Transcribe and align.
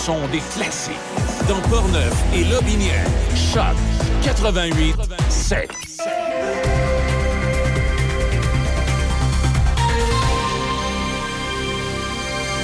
C-H-O-C. 0.00 0.06
Le 0.06 0.06
son 0.06 0.26
des 0.28 0.40
classiques. 0.54 0.94
Dans 1.48 1.60
Portneuf 1.68 2.14
et 2.34 2.44
Lobinière. 2.44 3.06
Choc 3.34 3.76
88 4.22 4.96
7. 5.28 5.70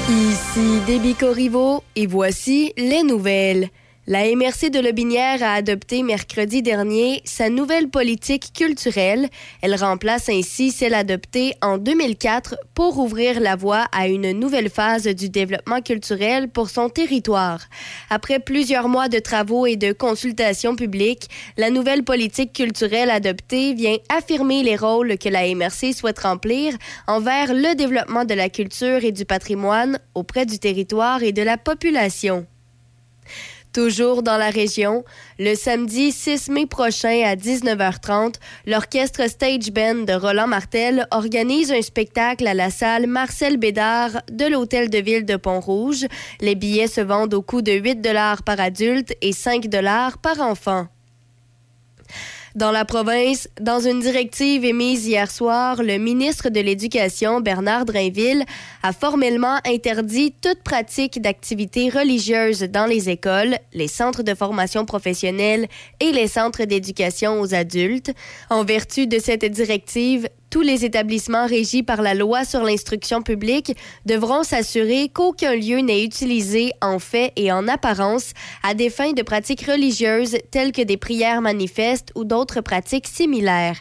Ici 0.09 0.81
Débico 0.87 1.27
Corriveau 1.27 1.83
et 1.97 2.07
voici 2.07 2.73
les 2.77 3.03
nouvelles. 3.03 3.71
La 4.09 4.21
MRC 4.21 4.71
de 4.71 4.79
Lobinière 4.79 5.43
a 5.43 5.55
adopté 5.55 6.05
mercredi 6.05 6.63
dernier 6.63 7.23
sa 7.25 7.51
nouvelle 7.51 7.89
politique 7.89 8.53
culturelle. 8.55 9.29
Elle 9.63 9.75
remplace 9.75 10.29
ainsi 10.29 10.71
celle 10.71 10.95
adoptée 10.95 11.55
en 11.61 11.77
2004 11.77 12.57
pour 12.73 12.99
ouvrir 12.99 13.41
la 13.41 13.57
voie 13.57 13.89
à 13.91 14.07
une 14.07 14.31
nouvelle 14.31 14.71
phase 14.71 15.09
du 15.09 15.29
développement 15.29 15.81
culturel 15.81 16.49
pour 16.49 16.71
son 16.71 16.89
territoire. 16.89 17.65
Après 18.09 18.39
plusieurs 18.39 18.89
mois 18.89 19.09
de 19.09 19.19
travaux 19.19 19.67
et 19.67 19.75
de 19.75 19.91
consultations 19.91 20.77
publiques, 20.77 21.29
la 21.57 21.71
nouvelle 21.71 22.05
politique 22.05 22.53
culturelle 22.53 23.11
adoptée 23.11 23.75
vient 23.75 23.97
affirmer 24.09 24.63
les 24.63 24.77
rôles 24.77 25.19
que 25.19 25.29
la 25.29 25.53
MRC 25.53 25.93
souhaite 25.93 26.21
remplir 26.21 26.75
envers 27.09 27.53
le 27.53 27.75
développement 27.75 28.25
de 28.25 28.35
la 28.35 28.51
culture 28.51 29.03
et 29.03 29.11
du 29.11 29.25
patrimoine 29.25 29.99
auprès 30.15 30.47
du 30.47 30.61
territoire 30.61 31.25
et 31.25 31.33
de 31.33 31.43
la 31.43 31.57
population. 31.57 32.47
Toujours 33.77 34.23
dans 34.23 34.39
la 34.39 34.49
région, 34.49 35.05
le 35.39 35.55
samedi 35.55 36.11
6 36.11 36.49
mai 36.49 36.65
prochain 36.65 37.23
à 37.27 37.37
19h30, 37.37 38.37
l'orchestre 38.65 39.29
Stage 39.29 39.71
Band 39.71 40.05
de 40.07 40.15
Roland 40.15 40.47
Martel 40.47 41.07
organise 41.11 41.71
un 41.71 41.83
spectacle 41.83 42.47
à 42.47 42.55
la 42.55 42.71
salle 42.71 43.07
Marcel 43.07 43.59
Bédard 43.59 44.23
de 44.33 44.47
l'Hôtel 44.47 44.89
de 44.89 44.97
Ville 44.97 45.27
de 45.27 45.37
Pont-Rouge. 45.37 46.07
Les 46.41 46.55
billets 46.55 46.87
se 46.87 47.03
vendent 47.03 47.35
au 47.35 47.43
coût 47.43 47.61
de 47.61 47.73
8 47.73 48.01
par 48.47 48.59
adulte 48.59 49.15
et 49.21 49.35
5 49.35 49.69
par 50.23 50.41
enfant. 50.41 50.87
Dans 52.57 52.71
la 52.71 52.87
province, 52.87 53.51
dans 53.61 53.81
une 53.81 54.01
directive 54.01 54.65
émise 54.65 55.07
hier 55.07 55.31
soir, 55.31 55.83
le 55.83 55.99
ministre 55.99 56.49
de 56.49 56.59
l'Éducation, 56.59 57.43
Bernard 57.43 57.85
Drainville, 57.85 58.47
a 58.83 58.95
formellement 58.95 59.59
interdit 59.67 60.33
toute 60.41 60.63
pratique 60.63 61.21
d'activités 61.21 61.91
religieuses 61.91 62.63
dans 62.63 62.87
les 62.87 63.11
écoles, 63.11 63.59
les 63.75 63.89
centres 63.89 64.23
de 64.23 64.35
formation 64.35 64.87
professionnelle 64.87 65.67
et 66.01 66.13
les 66.13 66.29
centres 66.29 66.65
d'éducation 66.65 67.43
aux 67.43 67.55
adultes. 67.55 68.15
En 68.49 68.65
vertu 68.65 69.07
de 69.07 69.19
cette 69.19 69.45
directive, 69.45 70.27
tous 70.57 70.63
les 70.63 70.87
établissements 70.87 71.47
régis 71.47 71.83
par 71.83 72.01
la 72.01 72.15
loi 72.15 72.47
sur 72.47 72.63
l'instruction 72.63 73.21
publique 73.21 73.77
devront 74.07 74.43
s'assurer 74.43 75.11
qu'aucun 75.11 75.55
lieu 75.55 75.81
n'est 75.81 76.03
utilisé 76.03 76.73
en 76.81 76.99
fait 76.99 77.35
et 77.37 77.53
en 77.53 77.69
apparence 77.69 78.33
à 78.63 78.73
des 78.73 78.89
fins 78.89 79.13
de 79.13 79.21
pratiques 79.21 79.67
religieuses 79.67 80.39
telles 80.51 80.73
que 80.73 80.81
des 80.81 80.97
prières 80.97 81.43
manifestes 81.43 82.11
ou 82.15 82.25
d'autres 82.25 82.63
pratiques 82.63 83.07
similaires. 83.07 83.77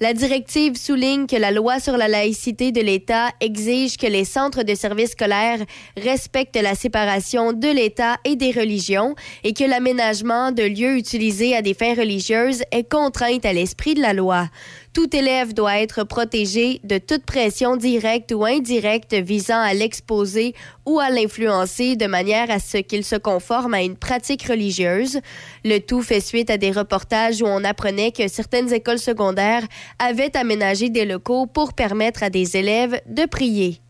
La 0.00 0.12
directive 0.12 0.76
souligne 0.76 1.26
que 1.26 1.36
la 1.36 1.50
loi 1.50 1.80
sur 1.80 1.96
la 1.96 2.08
laïcité 2.08 2.72
de 2.72 2.82
l'État 2.82 3.30
exige 3.40 3.96
que 3.96 4.06
les 4.06 4.26
centres 4.26 4.64
de 4.64 4.74
services 4.74 5.12
scolaires 5.12 5.64
respectent 5.96 6.60
la 6.60 6.74
séparation 6.74 7.54
de 7.54 7.68
l'État 7.68 8.18
et 8.26 8.36
des 8.36 8.50
religions 8.50 9.14
et 9.44 9.54
que 9.54 9.64
l'aménagement 9.64 10.52
de 10.52 10.64
lieux 10.64 10.98
utilisés 10.98 11.56
à 11.56 11.62
des 11.62 11.72
fins 11.72 11.94
religieuses 11.94 12.64
est 12.70 12.86
contrainte 12.86 13.46
à 13.46 13.54
l'esprit 13.54 13.94
de 13.94 14.02
la 14.02 14.12
loi. 14.12 14.50
Tout 14.98 15.14
élève 15.14 15.54
doit 15.54 15.78
être 15.78 16.02
protégé 16.02 16.80
de 16.82 16.98
toute 16.98 17.24
pression 17.24 17.76
directe 17.76 18.32
ou 18.32 18.44
indirecte 18.44 19.14
visant 19.14 19.60
à 19.60 19.72
l'exposer 19.72 20.56
ou 20.86 20.98
à 20.98 21.08
l'influencer 21.08 21.94
de 21.94 22.08
manière 22.08 22.50
à 22.50 22.58
ce 22.58 22.78
qu'il 22.78 23.04
se 23.04 23.14
conforme 23.14 23.74
à 23.74 23.82
une 23.82 23.96
pratique 23.96 24.48
religieuse. 24.48 25.20
Le 25.64 25.78
tout 25.78 26.02
fait 26.02 26.18
suite 26.18 26.50
à 26.50 26.56
des 26.56 26.72
reportages 26.72 27.42
où 27.42 27.46
on 27.46 27.62
apprenait 27.62 28.10
que 28.10 28.26
certaines 28.26 28.72
écoles 28.72 28.98
secondaires 28.98 29.68
avaient 30.00 30.36
aménagé 30.36 30.88
des 30.88 31.04
locaux 31.04 31.46
pour 31.46 31.74
permettre 31.74 32.24
à 32.24 32.28
des 32.28 32.56
élèves 32.56 33.00
de 33.06 33.24
prier. 33.24 33.80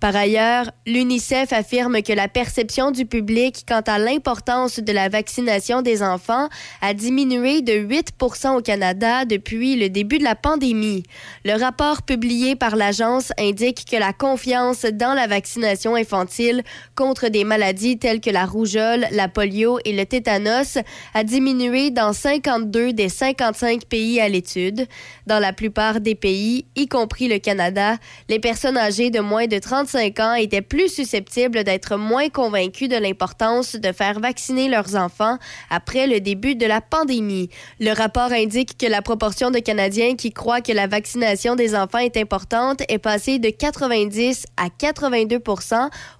Par 0.00 0.14
ailleurs, 0.14 0.70
l'UNICEF 0.86 1.52
affirme 1.52 2.02
que 2.02 2.12
la 2.12 2.28
perception 2.28 2.92
du 2.92 3.04
public 3.04 3.64
quant 3.66 3.80
à 3.84 3.98
l'importance 3.98 4.78
de 4.78 4.92
la 4.92 5.08
vaccination 5.08 5.82
des 5.82 6.04
enfants 6.04 6.48
a 6.80 6.94
diminué 6.94 7.62
de 7.62 7.72
8% 7.72 8.56
au 8.56 8.62
Canada 8.62 9.24
depuis 9.24 9.74
le 9.74 9.88
début 9.88 10.18
de 10.18 10.24
la 10.24 10.36
pandémie. 10.36 11.02
Le 11.44 11.60
rapport 11.60 12.02
publié 12.02 12.54
par 12.54 12.76
l'agence 12.76 13.32
indique 13.40 13.86
que 13.90 13.96
la 13.96 14.12
confiance 14.12 14.82
dans 14.84 15.14
la 15.14 15.26
vaccination 15.26 15.96
infantile 15.96 16.62
contre 16.94 17.26
des 17.26 17.42
maladies 17.42 17.98
telles 17.98 18.20
que 18.20 18.30
la 18.30 18.46
rougeole, 18.46 19.04
la 19.10 19.26
polio 19.26 19.80
et 19.84 19.92
le 19.92 20.06
tétanos 20.06 20.78
a 21.12 21.24
diminué 21.24 21.90
dans 21.90 22.12
52 22.12 22.92
des 22.92 23.08
55 23.08 23.86
pays 23.86 24.20
à 24.20 24.28
l'étude. 24.28 24.86
Dans 25.26 25.40
la 25.40 25.52
plupart 25.52 26.00
des 26.00 26.14
pays, 26.14 26.66
y 26.76 26.86
compris 26.86 27.26
le 27.26 27.40
Canada, 27.40 27.96
les 28.28 28.38
personnes 28.38 28.76
âgées 28.76 29.10
de 29.10 29.18
moins 29.18 29.48
de 29.48 29.58
30 29.58 29.87
35 29.88 30.20
ans 30.20 30.34
étaient 30.34 30.60
plus 30.60 30.92
susceptibles 30.92 31.64
d'être 31.64 31.96
moins 31.96 32.28
convaincus 32.28 32.90
de 32.90 32.96
l'importance 32.96 33.74
de 33.74 33.92
faire 33.92 34.20
vacciner 34.20 34.68
leurs 34.68 34.96
enfants 34.96 35.38
après 35.70 36.06
le 36.06 36.20
début 36.20 36.54
de 36.54 36.66
la 36.66 36.82
pandémie. 36.82 37.48
Le 37.80 37.92
rapport 37.92 38.32
indique 38.32 38.76
que 38.76 38.86
la 38.86 39.00
proportion 39.00 39.50
de 39.50 39.60
Canadiens 39.60 40.14
qui 40.14 40.30
croient 40.30 40.60
que 40.60 40.72
la 40.72 40.88
vaccination 40.88 41.56
des 41.56 41.74
enfants 41.74 41.98
est 41.98 42.18
importante 42.18 42.82
est 42.90 42.98
passée 42.98 43.38
de 43.38 43.48
90 43.48 44.44
à 44.58 44.68
82 44.68 45.38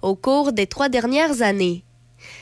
au 0.01 0.15
cours 0.15 0.51
des 0.51 0.65
trois 0.65 0.89
dernières 0.89 1.43
années. 1.43 1.83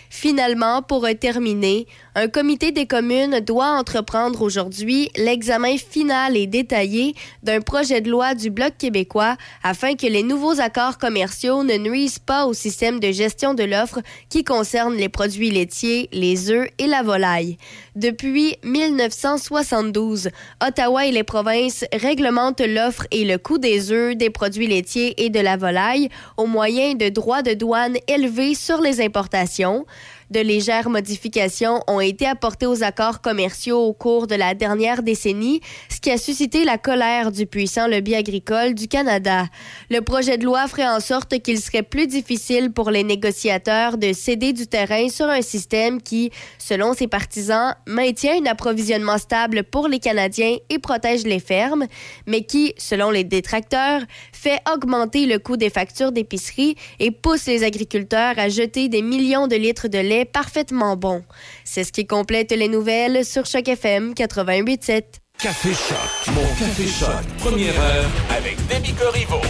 Finalement, 0.09 0.81
pour 0.81 1.06
terminer, 1.19 1.88
un 2.18 2.30
comité 2.30 2.72
des 2.72 2.88
communes 2.88 3.42
doit 3.42 3.78
entreprendre 3.78 4.42
aujourd'hui 4.42 5.12
l'examen 5.18 5.78
final 5.78 6.36
et 6.36 6.48
détaillé 6.48 7.14
d'un 7.44 7.62
projet 7.62 8.02
de 8.02 8.10
loi 8.10 8.34
du 8.34 8.50
Bloc 8.50 8.74
québécois 8.80 9.38
afin 9.62 9.94
que 9.94 10.08
les 10.08 10.24
nouveaux 10.24 10.60
accords 10.60 10.98
commerciaux 10.98 11.62
ne 11.62 11.78
nuisent 11.78 12.18
pas 12.18 12.48
au 12.48 12.54
système 12.54 13.00
de 13.00 13.12
gestion 13.12 13.54
de 13.54 13.64
l'offre 13.64 14.00
qui 14.30 14.44
concerne 14.44 14.96
les 14.96 15.10
produits 15.10 15.52
laitiers, 15.52 16.10
les 16.12 16.50
œufs 16.50 16.68
et 16.80 16.88
la 16.88 17.04
volaille. 17.04 17.58
Depuis 17.96 18.56
1972, 18.64 20.30
Ottawa 20.68 21.06
et 21.06 21.12
les 21.12 21.24
provinces 21.24 21.86
réglementent 21.94 22.62
l'offre 22.62 23.06
et 23.12 23.25
le 23.25 23.38
coût 23.38 23.60
des 23.60 23.92
œufs, 23.92 24.18
des 24.18 24.31
produits 24.31 24.66
laitiers 24.66 25.24
et 25.24 25.30
de 25.30 25.40
la 25.40 25.56
volaille 25.56 26.10
au 26.36 26.48
moyen 26.48 26.96
de 26.96 27.10
droits 27.10 27.44
de 27.44 27.54
douane 27.54 27.98
élevés 28.08 28.56
sur 28.56 28.81
les 28.81 29.02
importations. 29.02 29.86
De 30.29 30.41
légères 30.41 30.89
modifications 30.89 31.79
ont 31.88 32.01
été 32.01 32.25
apportées 32.25 32.65
aux 32.65 32.83
accords 32.83 33.21
commerciaux 33.21 33.79
au 33.79 33.94
cours 33.94 34.27
de 34.27 34.35
la 34.35 34.56
dernière 34.56 35.01
décennie, 35.01 35.62
ce 35.88 36.01
qui 36.01 36.12
a 36.12 36.18
suscité 36.18 36.65
la 36.65 36.77
colère 36.77 37.31
du 37.31 37.45
puissant 37.45 37.88
lobby 37.88 38.13
agricole 38.13 38.74
du 38.74 38.89
Canada. 38.89 39.45
Le 39.89 40.01
projet 40.01 40.38
de 40.38 40.44
loi 40.44 40.68
ferait 40.68 40.88
en 40.88 41.00
sorte 41.00 41.39
qu'il 41.39 41.62
serait 41.62 41.81
plus 41.81 42.07
difficile 42.07 42.74
pour 42.74 42.91
les 42.91 43.03
négociateurs 43.03 43.97
de 43.97 44.12
céder 44.12 44.51
du 44.51 44.68
terrain 44.68 45.07
sur 45.07 45.27
un 45.27 45.41
système 45.41 46.01
qui, 46.01 46.31
selon 46.57 46.94
ses 46.94 47.07
partisans, 47.07 47.75
maintient 47.85 48.41
un 48.41 48.47
approvisionnement 48.47 49.19
stable 49.19 49.63
pour 49.63 49.88
les 49.88 50.00
Canadiens 50.00 50.57
et 50.69 50.80
protège 50.80 51.23
les 51.23 51.39
fermes, 51.39 51.85
mais 52.25 52.44
qui, 52.44 52.73
selon 52.78 53.11
les 53.11 53.23
détracteurs, 53.23 54.02
fait 54.33 54.59
augmenter 54.73 55.25
le 55.25 55.40
coût 55.40 55.56
des 55.56 55.69
factures 55.69 56.11
d'épicerie 56.11 56.75
et 56.99 57.11
pousse 57.11 57.45
les 57.45 57.63
agriculteurs 57.63 58.37
à 58.37 58.49
jeter 58.49 58.90
des 58.90 59.02
millions 59.02 59.47
de 59.47 59.56
litres 59.56 59.87
de 59.87 59.99
lait 59.99 60.17
parfaitement 60.26 60.97
bon. 60.97 61.24
C'est 61.64 61.83
ce 61.83 61.92
qui 61.92 62.06
complète 62.06 62.52
les 62.52 62.68
nouvelles 62.68 63.26
sur 63.26 63.45
Choc 63.45 63.68
FM 63.68 64.14
88.7. 64.14 65.04
Café 65.40 65.69
Choc, 65.69 66.33
mon 66.33 66.42
Café 66.59 66.88
Choc, 66.88 67.26
première 67.38 67.80
heure 67.80 68.09
avec 68.36 68.57
Demi 68.68 68.94
Corriveau. 68.94 69.42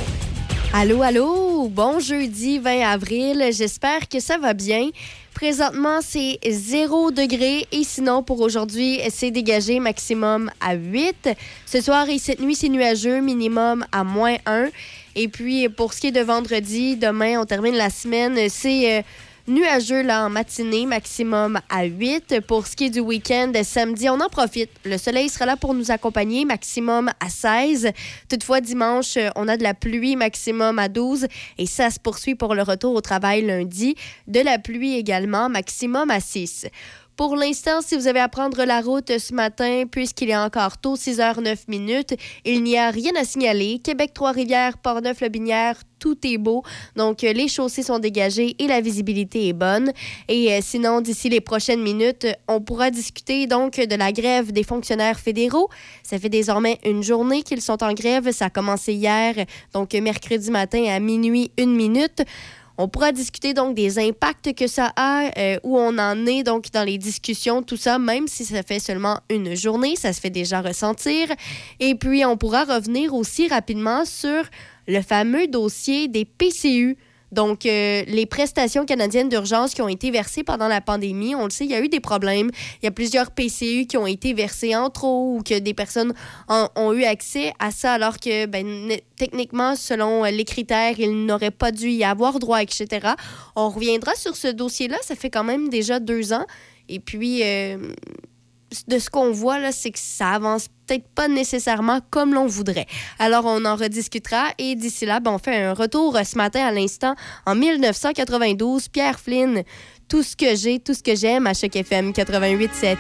Allô, 0.73 1.01
allô, 1.01 1.69
bon 1.69 1.99
jeudi 1.99 2.59
20 2.59 2.81
avril, 2.81 3.49
j'espère 3.51 4.09
que 4.09 4.19
ça 4.19 4.37
va 4.37 4.53
bien. 4.53 4.89
Présentement, 5.33 5.99
c'est 6.01 6.39
0 6.45 7.11
degré 7.11 7.65
et 7.71 7.83
sinon, 7.83 8.21
pour 8.21 8.41
aujourd'hui, 8.41 8.99
c'est 9.09 9.31
dégagé 9.31 9.79
maximum 9.79 10.51
à 10.59 10.73
8. 10.73 11.29
Ce 11.65 11.79
soir 11.79 12.09
et 12.09 12.17
cette 12.17 12.41
nuit, 12.41 12.55
c'est 12.55 12.69
nuageux, 12.69 13.21
minimum 13.21 13.85
à 13.91 14.03
moins 14.03 14.35
1. 14.45 14.69
Et 15.15 15.29
puis, 15.29 15.69
pour 15.69 15.93
ce 15.93 16.01
qui 16.01 16.07
est 16.07 16.11
de 16.11 16.21
vendredi, 16.21 16.97
demain, 16.97 17.39
on 17.39 17.45
termine 17.45 17.75
la 17.75 17.89
semaine, 17.89 18.49
c'est... 18.49 19.05
Euh, 19.47 19.51
Nuageux 19.51 20.03
là 20.03 20.25
en 20.25 20.29
matinée, 20.29 20.85
maximum 20.85 21.59
à 21.69 21.85
8. 21.85 22.41
Pour 22.47 22.67
ce 22.67 22.75
qui 22.75 22.85
est 22.85 22.89
du 22.89 22.99
week-end, 22.99 23.51
samedi, 23.63 24.09
on 24.09 24.19
en 24.19 24.29
profite. 24.29 24.69
Le 24.85 24.97
soleil 24.97 25.29
sera 25.29 25.45
là 25.45 25.57
pour 25.57 25.73
nous 25.73 25.91
accompagner, 25.91 26.45
maximum 26.45 27.09
à 27.19 27.29
16. 27.29 27.91
Toutefois, 28.29 28.61
dimanche, 28.61 29.17
on 29.35 29.47
a 29.47 29.57
de 29.57 29.63
la 29.63 29.73
pluie, 29.73 30.15
maximum 30.15 30.79
à 30.79 30.89
12. 30.89 31.27
Et 31.57 31.65
ça 31.65 31.89
se 31.89 31.99
poursuit 31.99 32.35
pour 32.35 32.55
le 32.55 32.61
retour 32.61 32.93
au 32.93 33.01
travail 33.01 33.45
lundi. 33.45 33.95
De 34.27 34.39
la 34.39 34.59
pluie 34.59 34.95
également, 34.95 35.49
maximum 35.49 36.11
à 36.11 36.19
6. 36.19 36.67
Pour 37.17 37.35
l'instant, 37.35 37.81
si 37.81 37.97
vous 37.97 38.05
avez 38.05 38.19
à 38.19 38.29
prendre 38.29 38.63
la 38.63 38.79
route 38.79 39.17
ce 39.17 39.33
matin, 39.33 39.85
puisqu'il 39.91 40.29
est 40.29 40.37
encore 40.37 40.77
tôt, 40.77 40.95
6h09 40.95 41.61
minutes, 41.67 42.13
il 42.45 42.61
n'y 42.61 42.77
a 42.77 42.91
rien 42.91 43.11
à 43.15 43.23
signaler. 43.23 43.79
Québec, 43.79 44.11
Trois-Rivières, 44.13 44.77
Portneuf-Lobinière, 44.77 45.77
tout 45.97 46.15
est 46.23 46.37
beau. 46.37 46.61
Donc, 46.95 47.23
euh, 47.23 47.33
les 47.33 47.47
chaussées 47.47 47.81
sont 47.81 47.97
dégagées 47.97 48.55
et 48.59 48.67
la 48.67 48.81
visibilité 48.81 49.47
est 49.47 49.53
bonne. 49.53 49.91
Et 50.27 50.53
euh, 50.53 50.59
sinon, 50.61 51.01
d'ici 51.01 51.27
les 51.27 51.41
prochaines 51.41 51.81
minutes, 51.81 52.27
on 52.47 52.61
pourra 52.61 52.91
discuter 52.91 53.47
donc 53.47 53.77
de 53.77 53.95
la 53.95 54.11
grève 54.11 54.51
des 54.51 54.63
fonctionnaires 54.63 55.19
fédéraux. 55.19 55.69
Ça 56.03 56.19
fait 56.19 56.29
désormais 56.29 56.77
une 56.85 57.01
journée 57.01 57.41
qu'ils 57.41 57.61
sont 57.61 57.83
en 57.83 57.93
grève. 57.93 58.31
Ça 58.31 58.45
a 58.45 58.49
commencé 58.51 58.93
hier, 58.93 59.33
donc 59.73 59.93
mercredi 59.93 60.51
matin 60.51 60.83
à 60.85 60.99
minuit, 60.99 61.49
une 61.57 61.75
minute. 61.75 62.21
On 62.77 62.87
pourra 62.87 63.11
discuter 63.11 63.53
donc 63.53 63.75
des 63.75 63.97
impacts 63.97 64.53
que 64.53 64.67
ça 64.67 64.93
a, 64.95 65.31
euh, 65.37 65.57
où 65.63 65.77
on 65.77 65.97
en 65.97 66.25
est 66.27 66.43
donc 66.43 66.71
dans 66.71 66.83
les 66.83 66.97
discussions, 66.97 67.63
tout 67.63 67.77
ça, 67.77 67.97
même 67.97 68.27
si 68.27 68.45
ça 68.45 68.61
fait 68.61 68.79
seulement 68.79 69.19
une 69.29 69.55
journée, 69.55 69.95
ça 69.95 70.13
se 70.13 70.21
fait 70.21 70.29
déjà 70.29 70.61
ressentir. 70.61 71.27
Et 71.79 71.95
puis, 71.95 72.23
on 72.25 72.37
pourra 72.37 72.65
revenir 72.65 73.15
aussi 73.15 73.47
rapidement 73.47 74.05
sur 74.05 74.43
le 74.87 75.01
fameux 75.01 75.47
dossier 75.47 76.07
des 76.07 76.25
PCU. 76.25 76.97
Donc, 77.31 77.65
euh, 77.65 78.03
les 78.07 78.25
prestations 78.25 78.85
canadiennes 78.85 79.29
d'urgence 79.29 79.73
qui 79.73 79.81
ont 79.81 79.87
été 79.87 80.11
versées 80.11 80.43
pendant 80.43 80.67
la 80.67 80.81
pandémie, 80.81 81.35
on 81.35 81.45
le 81.45 81.49
sait, 81.49 81.65
il 81.65 81.71
y 81.71 81.75
a 81.75 81.81
eu 81.81 81.89
des 81.89 81.99
problèmes. 81.99 82.49
Il 82.81 82.85
y 82.85 82.87
a 82.87 82.91
plusieurs 82.91 83.31
PCU 83.31 83.85
qui 83.85 83.97
ont 83.97 84.07
été 84.07 84.33
versés 84.33 84.75
en 84.75 84.89
trop 84.89 85.35
ou 85.35 85.43
que 85.43 85.59
des 85.59 85.73
personnes 85.73 86.13
ont 86.49 86.93
eu 86.93 87.03
accès 87.03 87.53
à 87.59 87.71
ça 87.71 87.93
alors 87.93 88.19
que, 88.19 88.45
ben, 88.45 88.91
techniquement, 89.17 89.75
selon 89.75 90.23
les 90.23 90.45
critères, 90.45 90.99
ils 90.99 91.25
n'auraient 91.25 91.51
pas 91.51 91.71
dû 91.71 91.89
y 91.89 92.03
avoir 92.03 92.39
droit, 92.39 92.61
etc. 92.61 93.09
On 93.55 93.69
reviendra 93.69 94.15
sur 94.15 94.35
ce 94.35 94.47
dossier-là. 94.47 94.97
Ça 95.01 95.15
fait 95.15 95.29
quand 95.29 95.43
même 95.43 95.69
déjà 95.69 95.99
deux 95.99 96.33
ans. 96.33 96.45
Et 96.89 96.99
puis, 96.99 97.43
euh, 97.43 97.77
de 98.87 98.99
ce 98.99 99.09
qu'on 99.09 99.31
voit, 99.31 99.59
là, 99.59 99.71
c'est 99.71 99.91
que 99.91 99.99
ça 99.99 100.31
avance 100.31 100.67
peut-être 100.85 101.07
pas 101.09 101.27
nécessairement 101.27 101.99
comme 102.09 102.33
l'on 102.33 102.47
voudrait. 102.47 102.85
Alors, 103.19 103.45
on 103.45 103.65
en 103.65 103.75
rediscutera 103.75 104.49
et 104.57 104.75
d'ici 104.75 105.05
là, 105.05 105.19
ben, 105.19 105.31
on 105.31 105.37
fait 105.37 105.63
un 105.63 105.73
retour 105.73 106.17
ce 106.23 106.37
matin 106.37 106.65
à 106.65 106.71
l'instant. 106.71 107.15
En 107.45 107.55
1992, 107.55 108.89
Pierre 108.89 109.19
Flynn, 109.19 109.63
Tout 110.07 110.23
ce 110.23 110.35
que 110.35 110.55
j'ai, 110.55 110.79
tout 110.79 110.93
ce 110.93 111.03
que 111.03 111.15
j'aime 111.15 111.47
à 111.47 111.53
chaque 111.53 111.75
FM 111.75 112.11
88.7. 112.11 112.97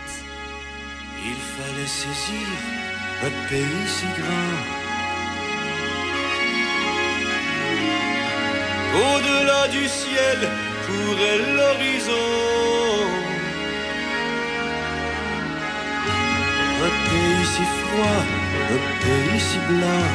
Il 1.25 1.33
fallait 1.33 1.87
saisir 1.87 2.47
notre 3.23 3.49
pays 3.49 3.87
si 3.87 4.05
grand. 4.19 4.77
Au-delà 8.97 9.67
du 9.67 9.87
ciel, 9.87 10.49
courait 10.85 11.39
l'horizon. 11.55 13.26
Un 16.85 16.93
pays 17.09 17.45
si 17.53 17.63
froid, 17.79 18.23
un 18.75 18.81
pays 19.01 19.39
si 19.39 19.57
blanc. 19.69 20.09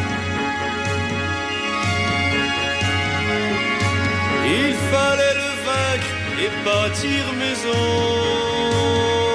Il 4.47 4.75
fallait 4.91 5.37
le 5.43 5.51
vaincre 5.67 6.13
et 6.45 6.51
bâtir 6.65 7.23
maison. 7.43 9.32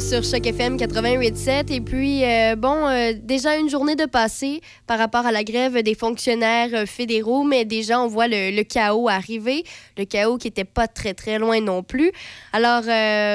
Sur 0.00 0.22
Choc 0.22 0.46
FM 0.46 0.76
88.7. 0.76 1.72
Et 1.72 1.80
puis, 1.80 2.22
euh, 2.22 2.54
bon, 2.56 2.86
euh, 2.86 3.12
déjà 3.20 3.56
une 3.56 3.68
journée 3.68 3.96
de 3.96 4.04
passé 4.04 4.60
par 4.86 4.98
rapport 4.98 5.26
à 5.26 5.32
la 5.32 5.42
grève 5.42 5.82
des 5.82 5.94
fonctionnaires 5.94 6.70
euh, 6.72 6.86
fédéraux, 6.86 7.42
mais 7.42 7.64
déjà, 7.64 8.00
on 8.00 8.06
voit 8.06 8.28
le, 8.28 8.62
chaos 8.62 9.08
arriver. 9.08 9.64
Le 9.96 10.04
chaos 10.04 10.38
qui 10.38 10.48
n'était 10.48 10.64
pas 10.64 10.86
très, 10.86 11.14
très 11.14 11.38
loin 11.38 11.60
non 11.60 11.82
plus. 11.82 12.12
Alors, 12.52 12.82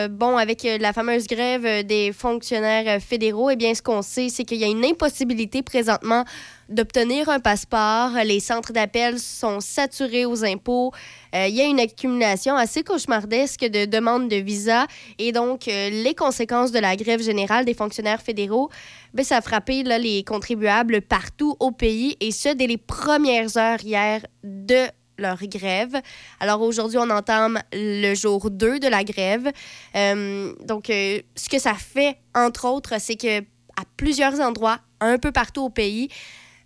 bon, 0.09 0.37
avec 0.37 0.63
la 0.63 0.93
fameuse 0.93 1.27
grève 1.27 1.85
des 1.85 2.11
fonctionnaires 2.13 3.01
fédéraux, 3.01 3.49
eh 3.49 3.55
bien, 3.55 3.73
ce 3.73 3.81
qu'on 3.81 4.01
sait, 4.01 4.29
c'est 4.29 4.43
qu'il 4.43 4.57
y 4.57 4.63
a 4.63 4.67
une 4.67 4.85
impossibilité 4.85 5.63
présentement 5.63 6.23
d'obtenir 6.69 7.29
un 7.29 7.39
passeport. 7.39 8.11
Les 8.25 8.39
centres 8.39 8.73
d'appel 8.73 9.19
sont 9.19 9.59
saturés 9.59 10.25
aux 10.25 10.43
impôts. 10.43 10.91
Euh, 11.35 11.47
il 11.47 11.55
y 11.55 11.61
a 11.61 11.65
une 11.65 11.79
accumulation 11.79 12.55
assez 12.55 12.83
cauchemardesque 12.83 13.61
de 13.61 13.85
demandes 13.85 14.29
de 14.29 14.37
visa 14.37 14.87
et 15.19 15.31
donc 15.31 15.67
euh, 15.67 15.89
les 15.89 16.15
conséquences 16.15 16.71
de 16.71 16.79
la 16.79 16.95
grève 16.95 17.21
générale 17.21 17.65
des 17.65 17.73
fonctionnaires 17.73 18.21
fédéraux, 18.21 18.69
ben, 19.13 19.23
ça 19.23 19.37
a 19.37 19.41
frappé 19.41 19.83
les 19.83 20.23
contribuables 20.23 21.01
partout 21.01 21.55
au 21.59 21.71
pays 21.71 22.15
et 22.19 22.31
ce, 22.31 22.49
dès 22.49 22.67
les 22.67 22.77
premières 22.77 23.57
heures 23.57 23.83
hier 23.83 24.21
de 24.43 24.87
leur 25.17 25.37
grève. 25.43 25.95
Alors 26.39 26.61
aujourd'hui, 26.61 26.97
on 26.97 27.09
entame 27.09 27.61
le 27.71 28.15
jour 28.15 28.49
2 28.49 28.79
de 28.79 28.87
la 28.87 29.03
grève. 29.03 29.51
Euh, 29.95 30.53
donc, 30.65 30.85
ce 30.87 31.49
que 31.49 31.59
ça 31.59 31.75
fait, 31.75 32.17
entre 32.33 32.67
autres, 32.67 32.95
c'est 32.99 33.15
que 33.15 33.41
à 33.75 33.83
plusieurs 33.97 34.39
endroits, 34.39 34.79
un 34.99 35.17
peu 35.17 35.31
partout 35.31 35.63
au 35.63 35.69
pays, 35.69 36.09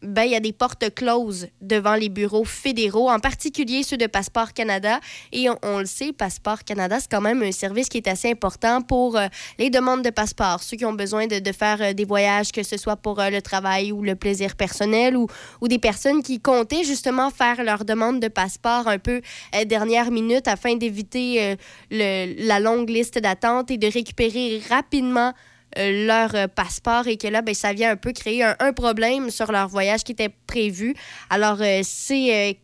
ben, 0.01 0.23
il 0.23 0.31
y 0.31 0.35
a 0.35 0.39
des 0.39 0.53
portes 0.53 0.93
closes 0.93 1.47
devant 1.61 1.95
les 1.95 2.09
bureaux 2.09 2.43
fédéraux, 2.43 3.09
en 3.09 3.19
particulier 3.19 3.83
ceux 3.83 3.97
de 3.97 4.07
Passeport 4.07 4.53
Canada. 4.53 4.99
Et 5.31 5.47
on, 5.63 5.79
le 5.79 5.85
sait, 5.85 6.13
Passeport 6.13 6.63
Canada, 6.63 6.99
c'est 6.99 7.09
quand 7.09 7.21
même 7.21 7.41
un 7.41 7.51
service 7.51 7.89
qui 7.89 7.97
est 7.97 8.07
assez 8.07 8.29
important 8.29 8.81
pour 8.81 9.17
euh, 9.17 9.27
les 9.57 9.69
demandes 9.69 10.03
de 10.03 10.09
passeport, 10.09 10.61
ceux 10.61 10.77
qui 10.77 10.85
ont 10.85 10.93
besoin 10.93 11.27
de, 11.27 11.51
faire 11.51 11.81
euh, 11.81 11.93
des 11.93 12.05
voyages, 12.05 12.51
que 12.51 12.63
ce 12.63 12.77
soit 12.77 12.95
pour 12.95 13.19
euh, 13.19 13.29
le 13.29 13.41
travail 13.41 13.91
ou 13.91 14.03
le 14.03 14.15
plaisir 14.15 14.55
personnel, 14.55 15.17
ou, 15.17 15.27
ou, 15.61 15.67
des 15.67 15.79
personnes 15.79 16.21
qui 16.21 16.39
comptaient 16.39 16.83
justement 16.83 17.29
faire 17.29 17.63
leur 17.63 17.83
demande 17.85 18.19
de 18.19 18.27
passeport 18.27 18.87
un 18.87 18.99
peu 18.99 19.21
dernière 19.65 20.11
minute 20.11 20.47
afin 20.47 20.75
d'éviter 20.75 21.55
la 21.89 22.59
longue 22.59 22.89
liste 22.89 23.19
d'attente 23.19 23.71
et 23.71 23.77
de 23.77 23.87
récupérer 23.87 24.61
rapidement 24.69 25.33
leur 25.75 26.35
euh, 26.35 26.47
passeport 26.47 27.07
et 27.07 27.17
que 27.17 27.27
là, 27.27 27.41
ben, 27.41 27.53
ça 27.53 27.73
vient 27.73 27.91
un 27.91 27.95
peu 27.95 28.13
créer 28.13 28.43
un, 28.43 28.73
problème 28.73 29.29
sur 29.29 29.51
leur 29.51 29.67
voyage 29.67 30.03
qui 30.03 30.11
était 30.11 30.33
prévu. 30.47 30.95
Alors, 31.29 31.57
euh, 31.61 31.81
c'est 31.83 32.57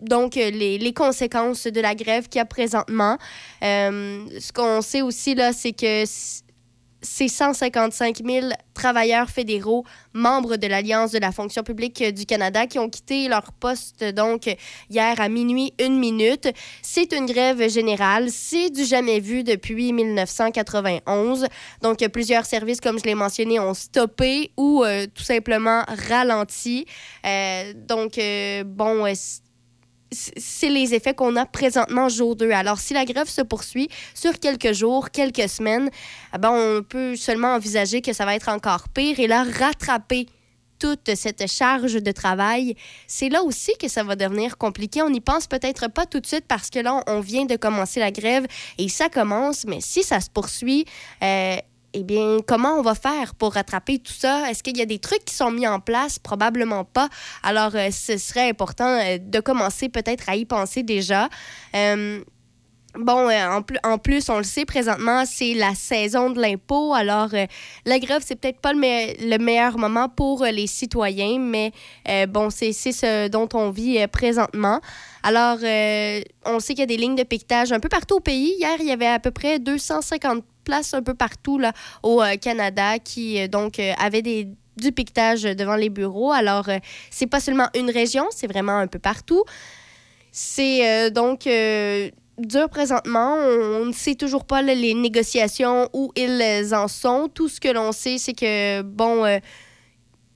donc 0.00 0.36
les, 0.36 0.78
les, 0.78 0.92
conséquences 0.92 1.66
de 1.66 1.80
la 1.80 1.94
grève 1.94 2.28
qu'il 2.28 2.38
y 2.38 2.42
a 2.42 2.44
présentement. 2.44 3.18
ce 3.60 4.52
qu'on 4.52 4.80
sait 4.80 5.02
aussi, 5.02 5.34
là, 5.34 5.52
c'est 5.52 5.72
que 5.72 6.04
ces 7.02 7.28
155 7.28 8.18
000 8.24 8.48
travailleurs 8.74 9.28
fédéraux, 9.28 9.84
membres 10.12 10.56
de 10.56 10.66
l'Alliance 10.66 11.12
de 11.12 11.18
la 11.18 11.32
fonction 11.32 11.62
publique 11.62 12.02
du 12.14 12.26
Canada, 12.26 12.66
qui 12.66 12.78
ont 12.78 12.88
quitté 12.88 13.28
leur 13.28 13.52
poste 13.52 14.04
donc 14.04 14.54
hier 14.90 15.20
à 15.20 15.28
minuit 15.28 15.74
une 15.78 15.98
minute. 15.98 16.48
C'est 16.82 17.12
une 17.12 17.26
grève 17.26 17.68
générale. 17.68 18.30
C'est 18.30 18.70
du 18.70 18.84
jamais 18.84 19.20
vu 19.20 19.44
depuis 19.44 19.92
1991. 19.92 21.46
Donc, 21.82 22.06
plusieurs 22.08 22.44
services, 22.44 22.80
comme 22.80 22.98
je 22.98 23.04
l'ai 23.04 23.14
mentionné, 23.14 23.58
ont 23.60 23.74
stoppé 23.74 24.52
ou 24.56 24.84
euh, 24.84 25.06
tout 25.12 25.22
simplement 25.22 25.84
ralenti. 26.08 26.86
Euh, 27.26 27.72
donc, 27.74 28.18
euh, 28.18 28.64
bon, 28.64 29.04
c'est 30.10 30.68
les 30.68 30.94
effets 30.94 31.14
qu'on 31.14 31.36
a 31.36 31.46
présentement 31.46 32.08
jour 32.08 32.36
2. 32.36 32.50
Alors, 32.50 32.78
si 32.78 32.94
la 32.94 33.04
grève 33.04 33.28
se 33.28 33.42
poursuit 33.42 33.88
sur 34.14 34.38
quelques 34.38 34.72
jours, 34.72 35.10
quelques 35.10 35.48
semaines, 35.48 35.90
eh 36.34 36.38
ben, 36.38 36.50
on 36.50 36.82
peut 36.82 37.16
seulement 37.16 37.54
envisager 37.54 38.00
que 38.00 38.12
ça 38.12 38.24
va 38.24 38.34
être 38.34 38.48
encore 38.48 38.88
pire 38.88 39.20
et 39.20 39.26
là, 39.26 39.44
rattraper 39.44 40.26
toute 40.78 41.14
cette 41.14 41.50
charge 41.50 41.94
de 41.94 42.12
travail, 42.12 42.76
c'est 43.06 43.28
là 43.28 43.42
aussi 43.42 43.72
que 43.80 43.88
ça 43.88 44.02
va 44.02 44.16
devenir 44.16 44.56
compliqué. 44.56 45.02
On 45.02 45.10
n'y 45.10 45.20
pense 45.20 45.46
peut-être 45.46 45.88
pas 45.90 46.06
tout 46.06 46.20
de 46.20 46.26
suite 46.26 46.44
parce 46.46 46.70
que 46.70 46.78
là, 46.78 47.02
on 47.06 47.20
vient 47.20 47.44
de 47.44 47.56
commencer 47.56 48.00
la 48.00 48.10
grève 48.10 48.46
et 48.78 48.88
ça 48.88 49.08
commence, 49.08 49.64
mais 49.66 49.80
si 49.80 50.02
ça 50.02 50.20
se 50.20 50.30
poursuit, 50.30 50.84
euh, 51.22 51.56
eh 51.94 52.02
bien, 52.02 52.38
comment 52.46 52.74
on 52.78 52.82
va 52.82 52.94
faire 52.94 53.34
pour 53.34 53.54
rattraper 53.54 53.98
tout 53.98 54.12
ça? 54.12 54.50
Est-ce 54.50 54.62
qu'il 54.62 54.76
y 54.76 54.82
a 54.82 54.86
des 54.86 54.98
trucs 54.98 55.24
qui 55.24 55.34
sont 55.34 55.50
mis 55.50 55.66
en 55.66 55.80
place? 55.80 56.18
Probablement 56.18 56.84
pas. 56.84 57.08
Alors, 57.42 57.74
euh, 57.74 57.90
ce 57.90 58.18
serait 58.18 58.50
important 58.50 58.98
euh, 59.00 59.18
de 59.18 59.40
commencer 59.40 59.88
peut-être 59.88 60.28
à 60.28 60.36
y 60.36 60.44
penser 60.44 60.82
déjà. 60.82 61.30
Euh, 61.74 62.22
bon, 62.94 63.30
en, 63.30 63.62
plus, 63.62 63.78
en 63.84 63.96
plus, 63.96 64.28
on 64.28 64.36
le 64.36 64.44
sait 64.44 64.66
présentement, 64.66 65.24
c'est 65.24 65.54
la 65.54 65.74
saison 65.74 66.28
de 66.28 66.42
l'impôt. 66.42 66.92
Alors, 66.92 67.30
la 67.86 67.98
grève, 67.98 68.22
c'est 68.22 68.36
peut-être 68.36 68.60
pas 68.60 68.74
le, 68.74 69.38
meilleur 69.38 69.78
moment 69.78 70.10
pour 70.10 70.44
les 70.44 70.66
citoyens, 70.66 71.38
mais 71.38 71.72
bon, 72.28 72.50
c'est 72.50 72.72
ce 72.72 73.28
dont 73.28 73.48
on 73.54 73.70
vit 73.70 74.06
présentement. 74.08 74.80
Alors, 75.22 75.58
on 76.44 76.60
sait 76.60 76.74
qu'il 76.74 76.80
y 76.80 76.82
a 76.82 76.86
des 76.86 76.96
lignes 76.96 77.16
de 77.16 77.22
piquetage 77.22 77.72
un 77.72 77.80
peu 77.80 77.88
partout 77.88 78.16
au 78.16 78.20
pays. 78.20 78.54
Hier, 78.58 78.76
il 78.80 78.86
y 78.86 78.92
avait 78.92 79.06
à 79.06 79.18
peu 79.18 79.30
près 79.30 79.58
250 79.58 80.44
un 80.92 81.02
peu 81.02 81.14
partout 81.14 81.58
là, 81.58 81.72
au 82.02 82.22
euh, 82.22 82.36
Canada 82.36 82.98
qui 82.98 83.40
euh, 83.40 83.48
donc 83.48 83.78
euh, 83.78 83.92
avait 83.98 84.22
des 84.22 84.48
du 84.76 84.92
piquetage 84.92 85.42
devant 85.42 85.74
les 85.74 85.88
bureaux. 85.90 86.30
Alors, 86.30 86.68
c'est 87.10 87.26
pas 87.26 87.40
seulement 87.40 87.66
une 87.74 87.90
région, 87.90 88.28
c'est 88.30 88.46
vraiment 88.46 88.76
un 88.76 88.86
peu 88.86 89.00
partout. 89.00 89.42
C'est 90.30 91.10
donc 91.10 91.48
dur 92.38 92.68
présentement. 92.68 93.34
On 93.34 93.86
ne 93.86 93.92
sait 93.92 94.14
toujours 94.14 94.44
pas 94.44 94.62
les 94.62 94.94
négociations 94.94 95.88
où 95.92 96.12
ils 96.14 96.72
en 96.76 96.86
sont. 96.86 97.28
Tout 97.34 97.48
ce 97.48 97.58
que 97.58 97.66
l'on 97.66 97.90
sait, 97.90 98.18
c'est 98.18 98.34
que, 98.34 98.82
bon, 98.82 99.24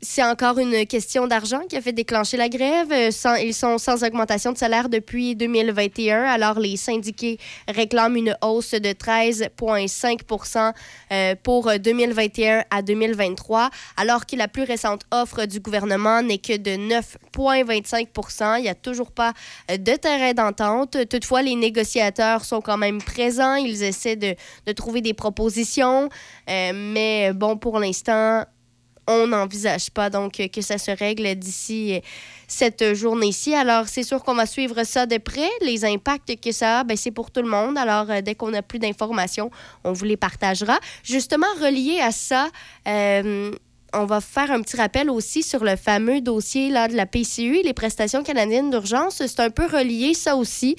c'est 0.03 0.25
encore 0.25 0.59
une 0.59 0.85
question 0.85 1.29
d'argent 1.29 1.61
qui 1.69 1.77
a 1.77 1.81
fait 1.81 1.93
déclencher 1.93 2.37
la 2.37 2.49
grève. 2.49 2.91
Euh, 2.91 3.39
ils 3.41 3.55
sont 3.55 3.79
sans 3.79 4.03
augmentation 4.03 4.51
de 4.51 4.59
salaire 4.59 4.89
depuis 4.89 5.37
2021. 5.37 6.25
Alors, 6.25 6.59
les 6.59 6.77
syndiqués 6.77 7.39
réclament 7.69 8.17
une 8.17 8.37
hausse 8.43 8.73
de 8.73 8.89
13,5% 8.89 10.73
euh, 11.13 11.35
pour 11.41 11.71
2021 11.79 12.65
à 12.71 12.83
2023, 12.83 13.71
alors 13.97 14.27
que 14.27 14.35
la 14.35 14.49
plus 14.49 14.65
récente 14.65 15.03
offre 15.13 15.47
du 15.47 15.61
gouvernement 15.61 16.21
n'est 16.21 16.39
que 16.39 16.57
de 16.57 16.73
9,25% 16.73 18.59
Il 18.59 18.63
n'y 18.63 18.69
a 18.69 18.75
toujours 18.75 19.13
pas 19.13 19.33
euh, 19.71 19.77
de 19.77 19.93
terrain 19.93 20.33
d'entente. 20.35 20.97
Toutefois, 21.09 21.43
les 21.43 21.55
négociateurs 21.55 22.45
sont 22.45 22.61
quand 22.61 22.77
même 22.77 23.01
présents. 23.01 23.55
Ils 23.55 23.85
essaient 23.85 24.17
de 24.17 24.35
trouver 24.75 25.01
des 25.01 25.15
propositions. 25.15 26.09
mais 26.49 27.33
bon, 27.33 27.57
pour 27.57 27.79
l'instant, 27.79 28.45
on 29.07 29.27
n'envisage 29.27 29.91
pas 29.91 30.11
donc 30.11 30.41
que 30.53 30.61
ça 30.61 30.79
se 30.79 30.91
règle 30.91 31.35
d'ici 31.35 31.95
euh, 31.95 32.01
cette 32.47 32.95
journée-ci. 32.95 33.55
Alors, 33.55 33.89
c'est 33.89 34.03
sûr 34.03 34.23
qu'on 34.23 34.35
va 34.35 34.47
suivre 34.47 34.85
ça 34.85 35.07
de 35.07 35.19
près. 35.19 35.49
Les 35.63 35.85
impacts 35.85 36.41
que 36.41 36.53
ça 36.53 36.81
a, 36.81 36.85
ben, 36.85 36.97
c'est 36.97 37.11
pour 37.11 37.31
tout 37.31 37.43
le 37.43 37.49
monde. 37.49 37.77
Alors, 37.77 38.11
euh, 38.11 38.21
dès 38.21 38.35
qu'on 38.35 38.55
a 38.55 38.63
plus 38.63 38.79
d'informations, 38.79 39.51
on 39.85 39.93
vous 39.93 40.05
les 40.05 40.17
partagera. 40.17 40.79
Justement, 41.03 41.47
relié 41.61 42.01
à 42.01 42.13
ça, 42.13 42.49
euh, 42.87 43.51
on 43.95 44.05
va 44.05 44.21
faire 44.21 44.51
un 44.51 44.63
petit 44.63 44.77
rappel 44.77 45.11
aussi 45.11 45.43
sur 45.43 45.65
le 45.65 45.77
fameux 45.77 46.21
dossier 46.21 46.71
là, 46.71 46.89
de 46.89 46.95
la 46.95 47.07
PCU, 47.07 47.63
les 47.63 47.75
prestations 47.75 48.23
canadiennes 48.23 48.71
d'urgence. 48.71 49.23
C'est 49.27 49.41
un 49.41 49.51
peu 49.51 49.67
relié, 49.67 50.15
ça 50.15 50.37
aussi. 50.37 50.77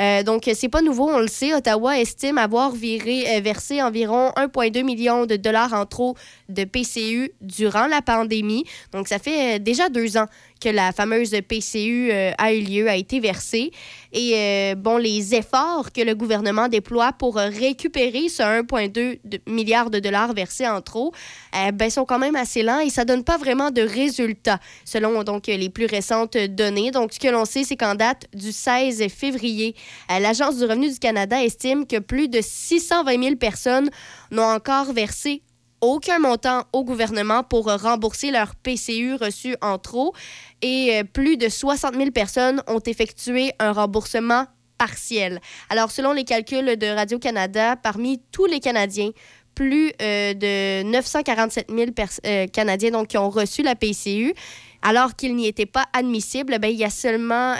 Euh, 0.00 0.22
donc, 0.22 0.50
c'est 0.54 0.68
pas 0.68 0.82
nouveau, 0.82 1.08
on 1.10 1.18
le 1.18 1.28
sait. 1.28 1.54
Ottawa 1.54 1.98
estime 1.98 2.38
avoir 2.38 2.72
viré, 2.72 3.40
versé 3.40 3.82
environ 3.82 4.30
1,2 4.36 4.82
million 4.82 5.26
de 5.26 5.36
dollars 5.36 5.72
en 5.72 5.86
trop 5.86 6.16
de 6.48 6.64
PCU 6.64 7.32
durant 7.40 7.86
la 7.86 8.02
pandémie. 8.02 8.64
Donc, 8.92 9.08
ça 9.08 9.18
fait 9.18 9.58
déjà 9.58 9.88
deux 9.88 10.16
ans 10.16 10.26
que 10.60 10.68
la 10.68 10.92
fameuse 10.92 11.30
PCU 11.30 12.10
euh, 12.10 12.32
a 12.38 12.52
eu 12.52 12.60
lieu, 12.60 12.88
a 12.88 12.96
été 12.96 13.20
versée. 13.20 13.70
Et 14.12 14.32
euh, 14.34 14.74
bon, 14.74 14.96
les 14.96 15.34
efforts 15.34 15.92
que 15.92 16.00
le 16.00 16.14
gouvernement 16.14 16.68
déploie 16.68 17.12
pour 17.12 17.36
récupérer 17.36 18.28
ce 18.28 18.42
1,2 18.42 19.18
milliard 19.46 19.90
de 19.90 19.98
dollars 19.98 20.32
versés 20.32 20.66
en 20.66 20.80
trop 20.80 21.12
euh, 21.54 21.72
ben, 21.72 21.90
sont 21.90 22.04
quand 22.04 22.18
même 22.18 22.36
assez 22.36 22.62
lents 22.62 22.80
et 22.80 22.90
ça 22.90 23.04
donne 23.04 23.24
pas 23.24 23.36
vraiment 23.36 23.70
de 23.70 23.82
résultats 23.82 24.58
selon 24.84 25.22
donc 25.22 25.46
les 25.48 25.68
plus 25.68 25.86
récentes 25.86 26.36
données. 26.36 26.90
Donc, 26.90 27.12
ce 27.12 27.20
que 27.20 27.28
l'on 27.28 27.44
sait, 27.44 27.64
c'est 27.64 27.76
qu'en 27.76 27.94
date 27.94 28.26
du 28.34 28.52
16 28.52 29.06
février, 29.08 29.74
l'Agence 30.08 30.56
du 30.56 30.64
revenu 30.64 30.90
du 30.90 30.98
Canada 30.98 31.42
estime 31.42 31.86
que 31.86 31.98
plus 31.98 32.28
de 32.28 32.40
620 32.40 33.22
000 33.22 33.36
personnes 33.36 33.90
n'ont 34.30 34.42
encore 34.42 34.92
versé 34.92 35.42
aucun 35.86 36.18
montant 36.18 36.64
au 36.72 36.84
gouvernement 36.84 37.42
pour 37.42 37.66
rembourser 37.66 38.30
leur 38.30 38.54
PCU 38.56 39.14
reçu 39.14 39.56
en 39.60 39.78
trop 39.78 40.14
et 40.62 40.98
euh, 40.98 41.04
plus 41.04 41.36
de 41.36 41.48
60 41.48 41.94
000 41.94 42.10
personnes 42.10 42.62
ont 42.66 42.80
effectué 42.80 43.52
un 43.58 43.72
remboursement 43.72 44.46
partiel. 44.78 45.40
Alors, 45.70 45.90
selon 45.90 46.12
les 46.12 46.24
calculs 46.24 46.76
de 46.76 46.86
Radio-Canada, 46.86 47.76
parmi 47.76 48.20
tous 48.32 48.46
les 48.46 48.60
Canadiens, 48.60 49.10
plus 49.54 49.90
euh, 50.02 50.34
de 50.34 50.82
947 50.82 51.70
000 51.70 51.90
euh, 52.26 52.46
Canadiens 52.46 52.90
donc, 52.90 53.08
qui 53.08 53.18
ont 53.18 53.30
reçu 53.30 53.62
la 53.62 53.74
PCU, 53.74 54.34
alors 54.82 55.16
qu'ils 55.16 55.34
n'y 55.34 55.46
étaient 55.46 55.66
pas 55.66 55.86
admissibles, 55.94 56.58
ben, 56.58 56.68
il 56.68 56.76
y 56.76 56.84
a 56.84 56.90
seulement 56.90 57.54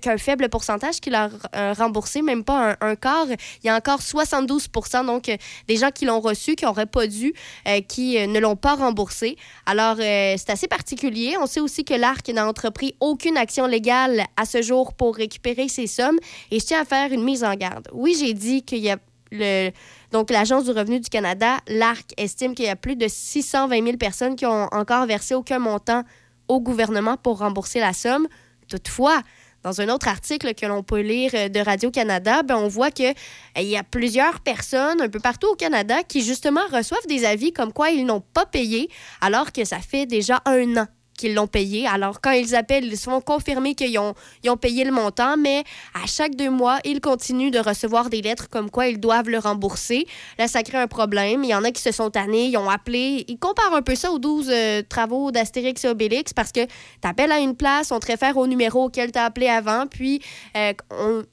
qu'un 0.00 0.18
faible 0.18 0.48
pourcentage 0.48 1.00
qui 1.00 1.10
l'a 1.10 1.30
euh, 1.54 1.72
remboursé, 1.76 2.22
même 2.22 2.44
pas 2.44 2.76
un, 2.80 2.96
quart. 2.96 3.26
Il 3.28 3.66
y 3.66 3.68
a 3.68 3.76
encore 3.76 4.02
72 4.02 4.68
donc 5.04 5.28
euh, 5.28 5.36
des 5.68 5.76
gens 5.76 5.90
qui 5.90 6.04
l'ont 6.04 6.20
reçu, 6.20 6.54
qui 6.54 6.64
n'auraient 6.64 6.86
pas 6.86 7.06
dû, 7.06 7.34
euh, 7.66 7.80
qui 7.80 8.26
ne 8.26 8.38
l'ont 8.38 8.56
pas 8.56 8.74
remboursé. 8.74 9.36
Alors, 9.66 9.96
c'est 9.96 10.50
assez 10.50 10.68
particulier. 10.68 11.36
On 11.40 11.46
sait 11.46 11.60
aussi 11.60 11.84
que 11.84 11.94
l'ARC 11.94 12.28
n'a 12.28 12.46
entrepris 12.46 12.94
aucune 13.00 13.36
action 13.36 13.66
légale 13.66 14.24
à 14.36 14.44
ce 14.44 14.62
jour 14.62 14.94
pour 14.94 15.16
récupérer 15.16 15.68
ces 15.68 15.86
sommes. 15.86 16.18
Et 16.50 16.60
je 16.60 16.66
tiens 16.66 16.82
à 16.82 16.84
faire 16.84 17.12
une 17.12 17.24
mise 17.24 17.44
en 17.44 17.54
garde. 17.54 17.88
Oui, 17.92 18.16
j'ai 18.18 18.34
dit 18.34 18.62
qu'il 18.62 18.78
y 18.78 18.90
a 18.90 18.98
le, 19.32 19.70
donc, 20.10 20.30
l'Agence 20.30 20.64
du 20.64 20.72
revenu 20.72 20.98
du 20.98 21.08
Canada, 21.08 21.58
l'ARC, 21.68 22.14
estime 22.16 22.54
qu'il 22.54 22.64
y 22.64 22.68
a 22.68 22.76
plus 22.76 22.96
de 22.96 23.06
620 23.06 23.84
000 23.84 23.96
personnes 23.96 24.34
qui 24.34 24.44
ont 24.44 24.68
encore 24.72 25.06
versé 25.06 25.34
aucun 25.34 25.60
montant 25.60 26.02
au 26.48 26.60
gouvernement 26.60 27.16
pour 27.16 27.38
rembourser 27.38 27.78
la 27.78 27.92
somme. 27.92 28.26
Toutefois, 28.68 29.22
dans 29.62 29.80
un 29.80 29.88
autre 29.88 30.08
article 30.08 30.54
que 30.54 30.66
l'on 30.66 30.82
peut 30.82 31.00
lire 31.00 31.30
euh, 31.34 31.48
de 31.48 31.60
Radio-Canada, 31.60 32.42
ben, 32.42 32.56
on 32.56 32.68
voit 32.68 32.90
qu'il 32.90 33.14
euh, 33.58 33.60
y 33.60 33.76
a 33.76 33.82
plusieurs 33.82 34.40
personnes 34.40 35.00
un 35.00 35.08
peu 35.08 35.20
partout 35.20 35.48
au 35.48 35.54
Canada 35.54 36.02
qui, 36.02 36.22
justement, 36.22 36.66
reçoivent 36.72 37.06
des 37.08 37.24
avis 37.24 37.52
comme 37.52 37.72
quoi 37.72 37.90
ils 37.90 38.06
n'ont 38.06 38.20
pas 38.22 38.46
payé 38.46 38.88
alors 39.20 39.52
que 39.52 39.64
ça 39.64 39.78
fait 39.78 40.06
déjà 40.06 40.40
un 40.46 40.76
an 40.76 40.86
qu'ils 41.20 41.34
l'ont 41.34 41.46
payé. 41.46 41.86
Alors, 41.86 42.20
quand 42.20 42.32
ils 42.32 42.54
appellent, 42.54 42.86
ils 42.86 42.96
sont 42.96 43.20
confirmés 43.20 43.74
qu'ils 43.74 43.98
ont, 43.98 44.14
ils 44.42 44.50
ont 44.50 44.56
payé 44.56 44.84
le 44.84 44.90
montant, 44.90 45.36
mais 45.36 45.64
à 45.94 46.06
chaque 46.06 46.34
deux 46.34 46.50
mois, 46.50 46.78
ils 46.84 47.00
continuent 47.00 47.50
de 47.50 47.58
recevoir 47.58 48.08
des 48.08 48.22
lettres 48.22 48.48
comme 48.48 48.70
quoi 48.70 48.88
ils 48.88 48.98
doivent 48.98 49.28
le 49.28 49.38
rembourser. 49.38 50.06
Là, 50.38 50.48
ça 50.48 50.62
crée 50.62 50.78
un 50.78 50.86
problème. 50.86 51.44
Il 51.44 51.50
y 51.50 51.54
en 51.54 51.62
a 51.62 51.70
qui 51.70 51.82
se 51.82 51.92
sont 51.92 52.10
tannés, 52.10 52.46
ils 52.46 52.56
ont 52.56 52.70
appelé. 52.70 53.24
Ils 53.28 53.38
comparent 53.38 53.74
un 53.74 53.82
peu 53.82 53.94
ça 53.94 54.10
aux 54.10 54.18
12 54.18 54.48
euh, 54.50 54.82
travaux 54.88 55.30
d'Astérix 55.30 55.84
et 55.84 55.88
Obélix 55.88 56.32
parce 56.32 56.52
que 56.52 56.64
tu 56.64 57.08
appelles 57.08 57.32
à 57.32 57.38
une 57.38 57.54
place, 57.54 57.92
on 57.92 58.00
te 58.00 58.06
réfère 58.06 58.36
au 58.38 58.46
numéro 58.46 58.84
auquel 58.84 59.12
tu 59.12 59.18
as 59.18 59.24
appelé 59.24 59.48
avant, 59.48 59.86
puis 59.86 60.22
euh, 60.56 60.72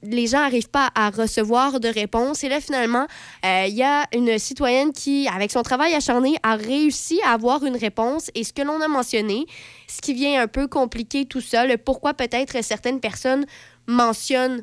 les 0.02 0.26
gens 0.26 0.40
n'arrivent 0.40 0.68
pas 0.68 0.90
à 0.94 1.08
recevoir 1.10 1.80
de 1.80 1.88
réponse. 1.88 2.44
Et 2.44 2.48
là, 2.48 2.60
finalement, 2.60 3.06
euh, 3.44 3.64
il 3.66 3.74
y 3.74 3.82
a 3.82 4.04
une 4.12 4.38
citoyenne 4.38 4.92
qui, 4.92 5.28
avec 5.28 5.50
son 5.50 5.62
travail 5.62 5.94
acharné, 5.94 6.36
a 6.42 6.56
réussi 6.56 7.20
à 7.24 7.32
avoir 7.32 7.64
une 7.64 7.76
réponse. 7.76 8.30
Et 8.34 8.44
ce 8.44 8.52
que 8.52 8.62
l'on 8.62 8.80
a 8.80 8.88
mentionné, 8.88 9.46
ce 9.90 10.00
qui 10.00 10.14
vient 10.14 10.42
un 10.42 10.48
peu 10.48 10.68
compliquer 10.68 11.26
tout 11.26 11.40
ça, 11.40 11.66
le 11.66 11.78
pourquoi 11.78 12.14
peut-être 12.14 12.62
certaines 12.62 13.00
personnes 13.00 13.46
mentionnent 13.86 14.62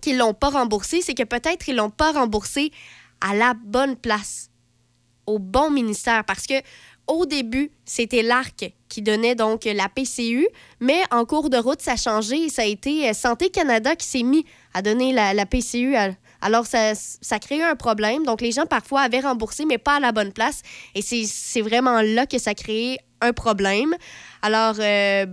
qu'ils 0.00 0.18
l'ont 0.18 0.34
pas 0.34 0.50
remboursé, 0.50 1.02
c'est 1.02 1.14
que 1.14 1.22
peut-être 1.22 1.68
ils 1.68 1.76
l'ont 1.76 1.90
pas 1.90 2.12
remboursé 2.12 2.72
à 3.20 3.34
la 3.34 3.54
bonne 3.54 3.96
place, 3.96 4.50
au 5.26 5.38
bon 5.38 5.70
ministère, 5.70 6.24
parce 6.24 6.46
que 6.46 6.54
au 7.08 7.26
début, 7.26 7.70
c'était 7.84 8.22
l'ARC 8.22 8.72
qui 8.88 9.02
donnait 9.02 9.34
donc 9.34 9.64
la 9.64 9.88
PCU, 9.88 10.46
mais 10.80 11.02
en 11.10 11.24
cours 11.24 11.50
de 11.50 11.56
route, 11.56 11.80
ça 11.80 11.92
a 11.92 11.96
changé 11.96 12.44
et 12.44 12.48
ça 12.48 12.62
a 12.62 12.64
été 12.64 13.08
euh, 13.08 13.12
Santé 13.12 13.50
Canada 13.50 13.96
qui 13.96 14.06
s'est 14.06 14.22
mis 14.22 14.44
à 14.72 14.82
donner 14.82 15.12
la, 15.12 15.46
PCU. 15.46 15.94
Alors, 16.40 16.66
ça, 16.66 16.94
ça 16.94 17.38
créé 17.38 17.62
un 17.62 17.74
problème. 17.74 18.24
Donc, 18.24 18.40
les 18.40 18.52
gens, 18.52 18.66
parfois, 18.66 19.00
avaient 19.02 19.20
remboursé, 19.20 19.64
mais 19.64 19.78
pas 19.78 19.96
à 19.96 20.00
la 20.00 20.12
bonne 20.12 20.32
place. 20.32 20.62
Et 20.94 21.02
c'est 21.02 21.60
vraiment 21.60 22.00
là 22.02 22.26
que 22.26 22.38
ça 22.38 22.54
crée 22.54 22.98
un 23.22 23.32
problème. 23.32 23.94
Alors, 24.42 24.74
euh, 24.78 25.26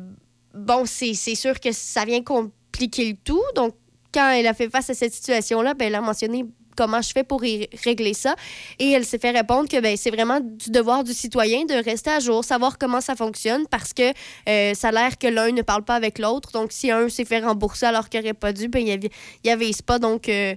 bon, 0.53 0.85
c'est 0.85 1.13
sûr 1.13 1.59
que 1.59 1.71
ça 1.71 2.05
vient 2.05 2.23
compliquer 2.23 3.09
le 3.09 3.17
tout. 3.17 3.43
Donc, 3.55 3.75
quand 4.13 4.31
elle 4.31 4.47
a 4.47 4.53
fait 4.53 4.69
face 4.69 4.89
à 4.89 4.93
cette 4.93 5.13
situation-là, 5.13 5.73
ben, 5.73 5.87
elle 5.87 5.95
a 5.95 6.01
mentionné 6.01 6.45
comment 6.75 7.01
je 7.01 7.11
fais 7.11 7.25
pour 7.25 7.41
régler 7.41 8.13
ça. 8.13 8.35
Et 8.79 8.91
elle 8.91 9.05
s'est 9.05 9.19
fait 9.19 9.31
répondre 9.31 9.67
que 9.67 9.81
ben, 9.81 9.97
c'est 9.97 10.11
vraiment 10.11 10.39
du 10.39 10.69
devoir 10.69 11.03
du 11.03 11.13
citoyen 11.13 11.65
de 11.65 11.73
rester 11.73 12.09
à 12.09 12.19
jour, 12.19 12.43
savoir 12.45 12.77
comment 12.77 13.01
ça 13.01 13.15
fonctionne, 13.15 13.67
parce 13.67 13.91
que 13.93 14.13
euh, 14.47 14.73
ça 14.73 14.87
a 14.87 14.91
l'air 14.91 15.17
que 15.17 15.27
l'un 15.27 15.51
ne 15.51 15.61
parle 15.61 15.83
pas 15.83 15.95
avec 15.95 16.19
l'autre. 16.19 16.51
Donc, 16.53 16.71
si 16.71 16.89
un 16.89 17.09
s'est 17.09 17.25
fait 17.25 17.39
rembourser 17.39 17.87
alors 17.87 18.07
qu'il 18.07 18.21
n'aurait 18.21 18.33
pas 18.33 18.53
dû, 18.53 18.69
ben, 18.69 18.79
il 18.79 19.09
n'y 19.43 19.51
avait, 19.51 19.71
pas. 19.85 19.99
Donc, 19.99 20.29
euh, 20.29 20.55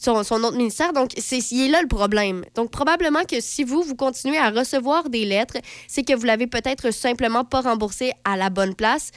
son, 0.00 0.24
son, 0.24 0.42
autre 0.42 0.56
ministère. 0.56 0.92
Donc, 0.92 1.10
c'est 1.16 1.38
est 1.38 1.68
là 1.68 1.82
le 1.82 1.88
problème. 1.88 2.44
Donc, 2.54 2.70
probablement 2.70 3.24
que 3.24 3.40
si 3.40 3.64
vous, 3.64 3.82
vous 3.82 3.94
continuez 3.94 4.38
à 4.38 4.50
recevoir 4.50 5.10
des 5.10 5.24
lettres, 5.24 5.58
c'est 5.86 6.02
que 6.02 6.14
vous 6.14 6.24
l'avez 6.24 6.46
peut-être 6.46 6.90
simplement 6.90 7.44
pas 7.44 7.60
remboursé 7.60 8.12
à 8.24 8.36
la 8.36 8.50
bonne 8.50 8.74
place. 8.74 9.10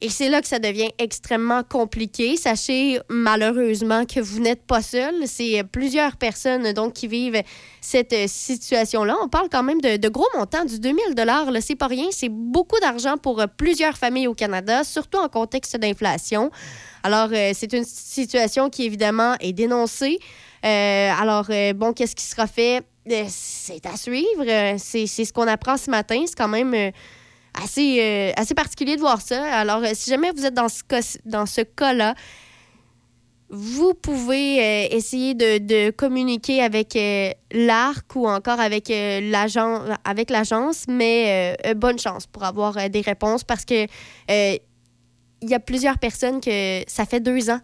Et 0.00 0.10
c'est 0.10 0.28
là 0.28 0.40
que 0.40 0.46
ça 0.46 0.60
devient 0.60 0.90
extrêmement 0.98 1.64
compliqué. 1.64 2.36
Sachez 2.36 3.00
malheureusement 3.08 4.04
que 4.04 4.20
vous 4.20 4.38
n'êtes 4.38 4.62
pas 4.62 4.80
seul. 4.80 5.26
C'est 5.26 5.64
plusieurs 5.64 6.16
personnes 6.16 6.72
donc 6.72 6.92
qui 6.92 7.08
vivent 7.08 7.42
cette 7.80 8.14
situation-là. 8.28 9.16
On 9.22 9.28
parle 9.28 9.48
quand 9.50 9.64
même 9.64 9.80
de, 9.80 10.08
gros 10.08 10.28
montants, 10.36 10.64
du 10.64 10.78
2000 10.78 11.16
dollars. 11.16 11.48
C'est 11.60 11.74
pas 11.74 11.88
rien. 11.88 12.06
C'est 12.12 12.28
beaucoup 12.28 12.78
d'argent 12.78 13.16
pour 13.16 13.42
plusieurs 13.56 13.98
familles 13.98 14.28
au 14.28 14.34
Canada, 14.34 14.84
surtout 14.84 15.18
en 15.18 15.28
contexte 15.28 15.76
d'inflation. 15.76 16.52
Alors, 17.02 17.30
euh, 17.32 17.52
c'est 17.54 17.72
une 17.72 17.84
situation 17.84 18.70
qui, 18.70 18.84
évidemment, 18.84 19.34
est 19.40 19.52
dénoncée. 19.52 20.18
Euh, 20.64 21.10
alors, 21.18 21.46
euh, 21.50 21.72
bon, 21.72 21.92
qu'est-ce 21.92 22.16
qui 22.16 22.24
sera 22.24 22.46
fait? 22.46 22.82
c'est 23.28 23.86
à 23.86 23.96
suivre. 23.96 24.44
c'est 24.76 25.06
ce 25.06 25.32
qu'on 25.32 25.46
apprend 25.48 25.78
ce 25.78 25.90
matin. 25.90 26.22
C'est 26.26 26.36
quand 26.36 26.48
même 26.48 26.92
assez, 27.54 28.32
assez 28.36 28.54
particulier 28.54 28.96
de 28.96 29.00
voir 29.00 29.20
ça. 29.20 29.42
Alors, 29.44 29.82
si 29.94 30.10
jamais 30.10 30.30
vous 30.32 30.44
êtes 30.44 30.54
dans 30.54 30.68
ce, 30.68 30.82
dans 31.24 31.46
ce 31.46 31.62
cas-là, 31.62 32.14
vous 33.50 33.94
pouvez 33.94 34.94
essayer 34.94 35.34
de, 35.34 35.90
communiquer 35.90 36.62
avec 36.62 36.98
l'ARC 37.50 38.14
ou 38.14 38.28
encore 38.28 38.60
avec 38.60 38.88
l'agence, 38.90 40.84
mais 40.86 41.56
bonne 41.76 41.98
chance 41.98 42.26
pour 42.26 42.44
avoir 42.44 42.90
des 42.90 43.00
réponses 43.00 43.44
parce 43.44 43.64
que 43.64 43.86
il 45.40 45.48
y 45.48 45.54
a 45.54 45.60
plusieurs 45.60 45.98
personnes 45.98 46.40
que 46.40 46.82
ça 46.86 47.04
fait 47.06 47.20
deux 47.20 47.50
ans 47.50 47.60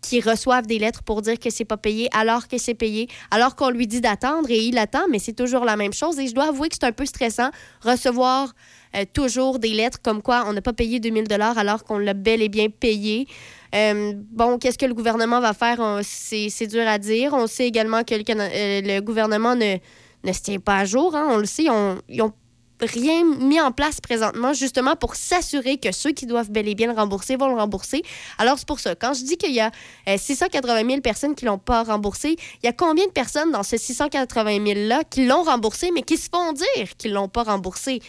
qui 0.00 0.20
reçoivent 0.20 0.66
des 0.66 0.78
lettres 0.78 1.02
pour 1.02 1.22
dire 1.22 1.38
que 1.38 1.50
c'est 1.50 1.64
pas 1.64 1.76
payé 1.76 2.08
alors 2.12 2.46
que 2.46 2.56
c'est 2.56 2.74
payé, 2.74 3.08
alors 3.30 3.56
qu'on 3.56 3.70
lui 3.70 3.86
dit 3.86 4.00
d'attendre 4.00 4.48
et 4.50 4.60
il 4.60 4.78
attend, 4.78 5.08
mais 5.10 5.18
c'est 5.18 5.32
toujours 5.32 5.64
la 5.64 5.76
même 5.76 5.92
chose. 5.92 6.18
Et 6.18 6.28
je 6.28 6.34
dois 6.34 6.48
avouer 6.48 6.68
que 6.68 6.76
c'est 6.80 6.86
un 6.86 6.92
peu 6.92 7.06
stressant 7.06 7.50
recevoir 7.82 8.52
euh, 8.96 9.04
toujours 9.12 9.58
des 9.58 9.70
lettres 9.70 9.98
comme 10.02 10.22
quoi 10.22 10.44
on 10.46 10.52
n'a 10.52 10.62
pas 10.62 10.72
payé 10.72 11.00
2000 11.00 11.24
dollars 11.28 11.58
alors 11.58 11.84
qu'on 11.84 11.98
l'a 11.98 12.14
bel 12.14 12.42
et 12.42 12.48
bien 12.48 12.68
payé. 12.68 13.26
Euh, 13.74 14.12
bon, 14.16 14.58
qu'est-ce 14.58 14.78
que 14.78 14.86
le 14.86 14.94
gouvernement 14.94 15.40
va 15.40 15.52
faire? 15.52 16.00
C'est 16.02 16.66
dur 16.66 16.86
à 16.86 16.98
dire. 16.98 17.34
On 17.34 17.46
sait 17.46 17.66
également 17.66 18.02
que 18.02 18.14
le, 18.14 18.24
euh, 18.28 18.80
le 18.82 19.00
gouvernement 19.00 19.54
ne, 19.54 19.76
ne, 20.24 20.32
se 20.32 20.40
tient 20.40 20.58
pas 20.58 20.78
à 20.78 20.84
jour. 20.84 21.14
Hein. 21.14 21.28
On 21.30 21.36
le 21.36 21.44
sait, 21.44 21.68
on, 21.68 21.98
ils 22.08 22.22
ont 22.22 22.32
rien 22.80 23.24
mis 23.24 23.60
en 23.60 23.72
place 23.72 24.00
présentement, 24.00 24.52
justement 24.52 24.96
pour 24.96 25.16
s'assurer 25.16 25.78
que 25.78 25.92
ceux 25.92 26.12
qui 26.12 26.26
doivent 26.26 26.50
bel 26.50 26.68
et 26.68 26.74
bien 26.74 26.86
le 26.88 26.98
rembourser 26.98 27.36
vont 27.36 27.48
le 27.48 27.60
rembourser. 27.60 28.02
Alors, 28.38 28.58
c'est 28.58 28.68
pour 28.68 28.80
ça. 28.80 28.94
Quand 28.94 29.14
je 29.14 29.24
dis 29.24 29.36
qu'il 29.36 29.52
y 29.52 29.60
a 29.60 29.70
680 30.16 30.74
euh, 30.74 30.88
000 30.88 31.00
personnes 31.00 31.34
qui 31.34 31.44
ne 31.44 31.50
l'ont 31.50 31.58
pas 31.58 31.82
remboursé, 31.82 32.36
il 32.62 32.66
y 32.66 32.68
a 32.68 32.72
combien 32.72 33.06
de 33.06 33.12
personnes 33.12 33.50
dans 33.50 33.62
ces 33.62 33.78
680 33.78 34.58
000-là 34.58 35.04
qui 35.04 35.26
l'ont 35.26 35.42
remboursé, 35.42 35.90
mais 35.92 36.02
qui 36.02 36.16
se 36.16 36.28
font 36.32 36.52
dire 36.52 36.96
qu'ils 36.96 37.10
ne 37.10 37.16
l'ont 37.16 37.28
pas 37.28 37.42
remboursé? 37.42 38.00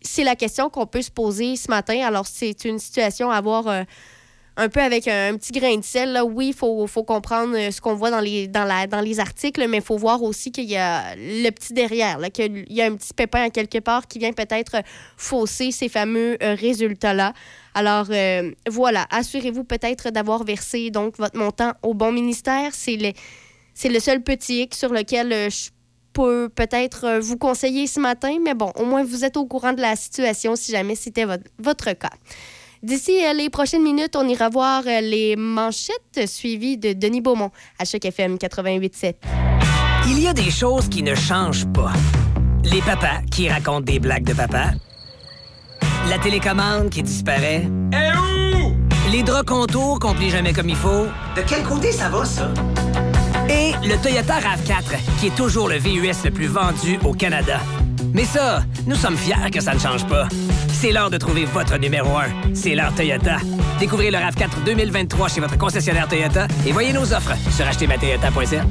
C'est 0.00 0.24
la 0.24 0.36
question 0.36 0.70
qu'on 0.70 0.86
peut 0.86 1.02
se 1.02 1.10
poser 1.10 1.56
ce 1.56 1.68
matin. 1.68 2.00
Alors, 2.06 2.26
c'est 2.26 2.64
une 2.64 2.78
situation 2.78 3.30
à 3.30 3.40
voir. 3.40 3.66
Euh, 3.68 3.82
un 4.56 4.68
peu 4.68 4.80
avec 4.80 5.08
un, 5.08 5.36
petit 5.36 5.52
grain 5.52 5.76
de 5.76 5.84
sel. 5.84 6.12
Là. 6.12 6.24
Oui, 6.24 6.48
il 6.48 6.54
faut, 6.54 6.86
comprendre 7.04 7.56
euh, 7.56 7.70
ce 7.70 7.80
qu'on 7.80 7.94
voit 7.94 8.10
dans 8.10 8.20
les, 8.20 8.46
dans, 8.46 9.04
les 9.04 9.20
articles, 9.20 9.66
mais 9.68 9.78
il 9.78 9.82
faut 9.82 9.96
voir 9.96 10.22
aussi 10.22 10.52
qu'il 10.52 10.64
y 10.64 10.76
a 10.76 11.14
le 11.16 11.50
petit 11.50 11.72
derrière, 11.72 12.18
qu'il 12.32 12.64
y 12.72 12.80
a 12.80 12.86
un 12.86 12.94
petit 12.94 13.14
pépin 13.14 13.50
quelque 13.50 13.78
part 13.78 14.06
qui 14.06 14.18
vient 14.18 14.32
peut-être 14.32 14.76
fausser 15.16 15.70
ces 15.72 15.88
fameux 15.88 16.36
euh, 16.42 16.54
résultats-là. 16.54 17.32
Alors 17.74 18.06
euh, 18.10 18.52
voilà, 18.68 19.06
assurez-vous 19.10 19.64
peut-être 19.64 20.10
d'avoir 20.10 20.44
versé 20.44 20.90
donc 20.90 21.18
votre 21.18 21.36
montant 21.36 21.72
au 21.82 21.94
bon 21.94 22.12
ministère. 22.12 22.70
C'est 22.72 22.96
le, 22.96 23.12
le 23.88 24.00
seul 24.00 24.22
petit 24.22 24.62
X 24.62 24.78
sur 24.78 24.92
lequel 24.92 25.50
je 25.50 25.70
peux 26.14 26.48
peut-être 26.48 27.18
vous 27.20 27.36
conseiller 27.36 27.86
ce 27.86 28.00
matin, 28.00 28.38
mais 28.42 28.54
bon, 28.54 28.70
au 28.76 28.84
moins 28.84 29.04
vous 29.04 29.24
êtes 29.24 29.36
au 29.36 29.44
courant 29.44 29.72
de 29.72 29.80
la 29.80 29.96
situation 29.96 30.56
si 30.56 30.72
jamais 30.72 30.94
c'était 30.94 31.24
votre, 31.24 31.44
votre 31.58 31.92
cas. 31.92 32.10
D'ici 32.84 33.12
euh, 33.24 33.32
les 33.32 33.48
prochaines 33.48 33.82
minutes, 33.82 34.14
on 34.14 34.28
ira 34.28 34.50
voir 34.50 34.82
euh, 34.86 35.00
les 35.00 35.36
manchettes 35.36 36.26
suivies 36.26 36.76
de 36.76 36.92
Denis 36.92 37.22
Beaumont 37.22 37.50
à 37.78 37.86
chaque 37.86 38.04
FM 38.04 38.36
88.7. 38.36 39.14
Il 40.08 40.20
y 40.20 40.28
a 40.28 40.34
des 40.34 40.50
choses 40.50 40.88
qui 40.90 41.02
ne 41.02 41.14
changent 41.14 41.66
pas. 41.72 41.92
Les 42.62 42.82
papas 42.82 43.22
qui 43.30 43.48
racontent 43.48 43.80
des 43.80 43.98
blagues 43.98 44.24
de 44.24 44.34
papa. 44.34 44.72
La 46.10 46.18
télécommande 46.18 46.90
qui 46.90 47.02
disparaît. 47.02 47.62
Eh 47.92 48.18
où? 48.18 48.74
Les 49.10 49.22
draps 49.22 49.46
contours 49.46 49.98
qu'on 49.98 50.12
plie 50.12 50.28
jamais 50.28 50.52
comme 50.52 50.68
il 50.68 50.76
faut. 50.76 51.06
De 51.36 51.42
quel 51.46 51.62
côté 51.62 51.90
ça 51.90 52.10
va, 52.10 52.24
ça? 52.26 52.52
Et 53.48 53.72
le 53.86 54.00
Toyota 54.00 54.34
RAV4, 54.38 55.18
qui 55.20 55.26
est 55.28 55.34
toujours 55.36 55.68
le 55.68 55.76
VUS 55.76 56.24
le 56.24 56.30
plus 56.30 56.46
vendu 56.46 56.98
au 57.04 57.12
Canada. 57.12 57.60
Mais 58.12 58.24
ça, 58.24 58.62
nous 58.86 58.94
sommes 58.94 59.16
fiers 59.16 59.50
que 59.52 59.60
ça 59.60 59.74
ne 59.74 59.78
change 59.78 60.06
pas. 60.06 60.28
C'est 60.72 60.92
l'heure 60.92 61.10
de 61.10 61.18
trouver 61.18 61.44
votre 61.44 61.76
numéro 61.78 62.16
1. 62.16 62.54
C'est 62.54 62.74
l'heure 62.74 62.94
Toyota. 62.94 63.38
Découvrez 63.78 64.10
le 64.10 64.18
RAV4 64.18 64.64
2023 64.64 65.28
chez 65.28 65.40
votre 65.40 65.58
concessionnaire 65.58 66.08
Toyota 66.08 66.46
et 66.66 66.72
voyez 66.72 66.92
nos 66.92 67.12
offres 67.12 67.34
sur 67.50 67.66
achetermatoyota.ca. 67.66 68.64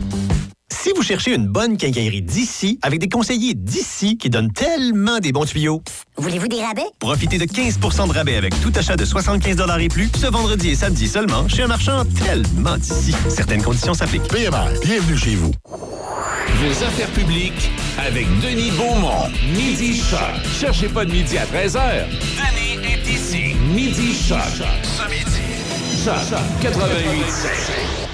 Si 0.76 0.90
vous 0.96 1.04
cherchez 1.04 1.36
une 1.36 1.48
bonne 1.48 1.78
quincaillerie 1.78 2.24
d'ici, 2.24 2.80
avec 2.82 3.00
des 3.00 3.08
conseillers 3.08 3.54
d'ici 3.54 4.18
qui 4.18 4.30
donnent 4.32 4.52
tellement 4.52 5.20
des 5.20 5.32
bons 5.32 5.46
tuyaux, 5.46 5.84
Voulez-vous 6.18 6.48
des 6.48 6.62
rabais? 6.64 6.82
profitez 7.00 7.38
de 7.38 7.46
15% 7.46 8.08
de 8.08 8.14
rabais 8.14 8.36
avec 8.36 8.60
tout 8.60 8.72
achat 8.76 8.96
de 8.96 9.06
75 9.06 9.58
et 9.80 9.88
plus 9.88 10.10
ce 10.20 10.26
vendredi 10.26 10.70
et 10.70 10.76
samedi 10.76 11.08
seulement 11.08 11.48
chez 11.48 11.62
un 11.62 11.68
marchand 11.68 12.04
tellement 12.26 12.76
d'ici. 12.78 13.14
Certaines 13.30 13.62
conditions 13.62 13.94
s'appliquent. 13.94 14.28
PMR, 14.28 14.66
bienvenue 14.84 15.16
chez 15.18 15.36
vous. 15.36 15.52
Vos 15.70 16.84
affaires 16.84 17.12
publiques 17.12 17.70
avec 18.00 18.26
Denis 18.42 18.72
Beaumont. 18.72 19.30
Midi 19.56 19.96
Choc. 19.96 20.20
Cherchez 20.60 20.90
pas 20.90 21.06
de 21.06 21.12
midi 21.12 21.38
à 21.38 21.46
13h. 21.46 22.06
Denis 22.10 22.84
est 22.84 23.08
ici. 23.14 23.54
Midi 23.74 24.14
Choc. 24.28 24.40
Ce 24.84 25.08
midi. 25.08 26.04
Choc 26.04 26.40
88 26.62 28.13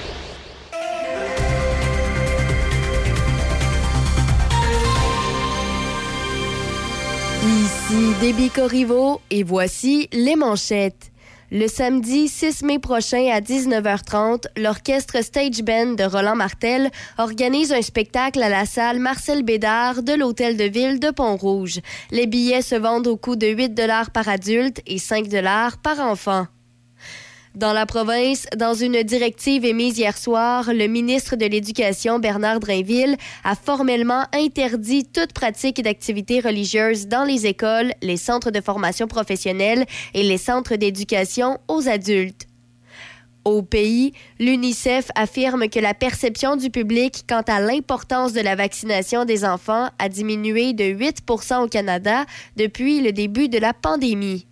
Ici 7.42 8.14
Déby 8.20 8.50
Corriveau 8.50 9.22
et 9.32 9.44
voici 9.44 10.10
les 10.12 10.36
manchettes. 10.36 11.10
Le 11.52 11.70
samedi 11.70 12.28
6 12.28 12.64
mai 12.64 12.80
prochain 12.80 13.30
à 13.32 13.40
19h30, 13.40 14.48
l'orchestre 14.58 15.24
Stage 15.24 15.64
Band 15.64 15.94
de 15.94 16.04
Roland 16.04 16.36
Martel 16.36 16.92
organise 17.18 17.72
un 17.72 17.82
spectacle 17.82 18.44
à 18.44 18.50
la 18.50 18.66
salle 18.66 19.00
Marcel 19.00 19.44
Bédard 19.44 20.04
de 20.04 20.14
l'Hôtel 20.14 20.58
de 20.58 20.66
Ville 20.66 21.00
de 21.00 21.12
Pont-Rouge. 21.12 21.80
Les 22.12 22.28
billets 22.28 22.62
se 22.62 22.76
vendent 22.76 23.08
au 23.08 23.16
coût 23.16 23.38
de 23.38 23.48
8 23.48 23.74
par 24.14 24.28
adulte 24.28 24.82
et 24.86 24.98
5 25.00 25.30
par 25.82 26.02
enfant. 26.02 26.46
Dans 27.56 27.74
la 27.74 27.88
province, 27.88 28.46
dans 28.56 28.76
une 28.76 29.02
directive 29.02 29.66
émise 29.66 29.98
hier 29.98 30.16
soir, 30.16 30.72
le 30.72 30.86
ministre 30.86 31.36
de 31.36 31.48
l'Éducation, 31.48 32.20
Bernard 32.20 32.60
Drainville, 32.60 33.18
a 33.44 33.56
formellement 33.56 34.26
interdit 34.34 35.06
toute 35.06 35.34
pratique 35.34 35.82
d'activité 35.82 36.42
religieuse 36.42 37.08
dans 37.08 37.24
les 37.24 37.48
écoles, 37.48 37.94
les 38.04 38.18
centres 38.18 38.52
de 38.52 38.62
formation 38.62 39.08
professionnelle 39.08 39.86
et 40.14 40.22
les 40.22 40.38
centres 40.38 40.76
d'éducation 40.76 41.58
aux 41.68 41.90
adultes. 41.90 42.46
Au 43.46 43.64
pays, 43.64 44.14
l'UNICEF 44.38 45.10
affirme 45.16 45.70
que 45.70 45.80
la 45.80 45.96
perception 45.96 46.56
du 46.56 46.70
public 46.70 47.24
quant 47.28 47.44
à 47.48 47.60
l'importance 47.60 48.32
de 48.32 48.42
la 48.42 48.56
vaccination 48.56 49.26
des 49.26 49.44
enfants 49.44 49.90
a 49.98 50.08
diminué 50.08 50.74
de 50.74 50.86
8 50.86 51.24
au 51.58 51.68
Canada 51.68 52.26
depuis 52.58 53.02
le 53.02 53.12
début 53.12 53.50
de 53.50 53.58
la 53.58 53.74
pandémie. 53.74 54.46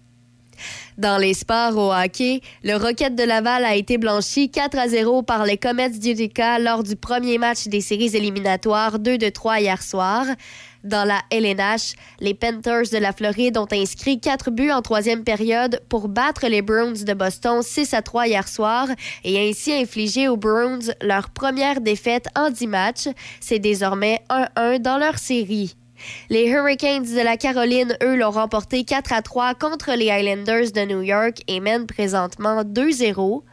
Dans 0.97 1.19
les 1.19 1.35
sports 1.35 1.77
au 1.77 1.93
hockey, 1.93 2.41
le 2.63 2.75
Rocket 2.75 3.13
de 3.13 3.21
Laval 3.21 3.63
a 3.65 3.75
été 3.75 3.99
blanchi 3.99 4.49
4 4.49 4.79
à 4.79 4.87
0 4.87 5.21
par 5.21 5.45
les 5.45 5.57
Comets 5.57 5.91
d'Utica 5.91 6.57
lors 6.57 6.81
du 6.81 6.95
premier 6.95 7.37
match 7.37 7.67
des 7.67 7.81
séries 7.81 8.15
éliminatoires 8.15 8.97
2 8.97 9.19
de 9.19 9.29
3 9.29 9.59
hier 9.59 9.83
soir. 9.83 10.25
Dans 10.83 11.05
la 11.05 11.21
LNH, 11.29 11.93
les 12.19 12.33
Panthers 12.33 12.89
de 12.91 12.97
la 12.97 13.13
Floride 13.13 13.59
ont 13.59 13.67
inscrit 13.71 14.19
4 14.19 14.49
buts 14.49 14.71
en 14.71 14.81
troisième 14.81 15.23
période 15.23 15.83
pour 15.87 16.07
battre 16.07 16.47
les 16.47 16.63
Bruins 16.63 17.03
de 17.05 17.13
Boston 17.13 17.61
6 17.61 17.93
à 17.93 18.01
3 18.01 18.29
hier 18.29 18.47
soir 18.47 18.87
et 19.23 19.47
ainsi 19.47 19.73
infliger 19.73 20.27
aux 20.27 20.37
Bruins 20.37 20.79
leur 21.03 21.29
première 21.29 21.79
défaite 21.79 22.25
en 22.35 22.49
10 22.49 22.65
matchs. 22.65 23.07
C'est 23.39 23.59
désormais 23.59 24.21
1-1 24.31 24.79
dans 24.79 24.97
leur 24.97 25.19
série. 25.19 25.75
Les 26.29 26.47
Hurricanes 26.47 27.03
de 27.03 27.23
la 27.23 27.37
Caroline, 27.37 27.97
eux, 28.03 28.15
l'ont 28.15 28.31
remporté 28.31 28.83
4 28.83 29.13
à 29.13 29.21
3 29.21 29.55
contre 29.55 29.91
les 29.93 30.05
Islanders 30.05 30.71
de 30.71 30.85
New 30.85 31.01
York 31.01 31.41
et 31.47 31.59
mènent 31.59 31.87
présentement 31.87 32.63
2-0. 32.63 33.43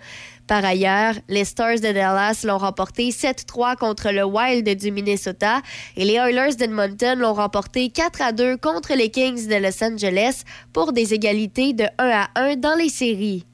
Par 0.46 0.64
ailleurs, 0.64 1.14
les 1.28 1.44
Stars 1.44 1.76
de 1.76 1.92
Dallas 1.92 2.42
l'ont 2.44 2.58
remporté 2.58 3.08
7-3 3.08 3.76
contre 3.76 4.10
le 4.10 4.24
Wild 4.24 4.68
du 4.78 4.90
Minnesota 4.90 5.62
et 5.96 6.04
les 6.04 6.14
Oilers 6.14 6.56
d'Edmonton 6.56 7.18
l'ont 7.18 7.32
remporté 7.32 7.88
4 7.88 8.20
à 8.20 8.32
2 8.32 8.58
contre 8.58 8.94
les 8.94 9.10
Kings 9.10 9.48
de 9.48 9.56
Los 9.56 9.82
Angeles 9.82 10.42
pour 10.72 10.92
des 10.92 11.14
égalités 11.14 11.72
de 11.72 11.84
1 11.84 11.88
à 11.98 12.28
1 12.34 12.56
dans 12.56 12.74
les 12.74 12.90
séries. 12.90 13.46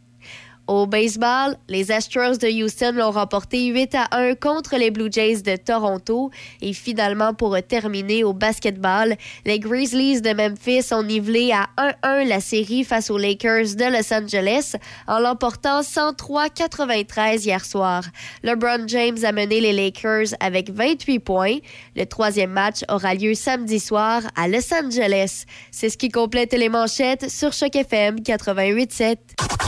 Au 0.70 0.86
baseball, 0.86 1.56
les 1.68 1.90
Astros 1.90 2.38
de 2.38 2.46
Houston 2.46 2.92
l'ont 2.94 3.10
remporté 3.10 3.66
8 3.66 3.92
à 3.96 4.06
1 4.12 4.36
contre 4.36 4.76
les 4.76 4.92
Blue 4.92 5.10
Jays 5.10 5.42
de 5.42 5.56
Toronto. 5.56 6.30
Et 6.62 6.74
finalement, 6.74 7.34
pour 7.34 7.60
terminer 7.60 8.22
au 8.22 8.32
basketball, 8.32 9.16
les 9.44 9.58
Grizzlies 9.58 10.20
de 10.20 10.32
Memphis 10.32 10.94
ont 10.94 11.02
nivelé 11.02 11.50
à 11.50 11.66
1-1 12.04 12.28
la 12.28 12.38
série 12.38 12.84
face 12.84 13.10
aux 13.10 13.18
Lakers 13.18 13.74
de 13.74 13.90
Los 13.90 14.14
Angeles 14.14 14.76
en 15.08 15.18
l'emportant 15.18 15.80
103-93 15.80 17.46
hier 17.46 17.64
soir. 17.64 18.04
LeBron 18.44 18.86
James 18.86 19.18
a 19.24 19.32
mené 19.32 19.60
les 19.60 19.72
Lakers 19.72 20.36
avec 20.38 20.70
28 20.70 21.18
points. 21.18 21.56
Le 21.96 22.04
troisième 22.04 22.52
match 22.52 22.84
aura 22.88 23.14
lieu 23.14 23.34
samedi 23.34 23.80
soir 23.80 24.22
à 24.36 24.46
Los 24.46 24.72
Angeles. 24.72 25.46
C'est 25.72 25.88
ce 25.88 25.98
qui 25.98 26.10
complète 26.10 26.52
les 26.52 26.68
manchettes 26.68 27.28
sur 27.28 27.52
Choc 27.52 27.74
FM 27.74 28.20
88.7. 28.20 29.16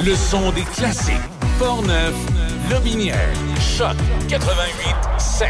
Le 0.05 0.15
son 0.15 0.51
des 0.53 0.63
classiques. 0.93 1.15
Portneuf, 1.59 2.15
Lobinière, 2.71 3.17
Choc 3.61 3.97
88 4.29 4.95
7. 5.19 5.49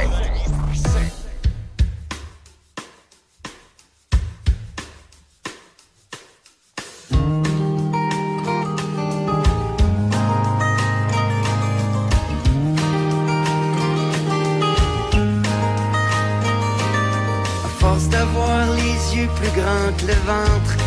À 17.64 17.68
force 17.78 18.08
d'avoir 18.08 18.66
les 18.74 19.16
yeux 19.16 19.28
plus 19.36 19.60
grands 19.60 19.92
que 19.98 20.06
le 20.06 20.14
ventre, 20.26 20.81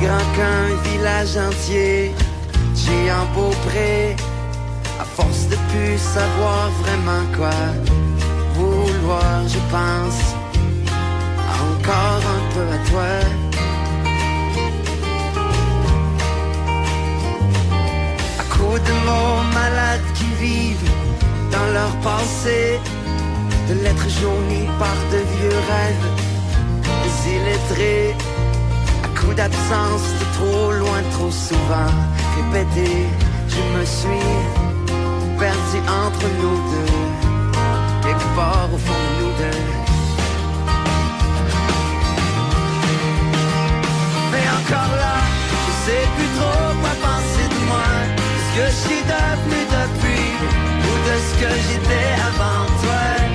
grand 0.00 0.26
qu'un 0.36 0.90
village 0.90 1.36
entier, 1.36 2.12
j'ai 2.74 3.10
un 3.10 3.24
beau 3.34 3.50
pré. 3.68 4.16
À 5.00 5.04
force 5.04 5.48
de 5.48 5.56
plus 5.70 5.98
savoir 5.98 6.70
vraiment 6.82 7.24
quoi 7.36 7.50
vouloir, 8.54 9.46
je 9.46 9.58
pense 9.70 10.20
encore 11.68 12.22
un 12.36 12.42
peu 12.54 12.66
à 12.76 12.78
toi. 12.90 13.12
À 18.40 18.44
coups 18.54 18.80
de 18.88 18.94
mots 19.06 19.42
malades 19.54 20.08
qui 20.14 20.28
vivent 20.44 20.90
dans 21.50 21.68
leur 21.72 21.92
pensée, 22.00 22.80
de 23.68 23.74
lettres 23.82 24.10
jaunies 24.20 24.68
par 24.78 24.96
de 25.12 25.18
vieux 25.34 25.60
rêves, 25.70 26.08
des 27.02 27.32
illettrés 27.34 28.35
coup 29.26 29.34
d'absence 29.34 30.06
de 30.20 30.26
trop 30.38 30.70
loin, 30.72 31.00
trop 31.12 31.30
souvent 31.30 31.92
répété, 32.36 33.06
je 33.48 33.78
me 33.78 33.84
suis 33.84 34.26
perdu 35.38 35.78
entre 36.04 36.26
nous 36.40 36.58
deux, 36.70 36.92
quelque 38.02 38.28
part 38.36 38.68
au 38.72 38.78
fond 38.78 39.00
de 39.04 39.24
nous 39.24 39.32
deux. 39.40 39.62
Mais 44.32 44.46
encore 44.60 44.94
là, 44.96 45.16
je 45.66 45.72
sais 45.84 46.06
plus 46.16 46.30
trop 46.38 46.68
quoi 46.80 46.94
penser 47.08 47.46
de 47.54 47.60
moi, 47.66 47.90
ce 48.44 48.48
que 48.56 48.66
je 48.70 48.78
suis 48.86 49.02
devenu 49.14 49.60
depuis, 49.76 50.28
ou 50.86 50.92
de 51.08 51.14
ce 51.26 51.32
que 51.40 51.50
j'étais 51.66 52.08
avant 52.28 52.64
toi. 52.82 53.25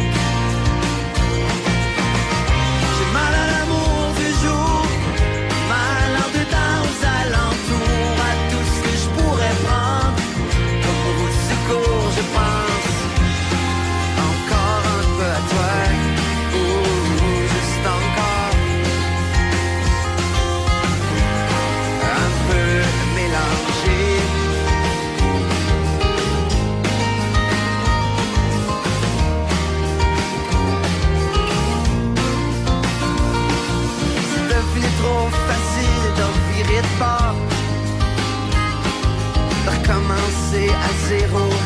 Recommencer 40.51 40.69
à 40.69 41.07
zéro 41.07 41.60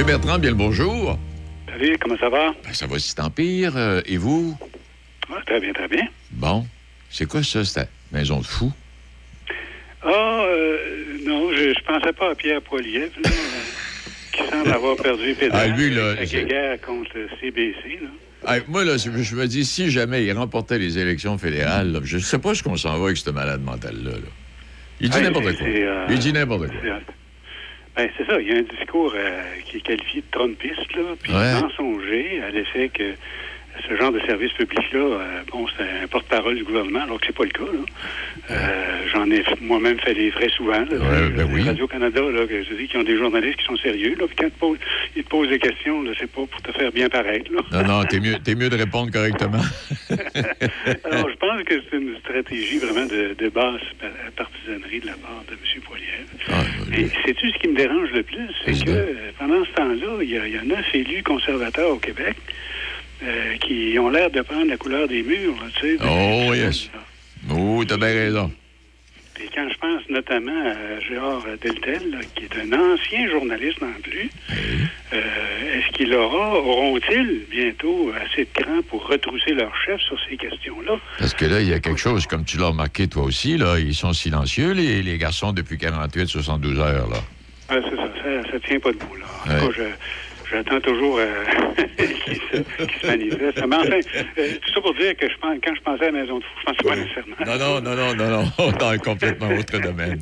Monsieur 0.00 0.16
Bertrand, 0.16 0.38
bien 0.38 0.48
le 0.48 0.56
bonjour. 0.56 1.18
Salut, 1.68 1.94
comment 2.00 2.16
ça 2.16 2.30
va? 2.30 2.54
Ben, 2.64 2.72
ça 2.72 2.86
va 2.86 2.98
si 2.98 3.14
tant 3.14 3.28
pire. 3.28 3.76
Euh, 3.76 4.00
et 4.06 4.16
vous? 4.16 4.56
Ah, 5.30 5.42
très 5.44 5.60
bien, 5.60 5.74
très 5.74 5.88
bien. 5.88 6.08
Bon. 6.30 6.64
C'est 7.10 7.26
quoi 7.26 7.42
ça, 7.42 7.62
cette 7.66 7.90
maison 8.10 8.38
de 8.40 8.46
fou? 8.46 8.72
Ah, 10.02 10.08
euh, 10.46 10.78
non, 11.26 11.52
je, 11.52 11.74
je 11.78 11.84
pensais 11.84 12.14
pas 12.14 12.30
à 12.30 12.34
Pierre 12.34 12.62
Poilievre, 12.62 13.12
là, 13.22 13.30
euh, 13.30 14.10
qui 14.32 14.42
semble 14.50 14.72
avoir 14.72 14.96
perdu 14.96 15.26
les 15.26 15.34
pédales 15.34 15.70
Ah, 15.70 15.76
lui, 15.76 15.90
là, 15.90 16.12
avec 16.12 16.32
la 16.32 16.44
guerre 16.44 16.80
contre 16.80 17.10
le 17.16 17.28
CBC. 17.38 17.98
Là. 18.00 18.08
Ah, 18.46 18.56
moi, 18.68 18.86
là, 18.86 18.96
je 18.96 19.10
me 19.10 19.46
dis, 19.46 19.66
si 19.66 19.90
jamais 19.90 20.24
il 20.24 20.32
remportait 20.32 20.78
les 20.78 20.96
élections 20.98 21.36
fédérales, 21.36 21.92
là, 21.92 22.00
je 22.04 22.16
ne 22.16 22.22
sais 22.22 22.38
pas 22.38 22.54
ce 22.54 22.62
qu'on 22.62 22.76
s'en 22.78 22.98
va 22.98 23.04
avec 23.04 23.18
ce 23.18 23.28
malade 23.28 23.60
mental-là. 23.60 24.12
là. 24.12 24.16
Il 25.02 25.10
dit 25.10 25.18
Ah, 25.18 25.24
n'importe 25.24 25.56
quoi. 25.58 25.66
euh, 25.66 26.06
Il 26.08 26.18
dit 26.18 26.32
n'importe 26.32 26.68
quoi. 26.68 26.76
C'est 28.00 28.06
ben, 28.06 28.10
c'est 28.16 28.26
ça, 28.32 28.40
il 28.40 28.48
y 28.48 28.52
a 28.52 28.56
un 28.58 28.62
discours 28.62 29.12
euh, 29.14 29.42
qui 29.66 29.76
est 29.78 29.80
qualifié 29.80 30.20
de 30.22 30.26
trompiste, 30.38 30.94
là, 30.96 31.02
puis 31.22 31.32
Ouais. 31.32 31.60
mensonger 31.60 32.40
à 32.46 32.50
l'effet 32.50 32.88
que 32.88 33.12
ce 33.88 33.96
genre 33.96 34.12
de 34.12 34.20
service 34.20 34.52
public-là, 34.52 34.98
euh, 34.98 35.40
bon, 35.50 35.66
c'est 35.76 35.82
un 36.04 36.06
porte-parole 36.08 36.56
du 36.56 36.64
gouvernement, 36.64 37.02
alors 37.02 37.20
que 37.20 37.26
c'est 37.26 37.36
pas 37.36 37.44
le 37.44 37.50
cas. 37.50 37.60
là. 37.64 38.50
Euh, 38.50 38.86
J'en 39.12 39.30
ai 39.30 39.42
moi-même 39.60 39.98
fait 40.00 40.14
les 40.14 40.30
frais 40.30 40.48
souvent. 40.50 40.72
là. 40.80 40.86
Ouais, 40.96 41.28
ben 41.30 41.48
oui. 41.52 41.62
Radio-Canada, 41.62 42.20
là, 42.20 42.46
que 42.46 42.62
je 42.62 42.74
dis 42.74 42.86
qu'ils 42.88 43.00
ont 43.00 43.04
des 43.04 43.16
journalistes 43.16 43.56
qui 43.58 43.64
sont 43.64 43.76
sérieux. 43.76 44.16
Là, 44.18 44.26
puis 44.26 44.36
quand 44.36 44.46
ils 44.46 44.50
te 44.52 44.58
posent, 44.58 44.78
ils 45.16 45.24
te 45.24 45.28
posent 45.28 45.48
des 45.48 45.58
questions, 45.58 46.02
c'est 46.18 46.30
pas 46.30 46.42
pour 46.46 46.62
te 46.62 46.72
faire 46.72 46.92
bien 46.92 47.08
paraître. 47.08 47.50
Là. 47.52 47.60
Non, 47.82 47.88
non, 48.00 48.04
t'es 48.04 48.20
mieux, 48.20 48.36
t'es 48.44 48.54
mieux 48.54 48.68
de 48.70 48.76
répondre 48.76 49.10
correctement. 49.12 49.62
Alors, 51.10 51.29
que 51.70 51.80
c'est 51.88 51.96
une 51.98 52.16
stratégie 52.18 52.78
vraiment 52.78 53.06
de, 53.06 53.34
de 53.38 53.48
basse 53.48 53.80
pa- 54.00 54.08
partisanerie 54.44 54.98
de 55.00 55.06
la 55.06 55.12
part 55.14 55.44
de 55.48 55.52
M. 55.54 55.82
Poilievre. 55.82 56.28
Ah, 56.48 56.64
Et 56.96 57.06
sais-tu 57.24 57.50
ce 57.50 57.58
qui 57.58 57.68
me 57.68 57.76
dérange 57.76 58.10
le 58.10 58.24
plus? 58.24 58.48
C'est 58.64 58.84
que 58.84 58.90
euh, 58.90 59.30
pendant 59.38 59.64
ce 59.64 59.70
temps-là, 59.72 60.18
il 60.22 60.30
y, 60.30 60.36
a, 60.38 60.46
il 60.48 60.54
y 60.54 60.58
a 60.58 60.62
neuf 60.64 60.84
élus 60.92 61.22
conservateurs 61.22 61.90
au 61.90 61.96
Québec 61.98 62.34
euh, 63.22 63.56
qui 63.58 63.96
ont 64.00 64.10
l'air 64.10 64.30
de 64.30 64.40
prendre 64.42 64.66
la 64.66 64.76
couleur 64.76 65.06
des 65.06 65.22
murs. 65.22 65.54
Là, 65.62 65.68
tu 65.80 65.96
sais, 65.96 66.04
Oh, 66.04 66.52
yes. 66.54 66.90
Oh, 67.50 67.84
t'as 67.86 67.96
bien 67.96 68.08
raison. 68.08 68.50
Et 69.42 69.48
quand 69.54 69.66
je 69.70 69.78
pense 69.78 70.02
notamment 70.10 70.52
à 70.66 71.00
Gérard 71.00 71.42
Deltel, 71.62 72.10
là, 72.10 72.18
qui 72.34 72.44
est 72.44 72.56
un 72.60 72.72
ancien 72.72 73.28
journaliste 73.30 73.80
non 73.80 73.92
plus, 74.02 74.28
euh, 75.12 75.18
est-ce 75.78 75.92
qu'il 75.96 76.12
aura, 76.14 76.58
auront-ils 76.58 77.46
bientôt 77.50 78.12
assez 78.22 78.44
de 78.44 78.62
cran 78.62 78.80
pour 78.88 79.06
retrousser 79.06 79.52
leur 79.54 79.72
chef 79.84 80.00
sur 80.02 80.18
ces 80.28 80.36
questions-là? 80.36 80.98
Parce 81.18 81.32
que 81.34 81.46
là, 81.46 81.60
il 81.60 81.68
y 81.68 81.72
a 81.72 81.80
quelque 81.80 81.98
chose, 82.00 82.26
comme 82.26 82.44
tu 82.44 82.58
l'as 82.58 82.66
remarqué 82.68 83.08
toi 83.08 83.22
aussi, 83.24 83.56
là, 83.56 83.78
ils 83.78 83.94
sont 83.94 84.12
silencieux, 84.12 84.72
les, 84.72 85.02
les 85.02 85.16
garçons, 85.18 85.52
depuis 85.52 85.78
48, 85.78 86.26
72 86.26 86.78
heures, 86.78 87.08
là. 87.08 87.18
Ah, 87.70 87.76
c'est 87.88 87.96
ça, 87.96 88.08
ça, 88.22 88.50
ça 88.52 88.60
tient 88.60 88.78
pas 88.80 88.92
debout, 88.92 89.16
là. 89.16 89.26
En 89.46 89.50
Ouais. 89.54 89.60
tout 89.60 89.68
cas, 89.68 89.72
je- 89.78 90.50
j'attends 90.56 90.80
toujours 90.80 91.18
euh, 91.18 91.44
qu'il 92.50 92.64
se, 92.78 92.84
qu'il 92.90 93.00
se 93.00 93.06
manifeste. 93.06 93.62
Mais 93.66 93.76
enfin, 93.76 93.88
euh, 94.38 94.48
tout 94.64 94.72
ça 94.74 94.80
pour 94.80 94.94
dire 94.94 95.16
que 95.16 95.28
je 95.28 95.36
pense, 95.36 95.56
quand 95.64 95.74
je 95.74 95.80
pensais 95.80 96.02
à 96.04 96.10
la 96.10 96.20
Maison 96.20 96.38
de 96.38 96.44
Fou, 96.44 96.50
je 96.60 96.64
pensais 96.72 96.88
pas 96.88 96.96
nécessairement. 96.96 97.36
Non, 97.46 97.58
non, 97.58 97.80
non, 97.80 97.96
non, 97.96 98.14
non, 98.14 98.42
non, 98.58 98.70
dans 98.78 98.88
un 98.88 98.98
complètement 98.98 99.48
autre 99.48 99.78
domaine. 99.80 100.20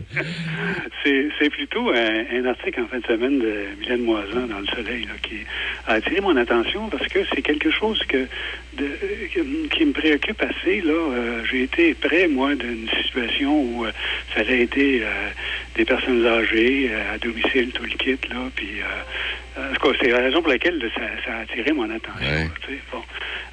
C'est 1.05 1.29
c'est 1.39 1.51
plutôt 1.51 1.91
un, 1.91 2.24
un 2.33 2.45
article 2.47 2.81
en 2.83 2.87
fin 2.89 2.99
de 2.99 3.07
semaine 3.07 3.39
de 3.39 3.66
Mylène 3.81 4.03
Moisan 4.03 4.47
dans 4.47 4.59
Le 4.61 4.66
Soleil 4.66 5.05
là, 5.05 5.14
qui 5.22 5.37
a 5.87 5.95
attiré 5.95 6.20
mon 6.20 6.37
attention 6.37 6.89
parce 6.89 7.07
que 7.09 7.20
c'est 7.35 7.43
quelque 7.43 7.70
chose 7.70 7.99
que 8.09 8.26
de- 8.76 8.99
qui- 9.33 9.68
qui 9.70 9.85
me 9.85 9.93
préoccupe 9.93 10.43
assez. 10.43 10.81
Là, 10.83 10.93
Euh, 10.93 11.43
J'ai 11.51 11.62
été 11.62 11.95
près, 11.95 12.26
moi, 12.29 12.55
d'une 12.55 12.89
situation 13.03 13.62
où 13.62 13.85
euh, 13.87 13.91
ça 14.35 14.41
allait 14.41 14.62
aider 14.62 15.01
euh, 15.03 15.29
des 15.76 15.85
personnes 15.85 16.24
âgées 16.26 16.91
à 17.14 17.16
domicile, 17.18 17.70
tout 17.72 17.85
le 17.85 17.91
kit. 17.91 18.18
Là, 18.29 18.37
puis, 18.55 18.81
en 19.59 19.74
tout 19.74 19.90
cas, 19.92 19.98
c'est 20.00 20.09
la 20.11 20.18
raison 20.20 20.40
pour 20.42 20.50
laquelle 20.50 20.80
ça, 20.94 21.00
ça 21.24 21.34
a 21.36 21.40
attiré 21.40 21.72
mon 21.72 21.90
attention. 21.90 22.20
Ouais. 22.20 22.44
là, 22.44 22.50
tu 22.66 22.72
sais. 22.74 22.80
Bon. 22.92 23.02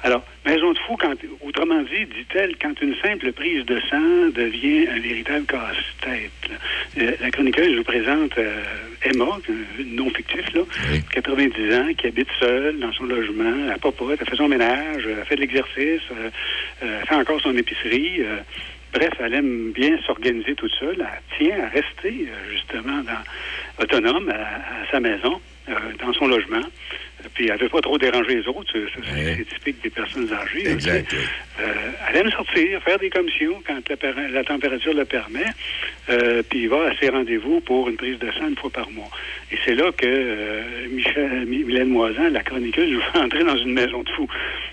Alors, 0.02 0.24
Maison 0.44 0.72
de 0.72 0.78
fou, 0.78 0.96
quand, 0.96 1.12
autrement 1.40 1.82
dit, 1.82 2.04
dit-elle, 2.06 2.54
quand 2.62 2.80
une 2.80 2.94
simple 3.02 3.32
prise 3.32 3.64
de 3.66 3.80
sang 3.90 4.28
devient 4.32 4.86
un 4.88 5.00
véritable 5.00 5.44
casse-tête. 5.46 6.50
Euh, 6.98 7.12
La 7.20 7.30
chroniqueuse 7.32 7.76
vous 7.76 7.82
présente 7.82 8.38
euh, 8.38 8.62
Emma, 9.02 9.26
nom 9.86 10.08
fictif, 10.10 10.54
là, 10.54 10.60
Oui. 10.92 11.02
90 11.12 11.74
ans, 11.74 11.88
qui 11.98 12.06
habite 12.06 12.28
seule 12.38 12.78
dans 12.78 12.92
son 12.92 13.04
logement, 13.04 13.70
elle 13.72 13.80
papote, 13.80 14.18
elle 14.20 14.28
fait 14.28 14.36
son 14.36 14.46
ménage, 14.48 15.02
elle 15.08 15.24
fait 15.24 15.34
de 15.34 15.40
l'exercice, 15.40 16.02
euh, 16.12 16.30
euh, 16.84 16.98
elle 17.00 17.06
fait 17.08 17.14
encore 17.16 17.40
son 17.40 17.56
épicerie. 17.56 18.20
euh, 18.20 18.36
bref, 18.92 19.10
elle 19.18 19.34
aime 19.34 19.72
bien 19.72 19.98
s'organiser 20.06 20.54
toute 20.54 20.72
seule. 20.78 21.04
Elle 21.04 21.46
tient 21.48 21.64
à 21.64 21.68
rester, 21.70 22.28
justement, 22.52 23.02
dans, 23.02 23.82
autonome 23.82 24.28
à, 24.28 24.34
à 24.82 24.90
sa 24.92 25.00
maison, 25.00 25.40
dans 25.98 26.12
son 26.12 26.26
logement. 26.28 26.62
Puis 27.34 27.48
elle 27.48 27.58
veut 27.58 27.68
pas 27.68 27.80
trop 27.80 27.98
déranger 27.98 28.36
les 28.36 28.48
autres. 28.48 28.72
C'est- 28.72 29.44
typique 29.54 29.82
des 29.82 29.90
personnes 29.90 30.30
âgées. 30.32 30.68
Exact. 30.70 31.12
Euh, 31.60 31.64
elle 32.08 32.16
aime 32.16 32.30
sortir, 32.30 32.82
faire 32.82 32.98
des 32.98 33.10
commissions 33.10 33.62
quand 33.66 33.80
la, 34.30 34.44
température 34.44 34.94
le 34.94 35.04
permet, 35.04 35.44
euh, 36.10 36.42
puis 36.48 36.62
il 36.62 36.68
va 36.68 36.88
à 36.88 36.96
ses 37.00 37.08
rendez-vous 37.08 37.60
pour 37.60 37.88
une 37.88 37.96
prise 37.96 38.18
de 38.18 38.30
sang 38.32 38.48
une 38.48 38.56
fois 38.56 38.70
par 38.70 38.90
mois. 38.90 39.10
Et 39.50 39.56
c'est 39.64 39.74
là 39.74 39.90
que 39.92 40.06
euh, 40.06 40.62
Michel, 40.90 41.46
Mi- 41.46 41.64
Mylène 41.64 41.88
Moisan, 41.88 42.28
la 42.30 42.42
chroniqueuse, 42.42 42.92
vous 42.94 43.00
fait 43.12 43.18
entrer 43.18 43.44
dans 43.44 43.56
une 43.56 43.72
maison 43.72 44.02
de 44.02 44.10
fous. 44.10 44.28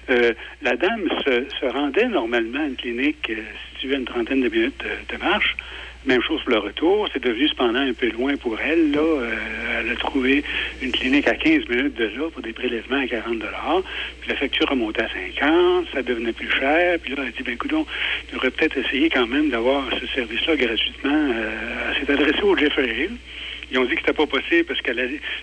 Euh, 0.09 0.33
la 0.61 0.75
dame 0.75 1.07
se, 1.25 1.65
rendait 1.67 2.07
normalement 2.07 2.59
à 2.59 2.65
une 2.67 2.75
clinique 2.75 3.29
euh, 3.29 3.41
située 3.73 3.95
à 3.95 3.97
une 3.99 4.05
trentaine 4.05 4.41
de 4.41 4.49
minutes 4.49 4.83
de 5.09 5.17
marche. 5.17 5.55
Même 6.06 6.22
chose 6.22 6.41
pour 6.41 6.51
le 6.51 6.60
retour. 6.60 7.08
C'est 7.14 7.24
devenu 7.24 7.47
cependant 7.47 7.80
un 7.80 7.93
peu 7.93 8.10
loin 8.10 8.36
pour 8.36 8.60
elle. 8.60 8.91
Là. 8.91 8.99
Euh, 8.99 9.80
elle 9.80 9.91
a 9.91 9.95
trouvé 9.95 10.43
une 10.82 10.91
clinique 10.91 11.28
à 11.28 11.36
15 11.36 11.68
minutes 11.70 11.95
de 11.95 12.06
là 12.06 12.30
pour 12.32 12.41
des 12.41 12.54
prélèvements 12.54 12.99
à 12.99 13.08
40 13.08 13.39
Puis 14.20 14.30
la 14.30 14.36
facture 14.36 14.70
remontait 14.70 15.04
à 15.04 15.10
50 15.10 15.88
ça 15.93 16.01
devenait 16.01 16.34
plus 16.34 16.49
cher. 16.49 16.99
Puis 17.01 17.14
là, 17.14 17.24
elle 17.24 17.30
a 17.30 17.32
dit, 17.32 17.43
ben 17.43 17.54
écoute, 17.54 17.74
on 17.74 17.86
devrait 18.34 18.51
peut-être 18.51 18.78
essayer 18.78 19.10
quand 19.10 19.28
même 19.28 19.49
d'avoir 19.49 19.84
ce 19.99 20.08
service-là 20.08 20.56
gratuitement. 20.56 21.32
Euh, 21.34 21.91
elle 21.95 22.06
s'est 22.06 22.12
adressée 22.12 22.43
au 22.43 22.58
Jeffrey 22.58 22.88
Hill. 22.88 23.18
Ils 23.72 23.80
ont 23.80 23.86
dit 23.86 23.95
que 23.95 24.01
c'était 24.01 24.14
pas 24.14 24.26
possible 24.26 24.66
parce 24.66 24.82
que 24.82 24.91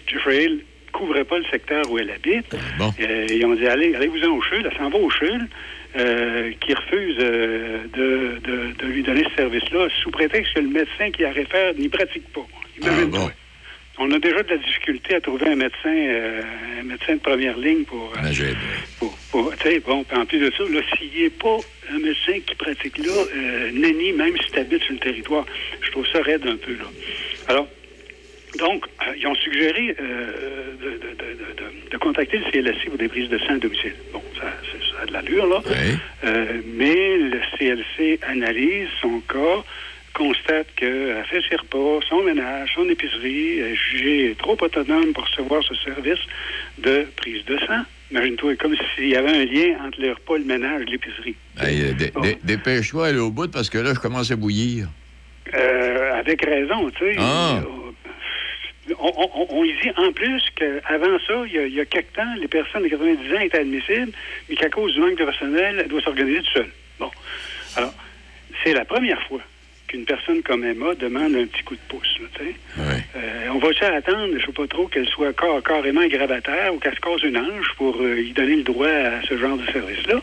Jeffrey 0.06 0.44
Hill 0.44 0.60
couvrait 0.92 1.24
pas 1.24 1.38
le 1.38 1.44
secteur 1.44 1.90
où 1.90 1.98
elle 1.98 2.10
habite. 2.10 2.54
Bon. 2.78 2.92
Euh, 3.00 3.26
ils 3.30 3.44
ont 3.46 3.54
dit, 3.54 3.66
allez, 3.66 3.94
allez-vous-en 3.94 4.36
au 4.36 4.40
CHUL. 4.42 4.68
Elle 4.70 4.76
s'en 4.76 4.90
va 4.90 4.98
au 4.98 5.10
CHUL, 5.10 5.48
euh, 5.96 6.52
qui 6.60 6.72
refuse 6.74 7.16
euh, 7.20 7.78
de, 7.92 8.38
de- 8.40 8.72
de 8.78 8.86
lui 8.86 9.02
donner 9.02 9.24
ce 9.30 9.34
service-là 9.36 9.88
sous 10.02 10.10
prétexte 10.10 10.54
que 10.54 10.60
le 10.60 10.68
médecin 10.68 11.10
qui 11.10 11.22
la 11.22 11.32
réfère 11.32 11.74
n'y 11.74 11.88
pratique 11.88 12.32
pas. 12.32 12.46
Ah, 12.84 13.04
bon. 13.06 13.30
On 13.98 14.10
a 14.12 14.18
déjà 14.18 14.42
de 14.42 14.48
la 14.50 14.56
difficulté 14.56 15.16
à 15.16 15.20
trouver 15.20 15.48
un 15.48 15.56
médecin, 15.56 15.88
euh, 15.94 16.40
un 16.80 16.82
médecin 16.84 17.14
de 17.16 17.20
première 17.20 17.58
ligne 17.58 17.84
pour, 17.84 18.12
Imagine. 18.18 18.54
pour, 18.98 19.18
pour- 19.30 19.54
tu 19.58 19.68
sais, 19.68 19.80
bon, 19.80 20.06
en 20.12 20.24
plus 20.26 20.38
de 20.38 20.50
ça, 20.56 20.62
là, 20.70 20.80
s'il 20.96 21.22
n'est 21.22 21.30
pas 21.30 21.60
un 21.90 21.98
médecin 21.98 22.38
qui 22.46 22.54
pratique 22.54 22.96
là, 22.98 23.12
euh, 23.12 23.70
nenni, 23.72 24.12
même 24.12 24.36
si 24.38 24.50
tu 24.52 24.58
habites 24.58 24.82
sur 24.84 24.94
le 24.94 25.00
territoire, 25.00 25.44
je 25.82 25.90
trouve 25.90 26.06
ça 26.06 26.22
raide 26.22 26.46
un 26.46 26.56
peu, 26.56 26.72
là. 26.76 26.90
Alors, 27.48 27.68
donc, 28.58 28.84
euh, 29.06 29.12
ils 29.16 29.26
ont 29.26 29.34
suggéré 29.36 29.96
euh, 30.00 30.74
de, 30.80 30.90
de- 30.90 30.96
de- 30.96 31.54
de- 31.56 31.90
de 31.90 31.96
contacter 31.98 32.38
le 32.38 32.44
CLSC 32.50 32.86
pour 32.88 32.98
des 32.98 33.08
prises 33.08 33.28
de 33.28 33.38
sang 33.38 33.54
à 33.54 33.58
domicile. 33.58 33.94
Bon, 34.12 34.22
ça, 34.38 34.46
a 35.02 35.06
de 35.06 35.12
l'allure, 35.12 35.46
là. 35.46 35.62
Oui. 35.66 35.96
Euh, 36.24 36.60
mais 36.74 37.16
le 37.16 37.40
CLC 37.56 38.18
analyse 38.28 38.88
son 39.00 39.20
cas, 39.20 39.64
constate 40.12 40.66
qu'elle 40.76 41.24
fait 41.30 41.40
ses 41.48 41.56
repas, 41.56 42.00
son 42.08 42.22
ménage, 42.22 42.72
son 42.74 42.88
épicerie, 42.88 43.60
est 43.60 43.74
jugée 43.76 44.34
trop 44.38 44.56
autonome 44.60 45.12
pour 45.14 45.24
recevoir 45.24 45.62
ce 45.62 45.74
service 45.76 46.18
de 46.78 47.06
prise 47.16 47.44
de 47.46 47.56
sang. 47.60 47.82
Imagine-toi, 48.10 48.56
comme 48.56 48.74
s'il 48.96 49.08
y 49.08 49.16
avait 49.16 49.30
un 49.30 49.44
lien 49.44 49.78
entre 49.86 50.00
le 50.02 50.10
repas, 50.12 50.36
le 50.38 50.44
ménage 50.44 50.82
et 50.82 50.90
l'épicerie. 50.90 51.36
Hey, 51.60 51.94
Dépêche-toi, 52.42 53.06
aller 53.06 53.18
au 53.20 53.30
bout, 53.30 53.50
parce 53.50 53.70
que 53.70 53.78
là, 53.78 53.94
je 53.94 54.00
commence 54.00 54.30
à 54.32 54.36
bouillir. 54.36 54.88
Avec 56.18 56.44
raison, 56.44 56.90
tu 56.90 57.04
sais. 57.04 57.16
Ah. 57.18 57.60
On, 58.98 59.12
on- 59.16 59.46
on 59.50 59.64
y 59.64 59.72
dit 59.82 59.90
en 59.96 60.12
plus 60.12 60.42
qu'avant 60.56 61.18
ça, 61.26 61.34
il 61.46 61.52
y, 61.52 61.58
a, 61.58 61.66
il 61.66 61.74
y 61.74 61.80
a 61.80 61.84
quelque 61.84 62.14
temps, 62.14 62.34
les 62.38 62.48
personnes 62.48 62.82
de 62.82 62.88
90 62.88 63.34
ans 63.34 63.40
étaient 63.40 63.58
admissibles, 63.58 64.12
mais 64.48 64.56
qu'à 64.56 64.68
cause 64.68 64.92
du 64.94 65.00
manque 65.00 65.18
de 65.18 65.24
personnel, 65.24 65.76
elle 65.80 65.88
doit 65.88 66.00
s'organiser 66.00 66.38
tout 66.42 66.52
seul. 66.54 66.68
Bon. 66.98 67.10
Alors, 67.76 67.94
c'est 68.64 68.72
la 68.74 68.84
première 68.84 69.20
fois 69.28 69.40
qu'une 69.86 70.04
personne 70.04 70.42
comme 70.42 70.64
Emma 70.64 70.94
demande 70.94 71.34
un 71.34 71.46
petit 71.46 71.62
coup 71.62 71.74
de 71.74 71.80
pouce. 71.88 72.16
là. 72.20 72.44
Euh, 73.16 73.48
on 73.52 73.58
va-tu 73.58 73.84
attendre, 73.84 74.34
je 74.38 74.46
sais 74.46 74.52
pas 74.52 74.66
trop, 74.68 74.86
qu'elle 74.86 75.08
soit 75.08 75.32
car- 75.32 75.62
carrément 75.62 76.06
gravataire 76.06 76.72
ou 76.74 76.78
qu'elle 76.78 76.94
se 76.94 77.00
casse 77.00 77.22
une 77.24 77.36
hanche 77.38 77.72
pour 77.76 77.96
euh, 78.00 78.20
y 78.20 78.32
donner 78.32 78.56
le 78.56 78.62
droit 78.62 78.86
à 78.88 79.20
ce 79.28 79.36
genre 79.36 79.56
de 79.56 79.66
service-là? 79.72 80.20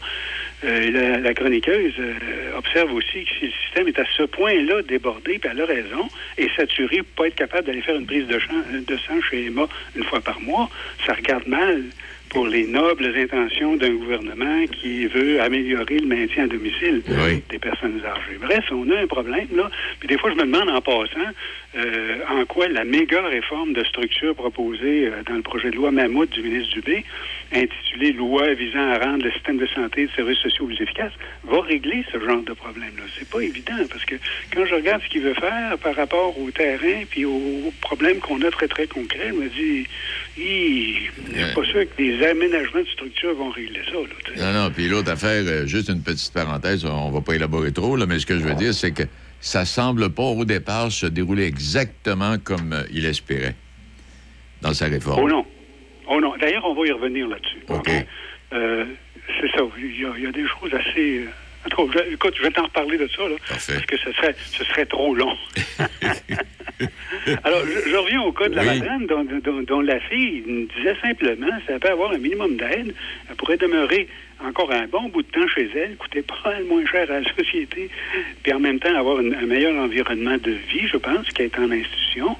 Euh, 0.63 0.89
la, 0.91 1.19
la 1.19 1.33
chroniqueuse 1.35 1.93
euh, 1.99 2.57
observe 2.57 2.91
aussi 2.91 3.25
que 3.25 3.29
si 3.39 3.45
le 3.45 3.51
système 3.63 3.87
est 3.89 3.99
à 3.99 4.05
ce 4.17 4.23
point-là 4.23 4.81
débordé, 4.81 5.37
puis 5.37 5.49
elle 5.51 5.61
a 5.61 5.65
raison, 5.67 6.07
et 6.37 6.47
saturé 6.55 6.97
pour 6.97 7.05
pas 7.15 7.27
être 7.27 7.35
capable 7.35 7.67
d'aller 7.67 7.81
faire 7.81 7.95
une 7.95 8.07
prise 8.07 8.25
de, 8.25 8.39
champ- 8.39 8.65
de 8.71 8.97
sang 8.97 9.21
chez 9.29 9.45
Emma 9.45 9.67
une 9.95 10.03
fois 10.03 10.19
par 10.19 10.41
mois, 10.41 10.67
ça 11.05 11.13
regarde 11.13 11.45
mal 11.47 11.83
pour 12.29 12.45
les 12.47 12.65
nobles 12.67 13.13
intentions 13.15 13.77
d'un 13.77 13.91
gouvernement 13.93 14.65
qui 14.65 15.05
veut 15.05 15.39
améliorer 15.41 15.99
le 15.99 16.07
maintien 16.07 16.43
à 16.43 16.47
domicile 16.47 17.01
des 17.49 17.59
personnes 17.59 18.01
âgées. 18.03 18.37
Bref, 18.41 18.65
on 18.71 18.89
a 18.89 18.97
un 18.99 19.07
problème, 19.07 19.47
là. 19.55 19.69
Puis 19.99 20.09
des 20.09 20.17
fois, 20.17 20.31
je 20.31 20.35
me 20.35 20.41
demande 20.41 20.69
en 20.69 20.81
passant 20.81 21.29
euh, 21.77 22.17
en 22.29 22.43
quoi 22.45 22.67
la 22.67 22.83
méga 22.83 23.21
réforme 23.27 23.71
de 23.73 23.83
structure 23.85 24.35
proposée 24.35 25.09
dans 25.25 25.35
le 25.35 25.41
projet 25.41 25.69
de 25.71 25.75
loi 25.77 25.91
Mammouth 25.91 26.29
du 26.31 26.41
ministre 26.41 26.73
Dubé, 26.73 27.05
intitulé 27.53 28.11
Loi 28.11 28.53
visant 28.53 28.91
à 28.91 28.97
rendre 28.97 29.23
le 29.23 29.31
système 29.31 29.57
de 29.57 29.67
santé 29.67 30.01
et 30.03 30.07
de 30.07 30.11
services 30.11 30.39
sociaux 30.39 30.65
plus 30.65 30.81
efficace, 30.81 31.11
va 31.43 31.61
régler 31.61 32.03
ce 32.11 32.19
genre 32.19 32.43
de 32.43 32.53
problème-là. 32.53 33.03
C'est 33.17 33.29
pas 33.29 33.41
évident 33.41 33.75
parce 33.89 34.05
que 34.05 34.15
quand 34.53 34.65
je 34.65 34.75
regarde 34.75 35.01
ce 35.03 35.09
qu'il 35.09 35.21
veut 35.21 35.33
faire 35.33 35.77
par 35.77 35.95
rapport 35.95 36.37
au 36.39 36.51
terrain 36.51 37.03
puis 37.09 37.25
aux, 37.25 37.71
problèmes 37.81 38.19
qu'on 38.19 38.41
a 38.41 38.51
très, 38.51 38.67
très 38.67 38.87
concrets, 38.87 39.29
je 39.29 39.33
me 39.33 39.49
dis, 39.49 39.87
je 40.37 41.43
suis 41.43 41.55
pas 41.55 41.65
sûr 41.65 41.85
que 41.89 41.97
des 41.97 42.25
aménagements 42.25 42.81
de 42.81 42.87
structure 42.87 43.33
vont 43.35 43.49
régler 43.49 43.81
ça. 43.85 43.93
Là. 43.93 44.53
Non, 44.53 44.63
non. 44.63 44.71
Puis 44.71 44.87
l'autre 44.87 45.11
affaire, 45.11 45.43
euh, 45.45 45.65
juste 45.65 45.89
une 45.89 46.01
petite 46.01 46.33
parenthèse, 46.33 46.85
on 46.85 47.11
va 47.11 47.21
pas 47.21 47.35
élaborer 47.35 47.71
trop, 47.71 47.95
là, 47.95 48.05
mais 48.05 48.19
ce 48.19 48.25
que 48.25 48.37
je 48.37 48.43
veux 48.43 48.55
dire, 48.55 48.73
c'est 48.73 48.91
que 48.91 49.03
ça 49.39 49.65
semble 49.65 50.09
pas 50.09 50.23
au 50.23 50.45
départ 50.45 50.91
se 50.91 51.05
dérouler 51.05 51.45
exactement 51.45 52.37
comme 52.43 52.73
euh, 52.73 52.83
il 52.91 53.05
espérait 53.05 53.55
dans 54.61 54.73
sa 54.73 54.85
réforme. 54.85 55.21
Oh 55.23 55.29
non. 55.29 55.45
Oh 56.07 56.19
non. 56.21 56.33
D'ailleurs, 56.39 56.65
on 56.65 56.73
va 56.73 56.87
y 56.87 56.91
revenir 56.91 57.27
là-dessus. 57.27 57.63
OK. 57.69 57.89
Euh, 58.53 58.85
c'est 59.41 59.51
ça. 59.51 59.61
Il 59.77 59.99
y, 60.01 60.05
a, 60.05 60.09
il 60.17 60.23
y 60.23 60.27
a 60.27 60.31
des 60.31 60.45
choses 60.47 60.73
assez. 60.73 61.19
euh, 61.25 61.29
En 61.65 61.69
tout 61.69 61.87
cas, 61.87 61.99
je- 62.07 62.13
écoute, 62.13 62.33
je 62.37 62.43
vais 62.43 62.51
t'en 62.51 62.63
reparler 62.63 62.97
de 62.97 63.07
ça, 63.07 63.23
là, 63.27 63.35
parce 63.49 63.67
que 63.67 63.97
ce 63.97 64.11
serait, 64.13 64.35
ce 64.51 64.63
serait 64.63 64.85
trop 64.85 65.13
long. 65.15 65.35
Alors, 67.43 67.61
je, 67.65 67.89
je 67.89 67.95
reviens 67.95 68.21
au 68.21 68.31
cas 68.31 68.47
de 68.47 68.55
la 68.55 68.61
Oui. 68.63 68.79
madame 68.79 69.05
dont, 69.07 69.23
dont- 69.43 69.61
dont 69.63 69.81
la 69.81 69.99
fille 70.01 70.43
disait 70.77 70.95
simplement, 71.01 71.47
si 71.65 71.71
elle 71.71 71.79
peut 71.79 71.89
avoir 71.89 72.11
un 72.11 72.17
minimum 72.19 72.55
d'aide, 72.55 72.93
elle 73.29 73.35
pourrait 73.35 73.57
demeurer 73.57 74.07
encore 74.45 74.71
un 74.71 74.87
bon 74.87 75.09
bout 75.09 75.23
de 75.23 75.27
temps 75.27 75.47
chez 75.47 75.69
elle, 75.75 75.95
coûter 75.97 76.21
pas 76.21 76.37
mal 76.45 76.63
moins 76.65 76.85
cher 76.85 77.09
à 77.11 77.19
la 77.19 77.33
société, 77.33 77.89
puis 78.43 78.53
en 78.53 78.59
même 78.59 78.79
temps 78.79 78.93
avoir 78.95 79.19
une- 79.19 79.33
un 79.33 79.45
meilleur 79.45 79.75
environnement 79.83 80.37
de 80.37 80.51
vie, 80.51 80.87
je 80.87 80.97
pense, 80.97 81.27
qu'être 81.31 81.59
en 81.59 81.71
institution. 81.71 82.35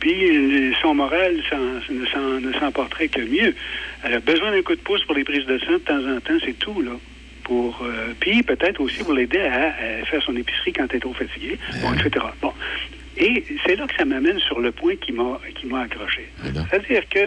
Puis 0.00 0.14
euh, 0.36 0.72
son 0.80 0.94
moral 0.94 1.36
ne 1.90 2.06
s'en- 2.06 2.40
ne 2.40 2.52
s'en 2.54 2.72
porterait 2.72 3.08
que 3.08 3.20
mieux. 3.20 3.54
Elle 4.04 4.14
a 4.14 4.20
besoin 4.20 4.50
d'un 4.50 4.62
coup 4.62 4.74
de 4.74 4.80
pouce 4.80 5.04
pour 5.04 5.14
les 5.14 5.24
prises 5.24 5.46
de 5.46 5.58
sang 5.58 5.72
de 5.72 5.78
temps 5.78 6.04
en 6.16 6.20
temps, 6.20 6.38
c'est 6.44 6.58
tout, 6.58 6.80
là. 6.82 6.92
Pour, 7.44 7.82
euh, 7.82 8.12
puis 8.20 8.42
peut-être 8.44 8.80
aussi 8.80 9.02
pour 9.02 9.12
l'aider 9.14 9.40
à, 9.40 9.74
à 10.00 10.04
faire 10.06 10.22
son 10.22 10.36
épicerie 10.36 10.72
quand 10.72 10.86
elle 10.90 10.96
est 10.96 11.00
trop 11.00 11.12
fatiguée, 11.12 11.58
bon, 11.82 11.92
etc. 11.92 12.24
Bon. 12.40 12.52
Et 13.18 13.44
c'est 13.66 13.76
là 13.76 13.86
que 13.86 13.94
ça 13.96 14.04
m'amène 14.04 14.38
sur 14.38 14.58
le 14.60 14.72
point 14.72 14.94
qui 14.96 15.12
m'a 15.12 15.38
qui 15.56 15.66
m'a 15.66 15.82
accroché. 15.82 16.28
C'est-à-dire 16.70 17.02
que 17.10 17.20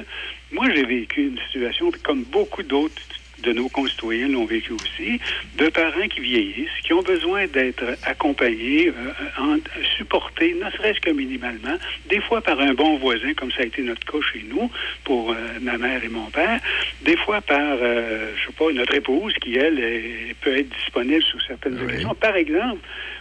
moi, 0.51 0.65
j'ai 0.73 0.83
vécu 0.85 1.27
une 1.27 1.37
situation, 1.45 1.91
comme 2.03 2.23
beaucoup 2.23 2.63
d'autres 2.63 2.95
de 3.39 3.51
nos 3.51 3.69
concitoyens 3.69 4.27
l'ont 4.27 4.45
vécu 4.45 4.73
aussi, 4.73 5.19
de 5.57 5.67
parents 5.69 6.07
qui 6.07 6.21
vieillissent, 6.21 6.69
qui 6.83 6.93
ont 6.93 7.01
besoin 7.01 7.47
d'être 7.47 7.83
accompagnés, 8.03 8.89
euh, 8.89 8.91
en- 9.41 9.57
supportés, 9.97 10.53
ne 10.55 10.69
serait-ce 10.71 10.99
que 11.01 11.11
minimalement, 11.11 11.77
des 12.09 12.19
fois 12.21 12.41
par 12.41 12.59
un 12.59 12.73
bon 12.73 12.97
voisin, 12.97 13.33
comme 13.33 13.51
ça 13.51 13.61
a 13.61 13.65
été 13.65 13.81
notre 13.81 14.05
cas 14.05 14.19
chez 14.33 14.43
nous, 14.47 14.69
pour 15.03 15.31
euh, 15.31 15.35
ma 15.61 15.77
mère 15.77 16.03
et 16.03 16.07
mon 16.09 16.29
père, 16.31 16.59
des 17.01 17.17
fois 17.17 17.41
par, 17.41 17.77
euh, 17.81 18.31
je 18.37 18.45
sais 18.47 18.53
pas, 18.57 18.71
notre 18.71 18.95
épouse, 18.95 19.33
qui, 19.41 19.55
elle, 19.57 19.79
est- 19.79 20.35
peut 20.41 20.57
être 20.57 20.69
disponible 20.69 21.23
sous 21.23 21.39
certaines 21.41 21.77
occasions, 21.81 22.15
par 22.15 22.35
exemple, 22.35 22.79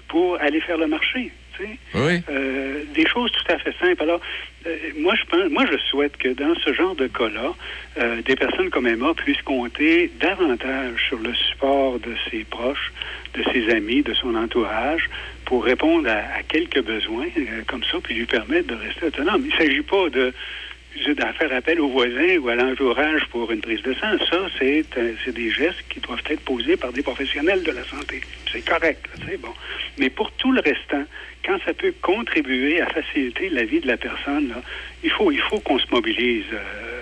pour 0.09 0.41
aller 0.41 0.61
faire 0.61 0.79
le 0.79 0.87
marché. 0.87 1.33
Tu 1.57 1.65
sais. 1.65 1.79
Oui. 1.95 2.21
Euh, 2.31 2.83
des 2.95 3.07
choses 3.07 3.31
tout 3.33 3.53
à 3.53 3.59
fait 3.59 3.75
simples. 3.81 4.03
Alors, 4.03 4.21
euh, 4.67 4.77
moi, 4.99 5.15
je 5.15 5.25
pense, 5.25 5.51
moi, 5.51 5.65
je 5.71 5.77
souhaite 5.89 6.17
que 6.17 6.29
dans 6.29 6.55
ce 6.65 6.73
genre 6.73 6.95
de 6.95 7.07
cas-là, 7.07 7.55
euh, 7.99 8.23
des 8.23 8.37
personnes 8.37 8.71
comme 8.71 8.87
Emma 8.87 9.15
puissent 9.15 9.43
compter 9.43 10.11
davantage 10.21 11.07
sur 11.09 11.19
le 11.19 11.35
support 11.35 11.99
de 12.01 12.15
ses 12.31 12.45
proches, 12.45 12.93
de 13.35 13.43
ses 13.53 13.71
amis, 13.71 14.03
de 14.03 14.15
son 14.15 14.35
entourage, 14.35 15.09
pour 15.45 15.65
répondre 15.65 16.09
à, 16.09 16.39
à 16.39 16.43
quelques 16.49 16.83
besoins 16.83 17.27
comme 17.67 17.85
ça, 17.85 17.99
puis 18.03 18.15
lui 18.15 18.27
permettre 18.27 18.69
de 18.69 18.75
rester 18.75 19.07
autonome. 19.07 19.43
Il 19.45 19.53
ne 19.53 19.59
s'agit 19.59 19.83
pas 19.83 20.09
de 20.09 20.33
d'en 21.17 21.33
faire 21.33 21.53
appel 21.53 21.81
aux 21.81 21.89
voisins 21.89 22.39
ou 22.41 22.49
à 22.49 22.55
l'entourage 22.55 23.25
pour 23.31 23.51
une 23.51 23.61
prise 23.61 23.83
de 23.83 23.95
sang. 23.95 24.17
Ça, 24.31 24.39
c'est 24.59 24.85
euh, 24.97 25.13
c'est 25.25 25.35
des 25.35 25.51
gestes 25.51 25.85
qui 25.89 26.01
doivent 26.01 26.23
être 26.29 26.41
posés 26.41 26.77
par 26.77 26.93
des 26.93 27.03
professionnels 27.03 27.63
de 27.63 27.73
la 27.73 27.85
santé. 27.85 28.21
C'est 28.51 28.65
correct, 28.65 29.05
c'est 29.27 29.41
bon. 29.41 29.53
Mais 29.99 30.11
pour 30.11 30.31
tout 30.33 30.53
le 30.53 30.61
restant, 30.61 31.05
quand 31.45 31.59
ça 31.65 31.75
peut 31.75 31.93
contribuer 32.01 32.81
à 32.81 32.87
faciliter 32.87 33.51
la 33.51 33.65
vie 33.65 33.81
de 33.81 33.87
la 33.87 33.97
personne, 33.97 34.49
là, 34.49 34.63
il 35.03 35.11
faut, 35.11 35.31
il 35.31 35.41
faut 35.41 35.61
qu'on 35.61 35.79
se 35.79 35.87
mobilise 35.91 36.47
euh, 36.53 36.94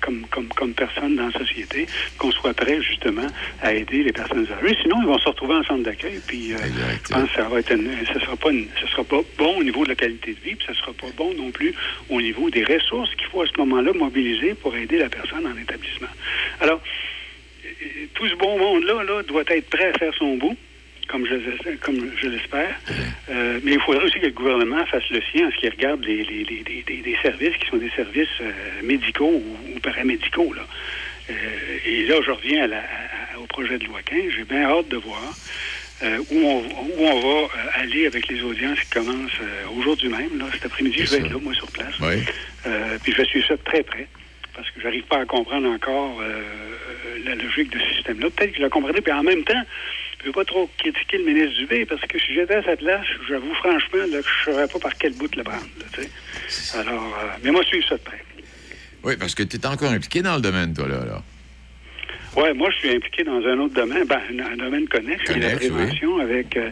comme, 0.00 0.26
comme, 0.30 0.48
comme 0.48 0.72
personne 0.74 1.16
dans 1.16 1.26
la 1.26 1.32
société, 1.32 1.86
qu'on 2.18 2.30
soit 2.32 2.54
prêt 2.54 2.80
justement 2.82 3.26
à 3.62 3.72
aider 3.74 4.02
les 4.02 4.12
personnes 4.12 4.46
âgées. 4.46 4.76
Sinon, 4.82 4.96
ils 5.02 5.06
vont 5.06 5.18
se 5.18 5.28
retrouver 5.28 5.54
en 5.54 5.64
centre 5.64 5.82
d'accueil, 5.82 6.20
puis 6.26 6.52
euh, 6.54 6.58
je 7.04 7.08
pense 7.12 7.28
que 7.30 7.34
ça 7.36 7.48
va 7.48 7.58
être 7.60 7.72
une- 7.72 7.90
ça 8.06 8.20
sera 8.20 8.36
pas 8.36 8.50
une- 8.50 8.68
ça 8.80 8.88
sera 8.90 9.04
pas 9.04 9.20
bon 9.38 9.58
au 9.58 9.64
niveau 9.64 9.84
de 9.84 9.90
la 9.90 9.94
qualité 9.94 10.32
de 10.34 10.40
vie, 10.40 10.54
puis 10.56 10.66
ça 10.66 10.74
sera 10.74 10.92
pas 10.92 11.08
bon 11.16 11.32
non 11.34 11.50
plus 11.50 11.74
au 12.10 12.20
niveau 12.20 12.50
des 12.50 12.64
ressources 12.64 13.14
qu'il 13.14 13.26
faut 13.28 13.42
à 13.42 13.46
ce 13.46 13.52
moment-là 13.58 13.92
mobiliser 13.92 14.54
pour 14.54 14.74
aider 14.76 14.98
la 14.98 15.08
personne 15.08 15.46
en 15.46 15.56
établissement. 15.60 16.08
Alors, 16.60 16.80
euh, 17.64 17.68
tout 18.14 18.28
ce 18.28 18.34
bon 18.34 18.58
monde-là 18.58 19.02
là, 19.04 19.22
doit 19.22 19.44
être 19.48 19.68
prêt 19.70 19.92
à 19.94 19.98
faire 19.98 20.14
son 20.14 20.36
bout, 20.36 20.56
comme 21.08 21.26
je, 21.26 21.76
comme 21.76 22.10
je 22.16 22.26
l'espère. 22.28 22.74
Euh, 23.28 23.60
mais 23.62 23.72
il 23.72 23.80
faudrait 23.80 24.04
aussi 24.04 24.20
que 24.20 24.26
le 24.26 24.32
gouvernement 24.32 24.84
fasse 24.86 25.08
le 25.10 25.20
sien 25.32 25.48
en 25.48 25.50
ce 25.50 25.56
qui 25.56 25.68
regarde 25.68 26.04
les, 26.04 26.22
les- 26.24 26.44
les- 26.44 26.64
les- 26.66 26.84
les- 26.88 27.02
les 27.02 27.16
services 27.22 27.56
qui 27.58 27.66
sont 27.68 27.76
des 27.76 27.90
services 27.90 28.28
euh, 28.40 28.52
médicaux 28.82 29.42
ou, 29.44 29.56
ou 29.74 29.80
paramédicaux. 29.80 30.52
Là. 30.52 30.66
Euh, 31.30 31.34
et 31.84 32.02
là, 32.06 32.16
je 32.24 32.30
reviens 32.30 32.64
à 32.64 32.66
la- 32.68 32.78
à- 33.34 33.38
au 33.38 33.46
projet 33.46 33.78
de 33.78 33.84
loi 33.86 34.00
15. 34.02 34.32
J'ai 34.36 34.44
bien 34.44 34.62
hâte 34.62 34.88
de 34.88 34.96
voir 34.96 35.36
où, 36.02 36.36
on, 36.36 36.58
où 36.60 36.92
on 36.98 37.20
va 37.20 37.48
aller 37.74 38.06
avec 38.06 38.28
les 38.28 38.42
audiences 38.42 38.78
qui 38.80 38.90
commencent 38.90 39.40
aujourd'hui 39.76 40.08
même. 40.08 40.38
Là, 40.38 40.46
cet 40.52 40.66
après-midi, 40.66 41.04
je 41.04 41.10
vais 41.10 41.18
être 41.18 41.30
là, 41.32 41.38
moi, 41.40 41.54
sur 41.54 41.70
place. 41.70 41.94
Oui. 42.00 42.22
Puis 43.02 43.12
je 43.12 43.16
vais 43.16 43.24
suivre 43.24 43.46
ça 43.46 43.56
de 43.56 43.62
très 43.62 43.82
près, 43.82 44.06
parce 44.56 44.70
que 44.70 44.80
j'arrive 44.80 45.04
pas 45.04 45.20
à 45.20 45.26
comprendre 45.26 45.68
encore 45.68 46.20
euh, 46.20 46.24
euh, 46.24 47.24
la 47.24 47.34
logique 47.34 47.70
de 47.70 47.78
ce 47.78 47.94
système-là. 47.96 48.28
Peut-être 48.30 48.52
que 48.52 48.56
je 48.56 48.62
la 48.62 48.70
comprendrai, 48.70 49.02
puis 49.02 49.12
en 49.12 49.22
même 49.22 49.44
temps, 49.44 49.62
je 50.18 50.22
ne 50.22 50.26
veux 50.28 50.32
pas 50.32 50.44
trop 50.44 50.68
critiquer 50.78 51.18
le 51.18 51.24
ministre 51.24 51.58
Dubé, 51.58 51.84
parce 51.84 52.00
que 52.00 52.18
si 52.18 52.34
j'étais 52.34 52.54
à 52.54 52.62
sa 52.62 52.76
place, 52.76 53.06
j'avoue 53.28 53.54
franchement 53.54 54.04
là, 54.10 54.22
que 54.22 54.28
je 54.44 54.50
ne 54.50 54.54
saurais 54.54 54.68
pas 54.68 54.78
par 54.78 54.94
quel 54.96 55.12
bout 55.12 55.28
de 55.28 55.36
le 55.36 55.44
prendre. 55.44 55.66
là. 55.78 56.80
Alors, 56.80 57.04
euh, 57.04 57.28
mais 57.44 57.50
moi, 57.50 57.62
je 57.62 57.68
suis 57.68 57.84
ça 57.86 57.96
de 57.96 58.02
près. 58.02 58.22
Oui, 59.04 59.16
parce 59.16 59.34
que 59.34 59.42
tu 59.42 59.56
es 59.56 59.66
encore 59.66 59.90
impliqué 59.92 60.22
dans 60.22 60.36
le 60.36 60.40
domaine, 60.42 60.74
toi, 60.74 60.88
là. 60.88 61.04
là. 61.04 61.22
Oui, 62.36 62.52
moi, 62.54 62.68
je 62.70 62.76
suis 62.76 62.90
impliqué 62.94 63.24
dans 63.24 63.38
un 63.46 63.58
autre 63.60 63.72
domaine, 63.74 64.04
ben, 64.04 64.20
un 64.52 64.56
domaine 64.56 64.86
connexe, 64.88 65.24
la 65.40 65.56
prévention, 65.56 66.18
avec 66.18 66.54
euh, 66.58 66.68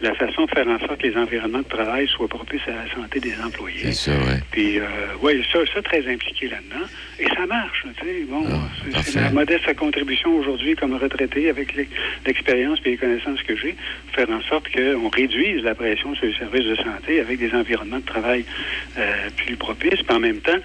la 0.00 0.14
façon 0.14 0.44
de 0.44 0.50
faire 0.50 0.68
en 0.68 0.78
sorte 0.78 0.98
que 1.00 1.08
les 1.08 1.16
environnements 1.16 1.58
de 1.58 1.64
travail 1.68 2.06
soient 2.06 2.28
propices 2.28 2.60
à 2.68 2.70
la 2.84 2.94
santé 2.94 3.18
des 3.18 3.34
employés. 3.44 3.80
C'est 3.92 3.92
ça, 3.92 4.12
oui. 4.16 4.34
Puis, 4.52 4.78
euh, 4.78 4.84
oui, 5.20 5.42
ça, 5.52 5.58
ça, 5.74 5.82
très 5.82 6.06
impliqué 6.06 6.46
là-dedans. 6.48 6.86
Et 7.18 7.26
ça 7.34 7.46
marche, 7.46 7.84
tu 7.98 8.04
sais. 8.06 8.24
Bon, 8.28 8.44
c'est- 8.92 9.10
c'est 9.10 9.20
ma 9.20 9.30
modeste 9.30 9.74
contribution 9.74 10.36
aujourd'hui 10.36 10.76
comme 10.76 10.94
retraité 10.94 11.50
avec 11.50 11.74
l'ex- 11.74 11.90
l'expérience 12.24 12.78
et 12.84 12.90
les 12.90 12.96
connaissances 12.96 13.42
que 13.42 13.56
j'ai, 13.56 13.74
faire 14.12 14.30
en 14.30 14.40
sorte 14.42 14.68
qu'on 14.72 15.08
réduise 15.08 15.64
la 15.64 15.74
pression 15.74 16.14
sur 16.14 16.26
les 16.26 16.34
services 16.34 16.64
de 16.66 16.76
santé 16.76 17.18
avec 17.20 17.40
des 17.40 17.52
environnements 17.54 17.98
de 17.98 18.04
travail 18.06 18.44
euh, 18.96 19.30
plus 19.36 19.56
propices, 19.56 20.00
puis 20.06 20.16
en 20.16 20.20
même 20.20 20.38
temps, 20.38 20.58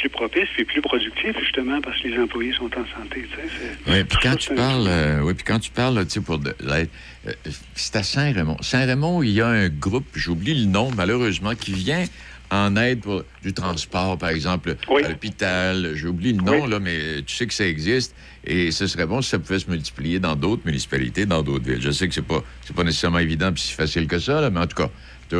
plus 0.00 0.08
propices 0.10 0.48
puis 0.54 0.64
plus 0.64 0.80
productifs, 0.82 1.36
justement, 1.40 1.80
parce 1.80 2.00
que 2.00 2.08
les 2.08 2.18
employés 2.18 2.52
sont 2.54 2.66
en 2.66 2.84
santé, 3.00 3.26
c'est- 3.34 3.90
Oui, 3.92 4.04
puis 4.04 4.18
quand 4.22 4.36
tu 4.36 4.54
parles, 4.54 4.86
euh, 4.88 5.20
oui, 5.22 5.34
puis 5.34 5.44
quand 5.44 5.58
tu 5.58 5.70
parles, 5.70 6.04
tu 6.06 6.10
sais, 6.14 6.20
pour 6.20 6.38
de 6.38 6.54
l'aide, 6.60 6.88
euh, 7.26 7.32
c'est 7.74 7.96
à 7.96 8.02
Saint-Raymond. 8.02 8.56
Saint-Raymond, 8.62 9.22
il 9.22 9.30
y 9.30 9.40
a 9.40 9.46
un 9.48 9.68
groupe, 9.68 10.06
j'oublie 10.14 10.54
le 10.64 10.66
nom, 10.66 10.90
malheureusement, 10.96 11.54
qui 11.54 11.72
vient 11.72 12.04
en 12.52 12.74
aide 12.76 13.00
pour 13.02 13.22
du 13.44 13.52
transport, 13.52 14.18
par 14.18 14.30
exemple, 14.30 14.74
à 15.04 15.08
l'hôpital. 15.10 15.92
J'oublie 15.94 16.32
le 16.32 16.42
nom, 16.42 16.66
là, 16.66 16.80
mais 16.80 17.22
tu 17.24 17.36
sais 17.36 17.46
que 17.46 17.54
ça 17.54 17.64
existe. 17.66 18.12
Et 18.44 18.72
ce 18.72 18.86
serait 18.88 19.06
bon 19.06 19.22
si 19.22 19.30
ça 19.30 19.38
pouvait 19.38 19.60
se 19.60 19.70
multiplier 19.70 20.18
dans 20.18 20.34
d'autres 20.34 20.62
municipalités, 20.64 21.26
dans 21.26 21.42
d'autres 21.42 21.64
villes. 21.64 21.80
Je 21.80 21.90
sais 21.92 22.08
que 22.08 22.14
c'est 22.14 22.26
pas, 22.26 22.42
c'est 22.64 22.74
pas 22.74 22.82
nécessairement 22.82 23.18
évident 23.20 23.52
puis 23.52 23.62
si 23.62 23.72
facile 23.72 24.08
que 24.08 24.18
ça, 24.18 24.40
là, 24.40 24.50
mais 24.50 24.58
en 24.60 24.66
tout 24.66 24.76
cas, 24.76 24.90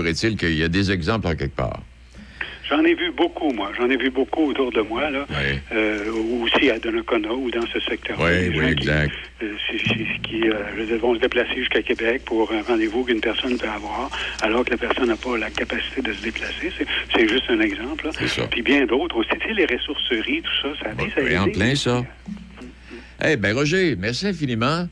est-il 0.06 0.36
qu'il 0.36 0.54
y 0.54 0.62
a 0.62 0.68
des 0.68 0.92
exemples 0.92 1.26
en 1.26 1.34
quelque 1.34 1.56
part? 1.56 1.82
J'en 2.70 2.84
ai 2.84 2.94
vu 2.94 3.10
beaucoup, 3.10 3.50
moi. 3.50 3.72
J'en 3.76 3.90
ai 3.90 3.96
vu 3.96 4.10
beaucoup 4.10 4.50
autour 4.50 4.70
de 4.70 4.80
moi, 4.80 5.10
là. 5.10 5.26
Euh, 5.72 6.12
aussi 6.42 6.70
à 6.70 6.78
Donnacona 6.78 7.32
ou 7.32 7.50
dans 7.50 7.66
ce 7.66 7.80
secteur. 7.80 8.16
Oui, 8.20 8.48
oui, 8.56 8.64
exact. 8.66 9.12
Qui, 9.40 9.44
euh, 9.44 10.04
qui 10.22 10.48
euh, 10.48 10.54
je 10.74 10.80
veux 10.80 10.86
dire, 10.86 10.98
vont 10.98 11.14
se 11.16 11.20
déplacer 11.20 11.56
jusqu'à 11.56 11.82
Québec 11.82 12.22
pour 12.24 12.52
un 12.52 12.62
rendez-vous 12.62 13.04
qu'une 13.04 13.20
personne 13.20 13.58
peut 13.58 13.68
avoir, 13.68 14.10
alors 14.42 14.64
que 14.64 14.70
la 14.70 14.76
personne 14.76 15.08
n'a 15.08 15.16
pas 15.16 15.36
la 15.36 15.50
capacité 15.50 16.00
de 16.00 16.12
se 16.12 16.22
déplacer. 16.22 16.72
C'est, 17.12 17.28
juste 17.28 17.44
un 17.48 17.60
exemple. 17.60 18.06
là. 18.06 18.12
C'est 18.16 18.28
ça. 18.28 18.46
Puis 18.46 18.62
bien 18.62 18.86
d'autres 18.86 19.16
aussi. 19.16 19.30
Tu 19.40 19.48
sais, 19.48 19.54
les 19.54 19.66
ressourceries, 19.66 20.42
tout 20.42 20.62
ça, 20.62 20.68
ça 20.82 20.90
a 20.90 21.10
ça 21.14 21.20
a 21.20 21.24
Oui, 21.24 21.38
en 21.38 21.50
plein 21.50 21.74
ça. 21.74 22.04
Eh 23.24 23.36
ben 23.36 23.54
Roger, 23.54 23.96
merci 23.98 24.28
infiniment. 24.28 24.86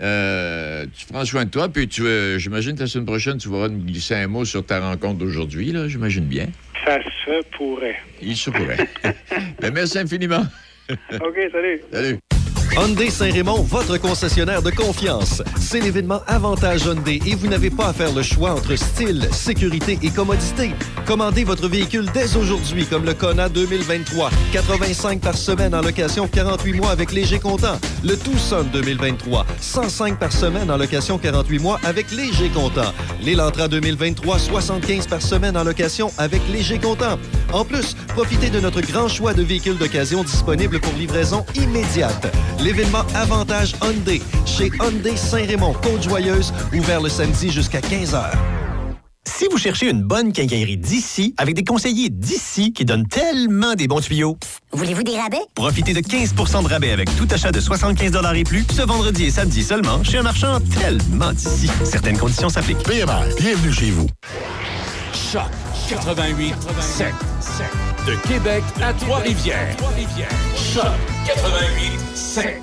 Euh, 0.00 0.86
tu 0.96 1.06
prends 1.06 1.24
soin 1.24 1.44
de 1.44 1.50
toi, 1.50 1.68
puis 1.68 1.86
tu, 1.86 2.02
euh, 2.02 2.38
j'imagine 2.38 2.74
que 2.74 2.80
la 2.80 2.86
semaine 2.86 3.06
prochaine, 3.06 3.36
tu 3.36 3.48
vas 3.48 3.68
nous 3.68 3.84
glisser 3.84 4.14
un 4.14 4.26
mot 4.26 4.44
sur 4.44 4.64
ta 4.64 4.80
rencontre 4.80 5.18
d'aujourd'hui, 5.18 5.72
là, 5.72 5.88
j'imagine 5.88 6.24
bien. 6.24 6.46
Ça 6.84 6.98
se 7.02 7.42
pourrait. 7.56 7.96
Il 8.20 8.36
se 8.36 8.50
pourrait. 8.50 8.88
ben, 9.60 9.72
merci 9.72 9.98
infiniment. 9.98 10.44
OK, 10.90 11.38
salut. 11.52 11.80
Salut. 11.92 12.18
Hyundai 12.74 13.10
Saint-Raymond, 13.10 13.62
votre 13.68 13.98
concessionnaire 13.98 14.62
de 14.62 14.70
confiance. 14.70 15.42
C'est 15.60 15.80
l'événement 15.80 16.22
Avantage 16.26 16.84
Hyundai 16.86 17.20
et 17.26 17.34
vous 17.34 17.46
n'avez 17.46 17.68
pas 17.68 17.88
à 17.88 17.92
faire 17.92 18.14
le 18.14 18.22
choix 18.22 18.52
entre 18.52 18.74
style, 18.76 19.28
sécurité 19.30 19.98
et 20.02 20.10
commodité. 20.10 20.72
Commandez 21.06 21.44
votre 21.44 21.68
véhicule 21.68 22.06
dès 22.14 22.34
aujourd'hui 22.36 22.86
comme 22.86 23.04
le 23.04 23.12
Kona 23.12 23.50
2023. 23.50 24.30
85 24.52 25.20
par 25.20 25.36
semaine 25.36 25.74
en 25.74 25.82
location 25.82 26.26
48 26.26 26.72
mois 26.72 26.90
avec 26.90 27.12
léger 27.12 27.38
comptant. 27.38 27.78
Le 28.02 28.16
Tucson 28.16 28.64
2023. 28.72 29.44
105 29.60 30.18
par 30.18 30.32
semaine 30.32 30.70
en 30.70 30.78
location 30.78 31.18
48 31.18 31.58
mois 31.58 31.78
avec 31.84 32.10
léger 32.10 32.48
comptant. 32.48 32.92
L'Elantra 33.22 33.68
2023. 33.68 34.38
75 34.38 35.06
par 35.08 35.20
semaine 35.20 35.58
en 35.58 35.64
location 35.64 36.10
avec 36.16 36.40
léger 36.50 36.78
comptant. 36.78 37.18
En 37.52 37.66
plus, 37.66 37.94
profitez 38.08 38.48
de 38.48 38.60
notre 38.60 38.80
grand 38.80 39.08
choix 39.08 39.34
de 39.34 39.42
véhicules 39.42 39.76
d'occasion 39.76 40.24
disponibles 40.24 40.80
pour 40.80 40.94
livraison 40.94 41.44
immédiate. 41.54 42.32
L'événement 42.62 43.04
Avantage 43.14 43.74
Hyundai 43.82 44.22
chez 44.46 44.70
Hyundai 44.80 45.16
Saint-Raymond, 45.16 45.74
Côte-Joyeuse, 45.82 46.52
ouvert 46.72 47.00
le 47.00 47.08
samedi 47.08 47.50
jusqu'à 47.50 47.80
15h. 47.80 48.30
Si 49.24 49.46
vous 49.50 49.58
cherchez 49.58 49.90
une 49.90 50.02
bonne 50.02 50.32
quincaillerie 50.32 50.76
d'ici, 50.76 51.34
avec 51.38 51.56
des 51.56 51.64
conseillers 51.64 52.08
d'ici 52.08 52.72
qui 52.72 52.84
donnent 52.84 53.06
tellement 53.08 53.74
des 53.74 53.88
bons 53.88 54.00
tuyaux, 54.00 54.36
Voulez-vous 54.72 55.02
des 55.02 55.16
rabais? 55.18 55.40
profitez 55.54 55.92
de 55.92 56.00
15% 56.00 56.62
de 56.62 56.68
rabais 56.68 56.92
avec 56.92 57.14
tout 57.16 57.26
achat 57.32 57.50
de 57.50 57.58
75 57.60 58.12
et 58.36 58.44
plus 58.44 58.64
ce 58.72 58.82
vendredi 58.82 59.24
et 59.24 59.30
samedi 59.30 59.64
seulement 59.64 60.04
chez 60.04 60.18
un 60.18 60.22
marchand 60.22 60.60
tellement 60.60 61.32
d'ici. 61.32 61.68
Certaines 61.84 62.18
conditions 62.18 62.48
s'appliquent. 62.48 62.82
PMR, 62.84 63.24
bienvenue 63.38 63.72
chez 63.72 63.90
vous. 63.90 64.06
Choc 65.12 65.42
88 65.88 66.54
7. 66.80 67.06
De 68.06 68.16
Québec 68.26 68.64
à 68.82 68.92
Trois-Rivières. 68.94 69.76
Choc 70.56 70.84
88 71.24 72.16
7. 72.16 72.62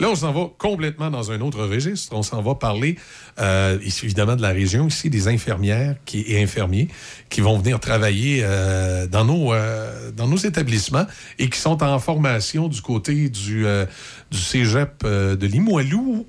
Là, 0.00 0.08
on 0.10 0.14
s'en 0.16 0.32
va 0.32 0.50
complètement 0.58 1.10
dans 1.10 1.30
un 1.30 1.40
autre 1.40 1.64
registre. 1.64 2.14
On 2.16 2.22
s'en 2.22 2.42
va 2.42 2.54
parler, 2.54 2.96
euh, 3.38 3.78
évidemment, 4.02 4.36
de 4.36 4.42
la 4.42 4.50
région, 4.50 4.88
ici, 4.88 5.08
des 5.08 5.28
infirmières 5.28 5.96
qui, 6.04 6.24
et 6.26 6.42
infirmiers 6.42 6.88
qui 7.30 7.40
vont 7.40 7.58
venir 7.58 7.78
travailler 7.78 8.40
euh, 8.42 9.06
dans, 9.06 9.24
nos, 9.24 9.52
euh, 9.52 10.10
dans 10.10 10.26
nos 10.26 10.36
établissements 10.36 11.06
et 11.38 11.48
qui 11.48 11.58
sont 11.58 11.82
en 11.82 11.98
formation 11.98 12.68
du 12.68 12.80
côté 12.80 13.28
du, 13.28 13.66
euh, 13.66 13.86
du 14.30 14.38
cégep 14.38 15.02
euh, 15.04 15.36
de 15.36 15.46
Limoilou. 15.46 16.26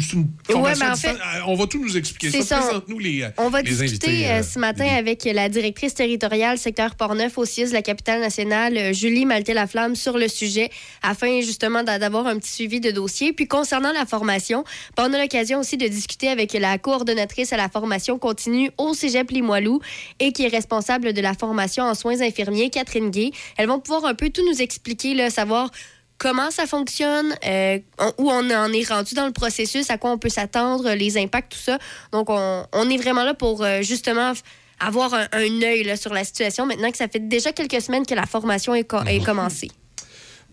C'est 0.00 0.12
une 0.14 0.28
formation 0.48 0.84
mais 0.86 0.90
en 0.92 0.96
fait, 0.96 1.08
Euh, 1.10 1.40
on 1.46 1.54
va 1.54 1.66
tout 1.66 1.82
nous 1.82 1.96
expliquer. 1.96 2.30
Ça, 2.30 2.42
ça. 2.42 2.58
présente-nous 2.60 2.98
les, 2.98 3.22
euh, 3.22 3.28
On 3.38 3.50
va 3.50 3.62
les 3.62 3.70
discuter 3.70 4.08
invités. 4.08 4.30
euh, 4.30 4.42
ce 4.42 4.58
matin 4.58 4.86
avec 4.86 5.24
la 5.24 5.48
directrice 5.48 5.94
territoriale 5.94 6.58
secteur 6.58 6.94
Portneuf 6.94 7.36
au 7.38 7.44
CIS 7.44 7.68
de 7.68 7.72
la 7.72 7.82
capitale 7.82 8.20
nationale, 8.20 8.94
Julie 8.94 9.26
Maltais-Laflamme, 9.26 9.96
sur 9.96 10.16
le 10.18 10.28
sujet, 10.28 10.70
afin 11.02 11.40
justement 11.40 11.82
d'a- 11.82 11.98
d'avoir 11.98 12.26
un 12.26 12.38
petit 12.38 12.50
suivi 12.52 12.80
de 12.80 12.90
dossier. 12.90 13.32
Puis 13.32 13.46
concernant 13.48 13.92
la 13.92 14.06
formation, 14.06 14.64
ben, 14.96 15.08
on 15.10 15.12
a 15.12 15.18
l'occasion 15.20 15.60
aussi 15.60 15.76
de 15.76 15.88
discuter 15.88 16.28
avec 16.28 16.52
la 16.54 16.78
coordonnatrice 16.78 17.52
à 17.52 17.56
la 17.56 17.68
formation 17.68 18.18
continue 18.18 18.70
au 18.78 18.94
Cégep 18.94 19.30
Limoilou 19.30 19.80
et 20.20 20.32
qui 20.32 20.44
est 20.44 20.48
responsable 20.48 21.12
de 21.12 21.20
la 21.20 21.34
formation 21.34 21.84
en 21.84 21.94
soins 21.94 22.20
infirmiers, 22.20 22.70
Catherine 22.70 23.10
Gay. 23.10 23.30
Elles 23.56 23.68
vont 23.68 23.80
pouvoir 23.80 24.04
un 24.06 24.14
peu 24.14 24.30
tout 24.30 24.42
nous 24.50 24.62
expliquer, 24.62 25.14
là, 25.14 25.30
savoir 25.30 25.70
comment 26.18 26.50
ça 26.50 26.66
fonctionne, 26.66 27.34
euh, 27.46 27.78
on- 27.98 28.12
où 28.18 28.30
on 28.30 28.50
en 28.50 28.72
est 28.72 28.88
rendu 28.88 29.14
dans 29.14 29.26
le 29.26 29.32
processus, 29.32 29.90
à 29.90 29.98
quoi 29.98 30.10
on 30.10 30.18
peut 30.18 30.28
s'attendre, 30.28 30.90
les 30.92 31.18
impacts, 31.18 31.52
tout 31.52 31.58
ça. 31.58 31.78
Donc, 32.12 32.30
on, 32.30 32.64
on 32.72 32.90
est 32.90 32.96
vraiment 32.96 33.24
là 33.24 33.34
pour 33.34 33.62
euh, 33.64 33.82
justement 33.82 34.32
avoir 34.80 35.14
un, 35.14 35.26
un 35.32 35.62
œil 35.62 35.84
là, 35.84 35.96
sur 35.96 36.12
la 36.12 36.24
situation 36.24 36.66
maintenant 36.66 36.90
que 36.90 36.98
ça 36.98 37.08
fait 37.08 37.26
déjà 37.28 37.52
quelques 37.52 37.80
semaines 37.80 38.04
que 38.06 38.14
la 38.14 38.26
formation 38.26 38.74
est, 38.74 38.84
co- 38.84 39.02
est 39.06 39.24
commencée. 39.24 39.70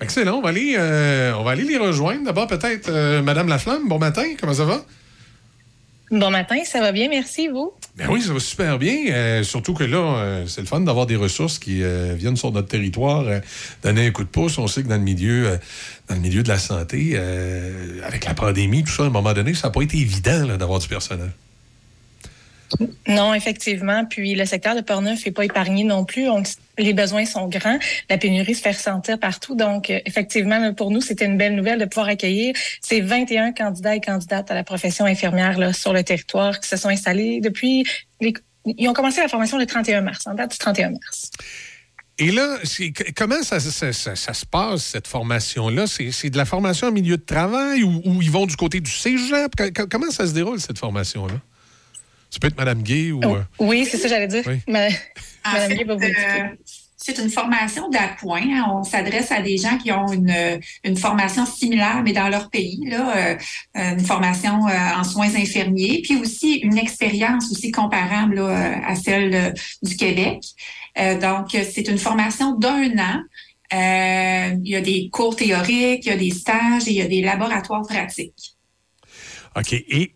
Excellent. 0.02 0.38
On 0.38 0.42
va 0.42 0.50
aller, 0.50 0.76
euh, 0.78 1.34
on 1.38 1.44
va 1.44 1.52
aller 1.52 1.64
les 1.64 1.78
rejoindre. 1.78 2.24
D'abord, 2.24 2.48
peut-être, 2.48 2.90
Madame 3.22 3.48
Laflamme, 3.48 3.88
bon 3.88 4.00
matin. 4.00 4.24
Comment 4.40 4.54
ça 4.54 4.66
va? 4.66 4.84
Bon 6.14 6.30
matin, 6.30 6.58
ça 6.64 6.80
va 6.80 6.92
bien, 6.92 7.10
merci, 7.10 7.48
vous? 7.48 7.74
Ben 7.98 8.08
oui, 8.08 8.22
ça 8.22 8.34
va 8.34 8.40
super 8.40 8.78
bien. 8.78 9.08
euh, 9.10 9.42
surtout 9.42 9.74
que 9.74 9.84
là, 9.84 9.98
euh, 9.98 10.46
c'est 10.46 10.62
le 10.62 10.68
fun 10.68 10.82
d'avoir 10.82 11.08
des 11.08 11.16
ressources 11.16 11.58
qui 11.58 11.82
euh, 11.82 12.14
viennent 12.16 12.36
sur 12.36 12.52
notre 12.52 12.68
territoire, 12.68 13.26
donner 13.82 14.06
un 14.06 14.12
coup 14.12 14.24
de 14.24 14.30
pouce. 14.30 14.60
On 14.60 14.68
sait 14.68 14.84
que 14.84 14.90
dans 14.90 14.98
le 14.98 15.02
milieu, 15.02 15.58
dans 16.08 16.14
le 16.14 16.22
milieu 16.22 16.44
de 16.44 16.50
la 16.50 16.60
santé, 16.60 17.18
avec 18.04 18.26
la 18.26 18.36
pandémie, 18.36 18.84
tout 18.84 18.92
ça, 18.92 19.04
à 19.04 19.06
un 19.08 19.10
moment 19.10 19.34
donné, 19.34 19.56
ça 19.56 19.70
n'a 19.70 19.72
pas 19.72 19.82
été 19.82 19.98
évident 19.98 20.56
d'avoir 20.56 20.78
du 20.78 20.88
personnel. 20.88 21.32
Non, 23.08 23.34
effectivement. 23.34 24.06
Puis 24.06 24.36
le 24.36 24.46
secteur 24.46 24.76
de 24.76 24.82
Portneuf 24.82 25.26
n'est 25.26 25.32
pas 25.32 25.46
épargné 25.46 25.84
non 25.84 26.06
plus. 26.06 26.28
Les 26.78 26.94
besoins 26.94 27.26
sont 27.26 27.48
grands. 27.48 27.78
La 28.10 28.18
pénurie 28.18 28.56
se 28.56 28.62
fait 28.62 28.72
ressentir 28.72 29.20
partout. 29.20 29.56
Donc, 29.56 29.90
euh, 29.90 30.00
effectivement, 30.06 30.74
pour 30.74 30.90
nous, 30.92 31.02
c'était 31.02 31.26
une 31.26 31.38
belle 31.38 31.56
nouvelle 31.56 31.80
de 31.80 31.86
pouvoir 31.86 32.08
accueillir 32.08 32.56
ces 32.82 33.02
21 33.02 33.52
candidats 33.54 33.96
et 33.96 34.02
candidates 34.02 34.50
à 34.50 34.56
la 34.56 34.64
profession 34.64 35.06
infirmière 35.06 35.76
sur 35.76 35.94
le 35.94 36.04
territoire 36.04 36.60
qui 36.60 36.68
se 36.70 36.78
sont 36.78 36.90
installés 36.90 37.42
depuis... 37.42 37.86
Ils 38.66 38.88
ont 38.88 38.94
commencé 38.94 39.20
la 39.22 39.28
formation 39.28 39.58
le 39.58 39.66
31 39.66 40.02
mars, 40.02 40.26
en 40.26 40.34
date 40.36 40.52
du 40.52 40.58
31 40.58 40.92
mars. 40.92 41.32
Et 42.20 42.32
là, 42.32 42.58
comment 43.18 43.42
ça, 43.44 43.60
se 43.60 44.46
passe, 44.46 44.84
cette 44.86 45.08
formation-là? 45.08 45.86
C'est 45.88 46.30
de 46.30 46.38
la 46.38 46.46
formation 46.46 46.88
en 46.88 46.92
milieu 46.92 47.18
de 47.18 47.24
travail 47.24 47.84
ou, 47.84 48.02
ou 48.06 48.22
ils 48.22 48.32
vont 48.32 48.46
du 48.46 48.56
côté 48.56 48.80
du 48.80 48.92
cégep? 48.92 49.56
Co- 49.56 49.72
co- 49.76 49.88
Comment 49.90 50.12
ça 50.12 50.28
se 50.28 50.34
déroule, 50.34 50.60
cette 50.62 50.78
formation-là? 50.78 51.34
Ça 52.34 52.40
peut 52.40 52.48
être 52.48 52.58
Mme 52.58 52.82
Gay 52.82 53.12
ou... 53.12 53.22
euh, 53.24 53.44
Oui, 53.60 53.86
c'est 53.90 53.98
ça, 53.98 54.08
j'allais 54.08 54.28
dire. 54.28 54.42
Oui. 54.48 54.56
Ma- 54.68 54.88
En 54.88 55.52
Madame 55.54 55.70
fait, 55.70 55.76
Gay 55.78 55.84
va 55.84 55.96
vous 55.96 56.02
euh, 56.02 56.08
expliquer. 56.08 56.44
c'est 56.98 57.18
une 57.20 57.30
formation 57.30 57.90
d'appoint. 57.90 58.42
hein. 58.42 58.66
On 58.74 58.84
s'adresse 58.84 59.32
à 59.32 59.40
des 59.44 59.58
gens 59.58 59.78
qui 59.78 59.92
ont 59.92 60.08
une, 60.12 60.34
une 60.84 60.98
formation 60.98 61.46
similaire, 61.46 62.02
mais 62.04 62.12
dans 62.12 62.30
leur 62.30 62.50
pays, 62.50 62.80
là, 62.88 63.16
euh, 63.16 63.36
euh, 63.78 63.92
une 63.94 64.00
formation 64.04 64.68
euh, 64.68 64.72
en 64.96 65.04
soins 65.04 65.36
infirmiers, 65.36 66.02
puis 66.04 66.16
aussi 66.16 66.56
une 66.64 66.80
expérience 66.80 67.52
aussi 67.52 67.70
comparable 67.70 68.34
là, 68.38 68.42
euh, 68.50 68.76
à 68.84 68.96
celle 68.96 69.36
euh, 69.36 69.52
du 69.84 69.96
Québec. 69.96 70.40
Euh, 70.98 71.20
donc, 71.20 71.54
euh, 71.54 71.64
c'est 71.72 71.88
une 71.88 72.00
formation 72.00 72.56
d'un 72.58 72.98
an. 72.98 73.20
Euh, 73.74 74.56
il 74.64 74.72
y 74.72 74.76
a 74.76 74.82
des 74.82 75.10
cours 75.12 75.36
théoriques, 75.36 76.06
il 76.06 76.10
y 76.10 76.12
a 76.12 76.18
des 76.18 76.32
stages 76.32 76.88
et 76.88 76.92
il 76.92 76.98
y 76.98 77.02
a 77.02 77.08
des 77.08 77.22
laboratoires 77.22 77.84
pratiques. 77.88 78.56
OK. 79.56 79.74
Et 79.74 80.16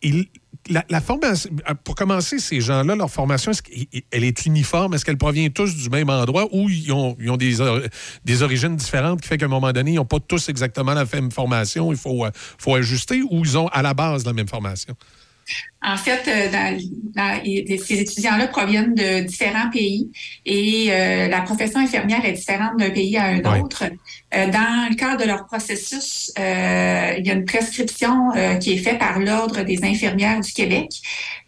il- 0.00 0.28
la, 0.68 0.84
euh, 0.90 1.74
pour 1.84 1.94
commencer, 1.94 2.38
ces 2.38 2.60
gens-là, 2.60 2.94
leur 2.94 3.10
formation, 3.10 3.50
est-ce 3.50 3.62
qu'elle 3.62 4.24
est 4.24 4.46
uniforme? 4.46 4.94
Est-ce 4.94 5.04
qu'elle 5.04 5.18
provient 5.18 5.48
tous 5.50 5.74
du 5.74 5.88
même 5.90 6.10
endroit 6.10 6.48
ou 6.52 6.68
ils 6.68 6.92
ont, 6.92 7.16
ils 7.18 7.30
ont 7.30 7.36
des, 7.36 7.56
des 8.24 8.42
origines 8.42 8.76
différentes 8.76 9.20
qui 9.20 9.28
fait 9.28 9.38
qu'à 9.38 9.46
un 9.46 9.48
moment 9.48 9.72
donné, 9.72 9.92
ils 9.92 9.96
n'ont 9.96 10.04
pas 10.04 10.20
tous 10.20 10.48
exactement 10.48 10.94
la 10.94 11.04
même 11.04 11.30
formation, 11.30 11.92
il 11.92 11.98
faut, 11.98 12.24
euh, 12.24 12.30
faut 12.34 12.74
ajuster 12.74 13.22
ou 13.22 13.44
ils 13.44 13.56
ont 13.58 13.68
à 13.68 13.82
la 13.82 13.94
base 13.94 14.24
la 14.24 14.32
même 14.32 14.48
formation? 14.48 14.94
En 15.80 15.96
fait, 15.96 16.22
euh, 16.26 16.50
dans- 16.50 16.76
dans- 17.14 17.40
ces 17.84 18.00
étudiants-là 18.00 18.48
proviennent 18.48 18.94
de 18.94 19.20
différents 19.20 19.70
pays 19.70 20.10
et 20.44 20.88
euh, 20.90 21.28
la 21.28 21.40
profession 21.42 21.78
infirmière 21.78 22.24
est 22.24 22.32
différente 22.32 22.76
d'un 22.78 22.90
pays 22.90 23.16
à 23.16 23.26
un 23.26 23.38
autre. 23.62 23.84
Euh, 24.34 24.46
dans 24.50 24.88
le 24.90 24.94
cadre 24.96 25.22
de 25.22 25.26
leur 25.26 25.46
processus, 25.46 26.32
euh, 26.38 27.14
il 27.18 27.26
y 27.26 27.30
a 27.30 27.34
une 27.34 27.44
prescription 27.44 28.30
euh, 28.36 28.56
qui 28.56 28.72
est 28.72 28.78
faite 28.78 28.98
par 28.98 29.20
l'Ordre 29.20 29.62
des 29.62 29.82
infirmières 29.84 30.40
du 30.40 30.52
Québec. 30.52 30.90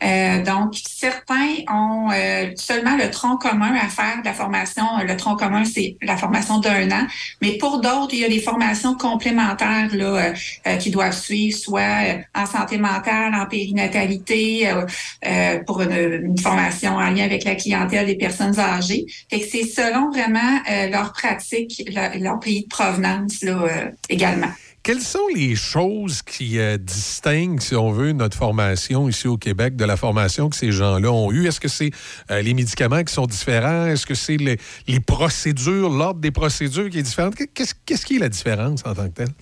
Euh, 0.02 0.42
donc, 0.44 0.74
certains 0.88 1.48
ont 1.70 2.08
euh, 2.12 2.50
seulement 2.54 2.96
le 2.96 3.10
tronc 3.10 3.36
commun 3.36 3.74
à 3.74 3.88
faire 3.88 4.20
de 4.20 4.24
la 4.24 4.32
formation. 4.32 4.84
Le 5.06 5.16
tronc 5.16 5.36
commun, 5.36 5.64
c'est 5.64 5.96
la 6.02 6.16
formation 6.16 6.58
d'un 6.60 6.88
an. 6.92 7.06
Mais 7.42 7.58
pour 7.58 7.80
d'autres, 7.80 8.14
il 8.14 8.20
y 8.20 8.24
a 8.24 8.28
des 8.28 8.40
formations 8.40 8.94
complémentaires 8.94 9.88
là, 9.92 10.32
qui 10.78 10.90
doivent 10.90 11.16
suivre, 11.18 11.58
soit 11.58 12.20
en 12.34 12.46
santé 12.46 12.78
mentale, 12.78 13.34
en 13.34 13.46
périnatalité, 13.46 14.19
euh, 14.28 14.86
euh, 15.26 15.58
pour 15.64 15.80
une, 15.80 15.92
une 16.24 16.38
formation 16.38 16.96
en 16.96 17.10
lien 17.10 17.24
avec 17.24 17.44
la 17.44 17.54
clientèle 17.54 18.06
des 18.06 18.16
personnes 18.16 18.58
âgées. 18.58 19.06
Fait 19.30 19.40
que 19.40 19.46
c'est 19.46 19.64
selon 19.64 20.10
vraiment 20.10 20.60
euh, 20.70 20.88
leur 20.88 21.12
pratique, 21.12 21.82
leur, 21.92 22.10
leur 22.18 22.40
pays 22.40 22.62
de 22.62 22.68
provenance 22.68 23.42
là, 23.42 23.90
également. 24.08 24.50
Quelles 24.82 25.02
sont 25.02 25.26
les 25.34 25.56
choses 25.56 26.22
qui 26.22 26.58
euh, 26.58 26.78
distinguent, 26.78 27.60
si 27.60 27.76
on 27.76 27.90
veut, 27.90 28.12
notre 28.12 28.34
formation 28.34 29.10
ici 29.10 29.28
au 29.28 29.36
Québec 29.36 29.76
de 29.76 29.84
la 29.84 29.98
formation 29.98 30.48
que 30.48 30.56
ces 30.56 30.72
gens-là 30.72 31.12
ont 31.12 31.30
eue? 31.30 31.46
Est-ce 31.46 31.60
que 31.60 31.68
c'est 31.68 31.90
euh, 32.30 32.40
les 32.40 32.54
médicaments 32.54 33.04
qui 33.04 33.12
sont 33.12 33.26
différents? 33.26 33.86
Est-ce 33.88 34.06
que 34.06 34.14
c'est 34.14 34.38
les, 34.38 34.56
les 34.88 35.00
procédures, 35.00 35.90
l'ordre 35.90 36.20
des 36.20 36.30
procédures 36.30 36.88
qui 36.88 36.98
est 36.98 37.02
différent? 37.02 37.28
Qu'est-ce 37.54 37.74
qu'est-ce 37.84 38.06
qui 38.06 38.16
est 38.16 38.20
la 38.20 38.30
différence 38.30 38.80
en 38.86 38.94
tant 38.94 39.06
que 39.10 39.14
telle? 39.16 39.34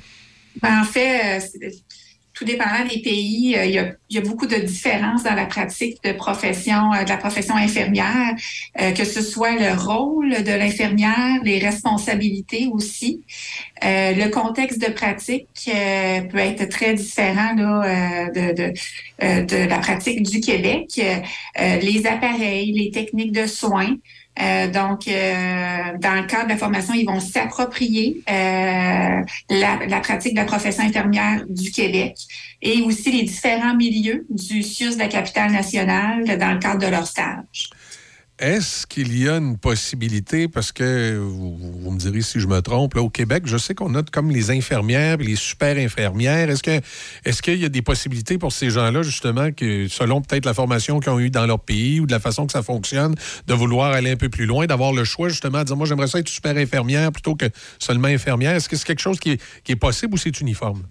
Ben, 0.60 0.80
en 0.80 0.84
fait, 0.84 1.38
euh, 1.38 1.70
tout 2.38 2.44
dépendant 2.44 2.84
des 2.88 3.00
pays, 3.00 3.56
euh, 3.56 3.64
il 3.64 4.14
y, 4.14 4.18
a, 4.18 4.20
beaucoup 4.20 4.46
de 4.46 4.54
différences 4.56 5.24
dans 5.24 5.34
la 5.34 5.46
pratique 5.46 6.02
de 6.04 6.12
profession, 6.12 6.92
euh, 6.92 7.02
de 7.02 7.08
la 7.08 7.16
profession 7.16 7.56
infirmière, 7.56 8.32
euh, 8.80 8.92
que 8.92 9.04
ce 9.04 9.22
soit 9.22 9.56
le 9.56 9.76
rôle 9.76 10.44
de 10.44 10.52
l'infirmière, 10.52 11.42
les 11.42 11.58
responsabilités 11.58 12.68
aussi. 12.72 13.22
Le 13.82 14.28
contexte 14.28 14.80
de 14.80 14.92
pratique 14.92 15.46
peut 15.64 16.38
être 16.38 16.68
très 16.68 16.94
différent 16.94 17.54
de, 17.54 18.72
la 19.68 19.78
pratique 19.78 20.22
du 20.22 20.40
Québec. 20.40 21.00
Les 21.56 22.06
appareils, 22.06 22.72
les 22.72 22.90
techniques 22.90 23.32
de 23.32 23.46
soins. 23.46 23.94
Euh, 24.40 24.70
donc, 24.70 25.08
euh, 25.08 25.98
dans 25.98 26.14
le 26.14 26.26
cadre 26.26 26.44
de 26.44 26.50
la 26.50 26.56
formation, 26.56 26.94
ils 26.94 27.06
vont 27.06 27.20
s'approprier 27.20 28.22
euh, 28.30 29.22
la, 29.50 30.00
pratique 30.00 30.34
de 30.34 30.38
la 30.38 30.44
profession 30.44 30.84
infirmière 30.84 31.44
du 31.48 31.70
Québec 31.70 32.16
et 32.62 32.82
aussi 32.82 33.10
les 33.10 33.22
différents 33.22 33.74
milieux 33.74 34.26
du 34.30 34.62
CIUS 34.62 34.94
de 34.94 34.98
la 34.98 35.08
capitale 35.08 35.52
nationale 35.52 36.38
dans 36.38 36.52
le 36.52 36.58
cadre 36.58 36.80
de 36.80 36.86
leur 36.86 37.06
stage. 37.06 37.70
Est-ce 38.38 38.86
qu'il 38.86 39.20
y 39.20 39.28
a 39.28 39.38
une 39.38 39.58
possibilité, 39.58 40.46
parce 40.46 40.70
que 40.70 41.18
vous, 41.18 41.90
me 41.90 41.98
direz 41.98 42.22
si 42.22 42.38
je 42.38 42.46
me 42.46 42.62
trompe, 42.62 42.94
là, 42.94 43.02
au 43.02 43.10
Québec, 43.10 43.42
je 43.46 43.56
sais 43.56 43.74
qu'on 43.74 43.92
a 43.96 44.02
comme 44.04 44.30
les 44.30 44.52
infirmières 44.52 45.16
les 45.16 45.34
super 45.34 45.76
infirmières. 45.76 46.48
Est-ce 46.48 47.42
qu'il 47.42 47.58
y 47.58 47.64
a 47.64 47.68
des 47.68 47.82
possibilités 47.82 48.38
pour 48.38 48.52
ces 48.52 48.70
gens-là, 48.70 49.02
justement, 49.02 49.50
que 49.50 49.88
selon 49.88 50.22
peut-être 50.22 50.44
la 50.44 50.54
formation 50.54 51.00
qu'ils 51.00 51.10
ont 51.10 51.18
eue 51.18 51.30
dans 51.30 51.46
leur 51.46 51.58
pays 51.58 51.98
ou 51.98 52.06
de 52.06 52.12
la 52.12 52.20
façon 52.20 52.46
que 52.46 52.52
ça 52.52 52.62
fonctionne, 52.62 53.16
de 53.48 53.54
vouloir 53.54 53.92
aller 53.92 54.12
un 54.12 54.16
peu 54.16 54.28
plus 54.28 54.46
loin, 54.46 54.66
d'avoir 54.66 54.92
le 54.92 55.02
choix, 55.02 55.28
justement, 55.28 55.58
de 55.58 55.64
dire 55.64 55.76
moi 55.76 55.86
j'aimerais 55.86 56.06
ça 56.06 56.20
être 56.20 56.28
super 56.28 56.56
infirmière 56.56 57.10
plutôt 57.10 57.34
que 57.34 57.46
seulement 57.80 58.06
infirmière? 58.06 58.54
Est-ce 58.54 58.68
que 58.68 58.76
c'est 58.76 58.86
quelque 58.86 59.02
chose 59.02 59.18
qui 59.18 59.32
est 59.32 59.76
possible 59.76 60.14
ou 60.14 60.16
c'est 60.16 60.40
uniforme? 60.40 60.84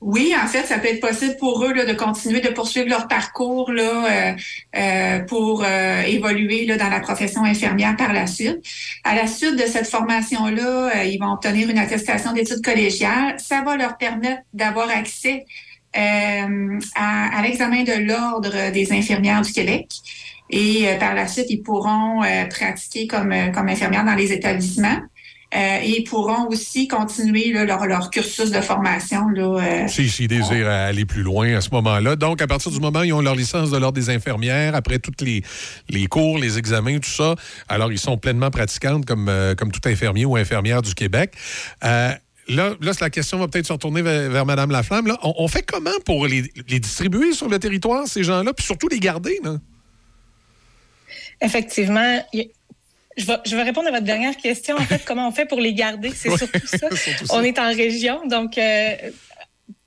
Oui, 0.00 0.32
en 0.34 0.46
fait, 0.46 0.64
ça 0.64 0.78
peut 0.78 0.88
être 0.88 1.00
possible 1.00 1.36
pour 1.38 1.62
eux 1.62 1.74
de 1.74 1.92
continuer 1.92 2.40
de 2.40 2.48
poursuivre 2.48 2.88
leur 2.88 3.06
parcours 3.06 3.70
euh, 3.70 4.32
euh, 4.74 5.18
pour 5.20 5.62
euh, 5.62 6.02
évoluer 6.02 6.64
dans 6.64 6.88
la 6.88 7.00
profession 7.00 7.44
infirmière 7.44 7.96
par 7.96 8.14
la 8.14 8.26
suite. 8.26 8.64
À 9.04 9.14
la 9.14 9.26
suite 9.26 9.56
de 9.56 9.66
cette 9.66 9.86
formation-là, 9.86 11.04
ils 11.04 11.18
vont 11.18 11.32
obtenir 11.32 11.68
une 11.68 11.78
attestation 11.78 12.32
d'études 12.32 12.64
collégiales. 12.64 13.38
Ça 13.38 13.60
va 13.60 13.76
leur 13.76 13.98
permettre 13.98 14.40
d'avoir 14.54 14.88
accès 14.88 15.44
à, 15.92 17.42
l'examen 17.42 17.82
de 17.82 18.02
l'Ordre 18.02 18.70
des 18.72 18.92
infirmières 18.92 19.42
du 19.42 19.52
Québec. 19.52 19.90
Et 20.48 20.86
par 20.98 21.14
la 21.14 21.28
suite, 21.28 21.46
ils 21.50 21.62
pourront 21.62 22.22
pratiquer 22.48 23.06
comme, 23.06 23.34
comme 23.52 23.68
infirmières 23.68 24.04
dans 24.04 24.14
les 24.14 24.32
établissements. 24.32 25.00
Euh, 25.52 25.78
et 25.82 25.98
ils 25.98 26.04
pourront 26.04 26.46
aussi 26.46 26.86
continuer 26.86 27.52
là, 27.52 27.64
leur, 27.64 27.84
leur 27.86 28.10
cursus 28.10 28.52
de 28.52 28.60
formation. 28.60 29.28
Là, 29.30 29.84
euh, 29.84 29.88
Si, 29.88 30.08
s'ils 30.08 30.28
désirent 30.28 30.68
aller 30.68 31.04
plus 31.04 31.22
loin 31.22 31.56
à 31.56 31.60
ce 31.60 31.70
moment-là. 31.70 32.14
Donc, 32.14 32.40
à 32.40 32.46
partir 32.46 32.70
du 32.70 32.78
moment 32.78 33.00
où 33.00 33.04
ils 33.04 33.12
ont 33.12 33.20
leur 33.20 33.34
licence 33.34 33.72
de 33.72 33.76
l'Ordre 33.76 33.98
des 33.98 34.10
infirmières, 34.10 34.76
après 34.76 35.00
tous 35.00 35.24
les, 35.24 35.42
les 35.88 36.06
cours, 36.06 36.38
les 36.38 36.56
examens, 36.56 37.00
tout 37.00 37.10
ça, 37.10 37.34
alors 37.68 37.90
ils 37.90 37.98
sont 37.98 38.16
pleinement 38.16 38.50
pratiquantes 38.50 39.06
comme, 39.06 39.28
euh, 39.28 39.56
comme 39.56 39.72
tout 39.72 39.80
infirmier 39.88 40.24
ou 40.24 40.36
infirmière 40.36 40.82
du 40.82 40.94
Québec. 40.94 41.34
Euh, 41.84 42.12
Là, 42.48 42.74
là, 42.80 42.90
la 43.00 43.10
question 43.10 43.38
va 43.38 43.46
peut-être 43.46 43.66
se 43.66 43.72
retourner 43.72 44.02
vers, 44.02 44.28
vers 44.28 44.44
Mme 44.44 44.72
Laflamme. 44.72 45.06
Là. 45.06 45.16
On, 45.22 45.34
on 45.38 45.46
fait 45.46 45.62
comment 45.62 45.94
pour 46.04 46.26
les, 46.26 46.50
les 46.68 46.80
distribuer 46.80 47.32
sur 47.32 47.48
le 47.48 47.60
territoire, 47.60 48.08
ces 48.08 48.24
gens-là, 48.24 48.52
puis 48.52 48.66
surtout 48.66 48.88
les 48.88 48.98
garder? 48.98 49.38
Là? 49.44 49.58
Effectivement, 51.40 52.20
il 52.32 52.50
je 53.20 53.26
vais, 53.26 53.36
je 53.46 53.54
vais 53.56 53.62
répondre 53.62 53.88
à 53.88 53.90
votre 53.92 54.04
dernière 54.04 54.36
question. 54.36 54.76
En 54.76 54.84
fait, 54.84 55.04
comment 55.04 55.28
on 55.28 55.32
fait 55.32 55.46
pour 55.46 55.60
les 55.60 55.74
garder? 55.74 56.10
C'est 56.14 56.28
Ouais, 56.30 56.36
surtout 56.38 56.66
ça. 56.66 56.78
surtout 56.96 57.26
ça. 57.26 57.34
On 57.36 57.42
est 57.42 57.58
en 57.58 57.68
région, 57.68 58.26
donc 58.26 58.56
euh, 58.58 58.94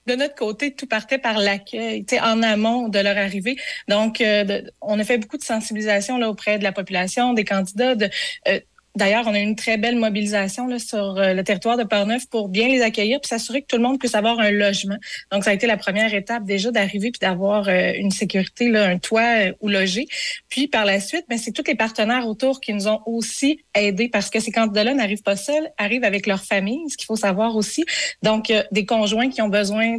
de 0.05 0.15
notre 0.15 0.36
côté, 0.36 0.73
tout 0.75 0.86
partait 0.88 1.17
par 1.17 1.38
l'accueil, 1.39 2.03
tu 2.05 2.15
sais, 2.15 2.21
en 2.21 2.43
amont 2.43 2.89
de 2.89 2.99
leur 2.99 3.17
arrivée. 3.17 3.55
Donc, 3.88 4.19
euh, 4.19 4.43
de- 4.43 4.71
on 4.81 4.99
a 4.99 5.03
fait 5.05 5.17
beaucoup 5.17 5.38
de 5.38 5.43
sensibilisation 5.43 6.17
là, 6.17 6.29
auprès 6.29 6.57
de 6.59 6.63
la 6.63 6.73
population, 6.73 7.34
des 7.34 7.45
candidats. 7.45 7.95
De, 7.95 8.09
euh, 8.49 8.59
D'ailleurs, 8.96 9.24
on 9.26 9.34
a 9.34 9.39
eu 9.39 9.44
une 9.44 9.56
très 9.56 9.78
belle 9.78 9.96
mobilisation 9.96 10.68
là, 10.68 10.78
sur 10.78 11.18
euh, 11.18 11.34
le 11.34 11.44
territoire 11.44 11.78
de 11.78 11.84
Portneuf 11.84 12.28
pour 12.30 12.48
bien 12.48 12.68
les 12.68 12.84
accueillir 12.84 13.20
puis 13.20 13.28
s'assurer 13.28 13.64
que 13.64 13.68
tout 13.68 13.78
le 13.78 13.82
monde 13.82 13.98
puisse 13.98 14.14
avoir 14.14 14.39
un 14.39 14.52
logement. 14.52 14.98
Donc, 15.32 15.44
ça 15.44 15.50
a 15.50 15.54
été 15.54 15.66
la 15.66 15.78
première 15.78 16.14
étape 16.14 16.44
déjà 16.44 16.70
d'arriver 16.70 17.10
puis 17.10 17.20
d'avoir 17.20 17.68
euh, 17.68 17.91
une 17.96 18.12
sécurité, 18.12 18.70
là, 18.70 18.86
un 18.86 19.00
toit 19.00 19.48
euh, 19.48 19.54
où 19.62 19.70
loger. 19.70 20.06
Puis 20.48 20.68
par 20.68 20.86
la 20.86 21.00
suite, 21.00 21.26
ben, 21.28 21.39
c'est 21.39 21.52
tous 21.52 21.64
les 21.66 21.74
partenaires 21.74 22.28
autour 22.28 22.62
qui 22.62 22.72
nous 22.72 22.88
ont 22.88 23.02
aussi 23.08 23.64
aidés 23.74 24.10
parce 24.10 24.30
que 24.30 24.39
ces 24.39 24.52
candidats-là 24.52 24.94
n'arrivent 24.94 25.24
pas 25.24 25.38
seuls, 25.38 25.72
arrivent 25.80 26.04
avec 26.04 26.28
leur 26.28 26.44
famille, 26.44 26.88
ce 26.91 26.96
qu'il 26.96 27.08
faut 27.08 27.16
savoir 27.16 27.56
aussi. 27.56 27.86
Donc, 28.22 28.52
euh, 28.52 28.62
des 28.72 28.86
conjoints 28.86 29.30
qui 29.30 29.41
ont 29.41 29.50
besoin 29.50 29.98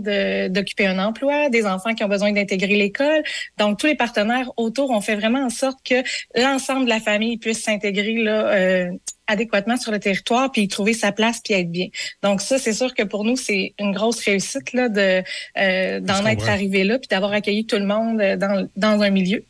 d'occuper 0.48 0.86
un 0.86 1.00
emploi, 1.00 1.48
des 1.48 1.66
enfants 1.66 1.94
qui 1.94 2.04
ont 2.04 2.08
besoin 2.08 2.30
d'intégrer 2.30 2.76
l'école. 2.76 3.24
Donc, 3.58 3.80
tous 3.80 3.88
les 3.88 3.96
partenaires 3.96 4.52
autour 4.56 4.90
ont 4.90 5.00
fait 5.00 5.16
vraiment 5.16 5.44
en 5.44 5.50
sorte 5.50 5.80
que 5.84 5.96
l'ensemble 6.36 6.84
de 6.84 6.90
la 6.90 7.00
famille 7.00 7.38
puisse 7.38 7.62
s'intégrer 7.62 8.22
là, 8.22 8.83
adéquatement 9.26 9.76
sur 9.76 9.90
le 9.92 9.98
territoire 9.98 10.52
puis 10.52 10.62
y 10.62 10.68
trouver 10.68 10.92
sa 10.92 11.12
place 11.12 11.40
puis 11.42 11.54
être 11.54 11.70
bien. 11.70 11.88
Donc 12.22 12.40
ça 12.40 12.58
c'est 12.58 12.72
sûr 12.74 12.94
que 12.94 13.02
pour 13.02 13.24
nous 13.24 13.36
c'est 13.36 13.74
une 13.78 13.92
grosse 13.92 14.20
réussite 14.24 14.72
là 14.72 14.88
de 14.88 15.22
euh, 15.58 16.00
d'en 16.00 16.26
être 16.26 16.48
arrivé 16.48 16.84
là 16.84 16.98
puis 16.98 17.08
d'avoir 17.08 17.32
accueilli 17.32 17.66
tout 17.66 17.76
le 17.78 17.86
monde 17.86 18.20
euh, 18.20 18.36
dans 18.36 18.68
dans 18.76 19.00
un 19.00 19.10
milieu. 19.10 19.42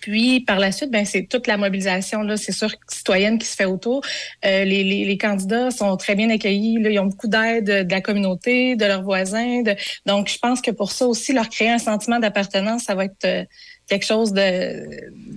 Puis 0.00 0.40
par 0.40 0.58
la 0.58 0.72
suite, 0.72 0.90
ben 0.90 1.04
c'est 1.04 1.24
toute 1.26 1.46
la 1.46 1.58
mobilisation 1.58 2.22
là, 2.22 2.36
c'est 2.38 2.52
sûr 2.52 2.70
citoyenne 2.88 3.38
qui 3.38 3.46
se 3.46 3.54
fait 3.54 3.66
autour. 3.66 4.02
Euh, 4.46 4.64
les, 4.64 4.82
les, 4.82 5.04
les 5.04 5.18
candidats 5.18 5.70
sont 5.70 5.94
très 5.98 6.14
bien 6.14 6.30
accueillis, 6.30 6.78
là, 6.80 6.88
ils 6.90 6.98
ont 6.98 7.06
beaucoup 7.06 7.28
d'aide 7.28 7.86
de, 7.86 7.90
la 7.90 8.00
communauté, 8.00 8.76
de 8.76 8.84
leurs 8.86 9.02
voisins. 9.02 9.60
de- 9.62 9.76
donc 10.06 10.28
je 10.28 10.38
pense 10.38 10.62
que 10.62 10.70
pour 10.70 10.92
ça 10.92 11.06
aussi 11.06 11.32
leur 11.34 11.48
créer 11.50 11.68
un 11.68 11.78
sentiment 11.78 12.18
d'appartenance, 12.18 12.84
ça 12.84 12.94
va 12.94 13.04
être 13.04 13.24
euh, 13.26 13.44
quelque 13.90 14.06
chose 14.06 14.32
de 14.32 14.44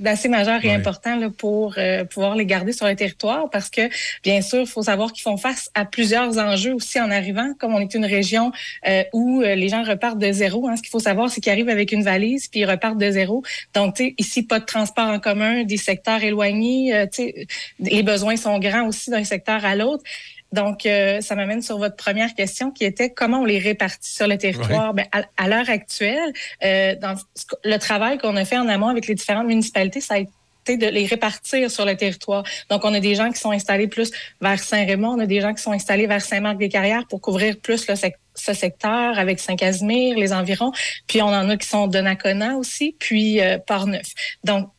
d'assez 0.04 0.28
majeur 0.30 0.60
et 0.64 0.68
Ouais. 0.68 0.76
important 0.76 1.16
là, 1.16 1.30
pour 1.30 1.76
euh, 1.78 2.04
pouvoir 2.04 2.36
les 2.36 2.46
garder 2.46 2.74
sur 2.74 2.86
le 2.88 2.96
territoire 2.96 3.50
parce 3.50 3.70
que 3.70 3.82
bien 4.22 4.42
sûr, 4.42 4.62
il 4.62 4.68
faut 4.68 4.84
savoir 4.84 5.14
qu'ils 5.14 5.24
font 5.24 5.38
face 5.38 5.70
à 5.76 5.86
plusieurs 5.86 6.38
enjeux 6.38 6.74
aussi 6.74 7.00
en 7.00 7.10
arrivant, 7.10 7.50
comme 7.60 7.74
on 7.74 7.80
est 7.80 7.94
une 7.94 8.06
région 8.06 8.52
euh, 8.88 9.04
où 9.14 9.42
euh, 9.42 9.56
les 9.56 9.70
gens 9.70 9.84
repartent 9.84 10.20
de 10.20 10.32
zéro. 10.32 10.68
Hein, 10.68 10.76
ce 10.76 10.82
qu'il 10.82 10.90
faut 10.92 11.00
savoir, 11.00 11.30
c'est 11.32 11.40
qu'ils 11.42 11.52
arrivent 11.54 11.70
avec 11.70 11.92
une 11.94 12.04
valise 12.04 12.48
puis 12.50 12.60
ils 12.62 12.70
repartent 12.70 12.98
de 12.98 13.12
zéro. 13.12 13.44
Donc, 13.74 13.96
tu 13.96 14.04
sais, 14.04 14.16
ici, 14.18 14.44
pas 14.44 14.60
de 14.60 14.66
transport 14.66 15.08
en 15.08 15.20
commun, 15.20 15.64
des 15.64 15.78
secteurs 15.78 16.22
éloignés. 16.24 16.94
euh, 16.94 17.06
tu 17.06 17.24
sais, 17.24 17.48
les 17.80 18.04
besoins 18.04 18.36
sont 18.36 18.60
grands 18.60 18.88
aussi 18.88 19.10
d'un 19.10 19.24
secteur 19.24 19.64
à 19.66 19.76
l'autre. 19.76 20.04
Donc, 20.54 20.86
euh, 20.86 21.20
ça 21.22 21.36
m'amène 21.36 21.64
sur 21.64 21.80
votre 21.80 21.96
première 21.96 22.36
question 22.36 22.70
qui 22.70 22.86
était 22.86 23.10
comment 23.10 23.40
on 23.40 23.46
les 23.46 23.58
répartit 23.58 24.14
sur 24.14 24.28
le 24.28 24.38
territoire. 24.38 24.94
Ben, 24.94 25.08
à, 25.12 25.24
à 25.36 25.48
l'heure 25.48 25.68
actuelle, 25.68 26.32
euh, 26.64 26.96
dans 26.96 27.16
le 27.64 27.78
travail 27.78 28.20
qu'on 28.20 28.36
a 28.36 28.46
fait 28.46 28.58
en 28.58 28.68
amont 28.68 28.88
avec 28.88 29.08
les 29.08 29.16
différentes 29.16 29.48
municipalités, 29.48 30.00
ça 30.00 30.14
a 30.14 30.18
été 30.20 30.78
de 30.78 30.86
les 30.88 31.08
répartir 31.08 31.72
sur 31.72 31.86
le 31.86 31.98
territoire. 31.98 32.44
Donc, 32.70 32.86
on 32.86 32.94
a 32.94 33.00
des 33.00 33.16
gens 33.16 33.32
qui 33.32 33.40
sont 33.40 33.50
installés 33.50 33.88
plus 33.88 34.12
vers 34.42 34.60
Saint-Raymond, 34.60 35.16
on 35.16 35.20
a 35.20 35.26
des 35.26 35.42
gens 35.42 35.56
qui 35.56 35.62
sont 35.64 35.72
installés 35.72 36.06
vers 36.06 36.22
Saint-Marc-des-Carrières 36.22 37.08
pour 37.10 37.20
couvrir 37.20 37.58
plus 37.58 37.88
le 37.88 37.96
ce 38.36 38.54
secteur 38.54 39.20
avec 39.20 39.40
Saint-Casimir, 39.40 40.18
les 40.18 40.34
environs. 40.34 40.72
Puis, 41.08 41.22
on 41.22 41.28
en 41.28 41.50
a 41.50 41.58
qui 41.58 41.68
sont 41.68 41.88
de 41.88 42.00
Nakona 42.00 42.58
aussi, 42.58 42.96
puis 43.00 43.42
euh, 43.42 43.58
Port-Neuf. 43.58 44.14
Donc, 44.44 44.70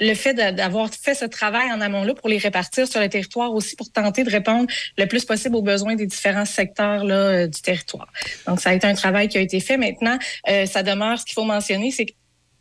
le 0.00 0.14
fait 0.14 0.34
d'avoir 0.34 0.90
fait 0.92 1.14
ce 1.14 1.24
travail 1.24 1.72
en 1.72 1.80
amont-là 1.80 2.14
pour 2.14 2.28
les 2.28 2.38
répartir 2.38 2.86
sur 2.86 3.00
le 3.00 3.08
territoire 3.08 3.52
aussi 3.52 3.76
pour 3.76 3.90
tenter 3.90 4.24
de 4.24 4.30
répondre 4.30 4.68
le 4.96 5.06
plus 5.06 5.24
possible 5.24 5.56
aux 5.56 5.62
besoins 5.62 5.94
des 5.94 6.06
différents 6.06 6.44
secteurs 6.44 7.04
là, 7.04 7.14
euh, 7.14 7.46
du 7.46 7.60
territoire. 7.60 8.08
Donc, 8.46 8.60
ça 8.60 8.70
a 8.70 8.74
été 8.74 8.86
un 8.86 8.94
travail 8.94 9.28
qui 9.28 9.38
a 9.38 9.40
été 9.40 9.60
fait. 9.60 9.76
Maintenant, 9.76 10.18
euh, 10.48 10.66
ça 10.66 10.82
demeure, 10.82 11.18
ce 11.18 11.24
qu'il 11.24 11.34
faut 11.34 11.44
mentionner, 11.44 11.90
c'est 11.90 12.06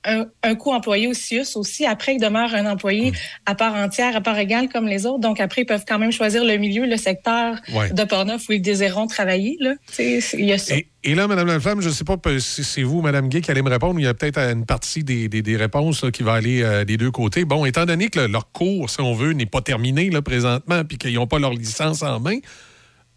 un, 0.08 0.26
un 0.42 0.56
coût 0.56 0.72
employé 0.74 1.08
au 1.08 1.14
CIUS 1.14 1.56
aussi. 1.56 1.86
Après, 1.86 2.16
il 2.16 2.20
demeure 2.20 2.56
un 2.56 2.66
employé 2.66 3.12
à 3.46 3.54
part 3.54 3.76
entière, 3.76 4.16
à 4.16 4.22
part 4.22 4.40
égale 4.40 4.70
comme 4.70 4.88
les 4.88 5.06
autres. 5.06 5.20
Donc, 5.20 5.40
après, 5.40 5.62
ils 5.64 5.66
peuvent 5.66 5.84
quand 5.88 6.00
même 6.00 6.12
choisir 6.12 6.44
le 6.46 6.56
milieu, 6.58 6.86
le 6.86 6.98
secteur 6.98 7.56
Ouais. 7.74 7.92
de 7.92 8.04
Portneuf 8.06 8.48
où 8.50 8.54
ils 8.54 8.62
désireront 8.62 9.08
travailler. 9.08 9.58
Là. 9.60 9.74
Il 10.00 10.46
y 10.46 10.54
a 10.54 10.58
ça. 10.58 10.76
Et, 10.76 10.88
et 11.04 11.14
là, 11.16 11.28
Mme 11.28 11.48
Laflamme, 11.48 11.82
je 11.82 11.90
ne 11.90 11.94
sais 11.94 12.04
pas 12.04 12.16
si 12.40 12.64
c'est 12.64 12.84
vous, 12.84 13.02
Mme 13.02 13.28
Gay, 13.30 13.42
qui 13.42 13.52
allez 13.52 13.62
me 13.62 13.70
répondre. 13.70 14.00
Il 14.00 14.04
y 14.04 14.08
a 14.08 14.14
peut-être 14.14 14.40
une 14.40 14.66
partie 14.66 15.04
des, 15.04 15.28
des- 15.30 15.42
des 15.42 15.58
réponses 15.58 16.04
là, 16.04 16.12
qui 16.12 16.24
va 16.24 16.34
aller 16.34 16.62
euh, 16.64 16.86
des 16.86 16.98
deux 16.98 17.12
côtés. 17.12 17.44
Bon, 17.46 17.66
étant 17.66 17.86
donné 17.86 18.10
que 18.10 18.22
le- 18.22 18.28
leur 18.28 18.52
cours, 18.52 18.90
si 18.90 19.02
on 19.02 19.14
veut, 19.14 19.34
n'est 19.34 19.46
pas 19.46 19.62
terminé 19.62 20.10
là, 20.10 20.22
présentement, 20.22 20.84
puis 20.86 20.98
qu'ils 20.98 21.14
n'ont 21.16 21.28
pas 21.28 21.40
leur 21.40 21.52
licence 21.54 22.02
en 22.02 22.20
main, 22.20 22.38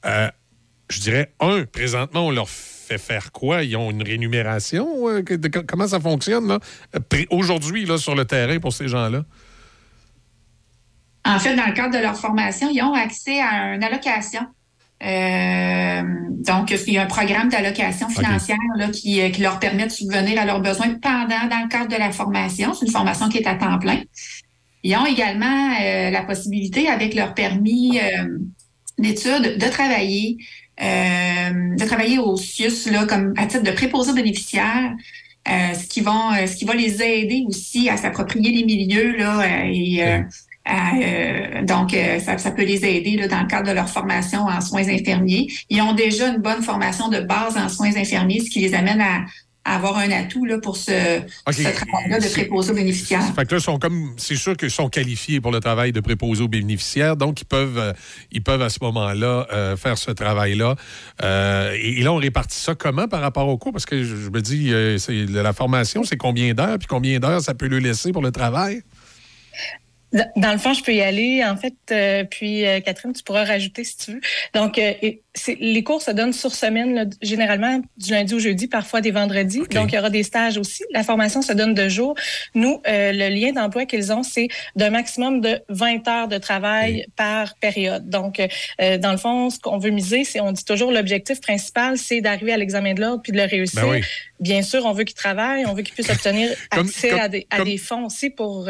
euh, 0.07 0.28
je 0.88 1.01
dirais, 1.01 1.32
un, 1.41 1.64
présentement, 1.64 2.26
on 2.26 2.30
leur 2.30 2.49
fait 2.49 2.80
faire 2.99 3.32
quoi? 3.32 3.62
Ils 3.62 3.76
ont 3.76 3.91
une 3.91 4.03
rémunération? 4.03 5.09
euh, 5.09 5.22
de- 5.22 5.49
comment 5.61 5.88
ça 5.88 6.01
fonctionne 6.01 6.59
euh, 6.95 7.24
aujourd'hui 7.30 7.86
là, 7.86 7.99
sur 7.99 8.14
le 8.14 8.24
terrain 8.24 8.59
pour 8.59 8.72
ces 8.72 8.88
gens-là? 8.88 9.24
En 11.24 11.38
fait, 11.38 11.55
dans 11.55 11.66
le 11.66 11.72
cadre 11.72 11.95
de 11.97 12.03
leur 12.03 12.16
formation, 12.16 12.68
ils 12.72 12.82
ont 12.82 12.95
accès 12.95 13.41
à 13.41 13.74
une 13.74 13.84
allocation 13.84 14.41
Euh, 15.03 16.03
donc, 16.45 16.70
il 16.86 16.93
y 16.93 16.99
a 16.99 17.03
un 17.05 17.07
programme 17.07 17.49
d'allocation 17.49 18.07
financière 18.11 18.59
là, 18.76 18.88
qui, 18.88 19.30
qui 19.32 19.41
leur 19.41 19.59
permet 19.59 19.86
de 19.86 19.91
subvenir 19.91 20.38
à 20.38 20.45
leurs 20.45 20.61
besoins 20.61 20.91
pendant, 21.01 21.49
dans 21.49 21.62
le 21.62 21.68
cadre 21.68 21.88
de 21.88 21.97
la 21.97 22.12
formation. 22.12 22.74
C'est 22.74 22.84
une 22.84 22.93
formation 22.93 23.30
qui 23.30 23.38
est 23.38 23.47
à 23.47 23.55
temps 23.55 23.78
plein. 23.78 24.03
Ils 24.82 24.95
ont 24.97 25.07
également 25.07 25.72
euh, 25.80 26.11
la 26.11 26.22
possibilité, 26.22 26.88
avec 26.88 27.14
leur 27.14 27.32
permis 27.32 27.99
euh, 27.99 28.38
d'études, 28.99 29.57
de 29.59 29.68
travailler, 29.70 30.36
de 30.81 31.87
travailler 31.87 32.18
au 32.18 32.37
CIUS 32.37 32.91
là, 32.91 33.07
comme 33.07 33.35
à 33.37 33.47
titre 33.47 33.64
de 33.64 33.72
préposé 33.72 34.12
bénéficiaire. 34.12 34.95
Euh, 35.49 35.74
ce 35.74 35.87
qui 35.87 36.03
vont, 36.03 36.33
ce 36.47 36.55
qui 36.55 36.66
va 36.66 36.74
les 36.74 37.03
aider 37.03 37.45
aussi 37.47 37.89
à 37.89 37.97
s'approprier 37.97 38.53
les 38.53 38.64
milieux 38.64 39.16
là 39.16 39.66
et 39.66 40.05
euh, 40.68 41.62
donc, 41.62 41.97
ça, 42.20 42.39
ça, 42.39 42.51
peut 42.51 42.64
les 42.64 42.85
aider 42.85 43.16
là, 43.16 43.26
dans 43.28 43.41
le 43.41 43.47
cadre 43.47 43.68
de 43.68 43.72
leur 43.72 43.89
formation 43.89 44.41
en 44.43 44.61
soins 44.61 44.87
infirmiers. 44.89 45.49
Ils 45.68 45.81
ont 45.81 45.95
déjà 45.95 46.28
une 46.28 46.41
bonne 46.43 46.62
formation 46.62 47.09
de 47.09 47.20
base 47.20 47.57
en 47.57 47.68
soins 47.68 47.97
infirmiers, 47.97 48.41
ce 48.41 48.51
qui 48.51 48.61
les 48.61 48.74
amène 48.74 49.01
à 49.01 49.24
avoir 49.65 49.99
un 49.99 50.11
atout 50.11 50.45
là, 50.47 50.59
pour 50.59 50.77
ce, 50.77 51.21
ce 51.51 51.63
travail-là 51.63 52.19
de 52.19 52.29
préposé 52.29 52.73
aux 52.73 52.75
bénéficiaires. 52.75 53.23
Fait 53.35 53.47
que 53.47 53.55
là, 53.55 53.61
sont 53.61 53.79
comme, 53.79 54.15
c'est 54.17 54.37
sûr 54.37 54.57
qu'ils 54.57 54.71
sont 54.71 54.89
qualifiés 54.89 55.41
pour 55.41 55.53
le 55.53 55.61
travail 55.61 55.93
de 55.93 56.01
préposé 56.01 56.43
aux 56.43 56.49
bénéficiaires, 56.49 57.17
donc 57.17 57.43
ils 57.43 57.47
peuvent, 57.47 57.79
euh, 57.79 57.93
ils 58.33 58.43
peuvent 58.43 58.63
à 58.63 58.71
ce 58.71 58.79
moment-là 58.83 59.47
euh, 59.53 59.77
faire 59.77 59.99
ce 59.99 60.11
travail-là. 60.11 60.77
Euh, 61.23 61.77
et, 61.77 62.01
et, 62.01 62.03
là, 62.03 62.13
on 62.13 62.17
répartit 62.17 62.59
ça 62.59 62.75
comment 62.75 63.07
par 63.07 63.21
rapport 63.21 63.49
au 63.49 63.59
cours? 63.59 63.73
Parce 63.73 63.87
que 63.87 64.03
je, 64.03 64.17
je 64.17 64.31
me 64.31 64.41
dis, 64.41 64.73
c'est, 64.99 65.27
la 65.27 65.53
formation, 65.53 66.05
c'est 66.05 66.17
combien 66.17 66.55
d'heures, 66.55 66.79
puis 66.79 66.89
combien 66.89 67.19
d'heures 67.19 67.43
ça 67.43 67.55
peut 67.55 67.69
le 67.69 67.79
laisser 67.79 68.13
pour 68.13 68.23
le 68.23 68.33
travail? 68.33 68.83
Dans 70.13 70.53
le 70.53 70.59
fond, 70.59 70.75
je 70.75 70.83
peux 70.83 70.93
y 70.93 71.03
aller, 71.03 71.45
en 71.45 71.57
fait. 71.57 71.75
Euh, 71.93 72.25
puis, 72.25 72.67
euh, 72.67 72.81
Catherine, 72.81 73.13
tu 73.13 73.23
pourras 73.23 73.45
rajouter 73.45 73.85
si 73.85 73.97
tu 73.97 74.13
veux. 74.13 74.21
Donc, 74.55 74.77
euh, 74.79 74.93
les 75.61 75.85
cours 75.85 76.03
se 76.03 76.11
donnent 76.11 76.33
sur 76.33 76.53
semaine, 76.53 76.95
là, 76.95 77.05
généralement 77.23 77.81
du 77.97 78.11
lundi 78.11 78.35
au 78.35 78.41
jeudi, 78.41 78.67
parfois 78.67 79.01
des 79.01 79.13
vendredis. 79.13 79.61
Okay. 79.61 79.77
Donc, 79.77 79.93
il 79.93 79.95
y 79.95 79.99
aura 79.99 80.11
des 80.11 80.25
stages 80.25 80.59
aussi. 80.59 80.83
La 80.93 81.05
formation 81.05 81.43
se 81.43 81.53
donne 81.53 81.75
de 81.75 81.89
jour. 81.89 82.17
Nous, 82.55 82.81
le 82.87 83.29
lien 83.29 83.53
d'emploi 83.53 83.87
qu'ils 83.87 84.13
ont, 84.13 84.25
c'est 84.25 84.49
d'un 84.75 84.91
maximum 84.91 85.41
de 85.41 85.61
20 85.69 86.09
heures 86.09 86.29
de 86.29 86.39
travail 86.39 87.07
par 87.15 87.55
période. 87.57 88.09
Donc, 88.09 88.43
dans 88.79 89.13
le 89.13 89.19
fond, 89.19 89.51
ce 89.51 89.61
qu'on 89.61 89.79
veut 89.79 89.91
miser, 89.91 90.25
c'est, 90.25 90.41
on 90.41 90.51
dit 90.51 90.65
toujours, 90.65 90.91
l'objectif 90.91 91.41
principal, 91.41 91.97
c'est 91.99 92.21
d'arriver 92.21 92.53
à 92.53 92.57
l'examen 92.57 92.95
de 92.95 93.01
l'ordre 93.01 93.23
puis 93.23 93.33
de 93.33 93.37
le 93.37 93.45
réussir. 93.45 93.83
Ben 93.83 93.91
oui. 93.91 94.03
Bien 94.41 94.62
sûr, 94.62 94.84
on 94.86 94.93
veut 94.93 95.05
qu'ils 95.05 95.16
travaillent, 95.16 95.66
on 95.66 95.74
veut 95.74 95.82
qu'ils 95.82 95.95
puissent 95.95 96.11
obtenir 96.11 96.51
comme, 96.70 96.86
accès 96.86 97.11
comme, 97.11 97.20
à, 97.20 97.28
des, 97.28 97.47
à 97.51 97.59
comme... 97.59 97.66
des, 97.66 97.78
fonds 97.78 98.07
aussi 98.07 98.30
pour 98.30 98.68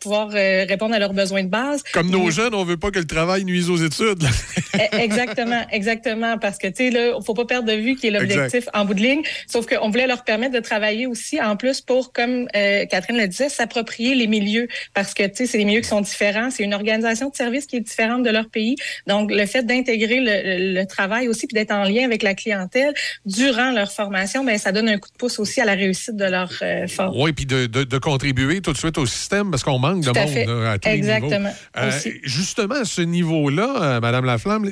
pouvoir 0.00 0.30
euh, 0.34 0.64
répondre 0.68 0.94
à 0.94 0.98
leurs 0.98 1.12
besoins 1.12 1.42
de 1.42 1.48
base. 1.48 1.82
Comme 1.92 2.10
nos 2.10 2.26
Mais... 2.26 2.30
jeunes, 2.30 2.54
on 2.54 2.64
veut 2.64 2.76
pas 2.76 2.90
que 2.90 2.98
le 2.98 3.06
travail 3.06 3.44
nuise 3.44 3.70
aux 3.70 3.76
études. 3.76 4.24
Eh, 4.76 4.96
exactement, 4.96 5.64
exactement, 5.70 6.36
parce 6.36 6.58
que 6.58 6.66
tu 6.66 6.74
sais 6.76 6.90
là, 6.90 7.16
faut 7.24 7.34
pas 7.34 7.44
perdre 7.44 7.68
de 7.68 7.76
vue 7.76 7.94
qui 7.94 8.08
est 8.08 8.10
l'objectif 8.10 8.68
en 8.74 8.84
bout 8.84 8.94
de 8.94 9.02
ligne. 9.02 9.22
Sauf 9.46 9.66
qu'on 9.66 9.88
voulait 9.88 10.08
leur 10.08 10.24
permettre 10.24 10.52
de 10.52 10.58
travailler 10.58 11.06
aussi 11.06 11.40
en 11.40 11.56
plus 11.56 11.80
pour, 11.80 12.12
comme 12.12 12.48
euh, 12.56 12.84
Catherine 12.86 13.16
le 13.16 13.28
disait, 13.28 13.48
s'approprier 13.48 14.16
les 14.16 14.26
milieux, 14.26 14.66
parce 14.92 15.14
que 15.14 15.22
tu 15.28 15.36
sais, 15.36 15.46
c'est 15.46 15.58
des 15.58 15.64
milieux 15.64 15.80
qui 15.80 15.88
sont 15.88 16.00
différents. 16.00 16.50
C'est 16.50 16.64
une 16.64 16.74
organisation 16.74 17.30
de 17.30 17.36
service 17.36 17.66
qui 17.66 17.76
est 17.76 17.80
différente 17.80 18.24
de 18.24 18.30
leur 18.30 18.48
pays. 18.48 18.74
Donc 19.06 19.30
le 19.30 19.46
fait 19.46 19.62
d'intégrer 19.62 20.18
le, 20.18 20.74
le, 20.74 20.86
travail 20.86 21.28
aussi 21.28 21.46
puis 21.46 21.54
d'être 21.54 21.72
en 21.72 21.84
lien 21.84 22.04
avec 22.04 22.24
la 22.24 22.34
clientèle 22.34 22.94
durant 23.26 23.70
leur 23.70 23.92
formation, 23.92 24.42
ben 24.42 24.53
ça 24.58 24.72
donne 24.72 24.88
un 24.88 24.98
coup 24.98 25.08
de 25.08 25.16
pouce 25.16 25.38
aussi 25.38 25.60
à 25.60 25.64
la 25.64 25.74
réussite 25.74 26.16
de 26.16 26.24
leur 26.24 26.50
euh, 26.62 26.86
formation. 26.88 27.22
Oui, 27.22 27.32
puis 27.32 27.46
de, 27.46 27.66
de, 27.66 27.84
de, 27.84 27.98
contribuer 27.98 28.60
tout 28.60 28.72
de 28.72 28.76
suite 28.76 28.98
au 28.98 29.06
système 29.06 29.50
parce 29.50 29.62
qu'on 29.62 29.78
manque 29.78 30.00
de 30.00 30.10
Tout 30.10 30.18
monde. 30.18 30.28
À 30.28 30.32
fait. 30.32 30.46
Là, 30.46 30.72
à 30.72 30.78
tous 30.78 30.88
Exactement. 30.88 31.52
Euh, 31.76 31.90
justement, 32.24 32.74
à 32.74 32.84
ce 32.84 33.02
niveau-là, 33.02 33.82
euh, 33.82 34.00
Madame 34.00 34.24
Laflamme, 34.24 34.70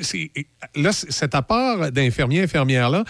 là, 0.75 0.91
cet 0.91 1.35
apport 1.35 1.91
d'infirmiers, 1.91 2.43
infirmières-là, 2.43 3.03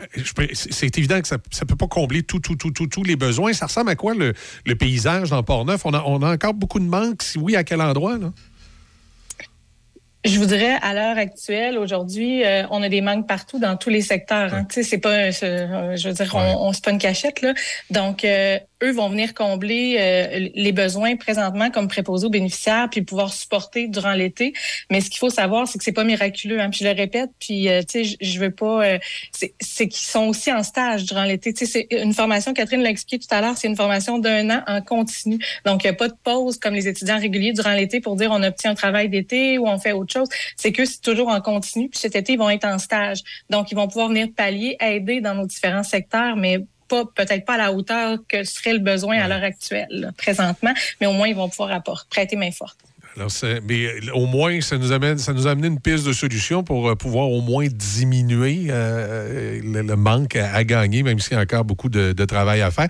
euh, 0.00 0.46
c'est 0.52 0.96
évident 0.98 1.20
que 1.20 1.28
ça 1.28 1.36
ne 1.36 1.66
peut 1.66 1.76
pas 1.76 1.88
combler 1.88 2.22
tous 2.22 2.40
tout, 2.40 2.56
tout, 2.56 2.70
tout, 2.70 2.86
tous 2.86 3.04
les 3.04 3.16
besoins. 3.16 3.52
Ça 3.52 3.66
ressemble 3.66 3.90
à 3.90 3.96
quoi 3.96 4.14
le, 4.14 4.32
le 4.64 4.74
paysage 4.74 5.30
dans 5.30 5.42
Port-Neuf? 5.42 5.82
On 5.84 5.94
a, 5.94 6.02
on 6.06 6.22
a 6.22 6.32
encore 6.32 6.54
beaucoup 6.54 6.80
de 6.80 6.84
manques. 6.84 7.22
Si 7.22 7.38
oui, 7.38 7.56
à 7.56 7.64
quel 7.64 7.80
endroit? 7.80 8.18
Là? 8.18 8.32
Je 10.28 10.38
vous 10.38 10.44
dirais, 10.44 10.76
à 10.82 10.92
l'heure 10.92 11.16
actuelle, 11.16 11.78
aujourd'hui, 11.78 12.44
euh, 12.44 12.64
on 12.70 12.82
a 12.82 12.90
des 12.90 13.00
manques 13.00 13.26
partout 13.26 13.58
dans 13.58 13.78
tous 13.78 13.88
les 13.88 14.02
secteurs. 14.02 14.52
Hein. 14.52 14.66
Tu 14.68 14.74
sais, 14.74 14.82
c'est 14.82 14.98
pas, 14.98 15.30
je 15.30 16.08
veux 16.08 16.12
dire, 16.12 16.34
ouais. 16.34 16.54
on, 16.58 16.66
on 16.68 16.72
c'est 16.74 16.84
pas 16.84 16.90
une 16.90 16.98
cachette 16.98 17.40
là. 17.40 17.54
Donc, 17.90 18.24
euh, 18.24 18.58
eux 18.82 18.92
vont 18.92 19.08
venir 19.08 19.34
combler 19.34 19.96
euh, 19.98 20.48
les 20.54 20.72
besoins 20.72 21.16
présentement 21.16 21.70
comme 21.70 21.88
préposés 21.88 22.26
aux 22.26 22.30
bénéficiaires, 22.30 22.88
puis 22.90 23.02
pouvoir 23.02 23.32
supporter 23.32 23.88
durant 23.88 24.12
l'été. 24.12 24.52
Mais 24.90 25.00
ce 25.00 25.10
qu'il 25.10 25.18
faut 25.18 25.30
savoir, 25.30 25.66
c'est 25.66 25.78
que 25.78 25.84
c'est 25.84 25.92
pas 25.92 26.04
miraculeux. 26.04 26.60
Hein. 26.60 26.70
Puis 26.70 26.80
je 26.80 26.84
le 26.84 26.94
répète, 26.94 27.30
puis 27.38 27.68
euh, 27.68 27.82
tu 27.82 28.04
sais, 28.04 28.16
je 28.20 28.38
veux 28.40 28.50
pas. 28.50 28.84
Euh, 28.84 28.98
c'est 29.32 29.88
qu'ils 29.88 30.06
sont 30.06 30.26
aussi 30.26 30.52
en 30.52 30.62
stage 30.62 31.04
durant 31.04 31.24
l'été. 31.24 31.52
Tu 31.52 31.66
sais, 31.66 31.86
c'est 31.90 32.02
une 32.02 32.14
formation. 32.14 32.52
Catherine 32.52 32.82
l'a 32.82 32.90
expliqué 32.90 33.24
tout 33.24 33.34
à 33.34 33.40
l'heure. 33.40 33.56
C'est 33.56 33.68
une 33.68 33.76
formation 33.76 34.18
d'un 34.18 34.50
an 34.50 34.62
en 34.66 34.80
continu. 34.80 35.38
Donc, 35.64 35.84
il 35.84 35.86
n'y 35.86 35.90
a 35.90 35.94
pas 35.94 36.08
de 36.08 36.16
pause 36.22 36.58
comme 36.58 36.74
les 36.74 36.88
étudiants 36.88 37.18
réguliers 37.18 37.52
durant 37.52 37.72
l'été 37.72 38.00
pour 38.00 38.16
dire 38.16 38.30
on 38.32 38.42
obtient 38.42 38.70
un 38.70 38.74
travail 38.74 39.08
d'été 39.08 39.58
ou 39.58 39.66
on 39.66 39.78
fait 39.78 39.92
autre 39.92 40.12
chose. 40.12 40.28
C'est 40.56 40.72
que 40.72 40.84
c'est 40.84 41.00
toujours 41.00 41.28
en 41.28 41.40
continu. 41.40 41.88
Puis 41.88 41.98
cet 41.98 42.16
été, 42.16 42.34
ils 42.34 42.38
vont 42.38 42.50
être 42.50 42.66
en 42.66 42.78
stage. 42.78 43.20
Donc, 43.50 43.72
ils 43.72 43.74
vont 43.74 43.88
pouvoir 43.88 44.08
venir 44.08 44.28
pallier, 44.36 44.76
aider 44.80 45.20
dans 45.20 45.34
nos 45.34 45.46
différents 45.46 45.82
secteurs, 45.82 46.36
mais 46.36 46.60
pas 46.88 47.04
peut-être 47.04 47.44
pas 47.44 47.54
à 47.54 47.58
la 47.58 47.72
hauteur 47.72 48.18
que 48.28 48.44
serait 48.44 48.72
le 48.72 48.80
besoin 48.80 49.16
ouais. 49.16 49.22
à 49.22 49.28
l'heure 49.28 49.44
actuelle, 49.44 49.86
là, 49.90 50.12
présentement, 50.16 50.72
mais 51.00 51.06
au 51.06 51.12
moins 51.12 51.28
ils 51.28 51.36
vont 51.36 51.48
pouvoir 51.48 51.72
apporter, 51.72 52.06
prêter 52.10 52.36
main 52.36 52.50
forte. 52.50 52.78
Alors, 53.16 53.30
mais 53.66 54.10
au 54.12 54.26
moins, 54.26 54.60
ça 54.60 54.78
nous 54.78 54.92
amène, 54.92 55.18
ça 55.18 55.32
nous 55.32 55.48
a 55.48 55.50
amené 55.50 55.66
une 55.66 55.80
piste 55.80 56.06
de 56.06 56.12
solution 56.12 56.62
pour 56.62 56.88
euh, 56.88 56.94
pouvoir 56.94 57.28
au 57.30 57.40
moins 57.40 57.66
diminuer 57.66 58.66
euh, 58.70 59.60
le, 59.60 59.82
le, 59.82 59.96
manque 59.96 60.36
à, 60.36 60.54
à, 60.54 60.62
gagner, 60.62 61.02
même 61.02 61.18
s'il 61.18 61.32
y 61.32 61.36
a 61.36 61.40
encore 61.40 61.64
beaucoup 61.64 61.88
de, 61.88 62.12
de 62.12 62.24
travail 62.24 62.60
à 62.60 62.70
faire. 62.70 62.86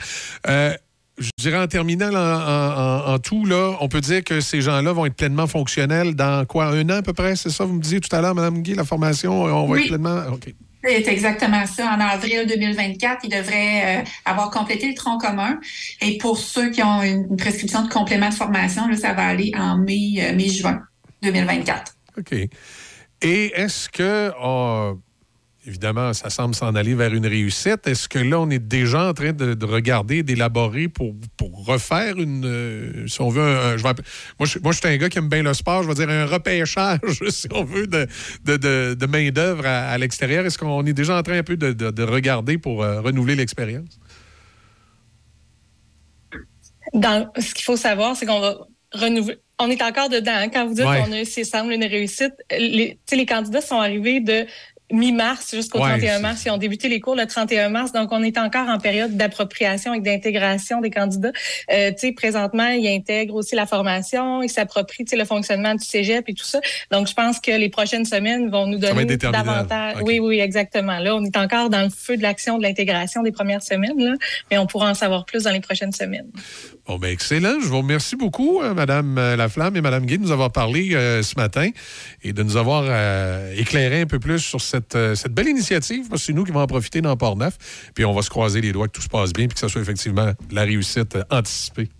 Euh, 0.46 0.74
je 1.16 1.30
dirais 1.38 1.58
en 1.58 1.66
terminant 1.66 2.10
en, 2.10 3.10
en, 3.10 3.14
en, 3.14 3.18
tout, 3.18 3.46
là, 3.46 3.76
on 3.80 3.88
peut 3.88 4.02
dire 4.02 4.22
que 4.22 4.40
ces 4.40 4.60
gens-là 4.60 4.92
vont 4.92 5.06
être 5.06 5.16
pleinement 5.16 5.46
fonctionnels 5.46 6.14
dans 6.14 6.44
quoi, 6.44 6.66
un 6.66 6.84
an 6.90 6.98
à 6.98 7.02
peu 7.02 7.14
près, 7.14 7.34
c'est 7.34 7.50
ça? 7.50 7.64
Vous 7.64 7.74
me 7.74 7.82
disiez 7.82 8.00
tout 8.00 8.14
à 8.14 8.20
l'heure, 8.20 8.34
Mme 8.34 8.62
Guy, 8.62 8.74
la 8.74 8.84
formation, 8.84 9.44
on 9.44 9.66
va 9.66 9.72
oui. 9.72 9.80
être 9.80 9.88
pleinement. 9.88 10.22
OK. 10.30 10.54
C'est 10.84 11.08
exactement 11.08 11.66
ça. 11.66 11.92
En 11.92 12.00
avril 12.00 12.46
2024, 12.46 13.24
ils 13.24 13.30
devraient 13.30 14.04
avoir 14.24 14.50
complété 14.50 14.88
le 14.88 14.94
tronc 14.94 15.18
commun. 15.18 15.58
Et 16.00 16.18
pour 16.18 16.38
ceux 16.38 16.70
qui 16.70 16.82
ont 16.82 17.02
une 17.02 17.36
prescription 17.36 17.82
de 17.82 17.88
complément 17.88 18.28
de 18.28 18.34
formation, 18.34 18.82
ça 18.96 19.12
va 19.12 19.26
aller 19.26 19.52
en 19.56 19.78
mai, 19.78 20.14
euh, 20.18 20.34
mai-juin 20.34 20.80
2024. 21.22 21.94
OK. 22.18 22.32
Et 22.32 23.52
est-ce 23.54 23.88
que, 23.88 24.30
oh, 24.40 24.98
évidemment, 25.68 26.12
ça 26.12 26.30
semble 26.30 26.54
s'en 26.54 26.74
aller 26.74 26.94
vers 26.94 27.14
une 27.14 27.26
réussite, 27.26 27.86
est-ce 27.86 28.08
que 28.08 28.18
là, 28.18 28.40
on 28.40 28.50
est 28.50 28.58
déjà 28.58 29.08
en 29.08 29.14
train 29.14 29.32
de, 29.32 29.54
de 29.54 29.66
regarder, 29.66 30.22
d'élaborer 30.22 30.88
pour, 30.88 31.14
pour 31.36 31.66
refaire 31.66 32.16
une, 32.18 32.44
euh, 32.44 33.06
si 33.06 33.20
on 33.20 33.28
veut, 33.28 33.42
un, 33.42 33.72
un, 33.72 33.76
je 33.76 33.82
vais, 33.82 33.92
moi, 34.38 34.46
je, 34.46 34.58
moi, 34.58 34.72
je 34.72 34.78
suis 34.78 34.88
un 34.88 34.96
gars 34.96 35.08
qui 35.08 35.18
aime 35.18 35.28
bien 35.28 35.42
le 35.42 35.54
sport, 35.54 35.82
je 35.82 35.88
vais 35.88 35.94
dire 35.94 36.08
un 36.08 36.26
repêchage, 36.26 37.00
si 37.28 37.46
on 37.52 37.64
veut, 37.64 37.86
de, 37.86 38.06
de, 38.44 38.56
de, 38.56 38.94
de 38.94 39.06
main-d'œuvre 39.06 39.66
à, 39.66 39.90
à 39.90 39.98
l'extérieur. 39.98 40.46
Est-ce 40.46 40.58
qu'on 40.58 40.84
est 40.86 40.92
déjà 40.92 41.16
en 41.16 41.22
train 41.22 41.38
un 41.38 41.42
peu 41.42 41.56
de, 41.56 41.72
de 41.72 42.02
regarder 42.02 42.58
pour 42.58 42.82
euh, 42.82 43.00
renouveler 43.00 43.36
l'expérience? 43.36 44.00
Dans, 46.94 47.30
ce 47.38 47.54
qu'il 47.54 47.64
faut 47.64 47.76
savoir, 47.76 48.16
c'est 48.16 48.26
qu'on 48.26 48.40
va 48.40 48.58
renouveler. 48.92 49.38
On 49.58 49.68
est 49.70 49.82
encore 49.82 50.08
dedans. 50.08 50.32
Hein, 50.34 50.48
quand 50.48 50.66
vous 50.66 50.74
dites 50.74 50.86
ouais. 50.86 51.02
qu'on 51.02 51.12
a, 51.12 51.24
c'est 51.24 51.44
semble 51.44 51.72
une 51.72 51.84
réussite, 51.84 52.32
les, 52.50 52.98
les 53.10 53.26
candidats 53.26 53.60
sont 53.60 53.80
arrivés 53.80 54.20
de 54.20 54.46
mi-mars 54.90 55.54
jusqu'au 55.54 55.78
ouais, 55.78 55.98
31 55.98 56.20
mars. 56.20 56.44
Ils 56.44 56.50
ont 56.50 56.56
débuté 56.58 56.88
les 56.88 57.00
cours 57.00 57.16
le 57.16 57.26
31 57.26 57.68
mars, 57.68 57.92
donc 57.92 58.10
on 58.12 58.22
est 58.22 58.38
encore 58.38 58.68
en 58.68 58.78
période 58.78 59.16
d'appropriation 59.16 59.94
et 59.94 60.00
d'intégration 60.00 60.80
des 60.80 60.90
candidats. 60.90 61.32
Euh, 61.70 61.90
tu 61.90 61.98
sais, 61.98 62.12
présentement, 62.12 62.68
ils 62.68 62.88
intègrent 62.88 63.34
aussi 63.34 63.54
la 63.54 63.66
formation, 63.66 64.42
ils 64.42 64.48
s'approprient 64.48 65.04
le 65.12 65.24
fonctionnement 65.24 65.74
du 65.74 65.84
cégep 65.84 66.28
et 66.28 66.34
tout 66.34 66.44
ça. 66.44 66.60
Donc, 66.90 67.08
je 67.08 67.14
pense 67.14 67.40
que 67.40 67.50
les 67.50 67.68
prochaines 67.68 68.04
semaines 68.04 68.50
vont 68.50 68.66
nous 68.66 68.78
donner 68.78 69.04
davantage. 69.16 69.96
Okay. 69.96 70.04
Oui, 70.04 70.18
oui, 70.20 70.40
exactement. 70.40 70.98
Là, 70.98 71.16
on 71.16 71.24
est 71.24 71.36
encore 71.36 71.70
dans 71.70 71.82
le 71.82 71.90
feu 71.90 72.16
de 72.16 72.22
l'action 72.22 72.58
de 72.58 72.62
l'intégration 72.62 73.22
des 73.22 73.32
premières 73.32 73.62
semaines, 73.62 73.98
là, 73.98 74.14
mais 74.50 74.58
on 74.58 74.66
pourra 74.66 74.90
en 74.90 74.94
savoir 74.94 75.24
plus 75.24 75.44
dans 75.44 75.52
les 75.52 75.60
prochaines 75.60 75.92
semaines. 75.92 76.30
Bon, 76.88 76.96
ben 76.96 77.12
excellent. 77.12 77.60
Je 77.60 77.66
vous 77.66 77.76
remercie 77.76 78.16
beaucoup, 78.16 78.62
euh, 78.62 78.72
Madame 78.72 79.18
euh, 79.18 79.36
Laflamme 79.36 79.76
et 79.76 79.82
Madame 79.82 80.06
Guy, 80.06 80.16
de 80.16 80.22
nous 80.22 80.32
avoir 80.32 80.50
parlé 80.50 80.94
euh, 80.94 81.22
ce 81.22 81.34
matin 81.36 81.68
et 82.22 82.32
de 82.32 82.42
nous 82.42 82.56
avoir 82.56 82.82
euh, 82.86 83.54
éclairé 83.54 84.00
un 84.00 84.06
peu 84.06 84.18
plus 84.18 84.38
sur 84.38 84.62
cette, 84.62 84.94
euh, 84.94 85.14
cette 85.14 85.34
belle 85.34 85.48
initiative, 85.48 86.06
c'est 86.16 86.32
nous 86.32 86.44
qui 86.44 86.50
vont 86.50 86.62
en 86.62 86.66
profiter 86.66 87.02
dans 87.02 87.14
Port-Neuf. 87.14 87.90
Puis 87.94 88.06
on 88.06 88.14
va 88.14 88.22
se 88.22 88.30
croiser 88.30 88.62
les 88.62 88.72
doigts 88.72 88.86
que 88.88 88.92
tout 88.92 89.02
se 89.02 89.08
passe 89.08 89.34
bien 89.34 89.44
et 89.44 89.48
que 89.48 89.58
ce 89.58 89.68
soit 89.68 89.82
effectivement 89.82 90.32
la 90.50 90.62
réussite 90.62 91.16
euh, 91.16 91.24
anticipée. 91.30 91.90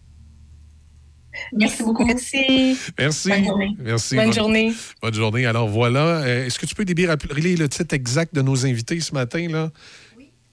Merci 1.53 1.83
beaucoup. 1.83 2.07
Merci. 2.07 2.79
Merci. 2.99 3.29
Bonne 3.29 3.45
journée. 3.45 3.77
Merci. 3.79 4.17
Bonne, 4.17 4.25
bonne 4.25 4.35
journée. 4.35 4.73
Bonne 5.03 5.15
journée. 5.15 5.45
Alors 5.47 5.69
voilà. 5.69 6.27
Est-ce 6.27 6.59
que 6.59 6.65
tu 6.65 6.75
peux, 6.75 6.87
Déby, 6.87 7.07
rappeler 7.07 7.57
le 7.57 7.69
titre 7.69 7.95
exact 7.95 8.35
de 8.35 8.41
nos 8.41 8.65
invités 8.65 8.99
ce 9.01 9.13
matin? 9.13 9.47
là? 9.49 9.71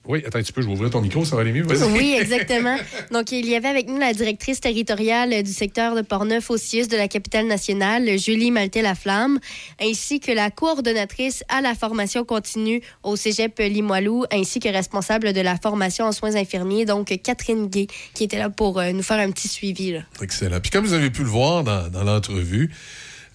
Oui, 0.08 0.22
attends 0.26 0.38
un 0.38 0.42
petit 0.42 0.52
peu, 0.52 0.62
je 0.62 0.66
vais 0.66 0.72
ouvrir 0.72 0.90
ton 0.90 1.00
micro, 1.00 1.24
ça 1.24 1.36
va 1.36 1.42
aller 1.42 1.52
mieux. 1.52 1.66
Oui, 1.66 2.16
exactement. 2.20 2.76
Donc, 3.10 3.32
il 3.32 3.46
y 3.46 3.54
avait 3.56 3.68
avec 3.68 3.88
nous 3.88 3.98
la 3.98 4.12
directrice 4.12 4.60
territoriale 4.60 5.42
du 5.42 5.52
secteur 5.52 5.94
de 5.94 6.02
Portneuf 6.02 6.50
au 6.50 6.56
CIUS 6.56 6.88
de 6.88 6.96
la 6.96 7.08
capitale 7.08 7.46
nationale, 7.46 8.18
Julie 8.18 8.50
Maltais-Laflamme, 8.50 9.38
ainsi 9.80 10.20
que 10.20 10.32
la 10.32 10.50
coordonnatrice 10.50 11.42
à 11.48 11.60
la 11.60 11.74
formation 11.74 12.24
continue 12.24 12.82
au 13.02 13.16
cégep 13.16 13.58
Limoilou, 13.58 14.24
ainsi 14.32 14.60
que 14.60 14.68
responsable 14.68 15.32
de 15.32 15.40
la 15.40 15.56
formation 15.56 16.04
en 16.04 16.12
soins 16.12 16.36
infirmiers, 16.36 16.84
donc 16.84 17.16
Catherine 17.22 17.68
Gay, 17.68 17.86
qui 18.14 18.24
était 18.24 18.38
là 18.38 18.50
pour 18.50 18.78
euh, 18.78 18.92
nous 18.92 19.02
faire 19.02 19.18
un 19.18 19.30
petit 19.30 19.48
suivi. 19.48 19.92
là. 19.92 20.00
Excellent. 20.22 20.60
Puis 20.60 20.70
comme 20.70 20.84
vous 20.84 20.92
avez 20.94 21.10
pu 21.10 21.22
le 21.22 21.28
voir 21.28 21.64
dans, 21.64 21.88
dans 21.88 22.04
l'entrevue, 22.04 22.70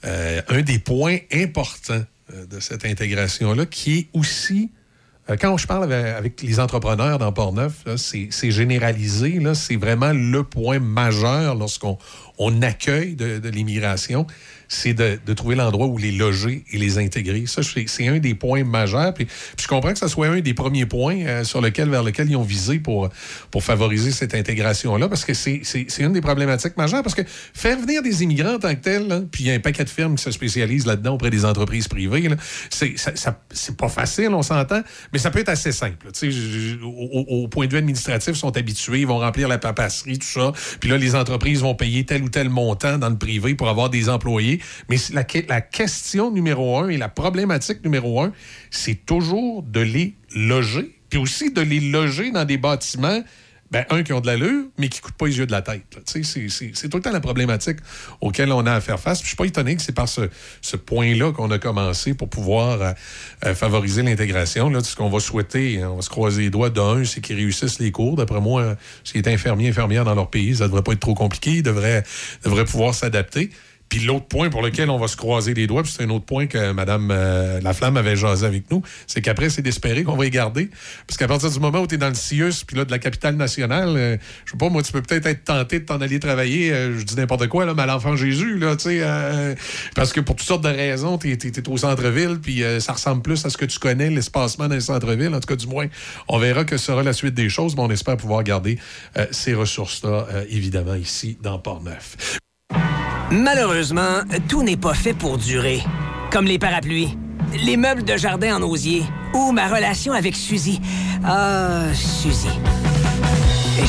euh, 0.05 0.41
un 0.47 0.61
des 0.61 0.79
points 0.79 1.17
importants 1.31 2.03
euh, 2.33 2.45
de 2.45 2.59
cette 2.59 2.85
intégration-là, 2.85 3.65
qui 3.65 3.99
est 3.99 4.07
aussi, 4.13 4.69
quand 5.39 5.57
je 5.57 5.67
parle 5.67 5.91
avec, 5.91 6.41
les 6.41 6.59
entrepreneurs 6.59 7.19
dans 7.19 7.31
Port-Neuf, 7.31 7.85
c'est 7.95 8.51
généralisé, 8.51 9.39
c'est 9.53 9.75
vraiment 9.75 10.11
le 10.13 10.43
point 10.43 10.79
majeur 10.79 11.55
lorsqu'on 11.55 11.97
on 12.43 12.61
accueille 12.63 13.13
de, 13.15 13.49
l'immigration, 13.49 14.25
c'est 14.67 14.93
de, 14.93 15.19
trouver 15.33 15.55
l'endroit 15.55 15.85
où 15.85 15.97
les 15.97 16.11
loger 16.11 16.63
et 16.71 16.77
les 16.79 16.97
intégrer. 16.97 17.43
Ça, 17.45 17.61
c'est 17.85 18.07
un 18.07 18.17
des 18.17 18.33
points 18.33 18.63
majeurs. 18.63 19.13
Puis, 19.13 19.27
je 19.59 19.67
comprends 19.67 19.91
que 19.93 19.99
ce 19.99 20.07
soit 20.07 20.27
un 20.27 20.39
des 20.39 20.53
premiers 20.55 20.85
points 20.87 21.19
euh, 21.19 21.43
sur 21.43 21.61
lequel, 21.61 21.89
vers 21.89 22.03
lequel 22.03 22.29
ils 22.31 22.35
ont 22.35 22.41
visé 22.43 22.79
pour, 22.79 23.09
pour 23.51 23.63
favoriser 23.63 24.11
cette 24.11 24.33
intégration-là, 24.33 25.07
parce 25.07 25.23
que 25.23 25.33
c'est 25.35 25.61
une 25.99 26.13
des 26.13 26.21
problématiques 26.21 26.77
majeures. 26.77 27.03
Parce 27.03 27.13
que 27.15 27.21
faire 27.53 27.77
venir 27.79 28.01
des 28.01 28.23
immigrants 28.23 28.55
en 28.55 28.59
tant 28.59 28.73
que 28.73 28.81
tels, 28.81 29.27
puis 29.31 29.43
il 29.43 29.47
y 29.47 29.51
a 29.51 29.53
un 29.53 29.59
paquet 29.59 29.83
de 29.83 29.89
firmes 29.89 30.15
qui 30.15 30.23
se 30.23 30.31
spécialisent 30.31 30.87
là-dedans 30.87 31.13
auprès 31.13 31.29
des 31.29 31.45
entreprises 31.45 31.87
privées, 31.87 32.29
c'est 32.71 32.97
ça- 32.97 33.11
ça- 33.15 33.37
pas 33.77 33.89
facile, 33.89 34.29
on 34.29 34.41
s'entend, 34.41 34.81
mais 35.13 35.19
ça 35.19 35.29
peut 35.29 35.39
être 35.39 35.49
assez 35.49 35.71
simple. 35.71 36.07
Tu 36.13 36.31
sais, 36.31 36.77
au- 36.83 37.43
au 37.43 37.47
point 37.47 37.67
de 37.67 37.71
vue 37.71 37.77
administratif, 37.77 38.35
ils 38.35 38.39
sont 38.39 38.55
habitués, 38.57 39.01
ils 39.01 39.07
vont 39.07 39.19
remplir 39.19 39.47
la 39.47 39.57
papasserie, 39.59 40.17
tout 40.17 40.27
ça. 40.27 40.51
Puis 40.79 40.89
là, 40.89 40.97
les 40.97 41.13
entreprises 41.13 41.61
vont 41.61 41.75
payer 41.75 42.03
tel 42.05 42.23
ou 42.23 42.29
tel 42.31 42.49
montant 42.49 42.97
dans 42.97 43.09
le 43.09 43.17
privé 43.17 43.55
pour 43.55 43.69
avoir 43.69 43.89
des 43.89 44.09
employés. 44.09 44.61
Mais 44.89 44.97
la 45.13 45.61
question 45.61 46.31
numéro 46.31 46.79
un 46.79 46.89
et 46.89 46.97
la 46.97 47.09
problématique 47.09 47.83
numéro 47.83 48.21
un, 48.21 48.31
c'est 48.69 49.05
toujours 49.05 49.63
de 49.63 49.81
les 49.81 50.15
loger, 50.35 50.97
puis 51.09 51.19
aussi 51.19 51.51
de 51.51 51.61
les 51.61 51.79
loger 51.79 52.31
dans 52.31 52.45
des 52.45 52.57
bâtiments 52.57 53.21
ben, 53.71 53.85
un, 53.89 54.03
qui 54.03 54.11
ont 54.11 54.19
de 54.19 54.27
l'allure, 54.27 54.65
mais 54.77 54.89
qui 54.89 54.99
ne 54.99 55.03
coûtent 55.03 55.15
pas 55.15 55.27
les 55.27 55.37
yeux 55.37 55.45
de 55.45 55.51
la 55.51 55.61
tête. 55.61 55.83
C'est 56.05 56.89
tout 56.89 56.97
le 56.97 57.01
temps 57.01 57.11
la 57.11 57.21
problématique 57.21 57.77
auquel 58.19 58.51
on 58.51 58.65
a 58.65 58.73
à 58.73 58.81
faire 58.81 58.99
face. 58.99 59.21
Je 59.21 59.27
suis 59.27 59.37
pas 59.37 59.45
étonné 59.45 59.77
que 59.77 59.81
c'est 59.81 59.93
par 59.93 60.09
ce, 60.09 60.29
ce 60.61 60.75
point-là 60.75 61.31
qu'on 61.31 61.49
a 61.51 61.57
commencé 61.57 62.13
pour 62.13 62.29
pouvoir 62.29 62.81
euh, 62.81 62.91
euh, 63.45 63.55
favoriser 63.55 64.03
l'intégration. 64.03 64.71
Ce 64.83 64.95
qu'on 64.95 65.09
va 65.09 65.21
souhaiter, 65.21 65.83
on 65.85 65.95
va 65.95 66.01
se 66.01 66.09
croiser 66.09 66.43
les 66.43 66.49
doigts 66.49 66.69
d'un, 66.69 67.05
c'est 67.05 67.21
qu'ils 67.21 67.37
réussissent 67.37 67.79
les 67.79 67.91
cours. 67.91 68.17
D'après 68.17 68.41
moi, 68.41 68.61
euh, 68.61 68.75
s'ils 69.05 69.21
étaient 69.21 69.33
infirmiers, 69.33 69.69
infirmières 69.69 70.03
dans 70.03 70.15
leur 70.15 70.29
pays, 70.29 70.57
ça 70.57 70.67
devrait 70.67 70.83
pas 70.83 70.91
être 70.91 70.99
trop 70.99 71.15
compliqué. 71.15 71.51
Ils 71.51 71.63
devraient, 71.63 72.03
devraient 72.43 72.65
pouvoir 72.65 72.93
s'adapter. 72.93 73.51
Puis 73.91 73.99
l'autre 73.99 74.27
point 74.27 74.49
pour 74.49 74.61
lequel 74.61 74.89
on 74.89 74.97
va 74.97 75.09
se 75.09 75.17
croiser 75.17 75.53
les 75.53 75.67
doigts, 75.67 75.83
puis 75.83 75.91
c'est 75.91 76.03
un 76.03 76.09
autre 76.11 76.23
point 76.23 76.47
que 76.47 76.71
Mme 76.71 77.09
euh, 77.11 77.59
Laflamme 77.59 77.97
avait 77.97 78.15
jasé 78.15 78.45
avec 78.45 78.71
nous, 78.71 78.81
c'est 79.05 79.21
qu'après, 79.21 79.49
c'est 79.49 79.61
d'espérer 79.61 80.05
qu'on 80.05 80.15
va 80.15 80.25
y 80.25 80.29
garder. 80.29 80.69
Parce 81.05 81.17
qu'à 81.17 81.27
partir 81.27 81.51
du 81.51 81.59
moment 81.59 81.81
où 81.81 81.87
tu 81.87 81.95
es 81.95 81.97
dans 81.97 82.07
le 82.07 82.15
CIUS, 82.15 82.63
puis 82.65 82.77
là, 82.77 82.85
de 82.85 82.91
la 82.91 82.99
capitale 82.99 83.35
nationale, 83.35 83.89
euh, 83.97 84.17
je 84.45 84.51
sais 84.51 84.57
pas, 84.57 84.69
moi, 84.69 84.81
tu 84.81 84.93
peux 84.93 85.01
peut-être 85.01 85.25
être 85.25 85.43
tenté 85.43 85.81
de 85.81 85.85
t'en 85.85 85.99
aller 85.99 86.21
travailler, 86.21 86.71
euh, 86.71 86.97
je 86.97 87.03
dis 87.03 87.17
n'importe 87.17 87.47
quoi, 87.49 87.65
là, 87.65 87.73
mais 87.73 87.81
à 87.81 87.85
l'enfant 87.85 88.15
Jésus, 88.15 88.57
là, 88.59 88.77
tu 88.77 88.83
sais, 88.83 88.99
euh, 89.01 89.55
parce 89.93 90.13
que 90.13 90.21
pour 90.21 90.37
toutes 90.37 90.47
sortes 90.47 90.63
de 90.63 90.69
raisons, 90.69 91.17
tu 91.17 91.29
es, 91.29 91.69
au 91.69 91.75
centre-ville, 91.75 92.39
puis 92.41 92.63
euh, 92.63 92.79
ça 92.79 92.93
ressemble 92.93 93.21
plus 93.21 93.45
à 93.45 93.49
ce 93.49 93.57
que 93.57 93.65
tu 93.65 93.77
connais, 93.77 94.09
l'espacement 94.09 94.69
dans 94.69 94.75
le 94.75 94.79
centre-ville. 94.79 95.35
En 95.35 95.41
tout 95.41 95.47
cas, 95.47 95.57
du 95.57 95.67
moins, 95.67 95.87
on 96.29 96.39
verra 96.39 96.63
que 96.63 96.77
sera 96.77 97.03
la 97.03 97.11
suite 97.11 97.33
des 97.33 97.49
choses, 97.49 97.75
mais 97.75 97.81
on 97.81 97.91
espère 97.91 98.15
pouvoir 98.15 98.43
garder 98.43 98.79
euh, 99.17 99.27
ces 99.31 99.53
ressources-là, 99.53 100.27
évidemment, 100.49 100.95
ici, 100.95 101.37
dans 101.41 101.59
Port-Neuf. 101.59 102.39
Malheureusement, 103.31 104.19
tout 104.49 104.61
n'est 104.61 104.75
pas 104.75 104.93
fait 104.93 105.13
pour 105.13 105.37
durer. 105.37 105.81
Comme 106.31 106.45
les 106.45 106.59
parapluies, 106.59 107.17
les 107.63 107.77
meubles 107.77 108.03
de 108.03 108.17
jardin 108.17 108.57
en 108.57 108.61
osier 108.61 109.03
ou 109.33 109.53
ma 109.53 109.67
relation 109.69 110.11
avec 110.11 110.35
Suzy. 110.35 110.81
Ah, 111.23 111.85
Suzy. 111.93 112.49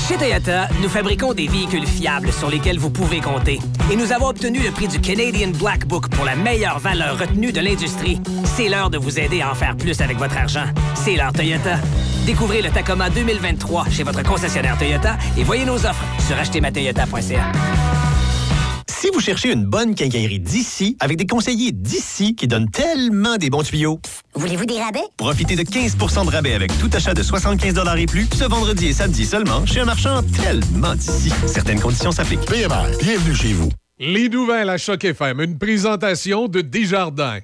Chez 0.09 0.17
Toyota, 0.17 0.69
nous 0.81 0.89
fabriquons 0.89 1.35
des 1.35 1.49
véhicules 1.49 1.87
fiables 1.87 2.33
sur 2.33 2.51
lesquels 2.51 2.79
vous 2.79 2.91
pouvez 2.91 3.21
compter. 3.21 3.59
Et 3.91 3.97
nous 3.97 4.13
avons 4.13 4.29
obtenu 4.29 4.61
le 4.61 4.71
prix 4.71 4.87
du 4.87 5.01
Canadian 5.01 5.49
Black 5.49 5.87
Book 5.87 6.09
pour 6.11 6.25
la 6.25 6.37
meilleure 6.37 6.79
valeur 6.79 7.19
retenue 7.19 7.53
de 7.53 7.61
l'industrie. 7.61 8.21
C'est 8.45 8.69
l'heure 8.69 8.91
de 8.91 8.99
vous 8.99 9.19
aider 9.19 9.43
à 9.43 9.51
en 9.51 9.55
faire 9.55 9.77
plus 9.77 10.01
avec 10.01 10.19
votre 10.19 10.37
argent. 10.37 10.67
C'est 10.95 11.17
l'heure 11.17 11.33
Toyota. 11.33 11.79
Découvrez 12.27 12.63
le 12.63 12.71
Tacoma 12.71 13.11
2023 13.11 13.87
chez 13.91 14.05
votre 14.05 14.23
concessionnaire 14.23 14.79
Toyota 14.79 15.17
et 15.37 15.43
voyez 15.43 15.65
nos 15.65 15.85
offres 15.85 16.05
sur 16.27 16.37
achetermatoyota.ca. 16.37 18.12
Si 19.03 19.11
vous 19.13 19.19
cherchez 19.19 19.51
une 19.51 19.65
bonne 19.65 19.97
quincaillerie 19.97 20.39
d'ici, 20.39 20.97
avec 21.01 21.17
des 21.17 21.27
conseillers 21.27 21.73
d'ici 21.73 22.37
qui 22.37 22.47
donnent 22.47 22.71
tellement 22.71 23.37
des 23.37 23.51
bons 23.51 23.65
tuyaux, 23.65 23.99
Voulez-vous 24.37 24.65
des 24.65 24.81
rabais? 24.81 25.03
profitez 25.17 25.57
de 25.57 25.65
15% 25.65 26.25
de 26.25 26.31
rabais 26.31 26.53
avec 26.55 26.71
tout 26.79 26.89
achat 26.93 27.13
de 27.13 27.21
75 27.21 27.75
et 27.99 28.07
plus 28.07 28.29
ce 28.33 28.45
vendredi 28.45 28.87
et 28.87 28.93
samedi 28.93 29.27
seulement 29.27 29.67
chez 29.67 29.81
un 29.81 29.87
marchand 29.87 30.23
tellement 30.41 30.95
d'ici. 30.95 31.33
Certaines 31.49 31.81
conditions 31.81 32.13
s'appliquent. 32.13 32.47
PMR, 32.47 32.97
bienvenue 33.01 33.35
chez 33.35 33.53
vous. 33.55 33.71
Les 33.99 34.29
nouvelles 34.29 34.71
à 34.71 34.79
Choc 34.79 35.03
FM, 35.03 35.41
une 35.41 35.59
présentation 35.59 36.47
de 36.47 36.61
Desjardins. 36.61 37.41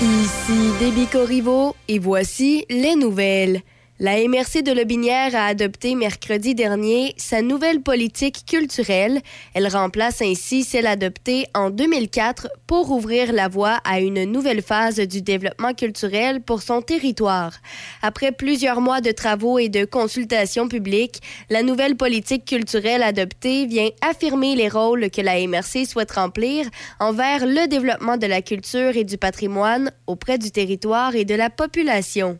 Ici 0.00 0.70
Déby 0.78 1.08
Corriveau 1.08 1.74
et 1.88 1.98
voici 1.98 2.64
les 2.70 2.94
nouvelles. 2.94 3.62
La 4.00 4.12
MRC 4.12 4.62
de 4.62 4.70
Lobinière 4.70 5.34
a 5.34 5.46
adopté 5.46 5.96
mercredi 5.96 6.54
dernier 6.54 7.14
sa 7.16 7.42
nouvelle 7.42 7.80
politique 7.80 8.44
culturelle. 8.46 9.20
Elle 9.54 9.66
remplace 9.66 10.22
ainsi 10.22 10.62
celle 10.62 10.86
adoptée 10.86 11.46
en 11.52 11.70
2004 11.70 12.48
pour 12.68 12.92
ouvrir 12.92 13.32
la 13.32 13.48
voie 13.48 13.80
à 13.82 13.98
une 13.98 14.22
nouvelle 14.22 14.62
phase 14.62 15.00
du 15.00 15.20
développement 15.20 15.74
culturel 15.74 16.40
pour 16.40 16.62
son 16.62 16.80
territoire. 16.80 17.54
Après 18.00 18.30
plusieurs 18.30 18.80
mois 18.80 19.00
de 19.00 19.10
travaux 19.10 19.58
et 19.58 19.68
de 19.68 19.84
consultations 19.84 20.68
publiques, 20.68 21.20
la 21.50 21.64
nouvelle 21.64 21.96
politique 21.96 22.44
culturelle 22.44 23.02
adoptée 23.02 23.66
vient 23.66 23.88
affirmer 24.00 24.54
les 24.54 24.68
rôles 24.68 25.10
que 25.10 25.22
la 25.22 25.44
MRC 25.44 25.86
souhaite 25.86 26.12
remplir 26.12 26.66
envers 27.00 27.44
le 27.44 27.66
développement 27.66 28.16
de 28.16 28.28
la 28.28 28.42
culture 28.42 28.96
et 28.96 29.02
du 29.02 29.18
patrimoine 29.18 29.90
auprès 30.06 30.38
du 30.38 30.52
territoire 30.52 31.16
et 31.16 31.24
de 31.24 31.34
la 31.34 31.50
population. 31.50 32.38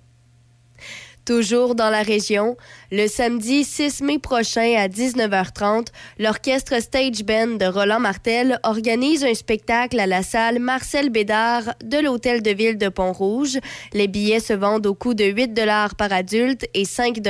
Toujours 1.28 1.74
dans 1.74 1.90
la 1.90 2.00
région, 2.00 2.56
le 2.90 3.06
samedi 3.06 3.62
6 3.62 4.00
mai 4.00 4.18
prochain 4.18 4.76
à 4.78 4.88
19h30, 4.88 5.88
l'orchestre 6.18 6.80
Stage 6.80 7.22
Band 7.22 7.58
de 7.58 7.66
Roland 7.66 8.00
Martel 8.00 8.58
organise 8.62 9.24
un 9.24 9.34
spectacle 9.34 10.00
à 10.00 10.06
la 10.06 10.22
salle 10.22 10.58
Marcel 10.58 11.10
Bédard 11.10 11.74
de 11.84 11.98
l'Hôtel 11.98 12.40
de 12.40 12.50
Ville 12.52 12.78
de 12.78 12.88
Pont-Rouge. 12.88 13.58
Les 13.92 14.08
billets 14.08 14.40
se 14.40 14.54
vendent 14.54 14.86
au 14.86 14.94
coût 14.94 15.12
de 15.12 15.24
8 15.26 15.52
par 15.98 16.14
adulte 16.14 16.66
et 16.72 16.86
5 16.86 17.20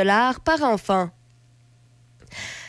par 0.44 0.62
enfant. 0.62 1.10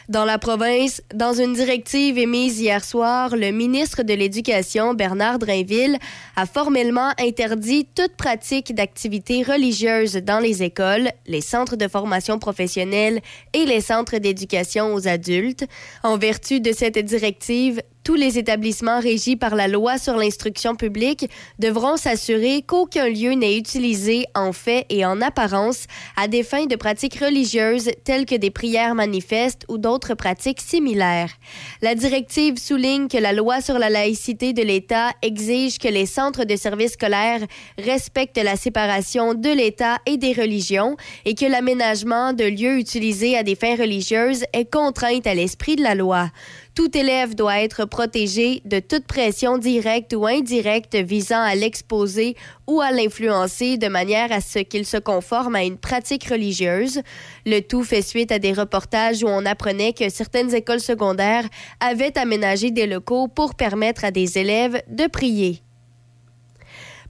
Dans 0.10 0.26
la 0.26 0.40
province, 0.40 1.04
dans 1.14 1.34
une 1.34 1.54
directive 1.54 2.18
émise 2.18 2.60
hier 2.60 2.84
soir, 2.84 3.36
le 3.36 3.52
ministre 3.52 4.02
de 4.02 4.16
l'Éducation, 4.16 4.96
Bernard 4.96 5.38
Drainville, 5.38 6.00
a 6.36 6.48
formellement 6.48 7.12
interdit 7.20 7.88
toute 7.94 8.16
pratique 8.16 8.74
d'activités 8.74 9.44
religieuses 9.44 10.16
dans 10.16 10.40
les 10.40 10.64
écoles, 10.64 11.12
les 11.28 11.42
centres 11.42 11.76
de 11.76 11.88
formation 11.88 12.40
professionnelle 12.40 13.20
et 13.54 13.68
les 13.68 13.82
centres 13.82 14.18
d'éducation 14.18 14.96
aux 14.96 15.08
adultes. 15.08 15.66
En 16.02 16.18
vertu 16.18 16.60
de 16.60 16.72
cette 16.72 16.98
directive, 16.98 17.80
tous 18.10 18.16
les 18.16 18.40
établissements 18.40 19.00
régis 19.00 19.36
par 19.36 19.54
la 19.54 19.68
loi 19.68 20.00
sur 20.00 20.18
l'instruction 20.18 20.74
publique 20.74 21.30
devront 21.60 21.96
s'assurer 21.96 22.64
qu'aucun 22.64 23.08
lieu 23.08 23.34
n'est 23.34 23.56
utilisé 23.56 24.26
en 24.34 24.52
fait 24.52 24.88
et 24.90 25.06
en 25.06 25.22
apparence 25.22 25.86
à 26.18 26.28
des 26.28 26.42
fins 26.42 26.66
de 26.66 26.76
pratiques 26.76 27.20
religieuses 27.20 27.92
telles 28.06 28.26
que 28.26 28.34
des 28.34 28.50
prières 28.50 28.96
manifestes 28.96 29.64
ou 29.70 29.78
d'autres 29.78 30.16
pratiques 30.16 30.60
similaires. 30.60 31.30
La 31.84 31.94
directive 31.94 32.58
souligne 32.58 33.10
que 33.10 33.20
la 33.20 33.32
loi 33.32 33.62
sur 33.62 33.78
la 33.78 33.92
laïcité 33.92 34.54
de 34.54 34.64
l'État 34.64 35.12
exige 35.22 35.78
que 35.78 35.88
les 35.88 36.08
centres 36.08 36.46
de 36.46 36.56
services 36.56 36.94
scolaires 36.94 37.46
respectent 37.78 38.44
la 38.44 38.56
séparation 38.56 39.36
de 39.36 39.50
l'État 39.50 40.00
et 40.08 40.18
des 40.18 40.34
religions 40.34 40.98
et 41.26 41.36
que 41.36 41.46
l'aménagement 41.46 42.34
de 42.34 42.46
lieux 42.46 42.80
utilisés 42.80 43.38
à 43.38 43.44
des 43.44 43.54
fins 43.54 43.76
religieuses 43.76 44.46
est 44.54 44.74
contrainte 44.74 45.28
à 45.28 45.36
l'esprit 45.36 45.76
de 45.76 45.84
la 45.84 45.94
loi. 45.94 46.32
Tout 46.80 46.98
élève 46.98 47.36
doit 47.36 47.60
être 47.60 47.84
protégé 47.84 48.62
de 48.64 48.80
toute 48.80 49.06
pression 49.06 49.58
directe 49.58 50.14
ou 50.14 50.26
indirecte 50.26 50.96
visant 50.96 51.42
à 51.42 51.54
l'exposer 51.54 52.38
ou 52.68 52.80
à 52.80 52.92
l'influencer 52.92 53.78
de 53.78 53.90
manière 53.90 54.32
à 54.32 54.40
ce 54.40 54.60
qu'il 54.60 54.86
se 54.86 54.96
conforme 54.96 55.58
à 55.58 55.66
une 55.66 55.78
pratique 55.78 56.30
religieuse. 56.30 57.02
Le 57.46 57.60
tout 57.60 57.84
fait 57.84 58.02
suite 58.02 58.32
à 58.32 58.40
des 58.40 58.54
reportages 58.54 59.26
où 59.26 59.28
on 59.28 59.46
apprenait 59.46 59.92
que 59.92 60.08
certaines 60.08 60.56
écoles 60.56 60.80
secondaires 60.80 61.50
avaient 61.82 62.18
aménagé 62.18 62.72
des 62.72 62.88
locaux 62.88 63.28
pour 63.28 63.56
permettre 63.56 64.06
à 64.06 64.12
des 64.12 64.38
élèves 64.38 64.82
de 64.88 65.08
prier. 65.08 65.62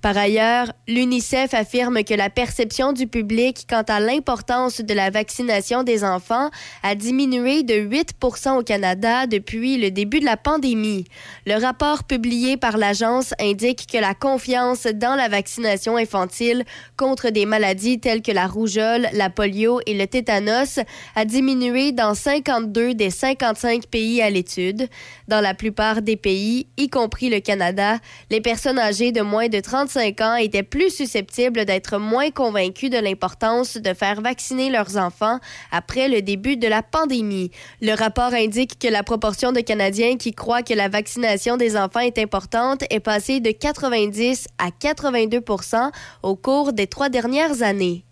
Par 0.01 0.17
ailleurs, 0.17 0.71
l'UNICEF 0.87 1.53
affirme 1.53 2.03
que 2.05 2.13
la 2.13 2.29
perception 2.29 2.93
du 2.93 3.05
public 3.05 3.65
quant 3.69 3.83
à 3.87 3.99
l'importance 3.99 4.79
de 4.79 4.93
la 4.93 5.09
vaccination 5.09 5.83
des 5.83 6.05
enfants 6.05 6.49
a 6.83 6.95
diminué 6.95 7.63
de 7.63 7.73
8% 7.73 8.57
au 8.59 8.63
Canada 8.63 9.27
depuis 9.27 9.77
le 9.77 9.91
début 9.91 10.21
de 10.21 10.25
la 10.25 10.37
pandémie. 10.37 11.03
Le 11.45 11.61
rapport 11.61 12.05
publié 12.05 12.55
par 12.55 12.77
l'agence 12.77 13.33
indique 13.41 13.87
que 13.91 13.97
la 13.97 14.13
confiance 14.13 14.87
dans 14.87 15.15
la 15.15 15.27
vaccination 15.27 15.97
infantile 15.97 16.63
contre 16.95 17.29
des 17.29 17.45
maladies 17.45 17.99
telles 17.99 18.21
que 18.21 18.31
la 18.31 18.47
rougeole, 18.47 19.09
la 19.11 19.29
polio 19.29 19.81
et 19.85 19.95
le 19.95 20.07
tétanos 20.07 20.79
a 21.15 21.25
diminué 21.25 21.91
dans 21.91 22.13
52 22.13 22.93
des 22.93 23.09
55 23.09 23.87
pays 23.87 24.21
à 24.21 24.29
l'étude. 24.29 24.87
Dans 25.27 25.41
la 25.41 25.53
plupart 25.53 26.01
des 26.01 26.15
pays, 26.15 26.67
y 26.77 26.89
compris 26.89 27.29
le 27.29 27.41
Canada, 27.41 27.97
les 28.29 28.39
personnes 28.39 28.79
âgées 28.79 29.11
de 29.11 29.21
moins 29.21 29.49
de 29.49 29.59
35 29.89 30.21
ans 30.21 30.35
étaient 30.35 30.61
plus 30.61 30.91
susceptibles 30.91 31.65
d'être 31.65 31.97
moins 31.97 32.29
convaincues 32.29 32.91
de 32.91 32.99
l'importance 32.99 33.75
de 33.75 33.93
faire 33.95 34.21
vacciner 34.21 34.69
leurs 34.69 34.97
enfants 34.97 35.39
après 35.71 36.07
le 36.07 36.21
début 36.21 36.57
de 36.57 36.67
la 36.67 36.83
pandémie. 36.83 37.49
Le 37.81 37.95
rapport 37.95 38.33
indique 38.33 38.77
que 38.77 38.87
la 38.87 39.01
proportion 39.01 39.51
de 39.51 39.61
Canadiens 39.61 40.17
qui 40.17 40.31
croient 40.31 40.61
que 40.61 40.75
la 40.75 40.89
vaccination 40.89 41.57
des 41.57 41.75
enfants 41.75 42.01
est 42.01 42.19
importante 42.19 42.83
est 42.91 42.99
passée 42.99 43.39
de 43.39 43.49
90 43.49 44.47
à 44.59 44.69
82% 44.69 45.89
au 46.21 46.35
cours 46.35 46.71
des 46.71 46.85
trois 46.85 47.09
dernières 47.09 47.63
années. 47.63 48.05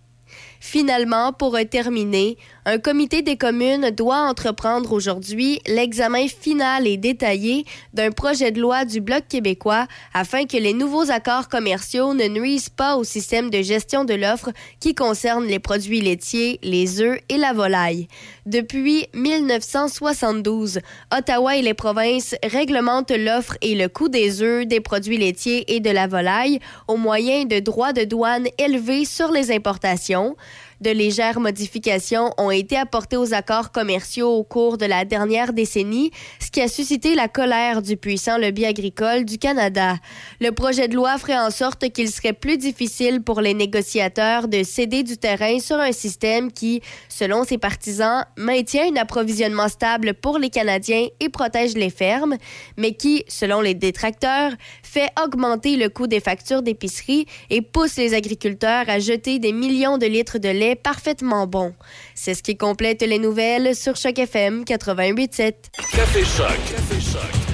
Finalement, 0.60 1.34
pour 1.34 1.58
terminer, 1.70 2.38
un 2.66 2.80
comité 2.80 3.22
des 3.22 3.38
communes 3.38 3.92
doit 3.92 4.28
entreprendre 4.28 4.92
aujourd'hui 4.92 5.62
l'examen 5.68 6.28
final 6.28 6.86
et 6.88 6.98
détaillé 6.98 7.66
d'un 7.94 8.12
projet 8.12 8.52
de 8.52 8.60
loi 8.60 8.84
du 8.84 9.00
Bloc 9.00 9.24
québécois 9.30 9.88
afin 10.14 10.46
que 10.46 10.58
les 10.58 10.74
nouveaux 10.74 11.10
accords 11.12 11.48
commerciaux 11.48 12.14
ne 12.14 12.28
nuisent 12.28 12.70
pas 12.70 12.98
au 12.98 13.04
système 13.04 13.50
de 13.50 13.62
gestion 13.62 14.04
de 14.04 14.14
l'offre 14.14 14.52
qui 14.80 14.96
concerne 14.96 15.46
les 15.46 15.60
produits 15.60 16.02
laitiers, 16.02 16.60
les 16.64 17.02
œufs 17.02 17.20
et 17.30 17.38
la 17.38 17.54
volaille. 17.54 18.08
Depuis 18.46 19.08
1972, 19.14 20.80
Ottawa 21.16 21.56
et 21.56 21.62
les 21.62 21.74
provinces 21.74 22.36
réglementent 22.44 23.12
l'offre 23.12 23.58
et 23.62 23.76
le 23.76 23.88
coût 23.88 24.10
des 24.10 24.42
œufs, 24.42 24.66
des 24.66 24.82
produits 24.82 25.18
laitiers 25.18 25.74
et 25.74 25.80
de 25.80 25.90
la 25.90 26.08
volaille 26.08 26.60
au 26.88 26.98
moyen 26.98 27.46
de 27.46 27.60
droits 27.60 27.94
de 27.94 28.04
douane 28.04 28.48
élevés 28.58 29.06
sur 29.06 29.32
les 29.32 29.52
importations. 29.52 30.36
De 30.80 30.92
légères 30.92 31.40
modifications 31.40 32.32
ont 32.38 32.52
été 32.52 32.78
apportées 32.78 33.18
aux 33.18 33.34
accords 33.34 33.72
commerciaux 33.72 34.30
au 34.30 34.44
cours 34.44 34.78
de 34.78 34.86
la 34.86 35.06
dernière 35.06 35.52
décennie, 35.52 36.12
ce 36.40 36.52
qui 36.52 36.62
a 36.62 36.68
suscité 36.68 37.16
la 37.16 37.28
colère 37.28 37.82
du 37.82 37.98
puissant 37.98 38.38
lobby 38.38 38.64
agricole 38.64 39.26
du 39.26 39.40
Canada. 39.40 39.96
Le 40.40 40.52
projet 40.52 40.88
de 40.88 40.96
loi 40.96 41.18
ferait 41.18 41.40
en 41.40 41.50
sorte 41.50 41.90
qu'il 41.90 42.12
serait 42.12 42.34
plus 42.34 42.60
difficile 42.60 43.24
pour 43.24 43.42
les 43.42 43.56
négociateurs 43.56 44.48
de 44.48 44.62
céder 44.62 45.02
du 45.02 45.18
terrain 45.18 45.60
sur 45.60 45.78
un 45.78 45.92
système 45.92 46.52
qui, 46.52 46.82
selon 47.10 47.44
ses 47.44 47.58
partisans, 47.58 48.26
maintient 48.38 48.92
un 48.94 48.98
approvisionnement 48.98 49.70
stable 49.70 50.14
pour 50.14 50.38
les 50.38 50.52
Canadiens 50.52 51.08
et 51.20 51.30
protège 51.30 51.74
les 51.74 51.90
fermes, 51.90 52.36
mais 52.78 52.94
qui, 52.94 53.24
selon 53.28 53.62
les 53.62 53.74
détracteurs, 53.74 54.52
fait 54.84 55.10
augmenter 55.24 55.76
le 55.76 55.90
coût 55.90 56.06
des 56.06 56.20
factures 56.20 56.62
d'épicerie 56.62 57.26
et 57.50 57.64
pousse 57.64 57.96
les 57.98 58.14
agriculteurs 58.14 58.88
à 58.88 59.00
jeter 59.00 59.40
des 59.40 59.54
millions 59.54 59.98
de 59.98 60.06
litres 60.06 60.38
de 60.38 60.50
lait 60.50 60.67
parfaitement 60.76 61.48
bon. 61.48 61.74
C'est 62.16 62.34
ce 62.34 62.44
qui 62.44 62.58
complète 62.58 63.02
les 63.02 63.20
nouvelles 63.20 63.76
sur 63.76 63.96
Choc 63.96 64.20
FM 64.20 64.64
88.7. 64.64 65.54
Café 65.92 66.24
Choc. 66.24 66.48
Café 66.70 67.02
Choc. 67.02 67.48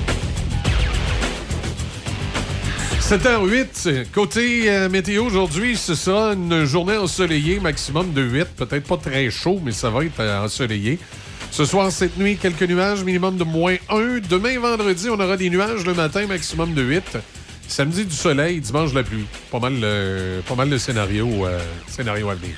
7h08, 2.99 4.11
côté 4.11 4.69
euh, 4.69 4.89
météo 4.89 5.25
aujourd'hui, 5.25 5.75
c'est 5.75 5.95
ça, 5.95 6.33
une 6.33 6.63
journée 6.63 6.95
ensoleillée, 6.95 7.59
maximum 7.59 8.13
de 8.13 8.21
8, 8.21 8.45
peut-être 8.55 8.87
pas 8.87 8.97
très 8.97 9.29
chaud, 9.29 9.59
mais 9.63 9.73
ça 9.73 9.89
va 9.89 10.05
être 10.05 10.19
euh, 10.19 10.45
ensoleillé. 10.45 10.99
Ce 11.53 11.65
soir, 11.65 11.91
cette 11.91 12.17
nuit, 12.17 12.37
quelques 12.37 12.63
nuages, 12.63 13.03
minimum 13.03 13.37
de 13.37 13.43
moins 13.43 13.75
1. 13.89 14.21
Demain, 14.27 14.57
vendredi, 14.57 15.07
on 15.11 15.19
aura 15.19 15.37
des 15.37 15.51
nuages 15.51 15.85
le 15.85 15.93
matin, 15.93 16.25
maximum 16.25 16.73
de 16.73 16.81
8. 16.81 17.17
Samedi, 17.67 18.05
du 18.05 18.15
soleil, 18.15 18.59
dimanche, 18.59 18.93
la 18.93 19.03
pluie. 19.03 19.25
Pas 19.51 19.59
mal, 19.59 19.73
euh, 19.83 20.41
pas 20.47 20.55
mal 20.55 20.69
de 20.69 20.77
scénarios, 20.77 21.45
euh, 21.45 21.59
scénarios 21.87 22.29
à 22.29 22.35
venir. 22.35 22.55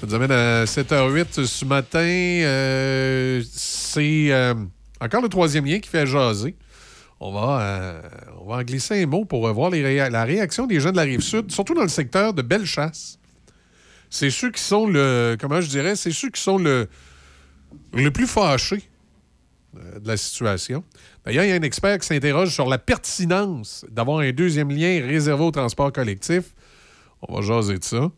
Ça 0.00 0.06
nous 0.06 0.14
amène 0.14 0.30
à 0.30 0.64
7h08 0.64 1.44
ce 1.44 1.64
matin. 1.66 1.98
Euh, 2.00 3.42
c'est 3.52 4.32
euh, 4.32 4.54
encore 4.98 5.20
le 5.20 5.28
troisième 5.28 5.66
lien 5.66 5.78
qui 5.78 5.90
fait 5.90 6.06
jaser. 6.06 6.56
On 7.20 7.30
va, 7.30 7.60
euh, 7.60 8.02
on 8.40 8.48
va 8.48 8.56
en 8.56 8.62
glisser 8.62 9.02
un 9.02 9.06
mot 9.06 9.26
pour 9.26 9.52
voir 9.52 9.70
la 9.70 10.24
réaction 10.24 10.66
des 10.66 10.80
gens 10.80 10.90
de 10.90 10.96
la 10.96 11.02
rive 11.02 11.20
sud, 11.20 11.52
surtout 11.52 11.74
dans 11.74 11.82
le 11.82 11.88
secteur 11.88 12.32
de 12.32 12.40
Bellechasse. 12.40 13.18
C'est 14.08 14.30
ceux 14.30 14.50
qui 14.50 14.62
sont 14.62 14.86
le. 14.86 15.36
Comment 15.38 15.60
je 15.60 15.68
dirais? 15.68 15.94
C'est 15.96 16.12
ceux 16.12 16.30
qui 16.30 16.40
sont 16.40 16.56
le, 16.56 16.88
le 17.92 18.10
plus 18.10 18.26
fâchés 18.26 18.88
de 19.74 20.08
la 20.08 20.16
situation. 20.16 20.82
D'ailleurs, 21.26 21.44
il 21.44 21.50
y 21.50 21.52
a 21.52 21.56
un 21.56 21.62
expert 21.62 21.98
qui 21.98 22.06
s'interroge 22.06 22.54
sur 22.54 22.70
la 22.70 22.78
pertinence 22.78 23.84
d'avoir 23.90 24.20
un 24.20 24.32
deuxième 24.32 24.70
lien 24.70 25.06
réservé 25.06 25.44
au 25.44 25.50
transport 25.50 25.92
collectif. 25.92 26.54
On 27.20 27.34
va 27.34 27.42
jaser 27.42 27.76
de 27.76 27.84
ça. 27.84 28.10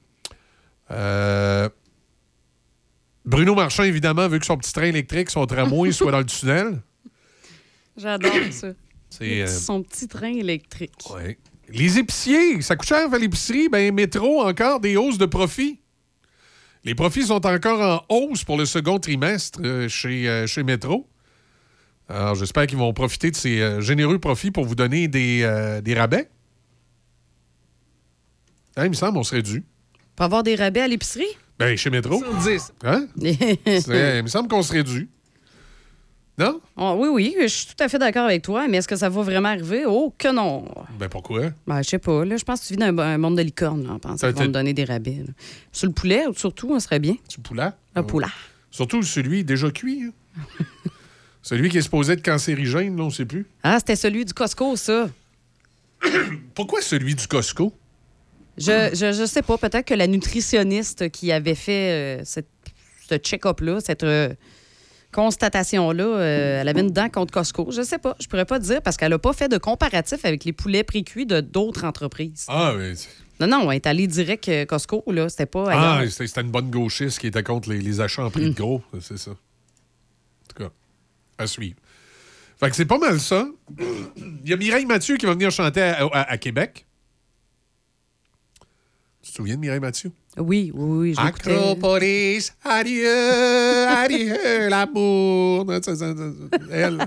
Euh, 0.92 1.68
Bruno 3.24 3.54
Marchand, 3.54 3.84
évidemment, 3.84 4.28
veut 4.28 4.38
que 4.38 4.46
son 4.46 4.56
petit 4.56 4.72
train 4.72 4.86
électrique, 4.86 5.30
son 5.30 5.46
tramway, 5.46 5.92
soit 5.92 6.12
dans 6.12 6.18
le 6.18 6.26
tunnel. 6.26 6.80
J'adore 7.96 8.32
ça. 8.50 8.68
C'est, 9.10 9.42
euh, 9.42 9.46
Son 9.46 9.82
petit 9.82 10.08
train 10.08 10.32
électrique. 10.32 10.92
Ouais. 11.10 11.38
Les 11.68 11.98
épiciers, 11.98 12.60
ça 12.62 12.76
coûte 12.76 12.88
cher 12.88 13.08
faire 13.10 13.18
l'épicerie. 13.18 13.68
Ben, 13.68 13.94
métro, 13.94 14.42
encore 14.42 14.80
des 14.80 14.96
hausses 14.96 15.18
de 15.18 15.26
profit. 15.26 15.80
Les 16.84 16.94
profits 16.94 17.26
sont 17.26 17.46
encore 17.46 18.04
en 18.10 18.14
hausse 18.14 18.42
pour 18.42 18.56
le 18.56 18.64
second 18.64 18.98
trimestre 18.98 19.60
euh, 19.62 19.88
chez, 19.88 20.28
euh, 20.28 20.46
chez 20.46 20.62
Métro. 20.62 21.08
Alors, 22.08 22.34
j'espère 22.34 22.66
qu'ils 22.66 22.78
vont 22.78 22.92
profiter 22.92 23.30
de 23.30 23.36
ces 23.36 23.80
généreux 23.80 24.18
profits 24.18 24.50
pour 24.50 24.64
vous 24.64 24.74
donner 24.74 25.08
des, 25.08 25.80
des 25.82 25.94
rabais. 25.94 26.28
Hein, 28.76 28.84
il 28.84 28.90
me 28.90 28.94
semble 28.94 29.14
qu'on 29.14 29.22
serait 29.22 29.42
dû. 29.42 29.64
Pour 30.16 30.24
avoir 30.24 30.42
des 30.42 30.54
rabais 30.54 30.80
à 30.80 30.88
l'épicerie? 30.88 31.26
Ben, 31.58 31.76
chez 31.76 31.90
Métro. 31.90 32.22
Hein? 32.84 33.06
C'est- 33.20 34.18
il 34.18 34.22
me 34.22 34.28
semble 34.28 34.48
qu'on 34.48 34.62
serait 34.62 34.82
dû. 34.82 35.08
Non? 36.38 36.60
Ah, 36.76 36.94
oui, 36.94 37.08
oui, 37.12 37.36
je 37.42 37.46
suis 37.46 37.66
tout 37.66 37.84
à 37.84 37.88
fait 37.88 37.98
d'accord 37.98 38.24
avec 38.24 38.42
toi, 38.42 38.66
mais 38.66 38.78
est-ce 38.78 38.88
que 38.88 38.96
ça 38.96 39.08
va 39.10 39.22
vraiment 39.22 39.50
arriver? 39.50 39.84
Oh, 39.86 40.14
que 40.16 40.32
non! 40.32 40.64
Ben, 40.98 41.08
pourquoi? 41.08 41.50
Ben, 41.66 41.82
je 41.82 41.90
sais 41.90 41.98
pas. 41.98 42.24
Là, 42.24 42.36
je 42.38 42.44
pense 42.44 42.60
que 42.62 42.66
tu 42.68 42.72
vis 42.72 42.78
dans 42.78 42.86
un, 42.86 42.98
un 42.98 43.18
monde 43.18 43.36
de 43.36 43.42
licorne, 43.42 43.84
là, 43.86 43.92
en 43.92 43.98
pensant 43.98 44.26
qu'ils 44.28 44.36
vont 44.36 44.40
t'as- 44.40 44.48
me 44.48 44.52
donner 44.52 44.72
des 44.72 44.84
rabais. 44.84 45.24
là. 45.26 45.32
Sur 45.72 45.88
le 45.88 45.92
poulet, 45.92 46.24
surtout, 46.34 46.70
on 46.72 46.80
serait 46.80 47.00
bien. 47.00 47.16
Du 47.28 47.38
poulet? 47.38 47.68
Un 47.94 48.02
poulet. 48.02 48.26
Surtout 48.70 49.02
celui 49.02 49.44
déjà 49.44 49.70
cuit. 49.70 50.04
hein. 50.04 50.42
celui 51.42 51.68
qui 51.68 51.76
est 51.78 51.82
supposé 51.82 52.14
être 52.14 52.24
cancérigène, 52.24 52.96
là, 52.96 53.02
on 53.02 53.06
ne 53.06 53.12
sait 53.12 53.26
plus. 53.26 53.46
Ah, 53.62 53.78
c'était 53.78 53.96
celui 53.96 54.24
du 54.24 54.32
Costco, 54.32 54.74
ça. 54.76 55.10
Pourquoi 56.54 56.80
celui 56.80 57.14
du 57.14 57.26
Costco? 57.26 57.74
Je, 58.58 58.90
je, 58.94 59.12
je 59.12 59.26
sais 59.26 59.42
pas. 59.42 59.56
Peut-être 59.58 59.86
que 59.86 59.94
la 59.94 60.06
nutritionniste 60.06 61.10
qui 61.10 61.32
avait 61.32 61.54
fait 61.54 62.20
euh, 62.20 62.22
cette, 62.24 62.48
ce 63.08 63.16
check-up-là, 63.16 63.80
cette 63.80 64.04
euh, 64.04 64.34
constatation-là, 65.12 66.04
euh, 66.04 66.60
elle 66.60 66.68
avait 66.68 66.80
une 66.80 66.90
dent 66.90 67.08
contre 67.08 67.32
Costco. 67.32 67.70
Je 67.70 67.82
sais 67.82 67.98
pas. 67.98 68.16
Je 68.20 68.26
pourrais 68.26 68.44
pas 68.44 68.58
te 68.58 68.64
dire 68.64 68.82
parce 68.82 68.96
qu'elle 68.96 69.12
a 69.12 69.18
pas 69.18 69.32
fait 69.32 69.48
de 69.48 69.58
comparatif 69.58 70.24
avec 70.24 70.44
les 70.44 70.52
poulets 70.52 70.84
précuits 70.84 71.26
de 71.26 71.40
d'autres 71.40 71.84
entreprises. 71.84 72.46
Ah, 72.48 72.74
mais... 72.76 72.92
Non, 73.40 73.46
non, 73.46 73.70
elle 73.72 73.76
est 73.76 73.86
allée 73.86 74.06
direct 74.06 74.50
Costco, 74.66 75.02
là. 75.08 75.28
C'était 75.28 75.46
pas 75.46 75.66
Ah, 75.70 76.02
c'était 76.08 76.26
c'était 76.26 76.42
une 76.42 76.50
bonne 76.50 76.70
gauchiste 76.70 77.18
qui 77.18 77.26
était 77.26 77.42
contre 77.42 77.70
les, 77.70 77.78
les 77.80 78.00
achats 78.00 78.24
en 78.24 78.30
prix 78.30 78.44
de 78.50 78.54
gros. 78.54 78.82
C'est 79.00 79.18
ça. 79.18 79.30
En 79.32 79.34
tout 80.54 80.62
cas, 80.62 80.70
à 81.38 81.46
suivre. 81.46 81.76
Fait 82.60 82.70
que 82.70 82.76
c'est 82.76 82.84
pas 82.86 82.98
mal 82.98 83.18
ça. 83.18 83.48
Il 84.44 84.48
y 84.48 84.52
a 84.52 84.56
Mireille 84.56 84.86
Mathieu 84.86 85.16
qui 85.16 85.26
va 85.26 85.32
venir 85.32 85.50
chanter 85.50 85.80
à, 85.82 86.04
à- 86.12 86.30
à 86.32 86.38
Québec. 86.38 86.86
Tu 89.32 89.36
te 89.36 89.42
souviens 89.44 89.54
de 89.54 89.60
Mireille 89.60 89.80
Mathieu? 89.80 90.12
Oui, 90.36 90.70
oui, 90.74 91.08
oui. 91.08 91.14
Acropolis, 91.16 92.52
adieu, 92.62 93.88
adieu, 93.88 94.68
l'amour. 94.68 95.72
Elle. 96.70 96.98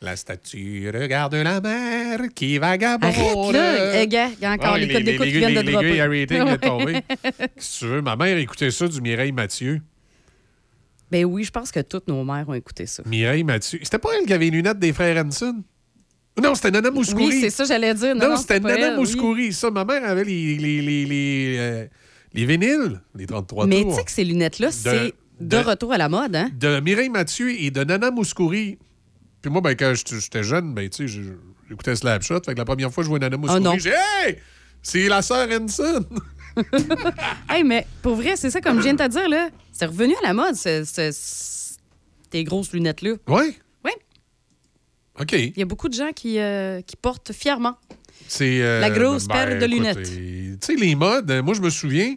La 0.00 0.14
statue 0.14 0.88
regarde 0.94 1.34
la 1.34 1.60
mer 1.60 2.20
qui 2.32 2.58
vagabonde. 2.58 3.12
Arrête, 3.12 3.52
là. 3.54 4.02
Eh, 4.02 4.04
il 4.04 4.12
y 4.40 4.44
a 4.44 4.52
encore 4.52 4.76
les 4.76 4.86
codes 4.86 5.02
d'écoute 5.02 5.26
qui 5.26 5.32
viennent 5.32 5.54
de 5.64 5.72
dropper. 5.72 6.02
rating 6.02 6.46
est 6.46 6.58
tombée. 6.58 7.02
Si 7.56 7.80
tu 7.80 7.86
veux, 7.86 8.00
ma 8.00 8.14
mère 8.14 8.38
écoutait 8.38 8.70
ça 8.70 8.86
du 8.86 9.00
Mireille 9.00 9.32
Mathieu. 9.32 9.82
Ben 11.10 11.24
oui, 11.24 11.42
je 11.42 11.50
pense 11.50 11.72
que 11.72 11.80
toutes 11.80 12.06
nos 12.06 12.22
mères 12.22 12.48
ont 12.48 12.54
écouté 12.54 12.86
ça. 12.86 13.02
Mireille 13.04 13.42
Mathieu. 13.42 13.80
C'était 13.82 13.98
pas 13.98 14.10
elle 14.16 14.26
qui 14.26 14.32
avait 14.32 14.44
les 14.44 14.52
lunettes 14.52 14.78
des 14.78 14.92
frères 14.92 15.24
Hanson? 15.24 15.64
Non, 16.42 16.54
c'était 16.54 16.70
Nana 16.72 16.90
Mouskouri. 16.90 17.26
Oui, 17.26 17.38
c'est 17.40 17.50
ça, 17.50 17.64
j'allais 17.64 17.94
dire. 17.94 18.14
Non, 18.14 18.30
Non, 18.30 18.36
c'était 18.36 18.58
Nana 18.60 18.74
elle, 18.88 18.92
oui. 18.94 19.00
Mouskouri. 19.00 19.52
Ça, 19.52 19.70
ma 19.70 19.84
mère 19.84 20.04
avait 20.04 20.24
les, 20.24 20.56
les, 20.56 20.82
les, 20.82 21.04
les, 21.04 21.56
euh, 21.58 21.86
les 22.32 22.44
vinyles, 22.46 23.00
les 23.14 23.26
33 23.26 23.66
Mais 23.66 23.82
tours. 23.82 23.90
tu 23.92 23.98
sais 23.98 24.04
que 24.04 24.10
ces 24.10 24.24
lunettes-là, 24.24 24.72
c'est 24.72 25.14
de, 25.40 25.46
de- 25.48 25.56
retour 25.58 25.92
à 25.92 25.98
la 25.98 26.08
mode, 26.08 26.34
hein? 26.34 26.50
de 26.58 26.80
Mireille 26.80 27.08
Mathieu 27.08 27.50
et 27.52 27.70
de 27.70 27.84
Nana 27.84 28.10
Mouskouri. 28.10 28.78
Puis 29.42 29.50
moi, 29.50 29.60
ben, 29.60 29.76
quand 29.76 29.92
j'étais 29.94 30.42
jeune, 30.42 30.74
ben, 30.74 30.88
tu 30.88 31.08
sais, 31.08 31.20
J'écoutais 31.68 31.96
Slapshot. 31.96 32.40
Fait 32.44 32.52
que 32.52 32.58
la 32.58 32.64
première 32.64 32.92
fois 32.92 33.02
que 33.02 33.06
je 33.06 33.10
vois 33.10 33.18
Nana 33.20 33.36
Ah. 33.48 33.60
Mouskouri, 33.60 33.80
j'ai 33.80 33.90
Hey! 34.26 34.36
C'est 34.82 35.08
la 35.08 35.22
sœur 35.22 35.48
Henson! 35.50 36.04
Hey, 37.48 37.64
mais 37.64 37.86
pour 38.02 38.14
vrai, 38.16 38.34
c'est 38.36 38.50
ça, 38.50 38.60
comme 38.60 38.78
je 38.78 38.82
viens 38.82 38.94
de 38.94 38.98
te 39.02 39.08
dire, 39.08 39.28
là. 39.28 39.48
C'est 39.72 39.86
revenu 39.86 40.14
à 40.22 40.26
la 40.28 40.34
mode, 40.34 40.54
ce- 40.54 40.84
ce- 40.84 41.10
ce- 41.12 41.74
tes 42.30 42.44
grosses 42.44 42.72
lunettes-là. 42.72 43.12
Oui? 43.28 43.56
OK. 45.20 45.32
Il 45.32 45.56
y 45.58 45.62
a 45.62 45.66
beaucoup 45.66 45.88
de 45.88 45.94
gens 45.94 46.10
qui, 46.14 46.38
euh, 46.38 46.80
qui 46.82 46.96
portent 46.96 47.32
fièrement. 47.32 47.76
Euh, 48.40 48.80
La 48.80 48.90
grosse 48.90 49.26
ben, 49.28 49.34
paire 49.34 49.58
de 49.58 49.66
lunettes. 49.66 49.98
euh, 49.98 50.56
Tu 50.56 50.58
sais, 50.60 50.74
les 50.76 50.94
modes, 50.94 51.30
moi, 51.44 51.54
je 51.54 51.60
me 51.60 51.70
souviens, 51.70 52.14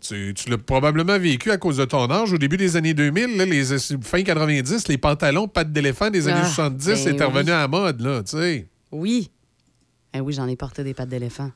tu, 0.00 0.34
tu 0.34 0.50
l'as 0.50 0.58
probablement 0.58 1.18
vécu 1.18 1.50
à 1.50 1.56
cause 1.58 1.76
de 1.78 1.84
ton 1.84 2.10
âge. 2.10 2.32
Au 2.32 2.38
début 2.38 2.56
des 2.56 2.76
années 2.76 2.94
2000, 2.94 3.36
là, 3.36 3.44
les 3.44 3.64
fin 4.02 4.22
90, 4.22 4.88
les 4.88 4.98
pantalons 4.98 5.48
pattes 5.48 5.72
d'éléphant 5.72 6.10
des 6.10 6.28
années 6.28 6.40
Ah, 6.42 6.48
70 6.48 6.86
ben 6.86 6.96
c'était 6.96 7.24
oui. 7.24 7.30
revenu 7.32 7.50
à 7.52 7.60
la 7.60 7.68
mode, 7.68 8.00
là, 8.00 8.22
tu 8.22 8.36
sais. 8.36 8.66
Oui. 8.92 9.30
Eh 10.14 10.20
oui, 10.20 10.32
j'en 10.32 10.48
ai 10.48 10.56
porté 10.56 10.82
des 10.84 10.94
pattes 10.94 11.08
d'éléphant. 11.08 11.50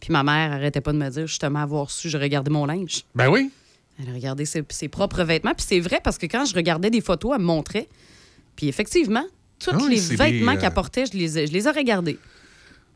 Puis 0.00 0.12
ma 0.12 0.22
mère 0.22 0.52
arrêtait 0.52 0.80
pas 0.80 0.92
de 0.92 0.98
me 0.98 1.08
dire, 1.08 1.26
justement, 1.26 1.60
avoir 1.60 1.90
su, 1.90 2.08
je 2.10 2.18
regardais 2.18 2.50
mon 2.50 2.66
linge. 2.66 3.04
Ben 3.14 3.28
oui. 3.28 3.50
Elle 3.98 4.12
regardait 4.12 4.44
ses, 4.44 4.64
ses 4.68 4.88
propres 4.88 5.22
vêtements. 5.22 5.54
Puis 5.54 5.64
c'est 5.68 5.80
vrai 5.80 6.00
parce 6.02 6.18
que 6.18 6.26
quand 6.26 6.44
je 6.44 6.54
regardais 6.54 6.90
des 6.90 7.00
photos, 7.00 7.32
elle 7.34 7.40
me 7.40 7.46
montrait. 7.46 7.88
Puis 8.56 8.68
effectivement, 8.68 9.24
tous 9.72 9.78
Ah 9.80 9.86
oui, 9.88 9.94
les 9.96 10.16
vêtements 10.16 10.52
des, 10.52 10.58
euh, 10.58 10.60
qu'elle 10.60 10.74
portait, 10.74 11.04
je 11.06 11.16
les, 11.16 11.38
ai- 11.38 11.46
je 11.46 11.52
les 11.52 11.66
ai 11.66 11.70
regardés. 11.70 12.18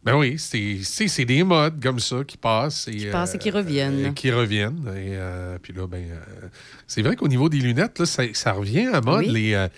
Ben 0.05 0.17
oui, 0.17 0.37
c'est 0.39 1.25
des 1.25 1.43
modes 1.43 1.83
comme 1.83 1.99
ça 1.99 2.23
qui 2.27 2.37
passent. 2.37 2.87
Qui 2.91 3.07
passent 3.07 3.35
et 3.35 3.39
qui 3.39 3.51
reviennent. 3.51 4.15
qui 4.15 4.31
reviennent. 4.31 4.85
Et 4.97 5.11
euh, 5.17 5.59
puis 5.61 5.73
là, 5.73 5.87
ben, 5.87 6.05
euh, 6.11 6.47
c'est 6.87 7.03
vrai 7.03 7.17
qu'au 7.17 7.29
niveau 7.29 7.49
des 7.49 7.59
lunettes, 7.59 7.99
là, 7.99 8.07
ça, 8.07 8.23
ça 8.33 8.53
revient 8.53 8.87
à 8.93 9.01
mode. 9.01 9.25
Oui. 9.27 9.33
Les, 9.33 9.55
euh, 9.55 9.69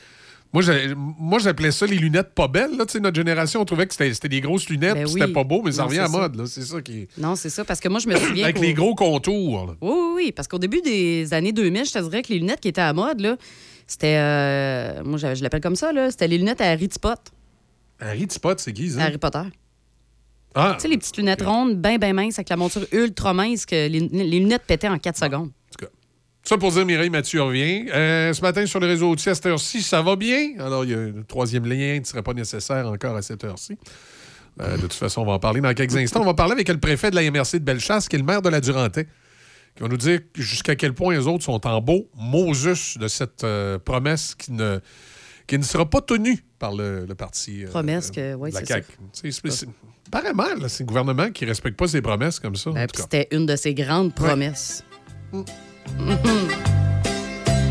moi, 0.52 1.38
j'appelais 1.38 1.70
ça 1.70 1.86
les 1.86 1.96
lunettes 1.96 2.34
pas 2.34 2.48
belles. 2.48 2.76
Là. 2.76 2.84
Notre 3.00 3.14
génération, 3.16 3.60
on 3.60 3.64
trouvait 3.64 3.86
que 3.86 3.94
c'était 3.94 4.28
des 4.28 4.40
grosses 4.40 4.68
lunettes, 4.68 4.94
Ben 4.94 5.06
oui. 5.06 5.20
c'était 5.20 5.32
pas 5.32 5.44
beau, 5.44 5.62
mais 5.64 5.72
ça 5.72 5.82
Non, 5.82 5.88
revient 5.88 6.00
à 6.00 6.06
ça. 6.08 6.18
mode. 6.18 6.46
C'est 6.46 6.62
ça 6.62 6.82
qui. 6.82 7.08
Non, 7.16 7.34
c'est 7.36 7.50
ça. 7.50 7.64
Parce 7.64 7.80
que 7.80 7.88
moi, 7.88 7.98
je 8.00 8.08
me 8.08 8.16
souviens. 8.16 8.44
Avec 8.44 8.58
les 8.60 8.74
gros 8.74 8.94
contours. 8.94 9.66
là. 9.68 9.72
Oui, 9.80 9.90
oui, 9.92 10.12
oui. 10.16 10.32
Parce 10.32 10.48
qu'au 10.48 10.58
début 10.58 10.82
des 10.82 11.32
années 11.32 11.52
2000, 11.52 11.86
je 11.86 11.92
te 11.92 11.98
dirais 12.00 12.22
que 12.22 12.32
les 12.32 12.40
lunettes 12.40 12.60
qui 12.60 12.68
étaient 12.68 12.80
à 12.80 12.92
mode, 12.92 13.20
là, 13.20 13.36
c'était. 13.90 14.16
euh, 14.18 15.02
moi, 15.04 15.18
je, 15.18 15.34
je 15.34 15.42
l'appelle 15.42 15.60
comme 15.60 15.76
ça, 15.76 15.92
là. 15.92 16.10
C'était 16.10 16.28
les 16.28 16.38
lunettes 16.38 16.60
à 16.60 16.70
Harry 16.70 16.88
Spot, 16.90 17.18
Harry 18.00 18.26
Spot, 18.30 18.58
c'est 18.58 18.72
qui, 18.72 18.90
ça? 18.90 19.02
Harry 19.02 19.18
Potter. 19.18 19.42
Ah, 20.54 20.72
Tu 20.76 20.82
sais, 20.82 20.88
les 20.88 20.98
petites 20.98 21.16
lunettes 21.16 21.42
rondes, 21.42 21.76
bien, 21.80 21.98
bien 21.98 22.12
minces, 22.12 22.38
avec 22.38 22.48
la 22.48 22.56
monture 22.56 22.86
ultra 22.92 23.34
mince, 23.34 23.66
que 23.66 23.74
les, 23.88 24.00
les 24.00 24.40
lunettes 24.40 24.64
pétaient 24.66 24.88
en 24.88 24.98
4 24.98 25.16
secondes. 25.18 25.50
Ça 26.42 26.56
pour 26.56 26.72
dire, 26.72 26.86
Mireille 26.86 27.10
Mathieu 27.10 27.42
revient. 27.42 27.84
Euh, 27.92 28.32
ce 28.32 28.40
matin, 28.40 28.64
sur 28.64 28.80
le 28.80 28.86
réseau 28.86 29.10
aussi, 29.10 29.28
à 29.28 29.34
cette 29.34 29.44
heure-ci, 29.46 29.82
ça 29.82 30.00
va 30.00 30.16
bien? 30.16 30.54
Alors, 30.58 30.84
il 30.86 30.90
y 30.90 30.94
a 30.94 30.98
un 30.98 31.22
troisième 31.28 31.66
lien 31.66 31.94
qui 31.96 32.00
ne 32.00 32.04
serait 32.06 32.22
pas 32.22 32.32
nécessaire 32.32 32.86
encore 32.88 33.14
à 33.14 33.20
cette 33.22 33.44
heure-ci. 33.44 33.76
Euh, 34.60 34.76
de 34.76 34.80
toute 34.80 34.94
façon, 34.94 35.20
on 35.20 35.26
va 35.26 35.32
en 35.34 35.38
parler 35.38 35.60
dans 35.60 35.72
quelques 35.74 35.96
instants. 35.96 36.22
On 36.22 36.24
va 36.24 36.32
parler 36.34 36.52
avec 36.54 36.68
le 36.68 36.78
préfet 36.78 37.10
de 37.10 37.16
la 37.16 37.30
MRC 37.30 37.58
de 37.58 37.64
Bellechasse, 37.64 38.08
qui 38.08 38.16
est 38.16 38.18
le 38.18 38.24
maire 38.24 38.40
de 38.40 38.48
la 38.48 38.60
Durantais, 38.62 39.06
qui 39.76 39.82
va 39.82 39.88
nous 39.88 39.96
dire 39.96 40.20
jusqu'à 40.34 40.76
quel 40.76 40.92
point 40.94 41.14
les 41.14 41.26
autres 41.26 41.44
sont 41.44 41.66
en 41.66 41.80
beau 41.80 42.08
Moses 42.16 42.96
de 42.98 43.08
cette 43.08 43.44
euh, 43.44 43.78
promesse 43.78 44.34
qui 44.34 44.52
ne, 44.52 44.80
qui 45.46 45.58
ne 45.58 45.62
sera 45.64 45.88
pas 45.88 46.00
tenue 46.00 46.44
par 46.58 46.74
le, 46.74 47.06
le 47.06 47.14
parti. 47.14 47.64
euh, 47.64 47.68
Promesse 47.68 48.10
que, 48.10 48.34
oui, 48.34 48.50
c'est 48.52 48.66
ça. 48.66 48.76
C'est- 49.50 49.68
paraît 50.10 50.34
mal, 50.34 50.68
c'est 50.68 50.82
le 50.82 50.88
gouvernement 50.88 51.30
qui 51.30 51.44
ne 51.44 51.50
respecte 51.50 51.78
pas 51.78 51.86
ses 51.88 52.02
promesses 52.02 52.38
comme 52.40 52.56
ça. 52.56 52.70
en 52.70 52.74
Ben, 52.74 52.86
c'était 52.94 53.28
une 53.30 53.46
de 53.46 53.56
ses 53.56 53.74
grandes 53.74 54.14
promesses. 54.14 54.84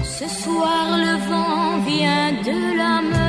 Ce 0.03 0.27
soir, 0.27 0.97
le 0.97 1.29
vent 1.29 1.83
vient 1.85 2.31
de 2.41 2.77
la 2.77 3.01
mer. 3.01 3.28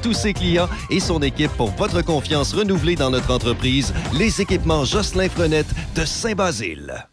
tous 0.00 0.12
ses 0.12 0.32
clients 0.32 0.68
et 0.90 1.00
son 1.00 1.20
équipe 1.22 1.52
pour 1.56 1.70
votre 1.72 2.02
confiance 2.02 2.52
renouvelée 2.52 2.96
dans 2.96 3.10
notre 3.10 3.32
entreprise. 3.32 3.92
Les 4.12 4.40
équipements 4.40 4.84
Jocelyn 4.84 5.28
Frenette 5.28 5.72
de 5.94 6.04
Saint-Basile. 6.04 7.06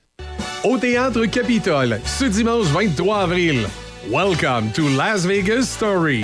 Au 0.64 0.78
Théâtre 0.78 1.26
Capitole, 1.26 2.00
ce 2.06 2.26
dimanche 2.26 2.68
23 2.68 3.18
avril. 3.18 3.68
Welcome 4.10 4.72
to 4.74 4.88
Las 4.98 5.26
Vegas 5.26 5.66
Story. 5.66 6.24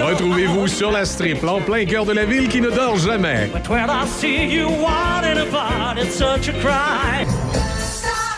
Retrouvez-vous 0.00 0.68
sur 0.68 0.90
la 0.90 1.04
strip, 1.04 1.44
en 1.44 1.60
plein 1.60 1.84
cœur 1.84 2.06
de 2.06 2.12
la 2.12 2.24
ville 2.24 2.48
qui 2.48 2.60
ne 2.60 2.70
dort 2.70 2.96
jamais. 2.96 3.50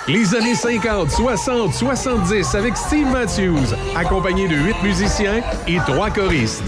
Les 0.09 0.35
années 0.37 0.55
50, 0.55 1.11
60, 1.11 1.75
70 1.75 2.55
avec 2.55 2.77
Steve 2.77 3.11
Matthews, 3.11 3.75
accompagné 3.97 4.47
de 4.47 4.55
huit 4.55 4.81
musiciens 4.81 5.43
et 5.67 5.79
trois 5.79 6.11
choristes. 6.11 6.63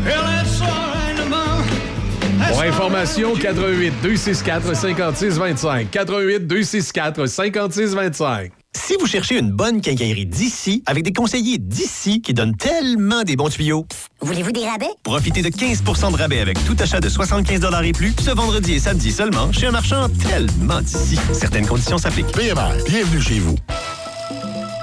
Pour 2.49 2.63
information, 2.63 3.35
88 3.35 3.95
264 4.03 4.75
56 4.75 5.39
25. 5.39 5.91
88 5.91 6.47
264 6.49 7.27
56 7.27 7.95
25. 7.95 8.58
Si 8.77 8.95
vous 9.01 9.07
cherchez 9.07 9.39
une 9.39 9.51
bonne 9.51 9.81
quincaillerie 9.81 10.27
d'ici, 10.27 10.83
avec 10.87 11.03
des 11.03 11.13
conseillers 11.13 11.59
d'ici 11.59 12.21
qui 12.21 12.35
donnent 12.35 12.57
tellement 12.57 13.23
des 13.23 13.35
bons 13.35 13.49
tuyaux, 13.49 13.87
Voulez-vous 14.21 14.53
des 14.53 14.67
rabais? 14.67 14.91
profitez 15.03 15.43
de 15.43 15.49
15% 15.49 16.13
de 16.13 16.17
rabais 16.17 16.41
avec 16.41 16.63
tout 16.67 16.77
achat 16.79 17.01
de 17.01 17.09
75 17.09 17.61
et 17.85 17.93
plus 17.93 18.15
ce 18.23 18.31
vendredi 18.31 18.75
et 18.75 18.79
samedi 18.79 19.11
seulement 19.11 19.51
chez 19.53 19.67
un 19.67 19.71
marchand 19.71 20.09
tellement 20.29 20.81
d'ici. 20.83 21.19
Certaines 21.33 21.67
conditions 21.67 21.99
s'appliquent. 21.99 22.31
PMR, 22.33 22.73
bienvenue 22.87 23.21
chez 23.21 23.39
vous. 23.39 23.57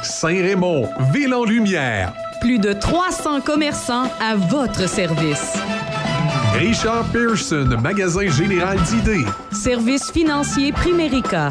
Saint-Raymond, 0.04 0.90
ville 1.14 1.34
en 1.34 1.44
lumière. 1.46 2.14
Plus 2.42 2.60
de 2.60 2.74
300 2.74 3.42
commerçants 3.42 4.10
à 4.20 4.36
votre 4.36 4.90
service. 4.90 5.54
Richard 6.58 7.04
Pearson, 7.12 7.68
magasin 7.84 8.30
général 8.30 8.78
d'idées. 8.84 9.26
Service 9.52 10.10
financier 10.12 10.72
Primérica. 10.72 11.50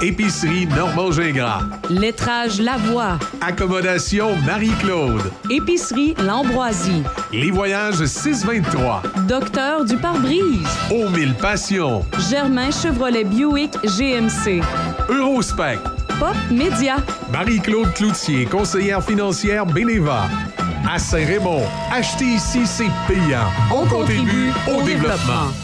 Épicerie 0.00 0.66
Normand 0.66 1.10
Gingras. 1.10 1.62
Lettrage 1.90 2.60
Lavoie. 2.60 3.18
Accommodation 3.40 4.36
Marie-Claude. 4.46 5.32
Épicerie 5.50 6.14
L'Ambroisie. 6.24 7.02
Les 7.32 7.50
voyages 7.50 8.04
623. 8.04 9.02
Docteur 9.26 9.84
du 9.84 9.96
pare-brise. 9.96 10.68
Aux 10.90 11.08
mille 11.08 11.34
passions. 11.34 12.04
Germain 12.30 12.70
Chevrolet 12.70 13.24
Buick 13.24 13.72
GMC. 13.82 14.60
Eurospec. 15.08 15.80
Pop 16.20 16.36
Média. 16.50 16.96
Marie-Claude 17.32 17.92
Cloutier, 17.94 18.46
conseillère 18.46 19.02
financière 19.02 19.66
Beneva. 19.66 20.28
À 20.86 20.98
Saint-Raymond, 20.98 21.62
acheter 21.90 22.26
ici, 22.26 22.66
c'est 22.66 22.90
payant. 23.08 23.48
On 23.72 23.86
contribue 23.86 24.52
au 24.68 24.82
développement. 24.82 25.63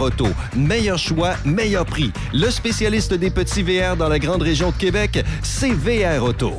Meilleur 0.55 0.97
choix, 0.97 1.33
meilleur 1.45 1.85
prix. 1.85 2.11
Le 2.33 2.49
spécialiste 2.49 3.13
des 3.13 3.29
petits 3.29 3.61
VR 3.61 3.95
dans 3.95 4.09
la 4.09 4.19
grande 4.19 4.41
région 4.41 4.71
de 4.71 4.75
Québec, 4.75 5.23
c'est 5.43 5.71
VR 5.71 6.23
Auto. 6.23 6.53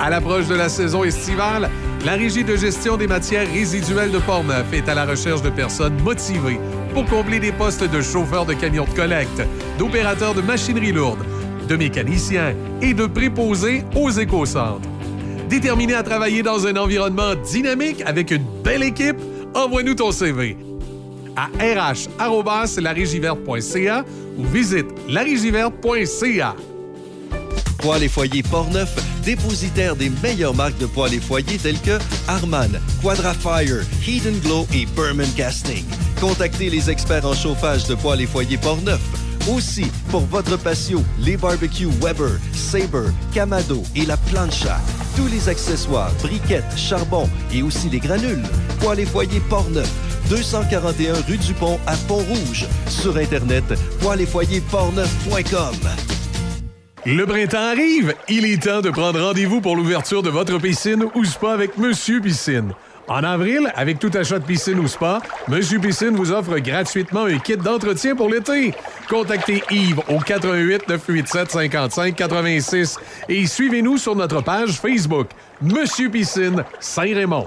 À 0.00 0.10
l'approche 0.10 0.46
de 0.46 0.54
la 0.54 0.68
saison 0.68 1.04
estivale, 1.04 1.70
la 2.04 2.12
Régie 2.12 2.44
de 2.44 2.56
gestion 2.56 2.96
des 2.96 3.06
matières 3.06 3.50
résiduelles 3.50 4.12
de 4.12 4.18
Portneuf 4.18 4.72
est 4.72 4.88
à 4.88 4.94
la 4.94 5.04
recherche 5.04 5.42
de 5.42 5.50
personnes 5.50 6.00
motivées 6.02 6.60
pour 6.94 7.04
combler 7.06 7.40
des 7.40 7.52
postes 7.52 7.84
de 7.84 8.00
chauffeur 8.00 8.46
de 8.46 8.54
camions 8.54 8.84
de 8.84 8.96
collecte, 8.96 9.42
d'opérateurs 9.78 10.34
de 10.34 10.40
machinerie 10.40 10.92
lourde, 10.92 11.24
de 11.68 11.76
mécaniciens 11.76 12.54
et 12.80 12.94
de 12.94 13.06
préposés 13.06 13.84
aux 13.94 14.10
éco-centres. 14.10 14.88
Déterminé 15.48 15.94
à 15.94 16.02
travailler 16.02 16.42
dans 16.42 16.66
un 16.66 16.76
environnement 16.76 17.34
dynamique 17.34 18.02
avec 18.06 18.30
une 18.30 18.44
belle 18.62 18.82
équipe, 18.82 19.16
envoie-nous 19.54 19.94
ton 19.94 20.12
CV 20.12 20.56
à 21.36 21.48
rh.larigiverte.ca 21.58 24.04
ou 24.38 24.44
visite 24.44 24.86
larigiverte.ca. 25.08 26.54
Poêles 27.78 28.04
et 28.04 28.08
foyers 28.08 28.42
Portneuf, 28.42 28.94
dépositaire 29.22 29.96
des 29.96 30.10
meilleures 30.22 30.54
marques 30.54 30.78
de 30.78 30.86
poêles 30.86 31.14
et 31.14 31.20
foyers 31.20 31.58
telles 31.58 31.80
que 31.80 31.98
Harman, 32.26 32.80
Quadrafire, 33.02 33.82
Heat 34.06 34.42
Glow 34.42 34.66
et 34.74 34.86
Berman 34.96 35.28
Casting. 35.36 35.84
Contactez 36.20 36.70
les 36.70 36.90
experts 36.90 37.26
en 37.26 37.34
chauffage 37.34 37.86
de 37.86 37.94
poêles 37.94 38.22
et 38.22 38.26
foyers 38.26 38.58
Portneuf. 38.58 39.25
Aussi, 39.48 39.86
pour 40.10 40.22
votre 40.22 40.56
patio, 40.56 41.02
les 41.20 41.36
barbecues 41.36 41.88
Weber, 42.00 42.32
Sabre, 42.52 43.12
Camado 43.32 43.80
et 43.94 44.04
la 44.04 44.16
plancha. 44.16 44.80
Tous 45.16 45.28
les 45.28 45.48
accessoires, 45.48 46.10
briquettes, 46.20 46.76
charbon 46.76 47.28
et 47.54 47.62
aussi 47.62 47.88
les 47.88 48.00
granules. 48.00 48.42
Poêles 48.80 49.00
et 49.00 49.06
foyers 49.06 49.40
Portneuf, 49.48 49.88
241 50.30 51.14
rue 51.28 51.38
du 51.38 51.54
Pont 51.54 51.78
à 51.86 51.94
Pont-Rouge. 52.08 52.66
Sur 52.88 53.16
Internet, 53.16 53.64
poêles 54.00 54.22
et 54.22 54.26
foyers 54.26 54.62
portneuf.com. 54.62 55.76
Le 57.06 57.24
printemps 57.24 57.70
arrive. 57.70 58.14
Il 58.28 58.44
est 58.46 58.64
temps 58.64 58.80
de 58.80 58.90
prendre 58.90 59.20
rendez-vous 59.20 59.60
pour 59.60 59.76
l'ouverture 59.76 60.24
de 60.24 60.30
votre 60.30 60.58
piscine 60.58 61.04
ou 61.14 61.24
spa 61.24 61.52
avec 61.52 61.78
Monsieur 61.78 62.20
Piscine. 62.20 62.72
En 63.08 63.22
avril, 63.22 63.70
avec 63.76 63.98
tout 63.98 64.10
achat 64.14 64.38
de 64.38 64.44
piscine 64.44 64.80
ou 64.80 64.88
spa, 64.88 65.20
Monsieur 65.48 65.78
Piscine 65.78 66.16
vous 66.16 66.32
offre 66.32 66.58
gratuitement 66.58 67.24
un 67.24 67.38
kit 67.38 67.56
d'entretien 67.56 68.16
pour 68.16 68.28
l'été. 68.28 68.74
Contactez 69.08 69.62
Yves 69.70 70.00
au 70.08 70.18
88 70.18 70.88
987 70.88 71.50
55 71.52 72.16
86 72.16 72.98
et 73.28 73.46
suivez-nous 73.46 73.98
sur 73.98 74.16
notre 74.16 74.42
page 74.42 74.72
Facebook 74.80 75.28
Monsieur 75.62 76.10
Piscine 76.10 76.64
Saint-Raymond. 76.80 77.46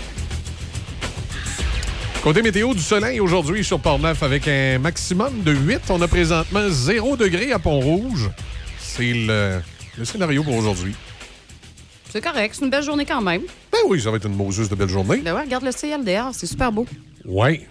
Côté 2.23 2.43
météo, 2.43 2.75
du 2.75 2.81
soleil 2.81 3.19
aujourd'hui 3.19 3.63
sur 3.63 3.79
Port-Neuf 3.79 4.21
avec 4.21 4.47
un 4.47 4.77
maximum 4.77 5.41
de 5.41 5.53
8. 5.53 5.81
On 5.89 5.99
a 6.03 6.07
présentement 6.07 6.69
0 6.69 7.17
degré 7.17 7.51
à 7.51 7.57
Pont-Rouge. 7.57 8.29
C'est 8.77 9.11
le, 9.11 9.59
le 9.97 10.05
scénario 10.05 10.43
pour 10.43 10.55
aujourd'hui. 10.55 10.93
C'est 12.11 12.21
correct, 12.21 12.53
c'est 12.55 12.63
une 12.65 12.69
belle 12.69 12.83
journée 12.83 13.05
quand 13.05 13.21
même. 13.21 13.41
Ben 13.71 13.79
oui, 13.87 13.99
ça 13.99 14.11
va 14.11 14.17
être 14.17 14.27
une 14.27 14.35
moseuse 14.35 14.69
de 14.69 14.75
belle 14.75 14.89
journée. 14.89 15.17
Ben 15.17 15.33
ouais, 15.33 15.41
regarde 15.41 15.63
le 15.63 15.71
ciel 15.71 16.05
dehors, 16.05 16.35
c'est 16.35 16.45
super 16.45 16.71
beau. 16.71 16.85
Oui. 17.25 17.61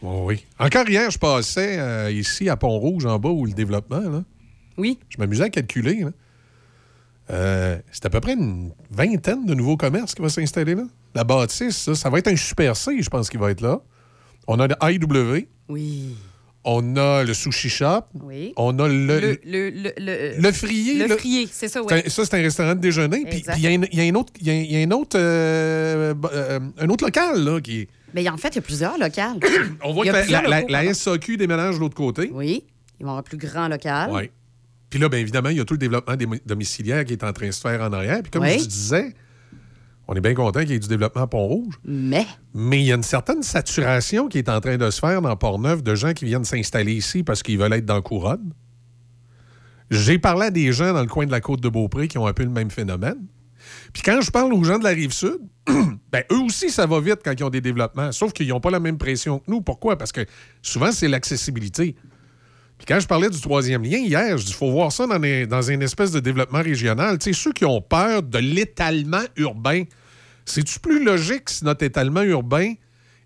Oui, 0.00 0.20
oui. 0.24 0.44
Encore 0.58 0.88
hier, 0.88 1.10
je 1.10 1.18
passais 1.18 1.78
euh, 1.78 2.10
ici 2.10 2.48
à 2.48 2.56
Pont-Rouge, 2.56 3.04
en 3.04 3.18
bas, 3.18 3.28
où 3.28 3.44
le 3.44 3.52
développement, 3.52 4.00
là. 4.00 4.22
Oui. 4.78 4.98
Je 5.10 5.18
m'amusais 5.18 5.44
à 5.44 5.50
calculer, 5.50 6.04
là. 6.04 6.10
Euh, 7.30 7.78
c'est 7.92 8.06
à 8.06 8.10
peu 8.10 8.20
près 8.20 8.32
une 8.32 8.72
vingtaine 8.90 9.44
de 9.44 9.52
nouveaux 9.52 9.76
commerces 9.76 10.14
qui 10.14 10.22
vont 10.22 10.30
s'installer 10.30 10.74
là. 10.74 10.84
La 11.14 11.24
bâtisse, 11.24 11.76
ça, 11.76 11.94
ça 11.94 12.08
va 12.08 12.20
être 12.20 12.28
un 12.28 12.36
Super 12.36 12.74
C, 12.74 13.02
je 13.02 13.10
pense, 13.10 13.28
qui 13.28 13.36
va 13.36 13.50
être 13.50 13.60
là. 13.60 13.82
On 14.48 14.58
a 14.60 14.66
le 14.66 14.74
IW. 14.82 15.46
Oui. 15.68 16.16
On 16.64 16.96
a 16.96 17.22
le 17.22 17.32
Sushi 17.34 17.68
Shop. 17.68 18.02
Oui. 18.22 18.52
On 18.56 18.78
a 18.78 18.88
le... 18.88 18.94
Le, 18.94 19.38
le, 19.44 19.70
le, 19.70 19.92
le, 19.98 20.40
Le 20.42 20.52
frier, 20.52 21.06
Le 21.06 21.16
frier, 21.16 21.48
c'est 21.50 21.68
ça, 21.68 21.82
oui. 21.82 21.88
Ça, 22.08 22.24
c'est 22.24 22.34
un 22.34 22.42
restaurant 22.42 22.74
de 22.74 22.80
déjeuner. 22.80 23.24
Puis 23.30 23.44
il 23.56 23.62
y, 23.62 23.66
a 23.66 23.70
un- 23.70 23.84
il 23.92 23.98
y 23.98 24.00
a 24.00 24.04
un 24.10 24.14
autre, 24.16 24.32
il 24.40 24.46
y 24.46 24.50
a 24.50 24.52
un- 24.54 24.56
il 24.56 24.72
y 24.72 24.76
a 24.76 24.86
un 24.86 24.90
autre, 24.90 25.16
euh, 25.18 26.14
euh, 26.32 26.60
un 26.78 26.88
autre 26.88 27.04
local 27.04 27.42
là, 27.44 27.60
qui 27.60 27.80
est. 27.82 27.88
Mais 28.14 28.28
en 28.28 28.36
fait, 28.36 28.48
il 28.48 28.56
y 28.56 28.58
a 28.58 28.62
plusieurs 28.62 28.98
locales. 28.98 29.38
On 29.84 29.92
voit 29.92 30.04
que 30.04 30.10
la, 30.10 30.24
la- 30.26 30.42
la- 30.42 30.60
locaux, 30.60 30.72
la 30.72 30.78
pardon. 30.80 30.94
SAQ 30.94 31.36
déménage 31.36 31.76
de 31.76 31.80
l'autre 31.80 31.94
côté. 31.94 32.30
Oui. 32.32 32.64
Ils 32.98 33.04
vont 33.04 33.10
avoir 33.10 33.18
un 33.20 33.22
plus 33.22 33.36
grand 33.38 33.68
local. 33.68 34.10
Oui. 34.12 34.30
Puis 34.90 34.98
là, 34.98 35.08
bien 35.08 35.20
évidemment, 35.20 35.50
il 35.50 35.58
y 35.58 35.60
a 35.60 35.64
tout 35.64 35.74
le 35.74 35.78
développement 35.78 36.16
des 36.16 36.26
domiciliaires 36.46 37.04
qui 37.04 37.12
est 37.12 37.22
en 37.22 37.32
train 37.32 37.46
de 37.46 37.52
se 37.52 37.60
faire 37.60 37.80
en 37.82 37.92
arrière. 37.92 38.22
Puis 38.22 38.30
comme 38.30 38.42
Oui. 38.42 38.58
je 38.58 38.64
disais, 38.66 39.14
on 40.08 40.14
est 40.14 40.20
bien 40.22 40.34
content 40.34 40.60
qu'il 40.60 40.70
y 40.70 40.74
ait 40.74 40.78
du 40.78 40.88
développement 40.88 41.22
à 41.22 41.26
Pont-Rouge. 41.26 41.78
Mais. 41.84 42.26
Mais 42.54 42.80
il 42.80 42.86
y 42.86 42.92
a 42.92 42.94
une 42.94 43.02
certaine 43.02 43.42
saturation 43.42 44.28
qui 44.28 44.38
est 44.38 44.48
en 44.48 44.58
train 44.60 44.78
de 44.78 44.90
se 44.90 45.00
faire 45.00 45.20
dans 45.20 45.36
Port-Neuf 45.36 45.82
de 45.82 45.94
gens 45.94 46.14
qui 46.14 46.24
viennent 46.24 46.46
s'installer 46.46 46.94
ici 46.94 47.22
parce 47.22 47.42
qu'ils 47.42 47.58
veulent 47.58 47.74
être 47.74 47.84
dans 47.84 48.00
Couronne. 48.00 48.54
J'ai 49.90 50.18
parlé 50.18 50.46
à 50.46 50.50
des 50.50 50.72
gens 50.72 50.94
dans 50.94 51.02
le 51.02 51.08
coin 51.08 51.26
de 51.26 51.30
la 51.30 51.42
côte 51.42 51.60
de 51.60 51.68
Beaupré 51.68 52.08
qui 52.08 52.16
ont 52.16 52.26
un 52.26 52.32
peu 52.32 52.42
le 52.42 52.50
même 52.50 52.70
phénomène. 52.70 53.26
Puis 53.92 54.02
quand 54.02 54.20
je 54.22 54.30
parle 54.30 54.54
aux 54.54 54.64
gens 54.64 54.78
de 54.78 54.84
la 54.84 54.90
rive 54.90 55.12
sud, 55.12 55.40
ben 56.12 56.24
eux 56.32 56.40
aussi, 56.40 56.70
ça 56.70 56.86
va 56.86 57.00
vite 57.00 57.18
quand 57.22 57.34
ils 57.38 57.44
ont 57.44 57.50
des 57.50 57.60
développements. 57.60 58.10
Sauf 58.12 58.32
qu'ils 58.32 58.48
n'ont 58.48 58.60
pas 58.60 58.70
la 58.70 58.80
même 58.80 58.96
pression 58.96 59.40
que 59.40 59.50
nous. 59.50 59.60
Pourquoi? 59.60 59.98
Parce 59.98 60.12
que 60.12 60.24
souvent, 60.62 60.90
c'est 60.90 61.08
l'accessibilité. 61.08 61.96
Puis 62.78 62.86
quand 62.86 63.00
je 63.00 63.06
parlais 63.06 63.28
du 63.28 63.40
troisième 63.40 63.82
lien 63.82 63.98
hier, 63.98 64.38
je 64.38 64.44
dis 64.44 64.50
il 64.52 64.54
faut 64.54 64.70
voir 64.70 64.92
ça 64.92 65.06
dans, 65.06 65.18
des- 65.18 65.46
dans 65.46 65.62
une 65.62 65.82
espèce 65.82 66.10
de 66.12 66.20
développement 66.20 66.62
régional. 66.62 67.18
Tu 67.18 67.34
sais, 67.34 67.40
ceux 67.40 67.52
qui 67.52 67.64
ont 67.64 67.80
peur 67.82 68.22
de 68.22 68.38
l'étalement 68.38 69.22
urbain, 69.36 69.82
c'est-tu 70.44 70.78
plus 70.80 71.04
logique 71.04 71.50
si 71.50 71.64
notre 71.64 71.84
étalement 71.84 72.22
urbain 72.22 72.74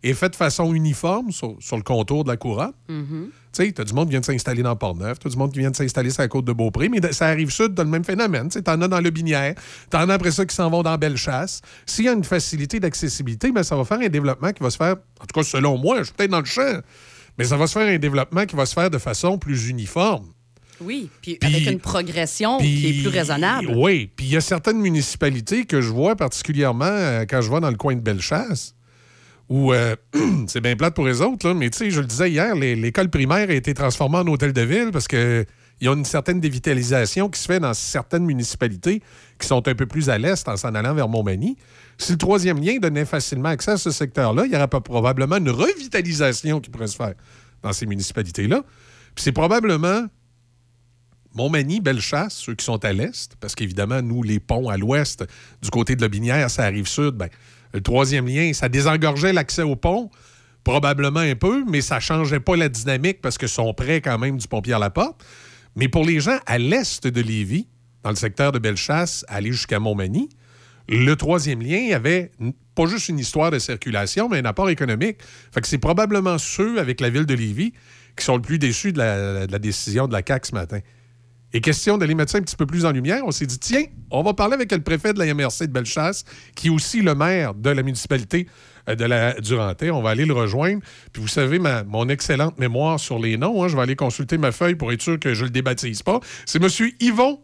est 0.03 0.15
fait 0.15 0.31
de 0.31 0.37
façon 0.37 0.75
uniforme 0.75 1.31
sur, 1.31 1.57
sur 1.61 1.77
le 1.77 1.83
contour 1.83 2.25
de 2.25 2.31
la 2.31 2.37
couronne? 2.37 2.73
Mm-hmm. 2.89 3.27
Tu 3.55 3.65
sais, 3.67 3.73
t'as 3.73 3.85
du 3.85 3.93
monde 3.93 4.07
qui 4.07 4.13
vient 4.13 4.21
de 4.21 4.25
s'installer 4.25 4.63
dans 4.63 4.75
Port-Neuf, 4.75 5.19
t'as 5.19 5.29
du 5.29 5.37
monde 5.37 5.53
qui 5.53 5.59
vient 5.59 5.71
de 5.71 5.77
s'installer 5.77 6.09
sur 6.09 6.23
la 6.23 6.29
côte 6.29 6.47
de 6.47 6.53
Beaupré, 6.55 6.89
mais 6.89 7.01
ça 7.13 7.27
arrive 7.27 7.51
sud, 7.51 7.75
t'as 7.75 7.85
le 7.85 7.91
même 7.91 8.03
phénomène. 8.03 8.49
Tu 8.49 8.55
sais, 8.55 8.63
t'en 8.63 8.81
as 8.81 8.89
dans 8.89 9.01
le 9.01 9.11
Binière, 9.11 9.55
t'en 9.91 10.09
as 10.09 10.15
après 10.15 10.31
ça 10.31 10.47
qui 10.47 10.57
s'en 10.57 10.71
vont 10.71 10.83
dans 10.83 10.97
Bellechasse. 10.97 11.61
S'il 11.85 12.07
y 12.07 12.09
a 12.09 12.13
une 12.13 12.25
facilité 12.25 12.81
d'accessibilité, 12.81 13.53
ben, 13.53 13.63
ça 13.63 13.77
va 13.77 13.85
faire 13.85 14.01
un 14.01 14.09
développement 14.09 14.53
qui 14.53 14.63
va 14.63 14.71
se 14.71 14.79
faire, 14.79 14.97
en 15.21 15.27
tout 15.27 15.39
cas 15.39 15.43
selon 15.45 15.77
moi, 15.77 15.99
je 15.99 16.05
suis 16.05 16.15
peut-être 16.15 16.31
dans 16.31 16.41
le 16.41 16.47
champ, 16.47 16.81
mais 17.39 17.45
ça 17.45 17.57
va 17.57 17.67
se 17.67 17.79
faire 17.79 17.89
un 17.89 17.99
développement 17.99 18.47
qui 18.47 18.57
va 18.57 18.67
se 18.67 18.75
faire 18.75 18.91
de 18.91 18.99
façon 18.99 19.39
plus 19.39 19.69
uniforme. 19.69 20.33
Oui. 20.81 21.11
Puis, 21.21 21.39
avec 21.43 21.67
une 21.67 21.79
progression 21.79 22.59
qui 22.59 22.89
est 22.89 23.03
plus 23.03 23.09
raisonnable. 23.09 23.73
Oui, 23.77 24.11
puis 24.17 24.27
il 24.27 24.33
y 24.33 24.37
a 24.37 24.41
certaines 24.41 24.81
municipalités 24.81 25.65
que 25.65 25.81
je 25.81 25.89
vois 25.89 26.17
particulièrement 26.17 26.85
euh, 26.85 27.25
quand 27.29 27.41
je 27.41 27.51
vais 27.51 27.61
dans 27.61 27.71
le 27.71 27.77
coin 27.77 27.95
de 27.95 28.01
Bellechasse, 28.01 28.75
où 29.49 29.73
euh, 29.73 29.97
c'est 30.47 30.61
bien 30.61 30.77
plate 30.77 30.95
pour 30.95 31.07
les 31.07 31.21
autres, 31.21 31.47
là, 31.47 31.55
mais 31.55 31.71
tu 31.71 31.79
sais, 31.79 31.91
je 31.91 32.01
le 32.01 32.07
disais 32.07 32.31
hier, 32.31 32.55
l'école 32.55 33.11
primaire 33.11 33.49
a 33.49 33.55
été 33.55 33.75
transformée 33.75 34.19
en 34.19 34.27
hôtel 34.27 34.53
de 34.53 34.63
ville 34.63 34.91
parce 34.93 35.09
que 35.09 35.45
il 35.81 35.87
y 35.87 35.89
a 35.89 35.95
une 35.95 36.05
certaine 36.05 36.39
dévitalisation 36.39 37.29
qui 37.29 37.41
se 37.41 37.47
fait 37.47 37.59
dans 37.59 37.75
certaines 37.75 38.25
municipalités 38.25 39.03
qui 39.37 39.49
sont 39.49 39.67
un 39.67 39.75
peu 39.75 39.85
plus 39.85 40.11
à 40.11 40.17
l'est 40.17 40.47
en 40.49 40.57
s'en 40.57 40.77
allant 40.77 40.95
vers 40.95 41.09
Montmagny. 41.09 41.57
Si 41.99 42.13
le 42.13 42.19
troisième 42.19 42.63
lien 42.63 42.79
donnait 42.79 43.05
facilement 43.05 43.51
accès 43.51 43.73
à 43.73 43.77
ce 43.77 43.91
secteur-là, 43.91 44.45
il 44.47 44.53
y 44.53 44.57
aurait 44.57 44.69
pas 44.69 44.81
probablement 44.81 45.37
une 45.37 45.51
revitalisation 45.51 46.61
qui 46.61 46.71
pourrait 46.71 46.89
se 46.89 46.97
faire 46.97 47.15
dans 47.63 47.73
ces 47.73 47.87
municipalités-là. 47.87 48.63
Puis 49.15 49.25
c'est 49.25 49.33
probablement 49.33 50.07
Montmagny, 51.35 51.81
Bellechasse, 51.81 52.35
ceux 52.35 52.55
qui 52.55 52.65
sont 52.65 52.85
à 52.85 52.93
l'est, 52.93 53.37
parce 53.41 53.55
qu'évidemment, 53.55 54.03
nous, 54.03 54.23
les 54.23 54.41
ponts 54.41 54.69
à 54.69 54.77
l'ouest, 54.77 55.25
du 55.63 55.71
côté 55.71 55.97
de 55.97 56.03
la 56.03 56.09
Binière, 56.09 56.51
ça 56.51 56.65
arrive 56.65 56.87
sud, 56.87 57.13
ben, 57.13 57.29
le 57.73 57.81
troisième 57.81 58.27
lien, 58.27 58.53
ça 58.53 58.69
désengorgeait 58.69 59.33
l'accès 59.33 59.63
au 59.63 59.77
pont, 59.77 60.11
probablement 60.63 61.21
un 61.21 61.35
peu, 61.35 61.65
mais 61.67 61.81
ça 61.81 62.01
changeait 62.01 62.41
pas 62.41 62.57
la 62.57 62.69
dynamique 62.69 63.21
parce 63.23 63.39
que 63.39 63.47
sont 63.47 63.73
près 63.73 64.01
quand 64.01 64.19
même 64.19 64.37
du 64.37 64.47
pompier 64.47 64.75
à 64.75 64.79
la 64.79 64.91
porte. 64.91 65.25
Mais 65.75 65.89
pour 65.89 66.05
les 66.05 66.21
gens 66.21 66.39
à 66.47 66.59
l'est 66.59 67.07
de 67.07 67.21
Lévis, 67.21 67.67
dans 68.03 68.11
le 68.11 68.17
secteur 68.17 68.53
de 68.53 68.59
Bellechasse, 68.59 69.25
aller 69.29 69.53
jusqu'à 69.53 69.81
Montmagny, 69.81 70.29
le 70.89 71.15
troisième 71.15 71.63
lien 71.63 71.95
avait 71.95 72.31
pas 72.75 72.87
juste 72.87 73.09
une 73.09 73.19
histoire 73.19 73.51
de 73.51 73.59
circulation, 73.59 74.29
mais 74.29 74.39
un 74.39 74.45
apport 74.45 74.71
économique. 74.71 75.19
Fait 75.53 75.61
que 75.61 75.69
c'est 75.69 75.79
probablement 75.79 76.39
ceux 76.39 76.79
avec 76.79 77.01
la 77.01 77.11
ville 77.11 77.27
de 77.27 77.35
Lévis 77.35 77.73
qui 78.17 78.25
sont 78.25 78.37
le 78.37 78.43
plus 78.43 78.59
déçus 78.59 78.93
de 78.93 78.99
la, 78.99 79.59
décision 79.59 80.07
de 80.07 80.13
la 80.13 80.23
CAQ 80.27 80.49
ce 80.49 80.55
matin. 80.55 80.81
Et 81.55 81.61
question 81.61 81.99
d'aller 81.99 82.15
mettre 82.15 82.33
ça 82.33 82.39
un 82.39 82.43
petit 82.43 82.57
peu 82.57 82.65
plus 82.65 82.87
en 82.87 82.93
lumière, 82.93 83.23
on 83.27 83.31
s'est 83.31 83.47
dit, 83.47 83.59
tiens, 83.59 83.85
on 84.11 84.23
va 84.23 84.33
parler 84.33 84.55
avec 84.55 84.73
le 84.73 84.81
préfet 84.81 85.13
de 85.13 85.19
la 85.19 85.35
MRC 85.35 85.67
de 85.67 85.73
Bellechasse, 85.73 86.25
qui 86.55 86.69
est 86.69 86.71
aussi 86.71 87.03
le 87.03 87.15
maire 87.15 87.55
de 87.55 87.69
la 87.69 87.83
municipalité 87.83 88.47
euh, 88.89 88.95
de 88.95 89.05
la 89.05 89.35
Durantais. 89.35 89.91
On 89.91 90.01
va 90.01 90.11
aller 90.11 90.25
le 90.25 90.33
rejoindre. 90.33 90.81
Puis 91.13 91.21
vous 91.21 91.29
savez, 91.29 91.59
mon 91.59 92.09
excellente 92.09 92.59
mémoire 92.59 92.99
sur 92.99 93.19
les 93.19 93.37
noms, 93.37 93.63
hein, 93.63 93.69
je 93.69 93.77
vais 93.77 93.83
aller 93.83 93.97
consulter 93.97 94.39
ma 94.39 94.51
feuille 94.51 94.77
pour 94.77 94.93
être 94.93 95.03
sûr 95.03 95.21
que 95.21 95.35
je 95.35 95.45
le 95.45 95.51
débaptise 95.51 96.03
pas. 96.03 96.21
C'est 96.47 96.63
M. 96.63 96.71
Yvon 97.01 97.41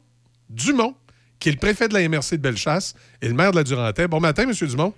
Dumont, 0.48 0.94
qui 1.38 1.48
est 1.48 1.52
le 1.52 1.58
préfet 1.58 1.88
de 1.88 1.94
la 1.94 2.08
MRC 2.08 2.32
de 2.36 2.42
Bellechasse 2.42 2.94
et 3.22 3.28
le 3.28 3.34
maire 3.34 3.50
de 3.52 3.56
la 3.56 3.64
Durantais. 3.64 4.08
Bon 4.08 4.20
matin, 4.20 4.42
M. 4.44 4.52
Dumont. 4.68 4.92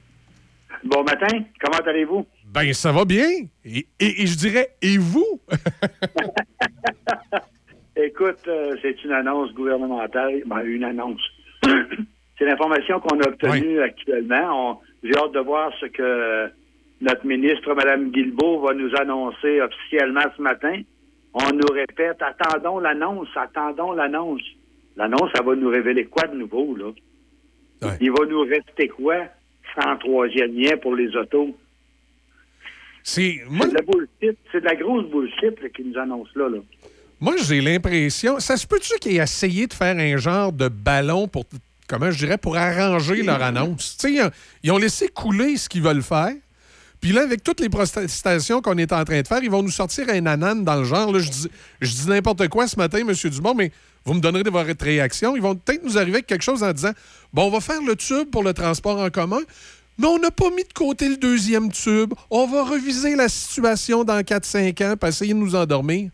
Bon 0.85 1.03
matin, 1.05 1.27
comment 1.61 1.79
allez-vous? 1.87 2.27
Ben, 2.47 2.73
ça 2.73 2.91
va 2.93 3.05
bien. 3.05 3.29
Et, 3.65 3.87
et- 4.01 4.23
et 4.23 4.27
je 4.27 4.37
dirais, 4.37 4.71
et 4.81 4.97
vous? 4.99 5.41
Écoute, 7.97 8.39
euh, 8.49 8.77
c'est 8.81 9.03
une 9.05 9.13
annonce 9.13 9.53
gouvernementale, 9.53 10.43
ben, 10.47 10.61
une 10.65 10.85
annonce. 10.85 11.21
c'est 12.39 12.45
l'information 12.47 13.01
qu'on 13.01 13.21
a 13.21 13.29
obtenue 13.29 13.81
actuellement. 13.81 14.71
On- 14.73 14.79
J'ai 15.03 15.17
hâte 15.17 15.33
de 15.33 15.41
voir 15.41 15.71
ce 15.81 15.87
que 15.87 16.51
notre 17.01 17.27
ministre, 17.27 17.75
Mme 17.75 18.11
Guilbeault, 18.11 18.61
va 18.61 18.75
nous 18.75 18.95
annoncer 18.97 19.61
officiellement 19.61 20.25
ce 20.37 20.43
matin. 20.43 20.81
On 21.35 21.51
nous 21.53 21.73
répète, 21.73 22.19
attendons 22.23 22.79
l'annonce, 22.79 23.29
attendons 23.37 23.93
l'annonce. 23.93 24.43
L'annonce, 24.97 25.31
ça 25.35 25.43
va 25.43 25.55
nous 25.55 25.69
révéler 25.69 26.05
quoi 26.07 26.27
de 26.27 26.37
nouveau, 26.37 26.77
là? 26.77 26.91
Il 28.01 28.11
va 28.11 28.27
nous 28.27 28.41
rester 28.43 28.89
quoi? 28.89 29.17
103e 29.77 30.53
lien 30.53 30.77
pour 30.77 30.95
les 30.95 31.15
autos? 31.17 31.57
C'est 33.03 33.41
de 33.49 33.75
la 33.75 33.83
bullshit. 33.83 34.39
C'est 34.53 34.61
de 34.61 34.65
la 34.67 34.75
grosse 34.77 35.07
bullshit 35.11 35.61
là, 35.63 35.69
qui 35.75 35.85
nous 35.85 35.99
annonce 35.99 36.29
là. 36.35 36.49
là. 36.49 36.59
Moi, 37.19 37.35
j'ai 37.39 37.61
l'impression. 37.61 38.39
Ça 38.41 38.57
se 38.57 38.67
peut-tu 38.67 38.99
qu'ils 38.99 39.17
aient 39.17 39.23
essayé 39.23 39.67
de 39.67 39.73
faire 39.73 39.97
un 39.97 40.17
genre 40.19 40.53
de 40.53 40.69
ballon 40.69 41.27
pour. 41.29 41.45
Comment 41.89 42.11
je 42.11 42.19
dirais, 42.19 42.39
pour 42.39 42.57
arranger 42.57 43.23
leur 43.23 43.43
annonce? 43.43 43.97
Tu 43.99 44.15
sais, 44.17 44.31
ils 44.63 44.71
ont- 44.71 44.79
laissé 44.79 45.09
couler 45.09 45.57
ce 45.57 45.69
qu'ils 45.69 45.83
veulent 45.83 46.03
faire. 46.03 46.33
Puis 47.01 47.11
là, 47.13 47.23
avec 47.23 47.43
toutes 47.43 47.61
les 47.61 47.69
protestations 47.71 48.61
qu'on 48.61 48.77
est 48.79 48.93
en 48.93 49.03
train 49.05 49.23
de 49.23 49.27
faire, 49.27 49.43
ils 49.43 49.51
vont 49.51 49.63
nous 49.63 49.71
sortir 49.71 50.09
un 50.11 50.27
anane 50.27 50.63
dans 50.65 50.77
le 50.77 50.85
genre. 50.85 51.11
Là, 51.13 51.19
je 51.19 51.31
dis, 51.31 51.49
je 51.81 51.91
dis 51.91 52.09
n'importe 52.09 52.47
quoi 52.49 52.67
ce 52.69 52.77
matin, 52.77 52.99
M. 52.99 53.13
Dumont, 53.31 53.55
mais 53.55 53.73
vous 54.05 54.15
me 54.15 54.21
donnerez 54.21 54.43
de 54.43 54.51
votre 54.51 54.85
réaction. 54.85 55.37
Ils 55.37 55.43
vont 55.43 55.55
peut-être 55.55 55.85
nous 55.85 55.97
arriver 55.99 56.17
avec 56.17 56.27
quelque 56.27 56.43
chose 56.45 56.63
en 56.63 56.73
disant 56.73 56.93
Bon, 57.33 57.47
on 57.47 57.51
va 57.51 57.61
faire 57.61 57.83
le 57.87 57.97
tube 57.97 58.31
pour 58.31 58.43
le 58.43 58.53
transport 58.55 58.99
en 58.99 59.11
commun, 59.11 59.41
mais 59.99 60.07
on 60.07 60.19
n'a 60.19 60.31
pas 60.31 60.51
mis 60.51 60.65
de 60.65 60.73
côté 60.73 61.09
le 61.09 61.17
deuxième 61.17 61.71
tube. 61.71 62.15
On 62.31 62.47
va 62.47 62.65
reviser 62.65 63.15
la 63.17 63.29
situation 63.29 64.03
dans 64.05 64.21
4-5 64.21 64.85
ans 64.93 64.97
pour 64.97 65.09
essayer 65.09 65.35
de 65.35 65.39
nous 65.39 65.55
endormir. 65.55 66.11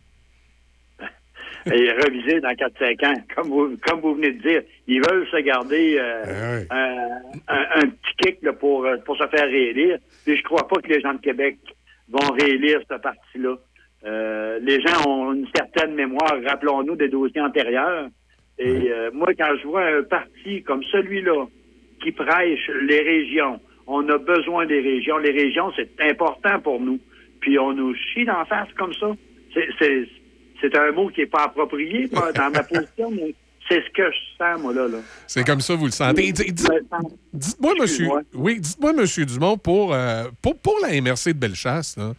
Et 1.65 1.91
réviser 1.91 2.39
dans 2.39 2.49
4-5 2.53 3.05
ans, 3.07 3.21
comme 3.35 3.47
vous, 3.49 3.77
comme 3.85 3.99
vous 4.01 4.15
venez 4.15 4.31
de 4.31 4.41
dire. 4.41 4.61
Ils 4.87 5.01
veulent 5.01 5.27
se 5.29 5.37
garder 5.41 5.97
euh, 5.99 6.63
un, 6.69 7.19
un- 7.47 7.67
un 7.81 7.87
petit 7.89 8.15
kick 8.23 8.37
là, 8.41 8.53
pour, 8.53 8.85
euh, 8.85 8.97
pour 9.05 9.17
se 9.17 9.27
faire 9.27 9.45
réélire. 9.45 9.97
Puis 10.25 10.37
je 10.37 10.43
crois 10.43 10.65
pas 10.67 10.77
que 10.77 10.87
les 10.87 11.01
gens 11.01 11.13
de 11.13 11.19
Québec 11.19 11.57
vont 12.09 12.31
réélire 12.39 12.79
ce 12.89 12.95
parti-là. 12.97 13.55
Euh, 14.05 14.59
les 14.61 14.79
gens 14.81 15.07
ont 15.09 15.33
une 15.33 15.47
certaine 15.55 15.93
mémoire, 15.95 16.33
rappelons-nous, 16.47 16.95
des 16.95 17.09
dossiers 17.09 17.41
antérieurs. 17.41 18.07
Et 18.59 18.89
euh, 18.91 19.09
moi, 19.13 19.29
quand 19.37 19.53
je 19.61 19.67
vois 19.67 19.85
un 19.85 20.03
parti 20.03 20.63
comme 20.63 20.83
celui-là 20.91 21.45
qui 22.01 22.11
prêche 22.11 22.69
les 22.83 23.01
régions, 23.01 23.59
on 23.87 24.07
a 24.09 24.17
besoin 24.17 24.65
des 24.65 24.79
régions. 24.81 25.17
Les 25.17 25.31
régions, 25.31 25.71
c'est 25.75 25.89
important 26.01 26.59
pour 26.59 26.79
nous. 26.79 26.99
Puis 27.39 27.57
on 27.59 27.73
nous 27.73 27.93
chie 27.95 28.25
d'en 28.25 28.45
face 28.45 28.67
comme 28.77 28.93
ça. 28.93 29.07
C'est- 29.53 30.75
un 30.75 30.91
mot 30.91 31.07
qui 31.09 31.21
n'est 31.21 31.27
pas 31.27 31.43
approprié 31.45 32.07
pas 32.07 32.31
dans 32.33 32.49
ma 32.51 32.63
position, 32.63 33.11
mais 33.11 33.33
c'est 33.69 33.81
ce 33.83 33.89
que 33.91 34.03
je 34.11 34.17
sens, 34.37 34.59
moi, 34.61 34.73
là. 34.73 34.87
là. 34.87 34.97
C'est 35.27 35.45
comme 35.45 35.61
ça, 35.61 35.75
vous 35.75 35.85
le 35.85 35.91
sentez. 35.91 36.31
Dites- 36.31 36.67
Dites-moi, 37.33 37.73
monsieur, 37.79 38.07
oui, 38.33 38.59
dites-moi, 38.59 38.93
monsieur 38.93 39.25
Dumont, 39.25 39.57
pour, 39.57 39.93
euh, 39.93 40.25
pour, 40.41 40.57
pour 40.59 40.75
la 40.81 40.89
MRC 40.99 41.33
de 41.33 41.39
Bellechasse, 41.39 41.95
là, 41.97 42.13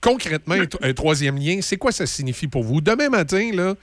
concrètement, 0.00 0.54
un, 0.54 0.66
tro- 0.66 0.80
un 0.82 0.92
troisième 0.92 1.36
lien, 1.36 1.58
c'est 1.60 1.76
quoi 1.76 1.92
ça 1.92 2.06
signifie 2.06 2.48
pour 2.48 2.62
vous? 2.62 2.80
Demain 2.80 3.08
matin, 3.08 3.50
là, 3.52 3.74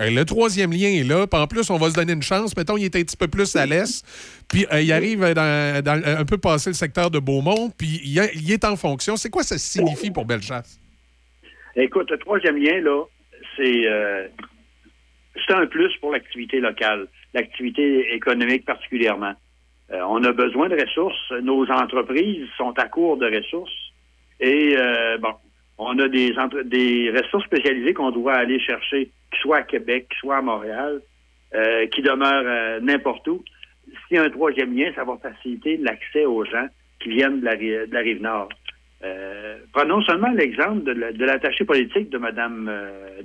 euh, 0.00 0.10
le 0.10 0.24
troisième 0.24 0.72
lien 0.72 0.88
est 0.88 1.04
là, 1.04 1.26
puis 1.26 1.38
en 1.40 1.46
plus, 1.46 1.68
on 1.70 1.76
va 1.76 1.90
se 1.90 1.94
donner 1.94 2.12
une 2.14 2.22
chance. 2.22 2.56
Mettons, 2.56 2.76
il 2.76 2.84
est 2.84 2.96
un 2.96 3.02
petit 3.02 3.16
peu 3.16 3.28
plus 3.28 3.54
à 3.56 3.66
l'est, 3.66 4.04
puis 4.48 4.66
euh, 4.72 4.80
il 4.80 4.92
arrive 4.92 5.20
dans, 5.34 5.82
dans- 5.84 6.02
un 6.04 6.24
peu 6.24 6.38
passé 6.38 6.70
le 6.70 6.74
secteur 6.74 7.10
de 7.10 7.18
Beaumont, 7.18 7.70
puis 7.76 8.00
il, 8.04 8.50
est 8.52 8.64
en 8.64 8.76
fonction. 8.76 9.16
C'est 9.16 9.30
quoi 9.30 9.42
ça 9.42 9.58
signifie 9.58 10.10
pour 10.10 10.24
Bellechasse? 10.24 10.78
Écoute, 11.76 12.10
le 12.10 12.18
troisième 12.18 12.56
lien, 12.56 12.80
là, 12.80 13.04
c'est 13.56 13.86
euh, 13.86 14.28
un 15.50 15.66
plus 15.66 15.90
pour 16.00 16.12
l'activité 16.12 16.60
locale, 16.60 17.06
l'activité 17.34 18.14
économique 18.14 18.64
particulièrement. 18.64 19.34
Euh, 19.90 20.00
on 20.08 20.22
a 20.24 20.32
besoin 20.32 20.68
de 20.68 20.80
ressources. 20.80 21.32
Nos 21.42 21.66
entreprises 21.70 22.46
sont 22.56 22.72
à 22.78 22.88
court 22.88 23.18
de 23.18 23.26
ressources. 23.26 23.72
Et 24.40 24.74
euh, 24.76 25.18
bon, 25.18 25.34
on 25.86 25.98
a 25.98 26.08
des, 26.08 26.36
entre- 26.38 26.62
des 26.62 27.10
ressources 27.10 27.44
spécialisées 27.46 27.94
qu'on 27.94 28.10
doit 28.10 28.34
aller 28.34 28.58
chercher, 28.60 29.10
qu'ils 29.30 29.40
soient 29.40 29.58
à 29.58 29.62
Québec, 29.62 30.06
qu'ils 30.08 30.18
soient 30.18 30.36
à 30.38 30.42
Montréal, 30.42 31.00
euh, 31.54 31.86
qui 31.88 32.02
demeurent 32.02 32.44
euh, 32.46 32.80
n'importe 32.80 33.26
où. 33.28 33.42
S'il 34.08 34.16
y 34.16 34.20
a 34.20 34.22
un 34.24 34.30
troisième 34.30 34.76
lien, 34.76 34.90
ça 34.94 35.04
va 35.04 35.16
faciliter 35.22 35.76
l'accès 35.76 36.24
aux 36.24 36.44
gens 36.44 36.66
qui 37.00 37.10
viennent 37.10 37.40
de 37.40 37.44
la, 37.44 37.56
de 37.56 37.88
la 37.92 38.00
rive 38.00 38.22
nord. 38.22 38.48
Euh, 39.04 39.58
prenons 39.72 40.00
seulement 40.02 40.30
l'exemple 40.30 40.84
de 40.84 40.92
la- 40.92 41.12
de 41.12 41.24
l'attaché 41.24 41.64
politique 41.64 42.08
de 42.10 42.18
Madame 42.18 42.70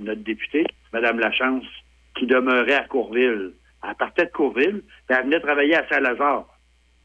notre 0.00 0.22
députée, 0.22 0.66
Madame 0.92 1.20
Lachance, 1.20 1.64
qui 2.16 2.26
demeurait 2.26 2.74
à 2.74 2.84
Courville. 2.84 3.52
Elle 3.88 3.94
partait 3.94 4.24
de 4.26 4.30
Courville, 4.30 4.82
puis 5.06 5.16
elle 5.16 5.24
venait 5.26 5.40
travailler 5.40 5.76
à 5.76 5.86
Saint-Lazare. 5.88 6.46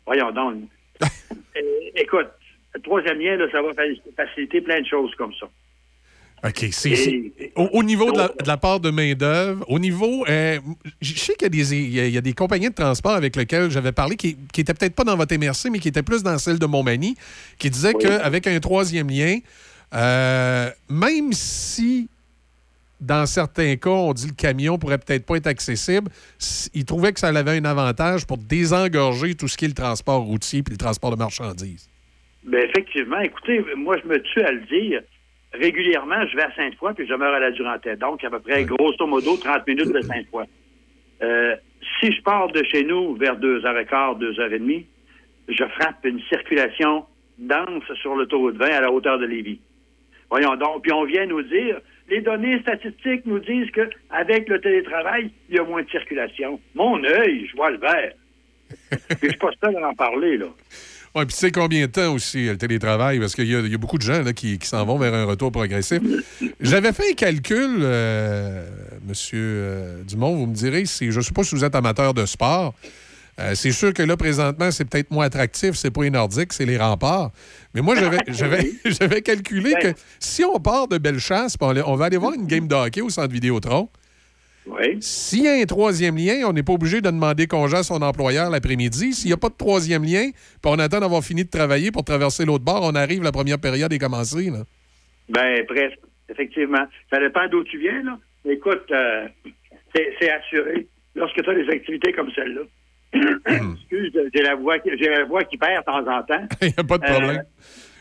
Voyons 0.08 0.32
donc. 0.32 0.56
Écoute, 1.96 2.30
le 2.76 2.82
troisième 2.82 3.20
lien, 3.20 3.36
là, 3.38 3.46
ça 3.52 3.62
va 3.62 3.74
fa- 3.74 4.26
faciliter 4.26 4.62
plein 4.62 4.82
de 4.82 4.86
choses 4.88 5.12
comme 5.18 5.32
ça. 5.40 5.48
OK. 6.46 6.68
c'est- 6.72 7.32
au, 7.56 7.70
au 7.72 7.84
niveau 7.84 8.12
de 8.12 8.18
la, 8.18 8.28
de 8.28 8.48
la 8.48 8.58
part 8.58 8.82
de 8.82 8.90
main-d'œuvre, 8.90 9.64
au 9.70 9.80
niveau. 9.80 10.26
euh, 10.28 10.60
je 11.00 11.14
sais 11.18 11.36
qu'il 11.36 11.44
y, 11.44 11.46
a 11.46 11.50
des- 11.50 11.76
il 11.78 11.94
y 11.94 12.00
a- 12.02 12.08
il 12.08 12.14
y 12.14 12.18
a 12.18 12.22
des 12.22 12.34
compagnies 12.34 12.68
de 12.70 12.74
transport 12.74 13.14
avec 13.14 13.36
lesquelles 13.38 13.72
j'avais 13.72 13.94
parlé 13.94 14.18
qui 14.18 14.36
n'étaient 14.58 14.74
peut-être 14.74 14.94
pas 14.96 15.06
dans 15.06 15.16
votre 15.16 15.34
MRC, 15.38 15.70
mais 15.72 15.80
qui 15.80 15.88
étaient 15.88 16.04
plus 16.04 16.22
dans 16.22 16.38
celle 16.38 16.60
de 16.60 16.66
Montmagny, 16.66 17.16
qui 17.58 17.70
disaient 17.70 17.94
qu'avec 17.94 18.46
un 18.48 18.60
troisième 18.60 19.10
lien, 19.10 19.40
euh, 19.94 20.70
même 20.90 21.32
si 21.32 22.10
dans 23.00 23.26
certains 23.26 23.76
cas, 23.78 23.90
on 23.90 24.14
dit 24.14 24.28
le 24.28 24.34
camion 24.34 24.78
pourrait 24.78 24.98
peut-être 24.98 25.26
pas 25.26 25.36
être 25.38 25.48
accessible, 25.48 26.10
ils 26.74 26.84
trouvaient 26.86 27.12
que 27.14 27.20
ça 27.22 27.28
avait 27.30 27.58
un 27.58 27.66
avantage 27.66 28.26
pour 28.26 28.38
désengorger 28.38 29.36
tout 29.36 29.48
ce 29.48 29.56
qui 29.58 29.66
est 29.66 29.70
le 29.70 29.74
transport 29.74 30.22
routier 30.24 30.64
puis 30.64 30.74
le 30.74 30.78
transport 30.78 31.12
de 31.12 31.18
marchandises. 31.18 31.88
Ben 32.46 32.68
effectivement, 32.70 33.20
écoutez, 33.20 33.64
moi 33.76 33.98
je 34.04 34.08
me 34.08 34.22
tue 34.22 34.42
à 34.42 34.52
le 34.52 34.62
dire. 34.62 35.02
Régulièrement, 35.54 36.26
je 36.28 36.36
vais 36.36 36.44
à 36.44 36.56
Sainte-Foy 36.56 36.94
puis 36.94 37.06
je 37.06 37.14
demeure 37.14 37.34
à 37.34 37.40
la 37.40 37.52
Durantais. 37.52 37.96
Donc, 37.96 38.24
à 38.24 38.30
peu 38.30 38.40
près, 38.40 38.64
grosso 38.66 39.06
modo, 39.06 39.38
30 39.38 39.68
minutes 39.68 39.94
de 39.94 40.02
Sainte-Foy. 40.02 40.46
Euh, 41.22 41.56
si 42.00 42.12
je 42.12 42.22
pars 42.24 42.52
de 42.52 42.64
chez 42.64 42.84
nous 42.84 43.16
vers 43.16 43.38
2h15, 43.40 44.20
2h30, 44.20 44.86
je 45.48 45.64
frappe 45.64 46.06
une 46.06 46.22
circulation 46.24 47.06
dense 47.38 47.84
sur 48.02 48.16
l'autoroute 48.16 48.56
20 48.58 48.66
à 48.66 48.82
la 48.82 48.92
hauteur 48.92 49.20
de 49.20 49.26
Lévis. 49.26 49.60
Voyons 50.30 50.56
donc, 50.56 50.82
puis 50.82 50.92
on 50.92 51.06
vient 51.06 51.26
nous 51.28 51.44
dire, 51.44 51.80
les 52.10 52.22
données 52.22 52.60
statistiques 52.62 53.26
nous 53.26 53.40
disent 53.40 53.70
que 53.72 53.90
avec 54.10 54.50
le 54.50 54.60
télétravail, 54.60 55.32
il 55.50 55.56
y 55.56 55.60
a 55.60 55.64
moins 55.64 55.84
de 55.84 55.90
circulation. 55.90 56.60
Mon 56.76 57.04
œil, 57.04 57.48
je 57.48 57.56
vois 57.56 57.72
le 57.72 57.78
vert. 57.78 58.14
puis 58.90 59.18
je 59.22 59.28
suis 59.28 59.38
pas 59.38 59.52
seul 59.64 59.76
à 59.78 59.90
en 59.90 59.94
parler, 59.94 60.38
là. 60.38 60.48
Oui, 61.16 61.26
puis 61.26 61.34
tu 61.36 61.40
sais 61.42 61.52
combien 61.52 61.82
de 61.86 61.92
temps 61.92 62.12
aussi 62.14 62.46
le 62.48 62.58
télétravail, 62.58 63.20
parce 63.20 63.36
qu'il 63.36 63.46
y, 63.48 63.56
a- 63.56 63.60
il 63.60 63.72
y 63.72 63.76
a 63.76 63.78
beaucoup 63.78 63.98
de 64.00 64.04
gens 64.04 64.24
là, 64.24 64.34
qui, 64.34 64.58
qui 64.58 64.68
s'en 64.68 64.84
vont 64.84 64.98
vers 64.98 65.14
un 65.14 65.26
retour 65.26 65.52
progressif. 65.52 66.00
J'avais 66.60 66.92
fait 66.92 67.12
un 67.12 67.14
calcul, 67.14 67.78
euh, 67.82 68.66
Monsieur 69.08 69.40
euh, 69.40 70.04
Dumont, 70.04 70.36
vous 70.36 70.48
me 70.48 70.56
direz, 70.56 70.86
si, 70.86 71.12
je 71.12 71.20
ne 71.20 71.24
sais 71.24 71.32
pas 71.32 71.44
si 71.44 71.54
vous 71.54 71.64
êtes 71.64 71.76
amateur 71.76 72.16
de 72.16 72.26
sport. 72.26 72.74
Euh, 73.40 73.54
c'est 73.56 73.72
sûr 73.72 73.94
que 73.94 74.02
là, 74.04 74.16
présentement, 74.18 74.72
c'est 74.72 74.86
peut-être 74.86 75.12
moins 75.12 75.26
attractif, 75.26 75.76
c'est 75.76 75.92
pas 75.92 76.04
les 76.04 76.10
Nordiques, 76.12 76.54
c'est 76.54 76.66
les 76.66 76.78
remparts. 76.78 77.32
Mais 77.76 77.82
moi, 77.82 77.96
j'avais, 78.28 79.22
calculé 79.22 79.74
que 79.82 79.94
si 80.20 80.44
on 80.44 80.60
part 80.60 80.88
de 80.88 80.98
Bellechasse, 80.98 81.56
on, 81.60 81.76
on 81.78 81.96
va 81.96 82.06
aller 82.06 82.18
voir 82.18 82.34
une 82.34 82.46
game 82.48 82.68
de 82.68 82.74
hockey 82.76 83.02
au 83.02 83.10
centre 83.10 83.32
Vidéotron, 83.34 83.90
s'il 85.02 85.44
y 85.44 85.48
a 85.48 85.54
un 85.62 85.66
troisième 85.66 86.16
lien, 86.18 86.46
on 86.48 86.54
n'est 86.54 86.64
pas 86.64 86.74
obligé 86.74 87.02
de 87.02 87.10
demander 87.10 87.48
congé 87.48 87.78
à 87.78 87.84
son 87.84 88.02
employeur 88.02 88.50
l'après-midi. 88.50 89.14
S'il 89.14 89.28
n'y 89.28 89.34
a 89.34 89.38
pas 89.38 89.50
de 89.50 89.56
troisième 89.58 90.04
lien, 90.04 90.30
puis 90.32 90.72
on 90.72 90.80
attend 90.80 91.00
d'avoir 91.02 91.24
fini 91.24 91.44
de 91.44 91.50
travailler 91.50 91.92
pour 91.92 92.04
traverser 92.04 92.46
l'autre 92.46 92.64
bord, 92.64 92.82
on 92.84 92.96
arrive, 92.96 93.24
la 93.24 93.32
première 93.32 93.60
période 93.60 93.92
est 93.92 94.00
commencée. 94.00 94.50
Là. 94.50 94.64
Ben, 95.30 95.66
presque, 95.66 96.00
effectivement. 96.30 96.86
Ça 97.10 97.20
dépend 97.20 97.48
d'où 97.50 97.64
tu 97.66 97.78
viens, 97.80 98.04
là. 98.04 98.18
Écoute, 98.46 98.84
euh, 98.92 99.28
c'est 99.94 100.30
assuré. 100.32 100.88
Lorsque 101.16 101.42
tu 101.44 101.50
as 101.50 101.54
des 101.56 101.70
activités 101.70 102.12
comme 102.14 102.32
celle-là, 102.34 102.62
Excuse, 103.46 104.12
j'ai 104.34 104.42
la 104.42 104.56
voix, 104.56 104.80
qui- 104.80 104.90
la 104.90 105.26
voix 105.26 105.44
qui 105.44 105.58
perd 105.58 105.82
de 105.82 105.86
temps 105.86 106.00
en 106.12 106.24
temps. 106.24 106.48
Il 106.62 106.68
n'y 106.70 106.74
a 106.78 106.84
pas 106.84 106.98
de 106.98 107.04
problème. 107.04 107.44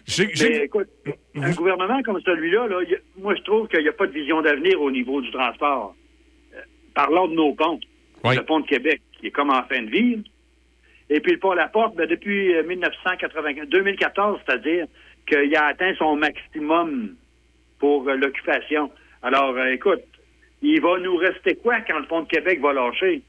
J'ai- 0.06 0.28
Mais 0.48 0.64
écoute, 0.64 0.88
un 1.36 1.50
gouvernement 1.52 2.02
comme 2.02 2.18
celui-là, 2.24 2.66
là, 2.66 2.76
moi, 3.18 3.34
je 3.36 3.42
trouve 3.42 3.68
qu'il 3.68 3.82
n'y 3.82 3.88
a 3.88 3.92
pas 3.92 4.06
de 4.06 4.12
vision 4.12 4.40
d'avenir 4.42 4.80
au 4.80 4.90
niveau 4.90 5.20
du 5.20 5.30
transport. 5.30 5.94
Euh, 6.92 6.94
parlons 6.94 7.28
de 7.28 7.34
nos 7.34 7.54
ponts. 7.54 7.80
Le 8.24 8.40
pont 8.44 8.60
de 8.60 8.66
Québec, 8.66 9.02
qui 9.18 9.26
est 9.26 9.30
comme 9.30 9.50
en 9.50 9.64
fin 9.64 9.82
de 9.82 9.90
vie. 9.90 10.22
Et 11.10 11.20
puis 11.20 11.32
le 11.32 11.38
pont 11.38 11.52
La 11.52 11.68
Porte, 11.68 11.96
ben, 11.96 12.06
depuis 12.06 12.54
euh, 12.54 12.62
1980, 12.62 13.64
2014, 13.68 14.40
c'est-à-dire 14.46 14.86
qu'il 15.26 15.54
a 15.56 15.66
atteint 15.66 15.94
son 15.96 16.16
maximum 16.16 17.16
pour 17.78 18.08
euh, 18.08 18.16
l'occupation. 18.16 18.90
Alors, 19.22 19.56
euh, 19.56 19.72
écoute, 19.72 20.02
il 20.62 20.80
va 20.80 20.98
nous 20.98 21.16
rester 21.16 21.56
quoi 21.56 21.80
quand 21.80 21.98
le 21.98 22.06
pont 22.06 22.22
de 22.22 22.28
Québec 22.28 22.60
va 22.60 22.72
lâcher? 22.72 23.22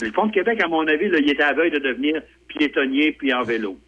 Le 0.00 0.10
pont 0.10 0.26
de 0.26 0.32
Québec, 0.32 0.60
à 0.62 0.68
mon 0.68 0.86
avis, 0.88 1.08
là, 1.08 1.18
il 1.20 1.30
est 1.30 1.40
à 1.40 1.52
veille 1.52 1.70
de 1.70 1.78
devenir 1.78 2.20
piétonnier 2.48 3.12
puis 3.12 3.32
en 3.32 3.42
vélo. 3.42 3.78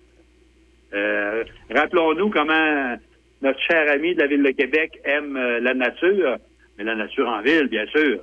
Euh, 0.95 1.45
Rappelons-nous 1.71 2.31
comment 2.31 2.97
notre 3.43 3.61
cher 3.61 3.91
ami 3.91 4.15
de 4.15 4.21
la 4.21 4.29
ville 4.29 4.43
de 4.43 4.51
Québec 4.51 5.01
aime 5.05 5.37
euh, 5.37 5.61
la 5.61 5.75
nature, 5.75 6.39
mais 6.79 6.85
la 6.85 6.95
nature 6.95 7.29
en 7.29 7.43
ville, 7.43 7.67
bien 7.67 7.87
sûr. 7.87 8.21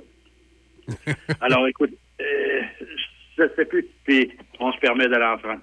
Alors, 1.40 1.66
écoute, 1.66 1.90
euh, 2.20 2.60
je 3.38 3.42
sais 3.56 3.64
plus. 3.64 3.86
Puis, 4.04 4.30
on 4.60 4.72
se 4.72 4.78
permet 4.78 5.08
d'aller 5.08 5.24
en 5.24 5.38
France. 5.38 5.60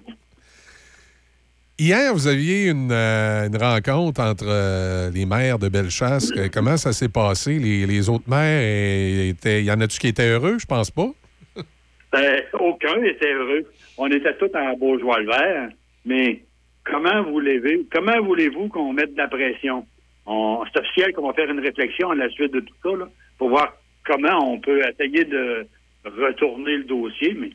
Hier, 1.78 2.12
vous 2.12 2.26
aviez 2.28 2.68
une, 2.68 2.92
euh, 2.92 3.48
une 3.48 3.56
rencontre 3.56 4.20
entre 4.20 4.44
euh, 4.46 5.10
les 5.10 5.26
maires 5.26 5.58
de 5.58 5.68
Bellechasse. 5.68 6.30
Comment 6.52 6.76
ça 6.76 6.92
s'est 6.92 7.08
passé? 7.08 7.58
Les, 7.58 7.86
les 7.86 8.08
autres 8.08 8.28
maires, 8.28 9.28
étaient, 9.30 9.64
y 9.64 9.70
en 9.72 9.80
a-tu 9.80 9.98
qui 9.98 10.08
étaient 10.08 10.28
heureux? 10.30 10.58
Je 10.60 10.66
pense 10.66 10.90
pas. 10.90 11.08
Aucun 12.60 12.98
n'était 13.00 13.32
heureux. 13.32 13.64
On 13.98 14.06
était 14.08 14.36
tous 14.36 14.50
en 14.54 14.98
joie 14.98 15.18
le 15.20 15.26
vert, 15.26 15.68
mais 16.04 16.42
comment 16.84 17.22
voulez-vous 17.24 17.86
comment 17.92 18.20
voulez-vous 18.22 18.68
qu'on 18.68 18.92
mette 18.92 19.12
de 19.14 19.18
la 19.18 19.28
pression? 19.28 19.84
On- 20.26 20.64
C'est 20.72 20.80
officiel 20.80 21.12
qu'on 21.14 21.26
va 21.28 21.34
faire 21.34 21.50
une 21.50 21.60
réflexion 21.60 22.10
à 22.10 22.14
la 22.14 22.28
suite 22.30 22.52
de 22.52 22.60
tout 22.60 22.74
ça, 22.82 22.90
là, 22.96 23.08
pour 23.38 23.48
voir 23.48 23.72
comment 24.06 24.52
on 24.52 24.60
peut 24.60 24.80
essayer 24.88 25.24
de 25.24 25.66
retourner 26.04 26.78
le 26.78 26.84
dossier, 26.84 27.34
mais 27.38 27.50